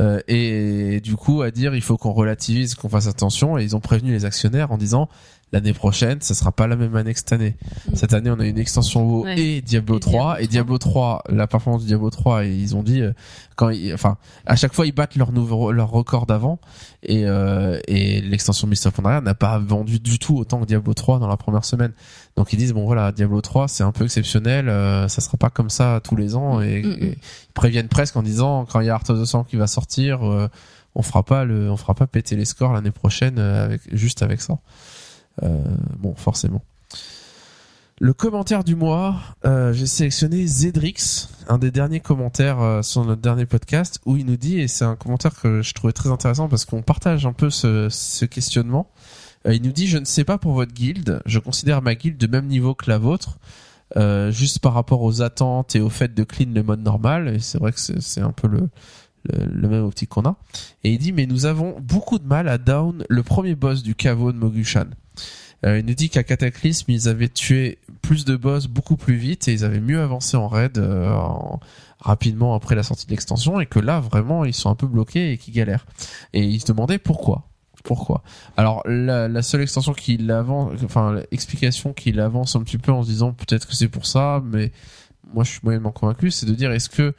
Euh, 0.00 0.20
et 0.26 1.00
du 1.00 1.14
coup, 1.14 1.42
à 1.42 1.52
dire 1.52 1.74
il 1.74 1.82
faut 1.82 1.96
qu'on 1.96 2.12
relativise, 2.12 2.74
qu'on 2.74 2.88
fasse 2.88 3.06
attention, 3.06 3.56
et 3.56 3.62
ils 3.62 3.76
ont 3.76 3.80
prévenu 3.80 4.10
les 4.10 4.24
actionnaires 4.24 4.72
en 4.72 4.76
disant 4.76 5.08
l'année 5.56 5.72
prochaine, 5.72 6.20
ça 6.20 6.34
sera 6.34 6.52
pas 6.52 6.66
la 6.66 6.76
même 6.76 6.94
année 6.96 7.12
que 7.12 7.18
cette 7.18 7.32
année. 7.32 7.56
Mm. 7.90 7.96
Cette 7.96 8.12
année, 8.12 8.30
on 8.30 8.38
a 8.40 8.46
une 8.46 8.58
extension 8.58 9.04
WoW 9.04 9.24
Ouais. 9.24 9.38
et 9.40 9.60
Diablo 9.62 9.96
Et 9.96 10.00
3 10.00 10.12
Diablo 10.36 10.44
et 10.44 10.46
Diablo 10.46 10.78
3, 10.78 11.22
la 11.30 11.46
performance 11.46 11.82
du 11.82 11.88
Diablo 11.88 12.10
3 12.10 12.44
et 12.44 12.54
ils 12.54 12.76
ont 12.76 12.82
dit 12.82 13.00
euh, 13.02 13.12
quand 13.56 13.70
ils, 13.70 13.92
enfin 13.94 14.18
à 14.44 14.54
chaque 14.56 14.74
fois 14.74 14.86
ils 14.86 14.92
battent 14.92 15.16
leur 15.16 15.32
nouveau 15.32 15.72
leur 15.72 15.90
record 15.90 16.26
d'avant 16.26 16.58
et 17.02 17.24
euh, 17.26 17.78
et 17.88 18.20
l'extension 18.20 18.66
Mist 18.68 18.86
of 18.86 18.92
Pandaria 18.94 19.20
n'a 19.20 19.34
pas 19.34 19.58
vendu 19.58 19.98
du 19.98 20.18
tout 20.18 20.36
autant 20.36 20.60
que 20.60 20.66
Diablo 20.66 20.92
3 20.94 21.18
dans 21.18 21.28
la 21.28 21.36
première 21.36 21.64
semaine. 21.64 21.92
Donc 22.36 22.52
ils 22.52 22.56
disent 22.56 22.72
bon 22.74 22.84
voilà, 22.84 23.12
Diablo 23.12 23.40
3 23.40 23.68
c'est 23.68 23.82
un 23.82 23.92
peu 23.92 24.04
exceptionnel, 24.04 24.68
euh, 24.68 25.08
ça 25.08 25.20
sera 25.20 25.38
pas 25.38 25.50
comme 25.50 25.70
ça 25.70 26.00
tous 26.04 26.16
les 26.16 26.36
ans 26.36 26.60
et, 26.60 26.82
Mm, 26.82 26.88
mm. 26.88 27.02
et 27.04 27.18
ils 27.48 27.52
préviennent 27.54 27.88
presque 27.88 28.16
en 28.16 28.22
disant 28.22 28.66
quand 28.70 28.80
il 28.80 28.86
y 28.86 28.90
a 28.90 28.94
Art 28.94 29.08
of 29.08 29.22
the 29.22 29.48
qui 29.48 29.56
va 29.56 29.66
sortir 29.66 30.22
euh, 30.24 30.48
on 30.94 31.02
fera 31.02 31.22
pas 31.22 31.44
le 31.44 31.70
on 31.70 31.76
fera 31.76 31.94
pas 31.94 32.06
péter 32.06 32.36
les 32.36 32.44
scores 32.44 32.72
l'année 32.72 32.90
prochaine 32.90 33.38
euh, 33.38 33.64
avec 33.64 33.82
juste 33.92 34.22
avec 34.22 34.40
ça. 34.40 34.58
Euh, 35.42 35.62
bon, 35.98 36.14
forcément. 36.14 36.62
Le 37.98 38.12
commentaire 38.12 38.62
du 38.62 38.76
mois, 38.76 39.16
euh, 39.46 39.72
j'ai 39.72 39.86
sélectionné 39.86 40.46
Zedrix, 40.46 41.28
un 41.48 41.56
des 41.56 41.70
derniers 41.70 42.00
commentaires 42.00 42.60
euh, 42.60 42.82
sur 42.82 43.04
notre 43.06 43.22
dernier 43.22 43.46
podcast, 43.46 44.00
où 44.04 44.16
il 44.18 44.26
nous 44.26 44.36
dit, 44.36 44.60
et 44.60 44.68
c'est 44.68 44.84
un 44.84 44.96
commentaire 44.96 45.34
que 45.34 45.62
je 45.62 45.72
trouvais 45.72 45.94
très 45.94 46.10
intéressant 46.10 46.48
parce 46.48 46.66
qu'on 46.66 46.82
partage 46.82 47.24
un 47.24 47.32
peu 47.32 47.48
ce, 47.48 48.24
questionnement, 48.26 48.90
il 49.48 49.62
nous 49.62 49.72
dit, 49.72 49.86
je 49.86 49.96
ne 49.96 50.04
sais 50.04 50.24
pas 50.24 50.38
pour 50.38 50.52
votre 50.52 50.74
guilde, 50.74 51.22
je 51.24 51.38
considère 51.38 51.80
ma 51.80 51.94
guilde 51.94 52.18
de 52.18 52.26
même 52.26 52.46
niveau 52.46 52.74
que 52.74 52.90
la 52.90 52.98
vôtre, 52.98 53.38
juste 54.30 54.58
par 54.58 54.74
rapport 54.74 55.02
aux 55.02 55.22
attentes 55.22 55.76
et 55.76 55.80
au 55.80 55.88
fait 55.88 56.12
de 56.12 56.24
clean 56.24 56.52
le 56.52 56.64
mode 56.64 56.80
normal, 56.80 57.28
et 57.28 57.38
c'est 57.38 57.58
vrai 57.58 57.70
que 57.70 57.78
c'est 57.78 58.20
un 58.20 58.32
peu 58.32 58.48
le, 58.48 58.68
le, 59.24 59.44
le 59.46 59.68
même 59.68 59.84
optique 59.84 60.08
qu'on 60.08 60.24
a. 60.24 60.36
Et 60.84 60.92
il 60.92 60.98
dit, 60.98 61.12
mais 61.12 61.26
nous 61.26 61.46
avons 61.46 61.76
beaucoup 61.80 62.18
de 62.18 62.26
mal 62.26 62.48
à 62.48 62.58
down 62.58 63.04
le 63.08 63.22
premier 63.22 63.54
boss 63.54 63.84
du 63.84 63.94
caveau 63.94 64.32
de 64.32 64.38
Mogushan. 64.38 64.86
Euh, 65.66 65.80
il 65.80 65.86
nous 65.86 65.94
dit 65.94 66.10
qu'à 66.10 66.22
Cataclysme, 66.22 66.90
ils 66.90 67.08
avaient 67.08 67.28
tué 67.28 67.78
plus 68.02 68.24
de 68.24 68.36
boss 68.36 68.68
beaucoup 68.68 68.96
plus 68.96 69.16
vite 69.16 69.48
et 69.48 69.52
ils 69.52 69.64
avaient 69.64 69.80
mieux 69.80 70.00
avancé 70.00 70.36
en 70.36 70.48
raid 70.48 70.78
euh, 70.78 71.10
en- 71.12 71.60
rapidement 72.00 72.54
après 72.54 72.74
la 72.74 72.82
sortie 72.82 73.06
de 73.06 73.10
l'extension 73.10 73.58
et 73.60 73.66
que 73.66 73.80
là, 73.80 74.00
vraiment, 74.00 74.44
ils 74.44 74.54
sont 74.54 74.70
un 74.70 74.74
peu 74.74 74.86
bloqués 74.86 75.32
et 75.32 75.38
qu'ils 75.38 75.54
galèrent. 75.54 75.86
Et 76.32 76.42
ils 76.44 76.60
se 76.60 76.66
demandaient 76.66 76.98
pourquoi. 76.98 77.48
Pourquoi 77.82 78.22
Alors 78.56 78.82
la, 78.86 79.42
seule 79.42 79.62
extension 79.62 79.92
qu'il 79.92 80.28
avance, 80.32 80.72
enfin 80.84 81.20
l'explication 81.30 81.92
qu'il 81.92 82.18
avance 82.18 82.56
un 82.56 82.62
petit 82.62 82.78
peu 82.78 82.90
en 82.90 83.04
se 83.04 83.08
disant 83.08 83.32
peut-être 83.32 83.68
que 83.68 83.76
c'est 83.76 83.86
pour 83.86 84.06
ça, 84.06 84.42
mais 84.44 84.72
moi 85.32 85.44
je 85.44 85.50
suis 85.50 85.60
moyennement 85.62 85.92
convaincu, 85.92 86.32
c'est 86.32 86.46
de 86.46 86.54
dire 86.54 86.72
est-ce 86.72 86.88
que 86.88 87.14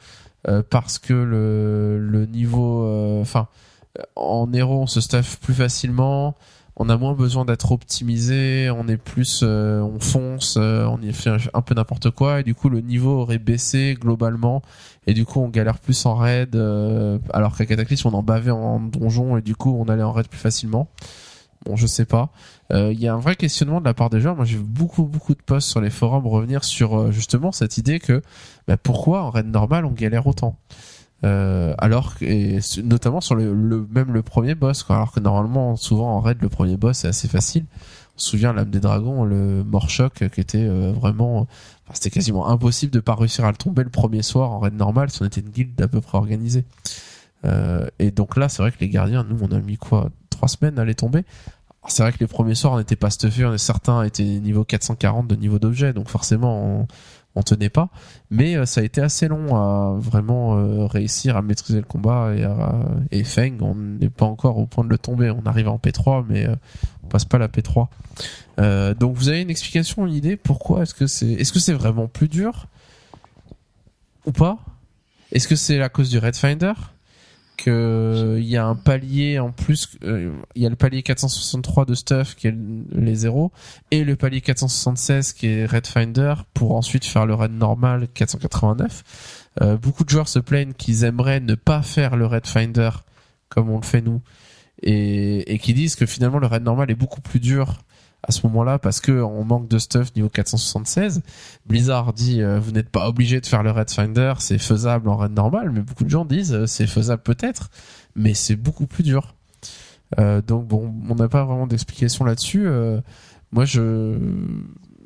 euh, 0.46 0.62
parce 0.68 0.98
que 0.98 1.14
le, 1.14 2.26
niveau, 2.26 3.24
en 4.14 4.52
héros 4.52 4.82
on 4.82 4.86
se 4.86 5.00
stuff 5.00 5.38
plus 5.40 5.54
facilement, 5.54 6.36
on 6.78 6.88
a 6.88 6.96
moins 6.96 7.12
besoin 7.12 7.44
d'être 7.44 7.72
optimisé, 7.72 8.70
on 8.70 8.86
est 8.86 8.96
plus, 8.96 9.40
euh, 9.42 9.80
on 9.80 9.98
fonce, 9.98 10.56
euh, 10.56 10.84
on 10.86 11.00
y 11.02 11.12
fait 11.12 11.30
un 11.52 11.62
peu 11.62 11.74
n'importe 11.74 12.10
quoi 12.10 12.40
et 12.40 12.44
du 12.44 12.54
coup 12.54 12.68
le 12.68 12.80
niveau 12.80 13.20
aurait 13.20 13.38
baissé 13.38 13.96
globalement 14.00 14.62
et 15.06 15.12
du 15.12 15.24
coup 15.24 15.40
on 15.40 15.48
galère 15.48 15.78
plus 15.80 16.06
en 16.06 16.14
raid 16.14 16.54
euh, 16.54 17.18
alors 17.32 17.56
qu'à 17.56 17.66
Cataclysme 17.66 18.08
on 18.08 18.14
en 18.14 18.22
bavait 18.22 18.52
en 18.52 18.78
donjon 18.78 19.36
et 19.36 19.42
du 19.42 19.56
coup 19.56 19.76
on 19.78 19.88
allait 19.88 20.04
en 20.04 20.12
raid 20.12 20.28
plus 20.28 20.38
facilement. 20.38 20.88
Bon, 21.66 21.74
je 21.74 21.88
sais 21.88 22.04
pas. 22.04 22.30
Il 22.70 23.00
y 23.00 23.08
a 23.08 23.14
un 23.14 23.18
vrai 23.18 23.34
questionnement 23.34 23.80
de 23.80 23.84
la 23.84 23.92
part 23.92 24.10
des 24.10 24.20
joueurs. 24.20 24.36
Moi, 24.36 24.44
j'ai 24.44 24.58
vu 24.58 24.62
beaucoup, 24.62 25.02
beaucoup 25.02 25.34
de 25.34 25.42
posts 25.42 25.68
sur 25.68 25.80
les 25.80 25.90
forums 25.90 26.24
revenir 26.24 26.62
sur 26.62 27.10
justement 27.10 27.50
cette 27.50 27.78
idée 27.78 27.98
que 27.98 28.22
bah, 28.68 28.76
pourquoi 28.76 29.24
en 29.24 29.30
raid 29.30 29.46
normal 29.46 29.84
on 29.84 29.90
galère 29.90 30.28
autant? 30.28 30.56
Euh, 31.24 31.74
alors 31.78 32.14
et 32.20 32.60
notamment 32.84 33.20
sur 33.20 33.34
le, 33.34 33.52
le 33.52 33.86
même 33.90 34.12
le 34.12 34.22
premier 34.22 34.54
boss 34.54 34.84
quoi. 34.84 34.96
alors 34.96 35.10
que 35.10 35.18
normalement 35.18 35.74
souvent 35.74 36.16
en 36.16 36.20
raid 36.20 36.38
le 36.40 36.48
premier 36.48 36.76
boss 36.76 37.04
est 37.04 37.08
assez 37.08 37.26
facile. 37.26 37.64
On 38.16 38.20
se 38.20 38.30
souvient 38.30 38.52
l'âme 38.52 38.70
des 38.70 38.78
dragons 38.78 39.24
le 39.24 39.64
Morchoc 39.64 40.22
euh, 40.22 40.28
qui 40.28 40.40
était 40.40 40.64
euh, 40.64 40.92
vraiment 40.92 41.40
enfin, 41.40 41.94
c'était 41.94 42.10
quasiment 42.10 42.48
impossible 42.48 42.92
de 42.92 43.00
pas 43.00 43.16
réussir 43.16 43.44
à 43.44 43.50
le 43.50 43.56
tomber 43.56 43.82
le 43.82 43.90
premier 43.90 44.22
soir 44.22 44.52
en 44.52 44.60
raid 44.60 44.74
normal 44.74 45.10
si 45.10 45.20
on 45.22 45.24
était 45.24 45.40
une 45.40 45.50
guilde 45.50 45.80
à 45.80 45.88
peu 45.88 46.00
près 46.00 46.18
organisée. 46.18 46.64
Euh, 47.44 47.86
et 47.98 48.12
donc 48.12 48.36
là 48.36 48.48
c'est 48.48 48.62
vrai 48.62 48.70
que 48.70 48.78
les 48.80 48.88
gardiens 48.88 49.24
nous 49.28 49.38
on 49.42 49.50
a 49.50 49.58
mis 49.58 49.76
quoi 49.76 50.10
trois 50.30 50.48
semaines 50.48 50.78
à 50.78 50.84
les 50.84 50.94
tomber. 50.94 51.24
C'est 51.88 52.02
vrai 52.02 52.12
que 52.12 52.18
les 52.20 52.26
premiers 52.28 52.54
soirs 52.54 52.74
on 52.74 52.78
n'était 52.78 52.96
pas 52.96 53.10
stuffés 53.10 53.44
on 53.44 53.52
est 53.52 53.58
certains 53.58 54.04
étaient 54.04 54.22
niveau 54.22 54.62
440 54.62 55.26
de 55.26 55.34
niveau 55.34 55.58
d'objet. 55.58 55.92
Donc 55.92 56.08
forcément 56.10 56.62
on, 56.62 56.86
tenait 57.42 57.68
pas. 57.68 57.88
Mais 58.30 58.56
euh, 58.56 58.66
ça 58.66 58.80
a 58.80 58.84
été 58.84 59.00
assez 59.00 59.28
long 59.28 59.56
à 59.56 59.94
vraiment 59.98 60.58
euh, 60.58 60.86
réussir 60.86 61.36
à 61.36 61.42
maîtriser 61.42 61.78
le 61.78 61.86
combat 61.86 62.32
et, 63.10 63.24
Feng 63.24 63.58
on 63.60 63.74
n'est 63.74 64.10
pas 64.10 64.26
encore 64.26 64.58
au 64.58 64.66
point 64.66 64.84
de 64.84 64.90
le 64.90 64.98
tomber. 64.98 65.30
On 65.30 65.46
arrive 65.46 65.68
en 65.68 65.76
P3 65.76 66.24
mais 66.28 66.46
euh, 66.46 66.54
on 67.04 67.08
passe 67.08 67.24
pas 67.24 67.38
la 67.38 67.48
P3 67.48 67.86
Euh, 68.58 68.92
donc 68.92 69.14
vous 69.14 69.28
avez 69.28 69.40
une 69.40 69.50
explication 69.50 70.04
une 70.04 70.14
idée 70.14 70.36
pourquoi 70.36 70.82
est-ce 70.82 70.92
que 70.92 71.06
c'est 71.06 71.30
est-ce 71.30 71.52
que 71.52 71.60
c'est 71.60 71.72
vraiment 71.72 72.08
plus 72.08 72.28
dur 72.28 72.66
ou 74.26 74.32
pas? 74.32 74.58
Est-ce 75.30 75.46
que 75.46 75.56
c'est 75.56 75.80
à 75.80 75.88
cause 75.88 76.10
du 76.10 76.18
Red 76.18 76.34
Finder? 76.34 76.72
Que 77.58 78.36
il 78.38 78.46
y 78.46 78.56
a 78.56 78.64
un 78.64 78.76
palier 78.76 79.38
en 79.38 79.50
plus 79.52 79.88
euh, 80.04 80.32
il 80.54 80.62
y 80.62 80.66
a 80.66 80.70
le 80.70 80.76
palier 80.76 81.02
463 81.02 81.84
de 81.84 81.94
stuff 81.94 82.34
qui 82.36 82.46
est 82.46 82.52
le- 82.52 82.84
les 82.92 83.14
zéros 83.14 83.52
et 83.90 84.04
le 84.04 84.16
palier 84.16 84.40
476 84.40 85.32
qui 85.34 85.48
est 85.48 85.66
Red 85.66 85.86
Finder 85.86 86.34
pour 86.54 86.74
ensuite 86.76 87.04
faire 87.04 87.26
le 87.26 87.34
raid 87.34 87.52
normal 87.52 88.08
489 88.14 89.48
euh, 89.60 89.76
beaucoup 89.76 90.04
de 90.04 90.08
joueurs 90.08 90.28
se 90.28 90.38
plaignent 90.38 90.72
qu'ils 90.72 91.04
aimeraient 91.04 91.40
ne 91.40 91.54
pas 91.56 91.82
faire 91.82 92.16
le 92.16 92.26
Red 92.26 92.46
Finder 92.46 92.90
comme 93.48 93.68
on 93.70 93.76
le 93.78 93.84
fait 93.84 94.00
nous 94.02 94.22
et, 94.82 95.52
et 95.52 95.58
qui 95.58 95.74
disent 95.74 95.96
que 95.96 96.06
finalement 96.06 96.38
le 96.38 96.46
raid 96.46 96.62
normal 96.62 96.90
est 96.90 96.94
beaucoup 96.94 97.20
plus 97.20 97.40
dur 97.40 97.82
à 98.22 98.32
ce 98.32 98.46
moment-là 98.46 98.78
parce 98.78 99.00
que 99.00 99.12
on 99.12 99.44
manque 99.44 99.68
de 99.68 99.78
stuff 99.78 100.14
niveau 100.16 100.28
476 100.28 101.22
Blizzard 101.66 102.12
dit 102.12 102.42
euh, 102.42 102.58
vous 102.58 102.72
n'êtes 102.72 102.90
pas 102.90 103.08
obligé 103.08 103.40
de 103.40 103.46
faire 103.46 103.62
le 103.62 103.70
Red 103.70 103.90
Finder 103.90 104.34
c'est 104.38 104.58
faisable 104.58 105.08
en 105.08 105.16
raid 105.16 105.32
normal 105.32 105.70
mais 105.70 105.80
beaucoup 105.80 106.04
de 106.04 106.10
gens 106.10 106.24
disent 106.24 106.52
euh, 106.52 106.66
c'est 106.66 106.86
faisable 106.86 107.22
peut-être 107.22 107.70
mais 108.16 108.34
c'est 108.34 108.56
beaucoup 108.56 108.86
plus 108.86 109.04
dur. 109.04 109.36
Euh, 110.18 110.42
donc 110.42 110.66
bon 110.66 110.92
on 111.08 111.14
n'a 111.14 111.28
pas 111.28 111.44
vraiment 111.44 111.66
d'explication 111.66 112.24
là-dessus. 112.24 112.66
Moi 113.52 113.64
je 113.64 114.18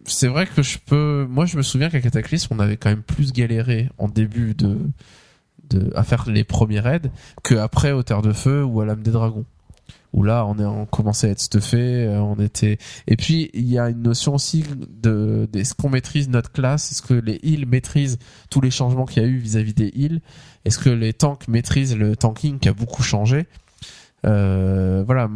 c'est 0.05 0.29
vrai 0.29 0.47
que 0.47 0.63
je 0.63 0.79
peux 0.79 1.27
moi 1.29 1.45
je 1.45 1.57
me 1.57 1.63
souviens 1.63 1.91
qu'à 1.91 2.01
Cataclysme 2.01 2.55
on 2.55 2.59
avait 2.61 2.77
quand 2.77 2.89
même 2.89 3.03
plus 3.03 3.33
galéré 3.33 3.91
en 3.99 4.09
début 4.09 4.55
de 4.55 4.79
de 5.69 5.93
à 5.95 6.03
faire 6.05 6.29
les 6.29 6.45
premiers 6.45 6.81
raids 6.81 7.11
que 7.43 7.55
après 7.55 7.93
au 7.93 8.03
Terre 8.03 8.23
de 8.23 8.33
Feu 8.33 8.65
ou 8.65 8.81
à 8.81 8.87
l'âme 8.87 9.03
des 9.03 9.11
dragons 9.11 9.45
où 10.13 10.23
là 10.23 10.45
on 10.47 10.59
est 10.59 10.65
on 10.65 10.87
commençait 10.87 11.29
à 11.29 11.31
être 11.31 11.41
stuffé 11.41 12.07
euh, 12.07 12.21
on 12.21 12.37
était 12.37 12.79
et 13.07 13.17
puis 13.17 13.51
il 13.55 13.69
y 13.69 13.79
a 13.79 13.89
une 13.89 14.03
notion 14.03 14.35
aussi 14.35 14.63
de, 15.03 15.49
de 15.51 15.59
est-ce 15.59 15.75
qu'on 15.75 15.89
maîtrise 15.89 16.29
notre 16.29 16.53
classe? 16.53 16.93
Est-ce 16.93 17.03
que 17.03 17.15
les 17.15 17.41
heals 17.43 17.67
maîtrisent 17.67 18.19
tous 18.51 18.61
les 18.61 18.71
changements 18.71 19.07
qu'il 19.07 19.23
y 19.23 19.27
a 19.27 19.29
eu 19.29 19.39
vis-à-vis 19.39 19.75
des 19.75 19.93
heals 19.95 20.21
est-ce 20.65 20.79
que 20.79 20.91
les 20.91 21.13
tanks 21.13 21.49
maîtrisent 21.49 21.97
le 21.97 22.17
tanking 22.17 22.59
qui 22.59 22.69
a 22.69 22.73
beaucoup 22.73 23.03
changé? 23.03 23.47
Euh, 24.25 25.03
voilà. 25.05 25.29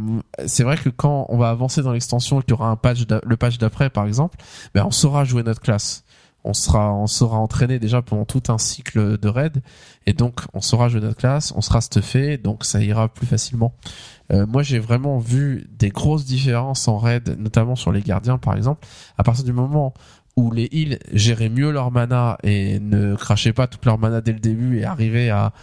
C'est 0.45 0.63
vrai 0.63 0.77
que 0.77 0.89
quand 0.89 1.25
on 1.29 1.37
va 1.37 1.49
avancer 1.49 1.81
dans 1.81 1.91
l'extension 1.91 2.39
et 2.39 2.43
qu'il 2.43 2.51
y 2.51 2.53
aura 2.53 2.69
un 2.69 2.77
patch 2.77 3.05
le 3.23 3.37
patch 3.37 3.57
d'après 3.57 3.89
par 3.89 4.05
exemple 4.05 4.37
ben 4.73 4.85
on 4.85 4.91
saura 4.91 5.25
jouer 5.25 5.43
notre 5.43 5.61
classe. 5.61 6.05
On 6.45 6.53
sera 6.53 6.93
on 6.93 7.07
sera 7.07 7.37
entraîné 7.37 7.79
déjà 7.79 8.01
pendant 8.01 8.23
tout 8.23 8.43
un 8.47 8.57
cycle 8.57 9.17
de 9.17 9.27
raid 9.27 9.61
et 10.05 10.13
donc 10.13 10.41
on 10.53 10.61
saura 10.61 10.87
jouer 10.87 11.01
notre 11.01 11.17
classe 11.17 11.51
on 11.57 11.61
sera 11.61 11.81
stuffé 11.81 12.37
donc 12.37 12.63
ça 12.63 12.81
ira 12.81 13.09
plus 13.09 13.27
facilement 13.27 13.73
euh, 14.31 14.45
moi, 14.45 14.63
j'ai 14.63 14.79
vraiment 14.79 15.19
vu 15.19 15.67
des 15.77 15.89
grosses 15.89 16.25
différences 16.25 16.87
en 16.87 16.97
raid, 16.97 17.37
notamment 17.39 17.75
sur 17.75 17.91
les 17.91 18.01
gardiens, 18.01 18.37
par 18.37 18.55
exemple. 18.55 18.85
À 19.17 19.23
partir 19.23 19.45
du 19.45 19.53
moment 19.53 19.93
où 20.35 20.51
les 20.51 20.69
heals 20.71 20.99
géraient 21.13 21.49
mieux 21.49 21.71
leur 21.71 21.91
mana 21.91 22.37
et 22.43 22.79
ne 22.79 23.15
crachaient 23.15 23.53
pas 23.53 23.67
toute 23.67 23.85
leur 23.85 23.97
mana 23.97 24.21
dès 24.21 24.33
le 24.33 24.39
début 24.39 24.79
et 24.79 24.85
arrivaient 24.85 25.29
à 25.29 25.53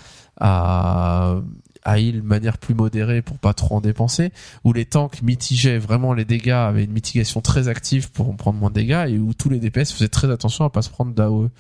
heal 1.87 2.23
de 2.23 2.27
manière 2.27 2.59
plus 2.59 2.75
modérée 2.75 3.23
pour 3.23 3.39
pas 3.39 3.53
trop 3.53 3.77
en 3.77 3.81
dépenser, 3.81 4.33
où 4.65 4.73
les 4.73 4.87
tanks 4.87 5.23
mitigeaient 5.23 5.79
vraiment 5.79 6.15
les 6.15 6.25
dégâts, 6.25 6.51
avaient 6.51 6.85
une 6.85 6.93
mitigation 6.93 7.41
très 7.41 7.69
active 7.69 8.11
pour 8.11 8.31
en 8.31 8.35
prendre 8.35 8.59
moins 8.59 8.71
de 8.71 8.75
dégâts, 8.75 9.07
et 9.09 9.19
où 9.19 9.35
tous 9.35 9.51
les 9.51 9.61
DPS 9.61 9.93
faisaient 9.93 10.09
très 10.09 10.31
attention 10.31 10.65
à 10.65 10.71
pas 10.71 10.83
se 10.83 10.91
prendre 10.91 11.13
d'AOE 11.13 11.51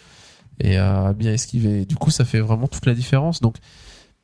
et 0.61 0.77
à 0.77 1.13
bien 1.13 1.33
esquiver. 1.33 1.85
Du 1.85 1.97
coup, 1.97 2.11
ça 2.11 2.25
fait 2.25 2.41
vraiment 2.41 2.69
toute 2.69 2.87
la 2.87 2.95
différence. 2.95 3.41
Donc, 3.41 3.57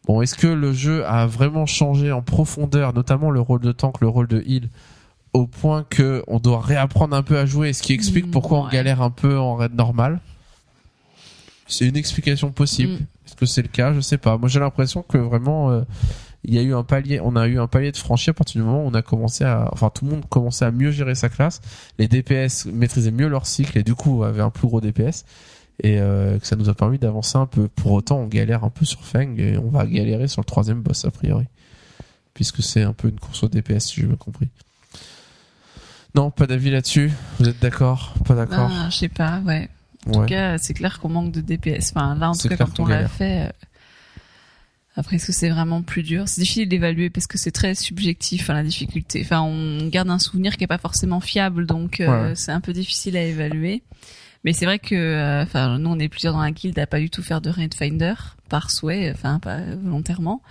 Bon, 0.06 0.22
est-ce 0.22 0.34
que 0.34 0.46
le 0.46 0.72
jeu 0.72 1.06
a 1.06 1.26
vraiment 1.26 1.66
changé 1.66 2.10
en 2.10 2.22
profondeur, 2.22 2.94
notamment 2.94 3.30
le 3.30 3.40
rôle 3.40 3.60
de 3.60 3.72
tank, 3.72 4.00
le 4.00 4.08
rôle 4.08 4.26
de 4.26 4.42
heal, 4.46 4.68
au 5.32 5.46
point 5.46 5.84
que 5.88 6.24
on 6.26 6.38
doit 6.38 6.60
réapprendre 6.60 7.14
un 7.14 7.22
peu 7.22 7.38
à 7.38 7.46
jouer, 7.46 7.72
ce 7.72 7.82
qui 7.82 7.92
explique 7.92 8.26
Mm, 8.26 8.30
pourquoi 8.30 8.58
on 8.58 8.68
galère 8.68 9.02
un 9.02 9.10
peu 9.10 9.38
en 9.38 9.56
raid 9.56 9.74
normal? 9.74 10.20
C'est 11.68 11.86
une 11.86 11.96
explication 11.96 12.50
possible. 12.50 12.94
Mm. 12.94 13.06
Est-ce 13.26 13.36
que 13.36 13.46
c'est 13.46 13.62
le 13.62 13.68
cas? 13.68 13.92
Je 13.92 14.00
sais 14.00 14.18
pas. 14.18 14.36
Moi, 14.38 14.48
j'ai 14.48 14.58
l'impression 14.58 15.02
que 15.02 15.18
vraiment, 15.18 15.70
euh, 15.70 15.82
il 16.42 16.54
y 16.54 16.58
a 16.58 16.62
eu 16.62 16.74
un 16.74 16.82
palier, 16.82 17.20
on 17.22 17.36
a 17.36 17.46
eu 17.46 17.60
un 17.60 17.68
palier 17.68 17.92
de 17.92 17.96
franchi 17.96 18.30
à 18.30 18.32
partir 18.32 18.60
du 18.60 18.66
moment 18.66 18.82
où 18.84 18.88
on 18.88 18.94
a 18.94 19.02
commencé 19.02 19.44
à, 19.44 19.68
enfin, 19.72 19.90
tout 19.94 20.04
le 20.04 20.10
monde 20.12 20.24
commençait 20.28 20.64
à 20.64 20.72
mieux 20.72 20.90
gérer 20.90 21.14
sa 21.14 21.28
classe. 21.28 21.60
Les 21.98 22.08
DPS 22.08 22.66
maîtrisaient 22.66 23.12
mieux 23.12 23.28
leur 23.28 23.46
cycle 23.46 23.78
et 23.78 23.82
du 23.84 23.94
coup 23.94 24.24
avaient 24.24 24.42
un 24.42 24.50
plus 24.50 24.66
gros 24.66 24.80
DPS 24.80 25.24
et 25.82 25.98
euh, 26.00 26.38
que 26.38 26.46
ça 26.46 26.56
nous 26.56 26.68
a 26.68 26.74
permis 26.74 26.98
d'avancer 26.98 27.36
un 27.38 27.46
peu. 27.46 27.68
Pour 27.68 27.92
autant, 27.92 28.18
on 28.18 28.26
galère 28.26 28.64
un 28.64 28.70
peu 28.70 28.84
sur 28.84 29.04
Feng 29.04 29.36
et 29.38 29.56
on 29.58 29.68
va 29.68 29.86
galérer 29.86 30.28
sur 30.28 30.40
le 30.40 30.46
troisième 30.46 30.80
boss 30.82 31.04
a 31.04 31.10
priori, 31.10 31.46
puisque 32.34 32.62
c'est 32.62 32.82
un 32.82 32.92
peu 32.92 33.08
une 33.08 33.18
course 33.18 33.42
au 33.42 33.48
DPS 33.48 33.86
si 33.86 34.00
j'ai 34.00 34.06
bien 34.06 34.16
compris. 34.16 34.48
Non, 36.14 36.30
pas 36.30 36.46
d'avis 36.46 36.70
là-dessus. 36.70 37.10
Vous 37.38 37.48
êtes 37.48 37.60
d'accord? 37.60 38.14
Pas 38.24 38.34
d'accord? 38.34 38.70
Ah, 38.72 38.88
je 38.90 38.96
sais 38.96 39.08
pas, 39.08 39.40
ouais. 39.46 39.68
En 40.06 40.12
tout 40.12 40.24
cas, 40.26 40.58
c'est 40.58 40.74
clair 40.74 40.98
qu'on 40.98 41.08
manque 41.08 41.30
de 41.32 41.40
DPS. 41.40 41.92
Enfin, 41.94 42.14
là, 42.16 42.30
en 42.30 42.34
tout 42.34 42.48
cas, 42.48 42.56
quand 42.56 42.80
on 42.80 42.86
l'a 42.86 43.06
fait. 43.06 43.46
euh, 43.46 43.50
Après, 44.96 45.16
est-ce 45.16 45.26
que 45.26 45.32
c'est 45.32 45.50
vraiment 45.50 45.82
plus 45.82 46.02
dur? 46.02 46.26
C'est 46.26 46.40
difficile 46.40 46.68
d'évaluer 46.68 47.10
parce 47.10 47.26
que 47.26 47.38
c'est 47.38 47.52
très 47.52 47.74
subjectif, 47.74 48.50
hein, 48.50 48.54
la 48.54 48.64
difficulté. 48.64 49.20
Enfin, 49.24 49.42
on 49.42 49.86
garde 49.88 50.10
un 50.10 50.18
souvenir 50.18 50.56
qui 50.56 50.64
est 50.64 50.66
pas 50.66 50.78
forcément 50.78 51.20
fiable, 51.20 51.66
donc 51.66 52.00
euh, 52.00 52.30
ouais. 52.30 52.34
c'est 52.34 52.50
un 52.50 52.60
peu 52.60 52.72
difficile 52.72 53.16
à 53.16 53.22
évaluer. 53.22 53.82
Mais 54.44 54.52
c'est 54.52 54.64
vrai 54.64 54.78
que, 54.78 54.94
euh, 54.94 55.42
enfin, 55.42 55.78
nous, 55.78 55.90
on 55.90 55.98
est 55.98 56.08
plusieurs 56.08 56.32
dans 56.32 56.40
la 56.40 56.50
guilde 56.50 56.78
à 56.78 56.86
pas 56.86 56.98
du 56.98 57.10
tout 57.10 57.22
faire 57.22 57.40
de 57.40 57.50
Raid 57.50 57.74
Finder 57.74 58.14
par 58.48 58.70
souhait, 58.70 59.10
enfin, 59.14 59.38
pas 59.38 59.58
volontairement. 59.82 60.42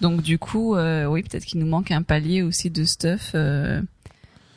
Donc, 0.00 0.22
du 0.22 0.38
coup, 0.38 0.74
euh, 0.74 1.06
oui, 1.06 1.22
peut-être 1.22 1.44
qu'il 1.44 1.60
nous 1.60 1.66
manque 1.66 1.90
un 1.90 2.02
palier 2.02 2.42
aussi 2.42 2.70
de 2.70 2.84
stuff. 2.84 3.32
euh, 3.34 3.80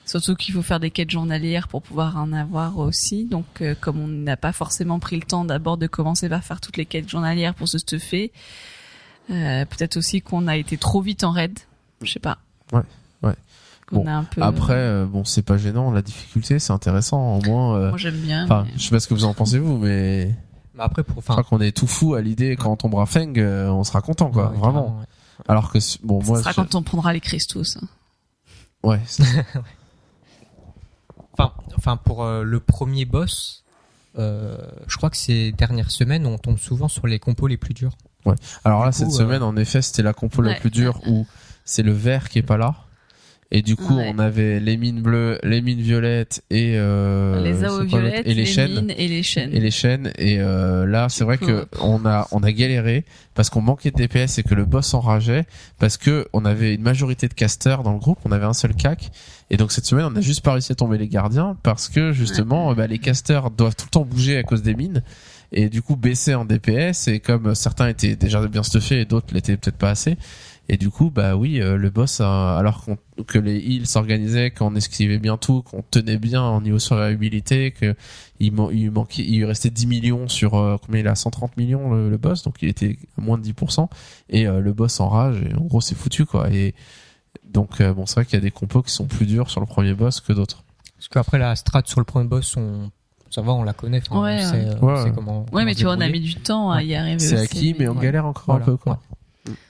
Surtout 0.06 0.36
qu'il 0.36 0.54
faut 0.54 0.64
faire 0.64 0.80
des 0.80 0.90
quêtes 0.92 1.12
journalières 1.12 1.68
pour 1.68 1.82
pouvoir 1.84 2.18
en 2.18 2.34
avoir 2.34 2.80
aussi. 2.80 3.26
Donc, 3.26 3.46
euh, 3.62 3.76
comme 3.80 4.00
on 4.00 4.08
n'a 4.08 4.36
pas 4.36 4.52
forcément 4.52 5.00
pris 5.00 5.16
le 5.16 5.22
temps 5.22 5.46
d'abord 5.46 5.78
de 5.78 5.88
commencer 5.88 6.28
par 6.28 6.44
faire 6.44 6.60
toutes 6.60 6.76
les 6.76 6.86
quêtes 6.86 7.08
journalières 7.08 7.54
pour 7.54 7.70
se 7.70 7.78
stuffer, 7.78 8.32
euh, 9.30 9.64
peut-être 9.66 9.98
aussi 9.98 10.22
qu'on 10.22 10.48
a 10.48 10.58
été 10.58 10.76
trop 10.78 11.02
vite 11.02 11.24
en 11.24 11.32
raid. 11.32 11.58
Je 12.02 12.12
sais 12.12 12.20
pas. 12.20 12.40
Ouais. 12.74 12.82
Qu'on 13.92 13.98
Bon, 14.04 14.08
a 14.08 14.12
un 14.14 14.24
peu. 14.24 14.42
Après, 14.42 14.74
euh, 14.74 15.06
bon, 15.06 15.24
c'est 15.26 15.42
pas 15.44 15.58
gênant. 15.58 15.92
La 15.92 16.02
difficulté, 16.02 16.58
c'est 16.60 16.74
intéressant. 16.74 17.38
Au 17.38 17.42
moins, 17.42 17.76
euh, 17.78 17.90
moi 17.90 17.98
j'aime 17.98 18.16
bien. 18.18 18.46
enfin, 18.46 18.64
mais- 18.66 18.72
je 18.78 18.84
sais 18.84 18.90
pas 18.90 19.00
ce 19.00 19.08
que 19.08 19.14
vous 19.14 19.26
en 19.26 19.34
pensez 19.36 19.60
vous, 19.60 19.78
mais 19.78 20.34
Mais 20.76 20.84
après, 20.84 21.04
pour, 21.04 21.16
je 21.16 21.20
enfin, 21.20 21.34
crois 21.34 21.44
qu'on 21.44 21.60
est 21.62 21.76
tout 21.76 21.88
fou 21.88 22.14
à 22.16 22.22
l'idée 22.22 22.56
quand 22.56 22.72
on 22.72 22.78
tombera 22.78 23.06
Feng, 23.06 23.34
euh, 23.38 23.70
on 23.70 23.84
sera 23.84 24.02
content, 24.02 24.32
quoi. 24.32 24.50
ouais, 24.52 24.58
vraiment. 24.58 24.98
ouais. 25.00 25.06
Alors 25.48 25.72
que 25.72 25.80
bon, 26.04 26.22
Ça 26.22 26.28
moi, 26.28 26.40
sera 26.40 26.52
je- 26.52 26.56
quand 26.56 26.76
on 26.76 26.84
prendra 26.84 27.12
les 27.14 27.20
cristaux. 27.20 27.62
hein. 27.76 27.88
ouais, 28.84 29.00
Enfin, 31.34 31.54
enfin 31.78 31.98
pour 31.98 32.24
euh, 32.24 32.44
le 32.44 32.60
premier 32.60 33.06
boss, 33.06 33.64
euh, 34.18 34.58
je 34.88 34.98
crois 34.98 35.10
que 35.10 35.18
ces 35.18 35.52
dernières 35.52 35.92
semaines, 35.92 36.26
on 36.26 36.38
tombe 36.38 36.58
souvent 36.58 36.88
sur 36.88 37.08
les 37.08 37.20
compos 37.20 37.48
les 37.48 37.58
plus 37.58 37.74
durs. 37.74 37.94
Alors 38.64 38.86
là, 38.86 38.92
cette 38.92 39.12
semaine, 39.12 39.42
en 39.42 39.56
effet, 39.56 39.82
c'était 39.82 40.04
la 40.04 40.14
compo 40.14 40.42
la 40.42 40.52
Ouais. 40.52 40.60
plus 40.60 40.70
dure 40.70 41.00
où 41.08 41.26
c'est 41.66 41.82
le 41.84 41.92
vert 41.92 42.30
qui 42.30 42.38
est 42.40 42.44
pas 42.44 42.58
là. 42.58 42.76
Et 43.54 43.62
du 43.62 43.76
coup, 43.76 43.98
Ouais. 43.98 44.10
on 44.16 44.20
avait 44.20 44.62
les 44.62 44.78
mines 44.78 45.02
bleues, 45.02 45.38
les 45.44 45.62
mines 45.62 45.82
violettes 45.82 46.42
et 46.50 46.76
euh, 46.78 47.42
les 47.44 47.66
AO 47.66 47.84
violettes, 47.84 48.26
et 48.26 48.34
les, 48.34 48.46
chaînes. 48.46 48.72
mines 48.74 48.94
et 48.98 49.08
les 49.10 49.24
chaînes. 49.24 49.50
et 49.54 49.60
les 49.60 49.72
chaînes. 49.72 50.12
Et 50.18 50.40
euh, 50.40 50.86
là 50.86 51.08
c'est 51.10 51.26
vrai 51.26 51.38
que 51.38 51.68
on 51.82 52.06
a 52.06 52.28
on 52.32 52.44
a 52.44 52.52
galéré 52.54 53.04
parce 53.34 53.50
qu'on 53.50 53.62
manquait 53.62 53.92
de 53.92 53.98
DPS 53.98 54.40
et 54.40 54.44
que 54.44 54.56
le 54.56 54.64
boss 54.64 54.94
enrageait 54.94 55.46
parce 55.80 55.98
que 55.98 56.28
on 56.32 56.46
avait 56.46 56.76
une 56.76 56.82
majorité 56.82 57.28
de 57.28 57.34
casters 57.34 57.84
dans 57.84 57.92
le 57.92 58.00
groupe. 58.00 58.20
On 58.24 58.32
avait 58.32 58.46
un 58.46 58.54
seul 58.54 58.74
cac 58.74 59.12
et 59.50 59.58
donc 59.58 59.74
cette 59.74 59.86
semaine 59.86 60.06
on 60.06 60.16
a 60.16 60.22
juste 60.22 60.46
pas 60.46 60.54
réussi 60.54 60.72
à 60.72 60.76
tomber 60.76 60.98
les 60.98 61.10
gardiens 61.10 61.58
parce 61.62 61.90
que 61.90 62.14
justement 62.14 62.74
bah, 62.74 62.88
les 62.88 63.00
casters 63.00 63.52
doivent 63.52 63.76
tout 63.76 63.86
le 63.88 63.92
temps 63.92 64.06
bouger 64.06 64.38
à 64.38 64.44
cause 64.44 64.62
des 64.62 64.76
mines. 64.76 65.04
Et 65.54 65.68
du 65.68 65.82
coup 65.82 65.98
baisser 65.98 66.34
en 66.36 66.46
DPS 66.46 67.10
et 67.10 67.20
comme 67.20 67.54
certains 67.56 67.90
étaient 67.90 68.16
déjà 68.16 68.46
bien 68.48 68.64
stuffés 68.64 69.02
et 69.02 69.06
d'autres 69.06 69.34
l'étaient 69.34 69.58
peut-être 69.58 69.76
pas 69.76 69.90
assez 69.90 70.16
et 70.74 70.78
du 70.78 70.90
coup 70.90 71.10
bah 71.12 71.36
oui 71.36 71.60
euh, 71.60 71.76
le 71.76 71.90
boss 71.90 72.22
a- 72.22 72.58
alors 72.58 72.84
qu'on 72.86 72.98
que 73.28 73.38
les 73.38 73.58
heals 73.60 73.86
s'organisaient 73.88 74.52
qu'on 74.52 74.74
esquivait 74.76 75.18
bien 75.18 75.36
tout 75.38 75.64
qu'on 75.64 75.82
tenait 75.92 76.18
bien 76.18 76.42
en 76.42 76.62
niveau 76.62 76.80
survivabilité 76.80 77.72
que 77.72 77.94
il, 78.40 78.54
man- 78.54 78.70
il 78.72 78.90
manquait 78.90 79.24
il 79.28 79.38
lui 79.40 79.46
restait 79.46 79.70
10 79.70 79.86
millions 79.88 80.28
sur 80.30 80.56
euh, 80.56 80.78
combien 80.84 81.02
il 81.02 81.08
a 81.08 81.16
130 81.16 81.58
millions 81.58 81.94
le, 81.94 82.10
le 82.10 82.18
boss 82.18 82.44
donc 82.44 82.56
il 82.62 82.70
était 82.70 82.98
à 83.18 83.22
moins 83.22 83.38
de 83.38 83.44
10% 83.44 83.88
et 84.30 84.48
euh, 84.48 84.60
le 84.62 84.72
boss 84.74 85.00
enrage 85.00 85.42
et 85.42 85.54
en 85.56 85.66
gros 85.66 85.82
c'est 85.82 85.96
foutu 85.96 86.26
quoi 86.26 86.50
et 86.52 86.74
donc 87.44 87.82
euh, 87.82 87.94
bon 87.94 88.06
c'est 88.06 88.16
vrai 88.16 88.26
qu'il 88.26 88.36
y 88.36 88.38
a 88.38 88.42
des 88.42 88.52
compos 88.52 88.82
qui 88.82 88.92
sont 88.92 89.06
plus 89.08 89.26
durs 89.26 89.50
sur 89.50 89.60
le 89.60 89.68
premier 89.68 89.94
boss 89.94 90.22
que 90.22 90.32
d'autres 90.32 90.64
Parce 90.96 91.10
qu'après 91.10 91.38
la 91.38 91.56
strat 91.56 91.82
sur 91.86 92.00
le 92.00 92.06
premier 92.06 92.28
boss, 92.28 92.56
on... 92.56 92.92
ça 93.30 93.42
va, 93.42 93.52
on 93.54 93.64
la 93.64 93.74
connaît. 93.74 94.02
Enfin, 94.08 94.22
Ouais, 94.22 94.40
on 94.46 94.50
sait, 94.50 94.56
ouais. 94.58 94.66
euh, 94.68 94.80
Ouais, 94.80 94.94
on 94.94 94.98
sait 94.98 95.04
ouais. 95.04 95.12
comment. 95.16 95.40
Ouais, 95.42 95.46
comment 95.52 95.66
mais 95.66 95.76
tu 95.76 95.84
vois, 95.84 95.96
on 95.98 96.02
a 96.02 96.08
mis 96.10 96.20
du 96.22 96.36
temps 96.36 96.72
à 96.72 96.82
y 96.84 96.96
arriver. 96.96 97.20
c'est 97.20 97.40
acquis 97.40 97.76
mais 97.78 97.88
on 97.90 97.96
ouais. 97.96 98.04
galère 98.04 98.26
encore 98.26 98.46
Voilà, 98.46 98.62
un 98.62 98.66
peu 98.66 98.78
quoi 98.78 99.00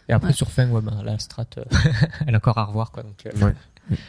Et 0.10 0.14
après 0.14 0.28
Ouais. 0.30 0.34
sur 0.34 0.52
Feng, 0.52 0.70
ouais, 0.72 0.82
ben, 0.82 1.02
la 1.04 1.18
strat, 1.20 1.46
euh, 1.58 1.64
elle 2.28 2.34
est 2.34 2.38
encore 2.38 2.58
à 2.58 2.66
revoir 2.66 2.92
quoi. 2.92 3.04
Donc, 3.04 3.26
euh, 3.26 3.46
Ouais. 3.46 3.54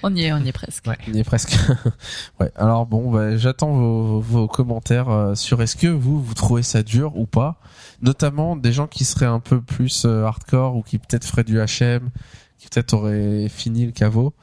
On 0.02 0.14
y 0.14 0.24
est, 0.24 0.32
on 0.32 0.38
y 0.38 0.48
est 0.48 0.52
presque. 0.52 0.86
Ouais. 0.86 0.98
On 1.08 1.12
y 1.12 1.18
est 1.20 1.24
presque. 1.24 1.56
ouais. 2.40 2.52
Alors 2.56 2.86
bon, 2.86 3.10
bah, 3.10 3.36
j'attends 3.36 3.72
vos, 3.72 4.20
vos 4.20 4.46
commentaires 4.46 5.08
euh, 5.08 5.34
sur 5.34 5.62
est-ce 5.62 5.76
que 5.76 5.86
vous 5.88 6.22
vous 6.22 6.34
trouvez 6.34 6.62
ça 6.62 6.82
dur 6.82 7.16
ou 7.16 7.26
pas, 7.26 7.58
notamment 8.00 8.54
des 8.54 8.72
gens 8.72 8.86
qui 8.86 9.04
seraient 9.04 9.26
un 9.26 9.40
peu 9.40 9.60
plus 9.60 10.04
euh, 10.04 10.24
hardcore 10.24 10.76
ou 10.76 10.82
qui 10.82 10.98
peut-être 10.98 11.24
feraient 11.24 11.42
du 11.42 11.56
HM, 11.58 12.10
qui 12.58 12.68
peut-être 12.68 12.92
auraient 12.92 13.48
fini 13.48 13.86
le 13.86 13.92
caveau. 13.92 14.34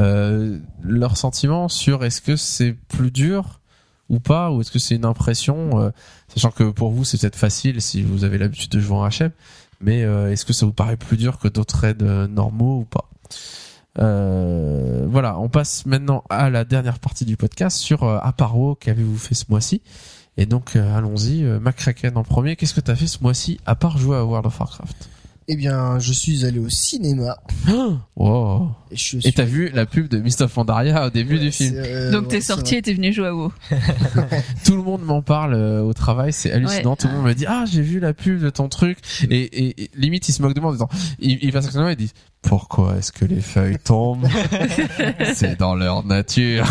Euh, 0.00 0.58
leurs 0.82 1.16
sentiments 1.16 1.68
sur 1.68 2.04
est-ce 2.04 2.20
que 2.20 2.36
c'est 2.36 2.72
plus 2.72 3.10
dur 3.10 3.60
ou 4.10 4.20
pas 4.20 4.52
ou 4.52 4.60
est-ce 4.60 4.70
que 4.70 4.78
c'est 4.78 4.94
une 4.94 5.06
impression, 5.06 5.80
euh, 5.80 5.90
sachant 6.28 6.50
que 6.50 6.64
pour 6.70 6.90
vous 6.92 7.04
c'est 7.04 7.18
peut-être 7.18 7.36
facile 7.36 7.80
si 7.80 8.02
vous 8.02 8.22
avez 8.24 8.36
l'habitude 8.38 8.70
de 8.70 8.78
jouer 8.78 8.96
en 8.98 9.08
HM, 9.08 9.30
mais 9.84 10.02
euh, 10.02 10.32
est-ce 10.32 10.44
que 10.44 10.52
ça 10.52 10.64
vous 10.64 10.72
paraît 10.72 10.96
plus 10.96 11.16
dur 11.16 11.38
que 11.38 11.46
d'autres 11.46 11.78
raids 11.78 11.94
euh, 12.00 12.26
normaux 12.26 12.80
ou 12.80 12.84
pas? 12.84 13.10
Euh, 14.00 15.06
voilà, 15.08 15.38
on 15.38 15.48
passe 15.48 15.86
maintenant 15.86 16.24
à 16.30 16.50
la 16.50 16.64
dernière 16.64 16.98
partie 16.98 17.24
du 17.24 17.36
podcast 17.36 17.76
sur 17.76 18.02
euh, 18.02 18.18
Aparo, 18.22 18.74
qu'avez-vous 18.76 19.18
fait 19.18 19.34
ce 19.34 19.44
mois-ci? 19.50 19.82
Et 20.36 20.46
donc 20.46 20.74
allons-y, 20.74 21.44
McCracken 21.44 22.16
en 22.16 22.24
premier, 22.24 22.56
qu'est-ce 22.56 22.74
que 22.74 22.80
t'as 22.80 22.96
fait 22.96 23.06
ce 23.06 23.22
mois-ci 23.22 23.60
à 23.66 23.76
part 23.76 23.98
jouer 23.98 24.16
à 24.16 24.24
World 24.24 24.46
of 24.46 24.58
Warcraft? 24.58 25.08
Eh 25.46 25.56
bien, 25.56 25.98
je 25.98 26.12
suis 26.12 26.44
allé 26.46 26.58
au 26.58 26.68
cinéma. 26.70 27.36
Wow. 28.16 28.68
Et, 28.90 28.96
je 28.96 29.16
Et 29.18 29.20
suis- 29.20 29.32
t'as 29.32 29.44
vu 29.44 29.70
la 29.74 29.86
pub 29.86 30.08
de 30.08 30.18
Mist 30.18 30.40
of 30.40 30.54
Pandaria 30.54 31.06
au 31.06 31.10
début 31.10 31.34
Ouais, 31.34 31.40
du 31.40 31.52
film 31.52 31.74
euh, 31.76 32.10
Donc 32.12 32.22
ouais, 32.22 32.28
t'es 32.28 32.40
sorti 32.40 32.76
et 32.76 32.82
t'es 32.82 32.94
venu 32.94 33.12
jouer 33.12 33.26
à 33.26 33.34
WoW. 33.34 33.52
Tout 34.64 34.76
le 34.76 34.82
monde 34.82 35.02
m'en 35.02 35.20
parle 35.20 35.54
euh, 35.54 35.82
au 35.82 35.92
travail, 35.92 36.32
c'est 36.32 36.52
hallucinant. 36.52 36.90
Ouais. 36.92 36.96
Tout 36.96 37.08
le 37.08 37.14
monde 37.14 37.24
me 37.26 37.34
dit 37.34 37.44
ah 37.46 37.64
j'ai 37.70 37.82
vu 37.82 37.98
la 38.00 38.14
pub 38.14 38.40
de 38.40 38.50
ton 38.50 38.68
truc 38.68 38.98
et, 39.28 39.34
et, 39.36 39.82
et 39.84 39.90
limite 39.96 40.28
il 40.28 40.32
se 40.32 40.40
moque 40.42 40.54
de 40.54 40.60
moi 40.60 40.70
en 40.70 40.74
disant 40.74 40.88
il, 41.18 41.38
il 41.42 41.52
passe 41.52 41.74
à 41.76 41.88
et 41.88 41.92
il 41.92 41.96
dit 41.96 42.12
pourquoi 42.44 42.96
est-ce 42.96 43.10
que 43.12 43.24
les 43.24 43.40
feuilles 43.40 43.78
tombent 43.78 44.28
C'est 45.34 45.58
dans 45.58 45.74
leur 45.74 46.04
nature. 46.04 46.66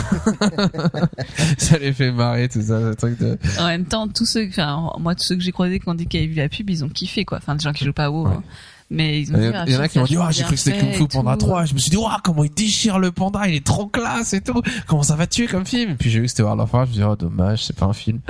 ça 1.58 1.78
les 1.78 1.94
fait 1.94 2.12
marrer 2.12 2.48
tout 2.48 2.62
ça, 2.62 2.80
ce 2.80 2.96
truc 2.96 3.20
de. 3.20 3.38
En 3.60 3.66
même 3.66 3.86
temps, 3.86 4.08
tous 4.08 4.26
ceux, 4.26 4.48
enfin, 4.48 4.92
moi, 5.00 5.16
tous 5.16 5.24
ceux 5.24 5.36
que 5.36 5.42
j'ai 5.42 5.52
croisés 5.52 5.80
qui 5.80 5.90
ont 5.90 5.96
dit 5.96 6.08
qu'ils 6.08 6.20
avaient 6.22 6.28
vu 6.30 6.36
la 6.36 6.50
pub, 6.50 6.70
ils 6.70 6.84
ont 6.84 6.90
kiffé, 6.90 7.26
quoi. 7.26 7.40
Enfin, 7.40 7.56
des 7.56 7.64
gens 7.64 7.74
qui 7.74 7.86
jouent 7.86 7.94
pas 7.94 8.10
WoW. 8.10 8.28
Ouais. 8.28 8.34
hein. 8.36 8.44
Mais 8.90 9.22
ils 9.22 9.34
ont 9.34 9.38
Il 9.38 9.44
y, 9.44 9.48
ah, 9.48 9.80
en 9.80 9.82
a 9.82 9.88
qui 9.88 9.98
m'ont 9.98 10.06
dit, 10.06 10.18
oh, 10.18 10.26
j'ai 10.30 10.44
cru 10.44 10.54
que 10.54 10.60
c'était 10.60 10.78
Kung 10.78 10.94
Fu 10.94 11.08
Panda 11.08 11.32
tout. 11.34 11.48
3. 11.48 11.64
Et 11.64 11.68
je 11.68 11.74
me 11.74 11.80
suis 11.80 11.90
dit, 11.90 11.98
oh, 11.98 12.08
comment 12.24 12.44
il 12.44 12.52
déchire 12.52 13.00
le 13.00 13.12
panda, 13.12 13.48
il 13.48 13.56
est 13.56 13.66
trop 13.66 13.88
classe 13.88 14.34
et 14.34 14.42
tout. 14.42 14.62
Comment 14.86 15.02
ça 15.04 15.16
va 15.16 15.26
tuer 15.26 15.48
comme 15.48 15.66
film? 15.66 15.92
Et 15.92 15.96
puis 15.96 16.12
j'ai 16.12 16.20
vu 16.20 16.26
que 16.26 16.30
c'était 16.30 16.44
World 16.44 16.62
of 16.62 16.72
Warcraft, 16.72 16.94
je 16.94 17.00
me 17.00 17.04
suis 17.08 17.10
dit, 17.10 17.12
oh, 17.12 17.30
dommage, 17.30 17.66
c'est 17.66 17.76
pas 17.76 17.88
un 17.88 17.94
film. 17.94 18.20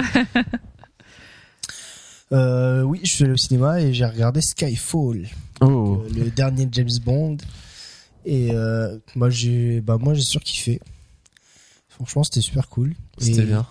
Euh, 2.31 2.81
oui, 2.81 2.99
je 3.03 3.13
suis 3.13 3.23
allé 3.25 3.33
au 3.33 3.37
cinéma 3.37 3.79
et 3.79 3.93
j'ai 3.93 4.05
regardé 4.05 4.41
Skyfall, 4.41 5.27
Oh. 5.67 6.03
euh, 6.05 6.09
le 6.25 6.29
dernier 6.31 6.67
James 6.71 6.89
Bond. 7.03 7.37
Et 8.25 8.51
euh, 8.51 8.97
moi 9.15 9.29
j'ai, 9.29 9.81
bah 9.81 9.97
moi 9.99 10.13
j'ai 10.13 10.21
surkiffé. 10.21 10.79
Franchement, 11.89 12.23
c'était 12.23 12.41
super 12.41 12.69
cool. 12.69 12.93
C'était 13.17 13.43
bien. 13.43 13.65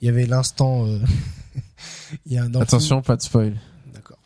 Il 0.00 0.06
y 0.06 0.08
avait 0.08 0.26
l'instant. 0.26 0.86
euh, 0.86 0.98
Attention, 2.60 3.02
pas 3.02 3.16
de 3.16 3.22
spoil. 3.22 3.54
D'accord. 3.94 4.18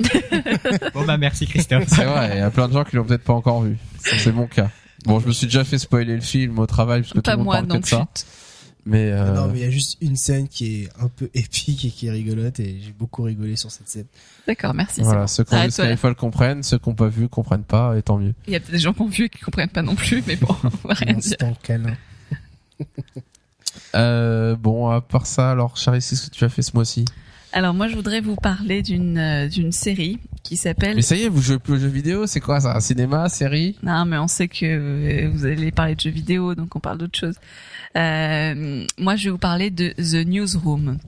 Bon 0.94 1.04
bah 1.04 1.16
merci 1.16 1.46
Christophe. 1.46 1.84
C'est 1.88 2.04
vrai, 2.04 2.30
il 2.34 2.38
y 2.38 2.42
a 2.42 2.50
plein 2.50 2.68
de 2.68 2.72
gens 2.72 2.84
qui 2.84 2.96
l'ont 2.96 3.04
peut-être 3.04 3.24
pas 3.24 3.32
encore 3.32 3.62
vu. 3.62 3.78
C'est 4.00 4.32
mon 4.32 4.46
cas. 4.46 4.70
Bon, 5.06 5.20
je 5.20 5.26
me 5.26 5.32
suis 5.32 5.46
déjà 5.46 5.64
fait 5.64 5.78
spoiler 5.78 6.14
le 6.14 6.20
film 6.20 6.58
au 6.58 6.66
travail 6.66 7.00
parce 7.02 7.12
que 7.12 7.18
tout 7.18 7.22
Pas 7.22 7.32
le 7.32 7.36
monde 7.38 7.44
moi 7.46 7.54
parle 7.56 7.66
que 7.66 7.72
non 7.72 7.76
de 7.78 7.82
plus. 7.82 7.90
ça. 7.90 8.06
Mais, 8.86 9.10
euh, 9.12 9.32
Non, 9.32 9.48
mais 9.48 9.60
il 9.60 9.64
y 9.64 9.66
a 9.66 9.70
juste 9.70 9.96
une 10.00 10.16
scène 10.16 10.46
qui 10.48 10.82
est 10.82 10.88
un 11.00 11.08
peu 11.08 11.30
épique 11.34 11.84
et 11.84 11.90
qui 11.90 12.06
est 12.06 12.10
rigolote 12.10 12.60
et 12.60 12.78
j'ai 12.80 12.92
beaucoup 12.92 13.22
rigolé 13.22 13.56
sur 13.56 13.70
cette 13.70 13.88
scène. 13.88 14.06
D'accord, 14.46 14.74
merci. 14.74 15.00
voilà, 15.02 15.22
bon. 15.22 15.26
ceux 15.26 15.44
qui 15.44 15.54
ont 15.54 15.56
vu 15.56 15.60
Arrête-toi 15.60 15.84
là. 15.86 15.90
Skyfall 15.92 16.14
comprennent, 16.14 16.62
ceux 16.62 16.78
qui 16.78 16.88
n'ont 16.88 16.94
pas 16.94 17.08
vu 17.08 17.28
comprennent 17.28 17.64
pas, 17.64 17.96
et 17.96 18.02
tant 18.02 18.18
mieux. 18.18 18.34
Il 18.46 18.52
y 18.52 18.56
a 18.56 18.60
peut-être 18.60 18.72
des 18.72 18.78
gens 18.78 18.92
qui 18.92 19.00
ont 19.00 19.08
vu 19.08 19.24
et 19.24 19.28
qui 19.28 19.40
comprennent 19.40 19.70
pas 19.70 19.82
non 19.82 19.94
plus, 19.94 20.22
mais 20.26 20.36
bon, 20.36 20.54
on 20.84 20.88
va 20.88 20.94
rien 20.94 21.14
dire. 21.14 21.36
Câlin. 21.62 21.94
Euh, 23.94 24.56
bon, 24.56 24.90
à 24.90 25.00
part 25.00 25.26
ça, 25.26 25.50
alors, 25.50 25.76
Charlie, 25.76 26.02
c'est 26.02 26.16
ce 26.16 26.28
que 26.28 26.34
tu 26.34 26.44
as 26.44 26.48
fait 26.48 26.62
ce 26.62 26.72
mois-ci? 26.74 27.04
Alors 27.56 27.72
moi, 27.72 27.86
je 27.86 27.94
voudrais 27.94 28.20
vous 28.20 28.34
parler 28.34 28.82
d'une 28.82 29.16
euh, 29.16 29.48
d'une 29.48 29.70
série 29.70 30.18
qui 30.42 30.56
s'appelle. 30.56 30.96
Mais 30.96 31.02
ça 31.02 31.14
y 31.14 31.22
est, 31.22 31.28
vous 31.28 31.40
jouez 31.40 31.60
plus 31.60 31.74
aux 31.74 31.78
jeux 31.78 31.86
vidéo, 31.86 32.26
c'est 32.26 32.40
quoi 32.40 32.58
ça 32.60 32.76
Un 32.76 32.80
cinéma, 32.80 33.28
série? 33.28 33.76
Non, 33.84 34.04
mais 34.04 34.18
on 34.18 34.26
sait 34.26 34.48
que 34.48 34.66
euh, 34.66 35.30
vous 35.32 35.46
allez 35.46 35.70
parler 35.70 35.94
de 35.94 36.00
jeux 36.00 36.10
vidéo, 36.10 36.56
donc 36.56 36.74
on 36.74 36.80
parle 36.80 36.98
d'autre 36.98 37.16
chose. 37.16 37.36
Euh, 37.96 38.84
moi, 38.98 39.14
je 39.14 39.26
vais 39.26 39.30
vous 39.30 39.38
parler 39.38 39.70
de 39.70 39.90
The 39.90 40.26
Newsroom. 40.26 40.98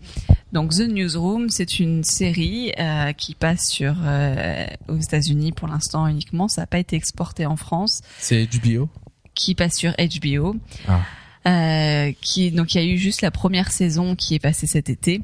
Donc, 0.52 0.70
The 0.70 0.88
Newsroom, 0.88 1.48
c'est 1.50 1.80
une 1.80 2.04
série 2.04 2.72
euh, 2.78 3.12
qui 3.12 3.34
passe 3.34 3.68
sur 3.68 3.96
euh, 4.04 4.66
aux 4.88 4.98
États-Unis 4.98 5.50
pour 5.50 5.66
l'instant 5.66 6.06
uniquement. 6.06 6.46
Ça 6.46 6.62
n'a 6.62 6.66
pas 6.68 6.78
été 6.78 6.94
exporté 6.94 7.44
en 7.44 7.56
France. 7.56 8.02
C'est 8.18 8.46
bio 8.62 8.88
Qui 9.34 9.56
passe 9.56 9.74
sur 9.74 9.92
HBO. 9.98 10.54
Ah. 10.86 11.00
Euh, 11.46 12.12
qui 12.20 12.50
donc 12.50 12.74
il 12.74 12.82
y 12.82 12.84
a 12.84 12.92
eu 12.92 12.98
juste 12.98 13.22
la 13.22 13.30
première 13.30 13.70
saison 13.70 14.16
qui 14.16 14.34
est 14.34 14.40
passée 14.40 14.66
cet 14.66 14.90
été. 14.90 15.20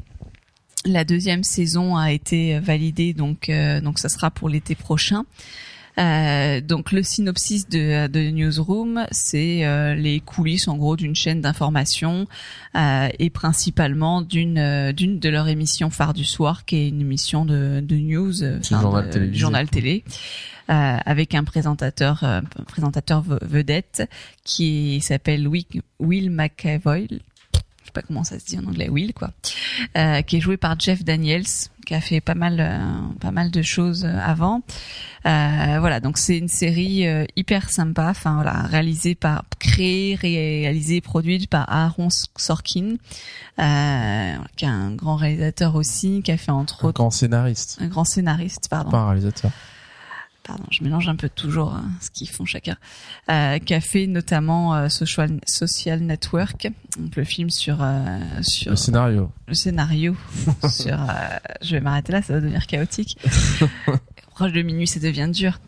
La 0.84 1.04
deuxième 1.04 1.44
saison 1.44 1.96
a 1.96 2.10
été 2.12 2.58
validée, 2.58 3.14
donc 3.14 3.48
euh, 3.48 3.80
donc 3.80 3.98
ça 4.00 4.08
sera 4.08 4.30
pour 4.30 4.48
l'été 4.48 4.74
prochain. 4.74 5.24
Euh, 5.98 6.62
donc 6.62 6.90
le 6.90 7.02
synopsis 7.02 7.68
de, 7.68 8.06
de 8.08 8.20
Newsroom, 8.30 9.04
c'est 9.10 9.64
euh, 9.66 9.94
les 9.94 10.20
coulisses 10.20 10.66
en 10.66 10.76
gros 10.78 10.96
d'une 10.96 11.14
chaîne 11.14 11.42
d'information 11.42 12.26
euh, 12.74 13.08
et 13.18 13.28
principalement 13.30 14.22
d'une 14.22 14.90
d'une 14.92 15.18
de 15.20 15.28
leurs 15.28 15.48
émissions 15.48 15.90
phares 15.90 16.14
du 16.14 16.24
soir, 16.24 16.64
qui 16.64 16.76
est 16.76 16.88
une 16.88 17.02
émission 17.02 17.44
de, 17.44 17.80
de 17.86 17.96
news, 17.96 18.32
journal 18.62 19.06
de- 19.06 19.12
télévisé. 19.12 19.38
journal 19.38 19.68
télé, 19.68 20.02
euh, 20.70 20.96
avec 21.04 21.34
un 21.34 21.44
présentateur 21.44 22.24
présentateur 22.66 23.22
ve- 23.22 23.38
vedette 23.42 24.08
qui 24.44 25.00
s'appelle 25.02 25.46
Will, 25.46 25.66
Will 26.00 26.30
McAvoy. 26.30 27.06
Je 27.92 28.00
sais 28.00 28.02
pas 28.02 28.06
comment 28.06 28.24
ça 28.24 28.38
se 28.38 28.46
dit 28.46 28.58
en 28.58 28.64
anglais, 28.66 28.88
Will 28.88 29.12
quoi, 29.12 29.32
euh, 29.98 30.22
qui 30.22 30.36
est 30.38 30.40
joué 30.40 30.56
par 30.56 30.80
Jeff 30.80 31.04
Daniels, 31.04 31.44
qui 31.84 31.94
a 31.94 32.00
fait 32.00 32.20
pas 32.20 32.34
mal, 32.34 32.56
euh, 32.58 32.78
pas 33.20 33.30
mal 33.30 33.50
de 33.50 33.60
choses 33.60 34.04
euh, 34.04 34.18
avant. 34.24 34.62
Euh, 35.26 35.76
voilà, 35.78 36.00
donc 36.00 36.16
c'est 36.18 36.38
une 36.38 36.48
série 36.48 37.04
hyper 37.36 37.70
sympa, 37.70 38.08
enfin 38.10 38.34
voilà, 38.34 38.62
réalisée 38.62 39.14
par, 39.14 39.44
créée, 39.58 40.16
réalisée, 40.16 41.00
produite 41.00 41.48
par 41.48 41.70
Aaron 41.70 42.08
Sorkin, 42.36 42.96
qui 43.56 44.64
est 44.64 44.68
un 44.68 44.92
grand 44.92 45.16
réalisateur 45.16 45.76
aussi, 45.76 46.22
qui 46.24 46.32
a 46.32 46.36
fait 46.36 46.50
entre 46.50 46.84
Un 46.84 46.88
autres 46.88 46.94
grand 46.94 47.10
scénariste, 47.10 47.78
un 47.80 47.86
grand 47.86 48.04
scénariste, 48.04 48.68
pardon 48.68 48.90
pas 48.90 48.98
un 48.98 49.06
réalisateur. 49.10 49.52
Pardon, 50.44 50.64
je 50.70 50.82
mélange 50.82 51.08
un 51.08 51.16
peu 51.16 51.28
toujours 51.28 51.72
hein, 51.74 51.84
ce 52.00 52.10
qu'ils 52.10 52.28
font 52.28 52.44
chacun, 52.44 52.76
euh, 53.30 53.58
qui 53.58 53.74
a 53.74 53.80
fait 53.80 54.06
notamment 54.06 54.74
euh, 54.74 54.88
Social, 54.88 55.38
Social 55.46 56.00
Network, 56.00 56.68
donc 56.98 57.16
le 57.16 57.24
film 57.24 57.50
sur 57.50 57.78
euh, 57.82 58.18
sur 58.42 58.70
Le 58.72 58.76
scénario. 58.76 59.30
le 59.46 59.54
scénario, 59.54 60.16
sur. 60.68 61.00
euh, 61.00 61.06
je 61.62 61.76
vais 61.76 61.80
m'arrêter 61.80 62.12
là, 62.12 62.22
ça 62.22 62.32
va 62.34 62.40
devenir 62.40 62.66
chaotique. 62.66 63.16
Proche 64.34 64.52
de 64.52 64.62
minuit, 64.62 64.86
ça 64.86 64.98
devient 64.98 65.28
dur. 65.32 65.58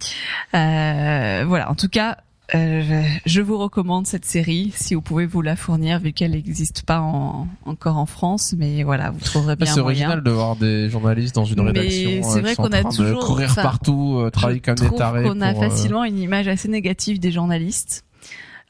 Euh, 0.55 1.45
voilà, 1.47 1.71
en 1.71 1.75
tout 1.75 1.89
cas. 1.89 2.19
Euh, 2.55 3.03
je 3.25 3.41
vous 3.41 3.57
recommande 3.57 4.07
cette 4.07 4.27
série 4.27 4.71
si 4.77 4.95
vous 4.95 5.01
pouvez 5.01 5.25
vous 5.25 5.41
la 5.41 5.57
fournir 5.57 5.99
vu 5.99 6.13
qu'elle 6.13 6.33
n'existe 6.33 6.83
pas 6.83 7.01
en- 7.01 7.49
encore 7.65 7.97
en 7.97 8.05
France 8.05 8.55
mais 8.59 8.83
voilà 8.83 9.11
vous 9.13 9.21
trouverez 9.21 9.57
bien 9.57 9.67
Ah, 9.71 9.73
C'est 9.75 9.81
original 9.81 10.23
de 10.23 10.31
voir 10.31 10.55
des 10.57 10.91
journalistes 10.91 11.35
dans 11.35 11.47
une 11.47 11.63
Mais 11.63 11.71
rédaction 11.71 12.23
c'est 12.23 12.39
euh, 12.39 12.43
vrai 12.43 12.55
sont 12.55 12.63
qu'on 12.65 12.73
a 12.73 12.81
train 12.81 12.91
de 12.91 12.97
toujours- 12.97 13.25
courir 13.25 13.55
partout, 13.55 14.19
euh, 14.19 14.31
travailler 14.31 14.61
comme 14.61 14.75
des 14.75 14.91
tarés. 14.91 15.23
qu'on 15.23 15.41
a 15.41 15.53
euh, 15.55 15.59
facilement 15.59 16.05
une 16.05 16.19
image 16.19 16.47
assez 16.47 16.69
négative 16.69 17.19
des 17.19 17.33
journalistes. 17.33 18.05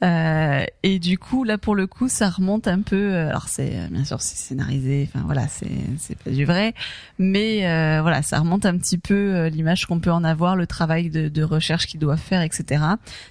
Euh, 0.03 0.65
et 0.83 0.99
du 0.99 1.19
coup, 1.19 1.45
là 1.45 1.57
pour 1.57 1.75
le 1.75 1.87
coup, 1.87 2.09
ça 2.09 2.29
remonte 2.29 2.67
un 2.69 2.81
peu. 2.83 2.97
euh, 3.15 3.29
Alors 3.31 3.49
c'est 3.49 3.71
euh, 3.75 3.87
bien 3.91 4.05
sûr 4.05 4.21
c'est 4.21 4.37
scénarisé. 4.37 5.09
Enfin 5.09 5.25
voilà, 5.25 5.47
c'est 5.49 5.71
c'est 5.99 6.19
pas 6.19 6.31
du 6.31 6.45
vrai, 6.45 6.75
mais 7.19 7.67
euh, 7.67 8.03
voilà, 8.03 8.21
ça 8.23 8.41
remonte 8.41 8.67
un 8.67 8.77
petit 8.77 8.99
peu 8.99 9.15
euh, 9.15 9.49
l'image 9.49 9.87
qu'on 9.87 10.01
peut 10.01 10.11
en 10.11 10.25
avoir, 10.25 10.57
le 10.57 10.67
travail 10.67 11.11
de, 11.11 11.29
de 11.29 11.43
recherche 11.43 11.87
qu'ils 11.87 12.01
doivent 12.01 12.19
faire, 12.19 12.43
etc. 12.43 12.83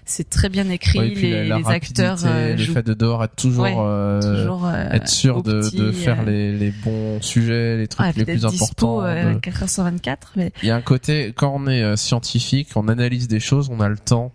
C'est 0.05 0.29
très 0.29 0.49
bien 0.49 0.67
écrit. 0.69 0.99
Ouais, 0.99 1.07
les 1.09 1.31
la, 1.31 1.43
la 1.43 1.57
les 1.57 1.67
acteurs 1.67 2.17
le 2.23 2.57
jouent 2.57 2.73
fait 2.73 2.83
de 2.83 2.93
devoir 2.93 3.25
être 3.25 3.35
toujours, 3.35 3.63
Ouais, 3.65 3.75
euh, 3.77 4.19
toujours 4.21 4.69
être 4.71 5.07
sûr 5.09 5.43
de, 5.43 5.59
petit, 5.61 5.77
de 5.77 5.91
faire 5.91 6.23
les, 6.23 6.57
les 6.57 6.71
bons 6.71 7.21
sujets, 7.21 7.77
les 7.77 7.87
trucs 7.87 8.05
ouais, 8.07 8.13
les 8.15 8.25
plus 8.25 8.45
dispo, 8.47 9.01
importants. 9.01 9.03
euh, 9.05 9.33
de- 9.33 9.39
4 9.39 9.63
h 9.65 9.67
sur 9.73 9.83
24, 9.83 10.31
mais 10.37 10.51
Il 10.63 10.69
y 10.69 10.71
a 10.71 10.75
un 10.75 10.81
côté, 10.81 11.33
quand 11.35 11.53
on 11.55 11.67
est 11.67 11.95
scientifique, 11.97 12.69
on 12.75 12.87
analyse 12.87 13.27
des 13.27 13.39
choses, 13.41 13.69
on 13.69 13.79
a 13.81 13.89
le 13.89 13.97
temps 13.97 14.31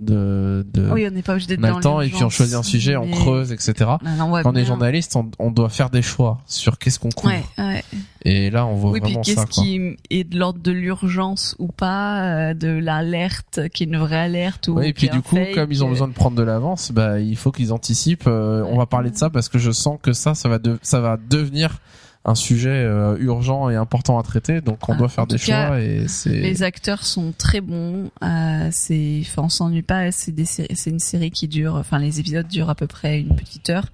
de, 0.00 0.66
de 0.72 0.88
oui, 0.90 1.06
on 1.06 1.10
n'est 1.10 1.22
pas 1.22 1.32
obligé 1.32 1.46
d'être 1.48 1.60
on 1.60 1.64
a 1.64 1.70
dans 1.70 1.76
le 1.76 1.82
temps 1.82 2.00
et 2.00 2.08
puis 2.08 2.24
on 2.24 2.30
choisit 2.30 2.56
un 2.56 2.62
sujet, 2.62 2.96
on 2.96 3.08
creuse, 3.10 3.52
etc. 3.52 3.72
Non, 4.02 4.10
non, 4.16 4.24
on 4.24 4.28
voit 4.28 4.42
Quand 4.42 4.52
on 4.52 4.56
est 4.56 4.64
journaliste, 4.64 5.14
on, 5.16 5.30
on 5.38 5.50
doit 5.50 5.68
faire 5.68 5.90
des 5.90 6.02
choix 6.02 6.38
sur 6.46 6.78
qu'est-ce 6.78 6.98
qu'on 6.98 7.10
couvre. 7.10 7.32
Ouais, 7.32 7.42
ouais. 7.58 7.84
Et 8.24 8.50
là, 8.50 8.66
on 8.66 8.74
voit 8.74 8.90
Oui, 8.92 9.00
puis 9.00 9.10
vraiment 9.12 9.22
qu'est-ce 9.22 9.36
ça. 9.40 9.44
Quoi. 9.46 9.62
qui 9.64 9.96
est 10.10 10.24
de 10.24 10.38
l'ordre 10.38 10.60
de 10.60 10.72
l'urgence 10.72 11.54
ou 11.58 11.68
pas, 11.68 12.50
euh, 12.50 12.54
de 12.54 12.68
l'alerte 12.68 13.60
qui 13.72 13.84
est 13.84 13.86
une 13.86 13.96
vraie 13.98 14.16
alerte 14.18 14.68
ou 14.68 14.74
Ouais, 14.74 14.88
et 14.88 14.92
puis 14.92 15.08
du 15.08 15.20
coup, 15.22 15.36
fake, 15.36 15.54
comme 15.54 15.70
ils 15.72 15.82
ont 15.84 15.88
euh, 15.88 15.90
besoin 15.90 16.08
de 16.08 16.12
prendre 16.14 16.36
de 16.36 16.42
l'avance, 16.42 16.92
bah 16.92 17.20
il 17.20 17.36
faut 17.36 17.52
qu'ils 17.52 17.72
anticipent. 17.72 18.24
euh, 18.26 18.62
on 18.68 18.78
va 18.78 18.86
parler 18.86 19.10
de 19.10 19.16
ça 19.16 19.30
parce 19.30 19.48
que 19.48 19.58
je 19.58 19.70
sens 19.70 19.98
que 20.02 20.12
ça, 20.12 20.34
ça 20.34 20.48
va, 20.48 20.58
de, 20.58 20.78
ça 20.82 21.00
va 21.00 21.16
devenir 21.16 21.78
un 22.24 22.34
sujet 22.34 22.68
euh, 22.68 23.16
urgent 23.18 23.70
et 23.70 23.76
important 23.76 24.18
à 24.18 24.22
traiter. 24.22 24.60
Donc 24.60 24.88
on 24.88 24.92
Ah, 24.92 24.96
doit 24.96 25.08
faire 25.08 25.26
des 25.26 25.38
cas, 25.38 25.68
choix 25.68 25.80
et 25.80 26.06
c'est. 26.06 26.28
Les 26.28 26.62
acteurs 26.62 27.04
sont 27.04 27.32
très 27.36 27.60
bons. 27.62 28.10
Euh, 28.22 28.68
c'est, 28.72 29.20
enfin, 29.22 29.42
on 29.44 29.48
s'ennuie 29.48 29.82
pas. 29.82 30.12
C'est 30.12 30.32
des 30.32 30.44
séries, 30.44 30.74
c'est 30.76 30.90
une 30.90 30.98
série 30.98 31.30
qui 31.30 31.48
dure, 31.48 31.76
enfin, 31.76 31.98
les 31.98 32.20
épisodes 32.20 32.46
durent 32.46 32.68
à 32.70 32.74
peu 32.74 32.86
près 32.86 33.20
une 33.20 33.34
petite 33.34 33.70
heure. 33.70 33.86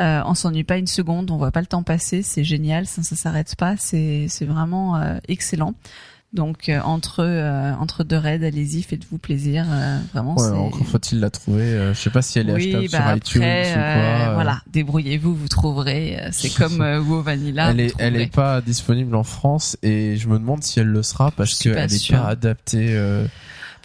Euh, 0.00 0.22
on 0.26 0.34
s'ennuie 0.34 0.64
pas 0.64 0.76
une 0.78 0.86
seconde. 0.86 1.30
On 1.30 1.36
voit 1.36 1.50
pas 1.50 1.60
le 1.60 1.66
temps 1.66 1.82
passer. 1.82 2.22
C'est 2.22 2.44
génial. 2.44 2.86
Ça, 2.86 3.02
ça 3.02 3.16
s'arrête 3.16 3.54
pas. 3.56 3.76
C'est, 3.76 4.26
c'est 4.28 4.44
vraiment 4.44 4.96
euh, 4.96 5.18
excellent. 5.28 5.74
Donc 6.34 6.68
euh, 6.68 6.80
entre 6.80 7.20
euh, 7.24 7.72
entre 7.78 8.02
deux 8.02 8.16
raids, 8.18 8.44
allez-y, 8.44 8.82
faites-vous 8.82 9.18
plaisir. 9.18 9.64
euh, 9.70 9.98
vraiment, 10.12 10.34
Ouais, 10.34 10.48
encore 10.48 10.84
faut-il 10.86 11.20
la 11.20 11.30
trouver. 11.30 11.62
euh, 11.62 11.94
je 11.94 12.00
sais 12.00 12.10
pas 12.10 12.22
si 12.22 12.40
elle 12.40 12.50
est 12.50 12.54
oui, 12.54 12.74
achetable 12.74 12.88
bah 12.90 12.98
sur 13.24 13.38
iTunes 13.38 13.42
ou 13.42 13.74
quoi. 13.74 14.34
voilà, 14.34 14.60
débrouillez-vous, 14.72 15.32
vous 15.32 15.48
trouverez. 15.48 16.18
C'est 16.32 16.52
comme 16.58 16.80
euh, 16.80 17.00
WoW 17.00 17.22
Vanilla. 17.22 17.70
elle 17.70 17.78
est, 17.80 17.94
elle 17.98 18.16
est 18.16 18.26
pas 18.34 18.60
disponible 18.60 19.14
en 19.14 19.22
France 19.22 19.76
et 19.84 20.16
je 20.16 20.26
me 20.28 20.38
demande 20.40 20.64
si 20.64 20.80
elle 20.80 20.88
le 20.88 21.04
sera 21.04 21.30
parce 21.30 21.54
qu'elle 21.58 21.78
est 21.78 22.10
pas 22.10 22.26
adaptée. 22.26 23.00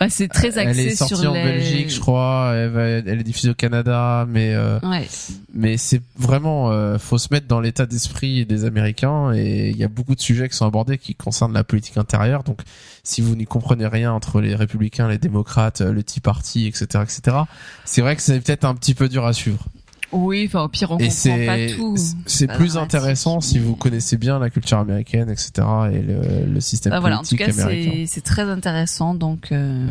Enfin, 0.01 0.07
c'est 0.09 0.29
très 0.29 0.57
axé 0.57 0.79
elle 0.81 0.87
est 0.87 0.95
sortie 0.95 1.17
sur 1.17 1.31
en 1.31 1.33
les... 1.33 1.43
Belgique, 1.43 1.89
je 1.89 1.99
crois. 1.99 2.53
Elle, 2.55 2.69
va- 2.69 2.87
elle 2.87 3.19
est 3.19 3.23
diffusée 3.23 3.49
au 3.49 3.53
Canada, 3.53 4.25
mais 4.29 4.53
euh, 4.53 4.79
Ouais. 4.81 5.05
mais 5.53 5.75
c'est 5.75 6.01
vraiment 6.17 6.71
euh, 6.71 6.97
faut 6.97 7.17
se 7.17 7.27
mettre 7.31 7.47
dans 7.47 7.59
l'état 7.59 7.85
d'esprit 7.85 8.45
des 8.45 8.63
Américains 8.63 9.33
et 9.33 9.69
il 9.71 9.77
y 9.77 9.83
a 9.83 9.89
beaucoup 9.89 10.15
de 10.15 10.21
sujets 10.21 10.47
qui 10.47 10.55
sont 10.55 10.65
abordés 10.65 10.97
qui 10.97 11.15
concernent 11.15 11.53
la 11.53 11.65
politique 11.65 11.97
intérieure. 11.97 12.43
Donc, 12.43 12.61
si 13.03 13.19
vous 13.21 13.35
n'y 13.35 13.45
comprenez 13.45 13.87
rien 13.87 14.13
entre 14.13 14.39
les 14.39 14.55
républicains, 14.55 15.09
les 15.09 15.17
démocrates, 15.17 15.81
euh, 15.81 15.91
le 15.91 16.01
Tea 16.03 16.21
Party, 16.21 16.67
etc., 16.67 17.03
etc., 17.03 17.37
c'est 17.83 18.01
vrai 18.01 18.15
que 18.15 18.21
c'est 18.21 18.39
peut-être 18.39 18.63
un 18.65 18.75
petit 18.75 18.93
peu 18.93 19.09
dur 19.09 19.25
à 19.25 19.33
suivre. 19.33 19.65
Oui, 20.11 20.45
enfin 20.47 20.63
au 20.63 20.67
pire 20.69 20.91
on 20.91 20.97
et 20.97 21.07
comprend 21.07 21.45
pas 21.45 21.73
tout. 21.75 21.95
c'est 22.25 22.47
pas 22.47 22.55
plus 22.55 22.77
intéressant 22.77 23.41
si 23.41 23.59
vous 23.59 23.75
connaissez 23.75 24.17
bien 24.17 24.39
la 24.39 24.49
culture 24.49 24.79
américaine, 24.79 25.29
etc., 25.29 25.51
et 25.91 26.01
le, 26.01 26.45
le 26.51 26.61
système 26.61 26.93
Ah, 26.93 26.99
voilà, 26.99 27.19
en 27.19 27.23
tout 27.23 27.35
politique 27.35 27.55
cas 27.55 27.63
américain. 27.63 28.05
c'est 28.07 28.23
très 28.23 28.43
intéressant 28.49 29.13
donc 29.13 29.51
euh, 29.51 29.87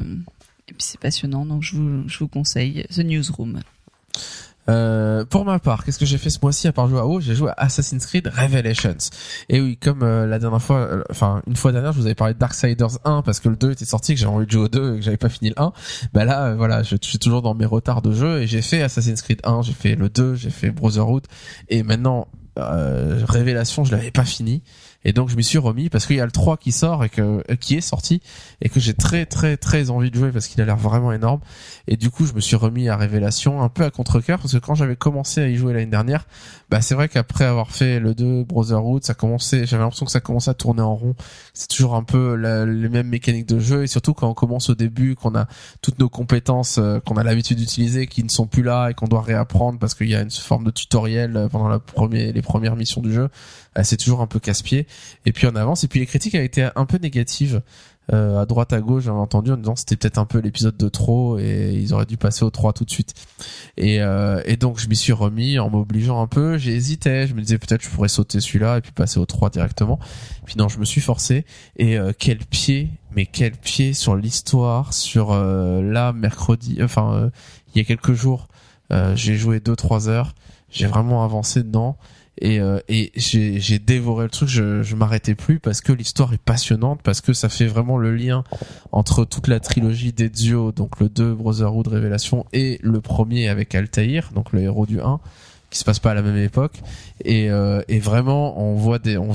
et 0.69 0.73
puis 0.73 0.83
c'est 0.83 0.99
passionnant 1.01 1.47
donc 1.47 1.63
je 1.63 1.77
vous 1.77 2.09
je 2.09 2.19
vous 2.19 2.29
conseille 2.29 2.85
The 2.95 2.99
Newsroom. 2.99 3.61
Euh, 4.69 5.25
pour 5.25 5.45
ma 5.45 5.59
part, 5.59 5.85
qu'est-ce 5.85 5.99
que 5.99 6.07
j'ai 6.07 6.19
fait 6.19 6.31
ce 6.31 6.39
mois-ci 6.43 6.69
à 6.69 6.73
part 6.73 6.89
jouer 6.89 7.01
à 7.01 7.07
WoW? 7.07 7.21
J'ai 7.21 7.35
joué 7.35 7.51
à 7.51 7.55
Assassin's 7.65 8.05
Creed 8.05 8.29
Revelations. 8.29 8.97
Et 9.49 9.61
oui, 9.61 9.77
comme 9.77 10.03
euh, 10.03 10.27
la 10.27 10.39
dernière 10.39 10.63
fois, 10.63 10.79
euh, 10.79 11.03
enfin 11.11 11.43
une 11.47 11.57
fois 11.57 11.73
dernière, 11.73 11.93
je 11.93 12.01
vous 12.01 12.07
avais 12.07 12.15
parlé 12.15 12.35
de 12.35 12.39
Darksiders 12.39 12.99
1 13.05 13.23
parce 13.23 13.41
que 13.41 13.49
le 13.49 13.57
2 13.57 13.73
était 13.73 13.85
sorti, 13.85 14.15
que 14.15 14.21
j'avais 14.21 14.33
envie 14.33 14.47
de 14.47 14.51
jouer 14.51 14.65
au 14.65 14.69
2 14.69 14.95
et 14.95 14.99
que 14.99 15.05
j'avais 15.05 15.17
pas 15.17 15.29
fini 15.29 15.51
le 15.51 15.61
1. 15.61 15.73
Bah 16.13 16.25
là, 16.25 16.47
euh, 16.47 16.55
voilà, 16.57 16.83
je 16.83 16.97
suis 17.01 17.19
toujours 17.19 17.43
dans 17.43 17.55
mes 17.55 17.67
retards 17.67 18.03
de 18.03 18.13
jeu 18.13 18.43
et 18.43 18.47
j'ai 18.47 18.63
fait 18.63 18.83
Assassin's 18.83 19.23
Creed 19.23 19.41
1, 19.45 19.63
j'ai 19.63 19.73
fait 19.73 19.95
le 19.95 20.09
2, 20.09 20.35
j'ai 20.35 20.51
fait 20.51 20.71
Brotherhood 20.71 21.27
et 21.69 21.83
maintenant 21.83 22.29
euh, 22.59 23.21
Révélation, 23.29 23.85
je 23.85 23.93
l'avais 23.93 24.11
pas 24.11 24.25
fini. 24.25 24.63
Et 25.05 25.13
donc 25.13 25.29
je 25.29 25.37
m'y 25.37 25.45
suis 25.45 25.59
remis 25.59 25.89
parce 25.89 26.07
qu'il 26.07 26.17
y 26.17 26.21
a 26.21 26.25
le 26.27 26.33
3 26.33 26.57
qui 26.57 26.73
sort 26.73 27.05
et 27.05 27.09
que 27.09 27.23
euh, 27.51 27.57
qui 27.61 27.77
est 27.77 27.81
sorti 27.81 28.21
et 28.61 28.69
que 28.69 28.81
j'ai 28.81 28.95
très 28.95 29.27
très 29.27 29.57
très 29.57 29.91
envie 29.91 30.11
de 30.11 30.17
jouer 30.17 30.33
parce 30.33 30.49
qu'il 30.49 30.61
a 30.61 30.65
l'air 30.65 30.77
vraiment 30.77 31.13
énorme. 31.13 31.41
Et 31.87 31.97
du 31.97 32.11
coup, 32.11 32.27
je 32.27 32.33
me 32.33 32.41
suis 32.41 32.57
remis 32.57 32.89
à 32.89 32.97
Révélation 32.97 33.63
un 33.63 33.69
peu 33.69 33.85
à 33.85 33.91
contre-cœur 33.91 34.41
parce 34.41 34.53
que 34.53 34.59
quand 34.59 34.75
j'avais 34.75 34.97
commencé 34.97 35.41
à 35.41 35.49
y 35.49 35.57
jouer 35.57 35.73
l'année 35.73 35.87
dernière, 35.87 36.27
bah 36.69 36.81
c'est 36.81 36.95
vrai 36.97 37.09
qu'après 37.09 37.45
avoir 37.45 37.71
fait 37.71 38.01
le 38.01 38.15
2 38.15 38.43
Brotherhood, 38.45 39.05
ça 39.05 39.15
commençait, 39.15 39.67
j'avais 39.67 39.83
l'impression 39.85 40.05
que 40.05 40.13
ça 40.13 40.21
commençait 40.21 40.51
à 40.51 40.55
tourner 40.55 40.83
en 40.83 40.97
rond. 40.97 41.15
C'est 41.55 41.69
toujours 41.69 41.95
un 41.95 42.03
peu 42.03 42.35
la- 42.35 42.67
les 42.67 42.89
mêmes 42.89 43.09
mécaniques 43.09 43.47
de 43.49 43.61
jeu 43.61 43.85
et 43.85 43.87
surtout 43.87 44.15
quand 44.15 44.29
on 44.29 44.35
commence 44.35 44.69
au 44.69 44.75
début, 44.75 45.15
qu'on 45.15 45.35
a 45.37 45.47
toutes 45.81 46.01
nos 46.01 46.09
compétences 46.09 46.79
euh, 46.79 46.99
qu'on 47.01 47.17
a 47.17 47.23
l'habitude 47.23 47.57
d'utiliser 47.59 48.09
qui 48.09 48.25
ne 48.25 48.29
sont 48.29 48.49
plus 48.49 48.65
là 48.65 48.89
et 48.91 48.95
qu'on 48.95 49.07
doit 49.07 49.23
réapprendre 49.23 49.79
parce 49.79 49.95
qu'il 49.95 50.09
y 50.09 50.17
a 50.17 50.21
une 50.23 50.31
forme 50.31 50.65
de 50.65 50.71
tutoriel 50.73 51.37
euh, 51.37 51.49
pendant 51.49 51.69
la 51.69 51.79
première, 51.79 52.33
les 52.33 52.43
premières 52.43 52.75
missions 52.75 53.01
du 53.01 53.13
jeu, 53.13 53.29
euh, 53.79 53.81
c'est 53.85 53.97
toujours 53.97 54.21
un 54.21 54.27
peu 54.27 54.41
casse-pied. 54.41 54.88
Et 55.27 55.33
puis 55.33 55.47
on 55.47 55.57
avance. 55.57 55.85
Et 55.85 55.89
puis 55.89 56.01
les 56.01 56.07
critiques 56.07 56.35
avaient 56.35 56.47
été 56.47 56.69
un 56.75 56.87
peu 56.87 56.99
négatives 56.99 57.63
euh, 58.15 58.41
à 58.41 58.47
droite 58.47 58.73
à 58.73 58.81
gauche 58.81 59.05
j'avais 59.05 59.19
entendu 59.19 59.53
en 59.53 59.59
disant 59.59 59.77
c'était 59.77 59.95
peut-être 59.95 60.17
un 60.17 60.25
peu 60.25 60.39
l'épisode 60.39 60.79
de 60.79 60.89
trop 60.89 61.39
et 61.39 61.75
ils 61.75 61.93
auraient 61.93 62.07
dû 62.07 62.17
passer 62.17 62.43
au 62.43 62.49
3 62.49 62.73
tout 62.73 62.87
de 62.87 62.91
suite. 62.91 63.13
Et, 63.77 64.01
euh, 64.01 64.41
et 64.47 64.57
donc 64.57 64.79
je 64.79 64.89
m'y 64.89 64.97
suis 64.97 65.13
remis 65.13 65.59
en 65.59 65.69
m'obligeant 65.69 66.23
un 66.23 66.27
peu. 66.27 66.55
Hésité. 66.55 67.27
Je 67.27 67.35
me 67.35 67.43
disais 67.43 67.59
peut-être 67.59 67.83
je 67.83 67.91
pourrais 67.91 68.09
sauter 68.09 68.41
celui-là 68.41 68.79
et 68.79 68.81
puis 68.81 68.93
passer 68.93 69.21
au 69.21 69.27
3 69.27 69.51
directement. 69.51 69.99
Puis 70.47 70.55
non 70.57 70.69
je 70.69 70.79
me 70.79 70.85
suis 70.85 71.03
forcé. 71.03 71.45
Et 71.77 71.99
euh, 71.99 72.13
quel 72.19 72.39
pied 72.39 72.89
mais 73.15 73.27
quel 73.27 73.53
pied 73.53 73.93
sur 73.93 74.17
l'histoire 74.17 74.95
sur 74.95 75.33
euh, 75.33 75.83
là 75.83 76.13
mercredi 76.13 76.79
enfin 76.83 77.13
euh, 77.15 77.31
il 77.75 77.79
y 77.79 77.81
a 77.81 77.85
quelques 77.85 78.13
jours 78.13 78.49
euh, 78.93 79.15
j'ai 79.17 79.37
joué 79.37 79.59
2-3 79.59 80.09
heures. 80.09 80.35
J'ai 80.71 80.87
vraiment 80.87 81.25
avancé 81.25 81.63
dedans 81.63 81.97
et, 82.41 82.61
euh, 82.61 82.79
et 82.89 83.13
j'ai 83.17 83.79
dévoré 83.79 84.25
le 84.25 84.31
truc, 84.31 84.49
je, 84.49 84.83
je 84.83 84.97
m'arrêtais 84.97 85.35
plus 85.35 85.59
parce 85.59 85.81
que 85.81 85.93
l'histoire 85.93 86.33
est 86.33 86.43
passionnante, 86.43 87.01
parce 87.03 87.21
que 87.21 87.33
ça 87.33 87.49
fait 87.49 87.67
vraiment 87.67 87.99
le 87.99 88.15
lien 88.15 88.45
entre 88.93 89.25
toute 89.25 89.49
la 89.49 89.61
trilogie 89.61 90.13
d'Ezio, 90.13 90.73
donc 90.73 91.01
le 91.01 91.09
2 91.09 91.35
Brotherhood 91.35 91.89
Révélation 91.89 92.47
et 92.53 92.79
le 92.83 93.01
premier 93.01 93.49
avec 93.49 93.75
Altaïr, 93.75 94.31
donc 94.35 94.53
le 94.53 94.61
héros 94.63 94.87
du 94.87 95.01
1 95.01 95.21
qui 95.71 95.79
se 95.79 95.85
passe 95.85 95.99
pas 95.99 96.13
à 96.13 96.15
la 96.15 96.23
même 96.23 96.37
époque. 96.37 96.81
Et, 97.25 97.51
euh, 97.51 97.83
et 97.89 97.99
vraiment 97.99 98.61
on 98.61 98.75
voit 98.75 98.99
des 98.99 99.19
on, 99.19 99.31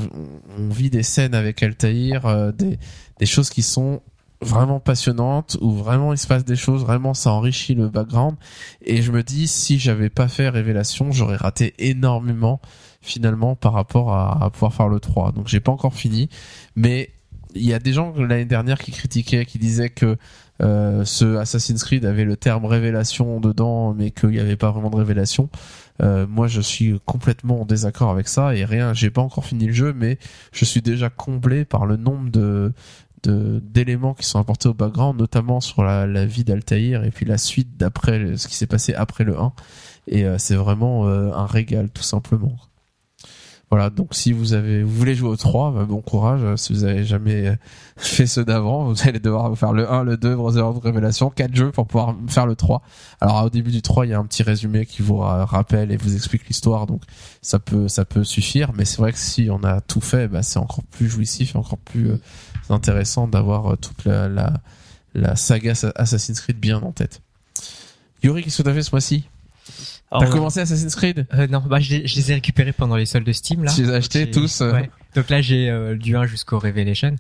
on 0.58 0.70
vit 0.70 0.90
des 0.90 1.04
scènes 1.04 1.36
avec 1.36 1.62
Altaïr 1.62 2.26
euh, 2.26 2.52
des, 2.52 2.80
des 3.20 3.26
choses 3.26 3.50
qui 3.50 3.62
sont 3.62 4.02
vraiment 4.42 4.80
passionnantes 4.80 5.58
où 5.62 5.72
vraiment 5.72 6.12
il 6.12 6.18
se 6.18 6.28
passe 6.28 6.44
des 6.44 6.58
choses 6.58 6.82
vraiment 6.82 7.14
ça 7.14 7.32
enrichit 7.32 7.76
le 7.76 7.90
background. 7.90 8.36
Et 8.84 9.02
je 9.02 9.12
me 9.12 9.24
dis 9.24 9.48
si 9.48 9.80
j'avais 9.80 10.10
pas 10.10 10.28
fait 10.28 10.50
Révélation 10.50 11.12
j'aurais 11.12 11.38
raté 11.38 11.74
énormément 11.78 12.60
finalement 13.04 13.56
par 13.56 13.74
rapport 13.74 14.14
à, 14.14 14.44
à 14.44 14.50
pouvoir 14.50 14.74
faire 14.74 14.88
le 14.88 15.00
3 15.00 15.34
donc 15.34 15.48
j'ai 15.48 15.60
pas 15.60 15.72
encore 15.72 15.94
fini. 15.94 16.30
Mais 16.76 17.10
il 17.56 17.66
y 17.66 17.74
a 17.74 17.80
des 17.80 17.94
gens 17.94 18.14
l'année 18.18 18.46
dernière 18.46 18.80
qui 18.80 18.92
critiquaient 18.92 19.46
qui 19.46 19.60
disaient 19.60 19.90
que 19.90 20.18
euh, 20.62 21.04
ce 21.06 21.38
Assassin's 21.38 21.84
Creed 21.84 22.06
avait 22.06 22.26
le 22.26 22.38
terme 22.38 22.66
révélation 22.66 23.40
dedans 23.40 23.94
mais 23.94 24.12
qu'il 24.12 24.30
n'y 24.30 24.40
avait 24.40 24.56
pas 24.56 24.72
vraiment 24.72 24.90
de 24.90 24.96
révélation. 24.96 25.50
Euh, 26.02 26.26
moi 26.28 26.48
je 26.48 26.62
suis 26.62 27.00
complètement 27.06 27.62
en 27.62 27.66
désaccord 27.66 28.10
avec 28.10 28.28
ça 28.28 28.56
et 28.56 28.66
rien. 28.66 28.94
J'ai 28.94 29.10
pas 29.10 29.22
encore 29.22 29.46
fini 29.46 29.68
le 29.68 29.74
jeu 29.74 29.94
mais 29.94 30.18
je 30.52 30.66
suis 30.66 30.82
déjà 30.82 31.10
comblé 31.10 31.66
par 31.66 31.86
le 31.86 31.98
nombre 31.98 32.30
de 32.32 32.74
d'éléments 33.26 34.14
qui 34.14 34.26
sont 34.26 34.38
apportés 34.38 34.68
au 34.68 34.74
background 34.74 35.18
notamment 35.18 35.62
sur 35.62 35.82
la, 35.82 36.06
la 36.06 36.26
vie 36.26 36.44
d'Altaïr 36.44 37.06
et 37.06 37.10
puis 37.10 37.26
la 37.26 37.38
suite 37.38 37.78
d'après 37.78 38.36
ce 38.36 38.50
qui 38.50 38.56
s'est 38.56 38.68
passé 38.68 38.94
après 38.94 39.24
le 39.24 39.40
1 39.40 39.54
et 40.08 40.26
euh, 40.26 40.38
c'est 40.38 40.56
vraiment 40.56 41.08
euh, 41.08 41.32
un 41.32 41.46
régal 41.46 41.90
tout 41.90 42.04
simplement 42.04 42.58
voilà 43.74 43.90
donc 43.90 44.14
si 44.14 44.34
vous 44.34 44.54
avez 44.54 44.84
vous 44.84 44.94
voulez 44.94 45.16
jouer 45.16 45.30
au 45.30 45.36
3 45.36 45.72
bah, 45.72 45.86
bon 45.86 46.00
courage. 46.02 46.42
Si 46.58 46.74
vous 46.74 46.84
avez 46.84 47.04
jamais 47.04 47.58
fait 47.98 48.28
ceux 48.28 48.46
d'avant 48.46 48.84
vous 48.86 49.02
allez 49.08 49.20
devoir 49.20 49.50
vous 49.50 49.56
faire 49.56 49.74
le 49.74 49.90
1 49.92 50.04
le 50.04 50.16
2 50.16 50.36
Brotherhood 50.36 50.84
Révélation 50.84 51.32
quatre 51.32 51.56
jeux 51.56 51.72
pour 51.72 51.88
pouvoir 51.88 52.16
faire 52.28 52.46
le 52.46 52.56
3 52.56 52.84
alors 53.20 53.46
au 53.46 53.50
début 53.50 53.72
du 53.72 53.82
3 53.82 54.06
il 54.06 54.10
y 54.10 54.14
a 54.14 54.20
un 54.20 54.26
petit 54.26 54.44
résumé 54.44 54.86
qui 54.86 55.02
vous 55.02 55.18
ra- 55.18 55.46
rappelle 55.46 55.92
et 55.92 55.98
vous 55.98 56.14
explique 56.16 56.48
l'histoire 56.48 56.86
donc 56.86 57.02
ça 57.42 57.58
peut 57.58 57.88
ça 57.88 58.06
peut 58.06 58.24
suffire. 58.24 58.74
Mais 58.78 58.86
c'est 58.86 58.98
vrai 58.98 59.12
que 59.12 59.18
si 59.18 59.50
on 59.50 59.64
a 59.64 59.82
tout 59.82 60.02
fait 60.02 60.28
bah, 60.28 60.44
c'est 60.44 60.60
encore 60.60 60.84
plus 60.84 61.10
jouissif 61.10 61.56
et 61.56 61.58
encore 61.58 61.80
plus 61.80 62.12
euh, 62.12 62.18
intéressant 62.70 63.28
d'avoir 63.28 63.74
euh, 63.74 63.76
toute 63.76 64.06
la 64.06 65.36
saga 65.36 65.74
Assassin's 65.96 66.42
Creed 66.42 66.60
bien 66.60 66.80
en 66.82 66.92
tête. 66.92 67.22
Yuri 68.22 68.44
qu'est-ce 68.44 68.58
que 68.60 68.64
t'as 68.64 68.74
fait 68.74 68.84
ce 68.84 68.92
mois-ci? 68.92 69.28
T'as 70.20 70.28
commencé 70.30 70.60
Assassin's 70.60 70.96
Creed? 70.96 71.26
Euh, 71.34 71.48
non, 71.48 71.60
bah, 71.66 71.80
je, 71.80 71.96
les- 71.96 72.08
je 72.08 72.16
les 72.16 72.32
ai 72.32 72.36
récupérés 72.36 72.72
pendant 72.74 72.96
les 72.96 73.06
soldes 73.06 73.26
de 73.26 73.32
Steam 73.32 73.64
là. 73.64 73.72
Tu 73.74 73.84
les 73.84 73.90
as 73.92 73.96
achetés 73.96 74.30
tous 74.32 74.62
euh, 74.62 74.72
Ouais. 74.74 74.90
Donc 75.16 75.30
là 75.30 75.42
j'ai 75.42 75.70
euh, 75.70 75.96
du 75.96 76.16
1 76.16 76.26
jusqu'au 76.26 76.60
Revelation. 76.60 77.16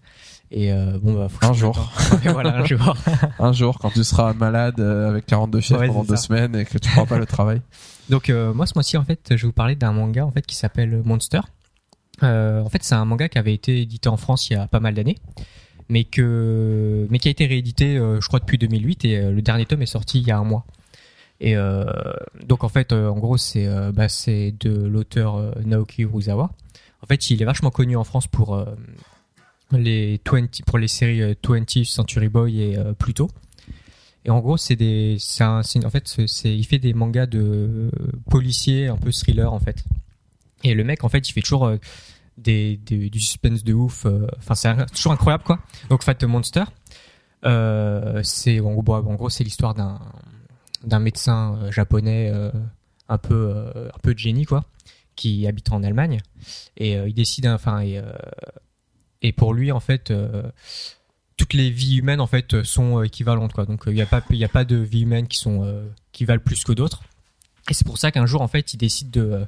Et 0.51 0.71
euh, 0.71 0.99
bon 1.01 1.13
bah 1.13 1.29
faut 1.29 1.39
que 1.39 1.45
Un 1.47 1.53
jour. 1.53 1.91
voilà 2.25 2.57
un 2.57 2.65
jour. 2.65 2.95
un 3.39 3.53
jour 3.53 3.79
quand 3.79 3.89
tu 3.89 4.03
seras 4.03 4.33
malade 4.33 4.79
euh, 4.79 5.09
avec 5.09 5.25
42 5.25 5.61
fièvres 5.61 5.81
Ouais, 5.81 5.87
pendant 5.87 6.03
deux 6.03 6.15
ça. 6.15 6.23
semaines 6.23 6.55
et 6.55 6.65
que 6.65 6.77
tu 6.77 6.89
prends 6.91 7.05
pas 7.07 7.17
le 7.17 7.25
travail. 7.25 7.61
Donc 8.09 8.29
euh, 8.29 8.53
moi 8.53 8.65
ce 8.67 8.73
mois-ci 8.75 8.97
en 8.97 9.03
fait 9.03 9.19
je 9.31 9.35
vais 9.35 9.41
vous 9.47 9.51
parler 9.51 9.75
d'un 9.75 9.91
manga 9.93 10.25
en 10.25 10.31
fait 10.31 10.45
qui 10.45 10.55
s'appelle 10.55 11.01
Monster. 11.05 11.39
Euh, 12.21 12.61
en 12.61 12.69
fait 12.69 12.83
c'est 12.83 12.93
un 12.95 13.05
manga 13.05 13.27
qui 13.29 13.37
avait 13.39 13.53
été 13.55 13.81
édité 13.81 14.09
en 14.09 14.17
France 14.17 14.47
il 14.49 14.53
y 14.53 14.55
a 14.55 14.67
pas 14.67 14.79
mal 14.79 14.93
d'années, 14.93 15.17
mais 15.89 16.03
que 16.03 17.07
mais 17.09 17.17
qui 17.17 17.27
a 17.29 17.31
été 17.31 17.45
réédité 17.47 17.97
euh, 17.97 18.21
je 18.21 18.27
crois 18.27 18.39
depuis 18.39 18.57
2008 18.59 19.05
et 19.05 19.17
euh, 19.17 19.31
le 19.31 19.41
dernier 19.41 19.65
tome 19.65 19.81
est 19.81 19.87
sorti 19.87 20.19
il 20.19 20.27
y 20.27 20.31
a 20.31 20.37
un 20.37 20.43
mois. 20.43 20.65
Et 21.43 21.57
euh, 21.57 21.83
donc 22.47 22.63
en 22.63 22.69
fait 22.69 22.93
euh, 22.93 23.09
en 23.09 23.19
gros 23.19 23.35
c'est 23.35 23.67
euh, 23.67 23.91
bah, 23.91 24.07
de 24.07 24.87
l'auteur 24.87 25.53
Naoki 25.65 26.03
Uruzawa. 26.03 26.49
En 27.01 27.05
fait 27.05 27.29
il 27.29 27.41
est 27.41 27.45
vachement 27.45 27.69
connu 27.69 27.97
en 27.97 28.05
France 28.05 28.27
pour 28.27 28.65
les 29.73 30.21
20 30.25 30.61
pour 30.65 30.77
les 30.77 30.87
séries 30.87 31.21
euh, 31.21 31.33
20th 31.43 31.83
Century 31.83 32.29
Boy 32.29 32.61
et 32.61 32.77
Pluto. 32.97 33.29
Et 34.25 34.29
en 34.29 34.39
gros, 34.39 34.55
c'est 34.55 34.77
des, 34.77 35.17
un, 35.41 35.59
en 35.59 35.89
fait, 35.89 36.15
il 36.45 36.65
fait 36.65 36.79
des 36.79 36.93
mangas 36.93 37.25
de 37.25 37.91
policiers, 38.29 38.87
un 38.87 38.95
peu 38.95 39.11
thriller 39.11 39.51
en 39.51 39.59
fait. 39.59 39.83
Et 40.63 40.73
le 40.73 40.85
mec, 40.85 41.03
en 41.03 41.09
fait, 41.09 41.27
il 41.27 41.33
fait 41.33 41.41
toujours 41.41 41.69
du 42.37 43.19
suspense 43.19 43.65
de 43.65 43.73
ouf. 43.73 44.07
Enfin, 44.37 44.55
c'est 44.55 44.85
toujours 44.95 45.11
incroyable 45.11 45.43
quoi. 45.43 45.59
Donc, 45.89 46.03
Fat 46.03 46.15
Monster, 46.25 46.63
c'est 48.23 48.61
en 48.61 48.73
gros, 48.75 49.29
c'est 49.29 49.43
l'histoire 49.43 49.73
d'un 49.73 49.99
d'un 50.83 50.99
médecin 50.99 51.57
euh, 51.61 51.71
japonais 51.71 52.29
euh, 52.33 52.51
un 53.09 53.17
peu 53.17 53.53
euh, 53.55 53.89
un 53.89 53.99
peu 54.01 54.13
de 54.13 54.19
génie 54.19 54.45
quoi, 54.45 54.65
qui 55.15 55.47
habite 55.47 55.71
en 55.71 55.83
Allemagne. 55.83 56.19
Et 56.77 56.93
il 56.93 57.13
décide, 57.13 57.47
enfin, 57.47 57.81
et, 57.81 58.01
et 59.21 59.31
pour 59.31 59.53
lui, 59.53 59.71
en 59.71 59.79
fait. 59.79 60.13
toutes 61.35 61.53
les 61.53 61.71
vies 61.71 61.97
humaines 61.97 62.21
en 62.21 62.27
fait 62.27 62.63
sont 62.63 63.01
équivalentes 63.01 63.53
quoi. 63.53 63.65
Donc 63.65 63.83
il 63.87 63.93
n'y 63.93 64.01
a 64.01 64.05
pas 64.05 64.21
il 64.29 64.37
y 64.37 64.45
a 64.45 64.49
pas 64.49 64.65
de 64.65 64.75
vies 64.75 65.01
humaines 65.01 65.27
qui 65.27 65.37
sont 65.37 65.83
qui 66.11 66.25
valent 66.25 66.43
plus 66.43 66.63
que 66.63 66.71
d'autres. 66.71 67.01
Et 67.69 67.73
c'est 67.73 67.85
pour 67.85 67.97
ça 67.97 68.11
qu'un 68.11 68.25
jour 68.25 68.41
en 68.41 68.47
fait 68.47 68.73
il 68.73 68.77
décide 68.77 69.09
de 69.09 69.45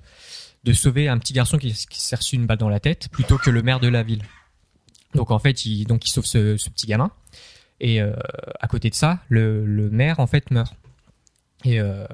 de 0.63 0.73
sauver 0.73 1.07
un 1.07 1.19
petit 1.19 1.33
garçon 1.33 1.57
qui, 1.57 1.71
qui 1.73 2.01
s'est 2.01 2.15
reçu 2.15 2.35
une 2.35 2.47
balle 2.47 2.57
dans 2.57 2.69
la 2.69 2.79
tête 2.79 3.09
plutôt 3.09 3.37
que 3.37 3.51
le 3.51 3.61
maire 3.61 3.79
de 3.79 3.87
la 3.87 4.01
ville. 4.01 4.23
Donc 5.13 5.29
en 5.31 5.39
fait 5.39 5.65
il 5.65 5.85
donc 5.85 6.07
il 6.07 6.11
sauve 6.11 6.25
ce, 6.25 6.55
petit 6.69 6.87
gamin. 6.87 7.11
Et 7.79 8.01
à 8.01 8.67
côté 8.67 8.89
de 8.89 8.95
ça 8.95 9.19
le, 9.29 9.65
le 9.65 9.89
maire 9.89 10.19
en 10.19 10.27
fait 10.27 10.49
meurt. 10.49 10.75
Et 11.63 11.79
euh, 11.79 12.05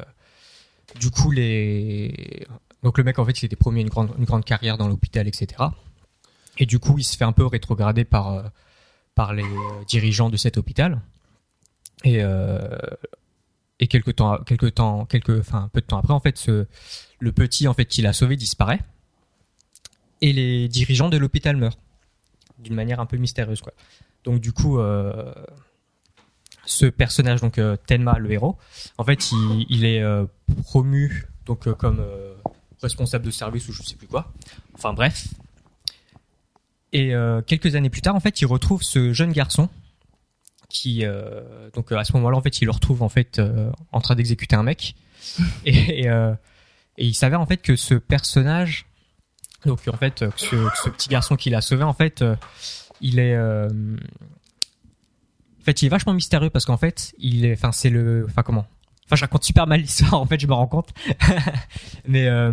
du 1.00 1.10
coup 1.10 1.32
les 1.32 2.46
donc 2.84 2.98
le 2.98 3.04
mec 3.04 3.20
en 3.20 3.26
fait 3.26 3.42
il 3.42 3.46
était 3.46 3.56
promis 3.56 3.82
une 3.82 3.90
grande 3.90 4.14
une 4.18 4.26
grande 4.26 4.46
carrière 4.46 4.78
dans 4.78 4.88
l'hôpital 4.88 5.28
etc. 5.28 5.64
Et 6.58 6.66
du 6.66 6.80
coup 6.80 6.98
il 6.98 7.04
se 7.04 7.18
fait 7.18 7.24
un 7.24 7.32
peu 7.32 7.46
rétrograder 7.46 8.06
par 8.06 8.34
euh, 8.34 8.44
par 9.16 9.34
les 9.34 9.44
euh, 9.44 9.84
dirigeants 9.88 10.30
de 10.30 10.38
cet 10.38 10.58
hôpital. 10.58 11.02
Et, 12.04 12.20
et 13.80 13.86
quelques 13.86 14.16
temps, 14.16 14.40
quelques 14.40 14.74
temps, 14.74 15.06
quelques, 15.06 15.38
enfin, 15.38 15.70
peu 15.72 15.82
de 15.82 15.86
temps 15.86 16.00
après, 16.00 16.14
en 16.14 16.20
fait, 16.20 16.50
le 17.20 17.32
petit, 17.32 17.68
en 17.68 17.76
fait, 17.76 17.86
qu'il 17.86 18.08
a 18.08 18.14
sauvé 18.14 18.38
disparaît. 18.38 18.80
Et 20.22 20.34
les 20.34 20.68
dirigeants 20.68 21.10
de 21.10 21.18
l'hôpital 21.18 21.58
meurent. 21.58 21.78
D'une 22.58 22.74
manière 22.74 23.00
un 23.00 23.06
peu 23.06 23.18
mystérieuse, 23.18 23.62
quoi. 23.62 23.74
Donc, 24.24 24.42
du 24.42 24.52
coup, 24.52 24.80
ce 26.66 26.86
personnage, 26.86 27.42
donc, 27.42 27.58
euh, 27.58 27.76
Tenma, 27.88 28.18
le 28.20 28.32
héros, 28.32 28.58
en 28.98 29.04
fait, 29.04 29.32
il, 29.32 29.66
il 29.70 29.86
est 29.86 30.02
euh, 30.02 30.26
promu, 30.64 31.28
donc, 31.46 31.68
euh, 31.68 31.74
comme 31.74 32.04
responsable 32.82 33.26
de 33.26 33.32
service 33.32 33.68
ou 33.68 33.74
je 33.74 33.84
sais 33.84 33.96
plus 33.96 34.08
quoi. 34.08 34.32
Enfin, 34.74 34.94
bref. 34.94 35.28
Et 36.94 37.14
quelques 37.48 37.76
années 37.76 37.90
plus 37.90 38.02
tard, 38.02 38.16
en 38.16 38.20
fait, 38.20 38.42
il 38.42 38.46
retrouve 38.46 38.84
ce 38.84 39.14
jeune 39.14 39.32
garçon 39.32 39.70
qui, 40.72 41.06
euh, 41.06 41.70
donc 41.74 41.92
euh, 41.92 41.98
à 41.98 42.04
ce 42.04 42.14
moment-là, 42.14 42.38
en 42.38 42.42
fait, 42.42 42.62
il 42.62 42.66
le 42.66 42.72
retrouve 42.72 43.04
en 43.04 43.10
fait 43.10 43.40
euh, 43.40 43.72
en 43.92 44.02
train 44.02 44.16
d'exécuter 44.16 44.56
un 44.56 44.64
mec. 44.64 44.96
Et, 45.66 46.02
et, 46.02 46.08
et 46.98 47.06
il 47.06 47.14
s'avère 47.14 47.40
en 47.40 47.46
fait 47.46 47.58
que 47.58 47.76
ce 47.76 47.94
personnage, 47.94 48.88
donc 49.68 49.80
en 49.88 49.96
fait, 49.96 50.28
que 50.28 50.40
ce, 50.40 50.56
que 50.56 50.78
ce 50.84 50.90
petit 50.90 51.10
garçon 51.10 51.36
qu'il 51.36 51.54
a 51.54 51.62
sauvé, 51.62 51.84
en 51.84 51.94
fait, 51.94 52.24
il 53.02 53.20
est, 53.20 53.38
en 55.62 55.64
fait, 55.64 55.82
il 55.82 55.86
est 55.86 55.90
vachement 55.90 56.14
mystérieux 56.14 56.50
parce 56.50 56.66
qu'en 56.66 56.78
fait, 56.78 57.14
il 57.20 57.46
est, 57.46 57.54
enfin, 57.54 57.72
c'est 57.72 57.90
le, 57.90 58.26
enfin 58.28 58.42
comment, 58.42 58.66
enfin, 59.06 59.16
je 59.16 59.22
raconte 59.22 59.44
super 59.44 59.68
mal 59.68 59.82
l'histoire, 59.82 60.16
en 60.16 60.26
fait, 60.26 60.40
je 60.40 60.48
me 60.48 60.54
rends 60.54 60.68
compte, 60.68 60.90
mais 62.08 62.28
euh, 62.28 62.52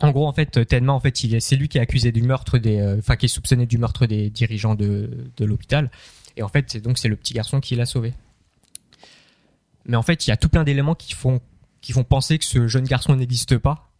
en 0.00 0.10
gros, 0.10 0.26
en 0.26 0.32
fait, 0.32 0.66
Tenma, 0.66 0.92
en 0.92 1.00
fait, 1.00 1.16
c'est 1.40 1.56
lui 1.56 1.68
qui 1.68 1.78
est 1.78 1.80
accusé 1.80 2.12
du 2.12 2.22
meurtre 2.22 2.58
des, 2.58 2.78
euh, 2.78 2.98
enfin, 2.98 3.16
qui 3.16 3.26
est 3.26 3.30
soupçonné 3.30 3.64
du 3.64 3.78
meurtre 3.78 4.06
des 4.06 4.28
dirigeants 4.28 4.74
de, 4.74 5.30
de 5.36 5.44
l'hôpital. 5.44 5.90
Et 6.36 6.42
en 6.42 6.48
fait, 6.48 6.66
c'est 6.70 6.80
donc 6.80 6.98
c'est 6.98 7.08
le 7.08 7.16
petit 7.16 7.32
garçon 7.32 7.60
qui 7.60 7.74
l'a 7.76 7.86
sauvé. 7.86 8.12
Mais 9.86 9.96
en 9.96 10.02
fait, 10.02 10.26
il 10.26 10.30
y 10.30 10.32
a 10.32 10.36
tout 10.36 10.50
plein 10.50 10.64
d'éléments 10.64 10.94
qui 10.94 11.14
font, 11.14 11.40
qui 11.80 11.92
font 11.92 12.04
penser 12.04 12.38
que 12.38 12.44
ce 12.44 12.66
jeune 12.66 12.84
garçon 12.84 13.16
n'existe 13.16 13.56
pas 13.56 13.90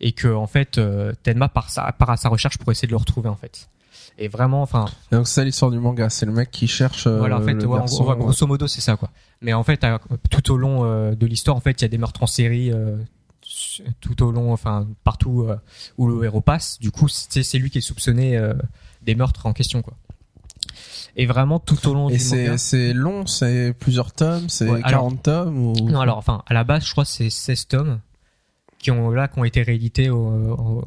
et 0.00 0.12
que 0.12 0.28
en 0.28 0.46
fait, 0.46 0.78
euh, 0.78 1.12
Tenma 1.22 1.48
part, 1.48 1.68
part 1.98 2.10
à 2.10 2.16
sa 2.16 2.30
recherche 2.30 2.56
pour 2.56 2.70
essayer 2.72 2.86
de 2.86 2.92
le 2.92 2.98
retrouver 2.98 3.28
en 3.28 3.36
fait. 3.36 3.68
Et 4.18 4.28
vraiment, 4.28 4.62
enfin, 4.62 4.86
donc 5.12 5.26
c'est 5.28 5.34
ça 5.34 5.44
l'histoire 5.44 5.70
du 5.70 5.78
manga, 5.78 6.08
c'est 6.10 6.26
le 6.26 6.32
mec 6.32 6.50
qui 6.50 6.66
cherche 6.68 7.06
euh, 7.06 7.18
voilà, 7.18 7.38
en 7.38 7.42
fait, 7.42 7.54
le 7.54 7.66
ouais, 7.66 7.78
garçon, 7.78 8.04
ouais, 8.06 8.16
grosso 8.16 8.46
modo, 8.46 8.66
c'est 8.66 8.80
ça 8.80 8.96
quoi. 8.96 9.10
Mais 9.42 9.52
en 9.52 9.62
fait, 9.64 9.82
à- 9.84 10.00
tout 10.30 10.50
au 10.52 10.56
long 10.56 10.84
euh, 10.84 11.14
de 11.14 11.26
l'histoire, 11.26 11.56
en 11.56 11.60
fait, 11.60 11.80
il 11.80 11.82
y 11.82 11.84
a 11.84 11.88
des 11.88 11.98
meurtres 11.98 12.22
en 12.22 12.26
série. 12.26 12.70
euh, 12.72 12.96
tout 14.00 14.22
au 14.24 14.32
long, 14.32 14.52
enfin 14.52 14.86
partout 15.04 15.42
euh, 15.42 15.56
où 15.98 16.08
le 16.08 16.24
héros 16.24 16.40
passe. 16.40 16.78
Du 16.80 16.90
coup, 16.90 17.06
c'est 17.08 17.58
lui 17.58 17.70
qui 17.70 17.78
est 17.78 17.82
soupçonné 17.82 18.36
euh, 18.36 18.54
des 19.02 19.14
meurtres 19.14 19.46
en 19.46 19.52
question, 19.52 19.82
quoi. 19.82 19.94
Et 21.14 21.26
vraiment 21.26 21.58
tout 21.60 21.88
au 21.88 21.94
long 21.94 22.08
Et 22.08 22.16
du 22.18 22.24
manga. 22.24 22.58
c'est 22.58 22.92
long, 22.92 23.24
c'est 23.26 23.72
plusieurs 23.78 24.12
tomes, 24.12 24.48
c'est 24.48 24.68
Ouais, 24.68 24.80
alors- 24.82 25.02
40 25.02 25.22
tomes 25.22 25.58
ou 25.58 25.72
Non, 25.88 26.00
alors, 26.00 26.18
enfin, 26.18 26.42
à 26.46 26.54
la 26.54 26.64
base, 26.64 26.84
je 26.86 26.90
crois 26.92 27.04
que 27.04 27.10
c'est 27.10 27.30
16 27.30 27.68
tomes 27.68 28.00
qui 28.78 28.90
ont 28.90 29.10
là 29.10 29.26
qui 29.28 29.38
ont 29.38 29.44
été 29.44 29.62
réédités 29.62 30.10
au- 30.10 30.18
au- 30.18 30.84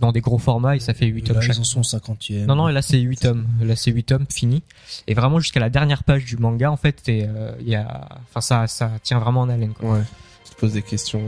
dans 0.00 0.12
des 0.12 0.20
gros 0.20 0.38
formats 0.38 0.76
et 0.76 0.78
ça 0.80 0.94
fait 0.94 1.06
8 1.06 1.22
tomes 1.24 1.36
Là, 1.36 1.42
chaque. 1.42 1.56
ils 1.56 1.60
en 1.60 1.64
sont 1.64 1.80
au 1.80 1.82
50e. 1.82 2.46
Non, 2.46 2.54
non, 2.54 2.68
et 2.68 2.72
là 2.72 2.82
c'est 2.82 2.98
8 2.98 3.20
tomes. 3.20 3.46
Là 3.60 3.76
c'est 3.76 3.90
8 3.90 4.04
tomes 4.04 4.26
finis. 4.30 4.62
Et 5.06 5.14
vraiment 5.14 5.38
jusqu'à 5.40 5.60
la 5.60 5.68
dernière 5.70 6.04
page 6.04 6.24
du 6.24 6.36
manga, 6.36 6.70
en 6.70 6.76
fait, 6.76 7.08
et, 7.08 7.26
euh, 7.28 7.52
il 7.60 7.68
y 7.68 7.74
a, 7.74 8.08
enfin 8.30 8.40
ça, 8.40 8.66
ça 8.66 8.90
tient 9.02 9.18
vraiment 9.18 9.40
en 9.42 9.48
haleine. 9.48 9.72
Quoi. 9.74 9.92
Ouais. 9.94 10.02
Tu 10.44 10.54
te 10.54 10.60
poses 10.60 10.72
des 10.72 10.82
questions. 10.82 11.22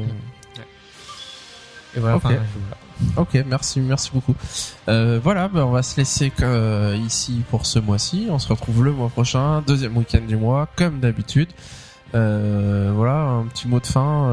Et 1.97 2.01
voilà. 2.01 2.19
Ok. 3.17 3.45
merci, 3.47 3.81
merci 3.81 4.11
beaucoup. 4.13 4.35
Euh, 4.89 5.21
voilà, 5.23 5.49
ben 5.49 5.65
on 5.65 5.71
va 5.71 5.83
se 5.83 5.97
laisser 5.97 6.33
euh, 6.43 6.97
ici 7.05 7.43
pour 7.51 7.67
ce 7.67 7.79
mois-ci. 7.79 8.29
On 8.31 8.39
se 8.39 8.49
retrouve 8.49 8.85
le 8.85 8.93
mois 8.93 9.09
prochain, 9.11 9.63
deuxième 9.67 9.97
week-end 9.97 10.23
du 10.27 10.37
mois, 10.37 10.69
comme 10.77 11.01
d'habitude. 11.01 11.49
Euh, 12.15 12.93
voilà, 12.95 13.15
un 13.23 13.45
petit 13.47 13.67
mot 13.69 13.81
de 13.81 13.87
fin. 13.87 14.29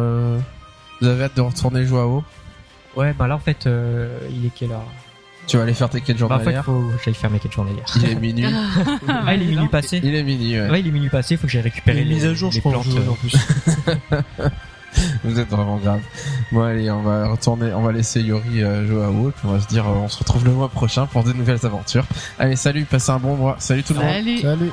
Vous 1.01 1.07
avez 1.07 1.23
hâte 1.25 1.35
de 1.35 1.41
retourner 1.41 1.85
jouer 1.85 1.99
à 1.99 2.05
WoW 2.07 2.23
Ouais, 2.95 3.13
bah 3.17 3.27
là 3.27 3.35
en 3.35 3.39
fait, 3.39 3.67
euh, 3.67 4.17
il 4.29 4.45
est 4.45 4.49
quelle 4.53 4.71
heure 4.71 4.85
Tu 5.47 5.57
vas 5.57 5.63
aller 5.63 5.73
faire 5.73 5.89
tes 5.89 6.01
quêtes 6.01 6.17
Bah 6.19 6.25
en 6.35 6.39
fait, 6.39 6.43
journalières 6.43 6.65
faut 6.65 6.91
que 6.97 7.03
j'aille 7.03 7.13
faire 7.13 7.31
mes 7.31 7.39
quêtes 7.39 7.53
journalières. 7.53 7.85
Il 7.95 8.09
est 8.09 8.15
minuit. 8.15 8.45
Ah, 9.07 9.33
il 9.33 9.43
est 9.43 9.45
minuit 9.45 9.67
passé. 9.69 9.99
Il 10.03 10.13
est 10.13 10.23
minuit, 10.23 10.59
ouais. 10.59 10.69
Ouais, 10.69 10.79
il 10.81 10.87
est 10.87 10.91
minuit 10.91 11.09
passé. 11.09 11.37
Faut 11.37 11.47
que 11.47 11.53
j'aille 11.53 11.61
récupérer 11.61 11.99
Les 11.99 12.05
les 12.05 12.15
mises 12.15 12.25
à 12.25 12.33
jour, 12.33 12.49
les 12.51 12.55
je 12.57 12.59
crois, 12.59 12.73
plantes. 12.73 12.85
je 12.89 12.97
euh, 12.97 13.09
en 13.09 13.15
plus. 13.15 13.33
Vous 15.23 15.39
êtes 15.39 15.49
vraiment 15.49 15.77
grave. 15.77 16.01
Bon 16.51 16.63
allez, 16.63 16.91
on 16.91 17.01
va 17.01 17.29
retourner, 17.29 17.71
on 17.73 17.81
va 17.81 17.93
laisser 17.93 18.21
Yori 18.21 18.61
euh, 18.61 18.85
jouer 18.85 19.03
à 19.05 19.09
WoW, 19.09 19.31
puis 19.31 19.47
on 19.47 19.53
va 19.53 19.61
se 19.61 19.67
dire, 19.67 19.87
euh, 19.87 19.91
on 19.93 20.09
se 20.09 20.19
retrouve 20.19 20.43
le 20.43 20.51
mois 20.51 20.67
prochain 20.67 21.05
pour 21.05 21.23
de 21.23 21.31
nouvelles 21.31 21.65
aventures. 21.65 22.03
Allez, 22.37 22.57
salut, 22.57 22.83
passez 22.83 23.11
un 23.11 23.19
bon 23.19 23.35
mois. 23.37 23.55
Salut 23.59 23.83
tout 23.83 23.93
le 23.93 23.99
monde. 23.99 24.09
Salut. 24.09 24.39
Salut. 24.39 24.71